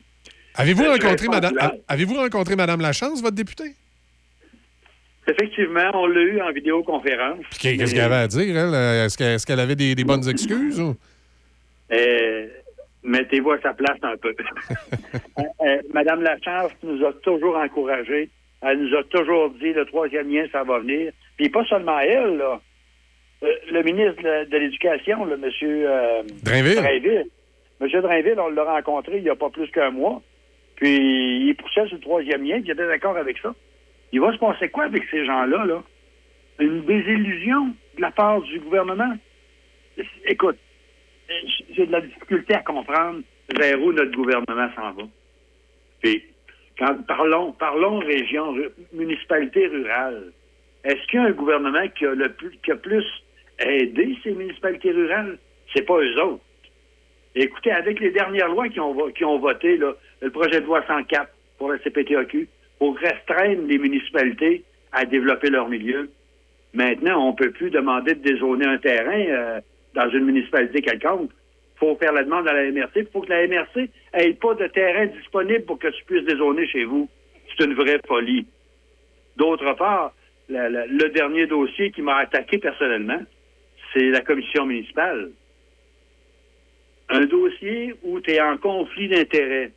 Avez-vous 0.54 0.84
rencontré, 0.84 1.28
madame, 1.28 1.52
avez-vous 1.86 2.14
rencontré 2.14 2.56
Mme 2.56 2.80
Lachance, 2.80 3.22
votre 3.22 3.36
députée? 3.36 3.74
effectivement, 5.26 5.90
on 5.94 6.06
l'a 6.06 6.22
eu 6.22 6.40
en 6.40 6.50
vidéoconférence. 6.52 7.44
Qu'est- 7.60 7.76
Qu'est-ce 7.76 7.92
Mais- 7.92 8.00
qu'elle 8.00 8.12
avait 8.12 8.22
à 8.24 8.28
dire, 8.28 8.56
elle? 8.58 8.74
Est-ce 9.04 9.46
qu'elle 9.46 9.60
avait 9.60 9.76
des, 9.76 9.94
des 9.94 10.04
bonnes 10.04 10.26
excuses? 10.28 10.80
ou? 10.80 10.96
Euh, 11.92 12.46
Mettez-vous 13.04 13.52
à 13.52 13.60
sa 13.60 13.72
place 13.74 13.98
un 14.02 14.16
peu. 14.16 14.34
Euh, 15.38 15.42
euh, 15.64 15.78
Madame 15.94 16.20
Lachance 16.22 16.72
nous 16.82 17.04
a 17.06 17.12
toujours 17.22 17.56
encouragés. 17.56 18.28
Elle 18.60 18.80
nous 18.82 18.96
a 18.96 19.04
toujours 19.04 19.50
dit 19.50 19.72
le 19.72 19.84
troisième 19.86 20.28
lien, 20.32 20.44
ça 20.50 20.64
va 20.64 20.80
venir. 20.80 21.12
Puis 21.36 21.48
pas 21.48 21.64
seulement 21.66 22.00
elle, 22.00 22.38
là. 22.38 22.60
Euh, 23.42 23.46
le 23.70 23.82
ministre 23.82 24.22
de, 24.22 24.56
l'Éducation, 24.56 25.24
le 25.24 25.36
monsieur 25.36 25.88
euh, 25.88 26.22
Drainville. 26.42 26.76
Drainville. 26.76 27.26
Monsieur 27.80 28.02
Drainville, 28.02 28.38
on 28.38 28.48
l'a 28.48 28.64
rencontré 28.64 29.18
il 29.18 29.22
n'y 29.22 29.30
a 29.30 29.36
pas 29.36 29.50
plus 29.50 29.68
qu'un 29.70 29.90
mois. 29.90 30.20
Puis 30.76 31.46
il 31.46 31.54
poussait 31.54 31.86
sur 31.86 31.96
le 31.96 32.02
troisième 32.02 32.44
lien, 32.44 32.56
puis 32.56 32.68
il 32.68 32.72
était 32.72 32.86
d'accord 32.86 33.16
avec 33.16 33.38
ça. 33.38 33.54
Il 34.12 34.20
va 34.20 34.32
se 34.32 34.38
passer 34.38 34.68
quoi 34.68 34.84
avec 34.84 35.04
ces 35.10 35.24
gens-là, 35.24 35.64
là? 35.66 35.82
Une 36.58 36.84
désillusion 36.84 37.74
de 37.96 38.02
la 38.02 38.10
part 38.10 38.40
du 38.42 38.58
gouvernement? 38.60 39.14
Écoute, 40.24 40.58
j'ai 41.70 41.86
de 41.86 41.92
la 41.92 42.00
difficulté 42.00 42.54
à 42.54 42.62
comprendre 42.62 43.20
vers 43.56 43.80
où 43.80 43.92
notre 43.92 44.12
gouvernement 44.12 44.68
s'en 44.74 44.92
va. 44.92 45.02
Puis, 46.02 46.24
quand, 46.78 47.06
parlons, 47.06 47.52
parlons 47.52 47.98
région, 47.98 48.54
municipalité 48.92 49.66
rurale. 49.66 50.32
Est-ce 50.84 51.06
qu'il 51.08 51.20
y 51.20 51.22
a 51.22 51.26
un 51.26 51.32
gouvernement 51.32 51.86
qui 51.96 52.06
a, 52.06 52.14
le 52.14 52.32
plus, 52.32 52.56
qui 52.64 52.70
a 52.72 52.76
plus 52.76 53.04
aidé 53.58 54.16
ces 54.22 54.32
municipalités 54.32 54.90
rurales? 54.90 55.38
C'est 55.74 55.86
pas 55.86 55.98
eux 55.98 56.22
autres. 56.22 56.42
Écoutez, 57.34 57.70
avec 57.70 58.00
les 58.00 58.10
dernières 58.10 58.48
lois 58.48 58.68
qui 58.68 58.80
ont, 58.80 59.10
qui 59.10 59.24
ont 59.24 59.38
voté, 59.38 59.76
le 59.76 60.30
projet 60.30 60.60
de 60.60 60.66
loi 60.66 60.82
104 60.86 61.30
pour 61.58 61.70
la 61.70 61.78
CPTAQ, 61.78 62.48
pour 62.78 62.96
restreindre 62.96 63.66
les 63.66 63.78
municipalités 63.78 64.64
à 64.92 65.04
développer 65.04 65.50
leur 65.50 65.68
milieu, 65.68 66.10
maintenant, 66.74 67.28
on 67.28 67.32
ne 67.32 67.36
peut 67.36 67.50
plus 67.50 67.70
demander 67.70 68.14
de 68.14 68.22
dézoner 68.22 68.66
un 68.66 68.78
terrain 68.78 69.20
euh, 69.20 69.60
dans 69.94 70.08
une 70.10 70.24
municipalité 70.24 70.80
quelconque. 70.80 71.30
Il 71.76 71.78
faut 71.78 71.96
faire 71.96 72.12
la 72.12 72.24
demande 72.24 72.48
à 72.48 72.52
la 72.52 72.70
MRC. 72.70 72.92
Il 72.96 73.06
faut 73.12 73.20
que 73.20 73.30
la 73.30 73.46
MRC 73.46 73.88
ait 74.14 74.32
pas 74.34 74.54
de 74.54 74.66
terrain 74.68 75.06
disponible 75.06 75.64
pour 75.64 75.78
que 75.78 75.88
tu 75.88 76.04
puisses 76.04 76.24
dézoner 76.24 76.66
chez 76.66 76.84
vous. 76.84 77.08
C'est 77.56 77.64
une 77.64 77.74
vraie 77.74 78.00
folie. 78.06 78.46
D'autre 79.36 79.74
part, 79.74 80.12
le 80.48 81.08
dernier 81.10 81.46
dossier 81.46 81.90
qui 81.92 82.02
m'a 82.02 82.16
attaqué 82.16 82.58
personnellement, 82.58 83.20
c'est 83.92 84.10
la 84.10 84.20
commission 84.20 84.66
municipale. 84.66 85.30
Un 87.08 87.24
dossier 87.24 87.94
où 88.02 88.20
tu 88.20 88.32
es 88.32 88.40
en 88.40 88.58
conflit 88.58 89.08
d'intérêts. 89.08 89.72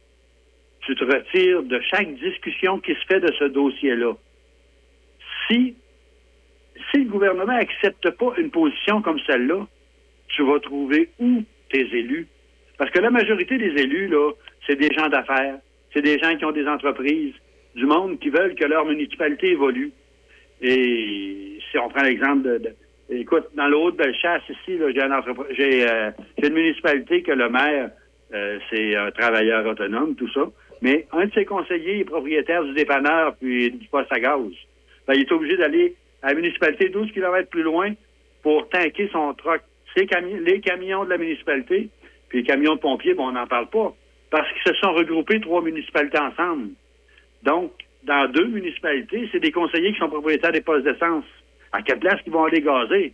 Tu 0.81 0.95
te 0.95 1.03
retires 1.03 1.63
de 1.63 1.79
chaque 1.81 2.13
discussion 2.15 2.79
qui 2.79 2.93
se 2.93 3.05
fait 3.07 3.19
de 3.19 3.31
ce 3.39 3.45
dossier-là. 3.45 4.13
Si, 5.47 5.75
si 6.89 6.97
le 6.97 7.09
gouvernement 7.09 7.53
n'accepte 7.53 8.09
pas 8.11 8.33
une 8.38 8.49
position 8.49 9.01
comme 9.01 9.19
celle-là, 9.27 9.65
tu 10.29 10.43
vas 10.43 10.59
trouver 10.59 11.09
où 11.19 11.43
tes 11.69 11.81
élus? 11.81 12.27
Parce 12.77 12.89
que 12.91 12.99
la 12.99 13.11
majorité 13.11 13.57
des 13.57 13.79
élus, 13.81 14.07
là, 14.07 14.31
c'est 14.65 14.75
des 14.75 14.91
gens 14.93 15.07
d'affaires, 15.07 15.59
c'est 15.93 16.01
des 16.01 16.17
gens 16.19 16.35
qui 16.35 16.45
ont 16.45 16.51
des 16.51 16.67
entreprises, 16.67 17.33
du 17.75 17.85
monde 17.85 18.19
qui 18.19 18.29
veulent 18.29 18.55
que 18.55 18.65
leur 18.65 18.85
municipalité 18.85 19.51
évolue. 19.51 19.91
Et 20.61 21.59
si 21.69 21.77
on 21.77 21.89
prend 21.89 22.03
l'exemple 22.03 22.43
de, 22.43 22.57
de- 22.57 22.75
écoute, 23.19 23.47
dans 23.55 23.67
le 23.67 23.77
haut 23.77 23.91
de 23.91 23.97
Bellechasse, 23.97 24.43
ici, 24.49 24.79
j'ai, 24.93 25.01
un 25.01 25.11
euh, 25.11 26.11
une 26.41 26.53
municipalité 26.53 27.21
que 27.23 27.31
le 27.31 27.49
maire, 27.49 27.91
euh, 28.33 28.59
c'est 28.69 28.95
un 28.95 29.11
travailleur 29.11 29.65
autonome, 29.65 30.15
tout 30.15 30.31
ça. 30.31 30.45
Mais 30.81 31.07
un 31.11 31.25
de 31.25 31.33
ses 31.33 31.45
conseillers 31.45 31.99
est 31.99 32.05
propriétaire 32.05 32.63
du 32.63 32.73
dépanneur 32.73 33.35
puis 33.35 33.71
du 33.71 33.88
poste 33.88 34.11
à 34.11 34.19
gaz. 34.19 34.39
Ben, 35.07 35.13
il 35.13 35.21
est 35.21 35.31
obligé 35.31 35.57
d'aller 35.57 35.95
à 36.21 36.29
la 36.29 36.35
municipalité 36.35 36.89
12 36.89 37.11
km 37.11 37.49
plus 37.49 37.63
loin 37.63 37.93
pour 38.41 38.67
tanker 38.69 39.09
son 39.11 39.33
truck. 39.33 39.61
Ses 39.95 40.07
les 40.45 40.61
camions 40.61 41.03
de 41.03 41.09
la 41.09 41.17
municipalité, 41.17 41.89
puis 42.29 42.39
les 42.39 42.45
camions 42.45 42.75
de 42.75 42.79
pompiers, 42.79 43.13
bon, 43.13 43.27
on 43.27 43.33
n'en 43.33 43.45
parle 43.45 43.67
pas, 43.67 43.93
parce 44.29 44.47
qu'ils 44.53 44.73
se 44.73 44.79
sont 44.79 44.93
regroupés 44.93 45.41
trois 45.41 45.61
municipalités 45.61 46.17
ensemble. 46.17 46.69
Donc, 47.43 47.73
dans 48.03 48.31
deux 48.31 48.47
municipalités, 48.47 49.27
c'est 49.31 49.41
des 49.41 49.51
conseillers 49.51 49.91
qui 49.91 49.99
sont 49.99 50.07
propriétaires 50.07 50.53
des 50.53 50.61
postes 50.61 50.85
d'essence. 50.85 51.25
À 51.72 51.81
quelle 51.81 51.99
place 51.99 52.19
ils 52.26 52.31
vont 52.34 52.43
aller 52.45 52.61
gazer? 52.61 53.14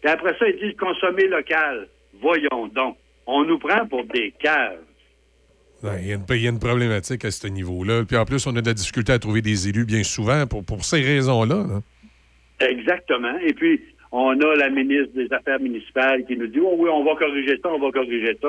Puis 0.00 0.10
après 0.10 0.36
ça, 0.38 0.48
ils 0.48 0.58
disent 0.58 0.76
consommer 0.78 1.26
local. 1.26 1.88
Voyons 2.20 2.68
donc. 2.68 2.96
On 3.26 3.44
nous 3.44 3.58
prend 3.58 3.86
pour 3.86 4.04
des 4.04 4.32
caves. 4.38 4.78
Ouais, 5.82 6.00
Il 6.02 6.06
y, 6.08 6.12
a 6.12 6.14
une- 6.16 6.24
il 6.30 6.42
y 6.42 6.46
a 6.46 6.50
une 6.50 6.58
problématique 6.60 7.24
à 7.24 7.30
ce 7.30 7.46
niveau-là. 7.48 8.04
Puis 8.06 8.16
en 8.16 8.24
plus, 8.24 8.46
on 8.46 8.56
a 8.56 8.60
de 8.62 8.66
la 8.68 8.74
difficulté 8.74 9.12
à 9.12 9.18
trouver 9.18 9.42
des 9.42 9.68
élus 9.68 9.84
bien 9.84 10.02
souvent 10.04 10.46
pour, 10.46 10.64
pour 10.64 10.84
ces 10.84 11.00
raisons-là. 11.02 11.56
là. 11.68 11.80
Exactement. 12.68 13.36
Et 13.44 13.52
puis, 13.52 13.80
on 14.12 14.40
a 14.40 14.54
la 14.56 14.70
ministre 14.70 15.12
des 15.14 15.30
Affaires 15.32 15.60
municipales 15.60 16.24
qui 16.26 16.36
nous 16.36 16.46
dit 16.46 16.60
Oh 16.60 16.74
oui, 16.78 16.88
on 16.90 17.04
va 17.04 17.14
corriger 17.16 17.58
ça, 17.62 17.68
on 17.70 17.78
va 17.78 17.90
corriger 17.90 18.36
ça. 18.40 18.48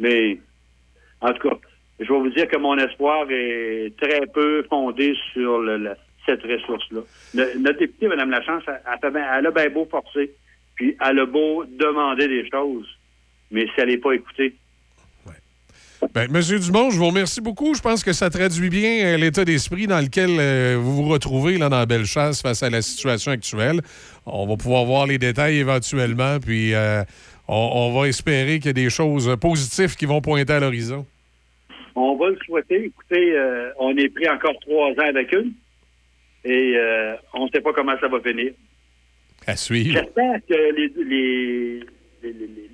Mais, 0.00 0.38
en 1.20 1.32
tout 1.32 1.48
cas, 1.48 1.56
je 2.00 2.12
vais 2.12 2.18
vous 2.18 2.30
dire 2.30 2.48
que 2.48 2.56
mon 2.56 2.76
espoir 2.78 3.26
est 3.30 3.92
très 4.00 4.26
peu 4.26 4.64
fondé 4.68 5.14
sur 5.32 5.58
le- 5.60 5.76
le- 5.78 5.94
cette 6.26 6.42
ressource-là. 6.42 7.00
Notre 7.34 7.78
députée, 7.78 8.08
Mme 8.08 8.30
Lachance, 8.30 8.62
elle, 8.66 8.80
elle 9.02 9.10
bien- 9.10 9.44
a 9.44 9.50
bien 9.50 9.70
beau 9.70 9.86
forcer, 9.90 10.30
puis 10.74 10.96
elle 11.04 11.18
a 11.18 11.26
beau 11.26 11.64
demander 11.64 12.28
des 12.28 12.48
choses, 12.50 12.86
mais 13.50 13.64
si 13.66 13.72
elle 13.78 13.88
n'est 13.88 13.98
pas 13.98 14.12
écoutée, 14.12 14.54
Ben, 16.12 16.30
Monsieur 16.30 16.58
Dumont, 16.58 16.90
je 16.90 16.98
vous 16.98 17.06
remercie 17.06 17.40
beaucoup. 17.40 17.72
Je 17.74 17.80
pense 17.80 18.04
que 18.04 18.12
ça 18.12 18.28
traduit 18.28 18.68
bien 18.68 19.06
euh, 19.06 19.16
l'état 19.16 19.42
d'esprit 19.46 19.86
dans 19.86 20.00
lequel 20.00 20.28
euh, 20.38 20.76
vous 20.78 20.96
vous 20.96 21.08
retrouvez 21.08 21.56
là, 21.56 21.70
dans 21.70 21.78
la 21.78 21.86
Bellechasse 21.86 22.42
face 22.42 22.62
à 22.62 22.68
la 22.68 22.82
situation 22.82 23.32
actuelle. 23.32 23.80
On 24.26 24.46
va 24.46 24.56
pouvoir 24.58 24.84
voir 24.84 25.06
les 25.06 25.16
détails 25.16 25.56
éventuellement, 25.56 26.38
puis 26.40 26.74
euh, 26.74 27.02
on, 27.48 27.54
on 27.72 27.98
va 27.98 28.06
espérer 28.08 28.58
qu'il 28.58 28.66
y 28.66 28.70
a 28.70 28.72
des 28.74 28.90
choses 28.90 29.34
positives 29.40 29.96
qui 29.96 30.04
vont 30.04 30.20
pointer 30.20 30.52
à 30.52 30.60
l'horizon. 30.60 31.06
On 31.94 32.16
va 32.16 32.28
le 32.28 32.38
souhaiter. 32.44 32.84
Écoutez, 32.84 33.34
on 33.78 33.96
est 33.96 34.08
pris 34.10 34.28
encore 34.28 34.58
trois 34.60 34.90
ans 34.90 35.08
avec 35.08 35.32
eux 35.34 35.46
et 36.44 36.74
euh, 36.76 37.14
on 37.32 37.46
ne 37.46 37.50
sait 37.50 37.60
pas 37.60 37.72
comment 37.72 37.98
ça 38.00 38.08
va 38.08 38.20
finir. 38.20 38.52
À 39.46 39.56
suivre. 39.56 39.92
J'espère 39.98 40.40
que 40.48 40.54
les, 40.54 40.92
les, 41.04 41.80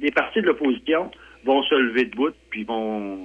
les, 0.00 0.10
partis 0.10 0.40
de 0.40 0.46
l'opposition 0.46 1.10
vont 1.44 1.62
se 1.64 1.74
lever 1.74 2.04
de 2.04 2.16
bout 2.16 2.34
puis 2.50 2.64
vont 2.64 3.24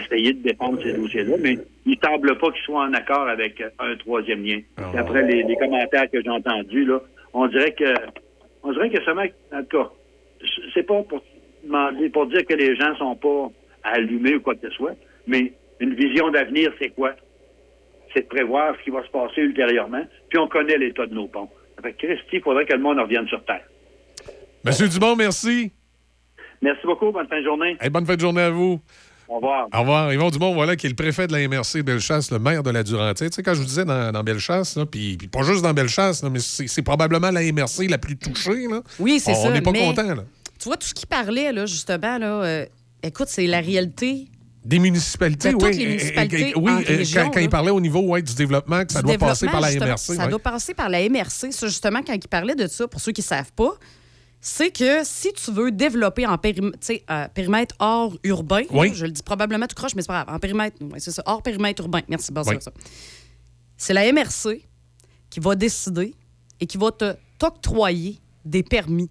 essayer 0.00 0.32
de 0.32 0.42
défendre 0.42 0.82
ces 0.82 0.92
dossiers-là, 0.92 1.36
mais 1.40 1.58
il 1.86 1.98
ne 2.00 2.08
semble 2.08 2.38
pas 2.38 2.50
qu'ils 2.50 2.62
soient 2.62 2.84
en 2.84 2.94
accord 2.94 3.28
avec 3.28 3.62
un 3.78 3.96
troisième 3.96 4.44
lien. 4.44 4.60
D'après 4.92 5.22
les, 5.24 5.42
les 5.42 5.56
commentaires 5.56 6.10
que 6.10 6.22
j'ai 6.22 6.30
entendus, 6.30 6.84
là, 6.84 7.00
on 7.32 7.46
dirait 7.48 7.72
que 7.72 7.94
on 8.62 8.72
dirait 8.72 8.90
que 8.90 9.02
seulement, 9.04 9.24
en 9.52 9.62
tout 9.62 9.78
cas, 9.78 9.90
c'est 10.74 10.82
pas 10.82 11.02
pour 11.02 11.22
pour 12.12 12.26
dire 12.26 12.46
que 12.46 12.54
les 12.54 12.74
gens 12.76 12.96
sont 12.96 13.16
pas 13.16 13.50
allumés 13.82 14.34
ou 14.36 14.40
quoi 14.40 14.54
que 14.54 14.68
ce 14.68 14.74
soit, 14.74 14.94
mais 15.26 15.52
Une 15.80 15.94
vision 15.94 16.30
d'avenir, 16.30 16.72
c'est 16.78 16.90
quoi? 16.90 17.14
C'est 18.14 18.22
de 18.22 18.26
prévoir 18.28 18.74
ce 18.78 18.84
qui 18.84 18.90
va 18.90 19.04
se 19.04 19.10
passer 19.10 19.40
ultérieurement, 19.40 20.02
puis 20.28 20.38
on 20.38 20.48
connaît 20.48 20.78
l'état 20.78 21.06
de 21.06 21.14
nos 21.14 21.28
ponts. 21.28 21.48
Fait 21.82 21.92
que 21.92 22.06
Christy, 22.06 22.36
il 22.36 22.42
faudrait 22.42 22.66
que 22.66 22.72
le 22.74 22.80
monde 22.80 22.98
revienne 22.98 23.26
sur 23.28 23.42
Terre. 23.44 23.64
Monsieur 24.64 24.88
Dumont, 24.88 25.16
merci. 25.16 25.72
Merci 26.60 26.82
beaucoup, 26.84 27.10
bonne 27.10 27.26
fin 27.28 27.38
de 27.38 27.44
journée. 27.44 27.76
Hey, 27.80 27.88
bonne 27.88 28.04
fin 28.04 28.16
de 28.16 28.20
journée 28.20 28.42
à 28.42 28.50
vous. 28.50 28.80
Au 29.28 29.36
revoir. 29.36 29.68
Au 29.72 29.80
revoir. 29.80 30.12
Yvon 30.12 30.28
Dumont, 30.30 30.52
voilà, 30.52 30.74
qui 30.76 30.86
est 30.86 30.90
le 30.90 30.96
préfet 30.96 31.26
de 31.28 31.32
la 31.32 31.46
MRC 31.48 31.82
Bellechasse, 31.82 32.30
le 32.32 32.38
maire 32.40 32.62
de 32.64 32.70
la 32.70 32.82
Durantaye. 32.82 33.30
Tu 33.30 33.36
sais, 33.36 33.42
quand 33.42 33.54
je 33.54 33.60
vous 33.60 33.64
disais 33.66 33.84
dans, 33.84 34.10
dans 34.12 34.22
Bellechasse, 34.24 34.76
là, 34.76 34.84
puis 34.86 35.16
puis 35.16 35.28
pas 35.28 35.42
juste 35.42 35.62
dans 35.62 35.72
Bellechasse, 35.72 36.22
là, 36.24 36.30
mais 36.30 36.40
c'est 36.40 36.82
probablement 36.82 37.30
la 37.30 37.40
MRC 37.40 37.86
la 37.88 37.98
plus 37.98 38.16
touchée. 38.18 38.66
Là. 38.68 38.82
Oui, 38.98 39.20
c'est 39.20 39.34
ça. 39.34 39.48
On 39.48 39.52
n'est 39.52 39.62
pas 39.62 39.70
mais 39.70 39.86
content. 39.86 40.14
là. 40.14 40.24
Tu 40.58 40.64
vois, 40.64 40.76
tout 40.76 40.86
ce 40.88 40.94
qu'il 40.94 41.06
parlait, 41.08 41.52
là, 41.52 41.64
justement, 41.64 42.18
là, 42.18 42.42
euh, 42.42 42.66
écoute, 43.02 43.28
c'est 43.28 43.46
la 43.46 43.60
réalité 43.60 44.26
Des 44.64 44.78
municipalités, 44.78 45.50
De 45.50 45.54
oui. 45.54 45.60
toutes 45.62 45.76
les 45.76 45.86
municipalités 45.86 46.52
oui, 46.54 46.70
en 46.70 46.76
région, 46.78 47.30
quand, 47.30 47.40
il 47.40 47.48
parlait 47.48 47.70
au 47.70 47.80
niveau 47.80 48.00
ouais, 48.00 48.20
du 48.20 48.34
développement, 48.34 48.84
que 48.84 48.92
ça 48.92 49.00
doit 49.00 49.16
passer 49.16 49.46
par 49.46 49.60
la 49.60 49.70
MRC. 49.74 49.98
Ça 49.98 50.12
ouais. 50.24 50.28
doit 50.28 50.38
passer 50.38 50.74
par 50.74 50.88
la 50.90 51.08
MRC. 51.08 51.50
Ça, 51.52 51.66
justement, 51.66 52.02
quand 52.06 52.12
il 52.14 52.28
parlait 52.28 52.54
de 52.54 52.66
ça, 52.66 52.86
pour 52.86 53.00
ceux 53.00 53.12
qui 53.12 53.22
ne 53.22 53.26
savent 53.26 53.52
pas, 53.52 53.72
c'est 54.42 54.70
que 54.70 55.00
si 55.04 55.32
tu 55.32 55.50
veux 55.50 55.70
développer 55.70 56.26
en 56.26 56.36
périm- 56.36 56.72
euh, 57.10 57.28
périmètre 57.28 57.74
hors 57.78 58.16
urbain, 58.22 58.62
Oui. 58.70 58.92
je 58.94 59.06
le 59.06 59.12
dis 59.12 59.22
probablement 59.22 59.66
tout 59.66 59.74
croche, 59.74 59.94
mais 59.94 60.02
c'est 60.02 60.08
pas 60.08 60.24
grave, 60.24 60.34
en 60.34 60.38
périmètre, 60.38 60.76
c'est 60.98 61.10
ça, 61.10 61.22
hors 61.26 61.42
périmètre 61.42 61.80
urbain. 61.82 62.00
Merci, 62.08 62.30
bon, 62.32 62.42
Oui. 62.46 62.56
c'est 62.58 62.64
ça. 62.64 62.72
C'est 63.76 63.94
la 63.94 64.10
MRC 64.12 64.62
qui 65.30 65.40
va 65.40 65.54
décider 65.54 66.14
et 66.60 66.66
qui 66.66 66.76
va 66.76 66.90
te 66.90 67.14
t'octroyer 67.38 68.18
des 68.44 68.62
permis 68.62 69.10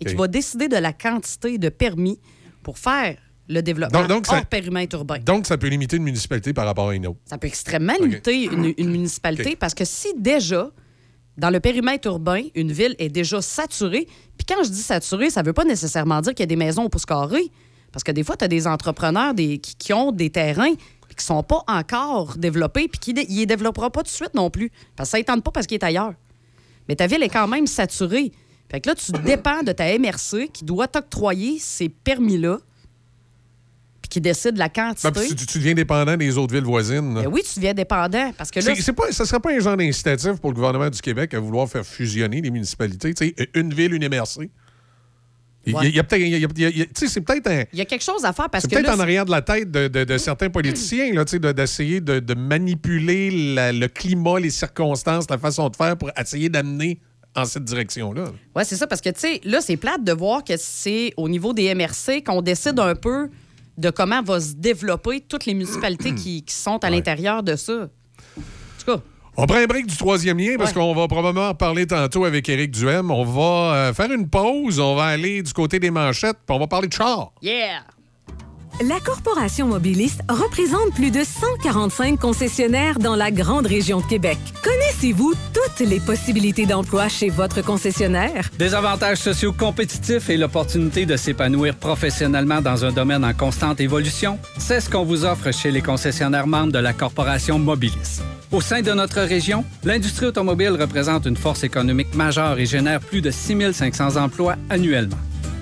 et 0.00 0.04
qui 0.06 0.14
va 0.14 0.26
décider 0.28 0.68
de 0.68 0.76
la 0.76 0.92
quantité 0.94 1.58
de 1.58 1.68
permis 1.68 2.18
pour 2.62 2.78
faire 2.78 3.16
le 3.48 3.60
développement 3.62 4.00
Donc- 4.00 4.08
donc, 4.08 4.26
hors 4.28 4.36
ça- 4.38 4.44
périmètre 4.44 4.96
urbain. 4.96 5.18
Donc, 5.18 5.46
ça 5.46 5.56
peut 5.58 5.68
limiter 5.68 5.96
une 5.96 6.02
municipalité 6.02 6.52
par 6.52 6.66
rapport 6.66 6.88
à 6.90 6.94
une 6.94 7.06
autre. 7.06 7.18
Ça 7.24 7.38
peut 7.38 7.46
extrêmement 7.46 7.94
limiter 8.00 8.44
une, 8.44 8.74
une 8.76 8.90
municipalité 8.90 9.56
parce 9.56 9.74
que 9.74 9.84
si 9.84 10.08
déjà, 10.16 10.70
dans 11.38 11.50
le 11.50 11.60
périmètre 11.60 12.08
urbain, 12.08 12.42
une 12.54 12.72
ville 12.72 12.96
est 12.98 13.08
déjà 13.08 13.40
saturée, 13.42 14.06
puis 14.36 14.46
quand 14.48 14.62
je 14.64 14.70
dis 14.70 14.82
saturée, 14.82 15.30
ça 15.30 15.42
ne 15.42 15.46
veut 15.46 15.52
pas 15.52 15.64
nécessairement 15.64 16.20
dire 16.20 16.32
qu'il 16.34 16.40
y 16.42 16.44
a 16.44 16.46
des 16.46 16.56
maisons 16.56 16.84
au 16.84 16.88
pouce 16.88 17.06
carré. 17.06 17.50
Parce 17.92 18.02
que 18.04 18.12
des 18.12 18.24
fois, 18.24 18.36
tu 18.36 18.44
as 18.44 18.48
des 18.48 18.66
entrepreneurs 18.66 19.32
des, 19.32 19.58
qui, 19.58 19.74
qui 19.76 19.92
ont 19.92 20.12
des 20.12 20.30
terrains 20.30 20.74
qui 21.16 21.24
sont 21.24 21.42
pas 21.42 21.62
encore 21.66 22.36
développés, 22.36 22.88
puis 22.88 22.98
qui 22.98 23.14
ne 23.14 23.22
les 23.22 23.46
développeront 23.46 23.88
pas 23.88 24.00
tout 24.00 24.10
de 24.10 24.14
suite 24.14 24.34
non 24.34 24.50
plus. 24.50 24.70
Parce 24.96 25.08
que 25.08 25.12
ça 25.12 25.18
ne 25.18 25.22
tente 25.22 25.42
pas 25.42 25.50
parce 25.50 25.66
qu'il 25.66 25.76
est 25.76 25.84
ailleurs. 25.84 26.12
Mais 26.88 26.96
ta 26.96 27.06
ville 27.06 27.22
est 27.22 27.30
quand 27.30 27.48
même 27.48 27.66
saturée. 27.66 28.32
Fait 28.70 28.82
que 28.82 28.90
là, 28.90 28.94
tu 28.94 29.12
dépends 29.24 29.62
de 29.62 29.72
ta 29.72 29.86
MRC 29.98 30.48
qui 30.52 30.64
doit 30.66 30.88
t'octroyer 30.88 31.58
ces 31.58 31.88
permis-là, 31.88 32.58
qui 34.16 34.20
décide 34.22 34.56
la 34.56 34.70
quantité. 34.70 35.10
Ben, 35.10 35.20
puis 35.20 35.34
tu, 35.34 35.44
tu 35.44 35.58
deviens 35.58 35.74
dépendant 35.74 36.16
des 36.16 36.38
autres 36.38 36.54
villes 36.54 36.64
voisines. 36.64 37.12
Ben 37.16 37.26
oui, 37.30 37.42
tu 37.42 37.56
deviens 37.56 37.74
dépendant. 37.74 38.32
Parce 38.38 38.50
que 38.50 38.60
là, 38.60 38.74
C'est- 38.74 38.92
pas, 38.94 39.12
ça 39.12 39.24
ne 39.24 39.28
serait 39.28 39.40
pas 39.40 39.52
un 39.52 39.58
genre 39.60 39.76
d'incitatif 39.76 40.36
pour 40.40 40.50
le 40.52 40.54
gouvernement 40.54 40.88
du 40.88 40.98
Québec 41.02 41.34
à 41.34 41.38
vouloir 41.40 41.68
faire 41.68 41.84
fusionner 41.84 42.40
les 42.40 42.50
municipalités. 42.50 43.12
Une 43.52 43.74
ville, 43.74 43.92
une 43.92 44.08
MRC. 44.08 44.48
Il 45.66 45.72
y 45.72 45.74
a- 45.74 45.78
Ouais. 45.80 45.88
il 45.90 45.96
y 45.96 45.98
a 46.00 46.04
peut-être. 46.04 46.22
a- 46.24 47.06
C'est 47.08 47.20
peut-être 47.20 47.46
un. 47.48 47.64
il 47.74 47.78
y 47.78 47.82
a 47.82 47.84
quelque 47.84 48.04
chose 48.04 48.24
à 48.24 48.32
faire 48.32 48.48
parce 48.48 48.62
C'est 48.62 48.70
que 48.70 48.76
peut-être 48.76 48.94
en 48.96 49.00
arrière 49.00 49.26
de 49.26 49.32
la 49.32 49.42
tête 49.42 49.70
de, 49.70 49.88
de- 49.88 50.04
de 50.04 50.16
certains 50.16 50.48
politiciens, 50.48 51.12
d'essayer 51.52 52.00
de, 52.00 52.18
de 52.20 52.34
manipuler 52.34 53.54
la- 53.54 53.72
le 53.72 53.88
climat, 53.88 54.38
les 54.40 54.48
circonstances, 54.50 55.28
la 55.28 55.36
façon 55.36 55.68
de 55.68 55.76
faire 55.76 55.94
pour 55.98 56.10
essayer 56.18 56.48
d'amener 56.48 57.00
en 57.34 57.44
cette 57.44 57.64
direction-là. 57.64 58.24
Oui, 58.54 58.62
c'est 58.64 58.76
ça, 58.76 58.86
parce 58.86 59.02
que, 59.02 59.10
tu 59.10 59.20
sais, 59.20 59.40
là, 59.44 59.60
c'est 59.60 59.76
plate 59.76 60.02
de 60.02 60.12
voir 60.12 60.42
que 60.42 60.56
c'est 60.56 61.12
au 61.18 61.28
niveau 61.28 61.52
des 61.52 61.74
MRC 61.74 62.22
qu'on 62.24 62.40
décide 62.40 62.78
un 62.80 62.94
peu 62.94 63.28
de 63.78 63.90
comment 63.90 64.22
va 64.22 64.40
se 64.40 64.54
développer 64.54 65.20
toutes 65.20 65.46
les 65.46 65.54
municipalités 65.54 66.14
qui, 66.14 66.42
qui 66.42 66.54
sont 66.54 66.82
à 66.84 66.90
l'intérieur 66.90 67.42
de 67.42 67.56
ça. 67.56 67.72
En 67.74 68.84
tout 68.84 68.96
cas, 68.96 69.02
On 69.36 69.46
prend 69.46 69.58
un 69.58 69.66
break 69.66 69.86
du 69.86 69.96
troisième 69.96 70.38
lien 70.38 70.54
parce 70.56 70.70
Ouais. 70.70 70.76
qu'on 70.80 70.94
va 70.94 71.06
probablement 71.08 71.50
en 71.50 71.54
parler 71.54 71.86
tantôt 71.86 72.24
avec 72.24 72.48
Éric 72.48 72.70
Duhem. 72.70 73.10
On 73.10 73.24
va 73.24 73.74
euh, 73.74 73.92
faire 73.94 74.10
une 74.10 74.28
pause, 74.30 74.80
on 74.80 74.94
va 74.94 75.04
aller 75.04 75.42
du 75.42 75.52
côté 75.52 75.78
des 75.78 75.90
manchettes, 75.90 76.38
puis 76.46 76.56
on 76.56 76.58
va 76.58 76.66
parler 76.66 76.88
de 76.88 76.92
char. 76.94 77.32
yeah! 77.42 77.82
La 78.84 79.00
Corporation 79.00 79.68
Mobiliste 79.68 80.20
représente 80.28 80.92
plus 80.94 81.10
de 81.10 81.24
145 81.24 82.20
concessionnaires 82.20 82.98
dans 82.98 83.16
la 83.16 83.30
grande 83.30 83.66
région 83.66 84.00
de 84.00 84.04
Québec. 84.04 84.36
Connaissez-vous 84.62 85.32
toutes 85.54 85.88
les 85.88 85.98
possibilités 85.98 86.66
d'emploi 86.66 87.08
chez 87.08 87.30
votre 87.30 87.64
concessionnaire? 87.64 88.50
Des 88.58 88.74
avantages 88.74 89.16
sociaux 89.16 89.54
compétitifs 89.54 90.28
et 90.28 90.36
l'opportunité 90.36 91.06
de 91.06 91.16
s'épanouir 91.16 91.74
professionnellement 91.74 92.60
dans 92.60 92.84
un 92.84 92.92
domaine 92.92 93.24
en 93.24 93.32
constante 93.32 93.80
évolution, 93.80 94.38
c'est 94.58 94.82
ce 94.82 94.90
qu'on 94.90 95.04
vous 95.04 95.24
offre 95.24 95.52
chez 95.52 95.70
les 95.70 95.80
concessionnaires 95.80 96.46
membres 96.46 96.72
de 96.72 96.78
la 96.78 96.92
Corporation 96.92 97.58
Mobilis. 97.58 98.20
Au 98.52 98.60
sein 98.60 98.82
de 98.82 98.92
notre 98.92 99.22
région, 99.22 99.64
l'industrie 99.84 100.26
automobile 100.26 100.76
représente 100.78 101.24
une 101.24 101.36
force 101.38 101.64
économique 101.64 102.14
majeure 102.14 102.58
et 102.58 102.66
génère 102.66 103.00
plus 103.00 103.22
de 103.22 103.30
6500 103.30 104.16
emplois 104.16 104.56
annuellement. 104.68 105.16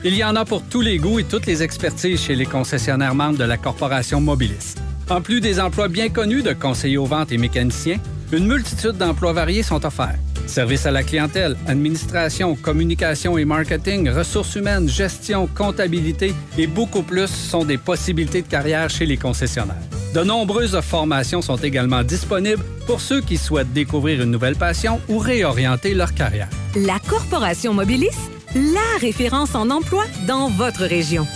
Il 0.07 0.15
y 0.15 0.23
en 0.23 0.37
a 0.37 0.45
pour 0.45 0.63
tous 0.63 0.83
les 0.83 0.99
goûts 0.99 1.19
et 1.19 1.25
toutes 1.25 1.47
les 1.47 1.63
expertises 1.63 2.21
chez 2.21 2.35
les 2.35 2.45
concessionnaires 2.45 3.15
membres 3.15 3.39
de 3.39 3.45
la 3.45 3.57
Corporation 3.57 4.21
Mobilis. 4.21 4.75
En 5.09 5.23
plus 5.23 5.41
des 5.41 5.59
emplois 5.59 5.89
bien 5.89 6.11
connus 6.11 6.43
de 6.43 6.53
conseillers 6.53 6.99
aux 6.99 7.07
ventes 7.07 7.33
et 7.33 7.39
mécaniciens, 7.39 7.97
une 8.31 8.47
multitude 8.47 8.99
d'emplois 8.99 9.33
variés 9.33 9.63
sont 9.63 9.83
offerts. 9.87 10.19
Services 10.47 10.85
à 10.85 10.91
la 10.91 11.05
clientèle, 11.05 11.57
administration, 11.67 12.55
communication 12.55 13.39
et 13.39 13.47
marketing, 13.47 14.11
ressources 14.11 14.57
humaines, 14.57 14.91
gestion, 14.91 15.47
comptabilité 15.47 16.35
et 16.59 16.67
beaucoup 16.67 17.03
plus 17.03 17.29
sont 17.29 17.65
des 17.65 17.79
possibilités 17.79 18.43
de 18.43 18.49
carrière 18.49 18.91
chez 18.91 19.07
les 19.07 19.17
concessionnaires. 19.17 19.89
De 20.15 20.23
nombreuses 20.23 20.79
formations 20.83 21.41
sont 21.41 21.57
également 21.57 22.03
disponibles 22.03 22.63
pour 22.87 23.01
ceux 23.01 23.23
qui 23.23 23.39
souhaitent 23.39 23.73
découvrir 23.73 24.21
une 24.21 24.31
nouvelle 24.31 24.57
passion 24.57 25.01
ou 25.09 25.17
réorienter 25.17 25.95
leur 25.95 26.13
carrière. 26.13 26.51
La 26.77 26.99
Corporation 26.99 27.73
Mobiliste, 27.73 28.34
la 28.55 28.99
référence 29.01 29.55
en 29.55 29.69
emploi 29.71 30.05
dans 30.27 30.49
votre 30.49 30.85
région. 30.85 31.27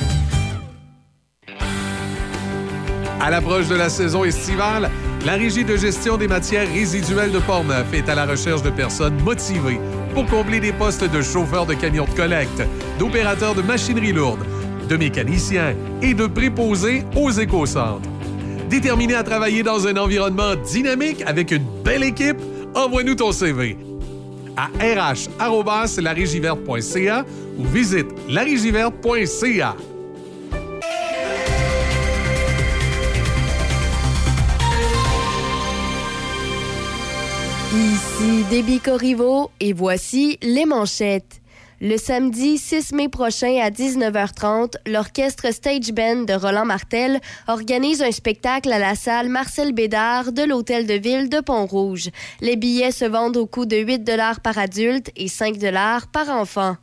À 3.20 3.30
l'approche 3.30 3.66
de 3.66 3.74
la 3.74 3.88
saison 3.88 4.24
estivale, 4.24 4.90
la 5.26 5.32
Régie 5.32 5.64
de 5.64 5.76
gestion 5.76 6.16
des 6.16 6.28
matières 6.28 6.72
résiduelles 6.72 7.32
de 7.32 7.40
Portneuf 7.40 7.92
est 7.92 8.08
à 8.08 8.14
la 8.14 8.24
recherche 8.24 8.62
de 8.62 8.70
personnes 8.70 9.20
motivées 9.22 9.80
pour 10.14 10.26
combler 10.26 10.60
des 10.60 10.72
postes 10.72 11.10
de 11.10 11.20
chauffeurs 11.20 11.66
de 11.66 11.74
camions 11.74 12.04
de 12.04 12.10
collecte, 12.10 12.62
d'opérateurs 13.00 13.56
de 13.56 13.62
machinerie 13.62 14.12
lourde, 14.12 14.46
de 14.88 14.96
mécaniciens 14.96 15.74
et 16.00 16.14
de 16.14 16.26
préposés 16.26 17.02
aux 17.16 17.30
éco-centres. 17.32 18.08
Déterminé 18.70 19.16
à 19.16 19.24
travailler 19.24 19.64
dans 19.64 19.88
un 19.88 19.96
environnement 19.96 20.54
dynamique 20.54 21.24
avec 21.26 21.50
une 21.50 21.66
belle 21.82 22.04
équipe, 22.04 22.38
envoie-nous 22.76 23.16
ton 23.16 23.32
CV 23.32 23.76
à 24.58 24.68
rh.larigiverte.ca 24.80 27.24
ou 27.56 27.64
visite 27.64 28.08
larigiverte.ca. 28.28 29.76
Ici 37.72 38.44
Déby 38.50 38.80
Corriveau 38.80 39.52
et 39.60 39.72
voici 39.72 40.38
les 40.42 40.66
manchettes. 40.66 41.37
Le 41.80 41.96
samedi 41.96 42.58
6 42.58 42.90
mai 42.92 43.08
prochain 43.08 43.60
à 43.62 43.70
19h30, 43.70 44.74
l'orchestre 44.88 45.52
Stage 45.52 45.92
Band 45.92 46.24
de 46.24 46.32
Roland 46.32 46.64
Martel 46.64 47.20
organise 47.46 48.02
un 48.02 48.10
spectacle 48.10 48.72
à 48.72 48.80
la 48.80 48.96
salle 48.96 49.28
Marcel 49.28 49.72
Bédard 49.72 50.32
de 50.32 50.42
l'Hôtel 50.42 50.88
de 50.88 50.94
Ville 50.94 51.28
de 51.28 51.38
Pont-Rouge. 51.38 52.08
Les 52.40 52.56
billets 52.56 52.90
se 52.90 53.04
vendent 53.04 53.36
au 53.36 53.46
coût 53.46 53.64
de 53.64 53.76
8 53.76 54.10
par 54.42 54.58
adulte 54.58 55.12
et 55.14 55.28
5 55.28 55.56
par 56.12 56.30
enfant. 56.30 56.76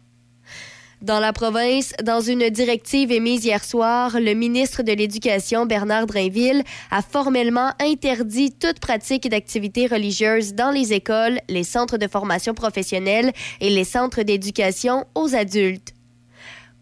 Dans 1.01 1.19
la 1.19 1.33
province, 1.33 1.93
dans 2.03 2.21
une 2.21 2.49
directive 2.49 3.11
émise 3.11 3.43
hier 3.43 3.63
soir, 3.63 4.17
le 4.19 4.33
ministre 4.33 4.81
de 4.81 4.93
l'Éducation, 4.93 5.65
Bernard 5.65 6.07
Drainville, 6.07 6.63
a 6.89 7.01
formellement 7.01 7.71
interdit 7.79 8.53
toute 8.53 8.79
pratique 8.79 9.29
d'activité 9.29 9.87
religieuse 9.87 10.53
dans 10.53 10.71
les 10.71 10.93
écoles, 10.93 11.39
les 11.49 11.65
centres 11.65 11.97
de 11.97 12.07
formation 12.07 12.53
professionnelle 12.53 13.33
et 13.59 13.69
les 13.69 13.83
centres 13.83 14.23
d'éducation 14.23 15.05
aux 15.15 15.35
adultes. 15.35 15.93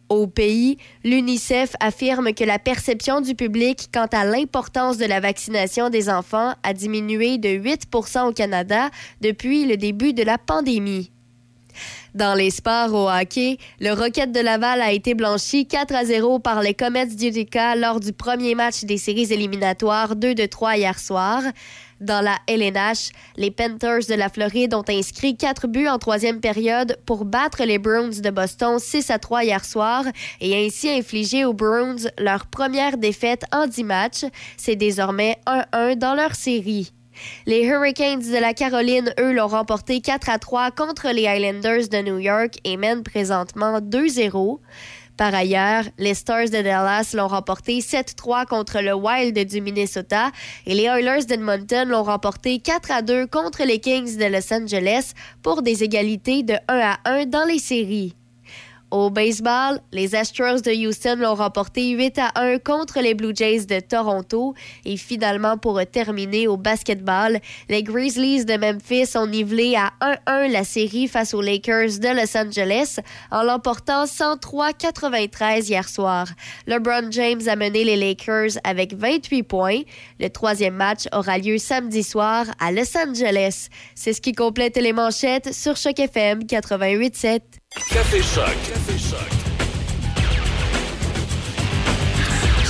Au 0.09 0.27
pays, 0.27 0.77
l'UNICEF 1.03 1.75
affirme 1.79 2.33
que 2.33 2.43
la 2.43 2.59
perception 2.59 3.19
du 3.19 3.33
public 3.33 3.89
quant 3.91 4.07
à 4.11 4.25
l'importance 4.25 4.99
de 4.99 5.05
la 5.05 5.21
vaccination 5.21 5.89
des 5.89 6.07
enfants 6.07 6.53
a 6.61 6.73
diminué 6.73 7.39
de 7.39 7.49
8 7.49 7.87
au 8.23 8.31
Canada 8.31 8.91
depuis 9.21 9.65
le 9.65 9.75
début 9.75 10.13
de 10.13 10.21
la 10.21 10.37
pandémie. 10.37 11.09
Dans 12.13 12.35
les 12.35 12.51
sports 12.51 12.93
au 12.93 13.09
hockey, 13.09 13.57
le 13.79 13.91
Rocket 13.91 14.31
de 14.31 14.39
Laval 14.39 14.81
a 14.83 14.91
été 14.91 15.15
blanchi 15.15 15.65
4 15.65 15.95
à 15.95 16.05
0 16.05 16.37
par 16.37 16.61
les 16.61 16.75
Comets 16.75 17.07
d'Utica 17.07 17.75
lors 17.75 17.99
du 17.99 18.13
premier 18.13 18.53
match 18.53 18.83
des 18.83 18.99
séries 18.99 19.33
éliminatoires 19.33 20.15
2 20.15 20.35
de 20.35 20.45
3 20.45 20.77
hier 20.77 20.99
soir. 20.99 21.41
Dans 21.99 22.21
la 22.21 22.37
LNH, 22.47 23.09
les 23.35 23.49
Panthers 23.49 24.05
de 24.07 24.13
la 24.13 24.29
Floride 24.29 24.75
ont 24.75 24.83
inscrit 24.87 25.35
quatre 25.35 25.65
buts 25.65 25.87
en 25.87 25.97
troisième 25.97 26.39
période 26.39 26.99
pour 27.07 27.25
battre 27.25 27.63
les 27.63 27.79
Bruins 27.79 28.21
de 28.21 28.29
Boston 28.29 28.77
6 28.77 29.09
à 29.09 29.17
3 29.17 29.45
hier 29.45 29.65
soir 29.65 30.03
et 30.39 30.67
ainsi 30.67 30.89
infliger 30.89 31.45
aux 31.45 31.53
Bruins 31.53 31.95
leur 32.19 32.45
première 32.45 32.99
défaite 32.99 33.45
en 33.51 33.65
10 33.65 33.83
matchs. 33.85 34.25
C'est 34.55 34.75
désormais 34.75 35.37
1-1 35.47 35.95
dans 35.95 36.13
leur 36.13 36.35
série. 36.35 36.93
Les 37.45 37.63
Hurricanes 37.63 38.21
de 38.21 38.39
la 38.39 38.53
Caroline, 38.53 39.13
eux, 39.19 39.33
l'ont 39.33 39.47
remporté 39.47 40.01
4 40.01 40.29
à 40.29 40.39
3 40.39 40.71
contre 40.71 41.09
les 41.09 41.23
Islanders 41.23 41.89
de 41.89 42.01
New 42.01 42.19
York 42.19 42.55
et 42.63 42.77
mènent 42.77 43.03
présentement 43.03 43.79
2-0. 43.79 44.59
Par 45.17 45.35
ailleurs, 45.35 45.83
les 45.99 46.15
Stars 46.15 46.45
de 46.45 46.61
Dallas 46.61 47.11
l'ont 47.13 47.27
remporté 47.27 47.79
7-3 47.79 48.47
contre 48.47 48.81
le 48.81 48.93
Wild 48.93 49.37
du 49.47 49.61
Minnesota 49.61 50.31
et 50.65 50.73
les 50.73 50.83
Oilers 50.83 51.25
d'Edmonton 51.25 51.87
l'ont 51.87 52.03
remporté 52.03 52.59
4 52.59 52.91
à 52.91 53.01
2 53.03 53.27
contre 53.27 53.63
les 53.63 53.79
Kings 53.79 54.17
de 54.17 54.25
Los 54.25 54.51
Angeles 54.51 55.13
pour 55.43 55.61
des 55.61 55.83
égalités 55.83 56.41
de 56.41 56.55
1 56.67 56.79
à 56.79 56.97
1 57.05 57.25
dans 57.27 57.45
les 57.45 57.59
séries. 57.59 58.15
Au 58.93 59.09
baseball, 59.09 59.79
les 59.91 60.13
Astros 60.13 60.61
de 60.61 60.71
Houston 60.71 61.15
l'ont 61.17 61.33
remporté 61.33 61.89
8 61.89 62.19
à 62.19 62.31
1 62.35 62.59
contre 62.59 63.01
les 63.01 63.15
Blue 63.15 63.35
Jays 63.35 63.65
de 63.65 63.79
Toronto. 63.79 64.53
Et 64.85 64.97
finalement, 64.97 65.57
pour 65.57 65.81
terminer 65.91 66.47
au 66.47 66.57
basketball, 66.57 67.39
les 67.69 67.81
Grizzlies 67.81 68.45
de 68.45 68.55
Memphis 68.55 69.17
ont 69.17 69.25
nivelé 69.25 69.75
à 69.75 69.93
1-1 70.27 70.51
la 70.51 70.63
série 70.63 71.07
face 71.07 71.33
aux 71.33 71.41
Lakers 71.41 71.97
de 71.97 72.15
Los 72.15 72.37
Angeles 72.37 72.99
en 73.31 73.41
l'emportant 73.41 74.05
103-93 74.05 75.69
hier 75.69 75.89
soir. 75.89 76.27
LeBron 76.67 77.09
James 77.09 77.41
a 77.47 77.55
mené 77.55 77.83
les 77.83 77.95
Lakers 77.97 78.59
avec 78.63 78.93
28 78.93 79.41
points. 79.41 79.81
Le 80.19 80.27
troisième 80.29 80.75
match 80.75 81.07
aura 81.13 81.39
lieu 81.39 81.57
samedi 81.57 82.03
soir 82.03 82.45
à 82.59 82.71
Los 82.71 82.95
Angeles. 82.95 83.69
C'est 83.95 84.13
ce 84.13 84.21
qui 84.21 84.33
complète 84.33 84.77
les 84.77 84.93
manchettes 84.93 85.51
sur 85.51 85.77
Choc 85.77 85.99
FM 85.99 86.43
88.7. 86.43 87.62
Café 87.75 88.21
Choc. 88.21 88.55
Café 88.67 88.97
Choc. 88.97 89.29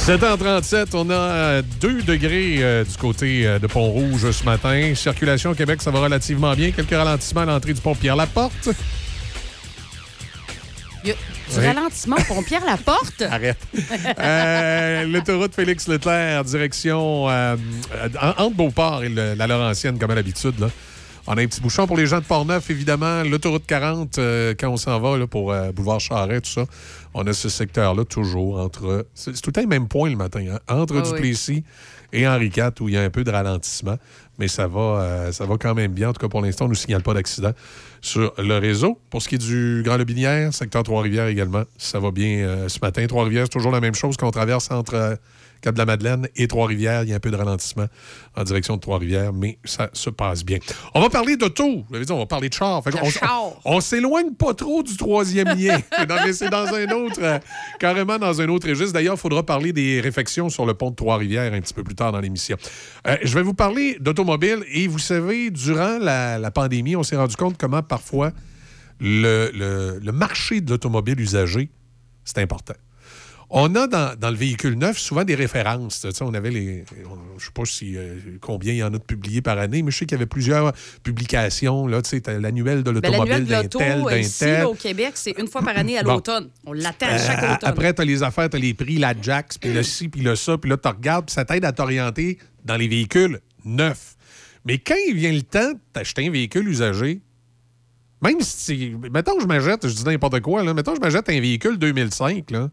7h37, 0.06 0.88
on 0.94 1.10
a 1.12 1.62
2 1.62 2.02
degrés 2.04 2.58
euh, 2.60 2.84
du 2.84 2.98
côté 2.98 3.46
euh, 3.48 3.60
de 3.60 3.68
Pont-Rouge 3.68 4.32
ce 4.32 4.44
matin. 4.44 4.94
Circulation 4.96 5.52
au 5.52 5.56
Québec, 5.56 5.82
ça 5.82 5.92
va 5.92 6.00
relativement 6.00 6.54
bien. 6.56 6.72
Quelques 6.72 6.92
ralentissements 6.92 7.42
à 7.42 7.46
l'entrée 7.46 7.74
du 7.74 7.82
pont 7.82 7.96
Pierre-Laporte. 7.96 8.70
Du 11.06 11.12
Oui. 11.58 11.66
ralentissement 11.66 12.16
pour 12.28 12.44
Pierre 12.46 12.66
Laporte? 12.66 13.22
Arrête. 13.30 13.58
Euh, 14.20 15.06
L'autoroute 15.06 15.54
Félix 15.54 15.88
Leclerc, 15.88 16.44
direction 16.46 17.30
euh, 17.30 17.56
euh, 17.94 18.10
en- 18.22 18.44
entre 18.46 18.56
Beauport 18.56 19.04
et 19.04 19.10
le- 19.10 19.34
la 19.36 19.48
Laurentienne, 19.48 19.98
comme 20.00 20.12
à 20.12 20.16
l'habitude. 20.16 20.70
On 21.26 21.38
a 21.38 21.42
un 21.42 21.48
petit 21.48 21.62
bouchon 21.62 21.88
pour 21.88 21.96
les 21.96 22.06
gens 22.06 22.20
de 22.20 22.26
Portneuf, 22.26 22.70
évidemment. 22.70 23.24
L'autoroute 23.24 23.66
40, 23.66 24.18
euh, 24.18 24.54
quand 24.60 24.68
on 24.68 24.76
s'en 24.76 25.00
va 25.00 25.18
là, 25.18 25.26
pour 25.26 25.54
euh, 25.54 25.72
Boulevard 25.72 26.02
Charret, 26.02 26.42
tout 26.42 26.50
ça, 26.50 26.66
on 27.14 27.26
a 27.26 27.32
ce 27.32 27.48
secteur-là 27.48 28.04
toujours 28.04 28.60
entre. 28.60 29.08
C'est 29.14 29.42
tout 29.42 29.54
le 29.56 29.66
même 29.66 29.88
point 29.88 30.10
le 30.10 30.18
matin, 30.18 30.46
hein, 30.52 30.60
entre 30.68 30.98
Ah 30.98 31.04
oui. 31.06 31.12
Duplessis 31.14 31.64
et 32.12 32.28
Henri 32.28 32.48
IV, 32.48 32.72
où 32.82 32.90
il 32.90 32.96
y 32.96 32.98
a 32.98 33.04
un 33.04 33.10
peu 33.10 33.24
de 33.24 33.32
ralentissement. 33.32 33.98
Mais 34.38 34.50
ça 34.50 34.68
va, 34.68 34.82
euh, 34.82 35.32
ça 35.32 35.46
va 35.46 35.56
quand 35.58 35.74
même 35.74 35.94
bien. 35.94 36.10
En 36.10 36.14
tout 36.14 36.20
cas, 36.20 36.28
pour 36.28 36.42
l'instant, 36.42 36.66
on 36.66 36.68
ne 36.68 36.74
nous 36.74 36.80
signale 36.80 37.04
pas 37.04 37.14
d'accident 37.14 37.54
sur 38.02 38.34
le 38.38 38.58
réseau. 38.58 39.00
Pour 39.10 39.22
ce 39.22 39.30
qui 39.30 39.36
est 39.36 39.38
du 39.38 39.82
Grand 39.86 39.96
Lobinière, 39.96 40.54
secteur 40.54 40.84
Trois-Rivières 40.84 41.28
également, 41.28 41.64
ça 41.78 42.00
va 42.00 42.12
bien 42.12 42.68
ce 42.68 42.80
matin. 42.82 43.08
Trois-Rivières, 43.08 43.46
c'est 43.46 43.58
toujours 43.58 43.72
la 43.72 43.80
même 43.80 43.96
chose 43.96 44.18
qu'on 44.18 44.32
traverse 44.32 44.70
entre 44.72 45.18
euh, 45.64 45.70
Cap-de-la-Madeleine 45.70 46.28
et 46.36 46.48
Trois-Rivières. 46.48 47.04
Il 47.04 47.10
y 47.10 47.14
a 47.14 47.16
un 47.16 47.20
peu 47.20 47.32
de 47.32 47.36
ralentissement 47.36 47.86
en 48.36 48.44
direction 48.44 48.76
de 48.76 48.82
Trois-Rivières, 48.82 49.34
mais 49.34 49.58
ça 49.64 49.90
se 49.94 50.10
passe 50.10 50.44
bien. 50.44 50.60
On 50.94 51.02
va 51.02 51.10
parler 51.10 51.38
d'auto. 51.38 51.86
On 51.92 52.18
va 52.20 52.26
parler 52.26 52.50
de 52.50 52.54
char. 52.54 52.84
Fait 52.84 52.92
De 52.92 52.98
qu'on- 52.98 53.10
char. 53.10 53.52
on 53.66 53.80
s'éloigne 53.82 54.34
pas 54.34 54.54
trop 54.54 54.84
du 54.84 54.96
troisième 54.98 55.48
lien. 55.58 55.78
Non, 56.10 56.16
mais 56.26 56.34
c'est 56.34 56.50
dans 56.50 56.68
un 56.74 56.90
autre, 56.92 57.20
euh, 57.22 57.40
carrément 57.80 58.18
dans 58.20 58.42
un 58.42 58.48
autre 58.50 58.68
registre. 58.68 58.94
D'ailleurs, 58.94 59.16
il 59.16 59.20
faudra 59.20 59.44
parler 59.44 59.74
des 59.74 60.02
réfections 60.02 60.50
sur 60.50 60.66
le 60.66 60.74
pont 60.74 60.90
de 60.92 60.96
Trois-Rivières 60.96 61.54
un 61.54 61.62
petit 61.62 61.74
peu 61.74 61.84
plus 61.84 61.96
tard 61.96 62.12
dans 62.12 62.20
l'émission. 62.20 62.58
Euh, 63.08 63.18
je 63.24 63.34
vais 63.34 63.44
vous 63.44 63.54
parler 63.54 63.98
d'automobile. 64.00 64.64
Et 64.72 64.88
vous 64.88 65.00
savez, 65.00 65.50
durant 65.52 65.98
la, 66.00 66.38
la 66.40 66.52
pandémie, 66.52 66.96
on 66.96 67.04
s'est 67.04 67.16
rendu 67.16 67.36
compte 67.36 67.58
comment 67.58 67.82
parfois 67.84 68.32
le, 69.00 69.52
le- 69.54 70.00
le 70.04 70.12
marché 70.12 70.62
de 70.62 70.70
l'automobile 70.72 71.20
usagé, 71.20 71.70
c'est 72.26 72.38
important. 72.40 72.74
On 73.56 73.76
a 73.76 73.86
dans, 73.86 74.18
dans 74.20 74.32
le 74.32 74.36
véhicule 74.36 74.74
neuf 74.74 74.98
souvent 74.98 75.24
des 75.24 75.36
références. 75.36 76.02
Tu 76.02 76.12
sais, 76.12 76.24
on 76.24 76.34
avait 76.34 76.50
les. 76.50 76.86
on- 77.08 77.38
Je 77.38 77.46
sais 77.46 77.52
pas 77.54 77.66
si, 77.66 77.96
euh, 77.96 78.18
combien 78.42 78.74
il 78.74 78.78
y 78.78 78.84
en 78.84 78.88
a 78.88 78.98
de 78.98 78.98
publiés 78.98 79.44
par 79.44 79.60
année, 79.60 79.84
mais 79.84 79.92
je 79.92 79.98
sais 80.00 80.06
qu'il 80.06 80.16
y 80.16 80.20
avait 80.20 80.26
plusieurs 80.26 80.74
publications. 81.04 81.86
Là, 81.86 82.02
tu 82.02 82.10
sais, 82.10 82.22
t'as 82.22 82.40
l'annuel 82.40 82.80
de 82.82 82.92
Ben, 82.92 82.94
l'automobile 83.12 83.46
d'un 83.46 83.64
d'un 83.64 84.18
ici, 84.18 84.46
là, 84.46 84.68
au 84.68 84.74
Québec, 84.74 85.12
c'est 85.16 85.36
une 85.40 85.48
fois 85.48 85.62
par 85.62 85.78
année 85.78 86.00
à 86.00 86.04
Bon. 86.04 86.14
l'automne. 86.14 86.50
On 86.66 86.74
l'attend 86.74 87.06
à 87.08 87.18
chaque 87.20 87.44
Euh, 87.44 87.54
automne. 87.54 87.70
Après, 87.70 87.94
tu 87.94 88.02
as 88.02 88.06
les 88.06 88.24
affaires, 88.24 88.50
tu 88.50 88.58
as 88.58 88.60
les 88.60 88.74
prix, 88.74 88.98
la 88.98 89.14
Jax, 89.22 89.60
puis 89.60 89.72
le 89.72 89.84
ci, 89.84 90.10
puis 90.10 90.22
le 90.22 90.36
ça, 90.36 90.58
puis 90.58 90.70
là, 90.72 90.78
tu 90.78 90.88
regardes, 90.88 91.26
puis 91.28 91.34
ça 91.34 91.46
t'aide 91.46 91.66
à 91.66 91.72
t'orienter 91.72 92.40
dans 92.66 92.76
les 92.76 92.88
véhicules 92.88 93.40
neufs. 93.66 94.16
Mais 94.66 94.80
quand 94.80 94.96
il 95.08 95.16
vient 95.16 95.32
le 95.32 95.44
temps 95.44 95.74
d'acheter 95.94 96.26
un 96.28 96.32
véhicule 96.32 96.68
usagé, 96.68 97.22
même 98.22 98.40
si. 98.42 98.96
Mettons 99.12 99.36
que 99.36 99.42
je 99.44 99.48
m'achète, 99.48 99.88
je 99.88 99.94
dis 99.94 100.04
n'importe 100.06 100.40
quoi, 100.40 100.64
là, 100.64 100.74
mettons 100.74 100.94
que 100.94 100.98
je 100.98 101.02
m'achète 101.02 101.30
un 101.30 101.40
véhicule 101.40 101.78
2005, 101.78 102.50
là. 102.50 102.70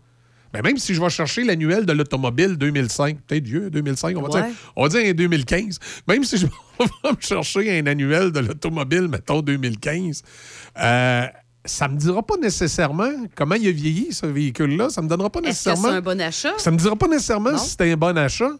Ben 0.52 0.62
même 0.62 0.76
si 0.78 0.94
je 0.94 1.00
vais 1.00 1.10
chercher 1.10 1.44
l'annuel 1.44 1.86
de 1.86 1.92
l'automobile 1.92 2.56
2005, 2.56 3.18
peut-être 3.26 3.44
vieux, 3.44 3.70
2005, 3.70 4.16
on 4.16 4.22
va, 4.22 4.28
Ouais. 4.28 4.42
dire, 4.48 4.56
on 4.76 4.82
va 4.82 4.88
dire 4.88 5.08
un 5.08 5.12
2015. 5.12 5.78
Même 6.08 6.24
si 6.24 6.38
je 6.38 6.46
vais 6.78 7.10
me 7.10 7.16
chercher 7.20 7.78
un 7.78 7.86
annuel 7.86 8.32
de 8.32 8.40
l'automobile, 8.40 9.06
mettons 9.08 9.42
2015, 9.42 10.22
euh, 10.78 11.26
ça 11.64 11.88
me 11.88 11.96
dira 11.96 12.22
pas 12.22 12.36
nécessairement 12.38 13.10
comment 13.36 13.54
il 13.54 13.68
a 13.68 13.70
vieilli, 13.70 14.12
ce 14.12 14.26
véhicule-là. 14.26 14.88
Ça 14.90 15.02
me 15.02 15.08
donnera 15.08 15.30
pas 15.30 15.40
Est-ce 15.40 15.46
que 15.64 15.70
nécessairement. 15.70 15.88
c'est 15.90 15.94
un 15.94 16.00
bon 16.00 16.20
achat? 16.20 16.54
Ça 16.58 16.70
me 16.70 16.76
dira 16.78 16.96
pas 16.96 17.06
nécessairement 17.06 17.52
Non. 17.52 17.58
si 17.58 17.70
c'était 17.70 17.92
un 17.92 17.96
bon 17.96 18.16
achat. 18.18 18.50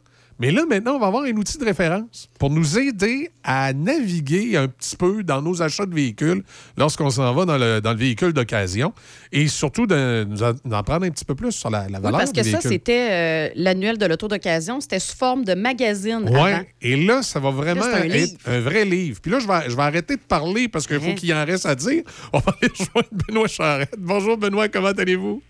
Mais 0.41 0.51
là, 0.51 0.65
maintenant, 0.67 0.95
on 0.95 0.99
va 0.99 1.09
avoir 1.09 1.25
un 1.25 1.33
outil 1.37 1.59
de 1.59 1.65
référence 1.67 2.31
pour 2.39 2.49
nous 2.49 2.79
aider 2.79 3.31
à 3.45 3.75
naviguer 3.75 4.57
un 4.57 4.69
petit 4.69 4.97
peu 4.97 5.23
dans 5.23 5.43
nos 5.43 5.61
achats 5.61 5.85
de 5.85 5.95
véhicules 5.95 6.43
lorsqu'on 6.79 7.11
s'en 7.11 7.35
va 7.35 7.45
dans 7.45 7.59
le, 7.59 7.81
dans 7.81 7.91
le 7.93 7.99
véhicule 7.99 8.33
d'occasion 8.33 8.95
et 9.33 9.49
surtout 9.49 9.87
de- 9.87 10.25
nous 10.29 10.43
en- 10.43 10.53
d'en 10.65 10.83
prendre 10.83 11.05
un 11.05 11.11
petit 11.11 11.27
peu 11.27 11.35
plus 11.35 11.53
sur 11.53 11.69
la, 11.69 11.89
la 11.89 11.99
Oui, 11.99 12.05
valeur 12.05 12.21
parce 12.21 12.33
que 12.33 12.43
ça, 12.43 12.61
c'était 12.63 13.09
euh, 13.11 13.49
l'annuel 13.55 13.99
de 13.99 14.07
l'auto 14.07 14.29
d'occasion. 14.29 14.81
C'était 14.81 14.99
sous 14.99 15.15
forme 15.17 15.45
de 15.45 15.53
magazine 15.55 16.27
avant. 16.27 16.63
Et 16.81 16.97
là, 16.97 17.23
ça 17.23 17.39
va 17.39 17.51
vraiment 17.51 17.83
Là, 17.83 17.99
c'est 17.99 18.01
un 18.01 18.05
être 18.05 18.13
livre. 18.15 18.39
un 18.47 18.61
vrai 18.61 18.85
livre. 18.87 19.21
Puis 19.21 19.31
là, 19.31 19.41
je 19.41 19.47
vais, 19.47 19.69
je 19.71 19.77
vais 19.77 19.83
arrêter 19.83 20.17
de 20.17 20.23
parler 20.23 20.69
parce 20.69 20.87
qu'il 20.87 21.01
faut 21.01 21.13
qu'il 21.15 21.35
en 21.35 21.45
reste 21.45 21.67
à 21.67 21.75
dire. 21.75 22.03
On 22.33 22.39
va 22.39 22.55
aller 22.63 22.71
rejoindre 22.79 23.09
Benoît 23.29 23.47
Charette. 23.49 23.95
Bonjour, 23.99 24.39
Benoît, 24.39 24.69
comment 24.69 24.89
allez-vous? 24.89 25.43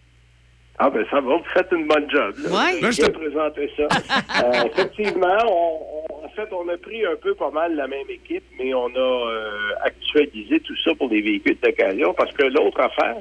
Ah 0.82 0.88
ben 0.88 1.04
ça 1.10 1.20
va, 1.20 1.36
vous 1.36 1.44
faites 1.52 1.70
une 1.72 1.86
bonne 1.86 2.10
job. 2.10 2.34
Là, 2.42 2.48
Ouais. 2.50 2.80
Là, 2.80 2.90
je 2.90 3.02
te- 3.02 3.10
présenter 3.10 3.70
ça. 3.76 3.86
Euh, 4.44 4.64
effectivement, 4.66 5.36
on, 5.46 5.78
on- 6.10 6.24
en 6.24 6.28
fait, 6.30 6.48
on 6.52 6.66
a 6.68 6.76
pris 6.78 7.04
un 7.04 7.16
peu 7.16 7.34
pas 7.34 7.50
mal 7.50 7.74
la 7.76 7.86
même 7.86 8.08
équipe, 8.08 8.44
mais 8.58 8.72
on 8.72 8.86
a 8.94 8.98
euh, 8.98 9.50
actualisé 9.82 10.60
tout 10.60 10.76
ça 10.84 10.94
pour 10.94 11.08
des 11.10 11.20
véhicules 11.20 11.58
d'occasion 11.62 12.14
parce 12.14 12.32
que 12.32 12.44
l'autre 12.44 12.80
affaire, 12.80 13.16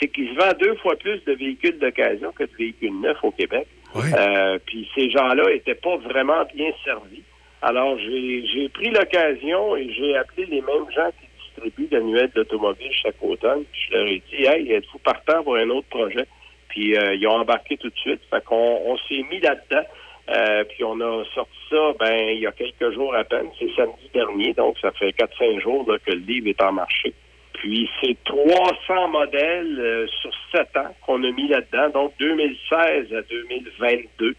c'est 0.00 0.08
qu'il 0.08 0.28
se 0.30 0.34
vend 0.34 0.52
deux 0.58 0.74
fois 0.76 0.96
plus 0.96 1.22
de 1.24 1.32
véhicules 1.34 1.78
d'occasion 1.78 2.32
que 2.32 2.44
de 2.44 2.50
véhicules 2.58 2.98
neufs 3.00 3.22
au 3.22 3.32
Québec. 3.32 3.66
Euh, 3.96 4.58
puis 4.66 4.88
ces 4.94 5.10
gens-là 5.10 5.50
étaient 5.52 5.74
pas 5.74 5.96
vraiment 5.98 6.44
bien 6.54 6.70
servis. 6.84 7.22
Alors 7.62 7.98
j'ai 7.98 8.46
j'ai 8.52 8.68
pris 8.70 8.90
l'occasion 8.90 9.76
et 9.76 9.92
j'ai 9.92 10.16
appelé 10.16 10.46
les 10.46 10.60
mêmes 10.62 10.90
gens 10.94 11.10
qui 11.20 11.26
distribuent 11.42 11.88
l'annuel 11.94 12.30
d'automobile 12.34 12.90
chaque 12.92 13.20
automne. 13.22 13.64
Puis 13.72 13.80
je 13.90 13.96
leur 13.96 14.06
ai 14.06 14.22
dit, 14.30 14.44
hey, 14.46 14.72
êtes-vous 14.72 14.98
partant 14.98 15.42
pour 15.42 15.56
un 15.56 15.68
autre 15.70 15.88
projet? 15.88 16.26
Puis 16.74 16.96
euh, 16.96 17.14
ils 17.14 17.26
ont 17.28 17.36
embarqué 17.36 17.76
tout 17.76 17.88
de 17.88 17.96
suite. 17.96 18.20
Fait 18.28 18.42
qu'on 18.44 18.80
on 18.84 18.96
s'est 19.08 19.24
mis 19.30 19.38
là-dedans. 19.40 19.86
Euh, 20.28 20.64
puis 20.64 20.82
on 20.84 20.98
a 21.00 21.22
sorti 21.34 21.52
ça 21.68 21.92
ben 22.00 22.30
il 22.30 22.40
y 22.40 22.46
a 22.46 22.52
quelques 22.52 22.92
jours 22.94 23.14
à 23.14 23.24
peine. 23.24 23.46
C'est 23.58 23.70
samedi 23.76 24.10
dernier, 24.12 24.52
donc 24.54 24.76
ça 24.80 24.90
fait 24.92 25.10
4-5 25.10 25.60
jours 25.60 25.86
que 26.04 26.10
le 26.10 26.18
livre 26.18 26.48
est 26.48 26.62
en 26.62 26.72
marché. 26.72 27.14
Puis 27.52 27.88
c'est 28.00 28.16
300 28.24 29.08
modèles 29.08 29.78
euh, 29.78 30.06
sur 30.20 30.30
7 30.52 30.76
ans 30.78 30.94
qu'on 31.06 31.22
a 31.22 31.30
mis 31.30 31.48
là-dedans, 31.48 31.90
donc 31.90 32.12
2016 32.18 33.14
à 33.14 33.22
2022. 33.22 34.34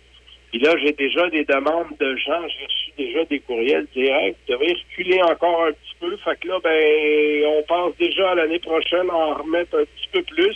Puis 0.52 0.60
là, 0.60 0.76
j'ai 0.82 0.94
déjà 0.94 1.30
des 1.30 1.44
demandes 1.44 1.98
de 2.00 2.16
gens, 2.16 2.42
j'ai 2.48 2.66
reçu 2.66 2.92
déjà 2.98 3.26
des 3.26 3.40
courriels 3.40 3.88
direct. 3.94 4.38
Vous 4.48 4.54
devez 4.54 4.74
reculer 4.74 5.22
encore 5.22 5.66
un 5.66 5.72
petit 5.72 5.96
peu. 6.00 6.16
Fait 6.18 6.40
que 6.40 6.48
là, 6.48 6.60
ben, 6.64 7.46
on 7.58 7.64
pense 7.64 7.96
déjà 7.98 8.32
à 8.32 8.36
l'année 8.36 8.60
prochaine 8.60 9.10
à 9.10 9.14
en 9.16 9.34
remettre 9.34 9.78
un 9.78 9.84
petit 9.84 10.10
peu 10.14 10.22
plus. 10.24 10.56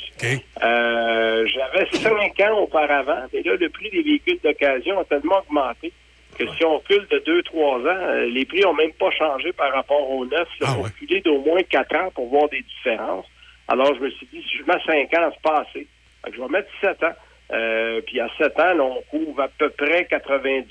Euh, 0.64 1.48
J'avais 1.48 1.86
cinq 1.92 2.40
ans 2.42 2.60
auparavant, 2.60 3.24
mais 3.34 3.42
là, 3.44 3.56
le 3.56 3.70
prix 3.70 3.90
des 3.90 4.02
véhicules 4.02 4.40
d'occasion 4.44 5.00
a 5.00 5.04
tellement 5.06 5.40
augmenté 5.40 5.92
que 6.38 6.48
si 6.56 6.64
on 6.64 6.78
recule 6.78 7.06
de 7.12 7.20
2-3 7.20 7.82
ans, 7.82 7.84
euh, 7.88 8.26
les 8.28 8.46
prix 8.46 8.64
ont 8.66 8.74
même 8.74 8.94
pas 8.94 9.12
changé 9.12 9.52
par 9.52 9.74
rapport 9.74 10.10
aux 10.10 10.26
neufs. 10.26 10.48
Il 10.62 10.68
faut 10.68 10.84
reculer 10.84 11.20
d'au 11.22 11.40
moins 11.40 11.62
4 11.64 11.96
ans 11.98 12.12
pour 12.16 12.30
voir 12.30 12.48
des 12.48 12.62
différences. 12.62 13.26
Alors, 13.68 13.94
je 13.96 14.00
me 14.00 14.10
suis 14.12 14.28
dit, 14.32 14.42
si 14.50 14.58
je 14.60 14.64
mets 14.64 14.80
5 14.86 15.14
ans, 15.20 15.30
c'est 15.34 15.42
pas 15.42 15.66
assez. 15.68 15.86
Fait 16.24 16.32
que 16.32 16.38
je 16.38 16.42
vais 16.42 16.48
mettre 16.48 16.70
7 16.80 17.04
ans. 17.04 17.14
Euh, 17.52 18.02
puis 18.06 18.20
à 18.20 18.30
7 18.38 18.60
ans, 18.60 18.74
là, 18.74 18.84
on 18.84 19.02
couvre 19.10 19.42
à 19.42 19.48
peu 19.48 19.70
près 19.70 20.06
90 20.06 20.68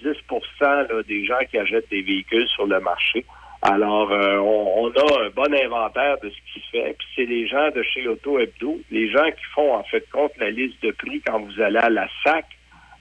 là, 0.60 0.86
des 1.06 1.24
gens 1.24 1.38
qui 1.50 1.59
achètent 1.59 1.90
des 1.90 2.02
véhicules 2.02 2.48
sur 2.48 2.66
le 2.66 2.80
marché. 2.80 3.24
Alors, 3.62 4.12
euh, 4.12 4.36
on, 4.36 4.84
on 4.84 4.90
a 4.90 5.24
un 5.24 5.30
bon 5.30 5.52
inventaire 5.52 6.16
de 6.22 6.30
ce 6.30 6.36
qui 6.52 6.60
se 6.60 6.70
fait. 6.70 6.94
Puis 6.96 7.09
c'est 7.16 7.24
les 7.24 7.48
gens 7.48 7.70
de 7.74 7.82
chez 7.82 8.06
Auto 8.06 8.38
Hebdo, 8.38 8.78
les 8.90 9.10
gens 9.10 9.26
qui 9.26 9.44
font 9.52 9.74
en 9.74 9.82
fait 9.82 10.09
compte 10.10 10.32
la 10.38 10.50
liste 10.50 10.80
de 10.82 10.92
prix 10.92 11.20
quand 11.26 11.40
vous 11.40 11.60
allez 11.60 11.78
à 11.78 11.90
la 11.90 12.06
SAC. 12.24 12.44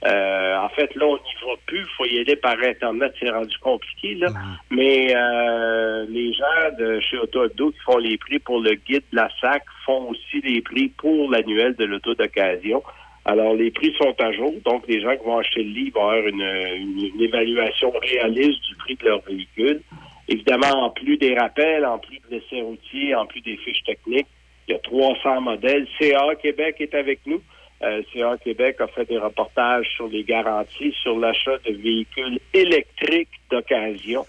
Euh, 0.06 0.56
en 0.56 0.68
fait, 0.70 0.94
là, 0.94 1.06
on 1.06 1.16
n'y 1.16 1.34
va 1.44 1.56
plus. 1.66 1.80
Il 1.80 1.96
faut 1.96 2.04
y 2.06 2.18
aller 2.20 2.36
par 2.36 2.56
Internet. 2.60 3.12
C'est 3.20 3.30
rendu 3.30 3.56
compliqué, 3.58 4.14
là. 4.14 4.28
Mais 4.70 5.14
euh, 5.14 6.06
les 6.08 6.32
gens 6.32 6.76
de 6.78 7.00
chez 7.00 7.18
Auto 7.18 7.44
Hebdo 7.44 7.70
qui 7.70 7.80
font 7.80 7.98
les 7.98 8.16
prix 8.16 8.38
pour 8.38 8.60
le 8.60 8.74
guide 8.74 9.02
de 9.12 9.16
la 9.16 9.28
SAC 9.40 9.64
font 9.84 10.10
aussi 10.10 10.40
les 10.42 10.60
prix 10.62 10.88
pour 10.88 11.30
l'annuel 11.30 11.74
de 11.76 11.84
l'auto 11.84 12.14
d'occasion. 12.14 12.82
Alors, 13.28 13.54
les 13.54 13.70
prix 13.70 13.92
sont 14.00 14.14
à 14.20 14.32
jour. 14.32 14.54
Donc, 14.64 14.84
les 14.88 15.00
gens 15.02 15.14
qui 15.16 15.24
vont 15.24 15.36
acheter 15.38 15.62
le 15.62 15.70
livre 15.70 16.00
vont 16.00 16.08
avoir 16.08 16.26
une, 16.26 16.40
une- 16.40 17.10
une 17.14 17.20
évaluation 17.20 17.90
réaliste 17.90 18.60
du 18.68 18.74
prix 18.76 18.94
de 18.96 19.04
leur 19.04 19.20
véhicule. 19.20 19.82
Évidemment, 20.28 20.84
en 20.86 20.90
plus 20.90 21.16
des 21.18 21.34
rappels, 21.38 21.84
en 21.84 21.98
plus 21.98 22.18
de 22.20 22.36
l'essai 22.36 22.62
routier, 22.62 23.14
en 23.14 23.26
plus 23.26 23.40
des 23.42 23.56
fiches 23.58 23.82
techniques, 23.84 24.26
il 24.66 24.72
y 24.72 24.74
a 24.74 24.78
300 24.80 25.40
modèles. 25.42 25.86
CA 25.98 26.34
Québec 26.40 26.76
est 26.80 26.94
avec 26.94 27.20
nous. 27.26 27.42
Euh, 27.82 28.02
CA 28.12 28.36
Québec 28.42 28.76
a 28.80 28.88
fait 28.88 29.04
des 29.08 29.18
reportages 29.18 29.86
sur 29.94 30.08
les 30.08 30.24
garanties, 30.24 30.92
sur 31.02 31.18
l'achat 31.18 31.58
de 31.66 31.72
véhicules 31.74 32.38
électriques 32.52 33.28
d'occasion. 33.50 34.24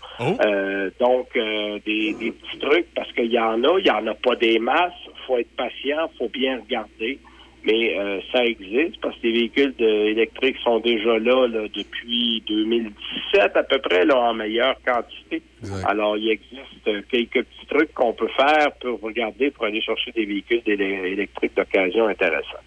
Euh, 0.45 0.89
donc, 0.99 1.27
euh, 1.35 1.79
des, 1.85 2.13
des 2.13 2.31
petits 2.31 2.59
trucs, 2.59 2.85
parce 2.93 3.11
qu'il 3.13 3.31
y 3.31 3.39
en 3.39 3.63
a, 3.63 3.79
il 3.79 3.85
y 3.87 3.91
en 3.91 4.05
a 4.07 4.13
pas 4.13 4.35
des 4.35 4.59
masses. 4.59 4.93
faut 5.25 5.37
être 5.37 5.55
patient, 5.55 6.09
faut 6.17 6.29
bien 6.29 6.59
regarder. 6.59 7.17
Mais 7.65 7.97
euh, 7.99 8.19
ça 8.31 8.45
existe 8.45 8.99
parce 9.01 9.15
que 9.17 9.27
les 9.27 9.33
véhicules 9.33 9.73
de- 9.77 9.85
électriques 9.85 10.57
sont 10.63 10.79
déjà 10.79 11.19
là, 11.19 11.47
là, 11.47 11.67
depuis 11.75 12.41
2017 12.47 13.57
à 13.57 13.63
peu 13.63 13.79
près 13.79 14.05
là, 14.05 14.17
en 14.17 14.33
meilleure 14.33 14.75
quantité. 14.85 15.41
Alors 15.85 16.17
il 16.17 16.29
existe 16.31 17.07
quelques 17.09 17.43
petits 17.45 17.65
trucs 17.69 17.93
qu'on 17.93 18.13
peut 18.13 18.29
faire 18.35 18.71
pour 18.81 19.01
regarder 19.01 19.51
pour 19.51 19.65
aller 19.65 19.81
chercher 19.81 20.11
des 20.13 20.25
véhicules 20.25 20.61
électriques 20.65 21.55
d'occasion 21.55 22.07
intéressants. 22.07 22.63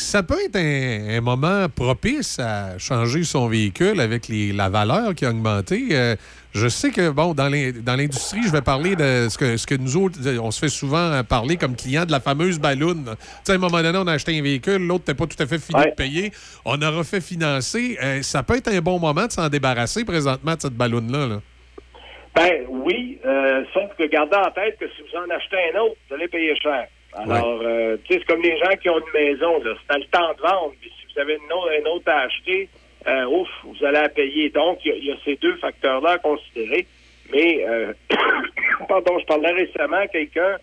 Ça 0.00 0.22
peut 0.22 0.36
être 0.44 0.56
un, 0.56 1.18
un 1.18 1.20
moment 1.20 1.66
propice 1.68 2.38
à 2.38 2.78
changer 2.78 3.22
son 3.22 3.46
véhicule 3.48 4.00
avec 4.00 4.28
les- 4.28 4.52
la 4.52 4.68
valeur 4.68 5.14
qui 5.14 5.24
a 5.24 5.30
augmenté. 5.30 5.88
Euh, 5.92 6.16
je 6.52 6.66
sais 6.68 6.90
que, 6.90 7.10
bon, 7.10 7.32
dans 7.34 7.48
l'in- 7.48 7.70
dans 7.70 7.94
l'industrie, 7.96 8.42
je 8.44 8.50
vais 8.50 8.62
parler 8.62 8.96
de 8.96 9.28
ce 9.30 9.38
que, 9.38 9.56
ce 9.56 9.66
que 9.66 9.74
nous 9.76 9.96
autres, 9.96 10.18
euh, 10.26 10.38
on 10.42 10.50
se 10.50 10.58
fait 10.58 10.68
souvent 10.68 11.22
parler 11.22 11.56
comme 11.56 11.76
client 11.76 12.04
de 12.06 12.10
la 12.12 12.18
fameuse 12.20 12.58
balloune. 12.58 13.04
Tu 13.04 13.26
sais, 13.44 13.52
à 13.52 13.54
un 13.54 13.58
moment 13.58 13.82
donné, 13.82 13.98
on 13.98 14.06
a 14.06 14.12
acheté 14.14 14.36
un 14.36 14.42
véhicule, 14.42 14.84
l'autre 14.86 15.04
n'était 15.06 15.14
pas 15.14 15.26
tout 15.26 15.40
à 15.40 15.46
fait 15.46 15.58
fini 15.60 15.78
de 15.90 15.94
payer. 15.94 16.32
On 16.64 16.80
a 16.82 16.90
refait 16.90 17.20
financer. 17.20 17.96
Euh, 18.02 18.22
ça 18.22 18.42
peut 18.42 18.56
être 18.56 18.68
un 18.68 18.80
bon 18.80 18.98
moment 18.98 19.26
de 19.26 19.32
s'en 19.32 19.48
débarrasser 19.48 20.04
présentement 20.04 20.54
de 20.56 20.60
cette 20.60 20.74
balloune-là. 20.74 21.26
là. 21.26 21.40
Ben 22.34 22.62
oui, 22.68 23.18
euh, 23.26 23.64
sauf 23.74 23.90
que 23.98 24.08
gardez 24.08 24.36
en 24.36 24.50
tête 24.50 24.76
que 24.78 24.86
si 24.88 25.02
vous 25.02 25.18
en 25.18 25.30
achetez 25.34 25.56
un 25.74 25.80
autre, 25.80 25.96
vous 26.08 26.14
allez 26.16 26.28
payer 26.28 26.54
cher. 26.60 26.86
Alors, 27.14 27.60
euh, 27.62 27.96
tu 28.04 28.14
sais, 28.14 28.20
c'est 28.20 28.26
comme 28.32 28.42
les 28.42 28.56
gens 28.58 28.76
qui 28.80 28.88
ont 28.88 28.98
une 28.98 29.12
maison, 29.20 29.62
là. 29.62 29.74
C'est 29.86 29.94
à 29.94 29.98
le 29.98 30.04
temps 30.04 30.32
de 30.34 30.40
vendre. 30.42 30.72
Puis 30.80 30.90
si 31.00 31.06
vous 31.12 31.20
avez 31.20 31.34
une 31.34 31.86
autre, 31.88 32.08
à 32.08 32.20
acheter, 32.20 32.68
euh, 33.06 33.24
ouf, 33.26 33.48
vous 33.64 33.84
allez 33.84 34.00
la 34.00 34.08
payer. 34.08 34.48
Donc, 34.50 34.78
il 34.84 34.88
y 34.88 34.92
a- 34.92 34.96
il 34.96 35.04
y, 35.06 35.12
a 35.12 35.16
ces 35.24 35.36
deux 35.36 35.56
facteurs-là 35.56 36.12
à 36.12 36.18
considérer. 36.18 36.86
Mais, 37.32 37.64
euh, 37.68 37.92
pardon, 38.88 39.18
je 39.18 39.24
parlais 39.26 39.50
récemment 39.52 39.98
à 39.98 40.06
quelqu'un 40.06 40.56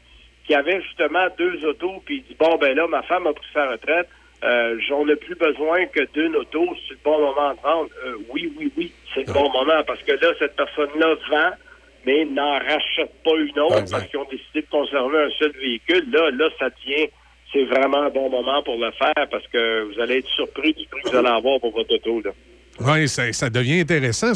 qui 0.45 0.53
avait 0.55 0.81
justement 0.81 1.27
deux 1.37 1.65
autos, 1.65 2.01
puis 2.05 2.17
il 2.17 2.23
dit, 2.23 2.35
bon, 2.39 2.55
ben 2.57 2.73
là, 2.75 2.87
ma 2.87 3.01
femme 3.03 3.27
a 3.27 3.33
pris 3.33 3.47
sa 3.53 3.69
retraite, 3.69 4.07
euh, 4.43 4.77
j'en 4.87 5.05
ai 5.09 5.15
plus 5.17 5.35
besoin 5.35 5.85
que 5.87 6.01
d'une 6.13 6.35
auto, 6.37 6.65
c'est 6.87 6.93
le 6.93 6.99
bon 7.03 7.19
moment 7.19 7.53
de 7.53 7.59
vendre. 7.61 7.89
Euh, 8.05 8.15
oui, 8.29 8.53
oui, 8.57 8.71
oui, 8.77 8.91
c'est 9.13 9.27
le 9.27 9.33
bon 9.33 9.49
moment, 9.51 9.83
parce 9.85 10.01
que 10.03 10.13
là, 10.13 10.31
cette 10.39 10.55
personne-là 10.55 11.15
vend, 11.29 11.51
mais 12.07 12.23
n'en 12.25 12.53
rachète 12.53 13.11
pas 13.23 13.35
une 13.37 13.59
autre 13.59 13.83
parce 13.91 14.05
qu'ils 14.07 14.19
ont 14.19 14.27
décidé 14.31 14.61
de 14.61 14.69
conserver 14.71 15.17
un 15.25 15.29
seul 15.37 15.51
véhicule. 15.61 16.05
Là, 16.11 16.31
là, 16.31 16.47
ça 16.57 16.69
tient. 16.83 17.05
C'est 17.53 17.65
vraiment 17.65 18.03
un 18.03 18.09
bon 18.09 18.29
moment 18.29 18.63
pour 18.63 18.77
le 18.77 18.91
faire 18.91 19.27
parce 19.29 19.45
que 19.47 19.83
vous 19.93 19.99
allez 20.01 20.17
être 20.19 20.29
surpris 20.29 20.73
du 20.73 20.85
prix 20.87 21.01
que 21.03 21.09
vous 21.09 21.15
allez 21.17 21.27
avoir 21.27 21.59
pour 21.59 21.71
votre 21.73 21.93
auto. 21.93 22.21
Là. 22.21 22.31
Oui, 22.79 23.07
ça, 23.07 23.31
ça 23.33 23.49
devient 23.49 23.79
intéressant. 23.81 24.31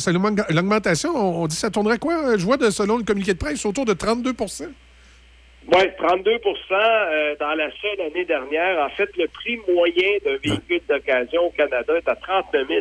L'augmentation, 0.49 1.09
on, 1.15 1.43
on 1.43 1.47
dit 1.47 1.55
ça 1.55 1.69
tournerait 1.69 1.99
quoi? 1.99 2.37
Je 2.37 2.43
vois, 2.45 2.57
de, 2.57 2.69
selon 2.69 2.97
le 2.97 3.03
communiqué 3.03 3.33
de 3.33 3.37
presse, 3.39 3.65
autour 3.65 3.85
de 3.85 3.93
32% 3.93 4.67
Oui, 5.67 5.83
32% 5.99 6.57
euh, 6.71 7.35
dans 7.39 7.53
la 7.53 7.69
seule 7.81 8.01
année 8.07 8.25
dernière. 8.25 8.83
En 8.85 8.89
fait, 8.89 9.09
le 9.17 9.27
prix 9.27 9.57
moyen 9.73 10.11
d'un 10.25 10.37
véhicule 10.43 10.81
d'occasion 10.89 11.41
au 11.47 11.51
Canada 11.51 11.93
est 11.97 12.09
à 12.09 12.15
39 12.15 12.67
000 12.67 12.79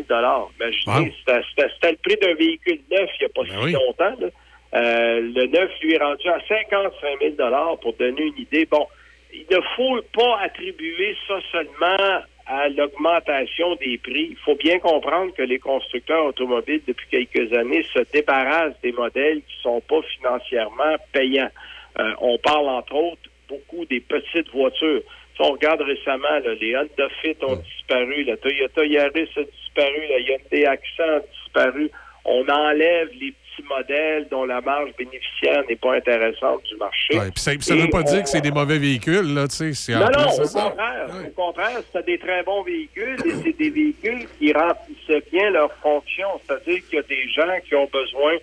Imaginez, 0.59 1.15
c'était- 1.19 1.91
le 1.93 1.97
prix 2.03 2.17
d'un 2.23 2.35
véhicule 2.35 2.81
neuf 2.91 3.11
il 3.21 3.27
n'y 3.27 3.27
a 3.27 3.29
pas 3.35 3.67
si 3.69 3.73
longtemps. 3.73 4.17
là. 4.21 4.29
Euh, 4.75 5.21
le 5.21 5.47
neuf, 5.47 5.71
lui, 5.83 5.95
est 5.95 6.03
rendu 6.03 6.29
à 6.29 6.41
55 6.47 7.37
000 7.39 7.77
pour 7.83 7.95
donner 7.95 8.23
une 8.23 8.39
idée. 8.39 8.67
Bon, 8.67 8.87
il 9.33 9.47
ne 9.51 9.61
faut 9.77 10.01
pas 10.13 10.41
attribuer 10.43 11.17
ça 11.27 11.39
seulement 11.53 12.23
à 12.47 12.69
l'augmentation 12.69 13.77
des 13.77 13.99
prix. 13.99 14.29
Il 14.31 14.37
faut 14.45 14.57
bien 14.57 14.79
comprendre 14.81 15.33
que 15.35 15.43
les 15.43 15.59
constructeurs 15.59 16.27
automobiles, 16.27 16.83
depuis 16.87 17.07
quelques 17.09 17.53
années, 17.53 17.85
se 17.95 18.01
débarrassent 18.13 18.81
des 18.83 18.93
modèles 18.93 19.39
qui 19.43 19.63
sont 19.63 19.81
pas 19.83 20.03
financièrement 20.17 20.97
payants. 21.13 21.51
Euh, 21.99 22.13
on 22.21 22.39
parle, 22.39 22.69
entre 22.69 22.95
autres, 22.95 23.31
beaucoup 23.49 23.85
des 23.87 24.01
petites 24.01 24.51
voitures. 24.51 25.03
Si 25.37 25.43
on 25.43 25.53
regarde 25.53 25.81
récemment, 25.83 26.39
là, 26.45 26.55
les 26.61 26.77
Honda 26.77 27.09
Fit 27.23 27.37
ont 27.43 27.57
disparu, 27.57 28.25
la 28.25 28.37
Toyota 28.37 28.85
Yaris 28.85 29.29
a 29.37 29.43
disparu, 29.43 30.07
la 30.09 30.19
Hyundai 30.19 30.67
Accent 30.67 31.03
a 31.03 31.21
disparu. 31.21 31.91
On 32.25 32.47
enlève 32.49 33.11
les 33.21 33.33
petits 33.56 33.68
modèles 33.68 34.27
dont 34.31 34.44
la 34.44 34.60
marge 34.60 34.90
bénéficiaire 34.98 35.62
n'est 35.68 35.77
pas 35.77 35.94
intéressante 35.97 36.62
du 36.64 36.77
marché. 36.77 37.18
Ouais, 37.18 37.31
ça 37.36 37.52
ne 37.52 37.82
veut 37.82 37.90
pas 37.90 37.98
on- 37.98 38.02
dire 38.02 38.22
que 38.22 38.28
c'est 38.28 38.40
des 38.40 38.51
mauvais 38.51 38.78
véhicules, 38.78 39.35
là, 39.35 39.47
tu 39.48 39.74
sais. 39.74 39.93
non, 39.94 40.01
non, 40.10 40.28
au 40.40 40.44
ça. 40.44 40.62
contraire. 40.62 41.06
Au 41.27 41.31
contraire, 41.31 41.81
c'est 41.93 42.06
des 42.06 42.18
très 42.18 42.43
bons 42.43 42.62
véhicules 42.62 43.16
et 43.27 43.31
c'est 43.43 43.56
des 43.59 43.70
véhicules 43.70 44.27
qui 44.39 44.52
remplissaient 44.52 45.22
bien 45.32 45.51
leur 45.51 45.72
fonction. 45.82 46.27
C'est-à-dire 46.47 46.81
qu'il 46.89 46.97
y 46.97 46.98
a 46.98 47.02
des 47.02 47.28
gens 47.28 47.59
qui 47.66 47.74
ont 47.74 47.89
besoin 47.93 48.35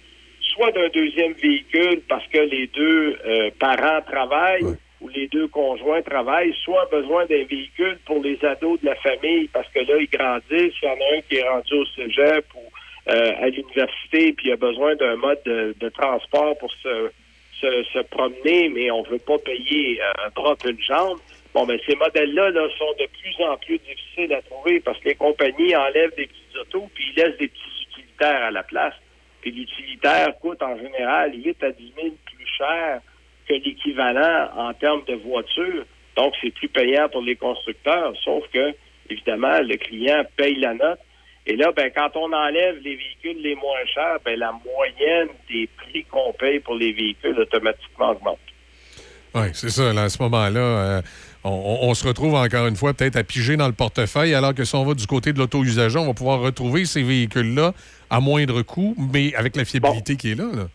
soit 0.54 0.72
d'un 0.72 0.90
deuxième 0.90 1.34
véhicule 1.34 2.02
parce 2.10 2.26
que 2.28 2.40
les 2.40 2.68
deux 2.68 3.18
euh, 3.26 3.50
parents 3.60 4.02
travaillent 4.02 4.66
ou 5.00 5.10
les 5.10 5.28
deux 5.28 5.48
conjoints 5.48 6.02
travaillent, 6.02 6.56
soit 6.64 6.88
besoin 6.92 7.26
d'un 7.28 7.44
véhicule 7.46 8.00
pour 8.06 8.24
les 8.24 8.44
ados 8.44 8.80
de 8.82 8.88
la 8.88 8.96
famille 8.96 9.48
parce 9.54 9.68
que 9.70 9.80
là, 9.80 9.98
ils 10.00 10.10
grandissent. 10.10 10.74
Il 10.82 10.86
y 10.86 10.88
en 10.88 10.94
a 10.94 11.18
un 11.18 11.22
qui 11.30 11.36
est 11.36 11.48
rendu 11.48 11.74
au 11.76 11.86
cégep 11.96 12.46
ou 12.56 12.62
euh, 13.10 13.32
à 13.40 13.50
l'université 13.50 14.34
puis 14.34 14.48
il 14.48 14.52
a 14.54 14.58
besoin 14.58 14.96
d'un 14.96 15.16
mode 15.16 15.40
de, 15.46 15.76
de 15.80 15.90
transport 15.90 16.58
pour 16.58 16.72
se 16.74 17.12
se, 17.62 17.84
se 17.94 18.00
promener, 18.00 18.70
mais 18.70 18.92
on 18.92 19.04
veut 19.04 19.20
pas 19.20 19.38
payer 19.40 20.00
euh, 20.02 20.26
un 20.26 20.30
bras 20.30 20.56
une 20.66 20.80
jambe. 20.82 21.20
Bon, 21.54 21.66
mais 21.66 21.80
ces 21.88 21.96
modèles-là 21.96 22.52
là, 22.52 22.68
sont 22.78 22.94
de 23.00 23.08
plus 23.20 23.44
en 23.44 23.58
plus 23.58 23.80
difficiles 23.80 24.34
à 24.34 24.42
trouver 24.44 24.80
parce 24.80 25.00
que 25.00 25.10
les 25.10 25.16
compagnies 25.16 25.76
enlèvent 25.76 26.16
des 26.16 26.28
petits 26.28 26.60
autos 26.60 26.90
puis 26.94 27.06
ils 27.10 27.20
laissent 27.20 27.38
des 27.38 27.48
petits 27.48 27.88
utilitaires 27.90 28.44
à 28.44 28.52
la 28.52 28.64
place. 28.64 28.94
Puis 29.42 29.52
l'utilitaire 29.52 30.38
coûte 30.40 30.62
en 30.62 30.78
général 30.78 31.34
8 31.34 31.64
à 31.64 31.72
10 31.72 31.94
000 32.00 32.16
plus 32.26 32.48
cher 32.58 33.02
que 33.48 33.54
l'équivalent 33.54 34.50
en 34.56 34.74
termes 34.74 35.04
de 35.08 35.16
voiture. 35.16 35.86
Donc, 36.16 36.34
c'est 36.42 36.54
plus 36.54 36.68
payant 36.68 37.08
pour 37.10 37.22
les 37.22 37.36
constructeurs, 37.36 38.14
sauf 38.24 38.44
que, 38.52 38.74
évidemment, 39.10 39.62
le 39.62 39.78
client 39.78 40.24
paye 40.36 40.56
la 40.56 40.74
note. 40.74 41.00
Et 41.50 41.56
là, 41.56 41.72
ben, 41.72 41.90
quand 41.96 42.10
on 42.16 42.32
enlève 42.34 42.76
les 42.84 42.98
véhicules 42.98 43.42
les 43.42 43.56
moins 43.56 43.86
chers, 43.94 44.18
ben, 44.26 44.38
la 44.38 44.52
moyenne 44.52 45.30
des 45.50 45.70
prix 45.78 46.04
qu'on 46.12 46.34
paye 46.34 46.60
pour 46.60 46.76
les 46.76 46.92
véhicules 46.92 47.40
automatiquement 47.40 48.12
augmente. 48.12 48.38
Oui, 49.34 49.48
c'est 49.54 49.70
ça. 49.70 49.94
Là, 49.94 50.04
à 50.04 50.10
ce 50.10 50.22
moment-là, 50.24 50.60
euh, 50.60 51.02
on, 51.46 51.94
se 51.94 52.06
retrouve 52.06 52.36
encore 52.36 52.68
une 52.68 52.76
fois 52.76 52.94
peut-être 52.94 53.16
à 53.16 53.24
piger 53.24 53.56
dans 53.56 53.68
le 53.68 53.74
portefeuille, 53.74 54.34
alors 54.34 54.54
que 54.54 54.66
si 54.66 54.76
on 54.76 54.84
va 54.84 54.94
du 54.94 55.08
côté 55.08 55.32
de 55.32 55.40
l'auto-usager, 55.40 55.98
on 55.98 56.08
va 56.08 56.14
pouvoir 56.14 56.42
retrouver 56.42 56.84
ces 56.84 57.04
véhicules-là 57.04 57.74
à 58.10 58.20
moindre 58.20 58.62
coût, 58.62 58.96
mais 59.14 59.34
avec 59.36 59.56
la 59.56 59.64
fiabilité 59.64 60.18
qui 60.18 60.32
est 60.32 60.36
là. 60.36 60.50
là. 60.54 60.68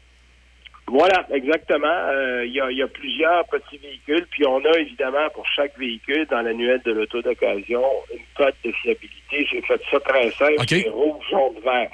Voilà, 0.92 1.26
exactement. 1.32 1.88
Euh, 1.88 2.44
Il 2.44 2.52
y, 2.52 2.60
a, 2.60 2.70
il 2.70 2.76
y 2.76 2.82
a 2.82 2.86
plusieurs 2.86 3.46
petits 3.46 3.78
véhicules, 3.78 4.26
puis 4.30 4.44
on 4.44 4.62
a 4.62 4.78
évidemment 4.78 5.26
pour 5.32 5.46
chaque 5.56 5.76
véhicule 5.78 6.26
dans 6.30 6.42
l'annuel 6.42 6.82
de 6.84 6.92
l'auto 6.92 7.22
d'occasion 7.22 7.82
une 8.12 8.20
cote 8.36 8.54
de 8.62 8.70
fiabilité. 8.72 9.46
J'ai 9.50 9.62
fait 9.62 9.80
ça 9.90 9.98
très 10.00 10.30
simple, 10.32 10.56
c'est 10.68 10.90
rouge, 10.90 11.24
jaune, 11.30 11.54
vert. 11.64 11.90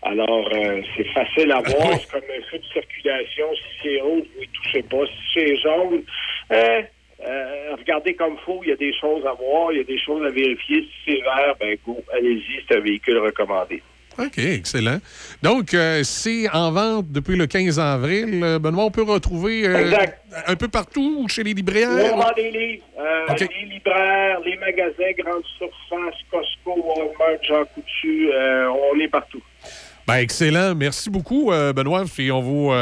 Alors, 0.00 0.48
euh, 0.54 0.80
c'est 0.96 1.04
facile 1.08 1.52
à 1.52 1.60
voir, 1.66 1.92
c'est 2.00 2.10
comme 2.12 2.30
un 2.34 2.42
feu 2.50 2.56
de 2.56 2.64
circulation. 2.72 3.46
Si 3.56 3.62
c'est 3.82 4.00
rouge, 4.00 4.24
vous 4.34 4.40
ne 4.40 4.46
touchez 4.46 4.82
pas. 4.84 5.04
Si 5.04 5.34
c'est 5.34 5.56
jaune, 5.58 6.02
hein, 6.50 6.82
euh, 7.28 7.76
regardez 7.76 8.14
comme 8.14 8.38
faut, 8.38 8.62
il 8.64 8.70
y 8.70 8.72
a 8.72 8.76
des 8.76 8.94
choses 8.98 9.26
à 9.26 9.34
voir, 9.34 9.70
il 9.72 9.78
y 9.78 9.80
a 9.82 9.84
des 9.84 9.98
choses 9.98 10.24
à 10.24 10.30
vérifier. 10.30 10.80
Si 10.80 10.90
c'est 11.04 11.20
vert, 11.20 11.56
ben 11.60 11.76
go, 11.86 11.98
allez-y, 12.14 12.64
c'est 12.66 12.78
un 12.78 12.80
véhicule 12.80 13.18
recommandé. 13.18 13.82
OK, 14.18 14.38
excellent. 14.38 14.98
Donc, 15.42 15.72
euh, 15.72 16.02
c'est 16.02 16.48
en 16.50 16.72
vente 16.72 17.10
depuis 17.10 17.36
le 17.36 17.46
15 17.46 17.78
avril. 17.78 18.40
Euh, 18.42 18.58
Benoît, 18.58 18.84
on 18.84 18.90
peut 18.90 19.02
retrouver 19.02 19.66
euh, 19.66 19.78
Exact. 19.78 20.20
un 20.46 20.56
peu 20.56 20.68
partout 20.68 21.26
chez 21.28 21.42
les 21.42 21.54
libraires? 21.54 21.88
On 22.12 22.16
vend 22.18 22.32
des 22.36 22.50
livres. 22.50 22.84
Euh. 22.98 23.34
Les 23.38 23.66
libraires, 23.74 24.40
les 24.44 24.56
magasins, 24.56 25.12
Grande 25.18 25.42
Surface, 25.56 26.14
Costco, 26.30 26.82
Walmart, 26.84 27.42
Jean 27.42 27.64
Coutu, 27.74 28.30
on 28.94 28.98
est 29.00 29.08
partout. 29.08 29.42
Ben, 30.06 30.16
excellent. 30.16 30.74
Merci 30.74 31.08
beaucoup, 31.08 31.50
Benoît. 31.74 32.04
Puis 32.04 32.30
on 32.32 32.40
vous, 32.40 32.72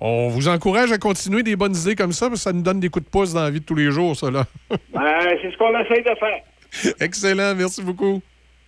on 0.00 0.28
vous 0.28 0.48
encourage 0.48 0.92
à 0.92 0.98
continuer 0.98 1.42
des 1.42 1.56
bonnes 1.56 1.74
idées 1.74 1.96
comme 1.96 2.12
ça, 2.12 2.28
parce 2.28 2.40
que 2.40 2.44
ça 2.44 2.52
nous 2.52 2.62
donne 2.62 2.78
des 2.80 2.88
coups 2.88 3.06
de 3.06 3.10
pouce 3.10 3.32
dans 3.32 3.42
la 3.42 3.50
vie 3.50 3.60
de 3.60 3.64
tous 3.64 3.74
les 3.74 3.90
jours, 3.90 4.16
ça, 4.16 4.30
là. 4.30 4.44
Ben, 4.70 5.36
c'est 5.42 5.50
ce 5.50 5.56
qu'on 5.56 5.76
essaye 5.80 6.02
de 6.04 6.14
faire. 6.18 6.94
excellent. 7.00 7.54
Merci 7.56 7.82
beaucoup. 7.82 8.20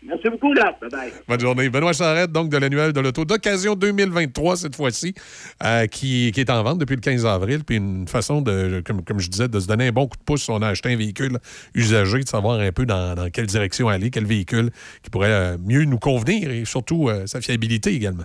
Merci 0.03 0.31
beaucoup, 0.31 0.53
là. 0.55 0.77
Bye-bye. 0.81 1.13
Bonne 1.29 1.41
journée. 1.41 1.69
Benoît 1.69 1.93
Charrette, 1.93 2.33
donc 2.33 2.49
de 2.49 2.57
l'annuel 2.57 2.93
de 2.93 3.01
l'auto 3.01 3.25
d'occasion 3.25 3.75
2023 3.75 4.57
cette 4.57 4.77
fois-ci, 4.77 5.15
euh, 5.63 5.87
qui, 5.87 6.29
est 6.29 6.51
en 6.51 6.63
vente 6.63 6.79
depuis 6.79 6.95
le 6.95 7.03
15 7.03 7.27
avril. 7.27 7.65
Puis 7.65 7.77
une 7.77 8.09
façon 8.09 8.41
de, 8.41 8.83
comme, 8.87 9.21
je 9.21 9.29
disais, 9.29 9.49
de 9.49 9.61
se 9.61 9.67
donner 9.67 9.89
un 9.89 9.93
bon 9.93 10.07
coup 10.07 10.17
de 10.17 10.23
pouce 10.23 10.45
si 10.45 10.51
on 10.51 10.63
a 10.63 10.69
acheté 10.69 10.93
un 10.93 10.97
véhicule 10.97 11.39
usagé, 11.75 12.21
de 12.21 12.29
savoir 12.29 12.61
un 12.61 12.73
peu 12.73 12.87
dans, 12.87 13.15
dans 13.15 13.29
quelle 13.31 13.47
direction 13.47 13.89
aller, 13.89 14.11
quel 14.11 14.25
véhicule 14.25 14.71
qui 15.03 15.11
pourrait 15.11 15.31
euh, 15.31 15.57
mieux 15.59 15.85
nous 15.85 15.99
convenir 15.99 16.51
et 16.51 16.65
surtout 16.65 17.09
euh, 17.09 17.27
sa 17.27 17.41
fiabilité 17.41 17.93
également. 17.93 18.25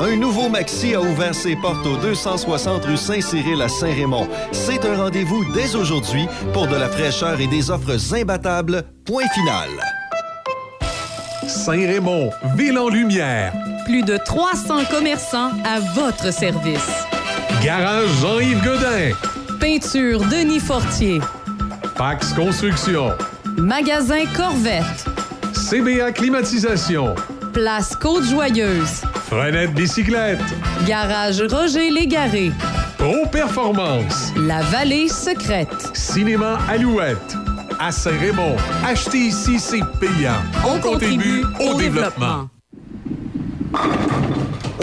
Un 0.00 0.16
nouveau 0.16 0.48
Maxi 0.48 0.94
a 0.94 1.00
ouvert 1.00 1.34
ses 1.34 1.56
portes 1.56 1.86
au 1.86 1.96
260 1.96 2.84
rue 2.84 2.96
Saint-Cyril 2.96 3.60
à 3.62 3.68
Saint-Raymond. 3.68 4.28
C'est 4.52 4.84
un 4.84 4.96
rendez-vous 4.96 5.44
dès 5.52 5.74
aujourd'hui 5.74 6.26
pour 6.52 6.66
de 6.66 6.76
la 6.76 6.88
fraîcheur 6.88 7.40
et 7.40 7.46
des 7.46 7.70
offres 7.70 7.96
imbattables. 8.14 8.84
Point 9.04 9.28
final. 9.28 9.70
Saint-Raymond, 11.46 12.30
ville 12.56 12.78
en 12.78 12.88
lumière. 12.88 13.52
Plus 13.84 14.02
de 14.02 14.16
300 14.16 14.84
commerçants 14.90 15.50
à 15.64 15.80
votre 15.94 16.32
service. 16.32 17.04
Garage 17.62 18.08
Jean-Yves 18.20 18.62
Godin. 18.62 19.12
Peinture 19.60 20.20
Denis 20.30 20.60
Fortier. 20.60 21.20
Pax 21.96 22.32
Construction. 22.32 23.12
Magasin 23.56 24.24
Corvette. 24.36 25.06
CBA 25.52 26.12
Climatisation. 26.12 27.14
Place 27.52 27.94
Côte-Joyeuse. 27.94 29.02
Frenette 29.28 29.72
Bicyclette. 29.74 30.42
Garage 30.86 31.40
Roger 31.50 31.90
Légaré. 31.90 32.52
Pro 32.98 33.26
Performance. 33.26 34.32
La 34.36 34.60
Vallée 34.62 35.08
Secrète. 35.08 35.90
Cinéma 35.94 36.58
Alouette. 36.68 37.36
À 37.80 37.90
Saint-Raymond. 37.90 38.56
Acheter 38.86 39.18
ici, 39.18 39.58
c'est 39.58 39.82
payant. 39.98 40.40
On 40.66 40.78
contribue 40.78 41.42
au 41.60 41.74
développement. 41.74 42.48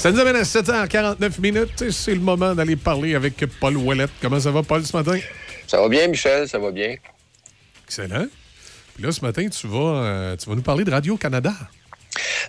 Ça 0.00 0.10
nous 0.10 0.18
amène 0.18 0.36
à 0.36 0.44
7h49 0.44 1.40
minutes. 1.42 1.90
C'est 1.90 2.14
le 2.14 2.22
moment 2.22 2.54
d'aller 2.54 2.74
parler 2.74 3.14
avec 3.14 3.44
Paul 3.60 3.76
Ouellette. 3.76 4.08
Comment 4.22 4.40
ça 4.40 4.50
va, 4.50 4.62
Paul, 4.62 4.82
ce 4.82 4.96
matin? 4.96 5.18
Ça 5.66 5.78
va 5.78 5.90
bien, 5.90 6.08
Michel, 6.08 6.48
ça 6.48 6.58
va 6.58 6.70
bien. 6.70 6.96
Excellent. 7.84 8.26
Puis 8.94 9.04
là, 9.04 9.12
ce 9.12 9.20
matin, 9.20 9.46
tu 9.50 9.66
vas, 9.66 10.02
euh, 10.02 10.36
tu 10.38 10.48
vas 10.48 10.56
nous 10.56 10.62
parler 10.62 10.84
de 10.84 10.90
Radio-Canada. 10.90 11.52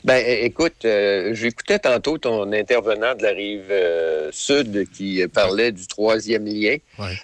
Ben, 0.04 0.24
écoute, 0.26 0.86
euh, 0.86 1.34
j'écoutais 1.36 1.78
tantôt 1.78 2.18
ton 2.18 2.52
intervenant 2.52 3.14
de 3.14 3.22
la 3.22 3.30
rive 3.30 3.68
euh, 3.70 4.30
sud 4.32 4.90
qui 4.92 5.24
parlait 5.28 5.72
du 5.72 5.86
troisième 5.86 6.46
lien, 6.46 6.78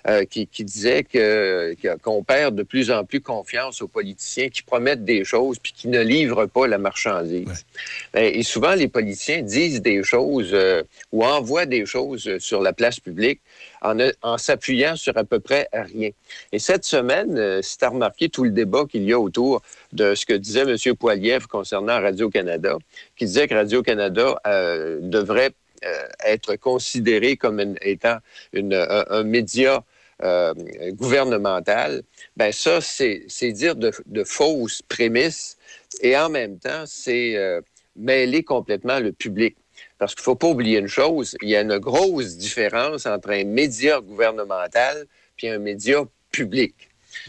euh, 0.07 0.25
qui, 0.25 0.47
qui 0.47 0.63
disait 0.63 1.03
que 1.03 1.75
qu'on 2.03 2.23
perd 2.23 2.55
de 2.55 2.63
plus 2.63 2.91
en 2.91 3.03
plus 3.03 3.21
confiance 3.21 3.81
aux 3.81 3.87
politiciens 3.87 4.49
qui 4.49 4.61
promettent 4.61 5.05
des 5.05 5.23
choses 5.23 5.57
puis 5.57 5.73
qui 5.75 5.87
ne 5.87 6.01
livrent 6.01 6.45
pas 6.45 6.67
la 6.67 6.77
marchandise. 6.77 7.65
Ben, 8.13 8.31
et 8.33 8.43
souvent, 8.43 8.75
les 8.75 8.87
politiciens 8.87 9.41
disent 9.41 9.81
des 9.81 10.03
choses 10.03 10.51
euh, 10.53 10.83
ou 11.11 11.25
envoient 11.25 11.65
des 11.65 11.85
choses 11.85 12.37
sur 12.37 12.61
la 12.61 12.73
place 12.73 12.99
publique 12.99 13.41
en, 13.81 13.97
en 14.21 14.37
s'appuyant 14.37 14.95
sur 14.95 15.17
à 15.17 15.23
peu 15.23 15.39
près 15.39 15.67
rien. 15.73 16.09
Et 16.51 16.59
cette 16.59 16.83
semaine, 16.83 17.61
si 17.63 17.77
tu 17.77 17.85
as 17.85 17.89
remarqué 17.89 18.29
tout 18.29 18.43
le 18.43 18.51
débat 18.51 18.85
qu'il 18.89 19.03
y 19.03 19.13
a 19.13 19.19
autour 19.19 19.61
de 19.97 20.15
ce 20.15 20.23
que 20.25 20.33
disait 20.33 20.61
M. 20.61 20.95
Poiliev 20.95 21.47
concernant 21.47 21.99
Radio-Canada, 22.07 22.77
qui 23.15 23.25
disait 23.25 23.47
que 23.47 23.55
Radio-Canada 23.55 24.27
euh, 24.45 24.99
devrait 25.01 25.53
euh, 25.85 26.07
être 26.33 26.55
considéré 26.55 27.37
comme 27.37 27.59
une- 27.59 27.79
étant 27.81 28.17
une- 28.53 28.73
un, 28.73 29.05
un 29.09 29.23
média 29.23 29.83
euh, 30.23 30.53
gouvernemental, 31.01 32.01
ben 32.35 32.51
ça, 32.51 32.79
c'est 32.81 33.51
dire 33.51 33.75
de, 33.75 33.91
de 34.05 34.23
fausses 34.23 34.81
prémices 34.81 35.57
et 36.01 36.17
en 36.17 36.29
même 36.29 36.57
temps, 36.57 36.83
c'est 36.85 37.35
euh, 37.35 37.61
mêler 37.95 38.43
complètement 38.43 38.99
le 38.99 39.11
public. 39.11 39.55
Parce 39.99 40.13
qu'il 40.13 40.21
ne 40.21 40.29
faut 40.29 40.35
pas 40.35 40.47
oublier 40.47 40.79
une 40.79 40.87
chose, 41.01 41.35
il 41.43 41.49
y 41.49 41.55
a 41.55 41.61
une 41.61 41.77
grosse 41.77 42.37
différence 42.37 43.05
entre 43.05 43.29
un 43.31 43.43
média 43.43 43.99
gouvernemental 44.01 45.05
puis 45.35 45.49
un 45.49 45.59
média 45.59 46.03
public. 46.31 46.73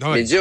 Ouais. 0.00 0.14
Média 0.20 0.40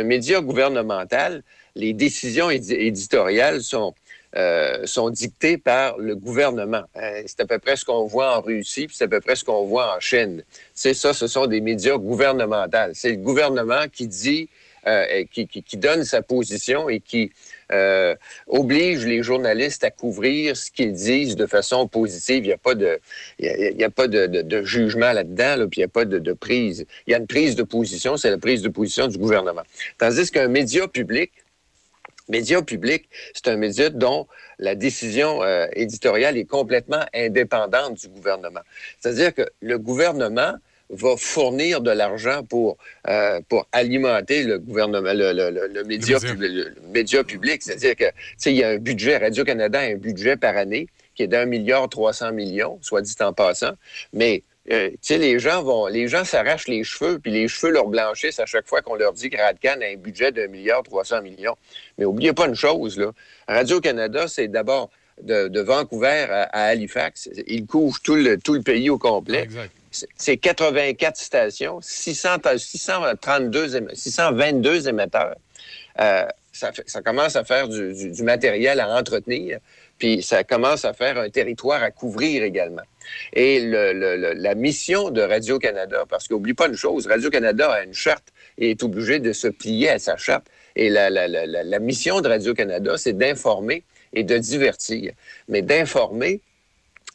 un 0.00 0.04
média 0.04 0.40
gouvernemental, 0.40 1.42
les 1.78 1.92
décisions 1.92 2.50
édi- 2.50 2.74
éditoriales 2.74 3.62
sont, 3.62 3.94
euh, 4.36 4.84
sont 4.84 5.10
dictés 5.10 5.56
par 5.56 5.96
le 5.98 6.16
gouvernement. 6.16 6.82
Euh, 6.96 7.22
c'est 7.26 7.40
à 7.40 7.46
peu 7.46 7.58
près 7.58 7.76
ce 7.76 7.84
qu'on 7.84 8.04
voit 8.04 8.36
en 8.36 8.40
Russie, 8.42 8.86
puis 8.88 8.96
c'est 8.96 9.04
à 9.04 9.08
peu 9.08 9.20
près 9.20 9.36
ce 9.36 9.44
qu'on 9.44 9.64
voit 9.64 9.96
en 9.96 10.00
Chine. 10.00 10.42
C'est 10.74 10.94
ça, 10.94 11.14
ce 11.14 11.26
sont 11.26 11.46
des 11.46 11.60
médias 11.60 11.96
gouvernementaux. 11.96 12.92
C'est 12.94 13.10
le 13.10 13.16
gouvernement 13.16 13.84
qui 13.92 14.08
dit, 14.08 14.48
euh, 14.86 15.24
qui, 15.32 15.46
qui, 15.46 15.76
donne 15.76 16.04
sa 16.04 16.22
position 16.22 16.88
et 16.88 17.00
qui 17.00 17.30
oblige 18.46 19.04
les 19.04 19.22
journalistes 19.22 19.84
à 19.84 19.90
couvrir 19.90 20.56
ce 20.56 20.70
qu'ils 20.70 20.92
disent 20.92 21.36
de 21.36 21.46
façon 21.46 21.86
positive. 21.86 22.44
Il 22.44 22.48
n'y 22.48 22.52
a 22.52 22.58
pas 22.58 22.74
de, 22.74 22.98
il 23.38 23.76
y 23.78 23.84
a, 23.84 23.90
pas 23.90 24.08
de, 24.08 24.26
de, 24.26 24.62
jugement 24.62 25.12
là-dedans, 25.12 25.56
là, 25.56 25.66
puis 25.66 25.80
il 25.80 25.80
n'y 25.80 25.84
a 25.84 25.88
pas 25.88 26.06
de, 26.06 26.18
de 26.18 26.32
prise. 26.32 26.86
Il 27.06 27.10
y 27.10 27.14
a 27.14 27.18
une 27.18 27.26
prise 27.26 27.56
de 27.56 27.62
position, 27.62 28.16
c'est 28.16 28.30
la 28.30 28.38
prise 28.38 28.62
de 28.62 28.70
position 28.70 29.06
du 29.06 29.18
gouvernement. 29.18 29.62
Tandis 29.98 30.30
qu'un 30.30 30.48
média 30.48 30.88
public, 30.88 31.30
Média 32.28 32.62
public, 32.62 33.08
c'est 33.34 33.48
un 33.48 33.56
média 33.56 33.90
dont 33.90 34.26
la 34.58 34.74
décision 34.74 35.42
euh, 35.42 35.66
éditoriale 35.74 36.36
est 36.36 36.44
complètement 36.44 37.04
indépendante 37.14 38.00
du 38.00 38.08
gouvernement. 38.08 38.60
C'est-à-dire 39.00 39.34
que 39.34 39.42
le 39.60 39.78
gouvernement 39.78 40.54
va 40.90 41.16
fournir 41.16 41.80
de 41.80 41.90
l'argent 41.90 42.42
pour, 42.44 42.78
euh, 43.08 43.40
pour 43.48 43.66
alimenter 43.72 44.44
le 44.44 44.58
gouvernement, 44.58 45.12
le, 45.12 45.32
le, 45.32 45.68
le, 45.68 45.84
média, 45.84 46.18
le 46.18 46.24
média. 46.24 46.32
Public, 46.32 46.50
le 46.50 46.92
média 46.92 47.24
public. 47.24 47.62
C'est-à-dire 47.62 47.96
que, 47.96 48.04
il 48.46 48.56
y 48.56 48.64
a 48.64 48.70
un 48.70 48.78
budget, 48.78 49.18
Radio-Canada 49.18 49.80
a 49.80 49.84
un 49.84 49.96
budget 49.96 50.36
par 50.36 50.56
année 50.56 50.88
qui 51.14 51.24
est 51.24 51.26
d'un 51.26 51.46
milliard 51.46 51.88
trois 51.88 52.12
cents 52.12 52.32
millions, 52.32 52.78
soit 52.80 53.02
dit 53.02 53.14
en 53.20 53.32
passant, 53.32 53.72
mais 54.12 54.42
euh, 54.70 54.90
les 55.10 55.38
gens 55.38 55.62
vont, 55.62 55.86
les 55.86 56.08
gens 56.08 56.24
s'arrachent 56.24 56.68
les 56.68 56.84
cheveux, 56.84 57.18
puis 57.18 57.30
les 57.30 57.48
cheveux 57.48 57.72
leur 57.72 57.86
blanchissent 57.86 58.40
à 58.40 58.46
chaque 58.46 58.66
fois 58.66 58.82
qu'on 58.82 58.94
leur 58.94 59.12
dit 59.12 59.30
que 59.30 59.36
Radcan 59.36 59.80
a 59.80 59.86
un 59.86 59.96
budget 59.96 60.32
d'un 60.32 60.48
milliard 60.48 60.82
trois 60.82 61.04
cents 61.04 61.22
millions. 61.22 61.56
Mais 61.96 62.04
oubliez 62.04 62.32
pas 62.32 62.46
une 62.46 62.54
chose, 62.54 62.98
là. 62.98 63.12
Radio-Canada, 63.46 64.28
c'est 64.28 64.48
d'abord 64.48 64.90
de, 65.22 65.48
de, 65.48 65.60
Vancouver 65.60 66.26
à, 66.30 66.42
à, 66.52 66.62
Halifax. 66.64 67.30
Il 67.46 67.66
couvre 67.66 67.98
tout 68.02 68.14
le, 68.14 68.38
tout 68.38 68.54
le 68.54 68.62
pays 68.62 68.90
au 68.90 68.98
complet. 68.98 69.48
C'est 70.16 70.36
84 70.36 71.16
stations, 71.16 71.80
600, 71.80 72.36
632, 72.56 73.88
622 73.94 74.88
émetteurs. 74.88 75.36
Euh, 75.98 76.26
ça, 76.52 76.72
fait, 76.72 76.84
ça, 76.88 77.02
commence 77.02 77.36
à 77.36 77.44
faire 77.44 77.68
du, 77.68 77.94
du, 77.94 78.10
du 78.10 78.22
matériel 78.22 78.80
à 78.80 78.96
entretenir, 78.96 79.58
puis 79.98 80.22
ça 80.22 80.44
commence 80.44 80.84
à 80.84 80.92
faire 80.92 81.18
un 81.18 81.30
territoire 81.30 81.82
à 81.82 81.90
couvrir 81.90 82.42
également. 82.42 82.82
Et 83.32 83.60
la 83.60 84.54
mission 84.54 85.10
de 85.10 85.22
Radio-Canada, 85.22 86.04
parce 86.08 86.28
qu'oublie 86.28 86.54
pas 86.54 86.68
une 86.68 86.76
chose, 86.76 87.06
Radio-Canada 87.06 87.70
a 87.70 87.82
une 87.82 87.94
charte 87.94 88.32
et 88.58 88.70
est 88.70 88.82
obligé 88.82 89.18
de 89.18 89.32
se 89.32 89.48
plier 89.48 89.90
à 89.90 89.98
sa 89.98 90.16
charte. 90.16 90.46
Et 90.76 90.90
la 90.90 91.78
mission 91.80 92.20
de 92.20 92.28
Radio-Canada, 92.28 92.96
c'est 92.96 93.14
d'informer 93.14 93.84
et 94.12 94.24
de 94.24 94.38
divertir, 94.38 95.12
mais 95.48 95.62
d'informer 95.62 96.40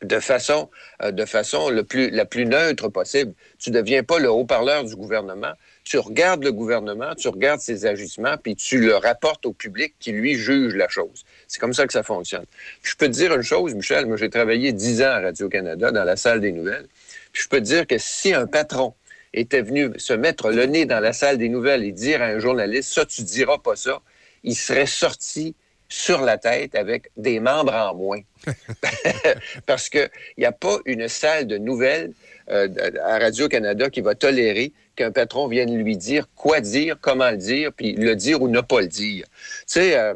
de 0.04 0.20
façon, 0.20 0.70
euh, 1.02 1.12
de 1.12 1.26
façon 1.26 1.70
le 1.70 1.84
plus, 1.84 2.10
la 2.10 2.26
plus 2.26 2.46
neutre 2.46 2.90
possible. 2.90 3.34
Tu 3.58 3.72
ne 3.72 3.80
deviens 3.80 4.04
pas 4.04 4.20
le 4.20 4.30
haut-parleur 4.30 4.84
du 4.84 4.96
gouvernement. 4.96 5.54
Tu 5.84 5.98
regardes 5.98 6.44
le 6.44 6.52
gouvernement, 6.52 7.14
tu 7.16 7.28
regardes 7.28 7.60
ses 7.60 7.86
agissements, 7.86 8.38
puis 8.38 8.56
tu 8.56 8.80
le 8.80 8.96
rapportes 8.96 9.46
au 9.46 9.54
public 9.54 9.94
qui, 10.00 10.12
lui, 10.12 10.36
juge 10.36 10.76
la 10.76 10.88
chose. 10.88 11.26
C'est 11.48 11.60
comme 11.60 11.74
ça 11.74 11.86
que 11.86 11.94
ça 11.94 12.04
fonctionne. 12.04 12.46
Puis 12.82 12.92
je 12.92 12.98
peux 12.98 13.08
te 13.08 13.12
dire 13.12 13.34
une 13.36 13.42
chose, 13.42 13.74
Michel, 13.76 14.06
moi 14.06 14.18
j'ai 14.18 14.30
travaillé 14.30 14.72
dix 14.72 15.02
ans 15.02 15.12
à 15.12 15.20
Radio-Canada 15.20 15.92
dans 15.92 16.04
la 16.04 16.16
salle 16.16 16.40
des 16.40 16.52
nouvelles. 16.52 16.88
Puis 17.32 17.44
je 17.44 17.50
peux 17.50 17.60
te 17.60 17.66
dire 17.66 17.86
que 17.86 17.98
si 17.98 18.34
un 18.34 18.48
patron 18.48 18.94
était 19.34 19.62
venu 19.62 19.92
se 19.98 20.14
mettre 20.14 20.52
le 20.52 20.66
nez 20.66 20.86
dans 20.86 21.00
la 21.00 21.12
salle 21.12 21.38
des 21.38 21.50
nouvelles 21.50 21.84
et 21.84 21.92
dire 21.92 22.22
à 22.22 22.26
un 22.26 22.40
journaliste, 22.40 22.94
ça, 22.94 23.06
tu 23.06 23.24
diras 23.24 23.58
pas 23.58 23.76
ça, 23.76 24.02
il 24.44 24.56
serait 24.56 24.86
sorti 24.86 25.56
sur 25.90 26.22
la 26.22 26.38
tête 26.38 26.76
avec 26.76 27.12
des 27.18 27.40
membres 27.40 27.74
en 27.74 27.94
moins. 27.94 28.22
Parce 29.66 29.90
qu'il 29.90 30.10
n'y 30.38 30.46
a 30.46 30.52
pas 30.52 30.80
une 30.86 31.08
salle 31.08 31.46
de 31.46 31.58
nouvelles 31.58 32.14
euh, 32.50 32.68
à 33.04 33.20
Radio-Canada 33.20 33.90
qui 33.90 34.02
va 34.02 34.16
tolérer 34.16 34.74
qu'un 34.96 35.12
patron 35.12 35.48
vienne 35.48 35.76
lui 35.78 35.98
dire 35.98 36.28
quoi 36.36 36.62
dire, 36.62 36.98
comment 37.02 37.32
le 37.32 37.38
dire, 37.38 37.72
puis 37.74 37.94
le 37.94 38.16
dire 38.16 38.42
ou 38.42 38.48
ne 38.48 38.62
pas 38.62 38.82
le 38.82 38.88
dire. 38.88 39.26
Tu 39.26 39.64
sais, 39.66 39.98
euh, 39.98 40.14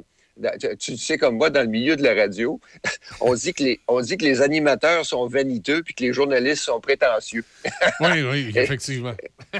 tu 0.79 0.97
sais 0.97 1.17
comme 1.17 1.37
moi, 1.37 1.49
dans 1.49 1.61
le 1.61 1.67
milieu 1.67 1.95
de 1.95 2.03
la 2.03 2.13
radio, 2.13 2.59
on 3.21 3.33
dit 3.33 3.53
que 3.53 3.63
les, 3.63 3.79
on 3.87 4.01
dit 4.01 4.17
que 4.17 4.25
les 4.25 4.41
animateurs 4.41 5.05
sont 5.05 5.27
vaniteux 5.27 5.81
puis 5.83 5.93
que 5.93 6.03
les 6.03 6.13
journalistes 6.13 6.63
sont 6.63 6.79
prétentieux. 6.79 7.43
oui, 8.01 8.21
oui, 8.23 8.51
effectivement. 8.55 9.13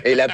et, 0.03 0.15
la, 0.15 0.27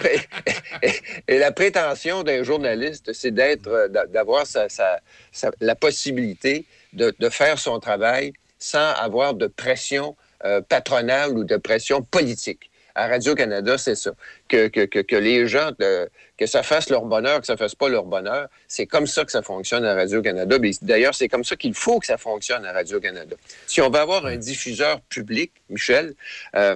et 1.28 1.38
la 1.38 1.52
prétention 1.52 2.24
d'un 2.24 2.44
journaliste, 2.44 3.14
c'est 3.14 3.32
d'être, 3.32 3.68
euh, 3.68 3.88
d'avoir 3.88 4.46
sa, 4.46 4.70
sa, 4.70 5.00
sa, 5.32 5.52
la 5.60 5.76
possibilité 5.76 6.66
de, 6.94 7.14
de, 7.18 7.30
faire 7.30 7.58
son 7.58 7.80
travail 7.80 8.34
sans 8.60 8.94
avoir 8.94 9.34
de 9.34 9.48
pression 9.48 10.16
euh, 10.46 10.62
patronale 10.62 11.38
ou 11.38 11.44
de 11.44 11.58
pression 11.58 12.02
politique 12.02 12.70
à 12.96 13.08
Radio-Canada, 13.08 13.78
c'est 13.78 13.96
ça. 13.96 14.12
Que, 14.48 14.68
que, 14.68 14.86
que, 14.86 15.00
que, 15.00 15.16
les 15.16 15.48
gens, 15.48 15.72
de, 15.80 16.10
que 16.38 16.46
ça 16.46 16.64
fasse 16.64 16.90
leur 16.90 17.06
bonheur, 17.06 17.42
que 17.42 17.48
ça 17.48 17.58
fasse 17.58 17.76
pas 17.76 17.90
leur 17.90 18.06
bonheur, 18.06 18.48
c'est 18.68 18.86
comme 18.86 19.08
ça 19.08 19.26
que 19.26 19.32
ça 19.32 19.42
fonctionne 19.42 19.86
à 19.86 19.96
Radio-Canada. 19.96 20.58
D'ailleurs, 20.82 21.16
c'est 21.16 21.28
comme 21.28 21.44
ça 21.44 21.56
qu'il 21.56 21.74
faut 21.74 22.00
que 22.00 22.06
ça 22.06 22.18
fonctionne 22.18 22.66
à 22.66 22.72
Radio-Canada. 22.72 23.36
Si 23.68 23.82
on 23.82 23.90
veut 23.90 24.00
avoir 24.00 24.26
un 24.26 24.38
diffuseur 24.38 25.02
public, 25.02 25.52
Michel, 25.70 26.14
euh, 26.56 26.76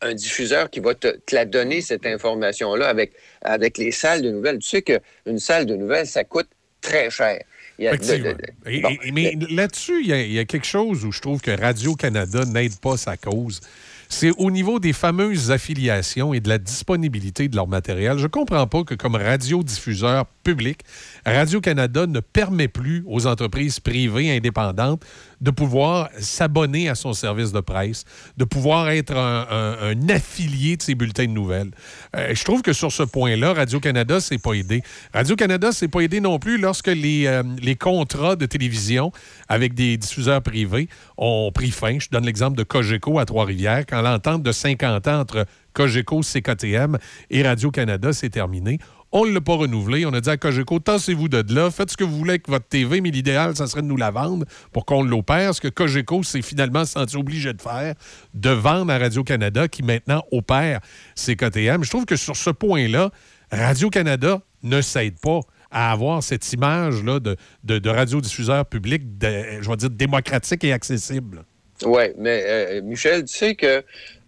un 0.00 0.14
diffuseur 0.14 0.70
qui 0.70 0.80
va 0.80 0.94
te, 0.94 1.08
te 1.08 1.34
la 1.34 1.44
donner, 1.44 1.80
cette 1.80 2.06
information-là, 2.06 2.88
avec, 2.88 3.12
avec 3.42 3.78
les 3.78 3.90
salles 3.90 4.22
de 4.22 4.30
nouvelles. 4.30 4.58
Tu 4.58 4.68
sais 4.68 4.82
qu'une 4.82 5.38
salle 5.38 5.66
de 5.66 5.74
nouvelles, 5.74 6.06
ça 6.06 6.22
coûte 6.24 6.48
très 6.80 7.10
cher. 7.10 7.42
Il 7.78 7.84
y 7.84 7.88
a 7.88 7.96
de, 7.96 8.04
de, 8.04 8.32
de, 8.32 8.36
et, 8.66 8.80
bon, 8.80 8.96
mais 9.12 9.34
là-dessus, 9.50 10.02
il, 10.02 10.10
il 10.10 10.32
y, 10.32 10.38
a 10.38 10.44
quelque 10.46 10.66
chose 10.66 11.04
où 11.04 11.12
je 11.12 11.20
trouve 11.20 11.40
que 11.42 11.50
Radio-Canada 11.50 12.44
n'aide 12.46 12.78
pas 12.80 12.96
sa 12.96 13.16
cause 13.16 13.60
c'est 14.08 14.30
au 14.38 14.50
niveau 14.50 14.78
des 14.78 14.92
fameuses 14.92 15.50
affiliations 15.50 16.34
et 16.34 16.40
de 16.40 16.48
la 16.48 16.58
disponibilité 16.58 17.48
de 17.48 17.56
leur 17.56 17.68
matériel. 17.68 18.18
Je 18.18 18.24
ne 18.24 18.28
comprends 18.28 18.66
pas 18.66 18.84
que 18.84 18.94
comme 18.94 19.16
radiodiffuseur 19.16 20.26
public, 20.44 20.80
Radio-Canada 21.24 22.06
ne 22.06 22.20
permet 22.20 22.68
plus 22.68 23.02
aux 23.06 23.26
entreprises 23.26 23.80
privées 23.80 24.36
indépendantes 24.36 25.04
de 25.40 25.50
pouvoir 25.50 26.08
s'abonner 26.18 26.88
à 26.88 26.94
son 26.94 27.12
service 27.12 27.52
de 27.52 27.60
presse, 27.60 28.04
de 28.36 28.44
pouvoir 28.44 28.88
être 28.90 29.16
un, 29.16 29.96
affilié 30.08 30.76
de 30.76 30.82
ses 30.82 30.94
bulletins 30.94 31.26
de 31.26 31.30
nouvelles. 31.30 31.70
Euh, 32.14 32.34
je 32.34 32.44
trouve 32.44 32.62
que 32.62 32.72
sur 32.72 32.92
ce 32.92 33.02
point-là, 33.02 33.52
Radio-Canada 33.52 34.20
s'est 34.20 34.38
pas 34.38 34.52
aidé. 34.52 34.82
Radio-Canada 35.12 35.72
s'est 35.72 35.88
pas 35.88 36.00
aidé 36.00 36.20
non 36.20 36.38
plus 36.38 36.58
lorsque 36.58 36.88
les, 36.88 37.26
euh, 37.26 37.42
les 37.60 37.76
contrats 37.76 38.36
de 38.36 38.46
télévision 38.46 39.12
avec 39.48 39.74
des 39.74 39.96
diffuseurs 39.96 40.42
privés 40.42 40.88
ont 41.16 41.50
pris 41.52 41.70
fin. 41.70 41.98
Je 41.98 42.08
donne 42.10 42.24
l'exemple 42.24 42.56
de 42.56 42.62
Cogeco 42.62 43.18
à 43.18 43.24
Trois-Rivières. 43.24 43.84
Quand 43.86 44.02
l'entente 44.02 44.42
de 44.42 44.52
50 44.52 45.08
ans 45.08 45.20
entre 45.20 45.46
Cogeco, 45.76 46.22
CKTM 46.22 46.98
et 47.30 47.42
Radio-Canada 47.42 48.12
s'est 48.12 48.30
terminée, 48.30 48.78
on 49.12 49.24
ne 49.24 49.32
l'a 49.32 49.40
pas 49.40 49.54
renouvelé. 49.54 50.04
On 50.06 50.12
a 50.12 50.20
dit 50.20 50.30
à 50.30 50.36
Cogeco, 50.36 50.78
tassez-vous 50.78 51.28
de 51.28 51.42
là, 51.54 51.70
faites 51.70 51.90
ce 51.90 51.96
que 51.96 52.04
vous 52.04 52.16
voulez 52.16 52.32
avec 52.32 52.48
votre 52.48 52.66
TV, 52.66 53.00
mais 53.00 53.10
l'idéal, 53.10 53.56
ça 53.56 53.66
serait 53.66 53.82
de 53.82 53.86
nous 53.86 53.96
la 53.96 54.10
vendre 54.10 54.44
pour 54.72 54.84
qu'on 54.84 55.02
l'opère. 55.02 55.54
Ce 55.54 55.60
que 55.60 55.68
Cogeco 55.68 56.22
s'est 56.22 56.42
finalement 56.42 56.84
senti 56.84 57.16
obligé 57.16 57.52
de 57.52 57.62
faire, 57.62 57.94
de 58.34 58.50
vendre 58.50 58.92
à 58.92 58.98
Radio-Canada, 58.98 59.68
qui 59.68 59.82
maintenant 59.82 60.22
opère 60.32 60.80
CKTM. 61.14 61.84
Je 61.84 61.90
trouve 61.90 62.04
que 62.04 62.16
sur 62.16 62.36
ce 62.36 62.50
point-là, 62.50 63.10
Radio-Canada 63.50 64.40
ne 64.62 64.80
s'aide 64.80 65.18
pas 65.20 65.40
à 65.70 65.92
avoir 65.92 66.22
cette 66.22 66.52
image-là 66.52 67.20
de, 67.20 67.36
de, 67.64 67.78
de 67.78 67.90
radiodiffuseur 67.90 68.66
public, 68.66 69.18
de, 69.18 69.60
je 69.60 69.68
vais 69.68 69.76
dire, 69.76 69.90
démocratique 69.90 70.64
et 70.64 70.72
accessible. 70.72 71.44
Oui, 71.84 72.04
mais 72.18 72.42
euh, 72.46 72.82
Michel, 72.82 73.24
tu 73.24 73.36
sais 73.36 73.54
que 73.54 73.84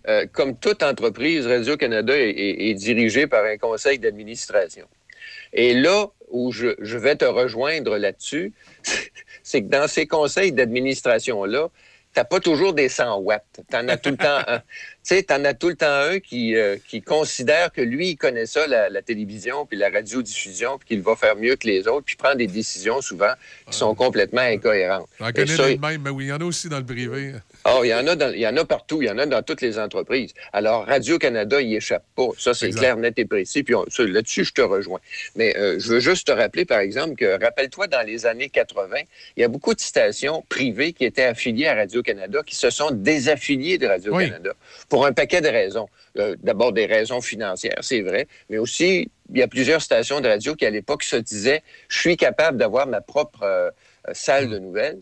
euh, 0.08 0.26
comme 0.32 0.56
toute 0.56 0.82
entreprise, 0.82 1.46
Radio-Canada 1.46 2.16
est, 2.16 2.30
est, 2.30 2.70
est, 2.70 2.74
dirigé 2.74 3.26
par 3.26 3.44
un 3.44 3.58
conseil 3.58 3.98
d'administration. 3.98 4.86
Et 5.52 5.74
là 5.74 6.06
où 6.30 6.50
je, 6.52 6.74
je 6.80 6.98
vais 6.98 7.16
te 7.16 7.24
rejoindre 7.24 7.96
là-dessus, 7.98 8.52
c'est 9.42 9.62
que 9.62 9.68
dans 9.68 9.86
ces 9.88 10.06
conseils 10.06 10.52
d'administration-là, 10.52 11.68
tu 12.14 12.20
n'as 12.20 12.24
pas 12.24 12.40
toujours 12.40 12.72
des 12.72 12.88
100 12.88 13.18
watts. 13.18 13.60
Tu 13.70 13.76
en 13.76 13.88
as 13.88 13.98
tout 13.98 14.10
le 14.10 14.16
temps 14.16 14.40
un. 14.46 14.62
Tu 15.08 15.14
sais, 15.14 15.22
tu 15.22 15.32
en 15.32 15.42
as 15.46 15.54
tout 15.54 15.70
le 15.70 15.74
temps 15.74 15.86
un 15.86 16.20
qui, 16.20 16.54
euh, 16.54 16.76
qui 16.86 17.00
considère 17.00 17.72
que 17.72 17.80
lui, 17.80 18.10
il 18.10 18.16
connaît 18.16 18.44
ça, 18.44 18.66
la, 18.66 18.90
la 18.90 19.00
télévision, 19.00 19.64
puis 19.64 19.78
la 19.78 19.88
radiodiffusion, 19.88 20.76
puis 20.76 20.88
qu'il 20.88 21.00
va 21.00 21.16
faire 21.16 21.34
mieux 21.34 21.56
que 21.56 21.66
les 21.66 21.88
autres, 21.88 22.04
puis 22.04 22.16
prend 22.16 22.34
des 22.34 22.46
décisions 22.46 23.00
souvent 23.00 23.32
qui 23.70 23.78
sont 23.78 23.94
complètement 23.94 24.42
incohérentes. 24.42 25.08
On 25.18 25.32
connaît 25.32 25.46
ça, 25.46 25.66
le 25.66 25.78
même, 25.78 26.02
mais 26.02 26.10
oui, 26.10 26.26
il 26.26 26.28
y 26.28 26.32
en 26.32 26.36
a 26.36 26.44
aussi 26.44 26.68
dans 26.68 26.76
le 26.76 26.84
privé. 26.84 27.32
Oh, 27.64 27.80
il 27.84 27.88
y 27.88 27.94
en 27.94 28.06
a 28.06 28.16
dans, 28.16 28.34
il 28.34 28.40
y 28.40 28.46
en 28.46 28.56
a 28.58 28.66
partout, 28.66 29.00
il 29.00 29.06
y 29.06 29.10
en 29.10 29.16
a 29.16 29.24
dans 29.24 29.42
toutes 29.42 29.62
les 29.62 29.78
entreprises. 29.78 30.34
Alors, 30.52 30.84
Radio-Canada, 30.84 31.58
il 31.60 31.74
échappe 31.74 32.04
pas. 32.14 32.28
Ça, 32.36 32.52
c'est 32.52 32.70
clair, 32.70 32.98
net 32.98 33.18
et 33.18 33.24
précis. 33.24 33.62
Puis 33.62 33.74
là-dessus, 33.98 34.44
je 34.44 34.52
te 34.52 34.60
rejoins. 34.60 35.00
Mais 35.36 35.56
euh, 35.56 35.78
je 35.78 35.88
veux 35.88 36.00
juste 36.00 36.26
te 36.26 36.32
rappeler, 36.32 36.66
par 36.66 36.80
exemple, 36.80 37.14
que 37.14 37.42
rappelle-toi, 37.42 37.86
dans 37.86 38.06
les 38.06 38.26
années 38.26 38.50
80, 38.50 38.96
il 39.36 39.40
y 39.40 39.44
a 39.44 39.48
beaucoup 39.48 39.74
de 39.74 39.80
stations 39.80 40.44
privées 40.50 40.92
qui 40.92 41.06
étaient 41.06 41.24
affiliées 41.24 41.68
à 41.68 41.76
Radio-Canada 41.76 42.42
qui 42.44 42.56
se 42.56 42.68
sont 42.68 42.90
désaffiliées 42.90 43.78
de 43.78 43.86
Radio-Canada. 43.86 44.50
Oui. 44.52 44.97
Pour 44.98 45.06
un 45.06 45.12
paquet 45.12 45.40
de 45.40 45.46
raisons. 45.46 45.88
Euh, 46.18 46.34
D'abord, 46.42 46.72
des 46.72 46.86
raisons 46.86 47.20
financières, 47.20 47.78
c'est 47.82 48.00
vrai, 48.00 48.26
mais 48.50 48.58
aussi 48.58 49.08
il 49.32 49.38
y 49.38 49.42
a 49.42 49.46
plusieurs 49.46 49.80
stations 49.80 50.20
de 50.20 50.26
radio 50.26 50.56
qui, 50.56 50.66
à 50.66 50.70
l'époque, 50.70 51.04
se 51.04 51.14
disaient 51.14 51.62
Je 51.88 52.00
suis 52.00 52.16
capable 52.16 52.58
d'avoir 52.58 52.88
ma 52.88 53.00
propre 53.00 53.44
euh, 53.44 53.70
salle 54.12 54.48
de 54.48 54.58
nouvelles 54.58 54.98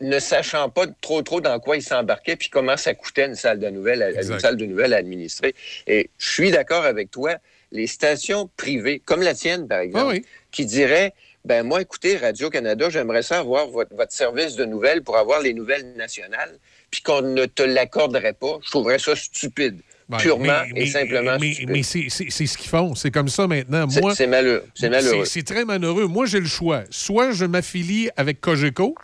ne 0.00 0.18
sachant 0.18 0.68
pas 0.68 0.86
trop 1.00 1.22
trop 1.22 1.40
dans 1.40 1.60
quoi 1.60 1.76
ils 1.76 1.82
s'embarquaient, 1.82 2.34
puis 2.34 2.48
comment 2.48 2.76
ça 2.76 2.92
coûtait 2.92 3.26
une 3.26 3.36
salle 3.36 3.60
de 3.60 3.68
nouvelles, 3.68 4.16
une 4.20 4.40
salle 4.40 4.56
de 4.56 4.66
nouvelles 4.66 4.94
à 4.94 4.96
administrer. 4.96 5.54
Et 5.86 6.10
je 6.18 6.30
suis 6.30 6.50
d'accord 6.50 6.84
avec 6.84 7.12
toi, 7.12 7.36
les 7.70 7.86
stations 7.86 8.50
privées, 8.56 8.98
comme 9.04 9.22
la 9.22 9.34
tienne 9.34 9.68
par 9.68 9.78
exemple, 9.78 10.18
qui 10.50 10.66
diraient 10.66 11.12
ben 11.44 11.64
moi, 11.64 11.82
écoutez, 11.82 12.16
Radio-Canada, 12.16 12.88
j'aimerais 12.88 13.22
ça 13.22 13.40
avoir 13.40 13.66
votre, 13.66 13.94
votre, 13.94 14.12
service 14.12 14.54
de 14.54 14.64
nouvelles 14.64 15.02
pour 15.02 15.16
avoir 15.18 15.40
les 15.40 15.54
nouvelles 15.54 15.92
nationales, 15.94 16.56
puis 16.92 17.02
qu'on 17.02 17.22
ne 17.22 17.46
te 17.46 17.62
l'accorderait 17.64 18.34
pas. 18.34 18.58
Je 18.64 18.70
trouverais 18.70 19.00
ça 19.00 19.16
stupide. 19.16 19.80
purement 20.18 20.60
et 20.76 20.86
simplement 20.86 21.36
mais. 21.40 21.56
Mais 21.66 21.82
c'est 21.82 22.08
ce 22.10 22.56
qu'ils 22.58 22.68
font. 22.70 22.94
C'est 22.94 23.10
comme 23.10 23.28
ça 23.28 23.46
maintenant. 23.48 23.86
Moi, 24.00 24.14
C'est 24.14 24.26
malheureux. 24.26 24.64
C'est 24.74 24.90
malheureux. 24.90 25.24
C'est 25.24 25.42
très 25.42 25.64
malheureux. 25.64 26.06
Moi, 26.06 26.26
j'ai 26.26 26.38
le 26.40 26.46
choix. 26.46 26.82
Soit 26.90 27.32
je 27.32 27.46
m'affilie 27.46 28.10
avec 28.16 28.40
Cogeco, 28.42 28.94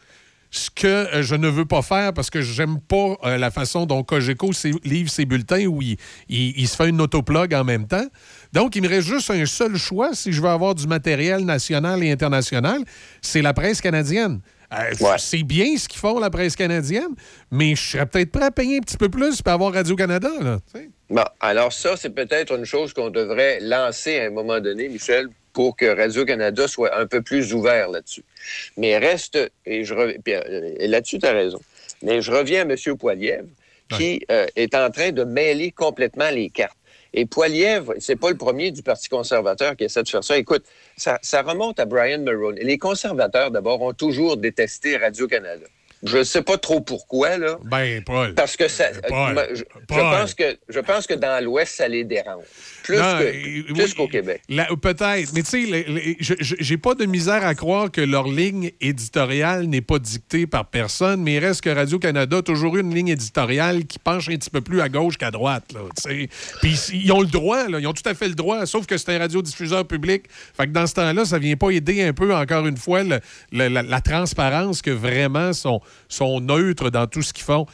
ce 0.51 0.69
que 0.71 0.87
euh, 0.87 1.23
je 1.23 1.35
ne 1.35 1.49
veux 1.49 1.65
pas 1.67 1.81
faire 1.83 2.13
parce 2.13 2.29
que 2.31 2.41
j'aime 2.43 2.79
pas 2.81 3.17
euh, 3.25 3.37
la 3.39 3.51
façon 3.51 3.87
dont 3.87 4.03
Cogeco 4.03 4.51
livre 4.85 5.09
ses 5.11 5.25
bulletins 5.25 5.65
où 5.67 5.81
il, 5.83 5.97
il- 6.29 6.59
il 6.59 6.69
se 6.69 6.77
fait 6.77 6.89
une 6.91 7.01
autoplug 7.01 7.55
en 7.55 7.65
même 7.65 7.87
temps. 7.87 8.07
Donc, 8.53 8.75
il 8.77 8.83
me 8.83 8.89
reste 8.89 9.09
juste 9.09 9.31
un 9.31 9.45
seul 9.47 9.77
choix 9.77 10.11
si 10.15 10.33
je 10.33 10.41
veux 10.43 10.49
avoir 10.49 10.75
du 10.75 10.87
matériel 10.87 11.45
national 11.45 12.03
et 12.03 12.11
international, 12.11 12.83
c'est 13.23 13.41
la 13.43 13.53
presse 13.55 13.81
canadienne. 13.81 14.41
Euh, 14.73 15.17
C'est 15.19 15.43
bien 15.43 15.77
ce 15.77 15.89
qu'ils 15.89 16.01
font, 16.01 16.19
la 16.19 16.31
presse 16.31 16.57
canadienne, 16.57 17.15
mais 17.51 17.75
je 17.75 17.91
serais 17.91 18.07
peut-être 18.07 18.31
prêt 18.31 18.45
à 18.45 18.51
payer 18.51 18.79
un 18.79 18.81
petit 18.81 18.97
peu 18.97 19.09
plus 19.09 19.41
pour 19.41 19.53
avoir 19.53 19.73
Radio-Canada. 19.73 20.31
là. 20.41 20.59
Bon, 21.11 21.25
alors 21.41 21.73
ça, 21.73 21.97
c'est 21.97 22.11
peut-être 22.11 22.55
une 22.55 22.67
chose 22.67 22.93
qu'on 22.93 23.09
devrait 23.11 23.61
lancer 23.61 24.19
à 24.19 24.25
un 24.25 24.31
moment 24.31 24.61
donné, 24.61 24.89
Michel, 24.89 25.29
pour 25.55 25.75
que 25.75 25.87
Radio-Canada 25.87 26.69
soit 26.69 26.97
un 26.97 27.07
peu 27.07 27.23
plus 27.23 27.55
ouvert 27.55 27.89
là-dessus. 27.89 28.25
Mais 28.77 28.99
reste, 28.99 29.39
et, 29.65 29.85
je 29.85 29.95
euh, 29.95 30.75
et 30.79 30.87
là-dessus, 30.87 31.19
tu 31.19 31.27
as 31.27 31.33
raison, 31.33 31.61
mais 32.03 32.21
je 32.21 32.31
reviens 32.31 32.69
à 32.69 32.73
M. 32.73 32.97
Poilièvre, 32.97 33.49
qui 33.97 34.21
euh, 34.31 34.47
est 34.55 34.75
en 34.75 34.91
train 34.91 35.13
de 35.13 35.25
mêler 35.25 35.73
complètement 35.73 36.31
les 36.31 36.51
cartes. 36.51 36.77
Et 37.15 37.27
Poilièvre, 37.27 37.95
c'est 37.99 38.17
pas 38.17 38.31
le 38.31 38.37
premier 38.37 38.71
du 38.71 38.83
Parti 38.83 39.09
conservateur 39.09 39.77
qui 39.77 39.85
essaie 39.85 40.03
de 40.03 40.09
faire 40.09 40.25
ça. 40.25 40.37
Écoute, 40.37 40.65
ça, 40.97 41.19
ça 41.23 41.43
remonte 41.43 41.81
à 41.81 41.87
Brian 41.87 42.19
Mulroney. 42.19 42.63
Les 42.63 42.79
conservateurs, 42.79 43.51
d'abord, 43.51 43.81
ont 43.83 43.95
toujours 43.95 44.37
détesté 44.37 44.97
Radio-Canada. 44.97 45.67
Je 46.05 46.19
ne 46.19 46.23
sais 46.25 46.43
pas 46.43 46.59
trop 46.59 46.81
pourquoi, 46.81 47.39
là. 47.39 47.59
Ben, 47.65 48.03
Paul. 48.05 48.35
Parce 48.35 48.57
que 48.57 48.69
ça. 48.69 48.85
Paul, 49.09 49.37
euh, 49.37 49.47
je, 49.51 49.57
je 49.57 49.63
Paul. 49.89 49.99
pense 50.01 50.35
que, 50.35 50.57
je 50.69 50.79
pense 50.81 51.07
que 51.07 51.15
dans 51.15 51.43
l'Ouest, 51.45 51.75
ça 51.77 51.89
les 51.89 52.05
dérange. 52.05 52.45
Plus 52.85 52.97
Non, 52.99 53.19
que- 53.19 53.63
plus 53.73 53.75
oui, 53.85 53.95
qu'au 53.97 54.07
Québec. 54.09 54.43
Peut-être, 54.81 55.33
mais 55.35 55.43
tu 55.43 55.69
sais, 55.69 56.17
je- 56.21 56.35
je- 56.39 56.55
j'ai 56.59 56.77
pas 56.79 56.95
de 56.95 57.05
misère 57.05 57.45
à 57.45 57.55
croire 57.55 57.91
que 57.91 58.01
leur 58.01 58.29
ligne 58.29 58.71
éditoriale 58.81 59.65
n'est 59.67 59.81
pas 59.81 59.99
dictée 59.99 60.47
par 60.47 60.67
personne, 60.67 61.23
mais 61.23 61.35
il 61.35 61.39
reste 61.41 61.61
que 61.63 61.71
Radio-Canada 61.71 62.39
a 62.39 62.43
toujours 62.43 62.77
eu 62.77 62.81
une 62.81 62.95
ligne 62.95 63.09
éditoriale 63.09 63.85
qui 63.85 63.99
penche 63.99 64.29
un 64.29 64.37
petit 64.37 64.51
peu 64.51 64.61
plus 64.61 64.81
à 64.81 64.89
gauche 64.89 65.19
qu'à 65.19 65.31
droite. 65.31 65.65
Là. 65.75 65.81
Puis 66.05 66.29
ils- 66.93 67.05
ils 67.05 67.13
ont 67.13 67.21
le 67.21 67.27
droit, 67.27 67.69
là, 67.69 67.79
ils 67.81 67.87
ont 67.87 67.93
tout 67.93 68.09
à 68.09 68.15
fait 68.15 68.29
le 68.29 68.35
droit, 68.35 68.65
sauf 68.67 68.87
que 68.87 68.97
c'est 68.97 69.15
un 69.15 69.19
radiodiffuseur 69.19 69.87
public. 69.87 70.25
Fait 70.57 70.67
que 70.67 70.73
dans 70.73 70.87
ce 70.87 70.95
temps-là, 70.95 71.25
ça 71.25 71.39
vient 71.39 71.57
pas 71.57 71.71
aider 71.71 72.03
un 72.03 72.13
peu, 72.13 72.35
encore 72.35 72.67
une 72.67 72.77
fois, 72.77 73.03
le- 73.03 73.21
le- 73.53 73.69
la, 73.69 73.83
la 73.83 74.01
transparence 74.01 74.81
que 74.83 74.91
vraiment 74.91 75.53
sont, 75.53 75.81
sont 76.09 76.41
neutres 76.41 76.91
dans 76.91 77.07
tout 77.07 77.23
ce 77.23 77.33
qu'ils 77.33 77.45
font. 77.45 77.67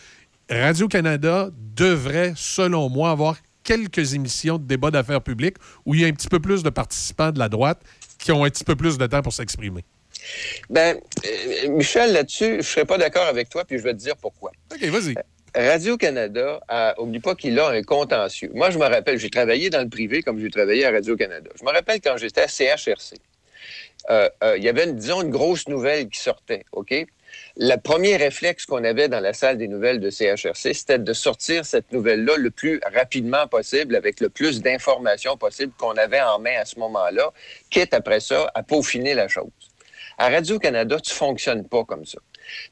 Radio-Canada 0.50 1.48
devrait, 1.74 2.32
selon 2.36 2.88
moi, 2.88 3.10
avoir 3.10 3.36
quelques 3.62 4.14
émissions 4.14 4.58
de 4.58 4.64
débat 4.64 4.90
d'affaires 4.90 5.22
publiques 5.22 5.56
où 5.86 5.94
il 5.94 6.02
y 6.02 6.04
a 6.04 6.08
un 6.08 6.12
petit 6.12 6.28
peu 6.28 6.38
plus 6.40 6.62
de 6.62 6.70
participants 6.70 7.30
de 7.32 7.38
la 7.38 7.48
droite 7.48 7.80
qui 8.18 8.30
ont 8.30 8.44
un 8.44 8.50
petit 8.50 8.64
peu 8.64 8.76
plus 8.76 8.98
de 8.98 9.06
temps 9.06 9.22
pour 9.22 9.32
s'exprimer. 9.32 9.84
Ben, 10.70 10.96
euh, 11.26 11.68
Michel, 11.70 12.12
là-dessus, 12.12 12.44
je 12.52 12.56
ne 12.56 12.62
serais 12.62 12.84
pas 12.84 12.98
d'accord 12.98 13.26
avec 13.26 13.48
toi, 13.48 13.64
puis 13.64 13.78
je 13.78 13.82
vais 13.82 13.92
te 13.92 13.98
dire 13.98 14.16
pourquoi. 14.16 14.52
OK, 14.72 14.82
vas-y. 14.84 15.14
Radio-Canada, 15.56 16.60
a- 16.68 16.94
oublie 17.00 17.20
pas 17.20 17.34
qu'il 17.34 17.58
a 17.58 17.68
un 17.68 17.82
contentieux. 17.82 18.50
Moi, 18.54 18.70
je 18.70 18.78
me 18.78 18.84
rappelle, 18.86 19.18
j'ai 19.18 19.30
travaillé 19.30 19.70
dans 19.70 19.82
le 19.82 19.88
privé 19.88 20.22
comme 20.22 20.38
j'ai 20.38 20.50
travaillé 20.50 20.84
à 20.84 20.90
Radio-Canada. 20.90 21.50
Je 21.58 21.64
me 21.64 21.70
rappelle 21.70 22.00
quand 22.00 22.16
j'étais 22.16 22.42
à 22.42 22.48
CHRC. 22.48 23.16
euh, 24.10 24.28
euh, 24.42 24.56
il 24.58 24.62
y 24.64 24.68
avait, 24.68 24.84
une, 24.84 24.96
disons, 24.96 25.22
une 25.22 25.30
grosse 25.30 25.66
nouvelle 25.68 26.08
qui 26.08 26.20
sortait, 26.20 26.64
OK? 26.72 26.92
Le 27.56 27.76
premier 27.76 28.16
réflexe 28.16 28.66
qu'on 28.66 28.82
avait 28.82 29.08
dans 29.08 29.20
la 29.20 29.32
salle 29.32 29.58
des 29.58 29.68
nouvelles 29.68 30.00
de 30.00 30.10
CHRC, 30.10 30.74
c'était 30.74 30.98
de 30.98 31.12
sortir 31.12 31.64
cette 31.64 31.92
nouvelle-là 31.92 32.36
le 32.36 32.50
plus 32.50 32.80
rapidement 32.92 33.46
possible, 33.46 33.94
avec 33.94 34.18
le 34.18 34.28
plus 34.28 34.60
d'informations 34.60 35.36
possible 35.36 35.72
qu'on 35.78 35.92
avait 35.92 36.20
en 36.20 36.40
main 36.40 36.58
à 36.58 36.64
ce 36.64 36.80
moment-là, 36.80 37.32
quitte 37.70 37.94
après 37.94 38.18
ça 38.18 38.50
à 38.56 38.64
peaufiner 38.64 39.14
la 39.14 39.28
chose. 39.28 39.52
À 40.18 40.30
Radio-Canada, 40.30 40.98
tu 40.98 41.14
fonctionnes 41.14 41.68
pas 41.68 41.84
comme 41.84 42.04
ça. 42.04 42.18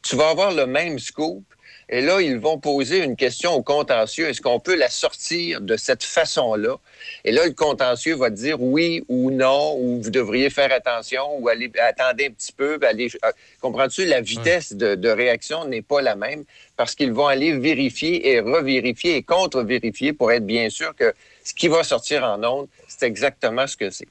Tu 0.03 0.17
vas 0.17 0.31
avoir 0.31 0.53
le 0.53 0.67
même 0.67 0.99
scoop, 0.99 1.45
et 1.89 2.01
là, 2.01 2.21
ils 2.21 2.39
vont 2.39 2.59
poser 2.59 3.03
une 3.03 3.17
question 3.17 3.55
au 3.55 3.63
contentieux. 3.63 4.29
Est-ce 4.29 4.41
qu'on 4.41 4.61
peut 4.61 4.77
la 4.77 4.89
sortir 4.89 5.61
de 5.61 5.77
cette 5.77 6.05
façon-là? 6.05 6.77
Et 7.25 7.33
là, 7.33 7.45
le 7.47 7.53
contentieux 7.53 8.15
va 8.15 8.31
dire 8.31 8.61
oui 8.63 9.05
ou 9.09 9.31
non, 9.31 9.77
ou 9.79 10.01
vous 10.01 10.11
devriez 10.11 10.49
faire 10.49 10.73
attention, 10.73 11.23
ou 11.39 11.49
attendez 11.49 12.27
un 12.27 12.31
petit 12.31 12.53
peu. 12.53 12.79
Allez, 12.83 13.11
euh, 13.25 13.33
Comprends-tu? 13.61 14.07
La 14.07 14.21
vitesse 14.21 14.73
de, 14.73 14.95
de 14.95 15.09
réaction 15.09 15.67
n'est 15.67 15.83
pas 15.83 16.01
la 16.03 16.17
même 16.17 16.45
parce 16.77 16.95
qu'ils 16.95 17.13
vont 17.13 17.27
aller 17.27 17.59
vérifier 17.59 18.31
et 18.31 18.41
revérifier 18.41 19.17
et 19.17 19.23
contre-vérifier 19.23 20.13
pour 20.13 20.33
être 20.33 20.47
bien 20.47 20.71
sûr 20.71 20.95
que 20.97 21.13
ce 21.45 21.53
qui 21.55 21.69
va 21.69 21.85
sortir 21.85 22.25
en 22.25 22.43
ondes, 22.43 22.69
c'est 22.89 23.07
exactement 23.07 23.67
ce 23.67 23.77
que 23.77 23.91
c'est. 23.91 24.09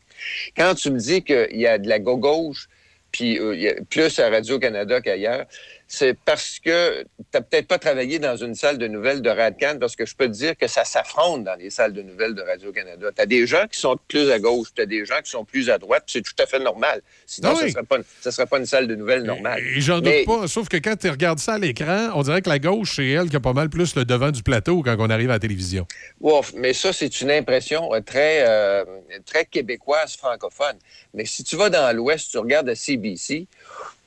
Quand 0.55 0.75
tu 0.75 0.91
me 0.91 0.99
dis 0.99 1.23
qu'il 1.23 1.57
y 1.57 1.67
a 1.67 1.77
de 1.77 1.87
la 1.87 1.99
gauche, 1.99 2.67
puis 3.11 3.39
euh, 3.39 3.75
plus 3.89 4.19
à 4.19 4.29
Radio-Canada 4.29 5.01
qu'ailleurs, 5.01 5.45
c'est 5.93 6.17
parce 6.23 6.57
que 6.59 7.01
tu 7.01 7.07
n'as 7.33 7.41
peut-être 7.41 7.67
pas 7.67 7.77
travaillé 7.77 8.17
dans 8.17 8.37
une 8.37 8.55
salle 8.55 8.77
de 8.77 8.87
nouvelles 8.87 9.21
de 9.21 9.29
Radcan, 9.29 9.75
parce 9.77 9.97
que 9.97 10.05
je 10.05 10.15
peux 10.15 10.27
te 10.27 10.31
dire 10.31 10.55
que 10.57 10.67
ça 10.67 10.85
s'affronte 10.85 11.43
dans 11.43 11.55
les 11.55 11.69
salles 11.69 11.91
de 11.91 12.01
nouvelles 12.01 12.33
de 12.33 12.41
Radio-Canada. 12.41 13.07
Tu 13.13 13.21
as 13.21 13.25
des 13.25 13.45
gens 13.45 13.65
qui 13.69 13.77
sont 13.77 13.97
plus 14.07 14.31
à 14.31 14.39
gauche, 14.39 14.69
tu 14.73 14.81
as 14.81 14.85
des 14.85 15.05
gens 15.05 15.19
qui 15.21 15.29
sont 15.29 15.43
plus 15.43 15.69
à 15.69 15.77
droite, 15.77 16.03
c'est 16.07 16.21
tout 16.21 16.33
à 16.39 16.45
fait 16.45 16.59
normal. 16.59 17.01
Sinon, 17.25 17.49
Ah 17.51 17.55
ça 17.55 17.65
ne 17.65 17.69
serait, 17.71 18.45
pas 18.45 18.57
une- 18.59 18.65
salle 18.65 18.87
de 18.87 18.95
nouvelles 18.95 19.23
normale. 19.23 19.61
Et 19.75 19.81
j'en 19.81 19.95
doute 19.95 20.05
Mais- 20.05 20.23
pas, 20.23 20.47
sauf 20.47 20.69
que 20.69 20.77
quand 20.77 20.95
tu 20.97 21.09
regardes 21.09 21.39
ça 21.39 21.53
à 21.55 21.57
l'écran, 21.57 22.09
on 22.15 22.21
dirait 22.23 22.41
que 22.41 22.49
la 22.49 22.59
gauche, 22.59 22.95
c'est 22.95 23.09
elle 23.09 23.29
qui 23.29 23.35
a 23.35 23.39
pas 23.41 23.51
mal 23.53 23.69
plus 23.69 23.93
le 23.95 24.05
devant 24.05 24.31
du 24.31 24.43
plateau 24.43 24.81
quand 24.83 24.95
on 24.97 25.09
arrive 25.09 25.29
à 25.29 25.33
la 25.33 25.39
télévision. 25.39 25.85
Ouf, 26.21 26.53
mais 26.55 26.71
ça, 26.73 26.93
c'est 26.93 27.19
une 27.19 27.31
impression 27.31 27.93
euh, 27.93 27.99
très, 27.99 28.45
euh, 28.47 28.85
très 29.25 29.43
québécoise 29.45 30.15
francophone. 30.15 30.77
Mais 31.13 31.25
si 31.25 31.43
tu 31.43 31.57
vas 31.57 31.69
dans 31.69 31.93
l'Ouest, 31.95 32.31
tu 32.31 32.37
regardes 32.37 32.69
à 32.69 32.75
CBC, 32.75 33.47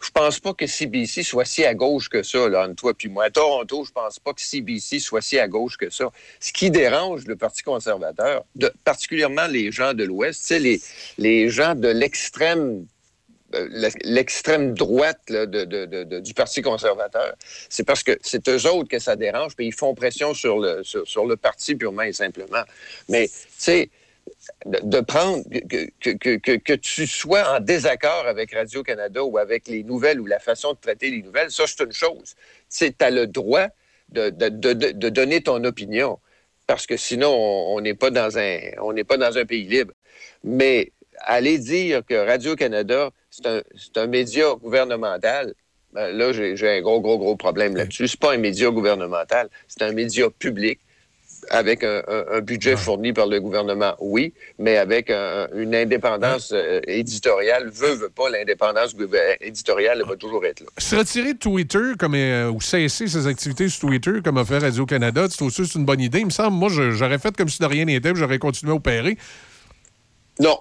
je 0.04 0.10
pense 0.10 0.38
pas 0.40 0.52
que 0.52 0.66
CBC 0.66 1.22
soit 1.22 1.44
si 1.44 1.64
à 1.64 1.74
gauche 1.74 2.08
que 2.08 2.22
ça, 2.22 2.48
là, 2.48 2.64
entre 2.64 2.74
toi 2.74 2.94
puis 2.94 3.08
moi. 3.08 3.24
À 3.24 3.30
Toronto, 3.30 3.84
je 3.84 3.92
pense 3.92 4.18
pas 4.18 4.32
que 4.32 4.40
CBC 4.40 4.98
soit 4.98 5.20
si 5.22 5.38
à 5.38 5.48
gauche 5.48 5.76
que 5.76 5.90
ça. 5.90 6.10
Ce 6.40 6.52
qui 6.52 6.70
dérange 6.70 7.26
le 7.26 7.36
Parti 7.36 7.62
conservateur, 7.62 8.44
particulièrement 8.84 9.46
les 9.46 9.72
gens 9.72 9.94
de 9.94 10.04
l'Ouest, 10.04 10.42
sais, 10.42 10.58
les, 10.58 10.80
les 11.18 11.48
gens 11.48 11.74
de 11.74 11.88
l'extrême 11.88 12.86
euh, 13.54 13.68
l'extrême 14.02 14.74
droite 14.74 15.20
de- 15.28 16.18
du 16.20 16.34
Parti 16.34 16.60
conservateur, 16.60 17.34
c'est 17.68 17.84
parce 17.84 18.02
que 18.02 18.18
c'est 18.22 18.48
eux 18.48 18.66
autres 18.66 18.88
que 18.88 18.98
ça 18.98 19.14
dérange, 19.14 19.54
puis 19.54 19.66
ils 19.66 19.74
font 19.74 19.94
pression 19.94 20.34
sur 20.34 20.58
le, 20.58 20.82
sur, 20.82 21.06
sur 21.06 21.24
le 21.24 21.36
parti 21.36 21.76
purement 21.76 22.02
et 22.02 22.12
simplement. 22.12 22.64
Mais, 23.08 23.28
tu 23.28 23.34
sais, 23.58 23.90
de, 24.66 25.00
prendre 25.00 25.42
que, 25.48 26.12
que, 26.12 26.36
que, 26.36 26.56
que, 26.56 26.72
tu 26.74 27.06
sois 27.06 27.56
en 27.56 27.60
désaccord 27.60 28.26
avec 28.26 28.54
Radio-Canada 28.54 29.22
ou 29.24 29.38
avec 29.38 29.68
les 29.68 29.82
nouvelles 29.82 30.20
ou 30.20 30.26
la 30.26 30.38
façon 30.38 30.72
de 30.72 30.78
traiter 30.78 31.10
les 31.10 31.22
nouvelles, 31.22 31.50
ça, 31.50 31.64
c'est 31.66 31.82
une 31.82 31.92
chose. 31.92 32.34
Tu 32.70 32.94
as 33.00 33.10
le 33.10 33.26
droit 33.26 33.68
de, 34.08 34.30
de, 34.30 34.48
de, 34.48 34.72
de- 34.92 35.08
donner 35.08 35.42
ton 35.42 35.62
opinion. 35.64 36.18
Parce 36.66 36.86
que 36.86 36.96
sinon, 36.96 37.30
on 37.30 37.80
n'est 37.80 37.94
pas 37.94 38.10
dans 38.10 38.38
un 38.38 38.58
on 38.80 38.92
n'est 38.94 39.04
pas 39.04 39.18
dans 39.18 39.36
un 39.36 39.44
pays 39.44 39.64
libre. 39.64 39.92
Mais 40.42 40.92
aller 41.18 41.58
dire 41.58 42.02
que 42.06 42.14
Radio-Canada, 42.14 43.10
c'est 43.30 43.46
un, 43.46 43.62
un 43.96 44.06
média 44.06 44.54
gouvernemental, 44.54 45.54
ben 45.92 46.08
là, 46.16 46.32
j'ai 46.32 46.56
j'ai 46.56 46.68
un 46.78 46.80
gros, 46.80 47.00
gros, 47.00 47.18
gros 47.18 47.36
problème 47.36 47.76
là-dessus. 47.76 48.08
C'est 48.08 48.18
pas 48.18 48.32
un 48.32 48.38
média 48.38 48.70
gouvernemental, 48.70 49.48
c'est 49.68 49.82
un 49.82 49.92
média 49.92 50.28
public 50.30 50.80
avec 51.50 51.84
un, 51.84 52.02
budget 52.40 52.76
fourni 52.76 53.12
par 53.12 53.26
le 53.26 53.40
gouvernement, 53.40 53.94
oui, 54.00 54.32
mais 54.58 54.76
avec 54.76 55.10
un- 55.10 55.48
une 55.54 55.74
indépendance 55.74 56.52
euh, 56.52 56.80
éditoriale. 56.86 57.70
Veut, 57.70 57.94
veut 57.94 58.08
pas, 58.10 58.30
l'indépendance 58.30 58.94
éditoriale 59.40 59.98
elle 60.02 60.08
va 60.08 60.16
toujours 60.16 60.44
être 60.44 60.60
là. 60.60 60.66
Se 60.78 60.96
retirer 60.96 61.34
de 61.34 61.38
Twitter 61.38 61.92
comme, 61.98 62.14
euh, 62.14 62.50
ou 62.50 62.60
cesser 62.60 63.06
ses 63.06 63.26
activités 63.26 63.68
sur 63.68 63.88
Twitter, 63.88 64.12
comme 64.24 64.38
a 64.38 64.44
fait 64.44 64.58
Radio-Canada, 64.58 65.26
c'est 65.30 65.42
aussi 65.42 65.62
une 65.74 65.84
bonne 65.84 66.00
idée? 66.00 66.20
Il 66.20 66.26
me 66.26 66.30
semble, 66.30 66.56
moi, 66.56 66.68
j'aurais 66.70 67.18
fait 67.18 67.36
comme 67.36 67.48
si 67.48 67.60
de 67.60 67.66
rien 67.66 67.84
n'était, 67.84 68.14
j'aurais 68.14 68.38
continué 68.38 68.72
à 68.72 68.76
opérer. 68.76 69.16
Non, 70.40 70.58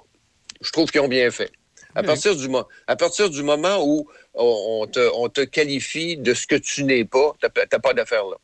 je 0.62 0.72
trouve 0.72 0.92
qu'ils 0.92 1.02
ont 1.02 1.08
bien 1.08 1.30
fait. 1.32 1.52
À, 1.96 2.02
partir 2.02 2.36
du, 2.36 2.48
mo- 2.50 2.68
à 2.88 2.96
partir 2.96 3.30
du 3.30 3.44
moment 3.44 3.78
où 3.86 4.08
on, 4.34 4.82
on 4.82 4.88
te, 4.88 5.12
on 5.16 5.30
te 5.30 5.42
qualifie 5.42 6.18
de 6.18 6.34
ce 6.34 6.48
que 6.48 6.56
tu 6.56 6.84
n'es 6.84 7.06
pas, 7.06 7.34
tu 7.40 7.48
n'as 7.72 7.80
pas 7.80 7.94
d'affaire 7.94 8.24
là. 8.26 8.38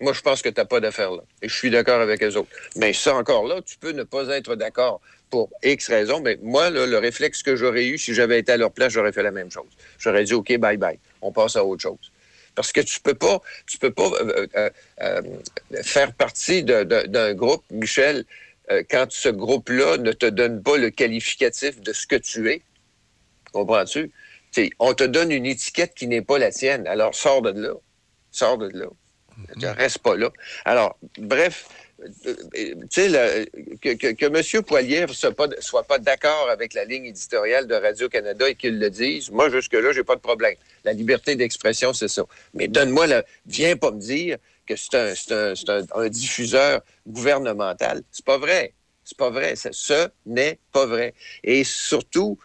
Moi, 0.00 0.12
je 0.12 0.20
pense 0.20 0.42
que 0.42 0.48
tu 0.48 0.60
n'as 0.60 0.64
pas 0.64 0.80
d'affaires 0.80 1.10
là. 1.10 1.22
Et 1.42 1.48
je 1.48 1.54
suis 1.54 1.70
d'accord 1.70 2.00
avec 2.00 2.20
les 2.20 2.36
autres. 2.36 2.50
Mais 2.76 2.92
ça, 2.92 3.16
encore 3.16 3.46
là, 3.46 3.60
tu 3.62 3.76
peux 3.78 3.90
ne 3.90 4.04
pas 4.04 4.26
être 4.28 4.54
d'accord 4.54 5.00
pour 5.28 5.50
X 5.62 5.88
raisons. 5.88 6.20
Mais 6.20 6.38
moi, 6.42 6.70
là, 6.70 6.86
le 6.86 6.98
réflexe 6.98 7.42
que 7.42 7.56
j'aurais 7.56 7.86
eu, 7.86 7.98
si 7.98 8.14
j'avais 8.14 8.38
été 8.38 8.52
à 8.52 8.56
leur 8.56 8.70
place, 8.70 8.92
j'aurais 8.92 9.12
fait 9.12 9.22
la 9.22 9.32
même 9.32 9.50
chose. 9.50 9.68
J'aurais 9.98 10.24
dit, 10.24 10.34
OK, 10.34 10.56
bye 10.58 10.76
bye. 10.76 10.98
On 11.20 11.32
passe 11.32 11.56
à 11.56 11.64
autre 11.64 11.82
chose. 11.82 12.12
Parce 12.54 12.72
que 12.72 12.80
tu 12.80 13.00
peux 13.00 13.14
pas, 13.14 13.40
tu 13.66 13.78
peux 13.78 13.92
pas 13.92 14.10
euh, 14.20 14.46
euh, 14.56 14.70
euh, 15.00 15.22
faire 15.82 16.12
partie 16.12 16.62
d'un 16.64 17.34
groupe, 17.34 17.64
Michel, 17.70 18.24
euh, 18.70 18.82
quand 18.88 19.06
ce 19.10 19.28
groupe-là 19.28 19.96
ne 19.98 20.12
te 20.12 20.26
donne 20.26 20.62
pas 20.62 20.76
le 20.76 20.90
qualificatif 20.90 21.80
de 21.80 21.92
ce 21.92 22.06
que 22.06 22.16
tu 22.16 22.50
es. 22.50 22.62
Comprends-tu? 23.52 24.10
On 24.78 24.94
te 24.94 25.04
donne 25.04 25.30
une 25.30 25.46
étiquette 25.46 25.94
qui 25.94 26.06
n'est 26.08 26.22
pas 26.22 26.38
la 26.38 26.50
tienne. 26.50 26.86
Alors, 26.86 27.14
sors 27.14 27.42
de 27.42 27.50
là. 27.50 27.74
Sors 28.30 28.58
de 28.58 28.68
là. 28.68 28.86
Tu 29.58 29.66
Reste 29.66 29.98
pas 29.98 30.16
là. 30.16 30.30
Alors, 30.64 30.98
bref, 31.18 31.68
euh, 32.00 32.08
euh, 32.56 32.74
tu 32.90 33.02
sais, 33.08 33.50
que, 33.80 33.94
que, 33.94 34.12
que 34.12 34.26
M. 34.26 34.62
Poilievre 34.64 35.14
soit 35.14 35.32
pas, 35.32 35.48
soit 35.60 35.84
pas 35.84 35.98
d'accord 35.98 36.48
avec 36.50 36.74
la 36.74 36.84
ligne 36.84 37.06
éditoriale 37.06 37.66
de 37.66 37.74
Radio-Canada 37.74 38.48
et 38.48 38.54
qu'il 38.54 38.78
le 38.78 38.90
dise, 38.90 39.30
moi, 39.30 39.50
jusque-là, 39.50 39.92
j'ai 39.92 40.04
pas 40.04 40.16
de 40.16 40.20
problème. 40.20 40.54
La 40.84 40.92
liberté 40.92 41.36
d'expression, 41.36 41.92
c'est 41.92 42.08
ça. 42.08 42.24
Mais 42.54 42.68
donne-moi 42.68 43.06
le. 43.06 43.22
Viens 43.46 43.76
pas 43.76 43.90
me 43.90 44.00
dire 44.00 44.38
que 44.66 44.74
c'est 44.76 44.94
un, 44.94 45.12
un, 45.30 45.54
un- 45.68 45.86
un 46.04 46.08
diffuseur 46.08 46.80
gouvernemental. 47.06 48.02
C'est 48.12 48.24
pas 48.24 48.38
vrai. 48.38 48.74
C'est 49.04 49.16
pas 49.16 49.30
vrai. 49.30 49.56
Ça- 49.56 49.70
Ce 49.72 50.08
n'est 50.26 50.58
pas 50.72 50.86
vrai. 50.86 51.14
Et 51.44 51.64
surtout, 51.64 52.38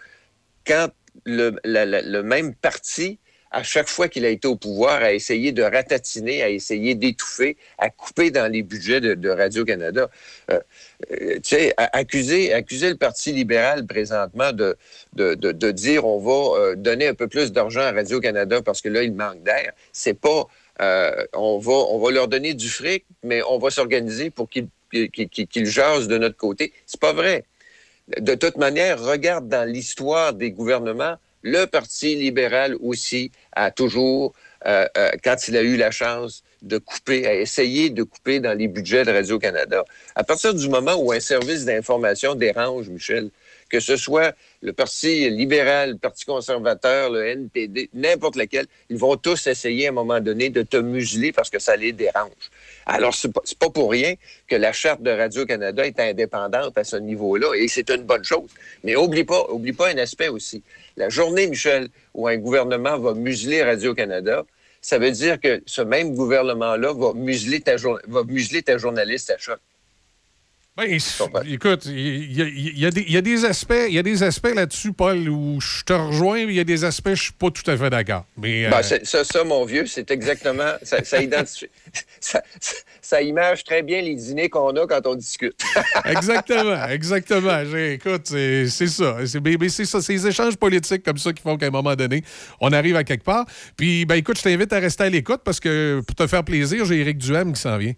quand 0.66 0.90
la- 1.26 1.52
la- 1.64 2.02
le 2.02 2.24
même 2.24 2.56
parti, 2.56 3.20
à 3.54 3.64
chaque 3.64 3.88
fois 3.88 4.08
qu'il 4.10 4.26
a 4.26 4.30
été 4.30 4.48
au 4.48 4.56
pouvoir, 4.56 5.02
a 5.04 5.14
essayé 5.14 5.52
de 5.52 5.64
ratatiner, 5.64 6.42
a 6.44 6.50
essayé 6.50 6.96
d'étouffer, 6.96 7.56
à 7.78 7.90
couper 7.90 8.32
dans 8.32 8.52
les 8.52 8.64
budgets 8.64 9.00
de, 9.00 9.30
Radio-Canada. 9.30 10.10
Euh, 10.52 10.60
euh, 11.12 11.36
tu 11.36 11.56
sais, 11.56 11.74
à- 11.78 11.96
accuser, 11.98 12.54
accuser 12.54 12.90
le 12.90 12.98
Parti 12.98 13.32
libéral 13.32 13.86
présentement 13.86 14.52
de, 14.52 14.76
de, 15.14 15.36
de- 15.36 15.72
dire 15.72 16.06
on 16.06 16.20
va 16.20 16.60
euh, 16.60 16.76
donner 16.76 17.08
un 17.08 17.14
peu 17.14 17.28
plus 17.28 17.52
d'argent 17.52 17.82
à 17.82 17.92
Radio-Canada 17.92 18.62
parce 18.62 18.82
que 18.82 18.90
là, 18.90 19.04
il 19.04 19.14
manque 19.14 19.44
d'air, 19.44 19.72
c'est 19.92 20.20
pas 20.20 20.46
on, 21.34 21.60
va, 21.60 21.72
on 21.72 22.00
va 22.00 22.12
leur 22.12 22.28
donner 22.28 22.54
du 22.56 22.68
fric, 22.68 23.06
mais 23.24 23.42
on 23.48 23.58
va 23.60 23.70
s'organiser 23.70 24.32
pour 24.32 24.50
qu'ils 24.50 24.68
qu'ils- 24.92 25.30
qu'ils 25.30 25.66
jasent 25.66 26.08
de 26.08 26.18
notre 26.18 26.36
côté. 26.38 26.74
C'est 26.86 27.00
pas 27.00 27.14
vrai. 27.14 27.46
De 28.20 28.36
toute 28.36 28.58
manière, 28.58 29.02
regarde 29.02 29.48
dans 29.48 29.68
l'histoire 29.68 30.34
des 30.34 30.52
gouvernements, 30.52 31.16
le 31.44 31.66
Parti 31.66 32.16
libéral 32.16 32.76
aussi 32.80 33.32
a 33.52 33.70
toujours, 33.70 34.34
euh, 34.66 34.88
euh, 34.98 35.12
quand 35.24 35.48
il 35.48 35.58
a 35.58 35.62
eu 35.62 35.76
la 35.76 35.92
chance 35.92 36.44
de 36.62 36.78
couper, 36.78 37.28
a 37.28 37.36
essayé 37.36 37.90
de 37.90 38.04
couper 38.04 38.40
dans 38.40 38.58
les 38.58 38.70
budgets 38.70 39.04
de 39.04 39.12
Radio-Canada. 39.12 39.84
À 40.16 40.24
partir 40.24 40.54
du 40.54 40.70
moment 40.70 40.96
où 40.96 41.12
un 41.12 41.20
service 41.20 41.66
d'information 41.66 42.36
dérange, 42.36 42.88
Michel, 42.88 43.30
que 43.70 43.82
ce 43.82 43.98
soit 43.98 44.34
le 44.64 44.72
Parti 44.72 45.30
libéral, 45.30 45.92
le 45.92 45.98
Parti 45.98 46.24
conservateur, 46.24 47.10
le 47.10 47.28
NPD, 47.28 47.90
n'importe 47.94 48.38
lequel, 48.38 48.66
ils 48.90 48.98
vont 48.98 49.18
tous 49.18 49.48
essayer 49.48 49.88
à 49.88 49.90
un 49.90 49.94
moment 49.94 50.22
donné 50.22 50.50
de 50.50 50.62
te 50.62 50.78
museler 50.78 51.34
parce 51.34 51.50
que 51.50 51.60
ça 51.60 51.76
les 51.76 51.92
dérange. 51.92 52.32
Alors, 52.86 53.14
c'est 53.14 53.32
pas, 53.32 53.42
pas 53.60 53.70
pour 53.70 53.92
rien 53.92 54.16
que 54.48 54.56
la 54.56 54.72
charte 54.72 55.04
de 55.04 55.12
Radio-Canada 55.12 55.86
est 55.86 56.00
indépendante 56.00 56.78
à 56.78 56.86
ce 56.86 56.96
niveau-là, 56.96 57.54
et 57.56 57.68
c'est 57.68 57.90
une 57.90 58.04
bonne 58.04 58.24
chose. 58.24 58.50
Mais 58.86 58.96
oublie 58.96 59.26
pas, 59.26 59.46
oublie 59.50 59.74
pas 59.74 59.90
un 59.90 59.98
aspect 59.98 60.30
aussi. 60.30 60.64
La 60.96 61.10
journée, 61.10 61.48
Michel, 61.48 61.90
où 62.14 62.30
un 62.30 62.38
gouvernement 62.38 62.98
va 62.98 63.14
museler 63.14 63.64
Radio-Canada, 63.64 64.46
ça 64.80 64.98
veut 64.98 65.12
dire 65.12 65.42
que 65.42 65.62
ce 65.66 65.82
même 65.82 66.16
gouvernement-là 66.16 66.94
va 66.94 67.14
museler 67.14 67.60
ta, 67.60 67.76
va 67.76 68.24
museler 68.24 68.64
ta 68.64 68.78
journaliste 68.78 69.30
à 69.30 69.38
choc. 69.38 69.60
Ben, 70.76 71.00
écoute, 71.48 71.86
il 71.86 72.34
y, 72.34 72.42
a- 72.42 72.48
il 72.48 72.80
y 72.80 72.86
a 72.88 72.90
des- 72.90 73.02
il 73.08 73.12
y 73.14 73.18
a 73.18 73.22
des 73.22 73.46
aspects, 73.46 73.76
il 73.88 73.94
y 73.94 74.00
a 74.00 74.02
des 74.02 74.24
aspects 74.24 74.52
là-dessus, 74.56 74.92
Paul, 74.92 75.30
où 75.30 75.62
je 75.62 75.84
te 75.84 75.94
rejoins, 75.94 76.48
mais 76.48 76.54
il 76.54 76.56
y 76.56 76.60
a 76.60 76.64
des 76.64 76.84
aspects, 76.84 77.12
je 77.14 77.22
suis 77.26 77.32
pas 77.34 77.52
tout 77.52 77.70
à 77.70 77.78
fait 77.78 77.92
d'accord. 77.92 78.26
Mais 78.38 78.66
euh, 78.66 78.70
Ben, 78.72 78.82
c'est- 78.82 79.06
ça, 79.06 79.24
ça, 79.24 79.44
mon 79.44 79.66
vieux, 79.66 79.86
c'est 79.86 80.10
exactement. 80.10 80.72
Ça, 80.82 81.04
ça 81.04 81.22
identifie. 81.22 81.68
Ça, 83.02 83.22
image 83.22 83.64
très 83.66 83.84
bien 83.84 84.02
les 84.02 84.16
dîners 84.16 84.50
qu'on 84.50 84.70
a 84.76 84.88
quand 84.88 85.06
on 85.06 85.14
discute. 85.16 85.62
exactement, 86.06 86.88
exactement. 86.88 87.64
J'ai- 87.70 87.94
Écoute, 87.94 88.28
c'est 88.28 88.68
ça. 88.88 89.18
C'est 89.28 89.70
c'est 89.70 89.86
ça. 89.86 90.02
C'est 90.02 90.14
les 90.14 90.28
échanges 90.28 90.56
politiques 90.56 91.04
comme 91.04 91.18
ça 91.18 91.32
qui 91.34 91.42
font 91.44 91.58
qu'à 91.58 91.68
un 91.68 91.70
moment 91.70 91.96
donné, 91.96 92.24
on 92.62 92.72
arrive 92.72 92.96
à 92.96 93.04
quelque 93.04 93.24
part. 93.26 93.46
Puis, 93.78 94.06
ben 94.06 94.16
écoute, 94.16 94.38
je 94.40 94.44
t'invite 94.44 94.74
à 94.74 94.80
rester 94.80 95.04
à 95.04 95.10
l'écoute 95.10 95.42
parce 95.44 95.60
que 95.60 96.02
pour 96.08 96.16
te 96.16 96.26
faire 96.26 96.44
plaisir, 96.44 96.86
j'ai 96.86 97.00
Éric 97.02 97.18
Duham 97.20 97.54
qui 97.54 97.62
s'en 97.62 97.78
vient. 97.78 97.94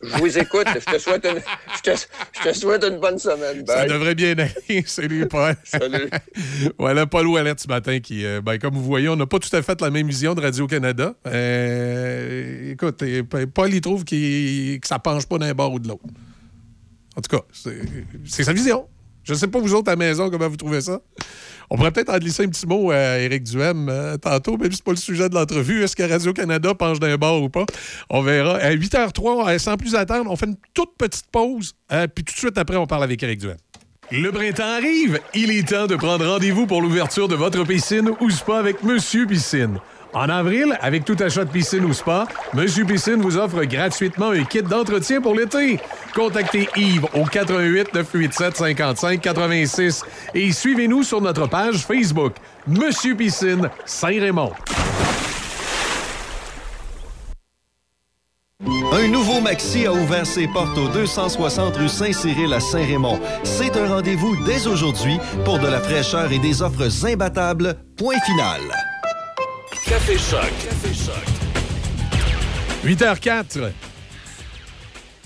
Je 0.00 0.16
vous 0.16 0.38
écoute. 0.38 0.66
Je 0.74 0.92
te 0.92 0.98
souhaite 0.98 1.24
une, 1.24 1.40
je 1.76 1.82
te, 1.82 1.96
je 2.38 2.48
te 2.48 2.54
souhaite 2.54 2.84
une 2.84 2.98
bonne 2.98 3.18
semaine. 3.18 3.64
Ça 3.66 3.86
devrait 3.86 4.14
bien 4.14 4.36
aller. 4.38 4.84
Salut, 4.86 5.26
Paul. 5.26 5.56
Salut. 5.64 6.08
voilà, 6.78 7.06
Paul 7.06 7.26
Ouellet 7.26 7.54
ce 7.56 7.66
matin 7.66 7.98
qui, 7.98 8.24
euh, 8.24 8.40
ben, 8.40 8.58
comme 8.58 8.74
vous 8.74 8.84
voyez, 8.84 9.08
on 9.08 9.16
n'a 9.16 9.26
pas 9.26 9.38
tout 9.38 9.54
à 9.54 9.62
fait 9.62 9.80
la 9.80 9.90
même 9.90 10.06
vision 10.06 10.34
de 10.34 10.40
Radio-Canada. 10.40 11.14
Euh, 11.26 12.72
écoute, 12.72 13.02
Paul, 13.54 13.74
il 13.74 13.80
trouve 13.80 14.04
que 14.04 14.78
ça 14.84 14.98
penche 14.98 15.26
pas 15.26 15.38
d'un 15.38 15.52
bord 15.52 15.72
ou 15.72 15.78
de 15.78 15.88
l'autre. 15.88 16.04
En 17.16 17.20
tout 17.20 17.36
cas, 17.36 17.42
c'est 18.24 18.44
sa 18.44 18.52
vision. 18.52 18.86
Je 19.24 19.32
ne 19.32 19.38
sais 19.38 19.48
pas, 19.48 19.58
vous 19.58 19.74
autres, 19.74 19.88
à 19.88 19.92
la 19.92 19.96
maison, 19.96 20.30
comment 20.30 20.48
vous 20.48 20.56
trouvez 20.56 20.80
ça? 20.80 21.02
On 21.70 21.76
pourrait 21.76 21.90
peut-être 21.90 22.10
en 22.10 22.18
glisser 22.18 22.44
un 22.44 22.48
petit 22.48 22.66
mot 22.66 22.90
à 22.90 23.18
Éric 23.18 23.44
Duhem 23.44 23.88
euh, 23.88 24.16
tantôt, 24.16 24.56
si 24.62 24.76
c'est 24.76 24.84
pas 24.84 24.92
le 24.92 24.96
sujet 24.96 25.28
de 25.28 25.34
l'entrevue. 25.34 25.82
Est-ce 25.82 25.94
que 25.94 26.02
Radio-Canada 26.02 26.74
penche 26.74 26.98
d'un 26.98 27.16
bord 27.16 27.42
ou 27.42 27.48
pas? 27.48 27.66
On 28.08 28.22
verra. 28.22 28.56
À 28.56 28.74
8h03, 28.74 29.48
euh, 29.48 29.58
sans 29.58 29.76
plus 29.76 29.94
attendre, 29.94 30.30
on 30.30 30.36
fait 30.36 30.46
une 30.46 30.56
toute 30.74 30.96
petite 30.96 31.26
pause. 31.30 31.74
euh, 31.92 32.06
puis 32.06 32.24
tout 32.24 32.32
de 32.32 32.38
suite 32.38 32.58
après, 32.58 32.76
on 32.76 32.86
parle 32.86 33.04
avec 33.04 33.22
Éric 33.22 33.40
Duhem. 33.40 33.56
Le 34.10 34.30
printemps 34.32 34.76
arrive. 34.78 35.20
Il 35.34 35.50
est 35.50 35.68
temps 35.68 35.86
de 35.86 35.94
prendre 35.94 36.26
rendez-vous 36.26 36.66
pour 36.66 36.80
l'ouverture 36.80 37.28
de 37.28 37.34
votre 37.34 37.62
piscine 37.64 38.10
ou 38.20 38.30
spa 38.30 38.58
avec 38.58 38.82
Monsieur 38.82 39.26
Piscine. 39.26 39.78
En 40.14 40.28
avril, 40.28 40.76
avec 40.80 41.04
tout 41.04 41.16
achat 41.20 41.44
de 41.44 41.50
piscine 41.50 41.84
ou 41.84 41.92
spa, 41.92 42.26
Monsieur 42.54 42.84
Piscine 42.84 43.20
vous 43.20 43.36
offre 43.36 43.62
gratuitement 43.64 44.30
un 44.30 44.44
kit 44.44 44.62
d'entretien 44.62 45.20
pour 45.20 45.34
l'été. 45.34 45.78
Contactez 46.14 46.68
Yves 46.76 47.06
au 47.14 47.24
88 47.24 47.92
987 47.94 48.56
55 48.56 49.20
86 49.20 50.04
et 50.34 50.50
suivez-nous 50.50 51.02
sur 51.02 51.20
notre 51.20 51.46
page 51.46 51.84
Facebook 51.86 52.34
Monsieur 52.66 53.14
Piscine 53.14 53.68
Saint-Raymond. 53.84 54.52
Un 58.92 59.08
nouveau 59.08 59.40
Maxi 59.40 59.86
a 59.86 59.92
ouvert 59.92 60.26
ses 60.26 60.48
portes 60.48 60.76
au 60.76 60.88
260 60.88 61.76
rue 61.76 61.88
Saint-Cyril 61.88 62.52
à 62.52 62.60
Saint-Raymond. 62.60 63.20
C'est 63.44 63.76
un 63.76 63.86
rendez-vous 63.86 64.34
dès 64.44 64.66
aujourd'hui 64.66 65.18
pour 65.44 65.58
de 65.58 65.68
la 65.68 65.80
fraîcheur 65.80 66.32
et 66.32 66.38
des 66.38 66.62
offres 66.62 67.06
imbattables. 67.06 67.76
Point 67.96 68.18
final. 68.26 68.60
Café 69.88 70.18
Choc. 70.18 70.40
Café 70.62 70.92
Choc. 70.92 71.24
8h04. 72.84 73.70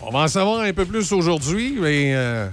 On 0.01 0.11
va 0.11 0.21
en 0.21 0.29
savoir 0.29 0.61
un 0.61 0.73
peu 0.73 0.85
plus 0.85 1.11
aujourd'hui, 1.13 1.77
mais 1.81 2.15
euh, 2.15 2.49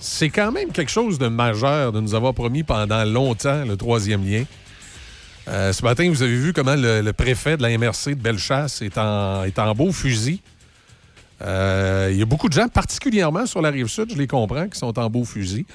c'est 0.00 0.30
quand 0.30 0.50
même 0.50 0.72
quelque 0.72 0.90
chose 0.90 1.16
de 1.16 1.28
majeur 1.28 1.92
de 1.92 2.00
nous 2.00 2.16
avoir 2.16 2.34
promis 2.34 2.64
pendant 2.64 3.04
longtemps 3.04 3.64
le 3.64 3.76
troisième 3.76 4.28
lien. 4.28 4.42
Euh, 5.46 5.72
ce 5.72 5.84
matin, 5.84 6.10
vous 6.10 6.24
avez 6.24 6.36
vu 6.36 6.52
comment 6.52 6.74
le, 6.76 7.08
préfet 7.12 7.56
de 7.56 7.62
la 7.62 7.78
MRC 7.78 8.10
de 8.10 8.20
Bellechasse 8.20 8.82
est 8.82 8.98
en, 8.98 9.44
est 9.44 9.60
en 9.60 9.72
beau 9.74 9.92
fusil. 9.92 10.40
Euh, 11.42 12.08
Il 12.10 12.18
y 12.18 12.22
a 12.22 12.26
beaucoup 12.26 12.48
de 12.48 12.54
gens, 12.54 12.66
particulièrement 12.66 13.46
sur 13.46 13.62
la 13.62 13.70
rive 13.70 13.86
sud, 13.86 14.10
je 14.10 14.18
les 14.18 14.26
comprends, 14.26 14.68
qui 14.68 14.76
sont 14.76 14.98
en 14.98 15.08
beau 15.08 15.24
fusil. 15.24 15.66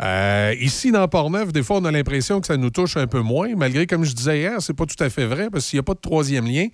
Euh, 0.00 0.54
ici, 0.60 0.92
dans 0.92 1.06
Port-Neuf, 1.08 1.52
des 1.52 1.62
fois, 1.62 1.78
on 1.78 1.84
a 1.84 1.90
l'impression 1.90 2.40
que 2.40 2.46
ça 2.46 2.56
nous 2.56 2.70
touche 2.70 2.96
un 2.96 3.06
peu 3.06 3.20
moins, 3.20 3.54
malgré, 3.56 3.86
comme 3.86 4.04
je 4.04 4.12
disais 4.12 4.38
hier, 4.38 4.60
c'est 4.60 4.74
pas 4.74 4.86
tout 4.86 5.02
à 5.02 5.10
fait 5.10 5.26
vrai, 5.26 5.50
parce 5.50 5.68
qu'il 5.68 5.76
n'y 5.76 5.80
a 5.80 5.84
pas 5.84 5.94
de 5.94 6.00
troisième 6.00 6.46
lien. 6.46 6.68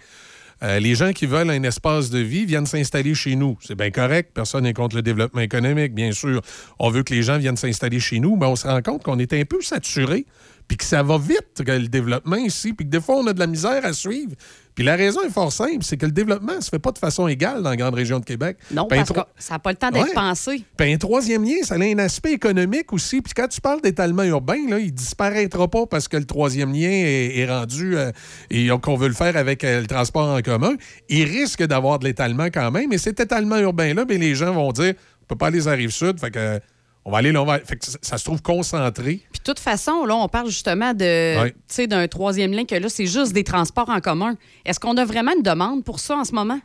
Euh, 0.63 0.79
les 0.79 0.95
gens 0.95 1.13
qui 1.13 1.27
veulent 1.27 1.51
un 1.51 1.63
espace 1.63 2.11
de 2.11 2.19
vie 2.19 2.45
viennent 2.45 2.67
s'installer 2.67 3.15
chez 3.15 3.35
nous. 3.35 3.59
C'est 3.61 3.75
bien 3.75 3.91
correct. 3.91 4.31
Personne 4.33 4.65
n'est 4.65 4.73
contre 4.73 4.97
le 4.97 5.03
développement 5.03 5.41
économique, 5.41 5.95
bien 5.95 6.13
sûr. 6.13 6.41
On 6.79 6.91
veut 6.91 7.03
que 7.03 7.13
les 7.13 7.23
gens 7.23 7.39
viennent 7.39 7.57
s'installer 7.57 8.01
chez 8.01 8.21
nous, 8.21 8.37
mais 8.37 8.47
on 8.47 8.57
se 8.57 8.67
rend 8.67 8.81
compte 8.81 9.03
qu'on 9.03 9.19
est 9.19 9.33
un 9.33 9.45
peu 9.45 9.61
saturé, 9.61 10.27
puis 10.69 10.77
que 10.79 10.85
ça 10.85 11.03
va 11.03 11.19
vite, 11.19 11.63
le 11.67 11.87
développement 11.89 12.37
ici, 12.37 12.73
puis 12.73 12.87
que 12.87 12.91
des 12.91 13.01
fois, 13.01 13.17
on 13.17 13.27
a 13.27 13.33
de 13.33 13.39
la 13.39 13.47
misère 13.47 13.85
à 13.85 13.93
suivre. 13.93 14.33
Puis 14.75 14.83
la 14.83 14.97
raison 14.97 15.21
est 15.23 15.31
fort 15.31 15.53
simple, 15.53 15.83
c'est 15.85 15.97
que 15.97 16.07
le 16.07 16.11
développement 16.11 16.57
ne 16.57 16.61
se 16.61 16.69
fait 16.69 16.81
pas 16.81 16.91
de 16.91 16.99
façon 16.99 17.29
égale 17.29 17.63
dans 17.63 17.71
la 17.71 17.77
grande 17.77 17.95
région 17.95 18.19
de 18.19 18.25
Québec. 18.25 18.57
Non, 18.73 18.85
un 18.91 18.97
parce 18.97 19.13
que 19.13 19.21
ça 19.39 19.55
n'a 19.55 19.59
pas 19.61 19.71
le 19.71 19.77
temps 19.77 19.91
d'être 19.91 20.07
Ouais. 20.09 20.15
pensé. 20.15 20.65
puis 20.77 20.93
un 20.93 20.97
troisième 20.97 21.45
lien, 21.45 21.63
ça 21.63 21.77
a 21.77 21.79
un 21.79 21.99
aspect 21.99 22.33
économique 22.33 22.93
aussi. 22.93 23.23
Puis 23.23 23.35
quand 23.37 23.47
tu 23.47 23.61
parles 23.61 23.81
d'étalement 23.83 24.25
urbain, 24.25 24.59
là, 24.69 24.81
il 24.81 24.93
disparaîtra 24.93 25.69
pas 25.69 25.87
parce 25.87 26.09
que 26.09 26.17
le 26.17 26.25
troisième 26.25 26.73
lien 26.73 26.91
est, 26.91 27.39
est 27.39 27.47
rendu 27.47 27.97
euh, 27.97 28.11
et 28.51 28.69
qu'on 28.83 28.97
veut 28.97 29.09
le 29.09 29.15
faire 29.15 29.37
avec 29.37 29.63
euh, 29.63 29.83
le 29.83 29.87
transport 29.87 30.35
en 30.35 30.41
commun. 30.43 30.75
Il 31.09 31.25
risque 31.25 31.63
d'avoir 31.63 32.01
de 32.01 32.07
l'étalement 32.07 32.47
quand 32.47 32.73
même. 32.73 32.93
Et 32.93 32.99
cet 32.99 33.21
étalement 33.21 33.59
urbain-là, 33.59 34.05
ben, 34.05 34.19
les 34.19 34.35
gens 34.35 34.53
vont 34.55 34.73
dire 34.73 34.95
on 35.23 35.27
peut 35.27 35.37
pas 35.37 35.47
aller 35.47 35.61
sur 35.61 35.71
la 35.71 35.77
rive 35.77 35.91
sud, 35.91 36.19
fait 36.21 36.31
que 36.31 36.61
on 37.05 37.11
va 37.11 37.19
aller 37.19 37.33
là, 37.33 37.43
on 37.43 37.45
va... 37.45 37.59
Fait 37.61 37.77
que 37.77 37.85
ça, 37.85 37.99
ça 38.01 38.19
se 38.19 38.25
trouve 38.25 38.41
concentré. 38.43 39.21
Puis 39.31 39.39
de 39.41 39.45
toute 39.45 39.59
façon, 39.61 40.05
là, 40.07 40.15
on 40.17 40.29
parle 40.29 40.47
justement 40.49 40.93
de, 40.95 41.41
Ouais. 41.43 41.51
tu 41.53 41.59
sais, 41.69 41.87
d'un 41.87 42.07
troisième 42.09 42.53
lien 42.53 42.65
que 42.65 42.75
là, 42.75 42.89
c'est 42.89 43.07
juste 43.07 43.33
des 43.33 43.45
transports 43.45 43.91
en 43.91 44.01
commun. 44.01 44.37
Est-ce 44.65 44.81
qu'on 44.81 44.97
a 44.97 45.05
vraiment 45.05 45.33
une 45.37 45.43
demande 45.43 45.85
pour 45.85 46.01
ça 46.01 46.17
en 46.17 46.25
ce 46.25 46.33
moment? 46.33 46.61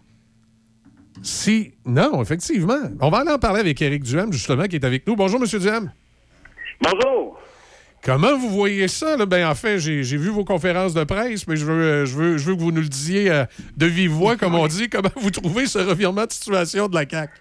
Si. 1.21 1.73
Non, 1.85 2.21
effectivement. 2.21 2.79
On 3.01 3.09
va 3.09 3.19
aller 3.19 3.31
en 3.31 3.39
parler 3.39 3.59
avec 3.59 3.81
Éric 3.81 4.03
Duham, 4.03 4.31
justement, 4.31 4.63
qui 4.65 4.77
est 4.77 4.85
avec 4.85 5.05
nous. 5.05 5.15
Bonjour, 5.17 5.41
M. 5.41 5.59
Duham. 5.59 5.91
Bonjour. 6.81 7.37
Comment 8.01 8.37
vous 8.37 8.49
voyez 8.49 8.87
ça? 8.87 9.17
Là? 9.17 9.25
Ben, 9.25 9.45
en 9.45 9.55
fait, 9.55 9.77
j'ai 9.79 10.03
j'ai 10.05 10.15
vu 10.15 10.29
vos 10.29 10.45
conférences 10.45 10.93
de 10.93 11.03
presse, 11.03 11.45
mais 11.47 11.57
je 11.57 11.65
veux, 11.65 12.05
je 12.05 12.15
veux, 12.15 12.37
je 12.37 12.45
veux 12.45 12.55
que 12.55 12.61
vous 12.61 12.71
nous 12.71 12.79
le 12.81 12.87
disiez 12.87 13.29
euh, 13.29 13.43
de 13.75 13.85
vive 13.87 14.11
voix, 14.11 14.37
comme 14.37 14.55
on 14.55 14.67
dit. 14.67 14.87
Comment 14.87 15.09
vous 15.17 15.31
trouvez 15.31 15.65
ce 15.67 15.79
revirement 15.79 16.25
de 16.25 16.31
situation 16.31 16.87
de 16.87 16.95
la 16.95 17.03
CAQ? 17.09 17.33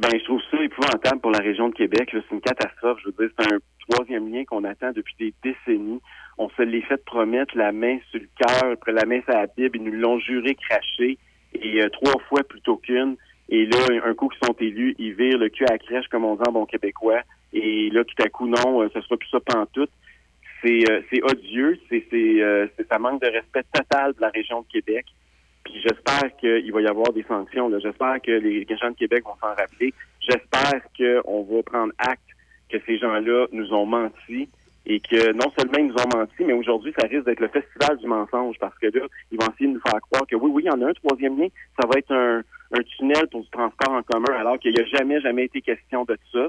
Ben, 0.00 0.10
je 0.12 0.24
trouve 0.24 0.40
ça 0.50 0.62
épouvantable 0.62 1.20
pour 1.20 1.32
la 1.32 1.40
région 1.40 1.68
de 1.68 1.74
Québec. 1.74 2.08
C'est 2.12 2.30
une 2.34 2.40
catastrophe. 2.40 2.98
Je 3.02 3.06
veux 3.10 3.26
dire, 3.26 3.30
c'est 3.38 3.52
un 3.52 3.58
troisième 3.88 4.32
lien 4.32 4.44
qu'on 4.44 4.62
attend 4.64 4.92
depuis 4.92 5.14
des 5.18 5.34
décennies. 5.42 6.00
On 6.36 6.48
se 6.50 6.62
l'est 6.62 6.82
fait 6.82 7.04
promettre 7.04 7.56
la 7.56 7.72
main 7.72 7.98
sur 8.10 8.20
le 8.20 8.28
cœur, 8.38 8.72
après 8.72 8.92
la 8.92 9.04
main 9.06 9.20
sur 9.22 9.32
la 9.34 9.46
Bible. 9.48 9.76
Ils 9.78 9.82
nous 9.84 9.92
l'ont 10.00 10.20
juré 10.20 10.54
craché, 10.54 11.18
et 11.54 11.82
euh, 11.82 11.88
trois 11.88 12.20
fois 12.28 12.44
plutôt 12.44 12.76
qu'une. 12.76 13.16
Et 13.48 13.66
là, 13.66 13.78
un 14.04 14.14
coup 14.14 14.28
qu'ils 14.28 14.46
sont 14.46 14.54
élus, 14.60 14.94
ils 14.98 15.14
virent 15.14 15.38
le 15.38 15.48
cul 15.48 15.64
à 15.64 15.72
la 15.72 15.78
crèche, 15.78 16.06
comme 16.08 16.24
on 16.24 16.36
dit 16.36 16.42
en 16.46 16.52
bon 16.52 16.66
québécois. 16.66 17.22
Et 17.52 17.90
là, 17.90 18.04
tout 18.04 18.22
à 18.22 18.28
coup, 18.28 18.46
non, 18.46 18.82
euh, 18.82 18.88
ce 18.94 19.00
sera 19.00 19.16
plus 19.16 19.28
ça 19.30 19.40
pantoute. 19.40 19.90
C'est 20.62 20.88
euh, 20.90 21.00
c'est 21.10 21.22
odieux, 21.22 21.78
c'est 21.88 22.04
c'est 22.10 22.42
euh, 22.42 22.66
c'est- 22.76 22.86
ça 22.88 22.98
manque 22.98 23.22
de 23.22 23.28
respect 23.28 23.62
total 23.72 24.12
de 24.12 24.20
la 24.20 24.28
région 24.28 24.60
de 24.62 24.66
Québec. 24.68 25.06
Puis 25.68 25.82
j'espère 25.82 26.34
qu'il 26.38 26.72
va 26.72 26.80
y 26.80 26.86
avoir 26.86 27.12
des 27.12 27.24
sanctions. 27.24 27.70
J'espère 27.78 28.20
que 28.22 28.30
les 28.30 28.66
gens 28.80 28.90
de 28.90 28.96
Québec 28.96 29.24
vont 29.24 29.36
s'en 29.40 29.54
rappeler. 29.54 29.92
J'espère 30.20 30.80
qu'on 30.96 31.42
va 31.42 31.62
prendre 31.62 31.92
acte 31.98 32.20
que 32.70 32.78
ces 32.86 32.98
gens-là 32.98 33.46
nous 33.52 33.72
ont 33.72 33.86
menti 33.86 34.48
et 34.86 35.00
que 35.00 35.32
non 35.32 35.50
seulement 35.58 35.78
ils 35.78 35.86
nous 35.88 36.02
ont 36.02 36.18
menti, 36.18 36.44
mais 36.44 36.54
aujourd'hui, 36.54 36.94
ça 36.98 37.06
risque 37.06 37.26
d'être 37.26 37.40
le 37.40 37.48
festival 37.48 37.98
du 37.98 38.06
mensonge 38.06 38.56
parce 38.58 38.76
que 38.78 38.86
là, 38.86 39.06
ils 39.30 39.38
vont 39.38 39.46
essayer 39.52 39.68
de 39.68 39.74
nous 39.74 39.82
faire 39.86 40.00
croire 40.10 40.26
que 40.26 40.36
oui, 40.36 40.50
oui, 40.50 40.62
il 40.64 40.66
y 40.66 40.70
en 40.70 40.80
a 40.80 40.90
un 40.90 40.94
troisième 40.94 41.38
lien, 41.38 41.48
ça 41.78 41.86
va 41.86 41.98
être 41.98 42.10
un, 42.10 42.42
un 42.72 42.82
tunnel 42.96 43.28
pour 43.30 43.42
du 43.42 43.50
transport 43.50 43.92
en 43.92 44.02
commun, 44.02 44.32
alors 44.38 44.58
qu'il 44.58 44.72
n'y 44.72 44.80
a 44.80 44.84
jamais, 44.86 45.20
jamais 45.20 45.44
été 45.44 45.60
question 45.60 46.04
de 46.04 46.16
ça. 46.32 46.48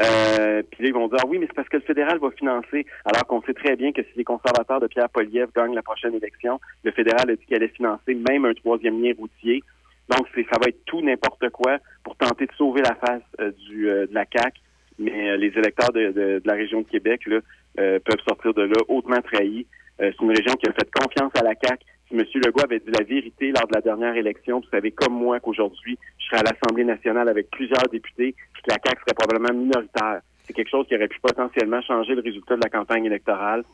Euh, 0.00 0.62
puis 0.70 0.82
là, 0.84 0.88
ils 0.88 0.94
vont 0.94 1.08
dire, 1.08 1.18
ah 1.22 1.26
oui, 1.26 1.38
mais 1.38 1.46
c'est 1.46 1.54
parce 1.54 1.68
que 1.68 1.76
le 1.76 1.82
fédéral 1.82 2.18
va 2.18 2.30
financer, 2.30 2.86
alors 3.04 3.26
qu'on 3.26 3.42
sait 3.42 3.54
très 3.54 3.76
bien 3.76 3.92
que 3.92 4.02
si 4.02 4.10
les 4.16 4.24
conservateurs 4.24 4.80
de 4.80 4.86
Pierre 4.86 5.10
Poliev 5.10 5.48
gagnent 5.54 5.74
la 5.74 5.82
prochaine 5.82 6.14
élection, 6.14 6.60
le 6.84 6.90
fédéral 6.92 7.28
a 7.30 7.36
dit 7.36 7.44
qu'elle 7.46 7.62
allait 7.62 7.72
financer 7.72 8.14
même 8.14 8.44
un 8.44 8.54
troisième 8.54 9.02
lien 9.02 9.12
routier. 9.18 9.62
Donc, 10.08 10.26
ça 10.34 10.58
va 10.60 10.68
être 10.68 10.84
tout 10.86 11.00
n'importe 11.02 11.50
quoi 11.50 11.78
pour 12.02 12.16
tenter 12.16 12.46
de 12.46 12.52
sauver 12.52 12.82
la 12.82 12.94
face 12.94 13.22
euh, 13.40 13.52
du, 13.68 13.88
euh, 13.88 14.06
de 14.06 14.14
la 14.14 14.24
CAQ. 14.24 14.58
Mais 14.98 15.30
euh, 15.30 15.36
les 15.36 15.48
électeurs 15.48 15.92
de, 15.92 16.06
de- 16.08 16.12
de 16.12 16.42
la 16.44 16.54
région 16.54 16.80
de 16.80 16.86
Québec 16.86 17.22
là, 17.26 17.38
euh, 17.78 17.98
peuvent 18.04 18.20
sortir 18.26 18.52
de 18.54 18.62
là 18.62 18.74
hautement 18.88 19.20
trahis. 19.20 19.66
C'est 19.98 20.18
une 20.22 20.30
région 20.30 20.54
qui 20.54 20.66
a 20.66 20.72
fait 20.72 20.90
confiance 20.90 21.30
à 21.38 21.42
la 21.44 21.52
CAQ. 21.62 21.84
Si 22.08 22.14
M. 22.14 22.24
Legault 22.42 22.64
avait 22.64 22.80
dit 22.80 22.90
la 22.90 23.04
vérité 23.04 23.52
lors 23.52 23.68
de 23.68 23.74
la 23.74 23.82
dernière 23.82 24.16
élection, 24.16 24.60
vous 24.60 24.68
savez 24.70 24.90
comme 24.92 25.12
moi 25.12 25.38
qu'aujourd'hui, 25.40 25.98
je 26.18 26.24
serais 26.24 26.38
à 26.38 26.42
l'Assemblée 26.50 26.84
nationale 26.84 27.28
avec 27.28 27.50
plusieurs 27.50 27.86
députés, 27.92 28.34
que 28.62 28.70
la 28.70 28.78
CAQ 28.84 29.00
serait 29.00 29.14
probablement 29.14 29.58
minoritaire. 29.58 30.20
C'est 30.46 30.52
quelque 30.52 30.70
chose 30.70 30.86
qui 30.86 30.96
aurait 30.96 31.08
pu 31.08 31.20
potentiellement 31.20 31.80
changer 31.82 32.14
le 32.14 32.22
résultat 32.22 32.56
de 32.56 32.62
la 32.62 32.70
campagne 32.70 33.04
électorale. 33.04 33.64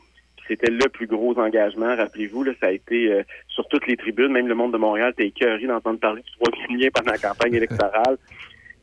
C'était 0.47 0.71
le 0.71 0.87
plus 0.89 1.07
gros 1.07 1.37
engagement. 1.37 1.95
Rappelez-vous, 1.95 2.43
là, 2.43 2.53
ça 2.59 2.67
a 2.67 2.71
été 2.71 3.11
euh, 3.11 3.23
sur 3.49 3.67
toutes 3.67 3.85
les 3.87 3.97
tribunes, 3.97 4.31
même 4.31 4.47
le 4.47 4.55
monde 4.55 4.71
de 4.71 4.77
Montréal 4.77 5.11
était 5.11 5.27
écœuré 5.27 5.67
d'entendre 5.67 5.99
parler 5.99 6.21
du 6.21 6.31
troisième 6.39 6.79
lien 6.79 6.87
pendant 6.93 7.11
la 7.11 7.17
campagne 7.17 7.53
électorale. 7.53 8.17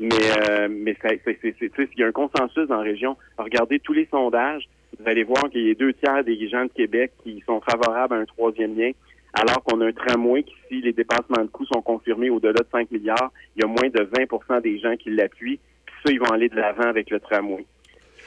Mais, 0.00 0.08
euh, 0.50 0.68
mais 0.70 0.96
c'est, 1.00 1.20
c'est, 1.24 1.54
il 1.60 2.00
y 2.00 2.02
a 2.02 2.06
un 2.06 2.12
consensus 2.12 2.66
dans 2.68 2.76
la 2.76 2.82
région. 2.82 3.16
Regardez 3.38 3.78
tous 3.78 3.92
les 3.92 4.06
sondages. 4.10 4.68
Vous 4.98 5.08
allez 5.08 5.24
voir 5.24 5.48
qu'il 5.50 5.66
y 5.66 5.70
a 5.70 5.74
deux 5.74 5.92
tiers 5.94 6.24
des 6.24 6.48
gens 6.48 6.64
de 6.64 6.70
Québec 6.70 7.12
qui 7.22 7.42
sont 7.46 7.60
favorables 7.60 8.14
à 8.14 8.18
un 8.18 8.24
troisième 8.24 8.76
lien, 8.76 8.90
alors 9.32 9.62
qu'on 9.64 9.80
a 9.80 9.86
un 9.86 9.92
tramway 9.92 10.42
qui, 10.42 10.54
si 10.68 10.80
les 10.80 10.92
dépassements 10.92 11.42
de 11.42 11.48
coûts 11.48 11.66
sont 11.66 11.82
confirmés 11.82 12.30
au-delà 12.30 12.52
de 12.52 12.66
5 12.70 12.90
milliards, 12.90 13.32
il 13.56 13.62
y 13.62 13.64
a 13.64 13.68
moins 13.68 13.88
de 13.88 14.04
20% 14.04 14.62
des 14.62 14.78
gens 14.78 14.96
qui 14.96 15.10
l'appuient. 15.10 15.58
Ça, 16.04 16.10
ils 16.12 16.18
vont 16.18 16.30
aller 16.32 16.48
de 16.48 16.56
l'avant 16.56 16.88
avec 16.88 17.10
le 17.10 17.20
tramway. 17.20 17.64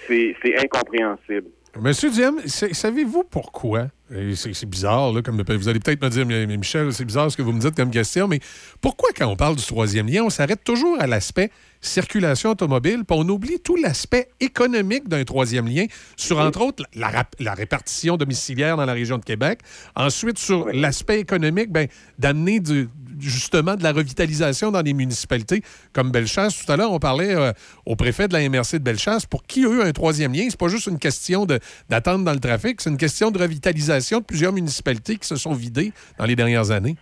C'est, 0.07 0.35
incompréhensible. 0.63 1.47
Monsieur 1.79 2.09
Diem, 2.09 2.39
sa- 2.45 2.73
savez-vous 2.73 3.23
pourquoi? 3.25 3.87
C'est 4.35 4.65
bizarre, 4.65 5.11
là, 5.11 5.21
comme 5.21 5.39
vous 5.43 5.67
allez 5.69 5.79
peut-être 5.79 6.01
me 6.01 6.09
dire, 6.09 6.25
mais 6.25 6.47
Michel, 6.47 6.91
c'est 6.93 7.03
bizarre 7.05 7.29
ce 7.29 7.35
que 7.37 7.41
vous 7.41 7.51
me 7.51 7.59
dites 7.59 7.75
comme 7.75 7.91
question, 7.91 8.27
mais 8.27 8.39
pourquoi, 8.81 9.09
quand 9.15 9.27
on 9.27 9.35
parle 9.35 9.57
du 9.57 9.65
troisième 9.65 10.07
lien, 10.07 10.23
on 10.23 10.29
s'arrête 10.29 10.63
toujours 10.63 10.99
à 10.99 11.07
l'aspect 11.07 11.51
circulation 11.81 12.51
automobile, 12.51 13.03
puis 13.05 13.17
on 13.19 13.27
oublie 13.29 13.59
tout 13.59 13.75
l'aspect 13.75 14.29
économique 14.39 15.07
d'un 15.09 15.23
troisième 15.25 15.67
lien, 15.67 15.85
sur, 16.15 16.39
entre 16.39 16.61
autres, 16.61 16.83
la 16.95 17.53
répartition 17.53 18.15
domiciliaire 18.17 18.77
dans 18.77 18.85
la 18.85 18.93
région 18.93 19.17
de 19.17 19.25
Québec. 19.25 19.59
Ensuite, 19.95 20.39
sur 20.39 20.69
l'aspect 20.69 21.19
économique, 21.19 21.69
ben, 21.71 21.87
d'amener 22.17 22.59
du- 22.61 22.87
justement 23.19 23.75
de 23.75 23.83
la 23.83 23.91
revitalisation 23.91 24.71
dans 24.71 24.81
les 24.81 24.93
municipalités 24.93 25.61
comme 25.93 26.11
Bellechasse. 26.11 26.65
Tout 26.65 26.71
à 26.71 26.77
l'heure, 26.77 26.91
on 26.91 26.99
parlait 26.99 27.35
euh, 27.35 27.51
au 27.85 27.95
préfet 27.95 28.27
de 28.27 28.33
la 28.33 28.47
MRC 28.47 28.73
de 28.73 28.83
Bellechasse. 28.83 29.25
Pour 29.25 29.43
qui 29.43 29.65
a 29.65 29.69
eu 29.69 29.81
un 29.81 29.91
troisième 29.91 30.33
lien, 30.33 30.47
c'est 30.49 30.59
pas 30.59 30.67
juste 30.67 30.87
une 30.87 30.99
question 30.99 31.45
d'attente 31.89 32.23
dans 32.23 32.33
le 32.33 32.39
trafic, 32.39 32.81
c'est 32.81 32.89
une 32.89 32.97
question 32.97 33.31
de 33.31 33.39
revitalisation 33.39 34.19
de 34.19 34.25
plusieurs 34.25 34.53
municipalités 34.53 35.17
qui 35.17 35.27
se 35.27 35.35
sont 35.35 35.53
vidées 35.53 35.91
dans 36.17 36.25
les 36.25 36.35
dernières 36.35 36.71
années. 36.71 36.95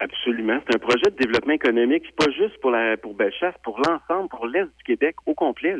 Absolument. 0.00 0.60
C'est 0.66 0.76
un 0.76 0.78
projet 0.78 1.10
de 1.10 1.16
développement 1.16 1.54
économique, 1.54 2.04
pas 2.16 2.30
juste 2.30 2.60
pour 2.60 2.74
pour 3.02 3.14
Bellechasse, 3.14 3.54
pour 3.62 3.78
l'ensemble, 3.78 4.28
pour 4.28 4.46
l'Est 4.46 4.64
du 4.64 4.84
Québec 4.84 5.16
au 5.24 5.34
complet. 5.34 5.76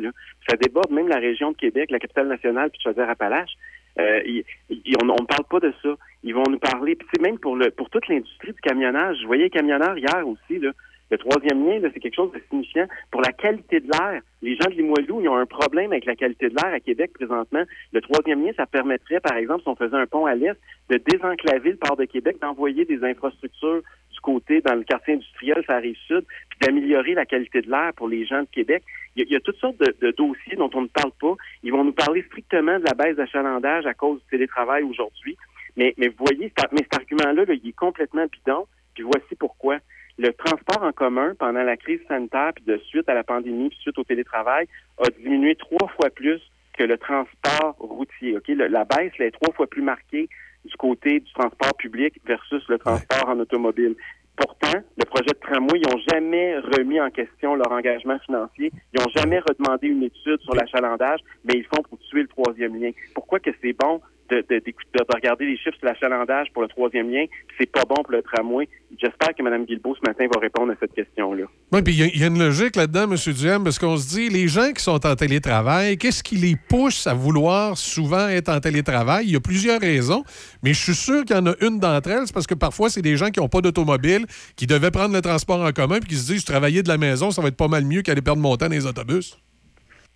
Ça 0.49 0.55
déborde 0.57 0.89
même 0.91 1.07
la 1.07 1.19
région 1.19 1.51
de 1.51 1.57
Québec, 1.57 1.91
la 1.91 1.99
capitale 1.99 2.27
nationale, 2.27 2.69
puis 2.71 2.79
Chaudière-Appalaches. 2.81 3.55
Euh, 3.99 4.21
on 4.69 5.05
ne 5.05 5.25
parle 5.25 5.45
pas 5.49 5.59
de 5.59 5.73
ça. 5.81 5.95
Ils 6.23 6.33
vont 6.33 6.43
nous 6.49 6.59
parler, 6.59 6.95
puis 6.95 7.21
même 7.21 7.39
pour 7.39 7.55
le 7.55 7.71
pour 7.71 7.89
toute 7.89 8.07
l'industrie 8.07 8.51
du 8.51 8.61
camionnage. 8.61 9.17
Je 9.21 9.27
voyais 9.27 9.43
les 9.43 9.49
camionneurs 9.49 9.97
hier 9.97 10.27
aussi. 10.27 10.59
Là. 10.59 10.71
Le 11.11 11.17
troisième 11.19 11.65
lien, 11.65 11.79
c'est 11.93 11.99
quelque 11.99 12.15
chose 12.15 12.31
de 12.31 12.41
signifiant 12.49 12.87
pour 13.11 13.21
la 13.21 13.31
qualité 13.31 13.79
de 13.79 13.87
l'air. 13.87 14.21
Les 14.41 14.55
gens 14.55 14.69
de 14.69 14.75
Limoilou, 14.75 15.21
ils 15.21 15.29
ont 15.29 15.35
un 15.35 15.45
problème 15.45 15.91
avec 15.91 16.05
la 16.05 16.15
qualité 16.15 16.49
de 16.49 16.55
l'air 16.55 16.73
à 16.73 16.79
Québec 16.79 17.11
présentement. 17.13 17.63
Le 17.93 18.01
troisième 18.01 18.43
lien, 18.43 18.51
ça 18.57 18.65
permettrait, 18.65 19.19
par 19.19 19.37
exemple, 19.37 19.61
si 19.61 19.69
on 19.69 19.75
faisait 19.75 19.95
un 19.95 20.07
pont 20.07 20.25
à 20.25 20.33
l'est, 20.33 20.59
de 20.89 20.97
désenclaver 20.97 21.71
le 21.71 21.77
port 21.77 21.95
de 21.95 22.05
Québec, 22.05 22.37
d'envoyer 22.41 22.85
des 22.85 23.03
infrastructures 23.03 23.81
côté 24.25 24.61
dans 24.61 24.73
le 24.73 24.83
quartier 24.83 25.13
industriel, 25.13 25.63
ça 25.67 25.75
arrive 25.75 25.95
sud, 26.07 26.25
puis 26.49 26.59
d'améliorer 26.61 27.13
la 27.13 27.25
qualité 27.25 27.61
de 27.61 27.69
l'air 27.69 27.93
pour 27.95 28.07
les 28.07 28.25
gens 28.25 28.41
de 28.41 28.47
Québec. 28.51 28.83
Il 29.15 29.31
y 29.31 29.35
a, 29.35 29.39
toutes 29.39 29.57
sortes 29.57 29.77
de, 29.77 30.11
dossiers 30.11 30.55
dont 30.57 30.69
on 30.73 30.81
ne 30.81 30.87
parle 30.87 31.11
pas. 31.21 31.35
Ils 31.63 31.71
vont 31.71 31.83
nous 31.83 31.93
parler 31.93 32.23
strictement 32.23 32.79
de 32.79 32.85
la 32.85 32.93
baisse 32.93 33.15
d'achalandage 33.15 33.85
à 33.85 33.93
cause 33.93 34.19
du 34.19 34.25
télétravail 34.29 34.83
aujourd'hui. 34.83 35.37
Mais, 35.77 35.93
vous 35.97 36.25
voyez, 36.25 36.51
mais 36.71 36.81
cet 36.83 36.95
argument-là, 36.95 37.45
là, 37.45 37.53
il 37.53 37.69
est 37.69 37.73
complètement 37.73 38.25
bidon. 38.25 38.65
Puis 38.95 39.03
voici 39.03 39.35
pourquoi. 39.37 39.77
Le 40.17 40.31
transport 40.31 40.81
en 40.81 40.91
commun 40.91 41.33
pendant 41.37 41.63
la 41.63 41.77
crise 41.77 41.99
sanitaire, 42.07 42.53
puis 42.55 42.63
de 42.65 42.77
suite 42.77 43.07
à 43.09 43.13
la 43.13 43.23
pandémie, 43.23 43.69
puis 43.69 43.77
suite 43.81 43.99
au 43.99 44.03
télétravail, 44.03 44.67
a 44.97 45.09
diminué 45.21 45.55
trois 45.55 45.89
fois 45.89 46.09
plus 46.09 46.41
que 46.77 46.83
le 46.83 46.97
transport 46.97 47.75
routier. 47.79 48.37
La 48.47 48.85
baisse 48.85 49.17
là, 49.19 49.25
est 49.25 49.31
trois 49.31 49.53
fois 49.53 49.67
plus 49.67 49.81
marquée 49.81 50.29
du 50.65 50.75
côté 50.77 51.19
du 51.19 51.33
transport 51.33 51.73
public 51.77 52.19
versus 52.25 52.63
le 52.67 52.77
transport 52.77 53.29
en 53.29 53.39
automobile. 53.39 53.95
Pourtant, 54.35 54.79
le 54.97 55.05
projet 55.05 55.31
de 55.31 55.39
tramway, 55.39 55.79
ils 55.79 55.89
n'ont 55.89 56.01
jamais 56.11 56.57
remis 56.57 56.99
en 56.99 57.09
question 57.09 57.55
leur 57.55 57.71
engagement 57.71 58.19
financier. 58.19 58.71
Ils 58.93 58.99
n'ont 58.99 59.11
jamais 59.15 59.39
redemandé 59.39 59.87
une 59.87 60.03
étude 60.03 60.41
sur 60.41 60.53
l'achalandage, 60.53 61.21
mais 61.45 61.53
ils 61.55 61.63
font 61.65 61.81
pour 61.89 61.97
tuer 61.99 62.23
le 62.23 62.27
troisième 62.27 62.75
lien. 62.77 62.91
Pourquoi 63.13 63.39
que 63.39 63.51
c'est 63.61 63.73
bon 63.73 64.01
de, 64.29 64.45
de, 64.49 64.73
regarder 65.13 65.45
les 65.45 65.57
chiffres 65.57 65.77
sur 65.77 65.85
l'achalandage 65.87 66.47
pour 66.53 66.61
le 66.63 66.67
troisième 66.67 67.09
lien, 67.11 67.25
c'est 67.57 67.69
pas 67.71 67.83
bon 67.87 67.95
pour 68.03 68.11
le 68.11 68.21
tramway? 68.21 68.67
J'espère 69.01 69.35
que 69.35 69.43
Mme 69.43 69.65
Guilbeault, 69.65 69.95
ce 69.95 70.07
matin, 70.07 70.25
va 70.33 70.39
répondre 70.39 70.71
à 70.71 70.75
cette 70.79 70.93
question-là. 70.93 71.45
Oui, 71.71 71.81
puis 71.81 71.93
il 71.93 71.99
y 71.99 72.03
a- 72.03 72.07
il 72.07 72.19
y, 72.19 72.23
a 72.23 72.27
une 72.27 72.39
logique 72.39 72.75
là-dedans, 72.75 73.03
M. 73.11 73.15
Duhem, 73.33 73.63
parce 73.63 73.77
qu'on 73.77 73.97
se 73.97 74.07
dit, 74.07 74.29
les 74.29 74.47
gens 74.47 74.71
qui 74.71 74.81
sont 74.83 75.05
en 75.05 75.15
télétravail, 75.15 75.97
qu'est-ce 75.97 76.23
qui 76.23 76.35
les 76.37 76.55
pousse 76.69 77.05
à 77.07 77.13
vouloir 77.13 77.77
souvent 77.77 78.27
être 78.29 78.49
en 78.49 78.59
télétravail? 78.59 79.25
Il 79.25 79.33
y 79.33 79.35
a 79.35 79.41
plusieurs 79.41 79.81
raisons, 79.81 80.23
mais 80.63 80.73
je 80.73 80.81
suis 80.81 80.95
sûr 80.95 81.25
qu'il 81.25 81.35
y 81.35 81.39
en 81.39 81.45
a 81.47 81.53
une 81.61 81.79
d'entre 81.79 82.09
elles, 82.09 82.25
c'est 82.25 82.33
parce 82.33 82.47
que 82.47 82.55
parfois, 82.55 82.89
c'est 82.89 83.01
des 83.01 83.17
gens 83.17 83.29
qui 83.29 83.39
n'ont 83.39 83.49
pas 83.49 83.61
d'automobile, 83.61 84.25
qui 84.55 84.65
devaient 84.65 84.91
prendre 84.91 85.13
le 85.13 85.21
transport 85.21 85.61
en 85.61 85.71
commun, 85.71 85.99
puis 85.99 86.09
qui 86.09 86.15
se 86.15 86.31
disent, 86.31 86.45
travailler 86.45 86.81
de 86.83 86.87
la 86.87 86.97
maison, 86.97 87.31
ça 87.31 87.41
va 87.41 87.49
être 87.49 87.57
pas 87.57 87.67
mal 87.67 87.83
mieux 87.85 88.01
qu'aller 88.01 88.21
perdre 88.21 88.41
mon 88.41 88.55
temps 88.55 88.67
dans 88.67 88.71
les 88.71 88.85
autobus. 88.85 89.37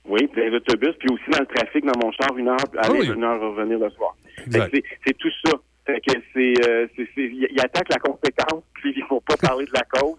Oui, 0.09 0.27
puis 0.27 0.41
les 0.41 0.55
autobus, 0.55 0.95
puis 0.97 1.07
aussi 1.13 1.29
dans 1.31 1.39
le 1.39 1.45
trafic, 1.45 1.85
dans 1.85 1.97
mon 2.03 2.11
char, 2.11 2.35
une 2.35 2.47
heure 2.49 2.57
aller, 2.77 3.05
une 3.07 3.23
heure 3.23 3.39
revenir 3.39 3.77
le 3.79 3.89
soir. 3.91 4.15
C'est 4.49 5.17
tout 5.17 5.31
ça. 5.45 5.51
Fait 5.85 6.01
que 6.01 6.19
c'est, 6.33 6.53
euh, 6.67 6.87
ils 7.15 7.59
attaquent 7.59 7.89
la 7.89 7.99
conséquence, 7.99 8.63
puis 8.73 8.93
ils 8.95 9.05
vont 9.05 9.21
pas 9.21 9.37
parler 9.37 9.65
de 9.65 9.71
la 9.73 9.83
cause. 9.83 10.17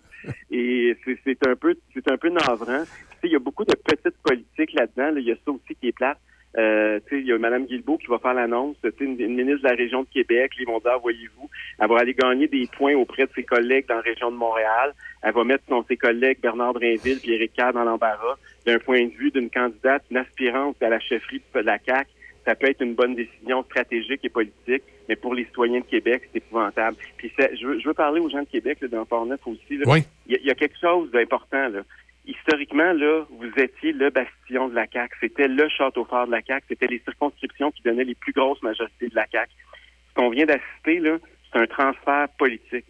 Et 0.51 0.97
c'est, 1.05 1.19
c'est 1.25 1.47
un 1.47 1.57
peu, 1.57 1.75
c'est 1.93 2.09
un 2.11 2.17
peu 2.17 2.29
navrant. 2.29 2.85
Tu 2.85 2.87
sais, 2.87 3.19
il 3.25 3.33
y 3.33 3.37
a 3.37 3.39
beaucoup 3.39 3.65
de 3.65 3.75
petites 3.75 4.17
politiques 4.23 4.73
là-dedans. 4.75 5.13
là. 5.13 5.21
Il 5.21 5.27
y 5.27 5.33
a 5.33 5.37
ça 5.45 5.51
aussi 5.51 5.75
qui 5.81 5.89
est 5.89 5.93
plate. 5.93 6.19
Euh, 6.59 6.99
il 7.13 7.27
y 7.27 7.33
a 7.33 7.39
Mme 7.39 7.67
Guilbeault 7.67 7.99
qui 7.99 8.09
va 8.09 8.19
faire 8.19 8.35
l'annonce. 8.35 8.77
Une, 9.01 9.21
une 9.21 9.37
ministre 9.37 9.63
de 9.63 9.69
la 9.69 9.75
région 9.77 10.03
de 10.03 10.09
Québec, 10.13 10.51
ils 10.59 10.67
vont 10.67 10.81
dire, 10.81 10.99
voyez-vous, 11.01 11.49
elle 11.79 11.89
va 11.89 11.99
aller 11.99 12.15
gagner 12.15 12.49
des 12.49 12.67
points 12.77 12.95
auprès 12.95 13.25
de 13.27 13.31
ses 13.35 13.45
collègues 13.45 13.87
dans 13.89 13.95
la 13.97 14.01
région 14.01 14.31
de 14.33 14.37
Montréal. 14.37 14.93
Elle 15.23 15.33
va 15.35 15.45
mettre 15.45 15.65
son, 15.69 15.85
ses 15.87 15.97
collègues 15.97 16.39
Bernard 16.43 16.75
Drinville 16.75 17.19
et 17.25 17.35
Éric 17.35 17.53
dans 17.57 17.85
l'embarras 17.85 18.37
d'un 18.67 18.79
point 18.79 19.05
de 19.05 19.11
vue 19.13 19.31
d'une 19.31 19.49
candidate, 19.51 20.03
une 20.11 20.17
aspirante 20.17 20.83
à 20.83 20.89
la 20.89 20.99
chefferie 21.01 21.41
de 21.55 21.61
la 21.61 21.79
CAQ. 21.79 22.11
ça 22.45 22.55
peut 22.55 22.69
être 22.69 22.81
une 22.83 22.95
bonne 22.95 23.15
décision 23.15 23.63
stratégique 23.65 24.25
et 24.25 24.29
politique, 24.31 24.83
mais 25.09 25.15
pour 25.17 25.35
les 25.35 25.45
citoyens 25.45 25.81
de 25.81 25.85
Québec, 25.85 26.23
c'est 26.33 26.39
épouvantable. 26.39 26.97
Puis 27.17 27.31
ça- 27.39 27.55
je, 27.55 27.67
veux, 27.67 27.79
je 27.79 27.87
veux 27.87 27.95
parler 27.95 28.19
aux 28.21 28.29
gens 28.31 28.41
de 28.41 28.49
Québec, 28.49 28.79
là, 28.81 28.89
dans 28.89 29.05
Port-Neuf 29.05 29.41
aussi. 29.47 29.77
là. 29.77 29.85
Oui. 29.87 30.01
Il 30.27 30.33
y, 30.33 30.37
a- 30.37 30.39
il 30.41 30.47
y 30.47 30.51
a 30.51 30.55
quelque 30.55 30.79
chose 30.81 31.11
d'important. 31.13 31.69
Historiquement, 32.31 32.93
là, 32.93 33.25
vous 33.29 33.51
étiez 33.57 33.93
le 33.93 34.11
bastion 34.11 34.69
de 34.69 34.75
la 34.77 34.87
CAQ. 34.87 35.17
C'était 35.21 35.49
le 35.49 35.69
château 35.69 36.05
fort 36.05 36.27
de 36.27 36.31
la 36.31 36.43
CAQ. 36.43 36.65
C'était 36.69 36.87
les 36.87 37.01
circonscriptions 37.01 37.73
qui 37.73 37.83
donnaient 37.83 38.05
les 38.05 38.15
plus 38.15 38.33
grosses 38.33 38.63
majorités 38.63 39.09
de 39.09 39.17
la 39.17 39.27
CAQ. 39.27 39.51
Ce 40.11 40.15
qu'on 40.15 40.31
vient 40.31 40.47
d'assister, 40.47 41.01
là, 41.01 41.19
c'est 41.53 41.59
un 41.59 41.67
transfert 41.67 42.29
politique. 42.39 42.85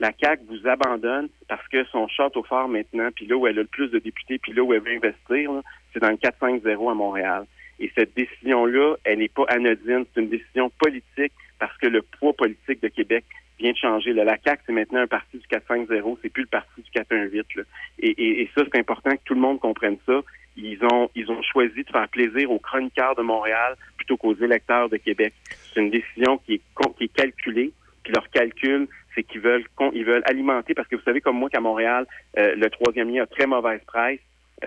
La 0.00 0.12
CAQ 0.12 0.42
vous 0.50 0.68
abandonne 0.68 1.30
parce 1.48 1.66
que 1.68 1.84
son 1.84 2.08
château 2.08 2.42
fort 2.42 2.68
maintenant, 2.68 3.08
puis 3.16 3.24
là 3.26 3.36
où 3.36 3.46
elle 3.46 3.58
a 3.58 3.62
le 3.62 3.68
plus 3.68 3.88
de 3.88 3.98
députés, 3.98 4.38
puis 4.38 4.52
là 4.52 4.62
où 4.62 4.74
elle 4.74 4.82
veut 4.82 4.96
investir, 4.96 5.50
c'est 5.94 6.00
dans 6.00 6.10
le 6.10 6.16
4-5-0 6.16 6.90
à 6.90 6.94
Montréal. 6.94 7.46
Et 7.80 7.90
cette 7.96 8.14
décision-là, 8.14 8.96
elle 9.04 9.20
n'est 9.20 9.28
pas 9.28 9.46
anodine. 9.48 10.04
C'est 10.12 10.20
une 10.20 10.28
décision 10.28 10.70
politique 10.78 11.32
parce 11.58 11.76
que 11.78 11.86
le 11.86 12.02
poids 12.02 12.34
politique 12.34 12.82
de 12.82 12.88
Québec 12.88 13.24
vient 13.58 13.72
de 13.72 13.76
changer. 13.76 14.12
Là, 14.12 14.24
la 14.24 14.38
CAQ, 14.42 14.62
c'est 14.66 14.72
maintenant 14.72 15.00
un 15.00 15.06
parti 15.06 15.38
du 15.38 15.46
4-5-0, 15.46 16.18
c'est 16.22 16.28
plus 16.30 16.42
le 16.42 16.48
parti 16.48 16.82
du 16.82 16.90
4-1-8. 16.90 17.44
là. 17.56 17.62
Et, 18.00 18.10
et, 18.10 18.42
et 18.42 18.50
ça, 18.56 18.62
c'est 18.64 18.78
important 18.78 19.10
que 19.10 19.22
tout 19.24 19.34
le 19.34 19.40
monde 19.40 19.60
comprenne 19.60 19.96
ça. 20.06 20.20
Ils 20.56 20.78
ont, 20.84 21.10
ils 21.14 21.30
ont 21.30 21.42
choisi 21.42 21.82
de 21.82 21.90
faire 21.90 22.08
plaisir 22.08 22.50
aux 22.50 22.58
chroniqueurs 22.58 23.16
de 23.16 23.22
Montréal 23.22 23.76
plutôt 23.96 24.16
qu'aux 24.16 24.34
électeurs 24.36 24.88
de 24.88 24.96
Québec. 24.96 25.34
C'est 25.72 25.80
une 25.80 25.90
décision 25.90 26.38
qui 26.38 26.54
est, 26.54 26.62
qui 26.98 27.04
est 27.04 27.14
calculée. 27.14 27.72
Puis 28.04 28.12
leur 28.12 28.28
calcul, 28.30 28.86
c'est 29.14 29.22
qu'ils 29.22 29.40
veulent, 29.40 29.64
ils 29.94 30.04
veulent 30.04 30.22
alimenter, 30.26 30.74
parce 30.74 30.86
que 30.88 30.96
vous 30.96 31.02
savez 31.02 31.20
comme 31.20 31.38
moi 31.38 31.48
qu'à 31.48 31.60
Montréal, 31.60 32.06
euh, 32.38 32.54
le 32.54 32.68
troisième 32.70 33.10
lien 33.10 33.22
a 33.22 33.26
très 33.26 33.46
mauvaise 33.46 33.80
presse. 33.86 34.20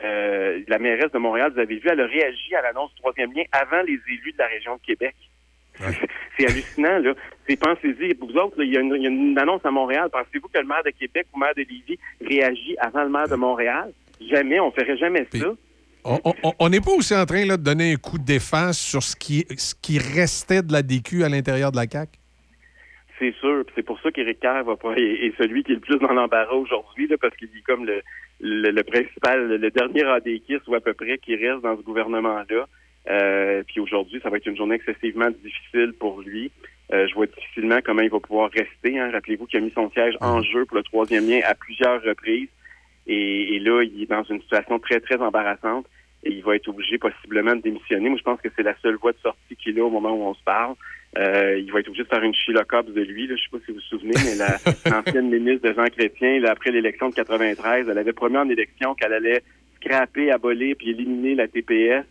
Euh, 0.03 0.61
la 0.67 0.79
mairesse 0.79 1.11
de 1.11 1.17
Montréal, 1.17 1.51
vous 1.53 1.59
avez 1.59 1.75
vu, 1.77 1.87
elle 1.89 2.01
a 2.01 2.05
réagi 2.05 2.55
à 2.55 2.61
l'annonce 2.61 2.93
du 2.95 3.01
troisième 3.01 3.31
lien 3.33 3.43
avant 3.51 3.81
les 3.83 3.99
élus 4.09 4.33
de 4.33 4.37
la 4.37 4.47
région 4.47 4.75
de 4.75 4.81
Québec. 4.81 5.15
C'est 6.37 6.45
hallucinant, 6.47 6.99
là. 6.99 7.13
Pensez-y, 7.59 8.13
vous 8.13 8.37
autres, 8.37 8.61
il 8.63 8.73
y, 8.73 8.77
a 8.77 8.81
une- 8.81 8.95
il 8.95 9.01
y 9.03 9.07
a 9.07 9.09
une 9.09 9.37
annonce 9.39 9.65
à 9.65 9.71
Montréal. 9.71 10.09
Pensez-vous 10.11 10.47
que 10.49 10.59
le 10.59 10.65
maire 10.67 10.83
de 10.85 10.91
Québec 10.91 11.25
ou 11.33 11.39
le 11.39 11.45
maire 11.45 11.55
de 11.55 11.61
Lévis 11.61 11.97
réagit 12.21 12.75
avant 12.79 13.03
le 13.03 13.09
maire 13.09 13.27
de 13.27 13.35
Montréal? 13.35 13.91
Jamais, 14.29 14.59
on 14.59 14.71
ferait 14.71 14.97
jamais 14.97 15.25
ça. 15.31 15.47
On- 16.59 16.69
n'est 16.69 16.79
pas 16.79 16.91
aussi 16.91 17.15
en 17.15 17.25
train 17.25 17.45
là, 17.45 17.57
de 17.57 17.63
donner 17.63 17.93
un 17.93 17.95
coup 17.97 18.17
d'efface 18.17 18.77
sur 18.79 19.01
ce 19.03 19.15
qui, 19.15 19.45
ce 19.57 19.73
qui 19.75 19.97
restait 19.97 20.61
de 20.61 20.71
la 20.71 20.81
DQ 20.81 21.23
à 21.23 21.29
l'intérieur 21.29 21.71
de 21.71 21.77
la 21.77 21.85
CAQ? 21.89 22.11
C'est 23.19 23.33
sûr. 23.39 23.65
C'est 23.75 23.83
pour 23.83 23.99
ça 24.01 24.11
qu'Éric 24.11 24.39
Kerr 24.39 24.63
va 24.63 24.75
pas 24.75 24.93
est, 24.95 25.01
est 25.25 25.33
celui 25.37 25.63
qui 25.63 25.71
est 25.71 25.75
le 25.75 25.81
plus 25.81 25.97
dans 25.97 26.13
l'embarras 26.13 26.53
aujourd'hui, 26.53 27.07
parce 27.19 27.35
qu'il 27.35 27.47
est 27.49 27.61
comme 27.65 27.85
le, 27.85 28.01
le, 28.39 28.69
le 28.71 28.83
principal, 28.83 29.47
le 29.59 29.71
dernier 29.71 30.03
ADKIS 30.03 30.59
ou 30.67 30.75
à 30.75 30.79
peu 30.81 30.93
près 30.93 31.17
qui 31.17 31.35
reste 31.35 31.61
dans 31.63 31.75
ce 31.75 31.81
gouvernement-là. 31.81 32.67
Euh, 33.09 33.63
puis 33.67 33.79
aujourd'hui, 33.79 34.19
ça 34.21 34.29
va 34.29 34.37
être 34.37 34.45
une 34.47 34.57
journée 34.57 34.75
excessivement 34.75 35.29
difficile 35.43 35.93
pour 35.99 36.21
lui. 36.21 36.51
Euh, 36.93 37.07
je 37.07 37.13
vois 37.15 37.25
difficilement 37.27 37.79
comment 37.83 38.01
il 38.01 38.09
va 38.09 38.19
pouvoir 38.19 38.49
rester. 38.51 38.97
Hein. 38.99 39.11
Rappelez-vous 39.11 39.45
qu'il 39.45 39.59
a 39.59 39.63
mis 39.63 39.71
son 39.71 39.89
siège 39.91 40.15
en 40.21 40.41
jeu 40.41 40.65
pour 40.65 40.77
le 40.77 40.83
troisième 40.83 41.27
lien 41.29 41.39
à 41.45 41.53
plusieurs 41.55 42.01
reprises. 42.01 42.49
Et, 43.07 43.55
et 43.55 43.59
là, 43.59 43.83
il 43.83 44.01
est 44.03 44.05
dans 44.09 44.23
une 44.23 44.41
situation 44.41 44.79
très, 44.79 44.99
très 44.99 45.17
embarrassante. 45.17 45.85
Et 46.23 46.31
il 46.31 46.43
va 46.43 46.55
être 46.55 46.67
obligé 46.67 46.97
possiblement 46.97 47.55
de 47.55 47.61
démissionner. 47.61 48.09
Moi, 48.09 48.17
je 48.17 48.23
pense 48.23 48.41
que 48.41 48.49
c'est 48.55 48.63
la 48.63 48.75
seule 48.81 48.95
voie 48.95 49.11
de 49.11 49.17
sortie 49.19 49.55
qu'il 49.55 49.79
a 49.79 49.83
au 49.85 49.89
moment 49.89 50.11
où 50.13 50.23
on 50.23 50.33
se 50.33 50.43
parle. 50.43 50.75
Euh, 51.17 51.57
il 51.59 51.71
va 51.71 51.79
être 51.79 51.87
obligé 51.87 52.03
de 52.03 52.07
faire 52.09 52.23
une 52.23 52.33
Sheila 52.33 52.63
de 52.63 53.01
lui. 53.01 53.27
Là. 53.27 53.35
Je 53.37 53.43
sais 53.43 53.49
pas 53.51 53.57
si 53.65 53.71
vous 53.71 53.75
vous 53.77 53.81
souvenez, 53.81 54.13
mais 54.25 54.35
la- 54.35 54.57
l'ancienne 54.91 55.29
ministre 55.29 55.69
de 55.69 55.73
Jean 55.73 55.85
Chrétien, 55.87 56.39
là, 56.39 56.51
après 56.51 56.71
l'élection 56.71 57.09
de 57.09 57.15
93, 57.15 57.87
elle 57.89 57.97
avait 57.97 58.13
promis 58.13 58.37
en 58.37 58.49
élection 58.49 58.93
qu'elle 58.95 59.13
allait 59.13 59.41
scraper, 59.81 60.31
abolir 60.31 60.75
puis 60.77 60.89
éliminer 60.89 61.35
la 61.35 61.47
TPS. 61.47 62.03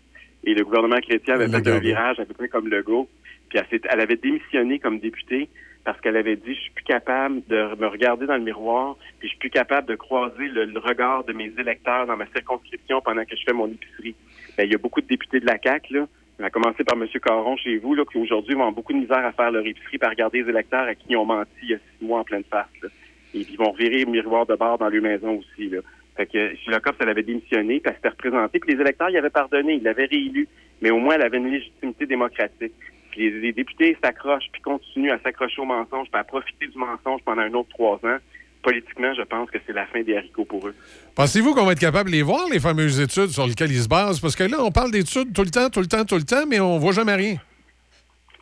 Et 0.46 0.54
le 0.54 0.64
gouvernement 0.64 1.00
chrétien 1.00 1.34
avait 1.34 1.48
fait 1.48 1.68
un 1.68 1.78
virage 1.78 2.20
à 2.20 2.24
peu 2.24 2.34
près 2.34 2.48
comme 2.48 2.68
Legault. 2.68 3.08
Puis 3.48 3.58
elle, 3.58 3.80
elle 3.90 4.00
avait 4.00 4.16
démissionné 4.16 4.78
comme 4.78 4.98
députée 4.98 5.48
parce 5.84 6.00
qu'elle 6.00 6.16
avait 6.16 6.36
dit 6.36 6.54
je 6.54 6.60
suis 6.60 6.70
plus 6.72 6.84
capable 6.84 7.42
de 7.48 7.76
me 7.78 7.86
regarder 7.86 8.26
dans 8.26 8.36
le 8.36 8.42
miroir, 8.42 8.96
puis 9.18 9.28
je 9.28 9.30
suis 9.30 9.38
plus 9.38 9.50
capable 9.50 9.86
de 9.88 9.94
croiser 9.94 10.48
le, 10.48 10.64
le 10.64 10.78
regard 10.80 11.22
de 11.24 11.32
mes 11.32 11.52
électeurs 11.58 12.06
dans 12.06 12.16
ma 12.16 12.26
circonscription 12.26 13.00
pendant 13.02 13.24
que 13.24 13.36
je 13.36 13.42
fais 13.44 13.52
mon 13.52 13.68
épicerie. 13.68 14.16
Ben, 14.56 14.64
il 14.64 14.72
y 14.72 14.74
a 14.74 14.78
beaucoup 14.78 15.00
de 15.00 15.06
députés 15.06 15.38
de 15.40 15.46
la 15.46 15.58
CAQ, 15.62 15.94
là. 15.94 16.06
On 16.38 16.44
a 16.44 16.50
commencé 16.50 16.84
par 16.84 17.00
M. 17.00 17.06
Caron 17.24 17.56
chez 17.56 17.78
vous, 17.78 17.94
là, 17.94 18.04
qui 18.04 18.18
aujourd'hui 18.18 18.54
vont 18.54 18.60
avoir 18.60 18.74
beaucoup 18.74 18.92
de 18.92 18.98
misère 18.98 19.24
à 19.24 19.32
faire 19.32 19.50
leur 19.50 19.64
épicerie, 19.66 19.96
par 19.96 20.10
regarder 20.10 20.42
les 20.42 20.50
électeurs 20.50 20.86
à 20.86 20.94
qui 20.94 21.06
ils 21.10 21.16
ont 21.16 21.24
menti 21.24 21.50
il 21.62 21.70
y 21.70 21.74
a 21.74 21.78
six 21.78 22.04
mois 22.04 22.20
en 22.20 22.24
pleine 22.24 22.44
face. 22.50 22.66
là. 22.82 22.88
Et 23.32 23.40
ils 23.40 23.56
vont 23.56 23.72
virer 23.72 24.04
le 24.04 24.10
miroir 24.10 24.44
de 24.44 24.54
bord 24.54 24.76
dans 24.78 24.88
leur 24.88 25.02
maison 25.02 25.38
aussi. 25.38 25.70
Là. 25.70 25.78
Fait 26.16 26.26
que 26.26 26.56
Sheila 26.56 26.80
elle 27.00 27.08
avait 27.08 27.22
démissionné, 27.22 27.80
puis 27.80 27.90
elle 27.90 27.94
s'était 27.96 28.08
représentée, 28.08 28.58
puis 28.58 28.74
les 28.74 28.80
électeurs 28.80 29.10
y 29.10 29.18
avaient 29.18 29.30
pardonné, 29.30 29.74
ils 29.74 29.82
l'avaient 29.82 30.06
réélu, 30.06 30.48
mais 30.80 30.90
au 30.90 30.98
moins 30.98 31.14
elle 31.14 31.22
avait 31.22 31.38
une 31.38 31.50
légitimité 31.50 32.06
démocratique. 32.06 32.72
Puis 33.10 33.30
les, 33.30 33.40
les 33.40 33.52
députés 33.52 33.96
s'accrochent, 34.02 34.48
puis 34.50 34.62
continuent 34.62 35.12
à 35.12 35.18
s'accrocher 35.18 35.60
au 35.60 35.66
mensonge, 35.66 36.08
puis 36.10 36.20
à 36.20 36.24
profiter 36.24 36.66
du 36.66 36.78
mensonge 36.78 37.20
pendant 37.24 37.42
un 37.42 37.52
autre 37.52 37.68
trois 37.70 37.96
ans. 38.04 38.18
Politiquement, 38.62 39.14
je 39.14 39.22
pense 39.22 39.48
que 39.50 39.58
c'est 39.64 39.72
la 39.72 39.86
fin 39.86 40.02
des 40.02 40.16
haricots 40.16 40.44
pour 40.44 40.66
eux. 40.66 40.74
Pensez-vous 41.14 41.54
qu'on 41.54 41.64
va 41.64 41.72
être 41.72 41.78
capable 41.78 42.10
de 42.10 42.16
les 42.16 42.22
voir, 42.22 42.48
les 42.50 42.58
fameuses 42.58 43.00
études 43.00 43.28
sur 43.28 43.46
lesquelles 43.46 43.70
ils 43.70 43.82
se 43.82 43.88
basent? 43.88 44.18
Parce 44.18 44.34
que 44.34 44.42
là, 44.42 44.56
on 44.58 44.72
parle 44.72 44.90
d'études 44.90 45.32
tout 45.32 45.44
le 45.44 45.50
temps, 45.50 45.70
tout 45.70 45.80
le 45.80 45.86
temps, 45.86 46.04
tout 46.04 46.16
le 46.16 46.24
temps, 46.24 46.46
mais 46.48 46.58
on 46.58 46.78
voit 46.78 46.92
jamais 46.92 47.14
rien. 47.14 47.36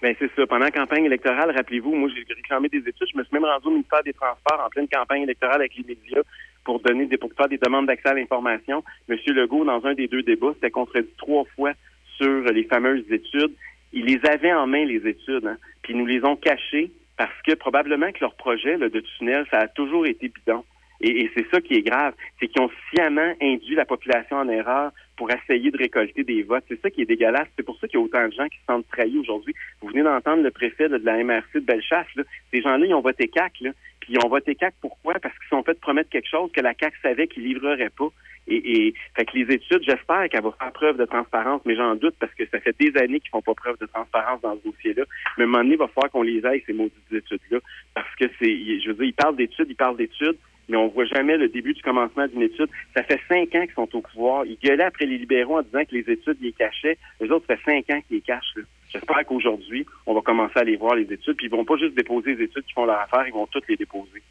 Ben 0.00 0.14
c'est 0.18 0.30
ça. 0.34 0.46
Pendant 0.46 0.64
la 0.64 0.70
campagne 0.70 1.04
électorale, 1.04 1.50
rappelez-vous, 1.54 1.94
moi 1.94 2.08
j'ai 2.14 2.24
réclamé 2.34 2.68
des 2.68 2.78
études. 2.78 3.08
Je 3.12 3.18
me 3.18 3.24
suis 3.24 3.32
même 3.32 3.44
rendu 3.44 3.66
au 3.66 3.70
ministère 3.70 4.02
des 4.02 4.12
Transports 4.12 4.62
en 4.64 4.68
pleine 4.70 4.88
campagne 4.88 5.22
électorale 5.22 5.60
avec 5.60 5.74
les 5.76 5.84
médias 5.84 6.22
pour 6.64 6.80
donner 6.80 7.06
des 7.06 7.16
pour 7.16 7.32
faire 7.34 7.48
des 7.48 7.58
demandes 7.58 7.86
d'accès 7.86 8.08
à 8.08 8.14
l'information. 8.14 8.82
Monsieur 9.08 9.32
Legault, 9.32 9.64
dans 9.64 9.84
un 9.86 9.94
des 9.94 10.08
deux 10.08 10.22
débats, 10.22 10.52
s'était 10.54 10.70
contredit 10.70 11.10
trois 11.18 11.44
fois 11.56 11.72
sur 12.16 12.42
les 12.44 12.64
fameuses 12.64 13.04
études. 13.10 13.52
Il 13.92 14.06
les 14.06 14.20
avait 14.28 14.52
en 14.52 14.66
main 14.66 14.84
les 14.84 15.06
études, 15.06 15.46
hein, 15.46 15.56
puis 15.82 15.92
ils 15.92 15.98
nous 15.98 16.06
les 16.06 16.24
ont 16.24 16.36
cachées 16.36 16.90
parce 17.16 17.42
que 17.46 17.54
probablement 17.54 18.10
que 18.10 18.20
leur 18.20 18.34
projet 18.34 18.76
là, 18.76 18.88
de 18.88 19.00
tunnel, 19.00 19.46
ça 19.50 19.58
a 19.58 19.68
toujours 19.68 20.06
été 20.06 20.28
bidon. 20.28 20.64
Et, 21.00 21.22
et 21.22 21.30
c'est 21.36 21.46
ça 21.50 21.60
qui 21.60 21.74
est 21.74 21.82
grave, 21.82 22.14
c'est 22.40 22.48
qu'ils 22.48 22.62
ont 22.62 22.70
sciemment 22.90 23.34
induit 23.40 23.74
la 23.74 23.84
population 23.84 24.36
en 24.36 24.48
erreur 24.48 24.90
pour 25.16 25.30
essayer 25.30 25.70
de 25.70 25.76
récolter 25.76 26.24
des 26.24 26.42
votes. 26.42 26.64
C'est 26.68 26.80
ça 26.80 26.90
qui 26.90 27.02
est 27.02 27.06
dégueulasse. 27.06 27.48
C'est 27.56 27.62
pour 27.62 27.78
ça 27.78 27.86
qu'il 27.86 27.98
y 27.98 28.02
a 28.02 28.04
autant 28.04 28.26
de 28.26 28.32
gens 28.32 28.48
qui 28.48 28.58
se 28.58 28.64
sentent 28.66 28.86
trahis 28.88 29.18
aujourd'hui. 29.18 29.54
Vous 29.80 29.88
venez 29.88 30.02
d'entendre 30.02 30.42
le 30.42 30.50
préfet 30.50 30.88
de 30.88 30.96
la 30.96 31.22
MRC 31.22 31.54
de 31.54 31.60
Bellechasse. 31.60 32.06
Là. 32.16 32.24
Ces 32.52 32.62
gens-là, 32.62 32.86
ils 32.86 32.94
ont 32.94 33.00
voté 33.00 33.28
CAC. 33.28 33.60
Là. 33.60 33.70
Puis 34.00 34.14
ils 34.14 34.24
ont 34.24 34.28
voté 34.28 34.54
CAC 34.54 34.74
pourquoi? 34.80 35.14
Parce 35.14 35.36
qu'ils 35.38 35.48
sont 35.48 35.62
fait 35.62 35.78
promettre 35.78 36.10
quelque 36.10 36.28
chose 36.28 36.50
que 36.52 36.60
la 36.60 36.74
CAC 36.74 36.94
savait 37.02 37.26
qu'ils 37.28 37.44
livreraient 37.44 37.90
pas. 37.90 38.08
Et, 38.46 38.88
et 38.88 38.94
fait 39.16 39.24
que 39.24 39.38
les 39.38 39.54
études, 39.54 39.82
j'espère 39.82 40.28
qu'elle 40.28 40.42
va 40.42 40.52
faire 40.52 40.72
preuve 40.72 40.98
de 40.98 41.06
transparence, 41.06 41.62
mais 41.64 41.76
j'en 41.76 41.94
doute 41.94 42.14
parce 42.20 42.34
que 42.34 42.44
ça 42.46 42.60
fait 42.60 42.76
des 42.78 42.94
années 42.98 43.20
qu'ils 43.20 43.30
font 43.30 43.40
pas 43.40 43.54
preuve 43.54 43.78
de 43.78 43.86
transparence 43.86 44.40
dans 44.42 44.56
ce 44.56 44.68
dossier-là. 44.68 45.04
Mais 45.38 45.44
à 45.44 45.46
un 45.46 45.50
moment 45.50 45.62
donné, 45.62 45.74
il 45.74 45.78
va 45.78 45.88
falloir 45.88 46.10
qu'on 46.10 46.22
les 46.22 46.44
aille, 46.44 46.62
ces 46.66 46.74
maudites 46.74 47.12
études-là. 47.12 47.58
Parce 47.94 48.14
que 48.16 48.26
c'est, 48.38 48.80
je 48.80 48.88
veux 48.88 48.94
dire, 48.94 49.04
ils 49.04 49.14
parlent 49.14 49.36
d'études, 49.36 49.66
ils 49.70 49.76
parlent 49.76 49.96
d'études, 49.96 50.36
mais 50.68 50.76
on 50.76 50.88
voit 50.88 51.04
jamais 51.06 51.36
le 51.36 51.48
début 51.48 51.74
du 51.74 51.82
commencement 51.82 52.26
d'une 52.26 52.42
étude. 52.42 52.68
Ça 52.96 53.02
fait 53.02 53.20
cinq 53.28 53.54
ans 53.54 53.64
qu'ils 53.64 53.74
sont 53.74 53.88
au 53.94 54.00
pouvoir. 54.00 54.44
Ils 54.46 54.58
gueulaient 54.62 54.84
après 54.84 55.06
les 55.06 55.18
libéraux 55.18 55.58
en 55.58 55.62
disant 55.62 55.84
que 55.84 55.94
les 55.94 56.10
études 56.10 56.38
les 56.40 56.52
cachaient. 56.52 56.98
Les 57.20 57.30
autres, 57.30 57.46
ça 57.48 57.56
fait 57.56 57.72
cinq 57.72 57.90
ans 57.94 58.00
qu'ils 58.06 58.16
les 58.16 58.22
cachent. 58.22 58.54
là. 58.56 58.62
J'espère 58.92 59.24
qu'aujourd'hui, 59.26 59.84
on 60.06 60.14
va 60.14 60.20
commencer 60.20 60.58
à 60.58 60.64
les 60.64 60.76
voir, 60.76 60.94
les 60.94 61.12
études, 61.12 61.36
puis 61.36 61.46
ils 61.46 61.50
vont 61.50 61.64
pas 61.64 61.76
juste 61.76 61.96
déposer 61.96 62.36
les 62.36 62.44
études 62.44 62.64
qui 62.64 62.72
font 62.72 62.84
leur 62.84 63.00
affaire, 63.00 63.26
ils 63.26 63.32
vont 63.32 63.46
toutes 63.46 63.66
les 63.68 63.76
déposer. 63.76 64.22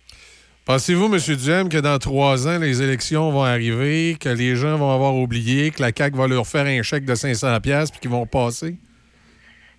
Pensez-vous, 0.66 1.14
M. 1.14 1.20
Duhem, 1.20 1.68
que 1.68 1.80
dans 1.80 2.00
trois 2.00 2.48
ans, 2.48 2.58
les 2.58 2.82
élections 2.82 3.30
vont 3.32 3.44
arriver, 3.44 4.16
que 4.18 4.30
les 4.30 4.56
gens 4.56 4.78
vont 4.78 4.92
avoir 4.92 5.14
oublié, 5.18 5.72
que 5.72 5.82
la 5.82 5.92
CAQ 5.94 6.16
va 6.16 6.28
leur 6.28 6.48
faire 6.48 6.66
un 6.66 6.82
chèque 6.82 7.04
de 7.04 7.16
500 7.16 7.60
pièces 7.60 7.92
puis 7.92 8.00
qu'ils 8.00 8.12
vont 8.12 8.26
passer? 8.26 8.78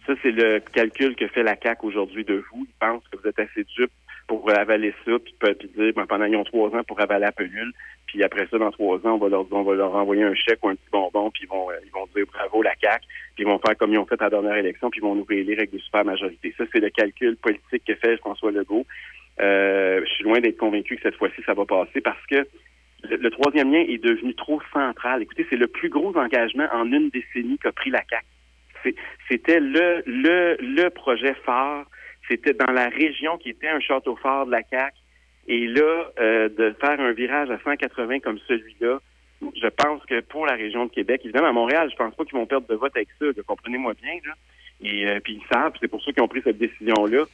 Ça, 0.06 0.12
c'est 0.22 0.31
le 0.31 0.60
calcul 0.74 1.16
que 1.16 1.26
fait 1.28 1.43
la 1.43 1.56
CAQ 1.56 1.86
aujourd'hui 1.86 2.24
de 2.26 2.44
vous. 2.52 2.66
Ils 2.68 2.78
pensent 2.78 3.02
que 3.10 3.16
vous 3.16 3.26
êtes 3.26 3.39
assez 3.39 3.64
dupes 3.78 3.90
pour 4.26 4.48
avaler 4.51 4.94
ça, 5.05 5.12
puis, 5.18 5.34
puis 5.40 5.68
dire, 5.76 5.92
ben, 5.94 6.06
pendant 6.06 6.24
ils 6.24 6.36
ont 6.36 6.44
trois 6.44 6.68
ans 6.74 6.82
pour 6.84 7.01
avaler 7.01 7.24
la 7.26 7.32
pelule, 7.32 7.72
puis 8.06 8.22
après 8.22 8.46
ça, 8.51 8.59
dans 8.59 8.70
trois 8.70 8.96
ans, 9.06 9.14
on 9.14 9.18
va 9.18 9.28
leur, 9.28 9.46
on 9.52 9.62
va 9.62 9.74
leur 9.74 9.94
envoyer 9.94 10.22
un 10.22 10.34
chèque 10.34 10.64
ou 10.64 10.68
un 10.68 10.74
petit 10.76 10.90
bonbon, 10.90 11.30
puis 11.30 11.42
ils 11.44 11.48
vont, 11.48 11.70
euh, 11.70 11.74
ils 11.84 11.90
vont 11.92 12.06
dire 12.14 12.24
bravo 12.32 12.62
la 12.62 12.74
CAQ, 12.80 13.05
puis 13.34 13.44
ils 13.44 13.46
vont 13.46 13.59
faire 13.59 13.76
comme 13.76 13.92
ils 13.92 13.98
ont 13.98 14.06
fait 14.06 14.20
à 14.20 14.24
la 14.24 14.30
dernière 14.30 14.56
élection, 14.56 14.90
puis 14.90 15.01
ils 15.01 15.05
vont 15.05 15.14
nous 15.14 15.24
réélire 15.24 15.59
avec 15.59 15.70
des 15.70 15.78
super 15.78 16.05
majorités. 16.05 16.55
Ça, 16.56 16.64
c'est 16.72 16.80
le 16.80 16.90
calcul 16.90 17.36
politique 17.36 17.84
que 17.86 17.94
fait 17.96 18.16
François 18.18 18.51
Legault. 18.51 18.86
Euh, 19.40 20.01
je 20.05 20.10
suis 20.12 20.24
loin 20.24 20.40
d'être 20.40 20.59
convaincu 20.59 20.96
que 20.96 21.02
cette 21.02 21.16
fois-ci, 21.16 21.42
ça 21.44 21.55
va 21.55 21.64
passer 21.64 22.01
parce 22.01 22.24
que 22.26 22.46
le, 23.10 23.16
le 23.16 23.30
troisième 23.30 23.72
lien 23.72 23.80
est 23.80 24.02
devenu 24.02 24.34
trop 24.34 24.60
central. 24.72 25.22
Écoutez, 25.22 25.46
c'est 25.51 25.56
le 25.56 25.66
plus 25.66 25.88
gros 25.88 26.16
engagement 26.16 26.68
en 26.72 26.90
une 26.92 27.10
décennie 27.10 27.59
qu'a 27.59 27.72
pris 27.72 27.90
la. 27.90 28.01
C'est- 28.82 28.94
C'était 29.28 29.60
le, 29.60 30.02
le, 30.06 30.56
le 30.60 30.88
projet 30.90 31.34
phare. 31.44 31.84
C'était 32.28 32.55
dans 32.55 32.72
la 32.72 32.88
région 32.88 33.38
qui 33.38 33.51
était 33.51 33.68
un 33.68 33.80
château 33.80 34.16
fort 34.16 34.46
de 34.46 34.52
la 34.52 34.62
CAQ. 34.62 34.96
Et 35.46 35.66
là, 35.66 36.10
euh, 36.18 36.48
de 36.48 36.74
faire 36.80 36.98
un 36.98 37.12
virage 37.12 37.51
à 37.51 37.59
180 37.59 38.20
comme 38.20 38.38
celui-là, 38.48 38.98
je 39.42 39.68
pense 39.68 40.02
que 40.06 40.20
pour 40.20 40.46
la 40.46 40.55
région 40.55 40.86
de 40.86 40.90
Québec, 40.90 41.20
évidemment, 41.24 41.48
à 41.48 41.52
Montréal, 41.52 41.90
je 41.90 41.96
pense 41.96 42.14
pas 42.14 42.24
qu'ils 42.24 42.38
vont 42.38 42.46
perdre 42.46 42.66
de 42.66 42.74
vote 42.74 42.96
avec 42.96 43.09
ça. 43.18 43.26
Comprenez-moi 43.46 43.92
bien. 44.01 44.14
Là. 44.24 44.34
Et 44.80 45.06
euh, 45.06 45.20
puis 45.20 45.34
ils 45.34 45.55
savent, 45.55 45.74
c'est 45.80 45.88
pour 45.88 46.02
ça 46.02 46.12
qu'ils 46.12 46.22
ont 46.22 46.28
pris 46.28 46.42
cette 46.42 46.59
décision-là. 46.59 47.24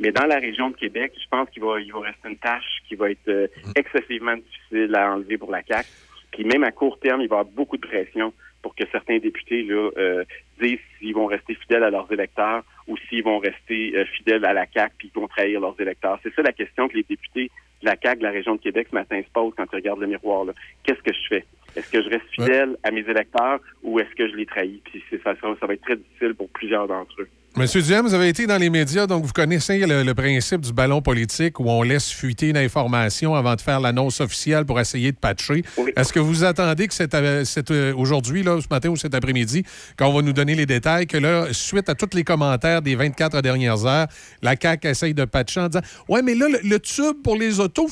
Mais 0.00 0.12
dans 0.12 0.26
la 0.26 0.36
région 0.36 0.70
de 0.70 0.76
Québec, 0.76 1.12
je 1.20 1.28
pense 1.28 1.50
qu'il 1.50 1.62
va, 1.62 1.80
il 1.80 1.92
va 1.92 2.00
rester 2.00 2.28
une 2.28 2.38
tâche 2.38 2.82
qui 2.88 2.94
va 2.94 3.10
être 3.10 3.28
euh, 3.28 3.48
excessivement 3.74 4.36
difficile 4.36 4.94
à 4.94 5.12
enlever 5.12 5.36
pour 5.36 5.50
la 5.50 5.62
CAQ. 5.62 5.88
Puis 6.30 6.44
même 6.44 6.64
à 6.64 6.70
court 6.70 6.98
terme, 7.00 7.20
il 7.20 7.28
va 7.28 7.36
y 7.36 7.38
avoir 7.40 7.52
beaucoup 7.52 7.76
de 7.76 7.86
pression 7.86 8.32
pour 8.62 8.74
que 8.74 8.84
certains 8.90 9.18
députés 9.18 9.62
là, 9.62 9.90
euh, 9.96 10.24
disent 10.60 10.78
s'ils 10.98 11.14
vont 11.14 11.26
rester 11.26 11.54
fidèles 11.54 11.84
à 11.84 11.90
leurs 11.90 12.10
électeurs 12.12 12.64
ou 12.86 12.96
s'ils 13.08 13.22
vont 13.22 13.38
rester 13.38 13.96
euh, 13.96 14.04
fidèles 14.16 14.44
à 14.44 14.52
la 14.52 14.66
CAQ 14.66 14.94
puis 14.98 15.10
ils 15.14 15.20
vont 15.20 15.28
trahir 15.28 15.60
leurs 15.60 15.80
électeurs. 15.80 16.18
C'est 16.22 16.34
ça 16.34 16.42
la 16.42 16.52
question 16.52 16.88
que 16.88 16.96
les 16.96 17.04
députés 17.04 17.50
de 17.82 17.86
la 17.86 17.96
CAQ 18.00 18.18
de 18.18 18.24
la 18.24 18.30
région 18.30 18.56
de 18.56 18.60
Québec 18.60 18.88
ce 18.90 18.94
matin 18.94 19.20
se 19.22 19.30
posent 19.32 19.54
quand 19.56 19.66
ils 19.72 19.76
regardent 19.76 20.00
le 20.00 20.08
miroir. 20.08 20.46
Qu'est-ce 20.82 21.02
que 21.02 21.12
je 21.12 21.28
fais? 21.28 21.44
Est-ce 21.76 21.92
que 21.92 22.02
je 22.02 22.08
reste 22.08 22.28
fidèle 22.32 22.76
à 22.82 22.90
mes 22.90 23.02
électeurs 23.08 23.60
ou 23.82 24.00
est-ce 24.00 24.14
que 24.14 24.28
je 24.28 24.34
les 24.34 24.46
trahis? 24.46 24.80
Puis 24.84 25.02
ça, 25.22 25.34
ça 25.40 25.66
va 25.66 25.74
être 25.74 25.82
très 25.82 25.96
difficile 25.96 26.34
pour 26.34 26.48
plusieurs 26.48 26.88
d'entre 26.88 27.22
eux. 27.22 27.28
Monsieur 27.58 27.82
Duhem, 27.82 28.06
vous 28.06 28.14
avez 28.14 28.28
été 28.28 28.46
dans 28.46 28.56
les 28.56 28.70
médias, 28.70 29.08
donc 29.08 29.24
vous 29.24 29.32
connaissez 29.32 29.78
le, 29.80 30.04
le 30.04 30.14
principe 30.14 30.60
du 30.60 30.72
ballon 30.72 31.02
politique 31.02 31.58
où 31.58 31.68
on 31.68 31.82
laisse 31.82 32.08
fuiter 32.08 32.50
une 32.50 32.56
information 32.56 33.34
avant 33.34 33.56
de 33.56 33.60
faire 33.60 33.80
l'annonce 33.80 34.20
officielle 34.20 34.64
pour 34.64 34.78
essayer 34.78 35.10
de 35.10 35.16
patcher. 35.16 35.64
Est-ce 35.96 36.12
que 36.12 36.20
vous 36.20 36.44
attendez 36.44 36.86
que 36.86 36.94
cet, 36.94 37.16
euh, 37.16 37.44
euh, 37.70 37.94
aujourd'hui, 37.96 38.44
ce 38.44 38.68
matin 38.70 38.90
ou 38.90 38.96
cet 38.96 39.12
après-midi, 39.12 39.64
quand 39.96 40.06
on 40.06 40.14
va 40.14 40.22
nous 40.22 40.32
donner 40.32 40.54
les 40.54 40.66
détails, 40.66 41.08
que 41.08 41.16
là, 41.16 41.48
suite 41.50 41.88
à 41.88 41.96
tous 41.96 42.14
les 42.14 42.22
commentaires 42.22 42.80
des 42.80 42.94
24 42.94 43.42
dernières 43.42 43.84
heures, 43.86 44.06
la 44.40 44.54
CAQ 44.54 44.86
essaye 44.86 45.14
de 45.14 45.24
patcher 45.24 45.58
en 45.58 45.66
disant 45.68 45.82
Ouais, 46.08 46.22
mais 46.22 46.36
là, 46.36 46.46
le, 46.48 46.60
le 46.62 46.78
tube 46.78 47.22
pour 47.24 47.34
les 47.34 47.58
autos, 47.58 47.88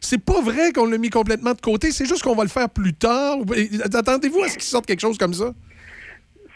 c'est 0.00 0.24
pas 0.24 0.40
vrai 0.40 0.70
qu'on 0.72 0.86
l'a 0.86 0.96
mis 0.96 1.10
complètement 1.10 1.54
de 1.54 1.60
côté, 1.60 1.90
c'est 1.90 2.06
juste 2.06 2.22
qu'on 2.22 2.36
va 2.36 2.44
le 2.44 2.50
faire 2.50 2.70
plus 2.70 2.94
tard. 2.94 3.38
Attendez-vous 3.82 4.44
à 4.44 4.48
ce 4.48 4.54
qu'il 4.54 4.62
sorte 4.62 4.86
quelque 4.86 5.00
chose 5.00 5.18
comme 5.18 5.34
ça? 5.34 5.52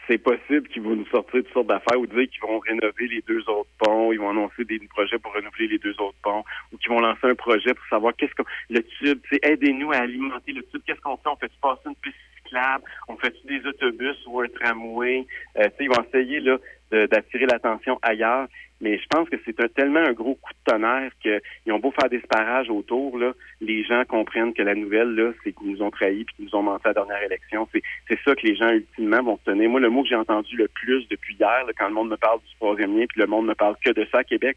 C'est 0.07 0.19
possible 0.19 0.69
qu'ils 0.69 0.83
vont 0.83 0.97
nous 0.97 1.07
sortir 1.07 1.43
toutes 1.43 1.53
sortes 1.53 1.69
d'affaires 1.69 1.99
ou 1.99 2.07
dire 2.07 2.29
qu'ils 2.29 2.43
vont 2.43 2.59
rénover 2.59 3.09
les 3.09 3.23
deux 3.23 3.41
autres 3.49 3.71
ponts, 3.79 4.13
ils 4.13 4.19
vont 4.19 4.31
annoncer 4.31 4.65
des 4.65 4.79
projets 4.89 5.19
pour 5.19 5.33
renouveler 5.33 5.69
les 5.69 5.79
deux 5.79 5.95
autres 6.01 6.19
ponts, 6.23 6.45
ou 6.73 6.77
qu'ils 6.77 6.91
vont 6.91 7.01
lancer 7.01 7.27
un 7.27 7.35
projet 7.35 7.75
pour 7.75 7.87
savoir 7.89 8.15
qu'est-ce 8.17 8.35
que 8.35 8.43
le 8.71 8.83
tube, 8.83 9.21
c'est 9.31 9.45
aidez-nous 9.45 9.93
à 9.93 9.97
alimenter 9.97 10.53
le 10.53 10.63
tube, 10.65 10.83
qu'est-ce 10.87 11.01
qu'on 11.01 11.17
fait? 11.17 11.29
On 11.29 11.37
fait 11.37 11.53
passer 11.61 11.83
une 11.87 11.97
piste 11.97 12.17
cyclable, 12.37 12.85
on 13.09 13.17
fait 13.17 13.35
des 13.45 13.65
autobus 13.67 14.17
ou 14.27 14.41
un 14.41 14.49
tramway? 14.49 15.27
Euh, 15.59 15.69
ils 15.81 15.89
vont 15.89 16.03
essayer 16.03 16.41
là 16.41 16.59
d'attirer 16.93 17.47
l'attention 17.47 17.99
ailleurs. 18.03 18.47
Mais 18.81 18.99
je 18.99 19.07
pense 19.09 19.29
que 19.29 19.37
c'est 19.45 19.61
un- 19.61 19.69
tellement 19.69 20.01
un 20.01 20.13
gros 20.13 20.35
coup 20.35 20.51
de 20.53 20.73
tonnerre 20.73 21.13
qu'ils 21.23 21.73
ont 21.73 21.79
beau 21.79 21.93
faire 21.93 22.11
des 22.11 22.19
sparages 22.21 22.69
autour, 22.69 23.17
là, 23.17 23.33
les 23.61 23.85
gens 23.85 24.05
comprennent 24.05 24.53
que 24.55 24.63
la 24.63 24.75
nouvelle, 24.75 25.15
là, 25.15 25.33
c'est 25.45 25.53
qu'ils 25.53 25.71
nous 25.71 25.83
ont 25.83 25.91
trahis 25.93 26.25
puis 26.25 26.35
qu'ils 26.35 26.45
nous 26.47 26.57
ont 26.57 26.65
menti 26.65 26.85
à 26.87 26.89
la 26.89 26.95
dernière 26.95 27.23
élection. 27.23 27.69
C'est, 27.73 27.83
c'est 28.09 28.19
ça 28.25 28.35
que 28.35 28.45
les 28.45 28.57
gens, 28.57 28.71
ultimement, 28.71 29.23
vont 29.23 29.37
tenir. 29.45 29.71
Moi, 29.71 29.79
le 29.79 29.89
mot 29.89 30.03
que 30.03 30.09
j'ai 30.09 30.17
entendu 30.17 30.57
le 30.57 30.67
plus 30.67 31.07
depuis 31.09 31.37
hier, 31.39 31.65
quand 31.79 31.87
le 31.87 31.95
monde 31.95 32.11
me 32.11 32.17
parle 32.17 32.41
du 32.41 32.55
troisième 32.57 32.99
lien 32.99 33.07
puis 33.09 33.21
le 33.21 33.29
monde 33.29 33.47
ne 33.47 33.55
parle 33.55 33.77
que 33.85 33.91
de 33.91 34.05
ça 34.11 34.19
à 34.19 34.25
Québec, 34.25 34.57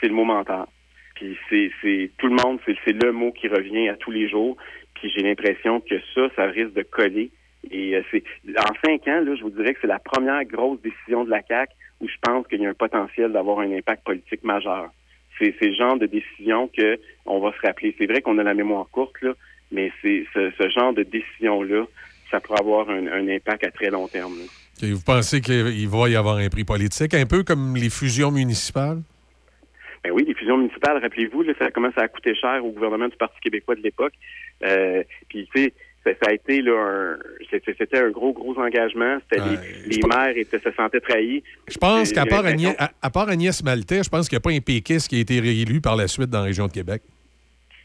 c'est 0.00 0.08
le 0.08 0.14
mot 0.14 0.24
menteur. 0.24 0.66
Puis 1.16 1.36
c'est, 1.50 1.70
c'est 1.82 2.10
tout 2.16 2.28
le 2.28 2.36
monde, 2.42 2.60
c'est, 2.64 2.76
c'est 2.86 3.02
le 3.04 3.12
mot 3.12 3.30
qui 3.30 3.46
revient 3.48 3.90
à 3.90 3.96
tous 3.96 4.10
les 4.10 4.26
jours. 4.26 4.56
Puis 4.94 5.10
j'ai 5.14 5.22
l'impression 5.22 5.80
que 5.82 5.96
ça, 6.14 6.28
ça 6.34 6.44
risque 6.46 6.72
de 6.72 6.82
coller. 6.82 7.30
Et 7.70 7.96
euh, 7.96 8.02
c'est 8.10 8.22
en 8.56 8.74
cinq 8.84 9.06
ans, 9.08 9.20
là, 9.20 9.34
je 9.34 9.42
vous 9.42 9.50
dirais 9.50 9.74
que 9.74 9.80
c'est 9.80 9.86
la 9.86 9.98
première 9.98 10.44
grosse 10.44 10.80
décision 10.80 11.24
de 11.24 11.30
la 11.30 11.42
CAC 11.42 11.70
où 12.00 12.08
je 12.08 12.14
pense 12.22 12.46
qu'il 12.46 12.60
y 12.60 12.66
a 12.66 12.70
un 12.70 12.74
potentiel 12.74 13.32
d'avoir 13.32 13.60
un 13.60 13.70
impact 13.72 14.04
politique 14.04 14.44
majeur. 14.44 14.90
C'est, 15.38 15.54
le 15.60 15.74
genre 15.74 15.98
de 15.98 16.06
décision 16.06 16.68
que 16.68 16.98
on 17.24 17.40
va 17.40 17.52
se 17.52 17.66
rappeler. 17.66 17.94
C'est 17.98 18.06
vrai 18.06 18.20
qu'on 18.20 18.36
a 18.38 18.42
la 18.42 18.52
mémoire 18.52 18.86
courte, 18.90 19.20
là, 19.22 19.32
mais 19.72 19.90
c'est 20.02 20.26
ce, 20.34 20.50
ce 20.58 20.68
genre 20.68 20.92
de 20.92 21.02
décision-là, 21.02 21.86
ça 22.30 22.40
pourrait 22.40 22.60
avoir 22.60 22.90
un, 22.90 23.06
un 23.06 23.26
impact 23.28 23.64
à 23.64 23.70
très 23.70 23.88
long 23.88 24.06
terme. 24.06 24.34
Et 24.82 24.92
vous 24.92 25.02
pensez 25.02 25.40
qu'il 25.40 25.88
va 25.88 26.08
y 26.08 26.16
avoir 26.16 26.36
un 26.36 26.48
prix 26.48 26.64
politique, 26.64 27.14
un 27.14 27.26
peu 27.26 27.42
comme 27.42 27.76
les 27.76 27.90
fusions 27.90 28.30
municipales? 28.30 29.02
Ben 30.02 30.12
oui, 30.12 30.24
les 30.26 30.34
fusions 30.34 30.56
municipales, 30.56 30.98
rappelez-vous, 31.02 31.44
ça 31.58 31.70
commence 31.70 31.96
à 31.98 32.08
coûter 32.08 32.34
cher 32.34 32.64
au 32.64 32.70
gouvernement 32.70 33.08
du 33.08 33.16
Parti 33.16 33.38
québécois 33.40 33.74
de 33.74 33.82
l'époque. 33.82 34.14
Euh, 34.64 35.02
puis, 35.28 35.46
tu 35.54 35.64
sais, 35.64 35.74
ça, 36.04 36.10
ça 36.22 36.30
a 36.30 36.32
été 36.32 36.62
là, 36.62 36.72
un, 36.72 37.18
c'était 37.50 37.98
un 37.98 38.10
gros, 38.10 38.32
gros 38.32 38.58
engagement. 38.58 39.18
C'était 39.22 39.42
les, 39.44 39.96
les 39.96 40.02
maires 40.06 40.36
étaient, 40.36 40.58
se 40.58 40.72
sentaient 40.72 41.00
trahis. 41.00 41.42
Je 41.68 41.78
pense 41.78 42.12
qu'à 42.12 42.26
part, 42.26 42.46
Agnès, 42.46 42.74
à, 42.78 42.90
à 43.02 43.10
part 43.10 43.28
Agnès 43.28 43.62
Maltais, 43.62 44.02
je 44.02 44.08
pense 44.08 44.28
qu'il 44.28 44.36
n'y 44.36 44.40
a 44.40 44.44
pas 44.44 44.52
un 44.52 44.60
péquiste 44.60 45.08
qui 45.08 45.16
a 45.16 45.20
été 45.20 45.40
réélu 45.40 45.80
par 45.80 45.96
la 45.96 46.08
suite 46.08 46.30
dans 46.30 46.38
la 46.38 46.44
région 46.44 46.66
de 46.66 46.72
Québec. 46.72 47.02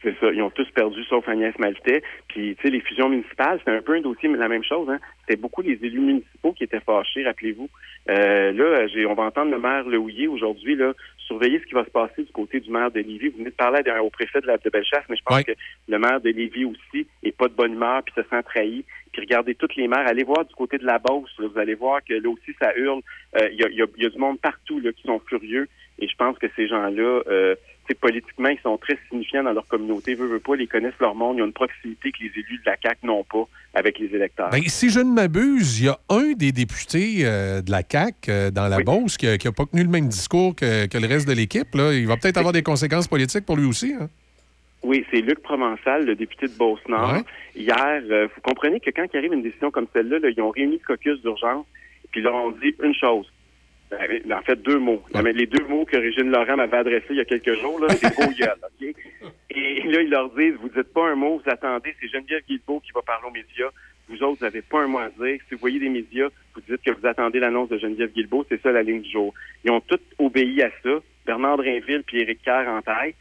C'est 0.01 0.15
ça. 0.19 0.31
Ils 0.31 0.41
ont 0.43 0.51
tous 0.51 0.69
perdu, 0.69 1.03
sauf 1.05 1.27
Agnès 1.27 1.57
Maltais. 1.57 2.03
Puis, 2.27 2.55
tu 2.55 2.61
sais, 2.61 2.69
les 2.69 2.79
fusions 2.81 3.09
municipales, 3.09 3.57
c'était 3.59 3.71
un 3.75 3.81
peu 3.81 3.95
un 3.95 4.01
dossier, 4.01 4.29
mais 4.29 4.37
la 4.37 4.47
même 4.47 4.63
chose. 4.63 4.87
Hein. 4.87 4.99
C'était 5.21 5.41
beaucoup 5.41 5.63
les 5.63 5.79
élus 5.81 5.99
municipaux 5.99 6.53
qui 6.53 6.63
étaient 6.63 6.79
fâchés, 6.79 7.23
rappelez-vous. 7.25 7.69
Euh, 8.11 8.51
là, 8.51 8.87
j'ai, 8.87 9.07
on 9.07 9.15
va 9.15 9.23
entendre 9.23 9.51
le 9.51 9.59
maire 9.59 9.83
Lehouillier 9.83 10.27
aujourd'hui, 10.27 10.75
là, 10.75 10.93
surveiller 11.27 11.59
ce 11.59 11.65
qui 11.65 11.73
va 11.73 11.83
se 11.85 11.89
passer 11.89 12.23
du 12.23 12.31
côté 12.31 12.59
du 12.59 12.69
maire 12.69 12.91
de 12.91 12.99
Lévis. 12.99 13.29
Vous 13.29 13.37
venez 13.39 13.49
de 13.49 13.55
parler 13.55 13.81
au 14.01 14.09
préfet 14.09 14.41
de 14.41 14.47
la 14.47 14.57
de 14.57 14.69
Bellechasse, 14.69 15.05
mais 15.09 15.15
je 15.15 15.23
pense 15.23 15.43
que 15.43 15.51
le 15.87 15.99
maire 15.99 16.21
de 16.21 16.29
Lévis 16.29 16.65
aussi 16.65 17.07
est 17.23 17.35
pas 17.35 17.47
de 17.47 17.53
bonne 17.53 17.73
humeur, 17.73 18.03
puis 18.03 18.13
se 18.15 18.21
sent 18.29 18.43
trahi. 18.43 18.85
Puis 19.11 19.21
regardez 19.21 19.55
toutes 19.55 19.75
les 19.75 19.87
maires. 19.87 20.07
Allez 20.07 20.23
voir 20.23 20.45
du 20.45 20.53
côté 20.55 20.77
de 20.77 20.85
la 20.85 20.99
Beauce. 20.99 21.33
là. 21.39 21.47
vous 21.47 21.59
allez 21.59 21.75
voir 21.75 22.03
que 22.03 22.13
là 22.13 22.29
aussi, 22.29 22.55
ça 22.61 22.75
hurle. 22.77 23.01
Euh, 23.37 23.49
Il 23.51 23.59
y, 23.59 23.63
a, 23.63 23.69
y 23.69 23.81
a- 23.81 23.87
y 23.97 24.05
a 24.05 24.09
du 24.09 24.17
monde 24.17 24.39
partout 24.39 24.79
là, 24.79 24.91
qui 24.93 25.03
sont 25.03 25.19
furieux. 25.27 25.67
Et 25.99 26.07
je 26.07 26.15
pense 26.15 26.37
que 26.37 26.47
ces 26.55 26.67
gens-là, 26.67 27.21
euh, 27.27 27.55
politiquement, 27.93 28.49
ils 28.49 28.59
sont 28.63 28.77
très 28.77 28.97
signifiants 29.09 29.43
dans 29.43 29.53
leur 29.53 29.67
communauté. 29.67 30.15
Veut, 30.15 30.27
veut 30.27 30.39
pas, 30.39 30.55
ils 30.57 30.67
connaissent 30.67 30.99
leur 30.99 31.13
monde. 31.13 31.37
Ils 31.37 31.43
ont 31.43 31.45
une 31.45 31.53
proximité 31.53 32.11
que 32.11 32.17
les 32.21 32.31
élus 32.35 32.57
de 32.65 32.69
la 32.69 32.75
CAQ 32.81 33.05
n'ont 33.05 33.23
pas 33.23 33.43
avec 33.73 33.99
les 33.99 34.07
électeurs. 34.15 34.49
Ben, 34.49 34.63
si 34.67 34.89
je 34.89 34.99
ne 34.99 35.11
m'abuse, 35.13 35.79
il 35.79 35.85
y 35.85 35.89
a 35.89 35.99
un 36.09 36.31
des 36.33 36.51
députés 36.51 37.19
euh, 37.25 37.61
de 37.61 37.69
la 37.69 37.81
CAQ 37.89 38.31
euh, 38.31 38.51
dans 38.51 38.67
la 38.67 38.79
Beauce 38.79 39.17
qui 39.17 39.27
n'a 39.27 39.37
pas 39.51 39.65
tenu 39.65 39.83
le 39.83 39.89
même 39.89 40.07
discours 40.07 40.55
que, 40.55 40.87
que 40.87 40.97
le 40.97 41.07
reste 41.07 41.27
de 41.27 41.33
l'équipe. 41.33 41.75
là. 41.75 41.93
Il 41.93 42.07
va 42.07 42.17
peut-être 42.17 42.37
avoir 42.37 42.53
des 42.53 42.63
conséquences 42.63 43.07
politiques 43.07 43.45
pour 43.45 43.57
lui 43.57 43.65
aussi. 43.65 43.93
hein. 43.99 44.09
Oui, 44.83 45.03
c'est 45.11 45.21
Luc 45.21 45.39
Provençal, 45.41 46.05
le 46.05 46.15
député 46.15 46.47
de 46.47 46.53
Beauce-Nord. 46.57 47.23
Hier, 47.55 48.01
euh, 48.11 48.27
vous 48.33 48.41
comprenez 48.41 48.79
que 48.79 48.91
quand 48.91 49.05
il 49.13 49.17
arrive 49.17 49.33
une 49.33 49.41
décision 49.41 49.71
comme 49.71 49.87
celle-là, 49.93 50.19
là, 50.19 50.29
ils 50.29 50.39
ont 50.41 50.51
réuni 50.51 50.73
le 50.79 50.85
caucus 50.85 51.19
d'urgence, 51.21 51.65
puis 52.11 52.21
ils 52.21 52.23
leur 52.23 52.35
ont 52.35 52.51
dit 52.51 52.75
une 52.83 52.93
chose. 52.93 53.25
Ben, 53.91 54.33
en 54.33 54.41
fait, 54.41 54.61
deux 54.61 54.79
mots. 54.79 55.03
Mais 55.23 55.33
Les 55.33 55.45
deux 55.45 55.65
mots 55.67 55.85
que 55.85 55.97
Régine 55.97 56.31
Laurent 56.31 56.57
m'avait 56.57 56.77
adressés 56.77 57.05
il 57.11 57.17
y 57.17 57.21
a 57.21 57.25
quelques 57.25 57.53
jours, 57.59 57.79
là, 57.79 57.87
c'est 57.89 58.13
gros 58.13 58.31
gueule, 58.31 58.57
OK? 58.63 58.95
Et 59.51 59.83
là, 59.83 60.01
ils 60.01 60.09
leur 60.09 60.29
disent, 60.31 60.55
vous 60.59 60.69
dites 60.69 60.91
pas 60.93 61.07
un 61.07 61.15
mot, 61.15 61.41
vous 61.43 61.49
attendez, 61.49 61.95
c'est 62.01 62.09
Geneviève 62.09 62.41
Guilbeault 62.47 62.81
qui 62.81 62.91
va 62.93 63.01
parler 63.01 63.27
aux 63.27 63.31
médias. 63.31 63.69
Vous 64.09 64.21
autres, 64.21 64.39
vous 64.39 64.45
n'avez 64.45 64.61
pas 64.61 64.81
un 64.81 64.87
mot 64.87 64.99
à 64.99 65.09
dire. 65.09 65.39
Si 65.47 65.53
vous 65.53 65.59
voyez 65.59 65.79
des 65.79 65.89
médias, 65.89 66.27
vous 66.53 66.61
dites 66.67 66.81
que 66.81 66.91
vous 66.91 67.07
attendez 67.07 67.39
l'annonce 67.39 67.69
de 67.69 67.77
Geneviève 67.77 68.11
Guilbeault, 68.11 68.45
c'est 68.49 68.61
ça 68.61 68.71
la 68.71 68.83
ligne 68.83 69.01
du 69.01 69.09
jour. 69.09 69.33
Ils 69.63 69.71
ont 69.71 69.81
tous 69.81 69.99
obéi 70.19 70.61
à 70.61 70.69
ça. 70.83 70.99
Bernard 71.25 71.57
Drinville 71.57 72.03
puis 72.05 72.21
Éric 72.21 72.41
Kerr 72.43 72.67
en 72.67 72.81
tête. 72.81 73.15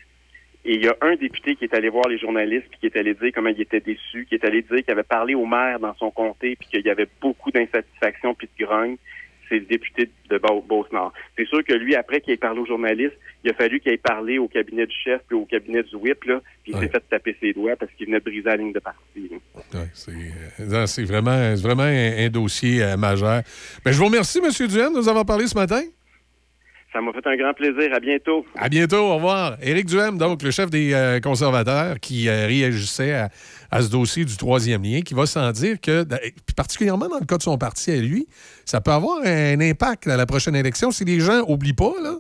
Et 0.67 0.76
il 0.76 0.84
y 0.84 0.89
a 0.89 0.97
un 1.02 1.15
député 1.17 1.57
qui 1.57 1.65
est 1.65 1.75
allé 1.75 1.91
voir 1.91 2.09
les 2.09 2.18
journalistes 2.18 2.67
puis 2.70 2.78
qui 2.81 2.86
est 2.86 2.97
allé 2.99 3.15
dire 3.15 3.31
comment 3.34 3.51
il 3.51 3.60
était 3.60 3.81
déçu, 3.81 4.26
qui 4.26 4.34
est 4.34 4.44
allé 4.44 4.62
dire 4.62 4.83
qu'il 4.83 4.91
avait 4.91 5.02
parlé 5.02 5.34
au 5.34 5.44
maire 5.44 5.78
dans 5.78 5.94
son 5.94 6.10
comté 6.10 6.57
puis 6.57 6.68
qu'il 6.68 6.86
y 6.86 6.91
avait 6.91 7.09
beaucoup 7.20 7.51
d'insatisfaction 7.51 8.34
puis 8.34 8.49
de 8.59 8.65
grogne. 8.65 8.97
C'est 9.49 9.57
le 9.57 9.67
député 9.67 10.11
de 10.31 10.39
Beau- 10.39 10.65
Beauce-Nord. 10.67 11.13
C'est 11.37 11.47
sûr 11.47 11.63
que 11.65 11.75
lui, 11.75 11.95
après 11.95 12.21
qu'il 12.21 12.33
ait 12.33 12.37
parlé 12.39 12.61
aux 12.61 12.67
journalistes, 12.67 13.15
il 13.45 13.51
a 13.51 13.55
fallu 13.55 13.79
qu'il 13.81 13.93
ait 13.93 13.99
parlé 13.99 14.39
au 14.39 14.49
cabinet 14.49 14.87
du 14.87 14.95
chef 15.05 15.21
puis 15.29 15.37
au 15.37 15.45
cabinet 15.45 15.83
du 15.83 15.97
whip, 15.97 16.25
là, 16.25 16.41
puis 16.63 16.73
il 16.75 16.79
s'est 16.81 16.89
fait 16.89 17.03
taper 17.11 17.37
ses 17.41 17.53
doigts 17.53 17.77
parce 17.77 17.93
qu'il 17.93 18.07
venait 18.07 18.21
de 18.21 18.25
briser 18.25 18.43
la 18.49 18.57
ligne 18.57 18.73
de 18.73 18.79
parti. 18.81 19.31
Ouais, 19.75 19.89
c'est, 19.93 20.13
euh, 20.61 21.05
vraiment, 21.07 21.55
vraiment 21.57 21.83
un, 21.83 22.25
un 22.27 22.29
dossier 22.31 22.83
euh, 22.83 22.97
majeur. 22.97 23.43
Ben, 23.85 23.93
je 23.93 23.99
vous 23.99 24.07
remercie, 24.07 24.39
M. 24.39 24.51
Duhaime, 24.69 24.93
de 24.95 24.99
nous 24.99 25.09
avoir 25.09 25.27
parlé 25.27 25.47
ce 25.47 25.55
matin. 25.55 25.83
Ça 26.93 27.01
m'a 27.01 27.13
fait 27.13 27.27
un 27.27 27.37
grand 27.37 27.53
plaisir. 27.55 27.93
À 27.93 27.99
bientôt. 27.99 28.47
À 28.55 28.69
bientôt, 28.69 28.99
au 28.99 29.17
revoir. 29.17 29.57
Éric 29.61 29.87
Duhem, 29.87 30.17
donc 30.17 30.45
le 30.45 30.53
chef 30.53 30.71
des 30.71 30.95
euh, 30.95 31.19
conservateurs, 31.19 31.99
qui 31.99 32.29
euh, 32.29 32.47
réagissait 32.47 33.13
à, 33.15 33.31
à 33.75 33.83
ce 33.83 33.89
dossier 33.89 34.25
du 34.25 34.36
troisième 34.36 34.85
lien, 34.85 35.01
qui 35.01 35.15
va 35.15 35.27
sans 35.27 35.51
dire 35.51 35.81
que, 35.81 36.05
puis 36.05 36.55
particulièrement 36.55 37.09
dans 37.09 37.19
le 37.19 37.27
cas 37.27 37.39
de 37.39 37.43
son 37.43 37.59
parti 37.59 37.91
à 37.91 37.97
lui, 37.97 38.28
ça 38.65 38.81
peut 38.81 38.93
avoir 38.93 39.19
un 39.25 39.61
impact 39.61 40.07
à 40.07 40.17
la 40.17 40.27
prochaine 40.27 40.55
élection. 40.55 40.93
Si 40.93 41.05
les 41.05 41.19
gens 41.19 41.44
n'oublient 41.44 41.73
pas, 41.73 41.93
là, 42.01 42.15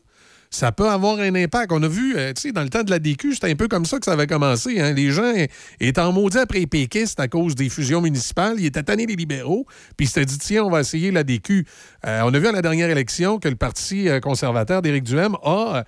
ça 0.50 0.72
peut 0.72 0.88
avoir 0.88 1.20
un 1.20 1.32
impact. 1.36 1.70
On 1.70 1.80
a 1.80 1.86
vu, 1.86 2.16
euh, 2.16 2.32
tu 2.32 2.42
sais, 2.42 2.52
dans 2.52 2.62
le 2.62 2.70
temps 2.70 2.82
de 2.82 2.90
la 2.90 2.98
DQ, 2.98 3.34
c'était 3.34 3.52
un 3.52 3.54
peu 3.54 3.68
comme 3.68 3.84
ça 3.84 4.00
que 4.00 4.04
ça 4.04 4.14
avait 4.14 4.26
commencé. 4.26 4.80
hein. 4.80 4.94
Les 4.94 5.12
gens 5.12 5.32
étaient 5.78 6.00
en 6.00 6.12
maudit 6.12 6.38
après 6.38 6.58
les 6.58 6.66
péquistes 6.66 7.20
à 7.20 7.28
cause 7.28 7.54
des 7.54 7.68
fusions 7.68 8.00
municipales. 8.00 8.56
Ils 8.58 8.66
étaient 8.66 8.82
tannés 8.82 9.06
des 9.06 9.16
libéraux. 9.16 9.64
Puis 9.96 10.06
ils 10.06 10.08
s'étaient 10.08 10.26
dit, 10.26 10.38
tiens, 10.38 10.64
on 10.64 10.70
va 10.70 10.80
essayer 10.80 11.12
la 11.12 11.22
DQ. 11.22 11.66
Euh, 12.06 12.22
on 12.24 12.34
a 12.34 12.38
vu 12.40 12.48
à 12.48 12.52
la 12.52 12.62
dernière 12.62 12.90
élection 12.90 13.38
que 13.38 13.48
le 13.48 13.56
Parti 13.56 14.08
euh, 14.08 14.18
conservateur 14.18 14.82
d'Éric 14.82 15.04
Duhem 15.04 15.36
a 15.44 15.84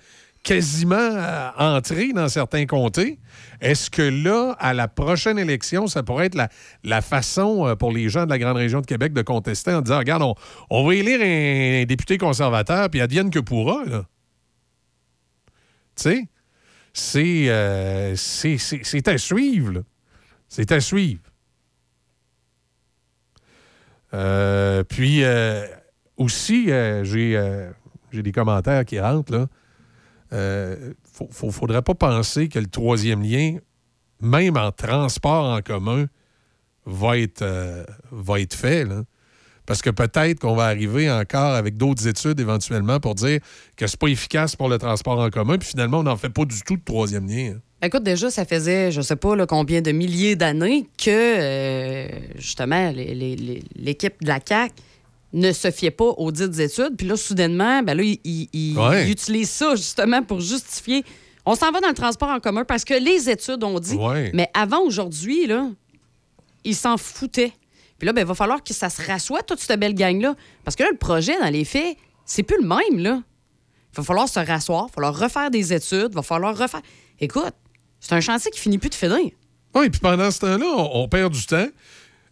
quasiment 0.47 0.95
euh, 0.95 1.49
entré 1.57 2.13
dans 2.13 2.29
certains 2.29 2.65
comtés. 2.65 3.19
Est-ce 3.59 3.89
que 3.89 4.01
là, 4.01 4.55
à 4.59 4.73
la 4.73 4.87
prochaine 4.87 5.37
élection, 5.37 5.87
ça 5.87 6.03
pourrait 6.03 6.27
être 6.27 6.37
la, 6.85 7.01
façon 7.01 7.67
euh, 7.67 7.75
pour 7.75 7.91
les 7.91 8.07
gens 8.07 8.23
de 8.23 8.29
la 8.29 8.39
grande 8.39 8.55
région 8.55 8.79
de 8.79 8.85
Québec 8.85 9.11
de 9.11 9.21
contester 9.21 9.73
en 9.73 9.81
disant, 9.81 9.97
regarde, 9.97 10.23
on, 10.69 10.87
va 10.87 10.95
élire 10.95 11.19
un, 11.19 11.83
député 11.83 12.17
conservateur, 12.17 12.89
puis 12.89 13.01
advienne 13.01 13.29
que 13.29 13.39
pourra, 13.39 13.83
là. 13.83 14.05
Tu 15.97 16.03
sais, 16.03 16.27
c'est, 16.93 17.49
euh, 17.49 18.15
c'est, 18.15 19.07
à 19.09 19.17
suivre. 19.17 19.73
là. 19.73 19.81
C'est 20.47 20.71
à 20.71 20.79
suivre. 20.79 21.23
Puis 24.87 25.23
aussi, 26.15 26.67
j'ai, 26.67 27.69
j'ai 28.11 28.23
des 28.23 28.31
commentaires 28.31 28.85
qui 28.85 28.97
rentrent. 28.97 29.33
là. 29.33 29.47
Euh, 30.33 30.93
faut- 31.13 31.29
faut- 31.31 31.51
faudrait 31.51 31.81
pas 31.81 31.95
penser 31.95 32.49
que 32.49 32.59
le 32.59 32.67
troisième 32.67 33.21
lien, 33.21 33.57
même 34.21 34.57
en 34.57 34.71
transport 34.71 35.45
en 35.45 35.61
commun, 35.61 36.05
va 36.85 37.17
être, 37.17 37.41
euh, 37.41 37.83
va 38.11 38.39
être 38.39 38.53
fait. 38.55 38.85
là. 38.85 39.03
parce 39.65 39.81
que 39.81 39.89
peut-être 39.89 40.39
qu'on 40.39 40.55
va 40.55 40.67
arriver 40.67 41.11
encore 41.11 41.53
avec 41.53 41.75
d'autres 41.75 42.07
études 42.07 42.39
éventuellement 42.39 43.01
pour 43.01 43.15
dire 43.15 43.41
que 43.75 43.85
c'est 43.85 43.99
pas 43.99 44.07
efficace 44.07 44.55
pour 44.55 44.69
le 44.69 44.77
transport 44.77 45.19
en 45.19 45.29
commun, 45.29 45.57
puis 45.57 45.67
finalement, 45.67 45.99
on 45.99 46.03
n'en 46.03 46.15
fait 46.15 46.29
pas 46.29 46.45
du 46.45 46.61
tout 46.61 46.77
de 46.77 46.81
troisième 46.85 47.27
lien. 47.27 47.55
Écoute, 47.81 48.03
déjà, 48.03 48.31
ça 48.31 48.45
faisait, 48.45 48.93
je 48.93 49.01
sais 49.01 49.17
pas 49.17 49.45
combien 49.45 49.81
de 49.81 49.91
milliers 49.91 50.37
d'années 50.37 50.87
que, 50.97 51.09
euh, 51.11 52.07
justement, 52.37 52.93
l'équipe 52.95 54.13
de 54.21 54.27
la 54.29 54.39
CAQ 54.47 54.73
ne 55.33 55.51
se 55.51 55.71
fiait 55.71 55.91
pas 55.91 56.05
aux 56.05 56.31
dites 56.31 56.57
études. 56.59 56.95
Puis 56.97 57.07
là, 57.07 57.17
soudainement, 57.17 57.83
ben 57.83 57.95
là, 57.97 58.03
ils 58.03 58.77
Ouais. 58.77 59.09
utilisent 59.09 59.49
ça, 59.51 59.75
justement, 59.75 60.23
pour 60.23 60.39
justifier. 60.39 61.03
On 61.45 61.55
s'en 61.55 61.71
va 61.71 61.79
dans 61.81 61.89
le 61.89 61.93
transport 61.93 62.29
en 62.29 62.39
commun 62.39 62.63
parce 62.65 62.83
que 62.83 62.93
les 62.93 63.29
études 63.29 63.63
ont 63.63 63.79
dit. 63.79 63.95
Ouais. 63.95 64.31
Mais 64.33 64.49
avant 64.53 64.81
aujourd'hui, 64.81 65.47
là, 65.47 65.69
ils 66.63 66.75
s'en 66.75 66.97
foutaient. 66.97 67.53
Puis 67.97 68.05
là, 68.05 68.13
ben, 68.13 68.21
il 68.21 68.27
va 68.27 68.35
falloir 68.35 68.63
que 68.63 68.73
ça 68.73 68.89
se 68.89 69.01
rassoie, 69.01 69.41
toute 69.43 69.59
cette 69.59 69.79
belle 69.79 69.93
gang-là. 69.95 70.35
Parce 70.63 70.75
que 70.75 70.83
là, 70.83 70.89
le 70.91 70.97
projet, 70.97 71.37
dans 71.39 71.49
les 71.49 71.65
faits, 71.65 71.97
c'est 72.25 72.43
plus 72.43 72.57
le 72.61 72.67
même, 72.67 72.99
là. 73.01 73.21
Il 73.93 73.97
va 73.97 74.03
falloir 74.03 74.29
se 74.29 74.39
rasseoir, 74.39 74.85
il 74.85 74.89
va 74.89 74.93
falloir 74.93 75.17
refaire 75.19 75.49
des 75.49 75.73
études, 75.73 76.09
il 76.11 76.15
va 76.15 76.21
falloir 76.21 76.55
refaire. 76.55 76.81
Écoute, 77.19 77.53
c'est 77.99 78.13
un 78.13 78.19
chantier 78.21 78.51
qui 78.51 78.59
finit 78.59 78.77
plus 78.77 78.89
de 78.89 78.95
finir. 78.95 79.31
Oui, 79.73 79.89
puis 79.89 79.99
pendant 79.99 80.29
ce 80.29 80.39
temps-là, 80.39 80.65
on, 80.65 81.03
on 81.03 81.07
perd 81.07 81.33
du 81.33 81.45
temps. 81.45 81.65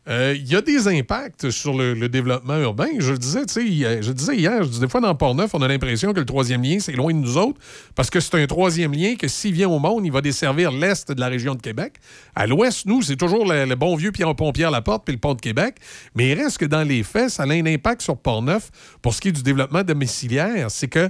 Euh, 0.07 0.35
Il 0.37 0.47
y 0.47 0.55
a 0.55 0.61
des 0.61 0.87
impacts 0.87 1.49
sur 1.49 1.75
le, 1.75 2.07
développement 2.07 2.57
urbain. 2.59 2.87
Je 2.99 3.11
le 3.13 3.17
disais, 3.17 3.41
hier- 3.57 4.01
je 4.03 4.11
disais 4.11 4.35
hier, 4.35 4.63
je 4.63 4.69
dis, 4.69 4.79
des 4.79 4.87
fois 4.87 5.01
dans 5.01 5.15
Port-Neuf, 5.15 5.51
on 5.53 5.61
a 5.61 5.67
l'impression 5.67 6.13
que 6.13 6.19
le 6.19 6.25
troisième 6.25 6.61
lien, 6.61 6.77
c'est 6.79 6.91
loin 6.91 7.11
de 7.11 7.17
nous 7.17 7.37
autres, 7.37 7.59
parce 7.95 8.09
que 8.09 8.19
c'est 8.19 8.35
un 8.35 8.45
troisième 8.45 8.93
lien 8.93 9.15
que 9.15 9.27
s'il 9.27 9.53
vient 9.53 9.69
au 9.69 9.79
monde, 9.79 10.05
il 10.05 10.11
va 10.11 10.21
desservir 10.21 10.71
l'est 10.71 11.11
de 11.11 11.19
la 11.19 11.27
région 11.27 11.55
de 11.55 11.61
Québec. 11.61 11.93
À 12.35 12.45
l'ouest, 12.45 12.85
nous, 12.85 13.01
c'est 13.01 13.15
toujours 13.15 13.45
le, 13.51 13.73
bon 13.75 13.95
vieux 13.95 14.11
Pierre 14.11 14.35
pont 14.35 14.51
pierre 14.51 14.71
la 14.71 14.81
porte 14.81 15.05
puis 15.05 15.13
le 15.13 15.19
pont 15.19 15.33
de 15.33 15.41
Québec. 15.41 15.75
Mais 16.15 16.29
il 16.29 16.41
reste 16.41 16.59
que 16.59 16.65
dans 16.65 16.83
les 16.83 17.01
faits, 17.03 17.31
ça 17.31 17.43
a 17.43 17.47
un 17.47 17.65
impact 17.65 18.01
sur 18.01 18.17
Port-Neuf 18.17 18.69
pour 19.01 19.13
ce 19.13 19.21
qui 19.21 19.29
est 19.29 19.31
du 19.31 19.43
développement 19.43 19.83
domiciliaire. 19.83 20.69
C'est 20.69 20.87
que 20.87 21.09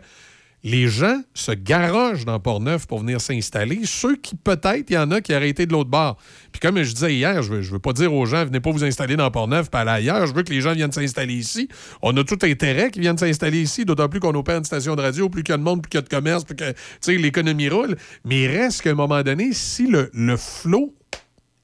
les 0.66 0.88
gens 0.88 1.22
se 1.35 1.52
garagent 1.52 2.26
dans 2.26 2.40
Port-Neuf 2.40 2.88
pour 2.88 3.00
venir 3.00 3.22
s'installer. 3.22 3.82
Ceux 3.84 4.16
qui, 4.16 4.35
peut-être, 4.35 4.90
il 4.90 4.94
y 4.94 4.98
en 4.98 5.11
a 5.11 5.22
qui 5.22 5.34
auraient 5.35 5.50
été 5.50 5.68
de 5.68 5.72
l'autre 5.72 5.92
bord. 5.92 6.18
Puis 6.52 6.60
comme 6.60 6.82
je 6.82 6.92
disais 6.92 7.14
hier, 7.14 7.44
je 7.44 7.53
veux, 7.53 7.61
je 7.61 7.72
veux 7.72 7.80
pas 7.80 7.94
dire 7.94 8.11
aux 8.11 8.26
gens, 8.26 8.44
venez 8.45 8.60
pas 8.60 8.72
vous 8.72 8.84
installer 8.84 9.16
dans 9.16 9.30
Port-Neuf, 9.30 9.69
pas 9.69 9.82
ailleurs. 9.82 10.26
Je 10.26 10.34
veux 10.34 10.42
que 10.42 10.52
les 10.52 10.61
gens 10.61 10.74
viennent 10.74 10.92
s'installer 10.92 11.35
ici. 11.35 11.69
On 12.02 12.18
a 12.18 12.24
tout 12.24 12.40
intérêt 12.42 12.90
qu'ils 12.90 13.03
viennent 13.03 13.18
s'installer 13.18 13.61
ici, 13.61 13.85
d'autant 13.85 14.10
plus 14.10 14.19
qu'on 14.19 14.34
opère 14.34 14.58
une 14.58 14.64
station 14.64 14.95
de 14.95 15.02
radio, 15.03 15.30
plus 15.30 15.44
qu'il 15.44 15.53
y 15.53 15.56
a 15.56 15.58
de 15.58 15.64
monde, 15.64 15.84
plus 15.84 15.90
qu'il 15.90 16.00
y 16.00 16.00
a 16.00 16.02
de 16.02 16.10
commerce, 16.10 16.44
plus 16.44 16.56
que, 16.56 17.11
l'économie 17.11 17.69
roule. 17.69 17.95
Mais 18.24 18.45
il 18.45 18.48
reste 18.48 18.82
qu'à 18.82 18.90
un 18.90 18.95
moment 18.95 19.22
donné, 19.22 19.53
si 19.53 19.85
le, 19.85 20.10
le 20.16 20.35
flot 20.35 20.95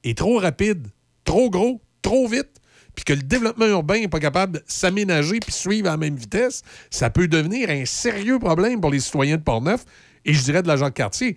est 0.04 0.16
trop 0.16 0.38
rapide, 0.38 0.86
trop 1.24 1.50
gros, 1.50 1.82
trop 2.02 2.28
vite, 2.28 2.61
puis 2.94 3.04
que 3.04 3.12
le 3.12 3.22
développement 3.22 3.66
urbain 3.66 4.00
n'est 4.00 4.08
pas 4.08 4.20
capable 4.20 4.58
de 4.58 4.62
s'aménager 4.66 5.40
puis 5.40 5.52
suivre 5.52 5.88
à 5.88 5.92
la 5.92 5.96
même 5.96 6.16
vitesse, 6.16 6.62
ça 6.90 7.10
peut 7.10 7.28
devenir 7.28 7.70
un 7.70 7.84
sérieux 7.84 8.38
problème 8.38 8.80
pour 8.80 8.90
les 8.90 9.00
citoyens 9.00 9.36
de 9.36 9.42
Portneuf 9.42 9.84
et 10.24 10.34
je 10.34 10.42
dirais 10.42 10.62
de 10.62 10.68
la 10.68 10.76
Jacques-Cartier. 10.76 11.36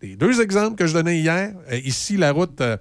Les 0.00 0.16
deux 0.16 0.40
exemples 0.40 0.76
que 0.76 0.86
je 0.86 0.94
donnais 0.94 1.18
hier, 1.18 1.54
euh, 1.70 1.78
ici, 1.78 2.16
la 2.16 2.32
route, 2.32 2.60
euh, 2.60 2.76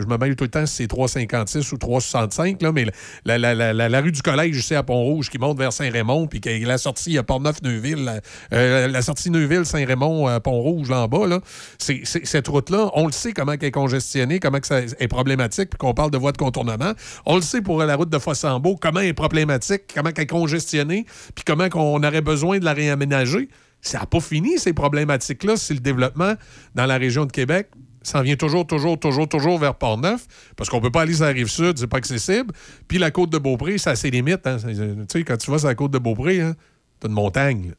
je 0.00 0.06
me 0.06 0.16
mêle 0.16 0.36
tout 0.36 0.44
le 0.44 0.50
temps 0.50 0.66
si 0.66 0.76
c'est 0.76 0.86
356 0.86 1.72
ou 1.72 1.76
365, 1.78 2.62
là, 2.62 2.72
mais 2.72 2.86
la, 3.24 4.00
rue 4.00 4.12
du 4.12 4.22
collège 4.22 4.56
ici 4.56 4.74
à 4.74 4.82
Pont-Rouge 4.82 5.30
qui 5.30 5.38
monte 5.38 5.58
vers 5.58 5.72
Saint-Raymond, 5.72 6.26
puis 6.26 6.40
la 6.64 6.78
sortie 6.78 7.18
à 7.18 7.22
Port-Neuf-Neuville, 7.22 8.04
la, 8.04 8.20
euh, 8.52 9.02
sortie 9.02 9.30
Neuville-Saint-Raymond 9.30 10.26
à 10.26 10.40
Pont-Rouge, 10.40 10.90
là 10.90 11.02
en 11.02 11.08
bas, 11.08 11.40
cette 11.78 12.48
route-là, 12.48 12.90
on 12.94 13.06
le 13.06 13.12
sait 13.12 13.32
comment 13.32 13.52
elle 13.52 13.64
est 13.64 13.70
congestionnée, 13.70 14.40
comment 14.40 14.60
que 14.60 14.66
ça 14.66 14.80
est 14.80 15.08
problématique, 15.08 15.70
puis 15.70 15.78
qu'on 15.78 15.94
parle 15.94 16.10
de 16.10 16.18
voie 16.18 16.32
de 16.32 16.38
contournement. 16.38 16.92
On 17.26 17.36
le 17.36 17.42
sait 17.42 17.62
pour 17.62 17.82
la 17.82 17.96
route 17.96 18.10
de 18.10 18.18
Fossambeau, 18.18 18.76
comment 18.76 19.00
est 19.00 19.12
problématique, 19.12 19.82
comment 19.94 20.10
elle 20.14 20.22
est 20.22 20.26
congestionnée, 20.26 21.06
puis 21.34 21.44
comment 21.46 21.68
qu'on 21.68 22.02
aurait 22.02 22.20
besoin 22.20 22.58
de 22.58 22.64
la 22.64 22.72
réaménager. 22.72 23.48
Ça 23.82 24.00
n'a 24.00 24.06
pas 24.06 24.20
fini, 24.20 24.58
ces 24.58 24.72
problématiques-là, 24.72 25.56
si 25.56 25.72
le 25.72 25.80
développement 25.80 26.34
dans 26.74 26.86
la 26.86 26.98
région 26.98 27.24
de 27.24 27.32
Québec 27.32 27.68
s'en 28.02 28.22
vient 28.22 28.36
toujours, 28.36 28.66
toujours, 28.66 28.98
toujours, 28.98 29.28
toujours 29.28 29.58
vers 29.58 29.74
Port-Neuf, 29.74 30.26
parce 30.56 30.70
qu'on 30.70 30.80
peut 30.80 30.90
pas 30.90 31.02
aller 31.02 31.14
sur 31.14 31.24
la 31.24 31.32
rive 31.32 31.48
sud, 31.48 31.78
c'est 31.78 31.86
pas 31.86 31.98
accessible. 31.98 32.52
Puis 32.88 32.98
la 32.98 33.10
côte 33.10 33.30
de 33.30 33.38
Beaupré, 33.38 33.78
ça 33.78 33.90
a 33.90 33.96
ses 33.96 34.10
limites. 34.10 34.46
hein. 34.46 34.58
C'est- 34.58 34.74
Tu 34.74 35.04
sais, 35.08 35.24
quand 35.24 35.36
tu 35.36 35.50
vas 35.50 35.58
sur 35.58 35.68
la 35.68 35.74
côte 35.74 35.90
de 35.90 35.98
Beaupré, 35.98 36.40
hein, 36.40 36.54
t'as 37.00 37.08
une 37.08 37.14
montagne. 37.14 37.72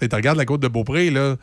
Tu 0.00 0.08
tu 0.08 0.14
regardes 0.16 0.38
la 0.38 0.44
côte 0.46 0.60
de 0.60 0.68
Beaupré, 0.68 1.10
là, 1.10 1.36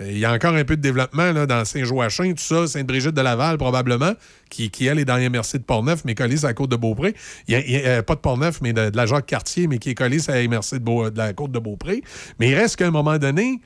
euh, 0.00 0.10
il 0.10 0.18
y 0.18 0.24
a 0.24 0.32
encore 0.32 0.54
un 0.54 0.64
peu 0.64 0.76
de 0.76 0.82
développement 0.82 1.30
là, 1.32 1.46
dans 1.46 1.64
Saint-Joachim, 1.64 2.34
tout 2.34 2.42
ça, 2.42 2.66
Sainte-Brigitte 2.66 3.14
de 3.14 3.20
Laval, 3.20 3.58
probablement, 3.58 4.12
qui, 4.50 4.68
qui, 4.70 4.86
elle, 4.86 4.98
est 4.98 5.04
dans 5.04 5.16
les 5.16 5.28
MRC 5.28 5.58
de 5.58 5.62
Portneuf, 5.62 6.04
mais 6.04 6.16
collée 6.16 6.36
sur 6.36 6.48
la 6.48 6.54
côte 6.54 6.70
de 6.70 6.76
Beaupré. 6.76 7.14
Il 7.46 7.54
y 7.54 7.76
a, 7.76 7.86
euh, 7.86 8.02
pas 8.02 8.16
de 8.16 8.20
Portneuf, 8.20 8.60
mais 8.60 8.72
de, 8.72 8.90
la 8.94 9.06
Jacques-Cartier, 9.06 9.68
mais 9.68 9.78
qui 9.78 9.90
est 9.90 9.94
collée 9.94 10.18
sur 10.18 10.32
la 10.34 10.42
de, 10.42 11.10
de 11.10 11.18
la 11.18 11.32
côte 11.32 11.52
de 11.52 11.60
Beaupré. 11.60 12.02
Mais 12.40 12.50
il 12.50 12.54
reste 12.56 12.76
qu'à 12.76 12.88
un 12.88 12.90
moment 12.90 13.16
donné, 13.18 13.60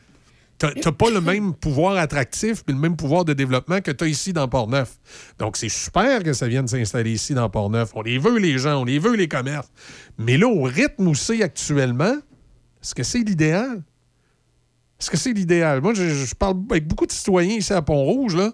t'as 0.58 0.92
pas 0.92 1.10
le 1.10 1.20
même 1.20 1.54
pouvoir 1.54 1.96
attractif 1.96 2.64
puis 2.64 2.74
le 2.74 2.80
même 2.80 2.96
pouvoir 2.96 3.24
de 3.24 3.32
développement 3.32 3.80
que 3.80 3.90
tu 3.90 4.04
as 4.04 4.08
ici 4.08 4.32
dans 4.32 4.48
Port-Neuf. 4.48 4.98
Donc, 5.38 5.56
c'est 5.56 5.68
super 5.68 6.22
que 6.22 6.32
ça 6.32 6.48
vienne 6.48 6.66
s'installer 6.66 7.12
ici 7.12 7.34
dans 7.34 7.48
Port-Neuf. 7.48 7.90
On 7.94 8.02
les 8.02 8.18
veut, 8.18 8.38
les 8.38 8.58
gens, 8.58 8.80
on 8.80 8.84
les 8.84 8.98
veut, 8.98 9.14
les 9.14 9.28
commerces. 9.28 9.70
Mais 10.18 10.36
là, 10.36 10.48
au 10.48 10.62
rythme 10.64 11.06
où 11.08 11.14
c'est 11.14 11.42
actuellement, 11.42 12.16
est-ce 12.82 12.94
que 12.94 13.02
c'est 13.02 13.20
l'idéal? 13.20 13.82
Est-ce 15.00 15.10
que 15.10 15.16
c'est 15.16 15.32
l'idéal? 15.32 15.80
Moi, 15.80 15.94
je, 15.94 16.08
je 16.08 16.34
parle 16.34 16.56
avec 16.70 16.88
beaucoup 16.88 17.06
de 17.06 17.12
citoyens 17.12 17.56
ici 17.56 17.72
à 17.72 17.82
Pont-Rouge, 17.82 18.34
là. 18.34 18.52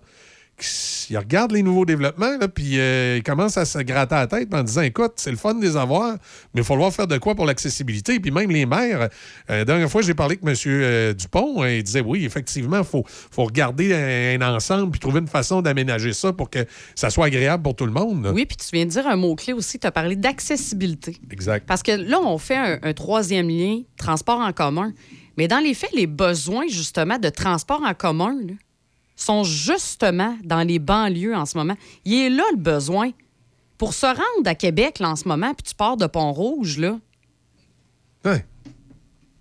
Ils 1.10 1.18
regardent 1.18 1.52
les 1.52 1.62
nouveaux 1.62 1.84
développements, 1.84 2.38
là, 2.40 2.48
puis 2.48 2.78
euh, 2.78 3.16
ils 3.18 3.22
commencent 3.22 3.56
à 3.56 3.64
se 3.64 3.78
gratter 3.78 4.14
la 4.14 4.26
tête 4.26 4.54
en 4.54 4.62
disant 4.62 4.82
écoute, 4.82 5.12
c'est 5.16 5.30
le 5.30 5.36
fun 5.36 5.54
de 5.54 5.62
les 5.62 5.76
avoir, 5.76 6.12
mais 6.54 6.60
il 6.60 6.64
faut 6.64 6.74
falloir 6.74 6.92
faire 6.92 7.06
de 7.06 7.18
quoi 7.18 7.34
pour 7.34 7.44
l'accessibilité. 7.44 8.20
Puis 8.20 8.30
même 8.30 8.50
les 8.50 8.64
maires, 8.64 9.02
euh, 9.02 9.08
la 9.58 9.64
dernière 9.64 9.90
fois, 9.90 10.00
j'ai 10.02 10.14
parlé 10.14 10.38
avec 10.42 10.48
M. 10.48 10.72
euh, 10.72 11.12
Dupont, 11.12 11.62
euh, 11.62 11.76
il 11.76 11.82
disait 11.82 12.00
oui, 12.00 12.24
effectivement, 12.24 12.78
il 12.78 12.84
faut, 12.84 13.04
faut 13.06 13.44
regarder 13.44 13.94
un, 13.94 14.40
un 14.40 14.54
ensemble 14.54 14.92
puis 14.92 15.00
trouver 15.00 15.20
une 15.20 15.28
façon 15.28 15.60
d'aménager 15.60 16.12
ça 16.12 16.32
pour 16.32 16.48
que 16.48 16.64
ça 16.94 17.10
soit 17.10 17.26
agréable 17.26 17.62
pour 17.62 17.74
tout 17.74 17.86
le 17.86 17.92
monde. 17.92 18.24
là. 18.24 18.32
Oui, 18.32 18.46
puis 18.46 18.56
tu 18.56 18.66
viens 18.72 18.86
de 18.86 18.90
dire 18.90 19.06
un 19.06 19.16
mot-clé 19.16 19.52
aussi, 19.52 19.78
tu 19.78 19.86
as 19.86 19.92
parlé 19.92 20.16
d'accessibilité. 20.16 21.16
Exact. 21.30 21.66
Parce 21.66 21.82
que 21.82 21.92
là, 21.92 22.20
on 22.20 22.38
fait 22.38 22.56
un, 22.56 22.78
un 22.82 22.92
troisième 22.92 23.48
lien, 23.48 23.80
transport 23.96 24.40
en 24.40 24.52
commun. 24.52 24.92
Mais 25.36 25.48
dans 25.48 25.58
les 25.58 25.74
faits, 25.74 25.90
les 25.94 26.06
besoins, 26.06 26.68
justement, 26.68 27.18
de 27.18 27.28
transport 27.28 27.82
en 27.84 27.92
commun 27.92 28.36
là, 28.46 28.54
sont 29.16 29.44
justement 29.44 30.36
dans 30.44 30.66
les 30.66 30.78
banlieues 30.78 31.34
en 31.34 31.46
ce 31.46 31.56
moment. 31.56 31.76
Il 32.04 32.14
est 32.14 32.30
là 32.30 32.44
le 32.52 32.58
besoin. 32.58 33.10
Pour 33.78 33.92
se 33.92 34.06
rendre 34.06 34.46
à 34.46 34.54
Québec, 34.54 35.00
en 35.00 35.16
ce 35.16 35.26
moment, 35.26 35.52
puis 35.52 35.64
tu 35.64 35.74
pars 35.74 35.96
de 35.96 36.06
Pont-Rouge, 36.06 36.78
là. 36.78 36.98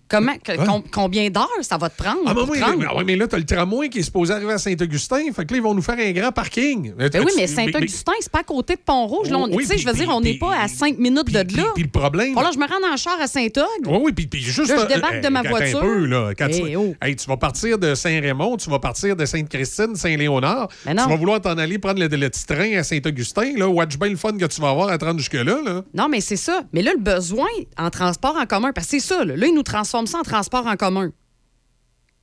Comment, 0.08 0.34
que- 0.36 0.56
com- 0.64 0.82
combien 0.92 1.30
d'heures 1.30 1.48
ça 1.62 1.76
va 1.78 1.88
te 1.88 1.96
prendre? 2.02 2.20
Ah, 2.26 2.34
mais, 2.34 2.42
oui, 2.42 2.58
mais, 2.78 2.86
ouais, 2.86 3.04
mais 3.04 3.16
là, 3.16 3.26
tu 3.26 3.34
as 3.34 3.38
le 3.38 3.44
tramway 3.46 3.88
qui 3.88 4.00
est 4.00 4.02
supposé 4.02 4.32
arriver 4.34 4.52
à 4.52 4.58
Saint-Augustin. 4.58 5.32
Fait 5.34 5.44
que 5.46 5.52
là, 5.52 5.58
ils 5.58 5.62
vont 5.62 5.74
nous 5.74 5.82
faire 5.82 5.96
un 5.98 6.12
grand 6.12 6.30
parking. 6.30 6.92
Ben 6.94 7.10
oui, 7.24 7.32
mais 7.36 7.46
Saint-Augustin, 7.46 8.12
c'est 8.20 8.30
pas 8.30 8.40
à 8.40 8.44
côté 8.44 8.74
de 8.74 8.80
Pont-Rouge. 8.80 9.28
On- 9.32 9.48
Oui, 9.54 9.64
tu 9.64 9.70
sais, 9.70 9.78
je 9.78 9.86
veux 9.86 9.94
dire, 9.94 10.08
on 10.10 10.20
n'est 10.20 10.38
pas 10.38 10.54
à 10.60 10.68
cinq 10.68 10.98
minutes 10.98 11.30
de 11.32 11.56
là. 11.56 11.64
Puis 11.74 11.84
le 11.84 11.90
problème. 11.90 12.32
Voilà, 12.34 12.50
je 12.52 12.58
me 12.58 12.66
rends 12.66 12.92
en 12.92 12.96
char 12.96 13.16
à 13.20 13.26
Saint-Og. 13.26 13.86
Oui, 13.86 13.98
oui, 14.02 14.12
puis, 14.12 14.26
puis 14.26 14.40
juste. 14.40 14.68
Là, 14.68 14.76
je 14.78 14.82
euh, 14.92 14.94
débarque 14.96 15.20
de 15.20 15.28
ma 15.28 15.42
voiture. 15.42 15.78
Un 15.78 15.82
peu, 15.82 16.04
là, 16.06 16.32
quand 16.36 16.46
Eh, 16.50 16.60
tu, 16.70 16.76
oh. 16.76 16.94
Hey, 17.02 17.16
tu 17.16 17.26
vas 17.26 17.36
partir 17.36 17.78
de 17.78 17.94
Saint-Raymond, 17.94 18.56
tu 18.58 18.68
vas 18.70 18.78
partir 18.78 19.16
de 19.16 19.24
Sainte-Christine, 19.24 19.96
Saint-Léonard. 19.96 20.68
Tu 20.68 20.74
Mais 20.86 20.94
non. 20.94 21.06
vas 21.06 21.16
vouloir 21.16 21.40
t'en 21.40 21.56
aller 21.58 21.78
prendre 21.78 22.00
le, 22.00 22.06
le 22.08 22.28
petit 22.30 22.44
train 22.46 22.76
à 22.78 22.82
Saint-Augustin. 22.82 23.52
Là, 23.56 23.68
watch 23.68 23.96
bien 23.98 24.10
le 24.10 24.16
fun 24.16 24.32
que 24.36 24.44
tu 24.46 24.60
vas 24.60 24.70
avoir 24.70 24.88
à 24.88 24.98
te 24.98 25.04
rendre 25.04 25.18
jusque-là. 25.18 25.60
Là. 25.64 25.82
Non, 25.94 26.08
mais 26.08 26.20
c'est 26.20 26.36
ça. 26.36 26.62
Mais 26.72 26.82
là, 26.82 26.92
le 26.94 27.00
besoin 27.00 27.48
en 27.78 27.90
transport 27.90 28.36
en 28.36 28.46
commun, 28.46 28.72
parce 28.74 28.86
que 28.88 29.00
c'est 29.00 29.06
ça, 29.06 29.24
là, 29.24 29.34
Là, 29.36 29.46
ils 29.46 29.54
nous 29.54 29.62
transforment 29.62 30.03
ça 30.06 30.18
en 30.18 30.22
transport 30.22 30.66
en 30.66 30.76
commun. 30.76 31.10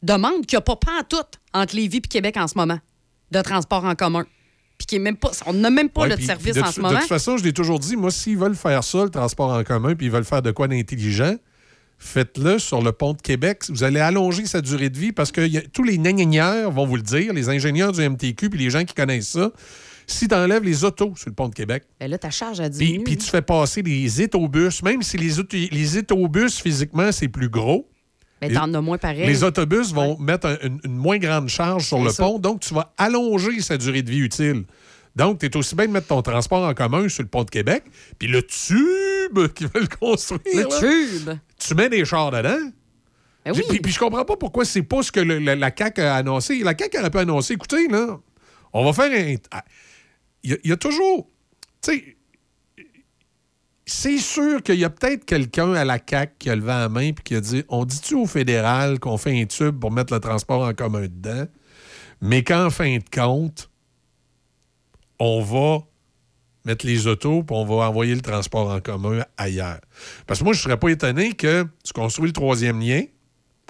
Demande 0.03 0.45
qu'il 0.45 0.57
n'y 0.57 0.63
a 0.67 0.75
pas 0.75 0.77
tout 1.07 1.17
entre 1.53 1.75
Lévis 1.75 1.97
et 1.97 2.01
Québec 2.01 2.35
en 2.37 2.47
ce 2.47 2.57
moment 2.57 2.79
de 3.31 3.41
transport 3.41 3.85
en 3.85 3.95
commun. 3.95 4.25
Puis 4.77 4.87
qu'il 4.87 4.95
est 4.97 5.01
même 5.01 5.15
pas, 5.17 5.29
on 5.45 5.53
n'a 5.53 5.69
même 5.69 5.89
pas 5.89 6.01
Ouais, 6.01 6.09
le 6.15 6.17
service 6.21 6.55
de, 6.55 6.61
en 6.61 6.71
ce 6.71 6.77
de 6.77 6.81
moment. 6.81 6.99
toute 6.99 7.07
façon, 7.07 7.37
je 7.37 7.43
l'ai 7.43 7.53
toujours 7.53 7.79
dit, 7.79 7.95
moi, 7.95 8.09
s'ils 8.11 8.37
veulent 8.37 8.55
faire 8.55 8.83
ça, 8.83 9.03
le 9.03 9.09
transport 9.11 9.51
en 9.51 9.63
commun, 9.63 9.95
puis 9.95 10.07
ils 10.07 10.11
veulent 10.11 10.25
faire 10.25 10.41
de 10.41 10.49
quoi 10.51 10.67
d'intelligent, 10.67 11.35
faites-le 11.99 12.57
sur 12.57 12.81
le 12.81 12.91
pont 12.91 13.13
de 13.13 13.21
Québec. 13.21 13.63
Vous 13.69 13.83
allez 13.83 13.99
allonger 13.99 14.47
sa 14.47 14.59
durée 14.61 14.89
de 14.89 14.97
vie 14.97 15.11
parce 15.11 15.31
que 15.31 15.41
a- 15.57 15.61
tous 15.71 15.83
les 15.83 15.97
gnagnagnières 15.99 16.71
vont 16.71 16.87
vous 16.87 16.95
le 16.95 17.03
dire, 17.03 17.31
les 17.31 17.47
ingénieurs 17.49 17.91
du 17.91 18.01
MTQ 18.01 18.49
puis 18.49 18.59
les 18.59 18.71
gens 18.71 18.83
qui 18.83 18.95
connaissent 18.95 19.29
ça. 19.29 19.51
Si 20.11 20.27
tu 20.27 20.35
enlèves 20.35 20.63
les 20.63 20.83
autos 20.83 21.13
sur 21.15 21.29
le 21.29 21.35
pont 21.35 21.47
de 21.49 21.55
Québec, 21.55 21.83
Ben 21.99 22.09
là, 22.09 22.17
ta 22.17 22.29
charge 22.29 22.59
a 22.59 22.69
diminué. 22.69 23.03
puis 23.03 23.17
tu 23.17 23.27
fais 23.29 23.41
passer 23.41 23.81
les 23.81 24.21
autobus, 24.21 24.83
même 24.83 25.01
si 25.01 25.17
les, 25.17 25.33
les 25.71 25.97
autobus, 25.97 26.59
physiquement, 26.61 27.11
c'est 27.11 27.27
plus 27.29 27.49
gros, 27.49 27.87
Mais 28.41 28.49
les- 28.49 28.55
t'en 28.55 28.73
as 28.73 28.81
moins 28.81 28.97
pareil. 28.97 29.25
les 29.27 29.43
autobus 29.43 29.93
vont 29.93 30.17
mettre 30.17 30.47
un- 30.47 30.57
une, 30.67 30.79
une 30.83 30.95
moins 30.97 31.17
grande 31.17 31.47
charge 31.47 31.85
sur 31.85 32.03
le 32.03 32.09
ça. 32.11 32.23
pont, 32.23 32.39
donc 32.39 32.59
tu 32.61 32.73
vas 32.73 32.93
allonger 32.97 33.61
sa 33.61 33.77
durée 33.77 34.01
de 34.03 34.11
vie 34.11 34.19
utile. 34.19 34.63
Donc, 35.15 35.39
tu 35.39 35.45
es 35.45 35.57
aussi 35.57 35.75
bien 35.75 35.87
de 35.87 35.91
mettre 35.91 36.07
ton 36.07 36.21
transport 36.21 36.63
en 36.63 36.73
commun 36.73 37.09
sur 37.09 37.23
le 37.23 37.27
pont 37.29 37.43
de 37.43 37.49
Québec, 37.49 37.83
puis 38.17 38.27
le 38.29 38.41
tube 38.43 39.47
qu'ils 39.55 39.67
veulent 39.67 39.89
construire. 39.89 40.41
Le 40.53 40.61
là, 40.63 40.79
tube? 40.79 41.29
Tu 41.57 41.75
mets 41.75 41.89
des 41.89 42.05
chars 42.05 42.31
dedans. 42.31 42.57
Ben 43.45 43.53
Puis- 43.53 43.63
Puis, 43.69 43.79
puis 43.79 43.91
je 43.91 43.99
comprends 43.99 44.23
pas 44.23 44.37
pourquoi 44.37 44.65
c'est 44.65 44.83
pas 44.83 45.01
ce 45.03 45.11
que 45.11 45.19
le- 45.19 45.39
la, 45.39 45.55
la 45.55 45.71
CAQ 45.75 46.01
a 46.01 46.15
annoncé. 46.15 46.59
La 46.63 46.75
CAQ 46.77 46.99
aurait 46.99 47.09
pu 47.09 47.17
annoncer, 47.17 47.53
écoutez, 47.53 47.87
là, 47.87 48.19
on 48.71 48.85
va 48.89 48.93
faire 48.93 49.11
un... 49.11 49.35
Il 50.43 50.57
y, 50.63 50.71
a- 50.71 50.77
toujours... 50.77 51.29
Tu 51.81 51.91
sais, 51.91 52.17
c'est 53.85 54.17
sûr 54.19 54.63
qu'il 54.63 54.75
y 54.75 54.85
a 54.85 54.89
peut-être 54.89 55.25
quelqu'un 55.25 55.73
à 55.73 55.83
la 55.83 55.99
CAC 55.99 56.37
qui 56.39 56.49
a 56.49 56.55
levé 56.55 56.67
la 56.67 56.89
main 56.89 57.01
et 57.01 57.13
qui 57.13 57.35
a 57.35 57.41
dit 57.41 57.63
On 57.67 57.83
dit-tu 57.85 58.15
au 58.15 58.25
fédéral 58.25 58.99
qu'on 58.99 59.17
fait 59.17 59.39
un 59.39 59.45
tube 59.45 59.79
pour 59.79 59.91
mettre 59.91 60.13
le 60.13 60.19
transport 60.19 60.61
en 60.63 60.73
commun 60.73 61.01
dedans, 61.01 61.45
mais 62.21 62.43
qu'en 62.43 62.69
fin 62.69 62.97
de 62.97 63.03
compte, 63.13 63.69
on 65.19 65.41
va 65.41 65.83
mettre 66.63 66.85
les 66.85 67.07
autos 67.07 67.43
puis 67.43 67.55
on 67.55 67.65
va 67.65 67.87
envoyer 67.89 68.15
le 68.15 68.21
transport 68.21 68.69
en 68.69 68.79
commun 68.79 69.23
ailleurs. 69.37 69.81
Parce 70.27 70.39
que 70.39 70.45
moi, 70.45 70.53
je 70.53 70.59
ne 70.59 70.63
serais 70.63 70.79
pas 70.79 70.89
étonné 70.89 71.33
que 71.33 71.65
tu 71.83 71.93
construis 71.93 72.27
le 72.27 72.33
troisième 72.33 72.79
lien 72.79 73.03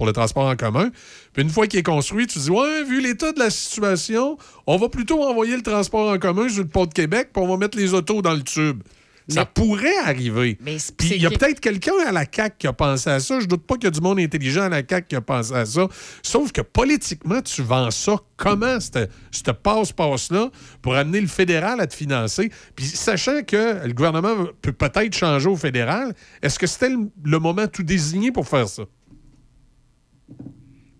pour 0.02 0.08
le 0.08 0.14
transport 0.14 0.48
en 0.48 0.56
commun. 0.56 0.90
Puis 1.32 1.44
une 1.44 1.52
fois 1.52 1.68
qu'il 1.68 1.78
est 1.78 1.84
construit, 1.84 2.26
tu 2.26 2.40
dis 2.40 2.50
Ouais, 2.50 2.84
vu 2.84 3.02
l'état 3.02 3.34
de 3.34 3.38
la 3.38 3.52
situation, 3.52 4.36
on 4.66 4.78
va 4.78 4.90
plutôt 4.90 5.22
envoyer 5.22 5.56
le 5.56 5.62
transport 5.62 6.12
en 6.12 6.18
commun 6.18 6.50
sur 6.50 6.64
le 6.64 6.70
pont 6.70 6.88
de 6.88 6.92
Québec 6.92 7.30
puis 7.32 7.44
on 7.44 7.48
va 7.48 7.56
mettre 7.56 7.78
les 7.78 7.94
autos 7.94 8.24
dans 8.24 8.34
le 8.34 8.42
tube. 8.42 8.82
Ça 9.28 9.46
pourrait 9.46 9.96
arriver. 10.04 10.58
Puis 10.98 11.12
il 11.12 11.22
y 11.22 11.28
a 11.28 11.30
peut-être 11.30 11.60
quelqu'un 11.60 11.94
à 12.08 12.12
la 12.12 12.26
CAQ 12.26 12.56
qui 12.58 12.66
a 12.66 12.74
pensé 12.74 13.12
à 13.12 13.20
ça. 13.20 13.40
Je 13.40 13.46
doute 13.46 13.62
pas 13.62 13.76
qu'il 13.76 13.84
y 13.84 13.88
a 13.88 13.92
du 13.92 14.02
monde 14.02 14.20
intelligent 14.20 14.64
à 14.64 14.70
la 14.70 14.82
CAQ 14.82 15.08
qui 15.08 15.16
a 15.16 15.22
pensé 15.22 15.54
à 15.54 15.68
ça. 15.68 15.88
Sauf 16.24 16.52
que 16.52 16.62
politiquement, 16.62 17.40
tu 17.44 17.62
vends 17.62 17.92
ça 17.92 18.16
comment, 18.38 18.80
ce 18.80 19.52
passe-passe-là, 19.52 20.50
pour 20.82 20.96
amener 20.96 21.22
le 21.22 21.28
fédéral 21.28 21.80
à 21.80 21.86
te 21.86 21.94
financer? 21.94 22.52
Puis 22.76 22.86
sachant 22.86 23.44
que 23.44 23.86
le 23.86 23.94
gouvernement 23.94 24.48
peut 24.64 24.74
peut-être 24.74 25.16
changer 25.16 25.48
au 25.48 25.56
fédéral, 25.56 26.16
est-ce 26.42 26.58
que 26.58 26.66
c'était 26.66 26.90
le 26.90 27.40
moment 27.40 27.68
tout 27.68 27.84
désigné 27.84 28.32
pour 28.32 28.48
faire 28.48 28.68
ça? 28.68 28.86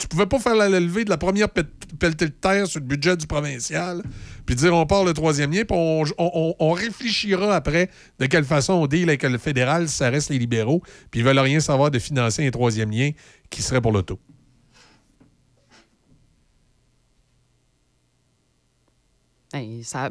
Tu 0.02 0.08
pouvais 0.08 0.26
pas 0.26 0.40
faire 0.40 0.56
la 0.56 0.68
levée 0.68 1.06
de 1.06 1.12
la 1.12 1.18
première 1.20 1.48
pelletée 1.50 2.26
de 2.26 2.32
terre 2.32 2.66
sur 2.66 2.80
le 2.80 2.88
budget 2.88 3.16
du 3.16 3.28
provincial, 3.28 4.02
puis 4.48 4.56
dire 4.56 4.74
on 4.74 4.88
part 4.88 5.04
le 5.04 5.14
troisième 5.14 5.52
lien, 5.52 5.64
puis 5.64 5.78
on, 6.18 6.72
réfléchira 6.72 7.56
après 7.56 7.88
de 8.18 8.26
quelle 8.26 8.44
façon 8.44 8.74
on 8.74 8.88
deal 8.88 9.08
avec 9.10 9.22
le 9.22 9.38
fédéral 9.38 9.88
si 9.88 9.98
ça 9.98 10.10
reste 10.10 10.32
les 10.32 10.40
libéraux, 10.40 10.82
puis 11.12 11.20
ils 11.20 11.24
veulent 11.24 11.38
rien 11.38 11.60
savoir 11.60 11.92
de 11.92 12.00
financer 12.00 12.48
un 12.48 12.50
troisième 12.50 12.90
lien 12.90 13.12
qui 13.52 13.62
serait 13.62 13.80
pour 13.80 13.92
l'auto. 13.92 14.20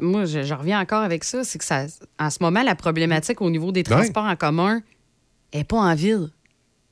moi, 0.01 0.23
je, 0.23 0.53
reviens 0.53 0.79
encore 0.79 1.03
avec 1.03 1.25
ça. 1.25 1.43
C'est 1.43 1.57
que 1.57 1.65
ça, 1.65 1.87
en 2.17 2.29
ce 2.29 2.37
moment, 2.39 2.63
la 2.63 2.75
problématique 2.75 3.41
au 3.41 3.49
niveau 3.49 3.73
des 3.73 3.83
transports 3.83 4.23
en 4.23 4.37
commun 4.37 4.81
n'est 5.53 5.65
pas 5.65 5.79
en 5.79 5.95
ville 5.95 6.29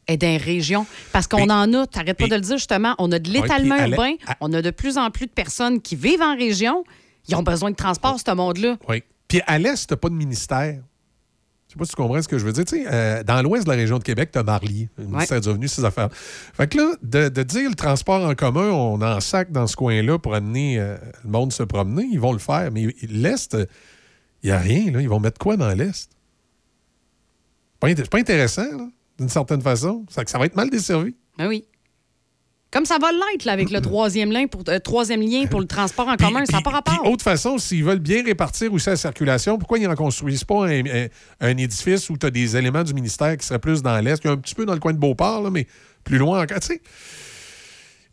est 0.10 0.18
dans 0.18 0.38
région. 0.38 0.86
Parce 1.14 1.28
qu'on 1.28 1.50
en 1.50 1.74
a, 1.74 1.88
tu 1.88 2.00
pas 2.00 2.28
de 2.28 2.36
le 2.36 2.42
dire 2.42 2.58
justement, 2.58 2.96
on 2.98 3.12
a 3.12 3.20
de 3.20 3.30
l'étalement 3.30 3.78
urbain, 3.78 4.14
on 4.42 4.52
a 4.54 4.62
de 4.62 4.72
plus 4.72 4.98
en 4.98 5.12
plus 5.12 5.28
de 5.28 5.32
personnes 5.32 5.82
qui 5.82 5.96
vivent 5.96 6.22
en 6.22 6.36
région. 6.36 6.84
Ils 7.28 7.36
ont 7.36 7.44
besoin 7.44 7.72
de 7.72 7.76
transport, 7.76 8.20
ce 8.20 8.34
monde-là. 8.34 8.78
Oui. 8.88 9.04
Puis 9.28 9.42
à 9.46 9.60
l'Est, 9.60 9.88
tu 9.88 9.96
pas 9.96 10.10
de 10.10 10.16
ministère. 10.16 10.80
Je 11.68 11.74
sais 11.74 11.78
pas 11.78 11.86
si 11.86 11.92
tu 11.92 11.98
comprends 11.98 12.20
ce 12.20 12.28
que 12.28 12.40
je 12.40 12.46
veux 12.46 12.52
dire. 12.52 12.66
Tu 12.66 12.84
sais, 12.84 12.86
euh, 12.92 13.24
dans 13.24 13.44
l'ouest 13.44 13.66
de 13.66 13.70
la 13.70 13.76
région 13.76 14.00
de 14.00 14.04
Québec, 14.04 14.32
tu 14.34 14.40
as 14.40 14.44
Marly, 14.44 14.90
le 14.98 15.06
ministère 15.06 15.40
du 15.40 15.50
Revenu, 15.50 15.68
ces 15.68 15.86
affaires. 15.86 16.10
Fait 16.12 16.68
que 16.68 16.78
là, 16.80 17.30
de, 17.30 17.44
dire 17.44 17.70
le 17.70 17.76
transport 17.76 18.28
en 18.28 18.34
commun, 18.34 18.72
on 18.72 19.00
en 19.04 19.20
sac 19.20 19.52
dans 19.52 19.68
ce 19.68 19.76
coin-là 19.76 20.18
pour 20.18 20.34
amener 20.34 20.80
euh, 20.80 20.98
le 21.24 21.30
monde 21.30 21.54
se 21.54 21.62
promener, 21.62 22.08
ils 22.12 22.20
vont 22.20 22.34
le 22.34 22.40
faire. 22.40 22.72
Mais 22.72 22.88
l'Est, 23.08 23.56
il 24.42 24.48
n'y 24.48 24.52
a 24.52 24.58
rien. 24.58 24.92
Là. 24.92 25.02
Ils 25.02 25.10
vont 25.10 25.20
mettre 25.20 25.38
quoi 25.38 25.58
dans 25.58 25.70
l'Est? 25.70 26.10
C'est 27.84 28.10
pas 28.10 28.18
intéressant, 28.18 28.66
là 28.76 28.88
d'une 29.20 29.30
certaine 29.30 29.62
façon. 29.62 30.06
Ça, 30.10 30.24
ça 30.26 30.38
va 30.38 30.46
être 30.46 30.56
mal 30.56 30.70
desservi. 30.70 31.16
Ben 31.38 31.48
oui. 31.48 31.66
Comme 32.72 32.86
ça 32.86 33.00
va 33.00 33.12
l'être 33.12 33.48
avec 33.48 33.72
le 33.72 33.82
troisième 33.82 34.32
lien 34.32 34.46
pour, 34.46 34.62
euh, 34.70 34.78
troisième 34.78 35.22
lien 35.22 35.48
pour 35.48 35.60
le 35.60 35.66
transport 35.66 36.08
en 36.08 36.18
commun, 36.18 36.46
ça 36.46 36.58
n'a 36.58 36.62
pas 36.62 36.70
rapport. 36.70 37.04
autre 37.08 37.24
façon, 37.24 37.58
s'ils 37.58 37.84
veulent 37.84 37.98
bien 37.98 38.24
répartir 38.24 38.72
aussi 38.72 38.90
la 38.90 38.96
circulation, 38.96 39.58
pourquoi 39.58 39.80
ils 39.80 39.88
n'en 39.88 39.96
construisent 39.96 40.44
pas 40.44 40.68
un, 40.68 41.58
édifice 41.58 42.12
où 42.12 42.18
tu 42.18 42.28
as 42.28 42.30
des 42.30 42.56
éléments 42.58 42.84
du 42.84 42.94
ministère 42.94 43.36
qui 43.38 43.46
seraient 43.46 43.60
plus 43.60 43.82
dans 43.82 44.00
l'Est, 44.00 44.24
un 44.26 44.38
petit 44.38 44.54
peu 44.54 44.66
dans 44.68 44.74
le 44.74 44.80
coin 44.80 44.94
de 44.94 45.00
Beauport, 45.00 45.50
mais 45.50 45.66
plus 46.04 46.20
loin 46.20 46.44
encore. 46.44 46.60
Tu 46.60 46.80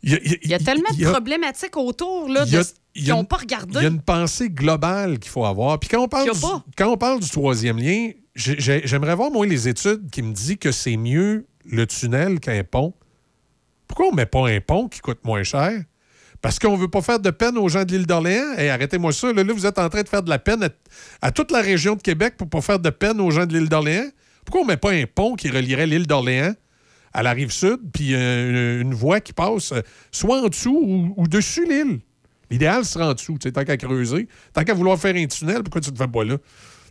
il 0.03 0.49
y, 0.49 0.53
a 0.53 0.59
tellement 0.59 0.89
de 0.97 1.05
problématiques 1.05 1.75
autour 1.75 2.29
là, 2.29 2.45
qui 2.45 3.09
n'ont 3.09 3.25
pas 3.25 3.37
regardé. 3.37 3.79
Il 3.79 3.81
y 3.81 3.85
a 3.85 3.89
une 3.89 4.01
pensée 4.01 4.49
globale 4.49 5.19
qu'il 5.19 5.31
faut 5.31 5.43
avoir. 5.43 5.79
Puis 5.79 5.89
quand 5.89 6.01
on 6.01 6.07
parle, 6.07 6.29
quand 6.77 6.87
on 6.87 6.97
parle 6.97 7.19
du 7.19 7.29
troisième 7.29 7.77
lien, 7.77 8.11
J'aimerais 8.37 9.15
voir, 9.15 9.31
moi, 9.31 9.47
les 9.47 9.67
études 9.67 10.11
qui 10.11 10.21
me 10.21 10.31
disent 10.31 10.57
que 10.57 10.71
c'est 10.71 10.95
mieux 10.95 11.47
le 11.65 11.87
tunnel 11.87 12.39
qu'un 12.39 12.63
pont. 12.63 12.93
Pourquoi 13.87 14.07
on 14.07 14.11
ne 14.11 14.17
met 14.17 14.27
pas 14.27 14.47
un 14.47 14.61
pont 14.61 14.87
qui 14.87 14.99
coûte 14.99 15.19
moins 15.23 15.41
cher? 15.41 15.71
Parce 16.39 16.59
qu'on 16.59 16.77
ne 16.77 16.81
veut 16.81 16.87
pas 16.87 17.01
faire 17.01 17.19
de 17.19 17.31
peine 17.31 17.57
aux 17.57 17.67
gens 17.67 17.83
de 17.83 17.91
l'île 17.91 18.05
d'Orléans. 18.05 18.53
Et 18.59 18.69
arrêtez-moi 18.69 19.11
ça. 19.11 19.33
Là, 19.33 19.43
vous 19.43 19.65
êtes 19.65 19.79
en 19.79 19.89
train 19.89 20.03
de 20.03 20.07
faire 20.07 20.21
de 20.21 20.29
la 20.29 20.37
peine 20.37 20.69
à, 21.21 21.31
toute 21.31 21.49
la 21.49 21.61
région 21.61 21.95
de 21.95 22.01
Québec 22.01 22.35
pour 22.37 22.45
ne 22.45 22.51
pas 22.51 22.61
faire 22.61 22.79
de 22.79 22.91
peine 22.91 23.19
aux 23.19 23.31
gens 23.31 23.47
de 23.47 23.57
l'île 23.57 23.69
d'Orléans. 23.69 24.09
Pourquoi 24.45 24.61
on 24.61 24.65
ne 24.65 24.69
met 24.69 24.77
pas 24.77 24.91
un 24.91 25.05
pont 25.07 25.35
qui 25.35 25.49
relierait 25.49 25.87
l'île 25.87 26.05
d'Orléans 26.05 26.53
à 27.13 27.23
la 27.23 27.31
rive 27.31 27.49
sud, 27.49 27.79
puis 27.91 28.13
euh, 28.13 28.81
une, 28.81 28.93
voie 28.93 29.19
qui 29.19 29.33
passe 29.33 29.71
euh, 29.71 29.81
soit 30.11 30.43
en 30.43 30.49
dessous 30.49 30.79
ou, 30.79 31.13
ou 31.17 31.27
dessus 31.27 31.65
l'île? 31.65 32.01
L'idéal 32.51 32.85
serait 32.85 33.05
en 33.05 33.13
dessous, 33.13 33.39
tant 33.39 33.63
qu'à 33.63 33.77
creuser. 33.77 34.27
Tant 34.53 34.63
qu'à 34.63 34.75
vouloir 34.75 34.99
faire 34.99 35.15
un 35.15 35.25
tunnel, 35.25 35.63
pourquoi 35.63 35.81
tu 35.81 35.89
ne 35.89 35.95
te 35.95 36.03
fais 36.03 36.07
pas 36.07 36.23
là? 36.23 36.37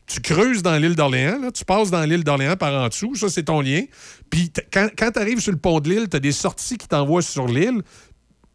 Tu 0.06 0.20
creuses 0.20 0.62
dans 0.62 0.76
l'île 0.76 0.94
d'Orléans, 0.94 1.50
tu 1.52 1.64
passes 1.64 1.90
dans 1.90 2.02
l'île 2.04 2.22
d'Orléans 2.22 2.56
par 2.56 2.72
en 2.72 2.88
dessous, 2.88 3.14
ça 3.16 3.28
c'est 3.28 3.44
ton 3.44 3.60
lien. 3.60 3.82
Puis 4.30 4.52
quand, 4.72 4.88
tu 4.96 5.18
arrives 5.18 5.40
sur 5.40 5.52
le 5.52 5.58
pont 5.58 5.80
de 5.80 5.90
l'île, 5.90 6.08
tu 6.08 6.16
as 6.16 6.20
des 6.20 6.32
sorties 6.32 6.78
qui 6.78 6.86
t'envoient 6.86 7.22
sur 7.22 7.48
l'île, 7.48 7.82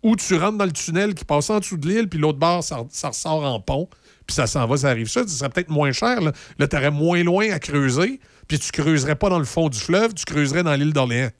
ou 0.03 0.15
tu 0.15 0.35
rentres 0.35 0.57
dans 0.57 0.65
le 0.65 0.71
tunnel 0.71 1.13
qui 1.13 1.25
passe 1.25 1.49
en 1.49 1.59
dessous 1.59 1.77
de 1.77 1.87
l'île, 1.87 2.07
puis 2.07 2.19
l'autre 2.19 2.39
bord, 2.39 2.63
ça, 2.63 2.77
ressort 3.03 3.43
en 3.43 3.59
pont, 3.59 3.87
puis 4.25 4.33
ça 4.35 4.47
s'en 4.47 4.65
va, 4.65 4.77
ça 4.77 4.89
arrive 4.89 5.09
ça. 5.09 5.27
Ça 5.27 5.35
serait 5.35 5.49
peut-être 5.49 5.69
moins 5.69 5.91
cher. 5.91 6.21
Là, 6.21 6.31
tu 6.67 6.75
aurais 6.75 6.91
moins 6.91 7.23
loin 7.23 7.51
à 7.51 7.59
creuser, 7.59 8.19
puis 8.47 8.57
tu 8.57 8.71
creuserais 8.71 9.15
pas 9.15 9.29
dans 9.29 9.39
le 9.39 9.45
fond 9.45 9.69
du 9.69 9.79
fleuve, 9.79 10.13
tu 10.13 10.25
creuserais 10.25 10.63
dans 10.63 10.73
l'île 10.73 10.93
d'Orléans. 10.93 11.31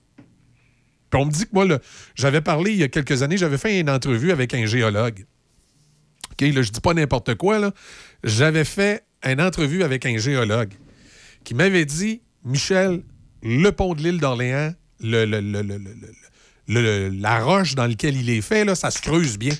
Puis 1.10 1.22
on 1.22 1.26
me 1.26 1.32
dit 1.32 1.46
que 1.46 1.50
moi, 1.54 1.66
j'avais 2.16 2.42
parlé 2.42 2.72
il 2.72 2.78
y 2.78 2.84
a 2.84 2.88
quelques 2.88 3.24
années, 3.24 3.38
j'avais 3.38 3.58
fait 3.58 3.80
une 3.80 3.90
entrevue 3.90 4.32
avec 4.32 4.54
un 4.54 4.66
géologue. 4.66 5.26
OK, 6.32 6.42
là, 6.42 6.62
je 6.62 6.72
dis 6.72 6.80
pas 6.82 6.94
n'importe 6.94 7.36
quoi, 7.36 7.60
là. 7.60 7.72
J'avais 8.24 8.64
fait 8.64 9.04
une 9.24 9.42
entrevue 9.42 9.84
avec 9.84 10.06
un 10.06 10.18
géologue 10.18 10.74
qui 11.44 11.54
m'avait 11.54 11.86
dit 11.86 12.22
Michel, 12.44 13.04
le 13.44 13.72
pont 13.72 13.94
de 13.94 14.02
l'île 14.02 14.20
d'Orléans, 14.20 14.74
le, 15.02 15.26
la 17.10 17.40
roche 17.40 17.76
dans 17.76 17.88
laquelle 17.88 18.16
il 18.16 18.30
est 18.30 18.42
fait, 18.42 18.66
là, 18.66 18.76
ça 18.76 18.92
se 18.92 19.02
creuse 19.02 19.38
bien. 19.38 19.54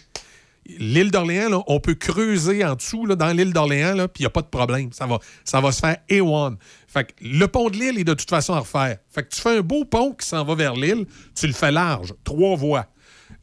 L'île 0.78 1.12
d'Orléans, 1.12 1.64
on 1.68 1.80
peut 1.80 1.96
creuser 1.96 2.64
en 2.64 2.76
dessous, 2.76 3.06
là, 3.06 3.16
dans 3.16 3.36
l'île 3.36 3.52
d'Orléans, 3.52 3.96
puis 4.08 4.20
il 4.20 4.22
n'y 4.22 4.28
a 4.28 4.30
pas 4.30 4.44
de 4.44 4.48
problème. 4.48 4.94
Ça 4.94 5.08
va, 5.08 5.20
ça 5.44 5.60
va 5.60 5.72
se 5.72 5.80
faire 5.80 5.98
A1. 6.10 6.56
Fait 6.88 7.06
que 7.06 7.12
le 7.22 7.48
pont 7.48 7.70
de 7.70 7.78
l'île 7.78 8.00
est 8.00 8.04
de 8.04 8.14
toute 8.14 8.30
façon 8.30 8.54
à 8.54 8.60
refaire. 8.60 8.98
Fait 9.10 9.24
que 9.24 9.30
tu 9.30 9.42
fais 9.42 9.58
un 9.58 9.62
beau 9.62 9.86
pont 9.86 10.14
qui 10.14 10.28
s'en 10.28 10.46
va 10.46 10.56
vers 10.56 10.76
l'île, 10.76 11.06
tu 11.36 11.48
le 11.48 11.54
fais 11.54 11.72
large, 11.72 12.14
trois 12.24 12.56
voies. 12.56 12.86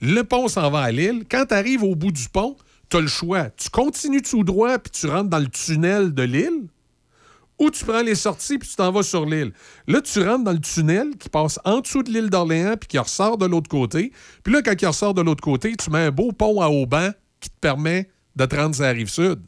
Le 0.01 0.23
pont 0.23 0.49
s'en 0.49 0.71
va 0.71 0.81
à 0.81 0.93
l'île. 0.93 1.25
Quand 1.29 1.47
tu 1.47 1.55
arrives 1.55 1.83
au 1.83 1.97
bout 1.97 2.13
du 2.13 2.29
pont, 2.29 2.57
tu 2.89 2.97
as 2.97 3.00
le 3.00 3.07
choix. 3.07 3.50
Tu 3.50 3.70
continues 3.70 4.23
tout 4.23 4.44
droit 4.44 4.78
puis 4.78 4.91
tu 4.91 5.07
rentres 5.07 5.31
dans 5.31 5.39
le 5.39 5.49
tunnel 5.49 6.15
de 6.15 6.23
l'île 6.23 6.68
ou 7.58 7.70
tu 7.70 7.84
prends 7.84 8.02
les 8.02 8.15
sorties 8.15 8.58
puis 8.58 8.68
tu 8.68 8.76
t'en 8.76 8.92
vas 8.92 9.02
sur 9.02 9.26
l'île. 9.26 9.52
Là, 9.86 10.00
tu 10.00 10.23
rentres 10.23 10.44
dans 10.44 10.52
le 10.52 10.60
tunnel 10.60 11.17
qui 11.18 11.28
passe 11.28 11.58
en 11.65 11.81
dessous 11.81 12.02
de 12.02 12.10
l'île 12.10 12.31
d'Orléans 12.31 12.76
puis 12.76 12.89
qui 12.89 12.99
ressort 12.99 13.36
de 13.36 13.47
l'autre 13.47 13.68
côté. 13.68 14.12
Puis 14.42 14.52
là, 14.52 14.62
quand 14.62 14.75
il 14.81 14.86
ressort 14.86 15.15
de 15.15 15.23
l'autre 15.23 15.42
côté, 15.42 15.75
tu 15.76 15.91
mets 15.91 16.07
un 16.07 16.10
beau 16.10 16.33
pont 16.33 16.60
à 16.60 16.68
Auban 16.68 17.10
qui 17.41 17.50
te 17.50 17.58
permet 17.60 18.08
de 18.36 18.47
te 18.47 18.57
rendre 18.57 18.75
sur 18.75 18.84
la 18.84 18.92
rive 18.92 19.08
sud. 19.08 19.41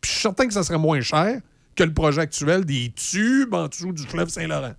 Puis 0.00 0.10
je 0.10 0.14
suis 0.14 0.22
certain 0.22 0.46
que 0.46 0.54
ça 0.54 0.64
serait 0.64 0.78
moins 0.78 1.00
cher 1.00 1.40
que 1.76 1.84
le 1.84 1.92
projet 1.94 2.22
actuel 2.22 2.64
des 2.64 2.92
tubes 2.92 3.54
en 3.54 3.68
dessous 3.68 3.92
du 3.92 4.02
fleuve 4.02 4.28
Saint-Laurent. 4.28 4.74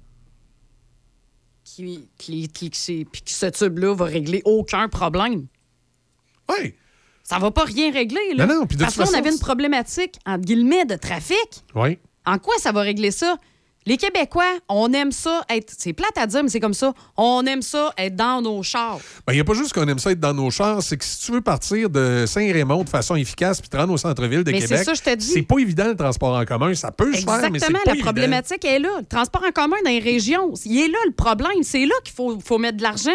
Qui, 1.64 2.08
qui, 2.18 2.50
qui, 2.50 3.06
puis 3.06 3.24
ce 3.26 3.46
tube-là 3.48 3.96
va 3.96 4.06
régler 4.06 4.42
aucun 4.46 4.90
problème. 4.90 5.48
Oui. 6.50 6.76
Ça 7.34 7.40
va 7.40 7.50
pas 7.50 7.64
rien 7.64 7.92
régler, 7.92 8.36
là. 8.36 8.46
Non, 8.46 8.60
non, 8.60 8.68
Parce 8.80 8.96
qu'on 8.96 9.18
avait 9.18 9.32
une 9.32 9.40
problématique, 9.40 10.16
entre 10.26 10.46
guillemets, 10.46 10.86
de 10.86 10.96
trafic. 10.96 11.64
Oui. 11.74 11.98
En 12.26 12.38
quoi 12.38 12.54
ça 12.60 12.72
va 12.72 12.82
régler 12.82 13.10
ça? 13.10 13.38
Les 13.86 13.98
Québécois, 13.98 14.60
on 14.70 14.94
aime 14.94 15.12
ça 15.12 15.42
être. 15.50 15.74
C'est 15.78 15.94
plate 15.94 16.16
à 16.16 16.28
dire, 16.28 16.44
mais 16.44 16.50
c'est 16.50 16.60
comme 16.60 16.76
ça. 16.76 16.94
On 17.18 17.44
aime 17.46 17.62
ça 17.64 17.92
être 17.98 18.16
dans 18.16 18.42
nos 18.42 18.62
chars. 18.62 19.00
Ben, 19.26 19.34
il 19.34 19.38
n'y 19.38 19.42
a 19.42 19.44
pas 19.44 19.56
juste 19.56 19.74
qu'on 19.74 19.88
aime 19.88 20.00
ça 20.00 20.12
être 20.12 20.20
dans 20.20 20.34
nos 20.34 20.50
chars, 20.52 20.82
c'est 20.84 20.96
que 20.96 21.04
si 21.04 21.26
tu 21.26 21.32
veux 21.32 21.42
partir 21.42 21.90
de 21.90 22.26
Saint-Raymond 22.26 22.84
de 22.84 22.90
façon 22.90 23.16
efficace 23.16 23.60
puis 23.60 23.70
te 23.70 23.76
rendre 23.76 23.92
au 23.94 23.98
centre-ville 23.98 24.44
de 24.44 24.52
Québec, 24.52 24.88
c'est 25.20 25.42
pas 25.42 25.58
évident 25.58 25.88
le 25.88 25.96
transport 25.96 26.38
en 26.38 26.46
commun. 26.46 26.74
Ça 26.76 26.92
peut 26.92 27.14
se 27.14 27.26
faire, 27.26 27.52
mais 27.52 27.60
c'est 27.60 27.74
pas 27.74 27.80
la 27.86 27.96
problématique 27.96 28.64
est 28.64 28.80
là. 28.80 28.90
Le 29.00 29.06
transport 29.06 29.44
en 29.44 29.52
commun 29.52 29.78
dans 29.84 29.92
les 29.92 30.00
régions, 30.00 30.54
il 30.66 30.80
est 30.80 30.88
là 30.88 31.00
le 31.08 31.14
problème. 31.14 31.64
C'est 31.64 31.86
là 31.86 31.96
qu'il 32.06 32.14
faut, 32.14 32.40
faut 32.40 32.60
mettre 32.60 32.78
de 32.78 32.84
l'argent. 32.84 33.12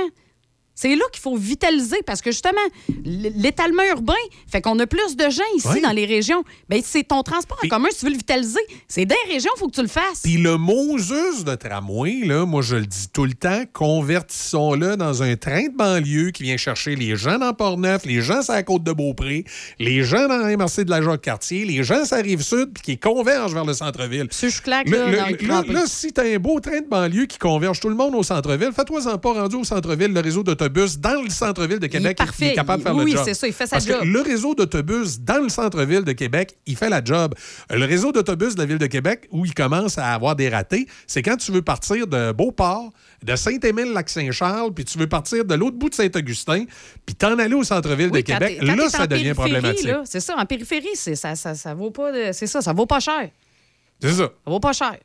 C'est 0.80 0.94
là 0.94 1.02
qu'il 1.12 1.20
faut 1.20 1.34
vitaliser 1.36 1.96
parce 2.06 2.20
que 2.22 2.30
justement, 2.30 2.60
l'étalement 3.04 3.82
urbain 3.90 4.12
fait 4.46 4.60
qu'on 4.62 4.78
a 4.78 4.86
plus 4.86 5.16
de 5.16 5.28
gens 5.28 5.42
ici 5.56 5.66
Oui. 5.72 5.80
dans 5.80 5.90
les 5.90 6.06
régions. 6.06 6.44
Ben, 6.68 6.80
c'est 6.84 7.02
ton 7.02 7.24
transport 7.24 7.58
en 7.64 7.68
commun, 7.68 7.88
si 7.90 7.98
tu 7.98 8.04
veux 8.04 8.12
le 8.12 8.16
vitaliser. 8.18 8.60
C'est 8.86 9.04
des 9.04 9.16
régions, 9.28 9.50
il 9.56 9.58
faut 9.58 9.66
que 9.66 9.74
tu 9.74 9.82
le 9.82 9.88
fasses. 9.88 10.20
Puis 10.22 10.36
le 10.36 10.56
Moses 10.56 11.42
de 11.44 11.54
tramway, 11.56 12.20
là, 12.24 12.46
moi 12.46 12.62
je 12.62 12.76
le 12.76 12.86
dis 12.86 13.08
tout 13.12 13.24
le 13.24 13.32
temps, 13.34 13.64
convertissons-le 13.72 14.96
dans 14.96 15.20
un 15.24 15.34
train 15.34 15.64
de 15.64 15.76
banlieue 15.76 16.30
qui 16.30 16.44
vient 16.44 16.56
chercher 16.56 16.94
les 16.94 17.16
gens 17.16 17.38
dans 17.38 17.52
Port-Neuf, 17.52 18.04
les 18.06 18.20
gens 18.20 18.42
sur 18.42 18.52
la 18.52 18.62
côte 18.62 18.84
de 18.84 18.92
Beaupré, 18.92 19.44
les 19.80 20.04
gens 20.04 20.28
dans 20.28 20.38
la 20.38 20.56
MRC 20.56 20.84
de 20.84 20.90
la 20.90 21.02
Jacques-Cartier, 21.02 21.64
les 21.64 21.82
gens 21.82 22.04
sur 22.04 22.14
la 22.16 22.22
Rive-Sud, 22.22 22.70
puis 22.74 22.82
qui 22.84 22.98
convergent 22.98 23.52
vers 23.54 23.64
le 23.64 23.74
centre-ville. 23.74 24.28
je 24.30 24.62
claque, 24.62 24.88
là, 24.88 25.08
le- 25.08 25.46
dans 25.48 25.62
le 25.62 25.72
là, 25.72 25.82
si 25.86 26.12
t'as 26.12 26.22
un 26.32 26.38
beau 26.38 26.60
train 26.60 26.80
de 26.82 26.86
banlieue 26.88 27.26
qui 27.26 27.38
converge 27.38 27.80
tout 27.80 27.88
le 27.88 27.96
monde 27.96 28.14
au 28.14 28.22
centre-ville, 28.22 28.70
fais-toi-en 28.74 29.18
pas 29.18 29.32
rendu 29.32 29.56
au 29.56 29.64
centre-ville, 29.64 30.12
le 30.12 30.20
réseau 30.20 30.44
d'autobus 30.44 30.67
dans 30.68 31.22
le 31.22 31.30
centre-ville 31.30 31.78
de 31.78 31.86
Québec, 31.86 32.16
parfait. 32.18 32.46
il 32.46 32.48
est 32.48 32.54
capable 32.54 32.82
de 32.82 32.88
faire 32.88 32.96
Oui, 32.96 33.10
le 33.10 33.16
job. 33.16 33.24
c'est 33.26 33.34
ça, 33.34 33.46
il 33.46 33.52
fait 33.52 33.66
sa 33.66 33.76
Parce 33.76 33.86
job. 33.86 34.00
que 34.00 34.06
le 34.06 34.20
réseau 34.20 34.54
d'autobus 34.54 35.20
dans 35.20 35.42
le 35.42 35.48
centre-ville 35.48 36.02
de 36.02 36.12
Québec, 36.12 36.56
il 36.66 36.76
fait 36.76 36.88
la 36.88 37.02
job. 37.02 37.34
Le 37.70 37.84
réseau 37.84 38.12
d'autobus 38.12 38.54
de 38.54 38.60
la 38.60 38.66
ville 38.66 38.78
de 38.78 38.86
Québec, 38.86 39.28
où 39.30 39.44
il 39.44 39.54
commence 39.54 39.98
à 39.98 40.12
avoir 40.14 40.36
des 40.36 40.48
ratés, 40.48 40.86
c'est 41.06 41.22
quand 41.22 41.36
tu 41.36 41.52
veux 41.52 41.62
partir 41.62 42.06
de 42.06 42.32
Beauport, 42.32 42.92
de 43.22 43.34
Saint-Émile-Lac-Saint-Charles, 43.36 44.72
puis 44.74 44.84
tu 44.84 44.98
veux 44.98 45.06
partir 45.08 45.44
de 45.44 45.54
l'autre 45.54 45.76
bout 45.76 45.88
de 45.90 45.94
Saint-Augustin, 45.94 46.64
puis 47.06 47.14
t'en 47.14 47.38
aller 47.38 47.54
au 47.54 47.64
centre-ville 47.64 48.10
de 48.10 48.16
Oui, 48.16 48.24
Québec, 48.24 48.58
là, 48.62 48.88
ça 48.88 49.02
en 49.02 49.06
devient 49.06 49.34
problématique. 49.34 49.88
C'est 50.04 50.20
ça, 50.20 50.36
en 50.36 50.46
périphérie, 50.46 50.86
ça, 50.94 51.34
ça, 51.34 51.54
ça 51.54 51.74
vaut 51.74 51.90
pas 51.90 52.12
de- 52.12 52.32
C'est 52.32 52.46
ça, 52.46 52.60
ça 52.60 52.72
vaut 52.72 52.86
pas 52.86 53.00
cher. 53.00 53.30
C'est 54.00 54.12
ça. 54.12 54.24
Ça 54.44 54.50
vaut 54.50 54.60
pas 54.60 54.72
cher. 54.72 54.96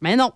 Mais 0.00 0.16
non. 0.16 0.32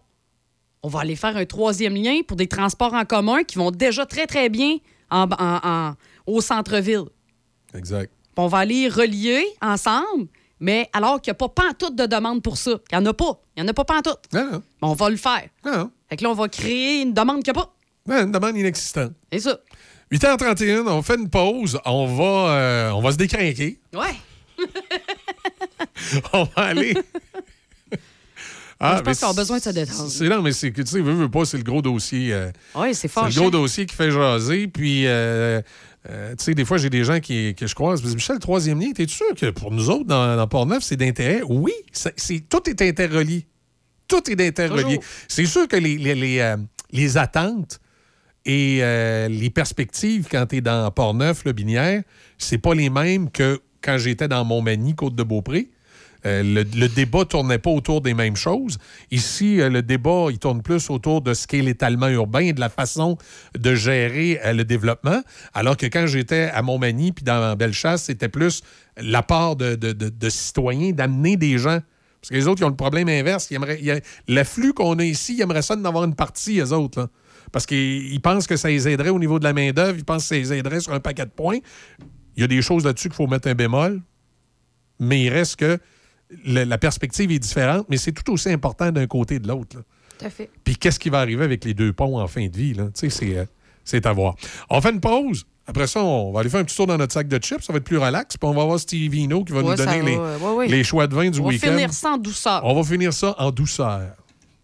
On 0.83 0.89
va 0.89 1.01
aller 1.01 1.17
faire 1.17 1.37
un 1.37 1.45
troisième 1.45 1.95
lien 1.95 2.21
pour 2.27 2.37
des 2.37 2.47
transports 2.49 2.95
en 2.95 3.05
commun 3.05 3.45
qui 3.45 3.57
vont 3.59 3.71
déjà 3.71 4.05
très, 4.07 4.27
très 4.27 4.49
bien 4.49 4.79
en- 5.11 5.29
en- 5.31 5.61
en- 5.63 5.95
au 6.27 6.41
centre-ville. 6.41 7.05
Exact. 7.75 8.11
Puis 8.35 8.45
on 8.45 8.49
va 8.49 8.59
aller 8.59 8.89
relier 8.89 9.45
ensemble, 9.61 10.27
mais 10.59 10.89
alors 10.93 11.21
qu'il 11.21 11.31
n'y 11.31 11.37
a 11.37 11.49
pas 11.49 11.49
pantoute 11.49 11.95
de 11.97 12.07
demande 12.07 12.43
pour 12.43 12.57
ça. 12.57 12.73
Il 12.91 12.99
n'y 12.99 13.03
en 13.07 13.11
a 13.11 13.15
pas. 13.15 13.41
Il 13.57 13.63
n'y 13.63 13.69
en 13.69 13.71
a 13.71 13.75
pas 13.75 13.85
pantoute. 13.85 14.21
Non, 14.33 14.51
Mais 14.83 14.89
on 14.89 14.95
va 14.95 15.11
le 15.11 15.17
faire. 15.17 15.49
Non. 15.65 15.91
Fait 16.09 16.17
que 16.17 16.25
là, 16.25 16.31
on 16.31 16.35
va 16.35 16.49
créer 16.49 17.03
une 17.03 17.13
demande 17.13 17.43
qu'il 17.45 17.53
n'y 17.53 17.59
a 17.61 17.63
pas. 17.63 18.23
Une 18.23 18.33
demande 18.33 18.57
inexistante. 18.57 19.13
C'est 19.33 19.39
ça. 19.41 19.59
8h31, 20.11 20.87
on 20.89 21.03
fait 21.03 21.15
une 21.17 21.31
pause. 21.31 21.79
On 21.85 22.07
va, 22.07 22.53
euh, 22.55 22.91
on 22.91 23.01
va 23.01 23.13
se 23.13 23.17
décrinquer. 23.17 23.79
Ouais. 23.95 24.15
on 26.33 26.45
va 26.45 26.63
aller. 26.63 26.95
Ah, 28.85 28.97
je 28.99 29.03
pense 29.03 29.21
qu'on 29.21 29.31
a 29.31 29.35
besoin 29.35 29.59
de 29.59 29.63
se 29.63 29.71
détendre. 29.71 30.09
C'est 30.11 30.29
non, 30.29 30.43
mais 30.43 30.53
c'est 30.53 30.73
que, 30.73 30.83
tu 30.83 30.91
sais, 30.91 31.01
veux, 31.01 31.13
veux 31.13 31.31
pas, 31.31 31.45
c'est 31.45 31.57
le 31.57 31.63
gros 31.63 31.81
dossier. 31.83 32.33
euh, 32.33 32.51
Oui, 32.75 32.89
c'est 32.89 33.03
c'est 33.03 33.09
fort. 33.09 33.29
le 33.29 33.35
gros 33.35 33.51
dossier 33.51 33.87
qui 33.87 33.95
fait 33.95 34.11
jaser. 34.11 34.67
Puis, 34.69 35.07
euh, 35.07 35.61
euh, 36.11 36.35
tu 36.37 36.45
sais, 36.45 36.55
des 36.55 36.65
fois, 36.65 36.79
j'ai 36.79 36.91
des 36.91 37.05
gens 37.05 37.21
qui, 37.21 37.55
que 37.55 37.67
je 37.67 37.75
croise. 37.75 38.03
Michel, 38.03 38.37
le 38.37 38.41
troisième 38.41 38.81
lien, 38.81 38.91
t'es 38.93 39.07
sûr 39.07 39.27
que 39.37 39.51
pour 39.51 39.71
nous 39.71 39.89
autres, 39.89 40.05
dans, 40.07 40.37
dans 40.37 40.47
Port-Neuf, 40.49 40.83
c'est 40.83 40.97
d'intérêt? 40.97 41.43
Oui, 41.49 41.73
c'est, 41.93 42.13
c'est- 42.19 42.49
tout 42.49 42.69
est 42.69 42.83
interrelié. 42.83 43.47
Tout 44.09 44.29
est 44.31 44.41
interrelié. 44.47 44.99
C'est 45.29 45.47
sûr 45.47 45.67
que 45.69 45.77
les, 45.77 45.97
les, 45.97 46.15
les, 46.15 46.55
les 46.91 47.17
attentes 47.17 47.81
et 48.45 48.79
les 49.31 49.51
perspectives 49.51 50.27
quand 50.31 50.47
tu 50.47 50.57
es 50.57 50.61
dans 50.61 50.91
Port-Neuf, 50.91 51.45
le 51.45 51.53
Binière, 51.53 52.03
c'est 52.37 52.59
pas 52.59 52.75
les 52.75 52.91
mêmes 52.91 53.31
que 53.31 53.61
quand 53.81 53.97
j'étais 53.99 54.29
dans 54.29 54.45
Montmagny, 54.45 54.95
Côte-de-Beaupré. 54.95 55.71
Euh, 56.25 56.43
le, 56.43 56.63
le 56.79 56.89
débat 56.89 57.25
tournait 57.25 57.59
pas 57.59 57.71
autour 57.71 58.01
des 58.01 58.15
mêmes 58.15 58.37
choses. 58.37 58.79
Ici, 59.11 59.61
euh, 59.61 59.69
le 59.69 59.83
débat, 59.83 60.27
il 60.31 60.39
tourne 60.39 60.63
plus 60.63 60.89
autour 60.89 61.21
de 61.21 61.35
ce 61.35 61.47
qu'est 61.49 61.63
l'étalement 61.63 62.09
urbain 62.09 62.41
et 62.41 62.53
de 62.53 62.61
la 62.61 62.69
façon 62.69 63.19
de 63.59 63.75
gérer 63.75 64.41
euh, 64.45 64.53
le 64.53 64.65
développement. 64.65 65.21
Alors 65.53 65.77
que 65.77 65.87
quand 65.87 66.07
j'étais 66.07 66.51
à 66.55 66.63
Montmagny 66.63 67.11
puis 67.13 67.25
dans 67.25 67.57
Bellechasse, 67.57 68.05
c'était 68.05 68.29
plus 68.29 68.63
la 68.97 69.23
part 69.23 69.57
de, 69.57 69.75
de- 69.75 70.29
citoyens 70.29 70.93
d'amener 70.93 71.37
des 71.37 71.59
gens. 71.59 71.81
Parce 72.21 72.31
que 72.31 72.35
les 72.35 72.47
autres, 72.47 72.61
ils 72.61 72.65
ont 72.67 72.69
le 72.71 72.77
problème 72.77 73.09
inverse. 73.09 73.51
Ils 73.51 73.91
a- 73.91 74.01
l'afflux 74.29 74.75
qu'on 74.75 74.97
a 75.01 75.05
ici, 75.05 75.35
ils 75.35 75.41
aimeraient 75.41 75.63
ça 75.63 75.75
d'en 75.75 75.85
avoir 75.89 76.05
une 76.05 76.15
partie, 76.15 76.55
les 76.55 76.73
autres. 76.73 77.09
Parce 77.51 77.67
qu'ils 77.67 78.13
ils 78.13 78.21
pensent 78.21 78.47
que 78.47 78.57
ça 78.57 78.69
les 78.69 78.87
aiderait 78.89 79.09
au 79.11 79.19
niveau 79.19 79.41
de 79.41 79.45
la 79.45 79.53
main-d'œuvre, 79.53 79.99
ils 79.99 80.05
pensent 80.05 80.23
que 80.23 80.29
ça 80.29 80.35
les 80.37 80.53
aiderait 80.53 80.81
sur 80.81 80.93
un 80.93 81.01
paquet 81.01 81.25
de 81.25 81.31
points. 81.31 81.59
Il 82.37 82.43
y 82.43 82.45
a 82.45 82.47
des 82.47 82.63
choses 82.63 82.85
là-dessus 82.85 83.09
qu'il 83.09 83.17
faut 83.17 83.27
mettre 83.27 83.49
un 83.49 83.55
bémol, 83.55 84.01
mais 85.01 85.23
il 85.25 85.31
reste 85.31 85.57
que 85.57 85.79
la 86.45 86.79
perspective 86.79 87.31
est 87.31 87.39
différente, 87.39 87.87
mais 87.89 87.97
c'est 87.97 88.13
tout 88.13 88.33
aussi 88.33 88.51
important 88.51 88.91
d'un 88.91 89.07
côté 89.07 89.37
et 89.37 89.39
de 89.39 89.49
l'autre. 89.49 89.77
là. 89.77 89.83
Tout 90.19 90.27
à 90.27 90.31
fait. 90.31 90.51
Puis 90.65 90.77
qu'est-ce 90.77 90.99
qui 91.01 91.09
va 91.11 91.19
arriver 91.21 91.45
avec 91.45 91.65
les 91.65 91.75
deux 91.75 91.93
ponts 91.93 92.19
en 92.21 92.27
fin 92.29 92.47
de 92.47 92.57
vie? 92.57 92.75
là? 92.75 92.85
Tu 92.87 92.93
sais, 92.95 93.11
c'est, 93.11 93.37
euh, 93.39 93.45
c'est 93.85 94.07
à 94.07 94.13
voir. 94.13 94.35
On 94.71 94.81
fait 94.81 94.91
une 94.91 95.01
pause. 95.01 95.45
Après 95.67 95.87
ça, 95.87 96.03
on 96.03 96.33
va 96.33 96.41
aller 96.41 96.49
faire 96.51 96.61
un 96.61 96.65
petit 96.65 96.75
tour 96.77 96.87
dans 96.89 96.99
notre 96.99 97.13
sac 97.13 97.29
de 97.29 97.39
chips. 97.39 97.63
Ça 97.63 97.73
va 97.73 97.77
être 97.79 97.85
plus 97.85 97.99
relax. 97.99 98.37
Puis 98.37 98.49
on 98.49 98.53
va 98.53 98.65
voir 98.65 98.79
Steve 98.81 99.11
Vino 99.11 99.45
qui 99.45 99.53
va 99.53 99.61
Ouais, 99.61 99.71
nous 99.71 99.75
donner 99.77 100.01
va, 100.01 100.05
les, 100.07 100.17
ouais, 100.17 100.53
ouais. 100.57 100.67
les 100.69 100.83
choix 100.85 101.07
de 101.07 101.15
vin 101.15 101.31
du 101.31 101.39
On 101.39 101.45
va 101.45 101.49
week-end. 101.51 101.69
finir 101.71 101.93
ça 101.93 102.11
en 102.13 102.19
douceur. 102.19 102.63
On 102.65 102.75
va 102.75 102.83
finir 102.83 103.13
ça 103.13 103.35
en 103.39 103.51
douceur. 103.53 104.01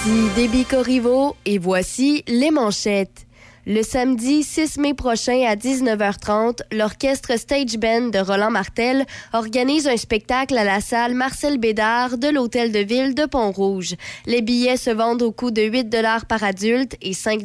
Ici 0.00 0.30
Déby 0.34 0.64
Corriveau 0.64 1.36
et 1.44 1.58
voici 1.58 2.24
les 2.26 2.50
manchettes. 2.50 3.26
Le 3.66 3.82
samedi 3.82 4.42
6 4.42 4.78
mai 4.78 4.94
prochain 4.94 5.44
à 5.46 5.56
19h30, 5.56 6.60
l'orchestre 6.72 7.38
Stage 7.38 7.76
Band 7.76 8.08
de 8.08 8.18
Roland 8.18 8.50
Martel 8.50 9.04
organise 9.34 9.86
un 9.86 9.98
spectacle 9.98 10.56
à 10.56 10.64
la 10.64 10.80
salle 10.80 11.12
Marcel 11.12 11.58
Bédard 11.58 12.16
de 12.16 12.28
l'Hôtel 12.28 12.72
de 12.72 12.78
Ville 12.78 13.14
de 13.14 13.26
Pont-Rouge. 13.26 13.94
Les 14.24 14.40
billets 14.40 14.78
se 14.78 14.88
vendent 14.88 15.20
au 15.20 15.32
coût 15.32 15.50
de 15.50 15.62
8 15.62 15.94
par 16.26 16.44
adulte 16.44 16.96
et 17.02 17.12
5 17.12 17.42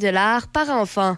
par 0.53 0.69
enfant. 0.69 1.17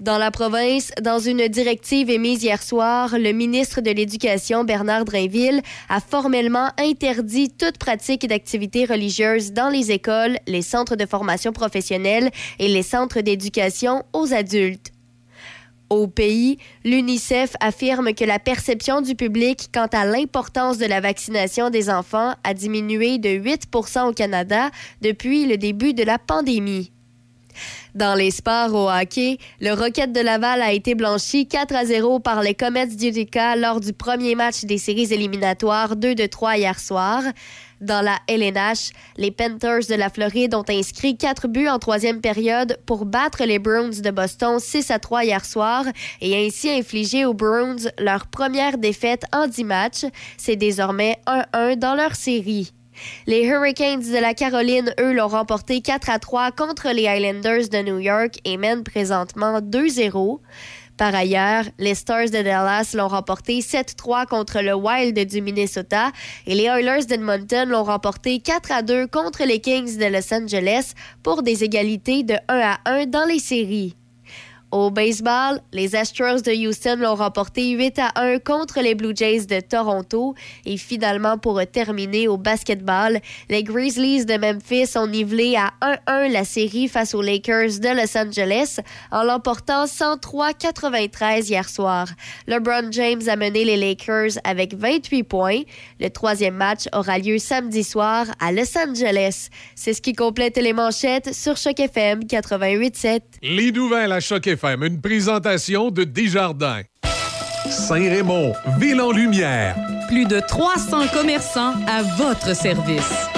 Dans 0.00 0.16
la 0.16 0.30
province, 0.30 0.92
dans 1.02 1.18
une 1.18 1.46
directive 1.48 2.08
émise 2.08 2.42
hier 2.42 2.62
soir, 2.62 3.18
le 3.18 3.32
ministre 3.32 3.82
de 3.82 3.90
l'Éducation, 3.90 4.64
Bernard 4.64 5.04
Drainville, 5.04 5.60
a 5.90 6.00
formellement 6.00 6.70
interdit 6.78 7.50
toute 7.50 7.76
pratique 7.76 8.26
d'activité 8.26 8.86
religieuse 8.86 9.52
dans 9.52 9.68
les 9.68 9.92
écoles, 9.92 10.38
les 10.46 10.62
centres 10.62 10.96
de 10.96 11.04
formation 11.04 11.52
professionnelle 11.52 12.30
et 12.58 12.68
les 12.68 12.82
centres 12.82 13.20
d'éducation 13.20 14.02
aux 14.14 14.32
adultes. 14.32 14.90
Au 15.90 16.06
pays, 16.06 16.56
l'UNICEF 16.82 17.52
affirme 17.60 18.14
que 18.14 18.24
la 18.24 18.38
perception 18.38 19.02
du 19.02 19.14
public 19.14 19.68
quant 19.74 19.88
à 19.92 20.06
l'importance 20.06 20.78
de 20.78 20.86
la 20.86 21.00
vaccination 21.00 21.68
des 21.68 21.90
enfants 21.90 22.32
a 22.42 22.54
diminué 22.54 23.18
de 23.18 23.28
8 23.28 23.68
au 23.74 24.12
Canada 24.12 24.70
depuis 25.02 25.44
le 25.44 25.58
début 25.58 25.92
de 25.92 26.04
la 26.04 26.16
pandémie. 26.16 26.90
Dans 27.94 28.14
les 28.14 28.30
sports 28.30 28.72
au 28.72 28.88
hockey, 28.88 29.38
le 29.60 29.72
Rocket 29.72 30.12
de 30.12 30.20
Laval 30.20 30.62
a 30.62 30.72
été 30.72 30.94
blanchi 30.94 31.48
4 31.48 31.74
à 31.74 31.84
0 31.84 32.20
par 32.20 32.40
les 32.40 32.54
Comets 32.54 32.86
d'Utica 32.86 33.56
lors 33.56 33.80
du 33.80 33.92
premier 33.92 34.36
match 34.36 34.64
des 34.64 34.78
séries 34.78 35.12
éliminatoires 35.12 35.96
2 35.96 36.14
de 36.14 36.26
3 36.26 36.56
hier 36.58 36.78
soir. 36.78 37.22
Dans 37.80 38.02
la 38.02 38.18
LNH, 38.28 38.90
les 39.16 39.32
Panthers 39.32 39.86
de 39.88 39.94
la 39.94 40.08
Floride 40.08 40.54
ont 40.54 40.64
inscrit 40.68 41.16
4 41.16 41.48
buts 41.48 41.66
en 41.66 41.80
troisième 41.80 42.20
période 42.20 42.78
pour 42.86 43.06
battre 43.06 43.42
les 43.44 43.58
Bruins 43.58 43.88
de 43.88 44.10
Boston 44.10 44.60
6 44.60 44.90
à 44.92 45.00
3 45.00 45.24
hier 45.24 45.44
soir 45.44 45.84
et 46.20 46.46
ainsi 46.46 46.70
infliger 46.70 47.24
aux 47.24 47.34
Bruins 47.34 47.88
leur 47.98 48.26
première 48.28 48.78
défaite 48.78 49.24
en 49.32 49.48
10 49.48 49.64
matchs. 49.64 50.04
C'est 50.36 50.56
désormais 50.56 51.16
1-1 51.26 51.76
dans 51.76 51.94
leur 51.96 52.14
série. 52.14 52.72
Les 53.26 53.44
Hurricanes 53.44 54.02
de 54.02 54.18
la 54.18 54.34
Caroline, 54.34 54.94
eux, 55.00 55.12
l'ont 55.12 55.28
remporté 55.28 55.80
4 55.80 56.10
à 56.10 56.18
3 56.18 56.52
contre 56.52 56.90
les 56.90 57.02
Islanders 57.02 57.68
de 57.68 57.82
New 57.82 57.98
York 57.98 58.38
et 58.44 58.56
mènent 58.56 58.84
présentement 58.84 59.60
2-0. 59.60 60.40
Par 61.00 61.14
ailleurs, 61.14 61.64
les 61.78 61.94
Stars 61.94 62.26
de 62.26 62.42
Dallas 62.42 62.92
l'ont 62.94 63.08
remporté 63.08 63.60
7-3 63.60 64.26
contre 64.26 64.60
le 64.60 64.74
Wild 64.74 65.18
du 65.18 65.40
Minnesota 65.40 66.12
et 66.46 66.54
les 66.54 66.64
Oilers 66.64 67.06
d'Edmonton 67.06 67.70
l'ont 67.70 67.84
remporté 67.84 68.38
4 68.40 68.70
à 68.70 68.82
2 68.82 69.06
contre 69.06 69.44
les 69.44 69.60
Kings 69.60 69.96
de 69.96 70.04
Los 70.04 70.34
Angeles 70.34 70.92
pour 71.22 71.42
des 71.42 71.64
égalités 71.64 72.22
de 72.22 72.34
1 72.48 72.58
à 72.58 72.78
1 72.84 73.06
dans 73.06 73.24
les 73.24 73.38
séries. 73.38 73.96
Au 74.72 74.92
baseball, 74.92 75.60
les 75.72 75.96
Astros 75.96 76.42
de 76.42 76.52
Houston 76.52 76.96
l'ont 77.00 77.16
remporté 77.16 77.70
8 77.70 77.98
à 77.98 78.12
1 78.14 78.38
contre 78.38 78.80
les 78.80 78.94
Blue 78.94 79.16
Jays 79.16 79.46
de 79.46 79.58
Toronto. 79.58 80.36
Et 80.64 80.76
finalement, 80.76 81.38
pour 81.38 81.60
terminer 81.66 82.28
au 82.28 82.36
basketball, 82.36 83.20
les 83.48 83.64
Grizzlies 83.64 84.26
de 84.26 84.36
Memphis 84.36 84.96
ont 84.96 85.08
nivelé 85.08 85.56
à 85.56 85.72
1-1 86.06 86.30
la 86.30 86.44
série 86.44 86.86
face 86.86 87.16
aux 87.16 87.22
Lakers 87.22 87.80
de 87.80 87.96
Los 87.96 88.16
Angeles 88.16 88.78
en 89.10 89.24
l'emportant 89.24 89.86
103-93 89.86 91.48
hier 91.48 91.68
soir. 91.68 92.06
LeBron 92.46 92.92
James 92.92 93.22
a 93.26 93.34
mené 93.34 93.64
les 93.64 93.76
Lakers 93.76 94.38
avec 94.44 94.74
28 94.74 95.24
points. 95.24 95.62
Le 95.98 96.10
troisième 96.10 96.54
match 96.54 96.84
aura 96.92 97.18
lieu 97.18 97.38
samedi 97.38 97.82
soir 97.82 98.26
à 98.38 98.52
Los 98.52 98.78
Angeles. 98.78 99.48
C'est 99.74 99.94
ce 99.94 100.00
qui 100.00 100.12
complète 100.12 100.58
les 100.58 100.72
manchettes 100.72 101.34
sur 101.34 101.56
Choc 101.56 101.80
FM 101.80 102.20
88.7. 102.20 103.20
Les 103.42 103.72
nouvelles 103.72 104.12
à 104.12 104.20
FM, 104.20 104.59
une 104.68 105.00
présentation 105.00 105.90
de 105.90 106.04
Desjardins. 106.04 106.82
Saint-Raymond, 107.68 108.52
ville 108.78 109.00
en 109.00 109.10
lumière. 109.10 109.76
Plus 110.08 110.26
de 110.26 110.40
300 110.40 111.08
commerçants 111.12 111.74
à 111.86 112.02
votre 112.16 112.54
service. 112.54 113.28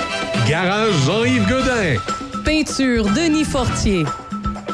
Garage 0.48 0.92
Jean-Yves 1.06 1.48
Godin. 1.48 1.96
Peinture 2.44 3.04
Denis 3.14 3.44
Fortier. 3.44 4.04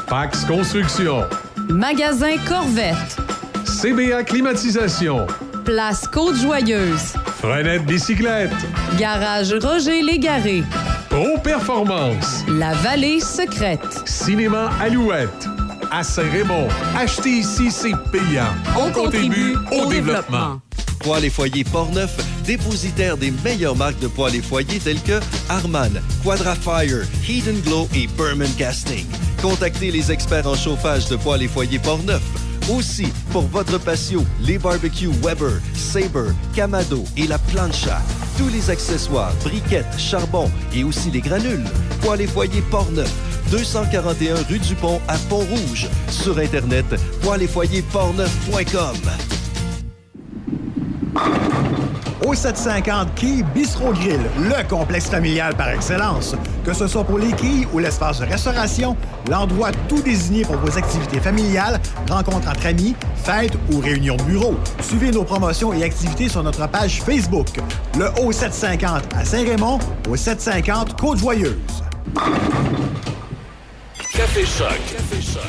Pax 0.07 0.45
Construction. 0.45 1.25
Magasin 1.69 2.37
Corvette. 2.47 3.17
CBA 3.65 4.23
Climatisation. 4.23 5.27
Place 5.65 6.07
Côte-Joyeuse. 6.07 7.13
Frenette 7.39 7.85
Bicyclette. 7.85 8.51
Garage 8.97 9.53
Roger 9.53 10.01
Légaré. 10.01 10.63
Pro 11.09 11.37
Performance. 11.43 12.43
La 12.47 12.73
Vallée 12.73 13.19
Secrète. 13.19 14.01
Cinéma 14.05 14.71
Alouette. 14.81 15.58
À 15.91 16.03
Saint-Raymond. 16.03 16.67
Acheter 16.95 17.39
ici, 17.39 17.71
c'est 17.71 17.95
payant. 18.11 18.53
On 18.77 18.91
contribue 18.91 19.55
au 19.71 19.87
développement. 19.87 20.61
Poêles 20.99 21.25
et 21.25 21.29
foyers 21.29 21.63
Portneuf, 21.63 22.15
dépositaire 22.45 23.17
des 23.17 23.31
meilleures 23.43 23.75
marques 23.75 23.99
de 23.99 24.07
poêles 24.07 24.35
et 24.35 24.41
foyers 24.41 24.79
telles 24.79 25.01
que 25.01 25.19
Harman, 25.47 26.01
Quadrafire, 26.23 27.07
Heat 27.27 27.63
Glow 27.63 27.87
et 27.95 28.07
Berman 28.17 28.51
Casting. 28.57 29.05
Contactez 29.41 29.91
les 29.91 30.11
experts 30.11 30.45
en 30.45 30.55
chauffage 30.55 31.07
de 31.07 31.15
poêles 31.15 31.43
et 31.43 31.47
foyers 31.47 31.79
Portneuf. 31.79 32.21
Aussi, 32.69 33.07
pour 33.31 33.43
votre 33.43 33.79
patio, 33.79 34.23
les 34.41 34.59
barbecues 34.59 35.09
Weber, 35.23 35.59
Sabre, 35.73 36.33
Camado 36.53 37.03
et 37.17 37.25
la 37.25 37.39
plancha. 37.39 37.99
Tous 38.37 38.49
les 38.49 38.69
accessoires, 38.69 39.33
briquettes, 39.43 39.97
charbon 39.97 40.51
et 40.75 40.83
aussi 40.83 41.09
les 41.09 41.21
granules. 41.21 41.65
Poêles 42.01 42.21
et 42.21 42.27
foyers 42.27 42.61
Portneuf, 42.69 43.11
241 43.51 44.35
rue 44.47 44.59
du 44.59 44.75
Pont 44.75 45.01
à 45.07 45.17
Pont-Rouge. 45.29 45.87
Sur 46.09 46.37
Internet, 46.37 46.85
poêles 47.21 47.43
et 47.43 47.47
foyers 47.47 47.81
portneuf.com. 47.81 48.95
Au 52.25 52.35
750 52.35 53.15
Quai 53.15 53.43
Bistro 53.55 53.91
Grill, 53.91 54.19
le 54.37 54.67
complexe 54.67 55.07
familial 55.09 55.55
par 55.55 55.69
excellence. 55.69 56.35
Que 56.63 56.73
ce 56.73 56.85
soit 56.85 57.03
pour 57.03 57.17
les 57.17 57.31
quilles 57.31 57.67
ou 57.73 57.79
l'espace 57.79 58.19
de 58.19 58.25
restauration, 58.25 58.95
l'endroit 59.29 59.71
tout 59.87 60.01
désigné 60.01 60.43
pour 60.43 60.57
vos 60.57 60.77
activités 60.77 61.19
familiales, 61.19 61.79
rencontres 62.09 62.49
entre 62.49 62.67
amis, 62.67 62.95
fêtes 63.15 63.57
ou 63.71 63.79
réunions 63.79 64.17
de 64.17 64.23
bureau. 64.23 64.55
Suivez 64.81 65.11
nos 65.11 65.23
promotions 65.23 65.73
et 65.73 65.83
activités 65.83 66.29
sur 66.29 66.43
notre 66.43 66.67
page 66.67 67.01
Facebook. 67.01 67.47
Le 67.97 68.09
Haut 68.21 68.31
750 68.31 69.15
à 69.15 69.25
Saint-Raymond, 69.25 69.79
au 70.07 70.15
750 70.15 70.99
Côte-Joyeuse. 70.99 71.55
Café 74.19 74.41
Choc. 74.45 74.67
Café 74.91 75.21
Choc. 75.21 75.43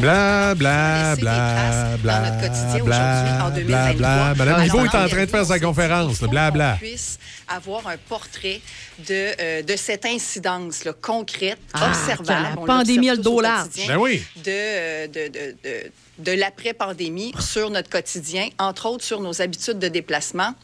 Bla, 0.00 0.56
bla, 0.56 1.14
bla, 1.20 1.96
bla, 2.02 2.18
dans 2.18 2.24
notre 2.24 2.40
quotidien 2.40 2.84
bla, 2.84 3.22
aujourd'hui, 3.38 3.42
en 3.44 3.50
bla, 3.68 3.86
2023. 3.92 3.94
bla. 3.94 4.34
Madame 4.36 4.62
est 4.62 4.70
en 4.74 4.86
train 4.88 5.24
de 5.24 5.26
faire 5.30 5.46
sa 5.46 5.60
conférence. 5.60 6.20
Bla, 6.22 6.50
bla. 6.50 6.72
qu'on 6.72 6.78
puisse 6.84 7.20
avoir 7.46 7.86
un 7.86 7.96
portrait 7.96 8.60
de, 9.06 9.40
euh, 9.40 9.62
de 9.62 9.76
cette 9.76 10.04
incidence 10.04 10.82
là, 10.82 10.92
concrète, 11.00 11.60
Ah, 11.74 11.86
observable. 11.88 12.48
la 12.60 12.66
pandémie 12.66 13.08
le 13.10 13.16
quotidien, 13.18 13.86
Ben 13.86 13.98
oui. 13.98 14.20
De, 14.38 14.50
euh, 14.50 15.06
de, 15.06 15.28
de, 15.28 15.56
de, 15.62 15.92
de 16.18 16.32
l'après-pandémie 16.32 17.32
sur 17.38 17.70
notre 17.70 17.88
quotidien, 17.88 18.48
entre 18.58 18.86
autres 18.86 19.04
sur 19.04 19.20
nos 19.20 19.40
habitudes 19.40 19.78
de 19.78 19.86
déplacement. 19.86 20.56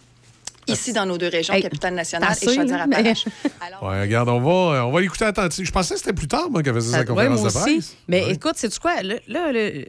Ici, 0.72 0.92
dans 0.92 1.06
nos 1.06 1.18
deux 1.18 1.28
régions, 1.28 1.54
Hey, 1.54 1.62
Capitale-Nationale 1.62 2.28
t'as 2.38 2.46
et 2.50 2.54
ça, 2.54 2.60
Chaudière-Appalaches. 2.60 3.24
Ouais, 3.82 4.00
regarde, 4.02 4.28
on 4.28 4.40
va, 4.40 4.84
on 4.86 4.90
va 4.92 5.00
l'écouter 5.00 5.24
attentivement. 5.24 5.66
Je 5.66 5.72
pensais 5.72 5.94
que 5.94 6.00
c'était 6.00 6.12
plus 6.12 6.28
tard, 6.28 6.50
moi, 6.50 6.62
qu'elle 6.62 6.74
faisait 6.74 6.90
sa 6.92 6.98
Ouais, 7.00 7.04
conférence 7.04 7.40
moi 7.40 7.50
de 7.50 7.56
aussi. 7.56 7.74
presse. 7.76 7.96
Mais 8.08 8.24
Ouais. 8.24 8.32
écoute, 8.32 8.54
c'est 8.56 8.76
quoi? 8.78 9.02
Là, 9.02 9.14
là, 9.28 9.52
le- 9.52 9.84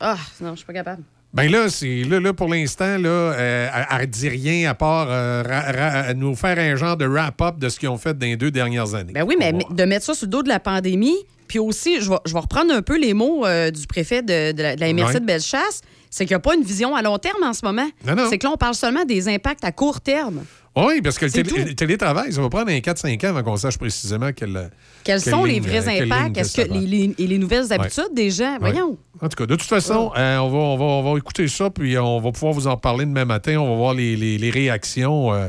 Ah, 0.00 0.16
non, 0.40 0.52
je 0.52 0.56
suis 0.58 0.66
pas 0.66 0.72
capable. 0.72 1.02
Ben 1.34 1.50
là, 1.50 1.68
c'est 1.68 2.04
là, 2.04 2.20
là, 2.20 2.32
pour 2.32 2.48
l'instant, 2.48 2.96
là, 2.96 3.08
euh, 3.08 3.68
elle, 3.74 3.86
elle 4.00 4.06
dit 4.06 4.28
rien 4.30 4.70
à 4.70 4.74
part 4.74 5.08
euh, 5.10 5.42
ra- 5.42 5.72
ra- 6.06 6.14
nous 6.14 6.34
faire 6.34 6.58
un 6.58 6.74
genre 6.76 6.96
de 6.96 7.04
wrap-up 7.04 7.58
de 7.58 7.68
ce 7.68 7.78
qu'ils 7.78 7.90
ont 7.90 7.98
fait 7.98 8.16
dans 8.16 8.26
les 8.26 8.36
deux 8.36 8.50
dernières 8.50 8.94
années. 8.94 9.12
Ben 9.12 9.24
oui, 9.24 9.36
mais 9.38 9.52
de 9.52 9.84
mettre 9.84 10.06
ça 10.06 10.14
sur 10.14 10.24
le 10.26 10.30
dos 10.30 10.42
de 10.42 10.48
la 10.48 10.58
pandémie, 10.58 11.16
puis 11.46 11.58
aussi, 11.58 12.00
je 12.00 12.08
vais, 12.08 12.16
je 12.24 12.32
vais 12.32 12.38
reprendre 12.40 12.72
un 12.72 12.80
peu 12.80 12.98
les 12.98 13.12
mots 13.12 13.44
euh, 13.44 13.70
du 13.70 13.86
préfet 13.86 14.22
de, 14.22 14.52
de 14.52 14.62
la, 14.62 14.76
de 14.76 14.80
la 14.80 14.92
MRC 14.92 15.20
de 15.20 15.26
Bellechasse, 15.26 15.82
c'est 16.10 16.24
qu'il 16.26 16.34
n'y 16.34 16.38
a 16.38 16.40
pas 16.40 16.54
une 16.54 16.62
vision 16.64 16.94
à 16.96 17.02
long 17.02 17.18
terme 17.18 17.42
en 17.42 17.52
ce 17.52 17.64
moment. 17.64 17.88
Non, 18.06 18.14
non. 18.14 18.26
C'est 18.30 18.38
que 18.38 18.46
là, 18.46 18.52
on 18.52 18.56
parle 18.56 18.74
seulement 18.74 19.04
des 19.04 19.28
impacts 19.28 19.64
à 19.64 19.72
court 19.72 20.00
terme. 20.00 20.44
Oui, 20.76 21.00
parce 21.02 21.18
que 21.18 21.24
le, 21.26 21.32
télé- 21.32 21.74
télétravail, 21.74 22.32
ça 22.32 22.40
va 22.40 22.48
prendre 22.48 22.70
un 22.70 22.78
4-5 22.78 23.24
ans 23.26 23.30
avant 23.30 23.42
qu'on 23.42 23.56
sache 23.56 23.78
précisément 23.78 24.30
quelle. 24.32 24.70
Quels 25.02 25.20
quelle 25.22 25.32
sont 25.32 25.44
les 25.44 25.58
vrais 25.58 26.00
euh, 26.00 26.04
impacts? 26.04 26.36
Est-ce 26.38 26.56
que 26.56 26.72
les, 26.72 26.86
les- 26.86 27.14
et 27.18 27.26
les 27.26 27.38
nouvelles 27.38 27.72
habitudes 27.72 28.12
des 28.14 28.30
gens? 28.30 28.52
Ouais. 28.54 28.70
Voyons. 28.72 28.96
En 29.20 29.28
tout 29.28 29.36
cas, 29.36 29.46
de 29.46 29.56
toute 29.56 29.66
façon, 29.68 30.12
euh, 30.16 30.36
on, 30.38 30.48
va, 30.50 30.56
on, 30.58 30.76
va, 30.76 30.84
on 30.84 31.12
va 31.12 31.18
écouter 31.18 31.48
ça, 31.48 31.70
puis 31.70 31.98
on 31.98 32.20
va 32.20 32.30
pouvoir 32.30 32.52
vous 32.52 32.68
en 32.68 32.76
parler 32.76 33.06
demain 33.06 33.24
matin. 33.24 33.56
On 33.58 33.70
va 33.70 33.76
voir 33.76 33.94
les, 33.94 34.14
les- 34.14 34.38
les 34.38 34.50
réactions 34.50 35.32
euh, 35.32 35.48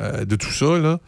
euh, 0.00 0.24
de 0.24 0.34
tout 0.34 0.50
ça. 0.50 0.78
Là, 0.78 0.98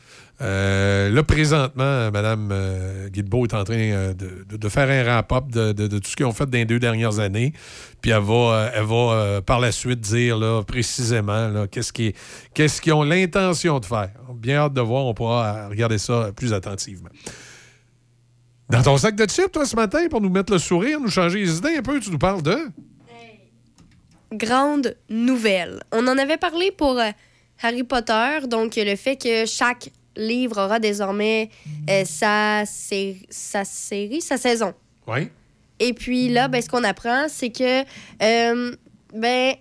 Euh, 0.40 1.10
là 1.10 1.22
présentement, 1.24 2.10
Mme 2.12 2.50
euh, 2.52 3.08
est 3.12 3.54
en 3.54 3.64
train 3.64 3.74
euh, 3.74 4.14
de, 4.14 4.68
faire 4.68 4.88
un 4.88 5.02
wrap-up 5.02 5.48
de, 5.48 5.98
tout 5.98 6.08
ce 6.08 6.14
qu'ils 6.14 6.26
ont 6.26 6.32
fait 6.32 6.46
dans 6.46 6.58
les 6.58 6.64
deux 6.64 6.78
dernières 6.78 7.18
années. 7.18 7.52
Puis 8.00 8.12
elle 8.12 8.22
va, 8.22 8.34
euh, 8.34 8.70
elle 8.74 8.84
va 8.84 9.42
par 9.42 9.58
la 9.58 9.72
suite 9.72 10.00
dire 10.00 10.38
là, 10.38 10.62
précisément 10.62 11.48
là, 11.48 11.66
qu'est-ce 11.66 11.92
qui- 11.92 12.14
qu'est-ce 12.54 12.80
qu'ils 12.80 12.92
ont 12.92 13.02
l'intention 13.02 13.80
de 13.80 13.84
faire. 13.84 14.10
Bien 14.34 14.58
hâte 14.58 14.74
de 14.74 14.80
voir, 14.80 15.06
on 15.06 15.14
pourra 15.14 15.68
regarder 15.68 15.98
ça 15.98 16.30
plus 16.36 16.52
attentivement. 16.52 17.10
Dans 18.70 18.82
ton 18.82 18.96
sac 18.96 19.16
de 19.16 19.26
chips, 19.26 19.50
toi, 19.50 19.64
ce 19.64 19.74
matin, 19.74 20.06
pour 20.08 20.20
nous 20.20 20.30
mettre 20.30 20.52
le 20.52 20.58
sourire, 20.58 21.00
nous 21.00 21.10
changer 21.10 21.40
les 21.40 21.56
idées 21.56 21.76
un 21.78 21.82
peu, 21.82 21.98
tu 22.00 22.10
nous 22.10 22.18
parles 22.18 22.42
de? 22.42 22.56
grande 24.30 24.94
nouvelle. 25.08 25.82
On 25.90 26.06
en 26.06 26.18
avait 26.18 26.36
parlé 26.36 26.70
pour 26.70 27.00
Harry 27.62 27.82
Potter, 27.82 28.40
donc 28.46 28.76
le 28.76 28.94
fait 28.94 29.16
que 29.16 29.46
chaque 29.46 29.88
livre 30.18 30.60
aura 30.62 30.78
désormais 30.78 31.48
euh, 31.88 32.04
sa, 32.04 32.64
sé- 32.66 33.22
sa 33.30 33.64
série, 33.64 34.20
sa 34.20 34.36
saison. 34.36 34.74
Oui. 35.06 35.28
Et 35.78 35.92
puis 35.94 36.28
là, 36.28 36.48
ben, 36.48 36.60
ce 36.60 36.68
qu'on 36.68 36.84
apprend, 36.84 37.26
c'est 37.28 37.50
que 37.50 37.82
euh, 38.22 38.74
ben, 39.14 39.54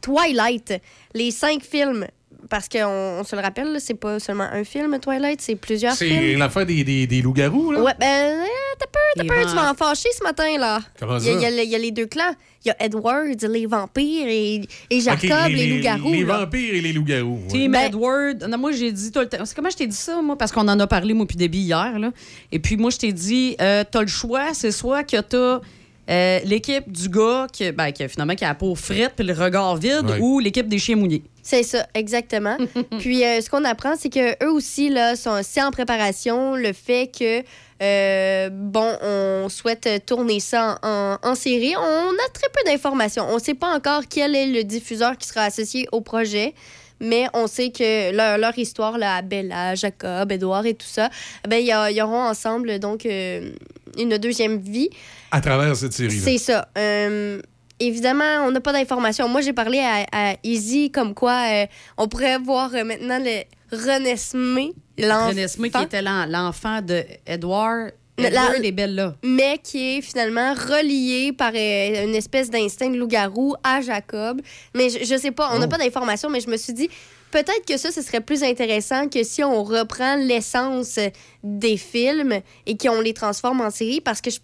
Twilight, 0.00 0.74
les 1.12 1.30
cinq 1.32 1.62
films, 1.62 2.06
parce 2.48 2.68
qu'on 2.68 3.18
on 3.20 3.24
se 3.24 3.34
le 3.36 3.42
rappelle, 3.42 3.72
là, 3.72 3.78
c'est 3.80 3.94
pas 3.94 4.18
seulement 4.20 4.48
un 4.52 4.64
film, 4.64 4.98
Twilight, 5.00 5.40
c'est 5.40 5.56
plusieurs 5.56 5.94
C'est 5.94 6.08
films. 6.08 6.38
l'affaire 6.38 6.66
des, 6.66 6.84
des, 6.84 7.06
des 7.06 7.22
loups-garous, 7.22 7.72
là? 7.72 7.82
Ouais, 7.82 7.92
ben, 7.98 8.06
euh, 8.06 8.44
t'as 8.78 8.86
peur, 8.86 9.02
t'as 9.16 9.24
peur, 9.24 9.46
tu 9.50 9.54
vas 9.56 9.70
en 9.70 9.74
fâcher 9.74 10.08
ce 10.16 10.22
matin, 10.22 10.58
là. 10.58 10.80
Comment 10.98 11.18
Il 11.18 11.24
y 11.26 11.28
a- 11.30 11.32
ça? 11.32 11.38
Il 11.38 11.42
y, 11.56 11.60
a 11.60 11.62
il 11.64 11.70
y 11.70 11.74
a 11.74 11.78
les 11.78 11.90
deux 11.90 12.06
clans. 12.06 12.34
Il 12.64 12.68
y 12.68 12.70
a 12.72 12.76
Edward, 12.84 13.40
les 13.48 13.66
vampires, 13.66 14.26
et, 14.26 14.62
et 14.90 15.00
Jacob, 15.00 15.30
les, 15.50 15.68
loups-garous. 15.68 16.12
Les 16.12 16.24
là. 16.24 16.38
vampires 16.38 16.74
et 16.74 16.80
les 16.80 16.92
loups-garous. 16.92 17.40
ouais. 17.44 17.48
Team 17.48 17.74
Edward. 17.76 18.44
Non, 18.48 18.58
moi, 18.58 18.72
j'ai 18.72 18.90
dit 18.90 19.12
tout 19.12 19.20
le 19.20 19.28
temps. 19.28 19.44
C'est 19.44 19.54
comment 19.54 19.70
je 19.70 19.76
t'ai 19.76 19.86
dit 19.86 19.94
ça, 19.96 20.20
moi? 20.20 20.36
Parce 20.36 20.50
qu'on 20.50 20.66
en 20.66 20.80
a 20.80 20.86
parlé, 20.88 21.14
moi, 21.14 21.26
puis 21.26 21.36
début 21.36 21.58
hier. 21.58 21.96
Là. 21.98 22.10
Et 22.50 22.58
puis, 22.58 22.76
moi, 22.76 22.90
je 22.90 22.96
t'ai 22.98 23.12
dit, 23.12 23.54
euh, 23.60 23.84
t'as 23.88 24.00
le 24.00 24.08
choix. 24.08 24.52
C'est 24.52 24.72
soit 24.72 25.04
que 25.04 25.20
t'as 25.20 25.60
euh, 26.08 26.40
l'équipe 26.44 26.90
du 26.90 27.08
gars 27.08 27.46
qui, 27.52 27.70
ben, 27.72 27.90
qui, 27.92 28.08
finalement, 28.08 28.34
qui 28.34 28.44
a 28.44 28.48
la 28.48 28.54
peau 28.54 28.74
frette 28.74 29.14
puis 29.16 29.26
le 29.26 29.32
regard 29.32 29.76
vide 29.76 30.08
Ouais. 30.10 30.18
ou 30.20 30.38
l'équipe 30.38 30.68
des 30.68 30.78
chiens 30.78 30.96
mouillés. 30.96 31.22
C'est 31.42 31.62
ça, 31.62 31.86
exactement. 31.94 32.56
Puis 32.98 33.24
euh, 33.24 33.40
ce 33.40 33.48
qu'on 33.48 33.64
apprend, 33.64 33.94
c'est 33.96 34.08
que 34.12 34.44
eux 34.44 34.50
aussi 34.50 34.88
là, 34.88 35.14
sont 35.14 35.40
c'est 35.44 35.62
en 35.62 35.70
préparation 35.70 36.56
le 36.56 36.72
fait 36.72 37.08
que 37.16 37.42
euh, 37.82 38.48
bon, 38.50 38.96
on 39.02 39.48
souhaite 39.48 39.88
tourner 40.06 40.40
ça 40.40 40.78
en, 40.82 41.18
en 41.22 41.34
série. 41.36 41.74
On 41.76 41.80
a 42.10 42.28
très 42.32 42.48
peu 42.52 42.68
d'informations. 42.68 43.26
On 43.30 43.34
ne 43.34 43.40
sait 43.40 43.54
pas 43.54 43.68
encore 43.76 44.02
quel 44.10 44.34
est 44.34 44.46
le 44.46 44.64
diffuseur 44.64 45.16
qui 45.18 45.28
sera 45.28 45.42
associé 45.42 45.86
au 45.92 46.00
projet. 46.00 46.54
Mais 46.98 47.26
on 47.34 47.46
sait 47.46 47.70
que 47.70 48.10
leur, 48.16 48.38
leur 48.38 48.58
histoire, 48.58 48.96
là, 48.96 49.20
Bella, 49.20 49.74
Jacob, 49.74 50.32
Edouard 50.32 50.64
et 50.64 50.72
tout 50.74 50.86
ça, 50.86 51.10
ben, 51.46 51.58
ils 51.62 52.02
auront 52.02 52.22
ensemble 52.22 52.78
donc 52.78 53.04
euh, 53.04 53.50
une 53.98 54.18
deuxième 54.18 54.58
vie. 54.58 54.90
À 55.30 55.40
travers 55.40 55.74
cette 55.76 55.92
série-là. 55.92 56.22
C'est 56.24 56.38
ça. 56.38 56.68
Euh, 56.78 57.40
évidemment, 57.80 58.44
on 58.46 58.50
n'a 58.50 58.60
pas 58.60 58.72
d'informations. 58.72 59.28
Moi, 59.28 59.40
j'ai 59.40 59.52
parlé 59.52 59.78
à, 59.80 60.06
à 60.12 60.34
Izzy 60.44 60.90
comme 60.90 61.14
quoi 61.14 61.42
euh, 61.50 61.66
on 61.98 62.08
pourrait 62.08 62.38
voir 62.38 62.74
euh, 62.74 62.84
maintenant 62.84 63.18
le 63.18 63.42
Renesmé, 63.72 64.72
l'enfant. 64.98 65.28
Renesmé 65.28 65.70
qui 65.70 65.82
était 65.82 66.02
l'en- 66.02 66.26
l'enfant 66.26 66.80
de 66.82 67.02
Edward, 67.26 67.92
La- 68.18 68.28
Edward 68.28 68.64
et 68.64 68.72
Bella. 68.72 69.14
mais 69.24 69.58
qui 69.62 69.98
est 69.98 70.00
finalement 70.02 70.54
relié 70.54 71.32
par 71.32 71.52
euh, 71.54 72.04
une 72.04 72.14
espèce 72.14 72.48
d'instinct 72.50 72.90
de 72.90 72.96
loup-garou 72.96 73.54
à 73.64 73.80
Jacob. 73.80 74.40
Mais 74.74 74.88
je, 74.88 75.04
je 75.04 75.18
sais 75.18 75.32
pas, 75.32 75.50
on 75.52 75.58
n'a 75.58 75.66
Oh. 75.66 75.68
pas 75.68 75.78
d'informations, 75.78 76.30
mais 76.30 76.40
je 76.40 76.48
me 76.48 76.56
suis 76.56 76.72
dit, 76.72 76.88
peut-être 77.36 77.66
que 77.66 77.76
ça, 77.76 77.92
ce 77.92 78.00
serait 78.00 78.22
plus 78.22 78.42
intéressant 78.42 79.10
que 79.10 79.22
si 79.22 79.44
on 79.44 79.62
reprend 79.62 80.16
l'essence 80.16 80.98
des 81.42 81.76
films 81.76 82.40
et 82.64 82.78
qu'on 82.78 83.02
les 83.02 83.12
transforme 83.12 83.60
en 83.60 83.70
série, 83.70 84.00
parce 84.00 84.22
que 84.22 84.30
je, 84.30 84.38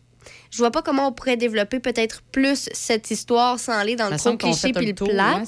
je 0.52 0.58
vois 0.58 0.70
pas 0.70 0.82
comment 0.82 1.08
on 1.08 1.12
pourrait 1.12 1.38
développer 1.38 1.80
peut-être 1.80 2.20
plus 2.30 2.68
cette 2.72 3.10
histoire 3.10 3.58
sans 3.58 3.72
aller 3.72 3.96
dans 3.96 4.10
le 4.10 4.16
trop 4.18 4.36
cliché 4.36 4.72
puis 4.72 4.84
le 4.84 4.90
le 4.92 4.94
plat. 4.94 5.42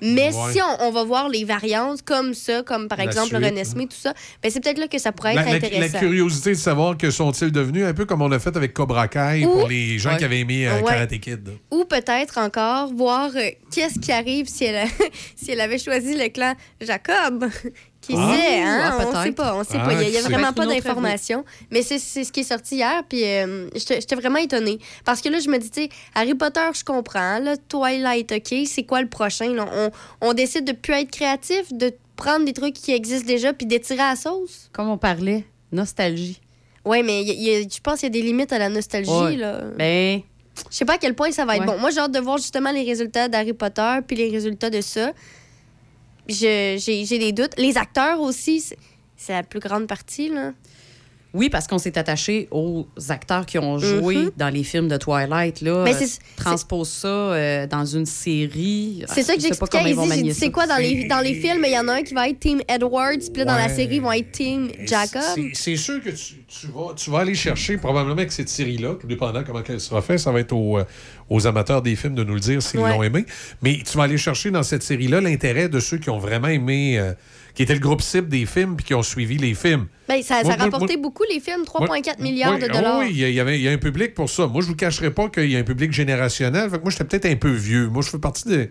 Mais 0.00 0.26
Ouais. 0.32 0.52
si 0.52 0.60
on, 0.62 0.84
on 0.86 0.90
va 0.92 1.02
voir 1.04 1.28
les 1.28 1.44
variantes 1.44 2.02
comme 2.02 2.32
ça, 2.32 2.62
comme 2.62 2.86
par 2.86 2.98
La 2.98 3.04
exemple 3.04 3.32
le 3.32 3.38
suite, 3.40 3.50
Renesmé, 3.50 3.86
tout 3.86 3.96
ça, 3.96 4.14
ben 4.42 4.50
c'est 4.52 4.60
peut-être 4.60 4.78
là 4.78 4.86
que 4.88 4.98
ça 4.98 5.10
pourrait 5.10 5.34
La, 5.34 5.40
être 5.40 5.46
la- 5.46 5.58
la 5.58 5.66
intéressant. 5.66 5.98
curiosité 5.98 6.50
de 6.50 6.54
savoir 6.56 6.96
que 6.96 7.10
sont-ils 7.10 7.50
devenus, 7.50 7.84
un 7.84 7.94
peu 7.94 8.04
comme 8.04 8.22
on 8.22 8.28
l'a 8.28 8.38
fait 8.38 8.54
avec 8.56 8.72
Cobra 8.72 9.08
Kai 9.08 9.44
Ou- 9.44 9.50
pour 9.50 9.68
les 9.68 9.98
gens 9.98 10.10
Ouais. 10.12 10.18
qui 10.18 10.24
avaient 10.24 10.40
aimé 10.40 10.68
euh, 10.68 10.76
Ouais. 10.80 10.84
Karate 10.92 11.18
Kid. 11.18 11.50
Ou 11.72 11.84
peut-être 11.84 12.38
encore 12.38 12.92
voir 12.94 13.30
euh, 13.34 13.50
qu'est-ce 13.74 13.98
qui 13.98 14.12
arrive 14.12 14.46
si 14.48 14.64
elle, 14.64 14.76
a- 14.76 14.86
si 15.34 15.50
elle 15.50 15.60
avait 15.60 15.78
choisi 15.78 16.14
le 16.16 16.28
clan 16.28 16.54
Jacob? 16.80 17.46
Qui 18.06 18.14
Ah. 18.16 18.34
sait, 18.36 18.60
hein? 18.62 18.80
Ah, 18.84 18.96
on 19.00 19.04
peut-être. 19.10 19.22
sait 19.24 19.32
pas. 19.32 19.54
On 19.56 19.64
sait 19.64 19.78
Ah, 19.80 19.84
pas. 19.84 19.92
Il 19.94 20.00
y 20.02 20.04
a, 20.04 20.08
il 20.08 20.14
y 20.14 20.18
a 20.18 20.22
vraiment 20.22 20.52
pas 20.52 20.66
d'informations. 20.66 21.44
Mais 21.70 21.82
c'est 21.82 21.98
c'est 21.98 22.24
ce 22.24 22.30
qui 22.32 22.40
est 22.40 22.44
sorti 22.44 22.76
hier. 22.76 23.02
Puis 23.08 23.24
euh, 23.24 23.68
j'étais 23.74 24.14
vraiment 24.16 24.38
étonnée. 24.38 24.78
Parce 25.04 25.20
que 25.20 25.28
là, 25.28 25.38
je 25.40 25.48
me 25.48 25.58
dis, 25.58 25.70
tu 25.70 25.82
sais, 25.82 25.88
Harry 26.14 26.34
Potter, 26.34 26.60
je 26.74 26.84
comprends. 26.84 27.38
Là, 27.40 27.56
Twilight, 27.68 28.32
OK. 28.32 28.54
C'est 28.66 28.84
quoi 28.84 29.00
le 29.02 29.08
prochain? 29.08 29.52
là? 29.54 29.66
On, 29.72 29.90
on 30.28 30.32
décide 30.34 30.64
de 30.64 30.72
plus 30.72 30.94
être 30.94 31.10
créatif, 31.10 31.72
de 31.72 31.92
prendre 32.14 32.44
des 32.44 32.52
trucs 32.52 32.74
qui 32.74 32.92
existent 32.92 33.26
déjà 33.26 33.52
puis 33.52 33.66
d'étirer 33.66 34.00
à 34.00 34.10
la 34.10 34.16
sauce. 34.16 34.70
Comme 34.72 34.88
on 34.88 34.98
parlait, 34.98 35.44
nostalgie. 35.72 36.40
Oui, 36.84 37.02
mais 37.02 37.22
il 37.22 37.28
y 37.28 37.30
a- 37.30 37.34
il 37.34 37.42
y 37.42 37.64
a- 37.64 37.68
je 37.68 37.80
pense 37.82 38.00
qu'il 38.00 38.06
y 38.06 38.18
a 38.18 38.20
des 38.20 38.22
limites 38.22 38.52
à 38.52 38.58
la 38.58 38.68
nostalgie. 38.68 39.10
Ouais. 39.10 39.36
Là. 39.36 39.62
Ben. 39.76 40.20
Je 40.70 40.76
sais 40.76 40.84
pas 40.86 40.94
à 40.94 40.98
quel 40.98 41.14
point 41.14 41.30
ça 41.32 41.44
va 41.44 41.56
être 41.56 41.60
Ouais. 41.62 41.66
bon. 41.66 41.78
Moi, 41.78 41.90
j'ai 41.90 41.98
hâte 41.98 42.12
de 42.12 42.18
voir 42.20 42.38
justement 42.38 42.70
les 42.70 42.82
résultats 42.84 43.28
d'Harry 43.28 43.52
Potter 43.52 43.96
puis 44.06 44.16
les 44.16 44.30
résultats 44.30 44.70
de 44.70 44.80
ça. 44.80 45.12
J'ai 46.28 47.18
des 47.18 47.32
doutes. 47.32 47.56
Les 47.56 47.76
acteurs 47.76 48.20
aussi, 48.20 48.72
c'est 49.16 49.32
la 49.32 49.42
plus 49.42 49.60
grande 49.60 49.86
partie. 49.86 50.28
Là. 50.28 50.52
Oui, 51.36 51.50
parce 51.50 51.66
qu'on 51.66 51.78
s'est 51.78 51.98
attaché 51.98 52.48
aux 52.50 52.86
acteurs 53.10 53.46
qui 53.46 53.58
ont 53.58 53.78
joué 53.78 54.16
Mhm. 54.16 54.30
dans 54.36 54.48
les 54.48 54.64
films 54.64 54.88
de 54.88 54.96
Twilight. 54.96 55.60
Là, 55.60 55.84
Mais 55.84 55.94
Euh, 55.94 56.06
transpose 56.36 56.88
ça 56.88 57.06
euh, 57.08 57.66
dans 57.66 57.84
une 57.84 58.06
série. 58.06 59.04
C'est 59.08 59.22
ça 59.22 59.34
que 59.34 59.40
j'expliquais 59.40 59.94
c'est 60.32 60.50
quoi 60.50 60.66
dans 60.66 60.76
les, 60.76 61.04
dans 61.04 61.20
les 61.20 61.34
films? 61.34 61.62
Il 61.66 61.72
y 61.72 61.78
en 61.78 61.88
a 61.88 61.94
un 61.94 62.02
qui 62.02 62.14
va 62.14 62.28
être 62.28 62.40
Team 62.40 62.60
Edwards, 62.68 63.18
puis 63.32 63.38
là, 63.38 63.44
dans 63.44 63.54
la 63.56 63.68
série, 63.68 63.96
ils 63.96 64.02
vont 64.02 64.12
être 64.12 64.32
Team 64.32 64.68
Jacob. 64.84 65.22
C'est- 65.54 65.76
sûr 65.76 66.02
que 66.02 66.10
tu, 66.10 66.34
tu 66.48 66.66
vas, 66.68 66.94
tu 66.96 67.10
vas 67.10 67.18
aller 67.20 67.34
chercher, 67.34 67.76
probablement 67.76 68.16
avec 68.16 68.32
cette 68.32 68.48
série-là, 68.48 68.94
tout 69.00 69.06
dépendant 69.06 69.42
comment 69.44 69.62
elle 69.68 69.80
sera 69.80 70.00
faite, 70.00 70.18
ça 70.18 70.32
va 70.32 70.40
être 70.40 70.52
aux, 70.52 70.78
euh, 70.78 70.84
aux 71.28 71.46
amateurs 71.46 71.82
des 71.82 71.94
films 71.96 72.14
de 72.14 72.24
nous 72.24 72.34
le 72.34 72.40
dire 72.40 72.62
s'ils 72.62 72.80
Ouais. 72.80 72.90
l'ont 72.90 73.02
aimé. 73.02 73.26
Mais 73.62 73.78
tu 73.84 73.96
vas 73.98 74.04
aller 74.04 74.16
chercher 74.16 74.50
dans 74.50 74.62
cette 74.62 74.82
série-là 74.82 75.20
l'intérêt 75.20 75.68
de 75.68 75.78
ceux 75.80 75.98
qui 75.98 76.08
ont 76.08 76.18
vraiment 76.18 76.48
aimé, 76.48 76.98
euh, 76.98 77.12
qui 77.56 77.62
étaient 77.62 77.74
le 77.74 77.80
groupe 77.80 78.02
cible 78.02 78.28
des 78.28 78.46
films 78.46 78.76
puis 78.76 78.84
qui 78.86 78.94
ont 78.94 79.02
suivi 79.02 79.38
les 79.38 79.54
films. 79.54 79.86
Ben, 80.08 80.22
ça, 80.22 80.42
rapportait 80.42 80.94
moi- 80.94 81.02
beaucoup, 81.02 81.24
les 81.28 81.40
films, 81.40 81.64
3,4 81.64 82.20
milliards 82.20 82.54
Oui, 82.54 82.60
de 82.60 82.66
oh 82.70 82.72
dollars. 82.74 82.98
Oui, 83.00 83.08
il 83.10 83.18
y 83.32 83.38
a- 83.38 83.42
avait, 83.42 83.58
il 83.58 83.62
y 83.62 83.68
a 83.68 83.72
un 83.72 83.78
public 83.78 84.14
pour 84.14 84.30
ça. 84.30 84.46
Moi, 84.46 84.62
je 84.62 84.66
vous 84.68 84.76
cacherai 84.76 85.10
pas 85.10 85.28
qu'il 85.28 85.50
y 85.50 85.56
a 85.56 85.58
un 85.58 85.64
public 85.64 85.92
générationnel. 85.92 86.70
Fait 86.70 86.76
que 86.78 86.82
moi, 86.82 86.90
j'étais 86.92 87.04
peut-être 87.04 87.26
un 87.26 87.36
peu 87.36 87.50
vieux. 87.50 87.88
Moi, 87.88 88.02
je 88.02 88.10
fais 88.10 88.18
partie 88.18 88.46
de. 88.46 88.68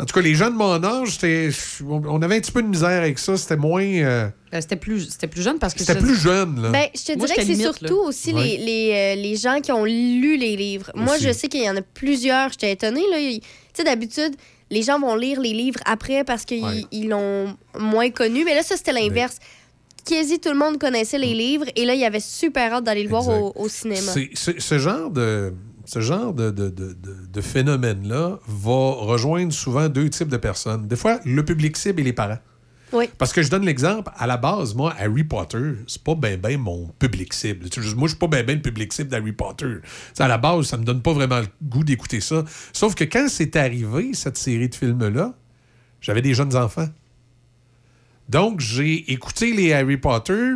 En 0.00 0.04
tout 0.04 0.14
cas, 0.14 0.20
les 0.20 0.34
gens 0.34 0.50
de 0.50 0.56
mon 0.56 0.82
âge, 0.82 1.10
c'était- 1.18 1.50
on 1.84 2.20
avait 2.22 2.36
un 2.36 2.40
petit 2.40 2.50
peu 2.50 2.62
de 2.62 2.66
misère 2.66 3.02
avec 3.02 3.18
ça. 3.18 3.36
C'était 3.36 3.56
moins. 3.56 3.82
euh, 3.84 4.28
Euh, 4.54 4.60
C'était 4.60 4.76
plus, 4.76 5.10
c'était 5.10 5.26
plus 5.26 5.42
jeune 5.42 5.58
parce 5.58 5.74
que 5.74 5.80
C'était 5.80 5.98
plus 6.00 6.16
jeune, 6.18 6.62
là. 6.62 6.70
Ben, 6.70 6.86
je 6.94 7.02
te 7.12 7.18
Moi, 7.18 7.26
dirais 7.26 7.40
que 7.40 7.44
c'est 7.46 7.54
surtout 7.60 7.84
là. 8.02 8.08
aussi 8.08 8.32
Ouais. 8.32 8.42
les, 8.42 8.56
les, 8.58 8.92
euh, 9.18 9.20
les 9.22 9.36
gens 9.36 9.60
qui 9.60 9.70
ont 9.72 9.84
lu 9.84 10.36
les 10.38 10.56
livres. 10.56 10.90
Moi, 10.94 11.16
je 11.20 11.30
sais 11.32 11.48
qu'il 11.48 11.62
y 11.62 11.68
en 11.68 11.76
a 11.76 11.82
plusieurs. 11.82 12.50
J'étais 12.50 12.72
étonnée. 12.72 13.02
Tu 13.12 13.40
sais, 13.74 13.84
d'habitude, 13.84 14.34
les 14.70 14.82
gens 14.82 14.98
vont 14.98 15.14
lire 15.14 15.40
les 15.40 15.52
livres 15.52 15.80
après 15.84 16.24
parce 16.24 16.44
qu'ils 16.44 16.64
Ouais. 16.64 16.84
ils 16.92 17.08
l'ont 17.08 17.56
moins 17.78 18.10
connu. 18.10 18.44
Mais 18.44 18.54
là, 18.54 18.62
ça, 18.62 18.76
c'était 18.76 18.92
l'inverse. 18.92 19.38
Quasi 20.04 20.38
tout 20.38 20.50
le 20.50 20.56
monde 20.58 20.78
connaissait 20.78 21.18
les 21.18 21.34
livres 21.34 21.64
et 21.74 21.84
là, 21.84 21.94
il 21.94 22.00
y 22.00 22.04
avait 22.04 22.20
super 22.20 22.72
hâte 22.74 22.84
d'aller 22.84 23.02
le 23.02 23.08
voir 23.08 23.28
au, 23.28 23.52
au 23.56 23.68
cinéma. 23.68 24.12
Ce 24.34 24.78
genre 24.78 25.10
de. 25.10 25.52
Ce 25.88 26.00
genre 26.00 26.32
de, 26.34 26.50
de, 26.50 26.68
de- 26.68 26.92
de- 26.94 27.26
de 27.32 27.40
phénomène-là 27.40 28.40
va 28.48 28.90
rejoindre 28.92 29.52
souvent 29.52 29.88
deux 29.88 30.10
types 30.10 30.26
de 30.28 30.36
personnes. 30.36 30.88
Des 30.88 30.96
fois, 30.96 31.20
le 31.24 31.44
public 31.44 31.76
cible 31.76 32.00
et 32.00 32.04
les 32.04 32.12
parents. 32.12 32.38
Oui. 32.92 33.08
Parce 33.18 33.32
que 33.32 33.42
je 33.42 33.50
donne 33.50 33.64
l'exemple, 33.64 34.10
à 34.16 34.26
la 34.26 34.36
base, 34.36 34.74
moi, 34.74 34.94
Harry 34.98 35.24
Potter, 35.24 35.72
c'est 35.86 36.02
pas 36.02 36.14
ben 36.14 36.40
ben 36.40 36.58
mon 36.58 36.86
public 36.98 37.32
cible. 37.32 37.66
Moi, 37.96 38.06
je 38.06 38.12
suis 38.12 38.18
pas 38.18 38.28
ben 38.28 38.46
ben 38.46 38.56
le 38.56 38.62
public 38.62 38.92
cible 38.92 39.10
d'Harry 39.10 39.32
Potter. 39.32 39.76
À 40.18 40.28
la 40.28 40.38
base, 40.38 40.66
ça 40.66 40.76
me 40.76 40.84
donne 40.84 41.02
pas 41.02 41.12
vraiment 41.12 41.40
le 41.40 41.48
goût 41.62 41.82
d'écouter 41.82 42.20
ça. 42.20 42.44
Sauf 42.72 42.94
que 42.94 43.04
quand 43.04 43.26
c'est 43.28 43.56
arrivé, 43.56 44.12
cette 44.14 44.38
série 44.38 44.68
de 44.68 44.74
films-là, 44.74 45.34
j'avais 46.00 46.22
des 46.22 46.34
jeunes 46.34 46.54
enfants. 46.56 46.88
Donc, 48.28 48.60
j'ai 48.60 49.12
écouté 49.12 49.52
les 49.52 49.72
Harry 49.72 49.96
Potter 49.96 50.54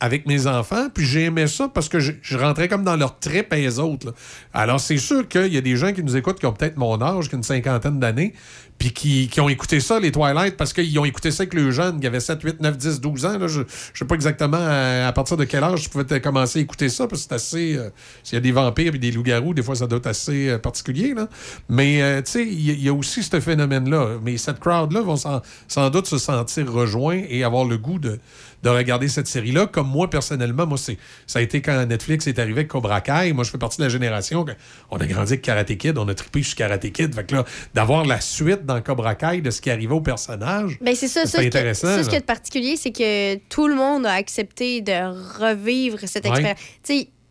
avec 0.00 0.26
mes 0.26 0.46
enfants, 0.46 0.88
puis 0.92 1.04
j'ai 1.04 1.24
aimé 1.24 1.46
ça 1.46 1.68
parce 1.68 1.90
que 1.90 2.00
je, 2.00 2.12
je 2.22 2.38
rentrais 2.38 2.68
comme 2.68 2.84
dans 2.84 2.96
leur 2.96 3.18
trip 3.18 3.52
à 3.52 3.58
eux 3.58 3.78
autres. 3.78 4.14
Alors, 4.54 4.80
c'est 4.80 4.96
sûr 4.96 5.28
qu'il 5.28 5.52
y 5.52 5.58
a 5.58 5.60
des 5.60 5.76
gens 5.76 5.92
qui 5.92 6.02
nous 6.02 6.16
écoutent 6.16 6.40
qui 6.40 6.46
ont 6.46 6.54
peut-être 6.54 6.78
mon 6.78 7.00
âge, 7.02 7.28
qui 7.28 7.34
ont 7.34 7.38
une 7.38 7.44
cinquantaine 7.44 8.00
d'années, 8.00 8.32
puis 8.80 8.92
qui, 8.92 9.28
qui 9.28 9.40
ont 9.42 9.48
écouté 9.50 9.78
ça, 9.78 10.00
les 10.00 10.10
Twilight, 10.10 10.56
parce 10.56 10.72
qu'ils 10.72 10.98
ont 10.98 11.04
écouté 11.04 11.30
ça 11.30 11.42
avec 11.42 11.52
le 11.54 11.70
jeune 11.70 12.00
qui 12.00 12.06
avait 12.06 12.18
7, 12.18 12.42
8, 12.42 12.60
9, 12.60 12.76
10, 12.78 13.00
12 13.02 13.26
ans. 13.26 13.38
là. 13.38 13.46
Je 13.46 13.60
ne 13.60 13.64
sais 13.94 14.04
pas 14.06 14.14
exactement 14.14 14.56
à, 14.58 15.06
à 15.06 15.12
partir 15.12 15.36
de 15.36 15.44
quel 15.44 15.62
âge 15.62 15.82
tu 15.82 15.90
pouvais 15.90 16.20
commencer 16.20 16.58
à 16.60 16.62
écouter 16.62 16.88
ça, 16.88 17.06
parce 17.06 17.22
que 17.22 17.28
c'est 17.28 17.34
assez... 17.34 17.76
euh, 17.76 17.90
S'il 18.24 18.36
y 18.36 18.38
a 18.38 18.40
des 18.40 18.52
vampires 18.52 18.94
et 18.94 18.98
des 18.98 19.12
loups-garous, 19.12 19.52
des 19.52 19.62
fois, 19.62 19.74
ça 19.76 19.86
doit 19.86 19.98
être 19.98 20.06
assez 20.06 20.48
euh, 20.48 20.58
particulier. 20.58 21.12
Là. 21.14 21.28
Mais, 21.68 22.00
euh, 22.02 22.22
tu 22.22 22.30
sais, 22.32 22.46
il 22.46 22.82
y, 22.82 22.88
a- 22.88 22.94
aussi 22.94 23.22
ce 23.22 23.38
phénomène-là. 23.38 24.18
Mais 24.24 24.38
cette 24.38 24.58
crowd-là 24.60 25.02
vont 25.02 25.16
sans, 25.16 25.42
sans 25.68 25.90
doute 25.90 26.06
se 26.06 26.16
sentir 26.18 26.72
rejoints 26.72 27.22
et 27.28 27.44
avoir 27.44 27.66
le 27.66 27.76
goût 27.76 27.98
de, 27.98 28.18
de 28.62 28.68
regarder 28.70 29.08
cette 29.08 29.26
série-là. 29.26 29.66
Comme 29.66 29.88
moi, 29.88 30.08
personnellement, 30.08 30.66
moi, 30.66 30.78
c'est, 30.78 30.96
ça 31.26 31.38
a 31.38 31.42
été 31.42 31.60
quand 31.60 31.84
Netflix 31.86 32.26
est 32.26 32.38
arrivé 32.38 32.60
avec 32.60 32.68
Cobra 32.68 33.02
Kai. 33.02 33.32
Moi, 33.34 33.44
je 33.44 33.50
fais 33.50 33.58
partie 33.58 33.76
de 33.78 33.82
la 33.84 33.88
génération. 33.90 34.44
On 34.90 34.96
a 34.98 35.06
grandi 35.06 35.32
avec 35.34 35.42
Karate 35.42 35.76
Kid, 35.76 35.98
on 35.98 36.08
a 36.08 36.14
trippé 36.14 36.42
sur 36.42 36.56
Karate 36.56 36.90
Kid. 36.92 37.14
Fait 37.14 37.24
que 37.24 37.34
là, 37.36 37.44
d'avoir 37.74 38.06
la 38.06 38.20
suite 38.20 38.64
dans 38.74 38.80
Cobra 38.82 39.14
Kai 39.14 39.40
de 39.40 39.50
ce 39.50 39.60
qui 39.60 39.70
arrivait 39.70 39.92
au 39.94 40.00
personnage, 40.00 40.78
Ben, 40.80 40.94
c'est 40.94 41.08
ça, 41.08 41.26
ça, 41.26 41.40
intéressant. 41.40 41.88
ça, 41.88 42.04
ce 42.04 42.08
qui 42.08 42.16
est 42.16 42.20
particulier, 42.24 42.76
c'est 42.76 42.92
que 42.92 43.36
tout 43.48 43.66
le 43.68 43.74
monde 43.74 44.06
a 44.06 44.12
accepté 44.12 44.80
de 44.80 45.38
revivre 45.42 45.98
cette 46.06 46.26
expérience. 46.26 46.58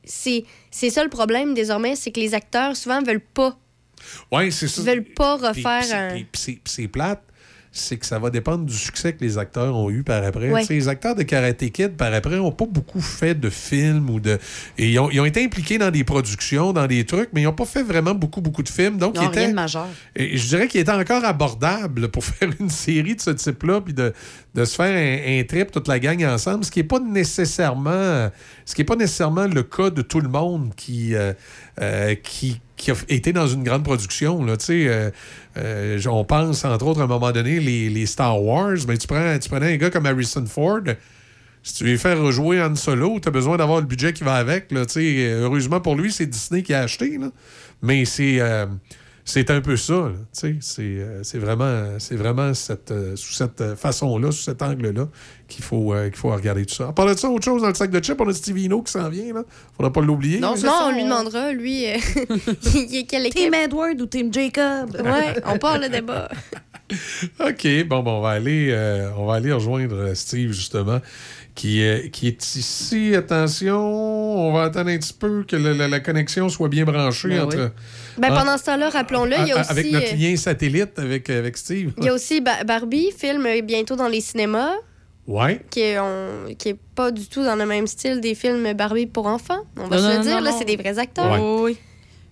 C'est- 0.05 0.45
c'est 0.71 0.89
ça 0.89 1.03
le 1.03 1.09
problème 1.09 1.53
désormais, 1.53 1.95
c'est 1.95 2.11
que 2.11 2.19
les 2.19 2.33
acteurs 2.33 2.75
souvent 2.75 3.01
veulent 3.03 3.19
pas. 3.21 3.57
Ouais, 4.31 4.49
c'est 4.49 4.67
ça. 4.67 4.81
Ils 4.81 4.87
veulent 4.87 5.03
pas 5.13 5.35
refaire 5.35 5.83
un. 5.93 6.19
c'est 6.65 6.87
plate. 6.87 7.21
C'est 7.79 7.97
que 7.97 8.05
ça 8.05 8.19
va 8.19 8.29
dépendre 8.29 8.65
du 8.65 8.73
succès 8.75 9.13
que 9.13 9.23
les 9.23 9.37
acteurs 9.37 9.75
ont 9.75 9.89
eu 9.89 10.03
par 10.03 10.23
après. 10.23 10.49
Ouais. 10.51 10.63
Les 10.69 10.87
acteurs 10.87 11.15
de 11.15 11.23
Karate 11.23 11.57
Kid, 11.71 11.93
par 11.97 12.13
après, 12.13 12.37
n'ont 12.37 12.51
pas 12.51 12.65
beaucoup 12.65 13.01
fait 13.01 13.33
de 13.35 13.49
films 13.49 14.09
ou 14.09 14.19
de. 14.19 14.37
Et 14.77 14.89
ils 14.91 14.99
ont, 14.99 15.09
ils 15.09 15.19
ont 15.19 15.25
été 15.25 15.43
impliqués 15.43 15.77
dans 15.77 15.91
des 15.91 16.03
productions, 16.03 16.73
dans 16.73 16.87
des 16.87 17.05
trucs, 17.05 17.29
mais 17.33 17.41
ils 17.41 17.45
n'ont 17.45 17.53
pas 17.53 17.65
fait 17.65 17.83
vraiment 17.83 18.13
beaucoup, 18.13 18.41
beaucoup 18.41 18.63
de 18.63 18.69
films. 18.69 18.97
Donc, 18.97 19.13
ils 19.15 19.19
rien 19.21 19.29
étaient- 19.31 19.47
de 19.49 19.53
majeur. 19.53 19.87
et 20.15 20.37
je 20.37 20.47
dirais 20.47 20.67
qu'il 20.67 20.81
était 20.81 20.91
encore 20.91 21.23
abordable 21.25 22.09
pour 22.09 22.23
faire 22.25 22.49
une 22.59 22.69
série 22.69 23.15
de 23.15 23.21
ce 23.21 23.31
type-là, 23.31 23.81
puis 23.81 23.93
de, 23.93 24.13
de 24.55 24.65
se 24.65 24.75
faire 24.75 24.85
un, 24.95 25.39
un 25.39 25.43
trip 25.43 25.71
toute 25.71 25.87
la 25.87 25.99
gang 25.99 26.23
ensemble, 26.25 26.65
ce 26.65 26.71
qui 26.71 26.79
n'est 26.79 26.83
pas 26.87 26.99
nécessairement 26.99 28.29
ce 28.65 28.75
qui 28.75 28.81
est 28.81 28.85
pas 28.85 28.95
nécessairement 28.95 29.47
le 29.47 29.63
cas 29.63 29.89
de 29.89 30.01
tout 30.01 30.19
le 30.21 30.29
monde 30.29 30.73
qui, 30.75 31.15
euh, 31.15 31.33
euh, 31.81 32.15
qui, 32.15 32.61
qui 32.79 32.91
a 32.91 32.95
été 33.09 33.33
dans 33.33 33.47
une 33.47 33.63
grande 33.63 33.83
production. 33.83 34.43
Là, 34.43 34.55
euh, 34.69 35.11
euh, 35.57 35.99
on 36.07 36.23
pense, 36.23 36.63
entre 36.63 36.87
autres, 36.87 37.01
à 37.01 37.03
un 37.03 37.07
moment 37.07 37.31
donné, 37.31 37.59
les, 37.59 37.89
les 37.89 38.05
Star 38.05 38.41
Wars, 38.41 38.77
mais 38.87 38.97
tu 38.97 39.05
prends, 39.05 39.37
tu 39.37 39.49
prenais 39.49 39.73
un 39.73 39.77
gars 39.77 39.89
comme 39.89 40.05
Harrison 40.05 40.45
Ford. 40.45 40.81
Si 41.61 41.73
tu 41.73 41.83
veux 41.83 41.97
faire 41.97 42.19
rejouer 42.19 42.61
Han 42.61 42.75
Solo, 42.75 43.19
tu 43.19 43.27
as 43.27 43.31
besoin 43.31 43.57
d'avoir 43.57 43.81
le 43.81 43.85
budget 43.85 44.13
qui 44.13 44.23
va 44.23 44.35
avec. 44.35 44.71
Là, 44.71 44.85
heureusement 44.95 45.81
pour 45.81 45.95
lui, 45.95 46.09
c'est 46.11 46.25
Disney 46.25 46.63
qui 46.63 46.73
a 46.73 46.81
acheté. 46.81 47.17
là. 47.17 47.31
Mais 47.81 48.05
c'est 48.05 48.39
euh, 48.39 48.65
c'est 49.31 49.51
un 49.51 49.61
peu 49.61 49.77
ça. 49.77 49.93
là. 49.93 50.11
Tu 50.33 50.39
sais, 50.39 50.55
C'est 50.61 50.81
euh, 50.83 51.23
c'est 51.23 51.37
vraiment, 51.37 51.85
c'est 51.99 52.15
vraiment 52.15 52.53
cette, 52.53 52.91
euh, 52.91 53.15
sous 53.15 53.33
cette 53.33 53.61
euh, 53.61 53.75
façon-là, 53.75 54.31
sous 54.31 54.43
cet 54.43 54.61
angle-là, 54.61 55.07
qu'il 55.47 55.63
faut, 55.63 55.93
euh, 55.93 56.09
qu'il 56.09 56.17
faut 56.17 56.29
regarder 56.31 56.65
tout 56.65 56.75
ça. 56.75 56.87
À 56.89 56.93
part 56.93 57.05
de 57.07 57.13
ça, 57.15 57.29
autre 57.29 57.45
chose 57.45 57.61
dans 57.61 57.67
le 57.69 57.73
sac 57.75 57.91
de 57.91 57.99
chips, 58.03 58.19
on 58.19 58.27
a 58.29 58.33
Steve 58.33 58.57
Hino 58.57 58.81
qui 58.81 58.91
s'en 58.91 59.07
vient. 59.09 59.33
Là. 59.33 59.43
Faudra 59.77 59.91
pas 59.93 60.01
l'oublier. 60.01 60.39
Non, 60.39 60.55
là. 60.55 60.87
on 60.87 60.91
lui 60.91 61.03
demandera, 61.03 61.51
lui, 61.51 61.85
euh, 61.87 61.95
il 62.75 62.95
est 62.97 63.03
quelle 63.05 63.25
équipe? 63.27 63.41
Team 63.41 63.53
Edward 63.53 63.99
ou 64.01 64.05
Team 64.05 64.33
Jacob? 64.33 64.95
Ouais, 65.03 65.35
on 65.45 65.57
part 65.57 65.77
le 65.79 65.89
débat. 65.89 66.29
OK, 67.39 67.67
bon, 67.87 68.01
bon, 68.01 68.17
on 68.17 68.21
va 68.21 68.29
aller, 68.31 68.69
euh, 68.71 69.11
on 69.17 69.25
va 69.27 69.35
aller 69.35 69.51
rejoindre 69.51 70.13
Steve, 70.15 70.51
justement, 70.53 70.99
qui, 71.53 71.81
est- 71.81 72.09
qui 72.09 72.27
est 72.27 72.55
ici. 72.55 73.13
Attention, 73.15 73.77
on 73.79 74.53
va 74.53 74.63
attendre 74.63 74.89
un 74.89 74.97
petit 74.97 75.13
peu 75.13 75.43
que 75.47 75.55
la, 75.55 75.87
la 75.87 75.99
connexion 75.99 76.49
soit 76.49 76.67
bien 76.69 76.85
branchée 76.85 77.29
Ben 77.29 77.41
entre. 77.43 77.57
oui. 77.57 77.69
Ben, 78.17 78.31
en- 78.31 78.35
pendant 78.35 78.57
ce 78.57 78.65
temps-là, 78.65 78.89
rappelons-le, 78.89 79.35
il 79.39 79.47
y 79.47 79.51
a 79.51 79.59
aussi... 79.61 79.71
Avec 79.71 79.91
notre 79.91 80.13
euh, 80.13 80.15
lien 80.17 80.35
satellite 80.37 80.97
avec, 80.97 81.29
avec 81.29 81.57
Steve. 81.57 81.93
Il 81.97 82.05
y 82.05 82.09
a 82.09 82.13
aussi 82.13 82.41
Ba- 82.41 82.63
Barbie, 82.63 83.11
film 83.17 83.45
euh, 83.45 83.61
bientôt 83.61 83.95
dans 83.95 84.07
les 84.07 84.21
cinémas, 84.21 84.73
Ouais. 85.27 85.61
qui 85.69 85.81
est, 85.81 85.99
on- 85.99 86.53
qui 86.57 86.69
est 86.69 86.77
pas 86.95 87.11
du 87.11 87.27
tout 87.27 87.43
dans 87.43 87.55
le 87.55 87.65
même 87.65 87.85
style 87.87 88.19
des 88.19 88.33
films 88.35 88.73
Barbie 88.73 89.05
pour 89.05 89.27
enfants. 89.27 89.63
On 89.77 89.87
va 89.87 89.97
Non, 89.97 90.01
se 90.03 90.07
non, 90.11 90.17
le 90.17 90.23
dire, 90.23 90.35
non, 90.37 90.41
là, 90.43 90.51
c'est 90.57 90.65
des 90.65 90.75
vrais 90.77 90.97
acteurs. 90.97 91.31
Oui, 91.39 91.61
oui. 91.71 91.77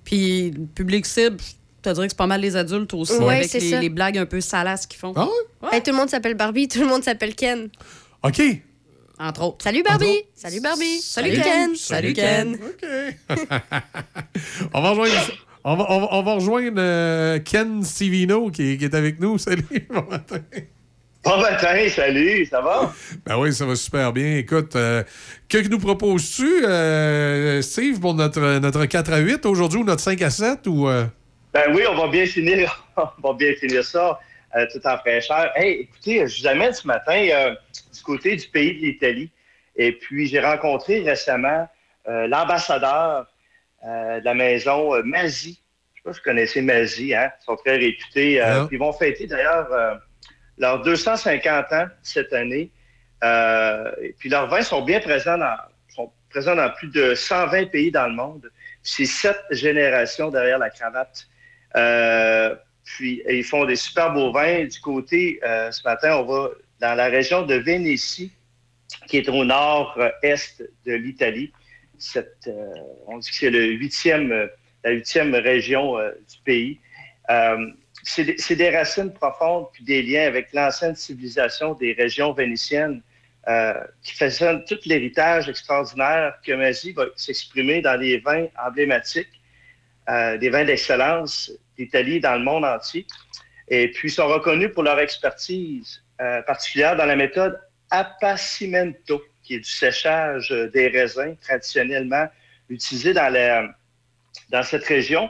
Puis 0.04 0.52
le 0.52 0.66
public 0.66 1.06
cible, 1.06 1.38
je 1.40 1.90
te 1.90 1.94
dirais 1.94 2.08
que 2.08 2.12
c'est 2.14 2.18
pas 2.18 2.28
mal 2.28 2.42
les 2.42 2.56
adultes 2.56 2.94
aussi, 2.94 3.14
Ouais, 3.14 3.36
avec 3.38 3.50
c'est 3.50 3.60
les, 3.60 3.70
ça. 3.72 3.80
les 3.82 3.90
blagues 3.90 4.18
un 4.18 4.26
peu 4.26 4.42
salaces 4.42 4.88
qu'ils 4.88 5.00
font. 5.00 5.14
Ah 5.16 5.28
Hey, 5.72 5.84
tout 5.84 5.92
le 5.92 5.98
monde 5.98 6.10
s'appelle 6.10 6.34
Barbie, 6.36 6.68
tout 6.68 6.80
le 6.80 6.88
monde 6.88 7.04
s'appelle 7.04 7.36
Ken. 7.36 7.70
OK. 8.24 8.42
Entre 9.20 9.42
autres. 9.44 9.64
Salut 9.64 9.82
Barbie! 9.82 10.20
Salut 10.36 10.62
Barbie! 10.62 11.00
Salut, 11.02 11.30
Salut 11.36 11.42
Ken! 11.42 11.68
Ken. 11.70 11.76
Salut 11.76 12.14
Ken. 12.14 12.58
On 14.74 14.82
va 14.82 14.90
rejoindre, 14.92 15.32
on 15.70 15.76
va, 15.76 15.86
on 15.90 16.00
va- 16.00 16.08
on 16.12 16.24
va 16.24 16.34
rejoindre 16.36 16.78
euh, 16.80 17.40
Ken 17.40 17.84
Stevino 17.84 18.50
qui, 18.50 18.72
est- 18.74 18.78
qui 18.78 18.86
est 18.86 18.96
avec 18.96 19.20
nous. 19.20 19.38
Salut, 19.48 19.66
bon 19.90 20.06
matin. 20.10 20.40
Bon 21.24 21.42
matin, 21.42 21.90
salut, 21.90 22.46
ça 22.46 22.62
va? 22.62 22.94
Ben 23.26 23.38
oui, 23.38 23.52
ça 23.52 23.66
va 23.66 23.76
super 23.76 24.14
bien. 24.14 24.38
Écoute, 24.38 24.78
euh, 24.78 25.04
que 25.50 25.68
nous 25.68 25.78
proposes-tu, 25.80 26.64
euh, 26.66 27.62
Steve, 27.62 28.00
pour 28.00 28.14
notre, 28.14 28.60
notre 28.60 28.86
4 28.86 29.12
à 29.12 29.18
8 29.18 29.46
aujourd'hui 29.46 29.82
ou 29.82 29.84
notre 29.84 30.00
5 30.02 30.22
à 30.22 30.30
7? 30.30 30.68
Ou, 30.68 30.88
euh? 30.88 31.04
Ben 31.54 31.64
oui, 31.76 31.82
on 31.90 31.96
va 31.96 32.08
bien 32.08 32.26
finir, 32.28 32.86
on 32.98 33.22
va 33.22 33.34
bien 33.34 33.54
finir 33.60 33.84
ça 33.84 34.18
tout 34.72 34.80
en 34.88 34.98
fraîcheur. 35.00 35.52
Hey, 35.58 35.82
écoutez, 35.82 36.26
je 36.28 36.42
vous 36.42 36.48
amène 36.48 36.72
ce 36.74 36.88
matin 36.88 37.28
du 37.94 38.02
côté 38.04 38.38
du 38.38 38.48
pays 38.48 38.80
de 38.80 38.86
l'Italie. 38.86 39.30
Et 39.76 39.92
puis, 39.92 40.28
j'ai 40.28 40.40
rencontré 40.40 41.00
récemment 41.02 41.68
l'ambassadeur 42.08 43.26
de 43.84 44.24
la 44.24 44.34
maison 44.34 44.96
euh, 44.96 45.04
Mazzi. 45.04 45.62
Je 45.94 46.00
sais 46.00 46.04
pas 46.04 46.14
si 46.14 46.20
vous 46.20 46.24
connaissez 46.24 46.62
Mazzi, 46.62 47.14
hein? 47.14 47.32
Ils 47.42 47.46
sont 47.46 47.56
très 47.56 47.78
réputés. 47.78 48.42
Euh, 48.42 48.66
ils 48.72 48.80
vont 48.80 48.94
fêter 48.94 49.28
d'ailleurs 49.28 49.72
euh, 49.72 49.96
leurs 50.58 50.82
250 50.82 51.74
ans 51.74 51.88
cette 52.02 52.34
année. 52.34 52.72
Euh, 53.24 53.92
et 54.02 54.14
puis 54.18 54.30
leurs 54.30 54.48
vins 54.48 54.62
sont 54.62 54.84
bien 54.84 55.00
présents 55.00 55.38
dans, 55.38 55.58
sont 55.90 56.12
présents 56.30 56.56
dans 56.56 56.70
plus 56.72 56.90
de 56.90 57.16
120 57.16 57.68
pays 57.72 57.92
dans 57.92 58.08
le 58.08 58.14
monde. 58.14 58.50
C'est 58.84 59.06
sept 59.06 59.40
générations 59.52 60.30
derrière 60.30 60.60
la 60.60 60.70
cravate. 60.70 61.28
Euh, 61.76 62.56
puis 62.84 63.22
ils 63.28 63.44
font 63.44 63.66
des 63.66 63.76
super 63.76 64.14
beaux 64.14 64.32
vins. 64.32 64.66
Du 64.66 64.80
côté, 64.80 65.40
euh, 65.44 65.72
ce 65.72 65.84
matin, 65.84 66.18
on 66.18 66.24
va 66.26 66.50
dans 66.80 66.96
la 66.96 67.08
région 67.08 67.42
de 67.42 67.56
Vénétie, 67.56 68.32
qui 69.08 69.18
est 69.18 69.30
au 69.30 69.44
nord-est 69.44 70.64
de 70.86 70.94
l'Italie. 70.94 71.52
Euh, 72.16 72.74
on 73.08 73.18
dit 73.18 73.30
que 73.30 73.36
c'est 73.36 73.54
euh, 74.14 74.48
la 74.84 74.92
huitième 74.92 75.36
région 75.36 76.00
euh, 76.00 76.12
du 76.12 76.38
pays. 76.44 76.80
C'est 78.04 78.56
des, 78.56 78.70
racines 78.70 79.12
profondes 79.12 79.66
puis 79.74 79.84
des 79.84 80.02
liens 80.02 80.28
avec 80.28 80.54
l'ancienne 80.54 80.96
civilisation 80.96 81.74
des 81.74 81.94
régions 81.94 82.32
vénitiennes 82.32 83.02
qui 84.02 84.14
façonnent 84.16 84.64
tout 84.66 84.80
l'héritage 84.86 85.50
extraordinaire 85.50 86.38
que 86.46 86.54
Mazzi 86.54 86.92
va 86.94 87.06
s'exprimer 87.16 87.82
dans 87.82 88.00
les 88.00 88.20
vins 88.20 88.48
emblématiques, 88.66 89.42
des 90.08 90.50
vins 90.50 90.64
d'excellence 90.64 91.52
d'Italie 91.78 92.20
dans 92.22 92.36
le 92.36 92.44
monde 92.44 92.64
entier. 92.64 93.06
Et 93.70 93.92
puis, 93.92 94.10
ils 94.10 94.12
sont 94.12 94.28
reconnus 94.28 94.72
pour 94.74 94.84
leur 94.84 95.00
expertise 95.00 96.02
particulière 96.46 96.96
dans 96.96 97.06
la 97.06 97.16
méthode 97.16 97.60
appassimento, 97.90 99.22
qui 99.48 99.56
est 99.56 99.60
du 99.60 99.70
séchage 99.70 100.52
euh, 100.52 100.68
des 100.70 100.90
raisins 100.90 101.36
traditionnellement 101.42 102.28
utilisé 102.70 103.14
dans, 103.14 103.30
la- 103.32 103.70
dans 104.50 104.62
cette 104.64 104.84
région. 104.84 105.30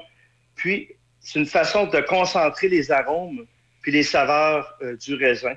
Puis, 0.56 0.90
c'est 1.20 1.38
une 1.38 1.46
façon 1.46 1.86
de 1.86 2.00
concentrer 2.02 2.68
les 2.68 2.92
arômes 2.92 3.46
puis 3.82 3.92
les 3.92 4.02
saveurs 4.04 4.74
euh, 4.82 4.98
du 4.98 5.14
raisin. 5.14 5.56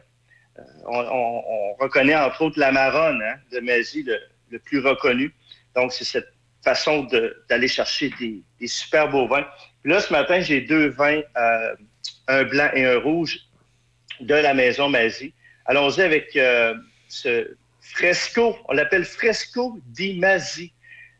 Euh, 0.58 0.62
on, 0.86 0.98
on- 0.98 1.42
on 1.54 1.74
reconnaît 1.80 2.14
entre 2.14 2.42
autres 2.42 2.58
la 2.60 2.70
Maronne 2.70 3.22
hein, 3.22 3.36
de 3.50 3.60
Mazzi, 3.60 4.02
le, 4.02 4.58
plus 4.58 4.80
reconnu. 4.80 5.32
Donc, 5.74 5.92
c'est 5.94 6.04
cette 6.04 6.28
façon 6.62 7.04
d'aller 7.48 7.68
chercher 7.68 8.10
des, 8.20 8.42
super 8.66 9.08
beaux 9.08 9.26
vins. 9.26 9.46
Puis 9.82 9.90
là, 9.92 10.00
ce 10.00 10.12
matin, 10.12 10.40
j'ai 10.40 10.60
deux 10.60 10.88
vins, 10.88 11.22
un 12.26 12.42
blanc 12.44 12.68
et 12.74 12.84
un 12.84 12.98
rouge 12.98 13.38
de 14.20 14.34
la 14.34 14.52
maison 14.52 14.88
Mazzi. 14.90 15.32
Allons-y 15.64 16.02
avec 16.02 16.36
ce 17.08 17.56
Fresco, 18.00 18.56
on 18.66 18.72
l'appelle 18.72 19.04
Fresco 19.04 19.78
di 19.84 20.18
Mazzi 20.18 20.72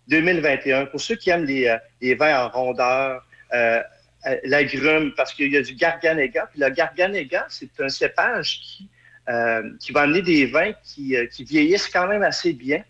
2021. 0.08 0.86
Pour 0.86 0.98
ceux 0.98 1.14
qui 1.14 1.28
aiment 1.28 1.44
les, 1.44 1.68
euh, 1.68 2.14
vins 2.16 2.46
en 2.46 2.48
rondeur, 2.48 3.22
euh, 3.52 3.82
euh, 4.26 4.36
l'agrume, 4.44 5.12
parce 5.14 5.34
qu'il 5.34 5.52
y 5.52 5.58
a 5.58 5.62
du 5.62 5.74
Garganega. 5.74 6.46
Puis 6.46 6.58
le 6.58 6.70
Garganega, 6.70 7.44
c'est 7.50 7.68
un 7.80 7.90
cépage 7.90 8.60
qui, 8.60 8.88
euh, 9.28 9.62
va 9.90 10.00
amener 10.00 10.22
des 10.22 10.46
vins 10.46 10.72
qui, 10.82 11.14
qui 11.30 11.44
vieillissent 11.44 11.88
quand 11.88 12.06
même 12.06 12.22
assez 12.22 12.54
bien. 12.54 12.82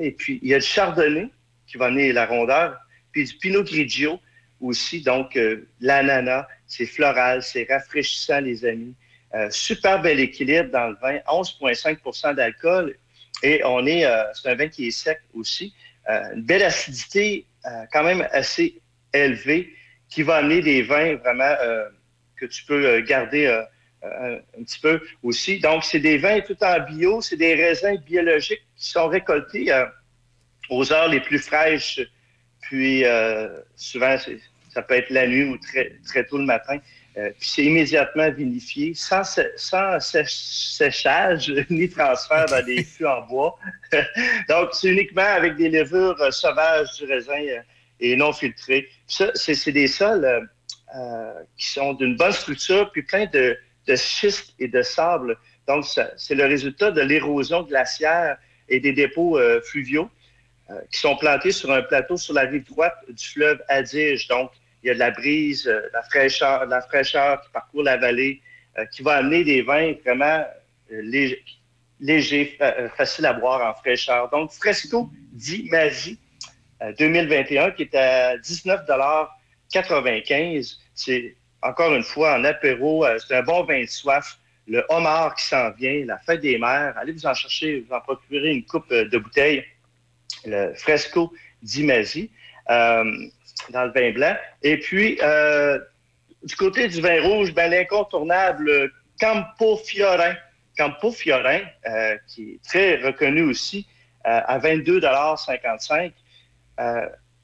Et 0.00 0.12
puis, 0.12 0.38
il 0.42 0.48
y 0.48 0.54
a 0.54 0.60
du 0.60 0.66
Chardonnay 0.66 1.30
qui 1.66 1.78
va 1.78 1.86
amener 1.86 2.12
la 2.12 2.26
rondeur, 2.26 2.78
puis 3.10 3.24
du 3.24 3.34
Pinot 3.34 3.64
Grigio 3.64 4.20
aussi. 4.60 5.02
Donc, 5.02 5.36
l'ananas, 5.80 6.46
c'est 6.68 6.86
floral, 6.86 7.42
c'est 7.42 7.66
rafraîchissant, 7.68 8.40
les 8.40 8.64
amis. 8.64 8.94
Euh, 9.34 9.48
super 9.50 10.00
bel 10.00 10.20
équilibre 10.20 10.70
dans 10.70 10.88
le 10.88 10.96
vin, 11.02 11.18
11,5% 11.26 12.34
d'alcool. 12.34 12.96
Et 13.42 13.62
on 13.64 13.86
est, 13.86 14.06
euh, 14.06 14.22
c'est 14.32 14.48
un 14.48 14.54
vin 14.54 14.68
qui 14.68 14.88
est 14.88 14.90
sec 14.90 15.20
aussi. 15.34 15.74
Euh, 16.08 16.34
une 16.34 16.42
belle 16.42 16.62
acidité 16.62 17.44
euh, 17.66 17.84
quand 17.92 18.02
même 18.02 18.26
assez 18.32 18.80
élevée 19.12 19.72
qui 20.08 20.22
va 20.22 20.36
amener 20.36 20.62
des 20.62 20.82
vins 20.82 21.16
vraiment 21.16 21.54
euh, 21.62 21.88
que 22.36 22.46
tu 22.46 22.64
peux 22.64 23.00
garder 23.00 23.46
euh, 23.46 24.38
un 24.58 24.62
petit 24.62 24.80
peu 24.80 25.02
aussi. 25.22 25.58
Donc, 25.58 25.84
c'est 25.84 25.98
des 25.98 26.16
vins 26.16 26.40
tout 26.40 26.56
en 26.62 26.80
bio, 26.80 27.20
c'est 27.20 27.36
des 27.36 27.54
raisins 27.54 27.98
biologiques 27.98 28.64
qui 28.76 28.88
sont 28.88 29.08
récoltés 29.08 29.70
aux 30.70 30.92
heures 30.92 31.08
les 31.08 31.20
plus 31.20 31.40
fraîches. 31.40 32.00
Puis, 32.62 33.02
souvent, 33.74 34.16
ça 34.70 34.82
peut 34.82 34.94
être 34.94 35.10
la 35.10 35.26
nuit 35.26 35.44
ou 35.44 35.58
très, 35.58 35.96
très 36.06 36.24
tôt 36.24 36.38
le 36.38 36.44
matin. 36.44 36.78
Euh, 37.18 37.30
puis, 37.38 37.48
c'est 37.48 37.64
immédiatement 37.64 38.30
vinifié, 38.30 38.92
sans, 38.94 39.24
séchage 39.24 39.52
ni 41.70 41.88
transfert 41.88 42.46
dans 42.46 42.64
des 42.64 42.84
fûts 42.84 43.06
en 43.06 43.22
bois. 43.22 43.58
Donc, 44.48 44.68
c'est 44.72 44.88
uniquement 44.88 45.22
avec 45.22 45.56
des 45.56 45.68
levures 45.68 46.20
euh, 46.20 46.30
sauvages 46.30 46.88
du 46.98 47.06
raisin 47.06 47.40
euh, 47.40 47.60
et 47.98 48.14
non 48.14 48.32
filtrées. 48.32 48.88
Ça, 49.06 49.32
c'est 49.34 49.72
des 49.72 49.88
sols 49.88 50.48
qui 51.58 51.68
sont 51.68 51.92
d'une 51.92 52.16
bonne 52.16 52.32
structure, 52.32 52.90
puis 52.92 53.02
plein 53.02 53.26
de, 53.26 53.58
de 53.86 53.96
schiste 53.96 54.54
et 54.58 54.68
de 54.68 54.80
sable. 54.80 55.36
Donc, 55.66 55.84
c'est 55.84 56.34
le 56.34 56.46
résultat 56.46 56.92
de 56.92 57.02
l'érosion 57.02 57.62
glaciaire 57.62 58.38
et 58.70 58.80
des 58.80 58.92
dépôts 58.92 59.38
fluviaux 59.64 60.08
qui 60.90 60.98
sont 60.98 61.14
plantés 61.16 61.50
sur 61.50 61.70
un 61.72 61.82
plateau 61.82 62.16
sur 62.16 62.32
la 62.32 62.42
rive 62.42 62.64
droite 62.64 62.96
du 63.06 63.22
fleuve 63.22 63.62
Adige. 63.68 64.28
Donc, 64.28 64.50
il 64.82 64.88
y 64.88 64.90
a 64.90 64.94
de 64.94 64.98
la 64.98 65.10
brise, 65.10 65.66
euh, 65.66 65.80
la 65.92 66.02
fraîcheur, 66.02 66.66
la 66.66 66.82
fraîcheur 66.82 67.40
qui 67.42 67.50
parcourt 67.50 67.82
la 67.82 67.96
vallée. 67.96 68.40
euh, 68.78 68.84
qui 68.86 69.02
va 69.02 69.16
amener 69.16 69.42
des 69.42 69.62
vins 69.62 69.94
vraiment 70.04 70.44
légers, 70.88 71.42
léger, 72.00 72.56
faciles 72.96 73.26
à 73.26 73.32
boire 73.32 73.68
en 73.68 73.74
fraîcheur. 73.74 74.30
Donc, 74.30 74.52
Fresco 74.52 75.10
Di 75.32 75.68
Masi 75.70 76.16
2021 76.98 77.72
qui 77.72 77.82
est 77.82 77.94
à 77.96 78.36
19,95 78.36 80.76
C'est 80.94 81.34
encore 81.60 81.92
une 81.92 82.04
fois 82.04 82.36
en 82.36 82.44
apéro, 82.44 83.04
c'est 83.18 83.34
un 83.34 83.42
bon 83.42 83.64
vin 83.64 83.80
de 83.80 83.86
soif 83.86 84.38
le 84.68 84.84
homard 84.90 85.34
qui 85.34 85.46
s'en 85.46 85.70
vient, 85.70 86.04
la 86.06 86.18
fête 86.18 86.40
des 86.40 86.58
mers. 86.58 86.96
Allez 86.96 87.12
vous 87.12 87.26
en 87.26 87.34
chercher, 87.34 87.80
vous 87.80 87.94
en 87.94 88.00
procurer 88.00 88.50
une 88.50 88.64
coupe 88.64 88.92
de 88.92 89.18
bouteilles. 89.18 89.64
Le 90.44 90.72
Fresco 90.74 91.32
d'Imasi 91.62 92.30
euh, 92.70 93.04
dans 93.70 93.84
le 93.84 93.92
vin 93.92 94.12
blanc. 94.12 94.36
Et 94.62 94.78
puis, 94.78 95.18
euh, 95.22 95.78
du 96.42 96.56
côté 96.56 96.88
du 96.88 97.00
vin 97.00 97.20
rouge, 97.22 97.52
ben, 97.54 97.70
l'incontournable 97.70 98.90
Campo 99.20 99.76
Fiorin. 99.76 100.34
Campo 100.76 101.10
Fiorin, 101.10 101.60
euh, 101.86 102.16
qui 102.28 102.52
est 102.52 102.62
très 102.64 102.96
reconnu 102.96 103.42
aussi, 103.42 103.86
à 104.24 104.58
22,55 104.58 106.12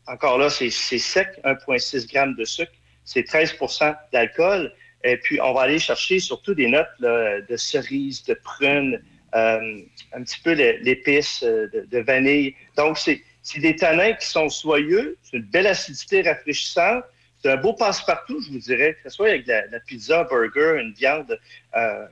Encore 0.06 0.38
là, 0.38 0.50
c'est 0.50 0.70
sec, 0.70 1.28
1,6 1.44 2.10
g 2.10 2.34
de 2.36 2.44
sucre, 2.44 2.72
c'est 3.04 3.26
13% 3.26 3.96
d'alcool. 4.12 4.72
Et 5.02 5.16
puis, 5.16 5.40
on 5.40 5.52
va 5.52 5.62
aller 5.62 5.78
chercher 5.78 6.20
surtout 6.20 6.54
des 6.54 6.68
notes 6.68 6.86
de 7.00 7.56
cerises, 7.56 8.22
de 8.24 8.34
prunes, 8.34 9.00
euh, 9.34 9.80
un 10.12 10.22
petit 10.22 10.40
peu 10.44 10.52
l'épice 10.52 11.42
euh, 11.42 11.68
de, 11.90 11.98
vanille. 11.98 12.54
Donc, 12.76 12.96
c'est 12.98 13.20
des 13.56 13.76
tanins 13.76 14.14
qui 14.14 14.26
sont 14.26 14.48
soyeux, 14.48 15.18
c'est 15.22 15.36
une 15.36 15.44
belle 15.44 15.66
acidité 15.66 16.22
rafraîchissante. 16.22 17.04
C'est 17.42 17.50
un 17.50 17.56
beau 17.56 17.74
passe-partout, 17.74 18.40
je 18.40 18.52
vous 18.52 18.58
dirais, 18.58 18.94
que 18.94 19.10
ce 19.10 19.16
soit 19.16 19.28
avec 19.28 19.46
la, 19.46 19.80
pizza, 19.86 20.24
burger, 20.24 20.80
une 20.80 20.94
viande, 20.94 21.38
euh, 21.76 22.06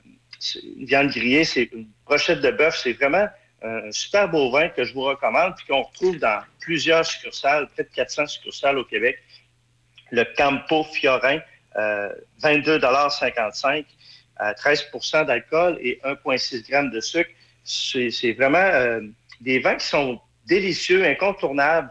une 0.77 0.85
viande 0.85 1.09
grillée, 1.09 1.43
c'est 1.43 1.69
une 1.73 1.87
brochette 2.05 2.41
de 2.41 2.51
bœuf. 2.51 2.77
C'est 2.77 2.93
vraiment 2.93 3.27
un 3.63 3.91
super 3.91 4.29
beau 4.29 4.51
vin 4.51 4.69
que 4.69 4.83
je 4.83 4.93
vous 4.93 5.01
recommande, 5.01 5.55
puis 5.57 5.65
qu'on 5.67 5.81
retrouve 5.81 6.19
dans 6.19 6.43
plusieurs 6.59 7.05
succursales, 7.05 7.67
près 7.69 7.83
de 7.83 7.89
400 7.89 8.27
succursales 8.27 8.77
au 8.77 8.83
Québec. 8.83 9.17
Le 10.11 10.25
Campo 10.35 10.83
Fiorin, 10.83 11.39
22,55 11.75 13.85
13% 14.39 15.25
d'alcool 15.25 15.77
et 15.81 15.99
1,6 16.03 16.65
g 16.65 16.89
de 16.91 16.99
sucre. 16.99 17.29
C'est 17.63 18.33
vraiment 18.33 18.57
euh, 18.57 19.01
des 19.41 19.59
vins 19.59 19.75
qui 19.75 19.87
sont 19.87 20.19
délicieux, 20.45 21.05
incontournables. 21.05 21.89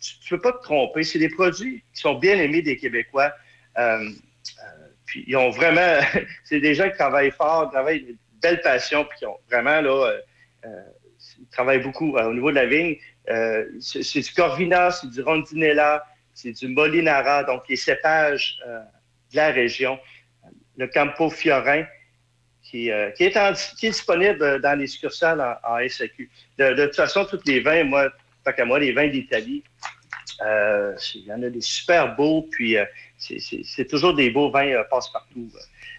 Tu 0.00 0.16
ne 0.34 0.36
peux 0.36 0.42
pas 0.42 0.52
te 0.52 0.62
tromper. 0.62 1.02
C'est 1.02 1.18
des 1.18 1.28
produits 1.28 1.82
qui 1.94 2.00
sont 2.00 2.14
bien 2.14 2.38
aimés 2.38 2.62
des 2.62 2.76
Québécois. 2.76 3.32
Euh, 3.78 3.98
euh, 4.00 4.10
puis 5.06 5.24
ils 5.26 5.36
ont 5.36 5.50
vraiment, 5.50 6.00
c'est 6.44 6.60
des 6.60 6.74
gens 6.74 6.90
qui 6.90 6.96
travaillent 6.96 7.30
fort, 7.30 7.70
travaillent 7.70 8.06
une 8.08 8.16
belle 8.42 8.60
passion, 8.60 9.04
puis 9.04 9.18
qui 9.18 9.26
ont 9.26 9.38
vraiment 9.48 9.80
là, 9.80 10.12
ils 10.64 11.48
travaillent 11.50 11.82
beaucoup 11.82 12.16
au 12.16 12.34
niveau 12.34 12.50
de 12.50 12.56
la 12.56 12.66
vigne. 12.66 12.96
c'est 13.80 14.20
du 14.20 14.32
Corvina, 14.34 14.90
c'est 14.90 15.10
du 15.10 15.22
Rondinella, 15.22 16.04
c'est 16.34 16.52
du 16.52 16.68
Molinara, 16.68 17.44
donc 17.44 17.62
les 17.68 17.76
cépages 17.76 18.58
la 19.34 19.50
région, 19.50 19.98
le 20.76 20.86
Campo 20.86 21.30
Fiorin, 21.30 21.84
qui, 22.62 22.90
euh, 22.90 23.10
est, 23.18 23.76
disponible 23.78 24.60
dans 24.60 24.78
les 24.78 24.86
succursales 24.86 25.58
en, 25.62 25.78
SAQ. 25.86 26.30
De, 26.58 26.84
toute 26.86 26.96
façon, 26.96 27.24
tous 27.24 27.40
les 27.46 27.60
vins, 27.60 27.84
moi, 27.84 28.10
pas 28.44 28.52
qu'à 28.52 28.64
moi, 28.64 28.78
les 28.78 28.92
vins 28.92 29.08
d'Italie, 29.08 29.64
euh, 30.44 30.94
il 31.14 31.24
y 31.24 31.32
en 31.32 31.42
a 31.42 31.48
des 31.48 31.60
super 31.60 32.14
beaux, 32.14 32.48
puis 32.50 32.76
euh, 32.76 32.84
c'est 33.18 33.88
toujours 33.88 34.14
des 34.14 34.30
beaux 34.30 34.50
vins 34.50 34.82
passe-partout. 34.90 35.50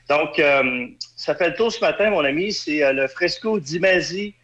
Donc, 0.08 0.42
ça 1.16 1.36
fait 1.36 1.50
le 1.50 1.56
tour 1.56 1.72
ce 1.72 1.80
matin, 1.82 2.12
mon 2.12 2.24
ami, 2.24 2.54
c'est 2.54 2.94
le 2.94 3.08
Fresco 3.08 3.60
d'Imasi 3.60 4.36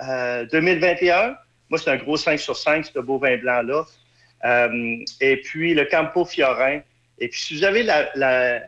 2021. 0.00 1.36
Moi, 1.68 1.78
c'est 1.78 1.90
un 1.90 1.96
gros 1.96 2.16
5 2.16 2.38
sur 2.38 2.56
5, 2.56 2.86
ce 2.86 2.98
beau 3.00 3.18
vin 3.18 3.36
blanc-là. 3.36 3.84
et 5.20 5.36
puis, 5.38 5.74
le 5.74 5.84
Campo 5.86 6.24
Fiorin, 6.24 6.80
et 7.20 7.28
puis, 7.28 7.40
si 7.40 7.56
vous 7.56 7.64
avez 7.64 7.82
la, 7.82 8.62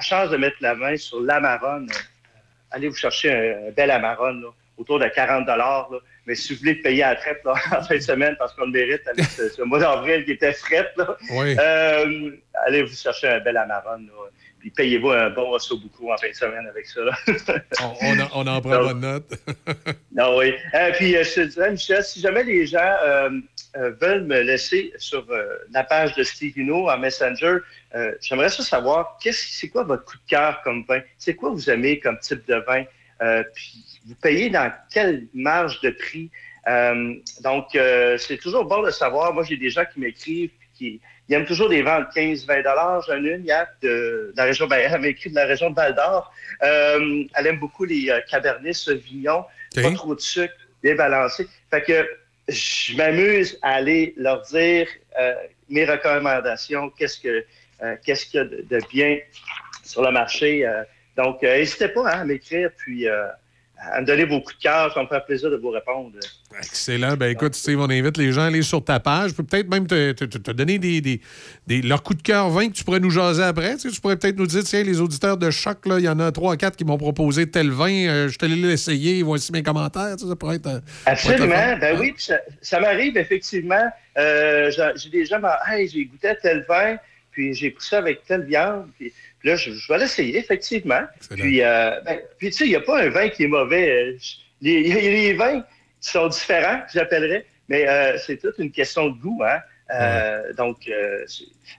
chance 0.00 0.30
de 0.30 0.36
mettre 0.36 0.56
la 0.60 0.74
main 0.74 0.96
sur 0.96 1.20
l'Amarone, 1.20 1.88
euh, 1.90 2.40
allez 2.70 2.88
vous 2.88 2.96
chercher 2.96 3.32
un, 3.32 3.70
bel 3.70 3.90
Amarone, 3.90 4.44
autour 4.76 4.98
de 4.98 5.06
40 5.06 5.46
Mais 6.26 6.34
si 6.34 6.52
vous 6.52 6.60
voulez 6.60 6.76
payer 6.76 7.02
à 7.02 7.10
la 7.10 7.16
traite 7.16 7.42
en 7.46 7.54
fin 7.54 7.94
de 7.94 8.00
semaine, 8.00 8.36
parce 8.38 8.54
qu'on 8.54 8.66
le 8.66 8.72
mérite 8.72 9.06
avec 9.06 9.24
ce, 9.24 9.62
mois 9.62 9.78
d'avril 9.78 10.24
qui 10.24 10.32
était 10.32 10.52
fret, 10.52 10.90
euh, 10.98 12.30
allez 12.66 12.82
vous 12.82 12.94
chercher 12.94 13.28
un 13.28 13.40
bel 13.40 13.56
Amarone. 13.56 14.10
Puis 14.60 14.70
payez-vous 14.70 15.10
un 15.10 15.28
bon 15.28 15.52
osso 15.52 15.76
beaucoup 15.76 16.10
en 16.10 16.16
fin 16.16 16.30
de 16.30 16.34
semaine 16.34 16.66
avec 16.66 16.86
ça. 16.86 17.00
on, 18.34 18.46
en 18.46 18.60
prend 18.62 18.78
bonne 18.78 19.00
note. 19.00 19.34
non, 20.12 20.38
oui. 20.38 20.54
Euh, 20.74 20.90
puis 20.92 21.12
je 21.12 21.34
te 21.34 21.40
disais, 21.42 21.70
Michel, 21.70 22.02
si 22.02 22.20
jamais 22.20 22.44
les 22.44 22.66
gens 22.66 22.96
euh, 23.76 23.90
veulent 24.00 24.24
me 24.24 24.40
laisser 24.40 24.92
sur 24.98 25.26
euh, 25.30 25.58
la 25.72 25.82
page 25.82 26.14
de 26.14 26.22
Steve 26.22 26.54
en 26.70 26.96
Messenger, 26.96 27.58
euh, 27.96 28.12
j'aimerais 28.20 28.48
ça 28.48 28.62
savoir, 28.62 29.18
c'est 29.20 29.68
quoi 29.68 29.82
votre 29.82 30.04
coup 30.04 30.16
de 30.16 30.28
cœur 30.28 30.60
comme 30.62 30.84
vin? 30.88 31.00
C'est 31.18 31.34
quoi 31.34 31.50
vous 31.50 31.68
aimez 31.68 31.98
comme 31.98 32.16
type 32.20 32.46
de 32.46 32.54
vin? 32.54 32.84
Puis 33.18 34.00
vous 34.06 34.14
payez 34.16 34.50
dans 34.50 34.72
quelle 34.92 35.26
marge 35.34 35.80
de 35.80 35.90
prix? 35.90 36.30
donc, 37.42 37.76
c'est 38.18 38.38
toujours 38.38 38.64
bon 38.64 38.82
de 38.82 38.90
savoir. 38.90 39.34
Moi, 39.34 39.44
j'ai 39.44 39.56
des 39.56 39.70
gens 39.70 39.84
qui 39.92 40.00
m'écrivent 40.00 40.50
qui 40.74 41.00
aiment 41.30 41.44
toujours 41.44 41.68
des 41.68 41.82
de 41.82 41.86
15-20 41.86 43.06
J'en 43.06 43.24
ai 43.24 43.34
une 43.34 43.44
hier 43.44 43.66
de, 43.82 44.32
la 44.36 44.44
région, 44.44 44.66
ben, 44.66 44.78
elle 44.78 45.00
m'écrit 45.00 45.30
de 45.30 45.34
la 45.34 45.44
région 45.44 45.70
de 45.70 45.74
Val 45.74 45.94
d'Or. 45.94 46.32
elle 46.60 47.46
aime 47.46 47.58
beaucoup 47.58 47.84
les 47.84 48.10
Cabernet 48.30 48.74
Sauvignon, 48.74 49.44
pas 49.74 49.92
trop 49.92 50.14
de 50.14 50.20
sucre, 50.20 50.54
bien 50.82 50.94
balancé. 50.94 51.46
Fait 51.70 51.82
que 51.82 52.08
je 52.48 52.96
m'amuse 52.96 53.58
à 53.62 53.74
aller 53.74 54.14
leur 54.16 54.42
dire 54.42 54.86
euh, 55.18 55.34
mes 55.68 55.84
recommandations, 55.84 56.90
qu'est-ce 56.90 57.18
que 57.18 57.44
euh, 57.82 57.96
qu'est-ce 58.04 58.26
qu'il 58.26 58.38
y 58.38 58.40
a 58.40 58.44
de, 58.44 58.86
bien 58.90 59.18
sur 59.82 60.02
le 60.02 60.10
marché. 60.10 60.66
Euh. 61.18 61.22
donc, 61.22 61.42
n'hésitez 61.42 61.88
pas 61.88 62.12
hein, 62.12 62.20
à 62.20 62.24
m'écrire, 62.24 62.70
puis 62.76 63.06
à 63.92 64.00
me 64.00 64.06
donner 64.06 64.24
vos 64.24 64.40
coups 64.40 64.56
de 64.56 64.62
cœur. 64.62 64.92
Ça 64.94 65.02
me 65.02 65.08
fait 65.08 65.24
plaisir 65.26 65.50
de 65.50 65.56
vous 65.56 65.70
répondre. 65.70 66.12
Excellent. 66.58 67.16
Ben 67.16 67.30
écoute, 67.30 67.54
Steve, 67.54 67.80
on 67.80 67.90
invite 67.90 68.16
les 68.16 68.32
gens 68.32 68.42
à 68.42 68.46
aller 68.46 68.62
sur 68.62 68.82
ta 68.84 69.00
page. 69.00 69.30
Je 69.30 69.34
peux 69.34 69.42
peut-être 69.42 69.68
même 69.68 69.86
te, 69.86 70.12
te, 70.12 70.52
donner 70.52 70.78
des, 70.78 71.00
des, 71.00 71.82
leurs 71.82 72.02
coups 72.02 72.18
de 72.18 72.22
cœur 72.22 72.48
20 72.50 72.68
que 72.68 72.72
tu 72.72 72.84
pourrais 72.84 73.00
nous 73.00 73.10
jaser 73.10 73.42
après. 73.42 73.76
Tu, 73.76 73.90
pourrais 74.00 74.16
peut-être 74.16 74.36
nous 74.36 74.46
dire, 74.46 74.62
tiens, 74.62 74.82
les 74.82 75.00
auditeurs 75.00 75.36
de 75.36 75.50
choc, 75.50 75.78
il 75.86 76.04
y 76.04 76.08
en 76.08 76.20
a 76.20 76.30
trois 76.32 76.54
ou 76.54 76.56
quatre 76.56 76.76
qui 76.76 76.84
m'ont 76.84 76.98
proposé 76.98 77.50
tel 77.50 77.70
vin. 77.70 77.90
Euh, 77.90 78.28
je 78.28 78.38
te 78.38 78.46
l'ai 78.46 78.72
essayé. 78.72 79.22
Voici 79.22 79.52
mes 79.52 79.62
commentaires. 79.62 80.18
Ça, 80.18 80.36
pourrait 80.36 80.56
être. 80.56 80.68
Euh, 80.68 80.80
Absolument. 81.06 81.76
ben 81.80 81.98
oui, 81.98 82.14
ça, 82.16 82.80
m'arrive 82.80 83.16
effectivement. 83.16 83.90
Euh, 84.16 84.70
j'ai 84.96 85.10
des 85.10 85.26
gens, 85.26 85.40
hey, 85.68 85.88
j'ai 85.88 86.04
goûté 86.04 86.32
tel 86.40 86.64
vin, 86.68 86.96
puis 87.32 87.52
j'ai 87.52 87.70
pris 87.70 87.84
ça 87.84 87.98
avec 87.98 88.24
telle 88.24 88.44
viande. 88.44 88.86
Puis, 88.96 89.12
là, 89.44 89.56
je, 89.56 89.70
vais 89.88 89.98
l'essayer, 89.98 90.38
effectivement. 90.38 91.02
Puis, 91.30 91.62
euh, 91.62 92.00
ben, 92.04 92.18
puis, 92.38 92.50
tu 92.50 92.56
sais, 92.56 92.64
il 92.64 92.70
n'y 92.70 92.76
a 92.76 92.80
pas 92.80 93.02
un 93.02 93.10
vin 93.10 93.28
qui 93.28 93.44
est 93.44 93.48
mauvais. 93.48 94.16
Il 94.60 94.88
y 94.88 94.92
a 94.92 94.96
les 94.96 95.34
vins 95.34 95.60
qui 96.00 96.10
sont 96.10 96.28
différents, 96.28 96.80
j'appellerais, 96.92 97.46
mais 97.68 97.86
euh, 97.86 98.16
c'est 98.18 98.38
toute 98.38 98.58
une 98.58 98.70
question 98.70 99.10
de 99.10 99.20
goût. 99.20 99.42
Hein? 99.44 99.60
Euh, 99.94 100.52
donc, 100.54 100.90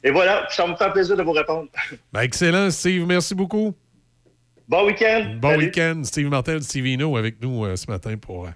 et 0.03 0.11
voilà, 0.11 0.48
ça 0.52 0.68
me 0.68 0.76
fait 0.76 0.92
plaisir 0.92 1.18
de 1.18 1.24
vous 1.24 1.32
répondre. 1.32 1.68
Ben, 2.14 2.22
excellent, 2.22 2.69
Steve. 2.69 3.06
Merci 3.08 3.34
beaucoup. 3.34 3.76
Bon 4.68 4.85
week-end. 4.85 5.35
Bon 5.40 5.58
week-end. 5.58 6.02
Steve 6.03 6.30
Martel, 6.30 6.61
Stevino 6.64 7.18
avec 7.18 7.42
nous 7.42 7.76
ce 7.76 7.90
matin 7.90 8.16
pour 8.18 8.48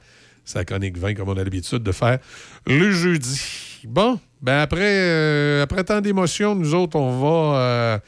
sa 0.43 0.65
chronique 0.65 0.97
20, 0.97 1.15
comme 1.15 1.29
on 1.29 1.37
a 1.37 1.43
l'habitude 1.43 1.83
de 1.83 1.91
faire 1.91 2.17
le 2.65 2.91
jeudi. 2.91 3.81
Bon, 3.83 4.19
ben 4.41 4.59
après, 4.59 5.61
après 5.61 5.83
tant 5.83 6.01
d'émotions, 6.01 6.55
nous 6.55 6.73
autres, 6.73 6.97
on 6.97 7.19
va 7.19 8.01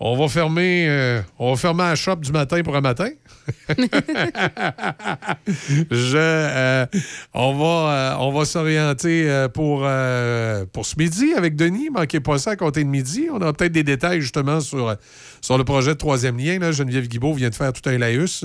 on 0.00 0.16
va 0.16 0.28
fermer, 0.28 0.86
euh, 0.88 1.22
on 1.38 1.50
va 1.52 1.56
fermer 1.56 1.84
la 1.84 1.96
shop 1.96 2.16
du 2.16 2.32
matin 2.32 2.62
pour 2.62 2.76
un 2.76 2.80
matin. 2.80 3.10
Je, 5.90 6.16
euh, 6.16 6.86
on 7.34 7.54
va, 7.54 7.64
euh, 7.64 8.14
on 8.20 8.32
va 8.32 8.44
s'orienter 8.44 9.46
pour, 9.54 9.86
pour 10.72 10.86
ce 10.86 10.94
midi 10.98 11.34
avec 11.36 11.56
Denis. 11.56 11.90
Manquez 11.90 12.20
pas 12.20 12.38
ça 12.38 12.52
à 12.52 12.56
compter 12.56 12.84
de 12.84 12.88
midi. 12.88 13.28
On 13.32 13.40
a 13.42 13.52
peut-être 13.52 13.72
des 13.72 13.84
détails 13.84 14.20
justement 14.20 14.60
sur, 14.60 14.94
sur 15.40 15.58
le 15.58 15.64
projet 15.64 15.94
de 15.94 15.98
troisième 15.98 16.38
lien. 16.38 16.58
Là. 16.58 16.72
Geneviève 16.72 17.08
Guibault 17.08 17.34
vient 17.34 17.50
de 17.50 17.54
faire 17.54 17.72
tout 17.72 17.88
un 17.88 17.98
laïus. 17.98 18.44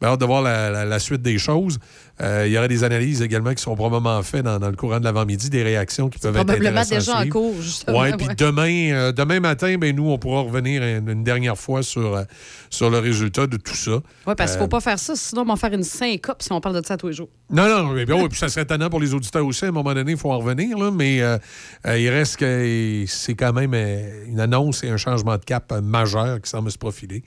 Ben, 0.00 0.08
hâte 0.08 0.20
de 0.20 0.26
voir 0.26 0.42
la, 0.42 0.98
suite 0.98 1.22
des 1.22 1.38
choses. 1.38 1.78
il 2.20 2.48
y 2.48 2.58
aura 2.58 2.68
des 2.68 2.84
analyses 2.84 3.22
également 3.22 3.54
qui 3.54 3.62
seront 3.62 3.76
probablement 3.76 4.22
faites 4.22 4.44
dans, 4.44 4.58
le 4.58 4.76
courant 4.76 4.98
de 5.00 5.04
l'avant-midi, 5.04 5.50
des 5.50 5.62
réactions 5.62 6.08
qui 6.08 6.18
peuvent 6.18 6.36
être 6.36 6.44
Probablement 6.46 6.82
déjà 6.88 7.18
en 7.18 7.28
cours, 7.28 7.60
justement. 7.60 8.00
Ouais, 8.00 8.12
puis 8.16 8.28
demain, 8.36 9.12
demain 9.12 9.40
matin, 9.40 9.76
ben, 9.78 9.94
nous, 9.94 10.10
on 10.10 10.18
pourra 10.18 10.42
revenir 10.42 10.82
une, 10.82 11.08
une 11.08 11.24
dernière 11.24 11.56
fois 11.56 11.82
sur, 11.82 12.16
euh, 12.16 12.24
sur 12.70 12.90
le 12.90 12.98
résultat 12.98 13.46
de 13.46 13.56
tout 13.56 13.74
ça. 13.74 14.00
Oui, 14.26 14.34
parce 14.40 14.52
qu'il 14.52 14.58
ne 14.60 14.62
Euh, 14.62 14.64
faut 14.64 14.68
pas 14.68 14.80
faire 14.80 14.98
ça, 14.98 15.14
sinon 15.14 15.42
on 15.42 15.44
va 15.44 15.56
faire 15.56 15.72
une 15.72 15.82
syncope 15.84 16.42
si 16.42 16.50
on 16.52 16.60
parle 16.60 16.80
de 16.80 16.86
ça 16.86 16.96
tous 16.96 17.08
les 17.08 17.12
jours. 17.12 17.28
Non, 17.50 17.68
non, 17.68 17.92
mais 17.92 18.06
bien, 18.06 18.16
oui, 18.16 18.28
puis 18.28 18.38
ça 18.38 18.48
serait 18.48 18.62
étonnant 18.62 18.88
pour 18.88 19.00
les 19.00 19.12
auditeurs 19.14 19.44
aussi. 19.46 19.64
À 19.64 19.68
un 19.68 19.72
moment 19.72 19.92
donné, 19.94 20.12
il 20.12 20.18
faut 20.18 20.32
en 20.32 20.38
revenir, 20.38 20.78
là, 20.78 20.90
mais 20.90 21.20
euh, 21.20 21.38
euh, 21.86 21.98
il 21.98 22.08
reste 22.08 22.36
que 22.38 23.04
c'est 23.06 23.34
quand 23.34 23.52
même 23.52 23.72
euh, 23.74 24.26
une 24.26 24.40
annonce 24.40 24.82
et 24.82 24.88
un 24.88 24.96
changement 24.96 25.36
de 25.36 25.44
cap 25.44 25.70
euh, 25.72 25.80
majeur 25.80 26.40
qui 26.40 26.48
semble 26.50 26.70
se 26.70 26.78
profiler 26.78 27.22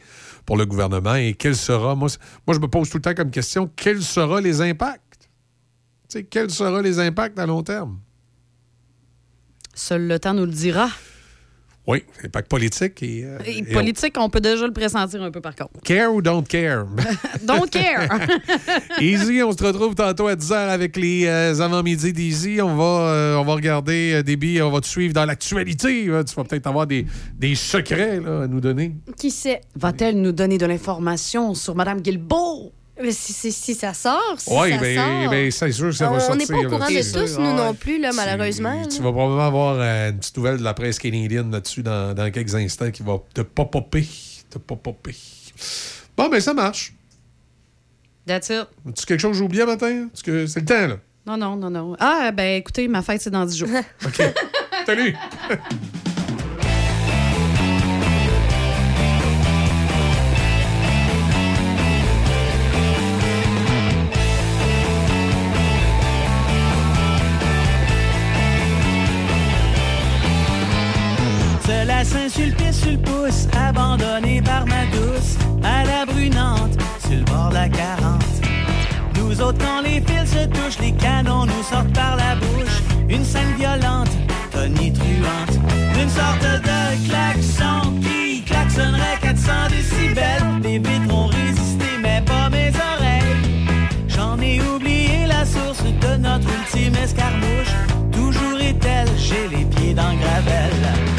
pour 0.46 0.58
le 0.58 0.66
gouvernement. 0.66 1.16
Et 1.16 1.36
quel 1.36 1.56
sera, 1.56 1.96
moi, 1.96 2.10
moi 2.48 2.56
je 2.56 2.60
me 2.60 2.68
pose 2.68 2.90
tout 2.90 2.98
le 2.98 3.02
temps 3.04 3.14
comme 3.14 3.32
question, 3.32 3.70
quels 3.76 4.02
seront 4.02 4.38
les 4.40 4.62
impacts? 4.62 5.30
Tu 6.10 6.20
sais, 6.20 6.24
quels 6.24 6.50
seront 6.52 6.82
les 6.82 7.00
impacts 7.00 7.38
à 7.40 7.46
long 7.46 7.64
terme? 7.64 8.00
Seul 9.76 10.08
le 10.08 10.20
temps 10.20 10.34
nous 10.34 10.46
le 10.46 10.52
dira. 10.52 10.90
Oui, 11.86 12.02
impact 12.24 12.48
politique 12.50 13.04
et, 13.04 13.26
euh, 13.26 13.40
Et 13.46 13.58
et 13.58 13.64
politique, 13.64 14.16
on 14.18 14.30
peut 14.30 14.40
déjà 14.40 14.66
le 14.66 14.72
pressentir 14.72 15.22
un 15.22 15.32
peu 15.32 15.42
par 15.42 15.54
contre. 15.54 15.82
Care 15.84 16.14
ou 16.14 16.22
don't 16.22 16.44
care? 16.48 16.86
Don't 17.46 17.70
care. 17.70 18.08
Easy, 19.02 19.44
on 19.44 19.52
se 19.52 19.62
retrouve 19.62 19.94
tantôt 19.94 20.28
à 20.28 20.36
10h 20.36 20.54
avec 20.70 20.96
les 20.96 21.26
euh, 21.26 21.60
avant-midi 21.60 22.14
d'Easy. 22.14 22.62
On 22.62 22.76
va, 22.78 22.84
euh, 23.10 23.36
on 23.36 23.44
va 23.44 23.54
regarder 23.56 24.14
euh, 24.14 24.24
Déby, 24.24 24.62
on 24.62 24.72
va 24.72 24.80
te 24.80 24.88
suivre 24.88 25.14
dans 25.14 25.26
l'actualité. 25.26 26.06
là. 26.06 26.24
Tu 26.24 26.34
vas 26.36 26.46
peut-être 26.46 26.68
avoir 26.68 26.88
des, 26.88 27.06
des 27.38 27.54
secrets 27.56 28.22
là, 28.22 28.44
à 28.44 28.48
nous 28.48 28.62
donner. 28.62 28.96
Qui 29.18 29.30
sait? 29.30 29.60
Va-t-elle 29.76 30.22
nous 30.22 30.32
donner 30.32 30.58
de 30.58 30.66
l'information 30.66 31.54
sur 31.54 31.76
Mme 31.76 32.00
Guilbeault? 32.00 32.72
Mais 33.02 33.12
si, 33.12 33.34
si- 33.34 33.52
si 33.52 33.74
ça 33.74 33.94
sort, 33.94 34.36
si 34.38 34.50
Oui, 34.52 34.70
ça 34.72 34.78
ben, 34.78 34.96
sort. 35.24 35.30
ben, 35.32 35.52
c'est 35.52 35.72
sûr 35.72 35.86
que 35.88 35.92
ça 35.94 36.10
va 36.10 36.18
on 36.18 36.20
sortir. 36.20 36.36
n'est 36.38 36.46
pas 36.46 36.54
au 36.60 36.64
là. 36.64 36.70
courant 36.70 36.90
de 36.92 37.02
C'est 37.02 37.12
tous, 37.20 37.28
sûr, 37.34 37.40
nous 37.42 37.48
ouais. 37.50 37.54
non 37.56 37.74
plus, 37.74 38.00
là, 38.00 38.12
malheureusement. 38.14 38.86
Tu 38.88 38.98
là. 39.00 39.04
vas 39.06 39.12
probablement 39.12 39.48
avoir 39.48 39.76
euh, 39.80 40.10
une 40.12 40.20
petite 40.20 40.38
nouvelle 40.38 40.58
de 40.60 40.64
la 40.64 40.74
presse 40.76 41.00
canadienne 41.00 41.50
là-dessus 41.52 41.82
dans, 41.82 42.14
dans 42.14 42.30
quelques 42.32 42.54
instants 42.54 42.92
qui 42.92 43.02
va 43.02 43.18
te 43.34 43.42
pop-popper. 43.42 44.08
Te 44.50 44.60
pop-popper. 44.60 45.16
Bon, 46.16 46.30
ben 46.30 46.40
ça 46.40 46.54
marche. 46.54 46.94
That's 48.28 48.50
it. 48.50 48.68
As-tu 48.88 49.06
quelque 49.08 49.20
chose 49.20 49.32
que 49.32 49.38
j'ai 49.40 49.44
oublié 49.44 49.66
matin? 49.66 50.08
Parce 50.12 50.22
que 50.22 50.46
c'est 50.46 50.60
le 50.60 50.66
temps, 50.68 50.88
là. 50.88 50.98
Non, 51.26 51.38
non, 51.38 51.56
non, 51.56 51.70
non. 51.72 51.96
Ah, 52.00 52.32
ben 52.32 52.58
écoutez, 52.58 52.88
ma 52.88 53.02
fête, 53.02 53.22
c'est 53.22 53.30
dans 53.32 53.46
10 53.46 53.58
jours. 53.58 53.70
OK. 54.06 54.22
Salut! 54.86 55.16
Seul 72.34 72.46
à 72.46 72.56
Saint-Sulpice 72.56 72.82
sur 72.82 72.92
le 72.92 72.98
pouce, 72.98 73.48
abandonné 73.68 74.42
par 74.42 74.66
ma 74.66 74.86
douce, 74.92 75.38
à 75.64 75.84
la 75.84 76.06
brunante, 76.06 76.78
sur 77.00 77.18
le 77.18 77.24
bord 77.26 77.50
de 77.50 77.56
la 77.56 77.70
40. 77.70 78.24
Nous 79.16 79.42
autres, 79.42 79.60
quand 79.60 79.82
les 79.82 80.02
fils 80.02 80.32
se 80.32 80.46
touchent, 80.48 80.80
les 80.80 80.94
canons 80.94 81.46
nous 81.46 81.64
sortent 81.64 81.94
par 81.94 82.16
la 82.16 82.36
bouche. 82.36 82.82
Une 83.10 83.24
scène 83.24 83.54
violente, 83.58 84.10
tonitruante, 84.52 85.60
une 86.02 86.10
sorte 86.10 86.42
de 86.42 87.08
klaxon 87.08 88.00
qui 88.02 88.42
klaxonnerait 88.44 89.20
400 89.22 89.52
décibels. 89.70 90.44
Les 90.64 90.80
vitres 90.80 91.14
ont 91.14 91.28
résisté, 91.28 91.86
mais 92.02 92.22
pas 92.22 92.50
mes 92.50 92.70
oreilles. 92.70 93.78
J'en 94.08 94.40
ai 94.40 94.60
oublié 94.62 95.28
la 95.28 95.46
source 95.46 95.84
de 95.84 96.18
notre 96.18 96.48
ultime 96.48 96.96
escarmouche. 96.96 97.74
Toujours 98.12 98.60
est-elle, 98.60 99.10
j'ai 99.18 99.48
les 99.56 99.66
pieds 99.66 99.94
dans 99.94 100.10
le 100.10 100.18
gravel. 100.18 101.13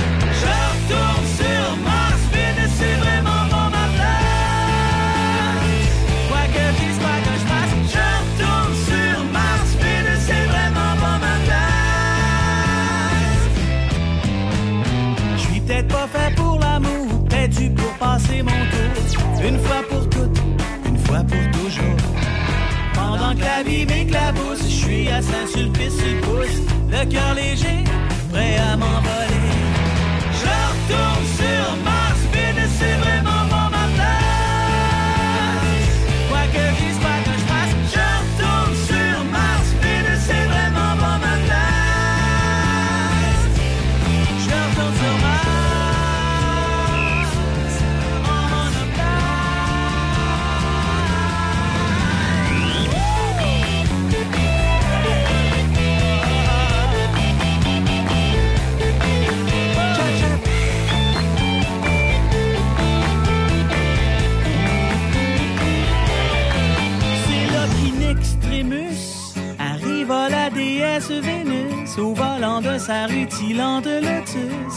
Je 24.57 24.91
suis 24.91 25.09
à 25.09 25.21
Saint-Sulpice 25.21 26.01
le 26.05 26.21
pouce, 26.21 26.61
le 26.89 27.05
cœur 27.11 27.35
léger, 27.35 27.85
prêt 28.33 28.57
à 28.57 28.77
m'envoler. 28.77 29.51
Je 30.33 30.47
retourne 30.71 31.27
sur 31.37 31.85
Mars, 31.85 31.94
au 71.99 72.15
volant 72.15 72.61
de 72.61 72.79
sa 72.79 73.07
rutilante 73.07 73.87
lotus. 73.87 74.77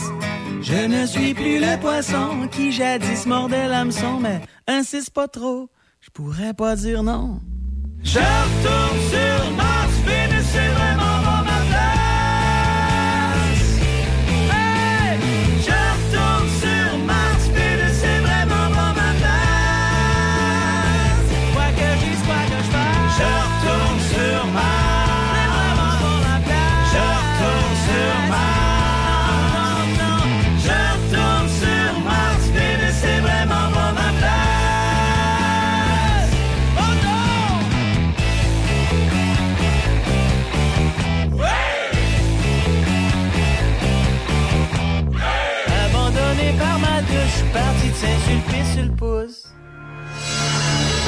Je 0.60 0.86
ne 0.86 1.06
suis 1.06 1.34
plus 1.34 1.58
le 1.58 1.78
poisson 1.80 2.48
qui 2.50 2.72
jadis 2.72 3.26
mordait 3.26 3.68
l'hameçon, 3.68 4.18
mais 4.20 4.40
insiste 4.66 5.10
pas 5.10 5.28
trop, 5.28 5.68
je 6.00 6.10
pourrais 6.10 6.54
pas 6.54 6.76
dire 6.76 7.02
non. 7.02 7.40
Je 8.02 8.18
retourne 8.18 9.00
sur 9.10 9.50
Mars, 9.56 9.94
Vénus, 10.06 10.77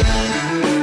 Música 0.03 0.80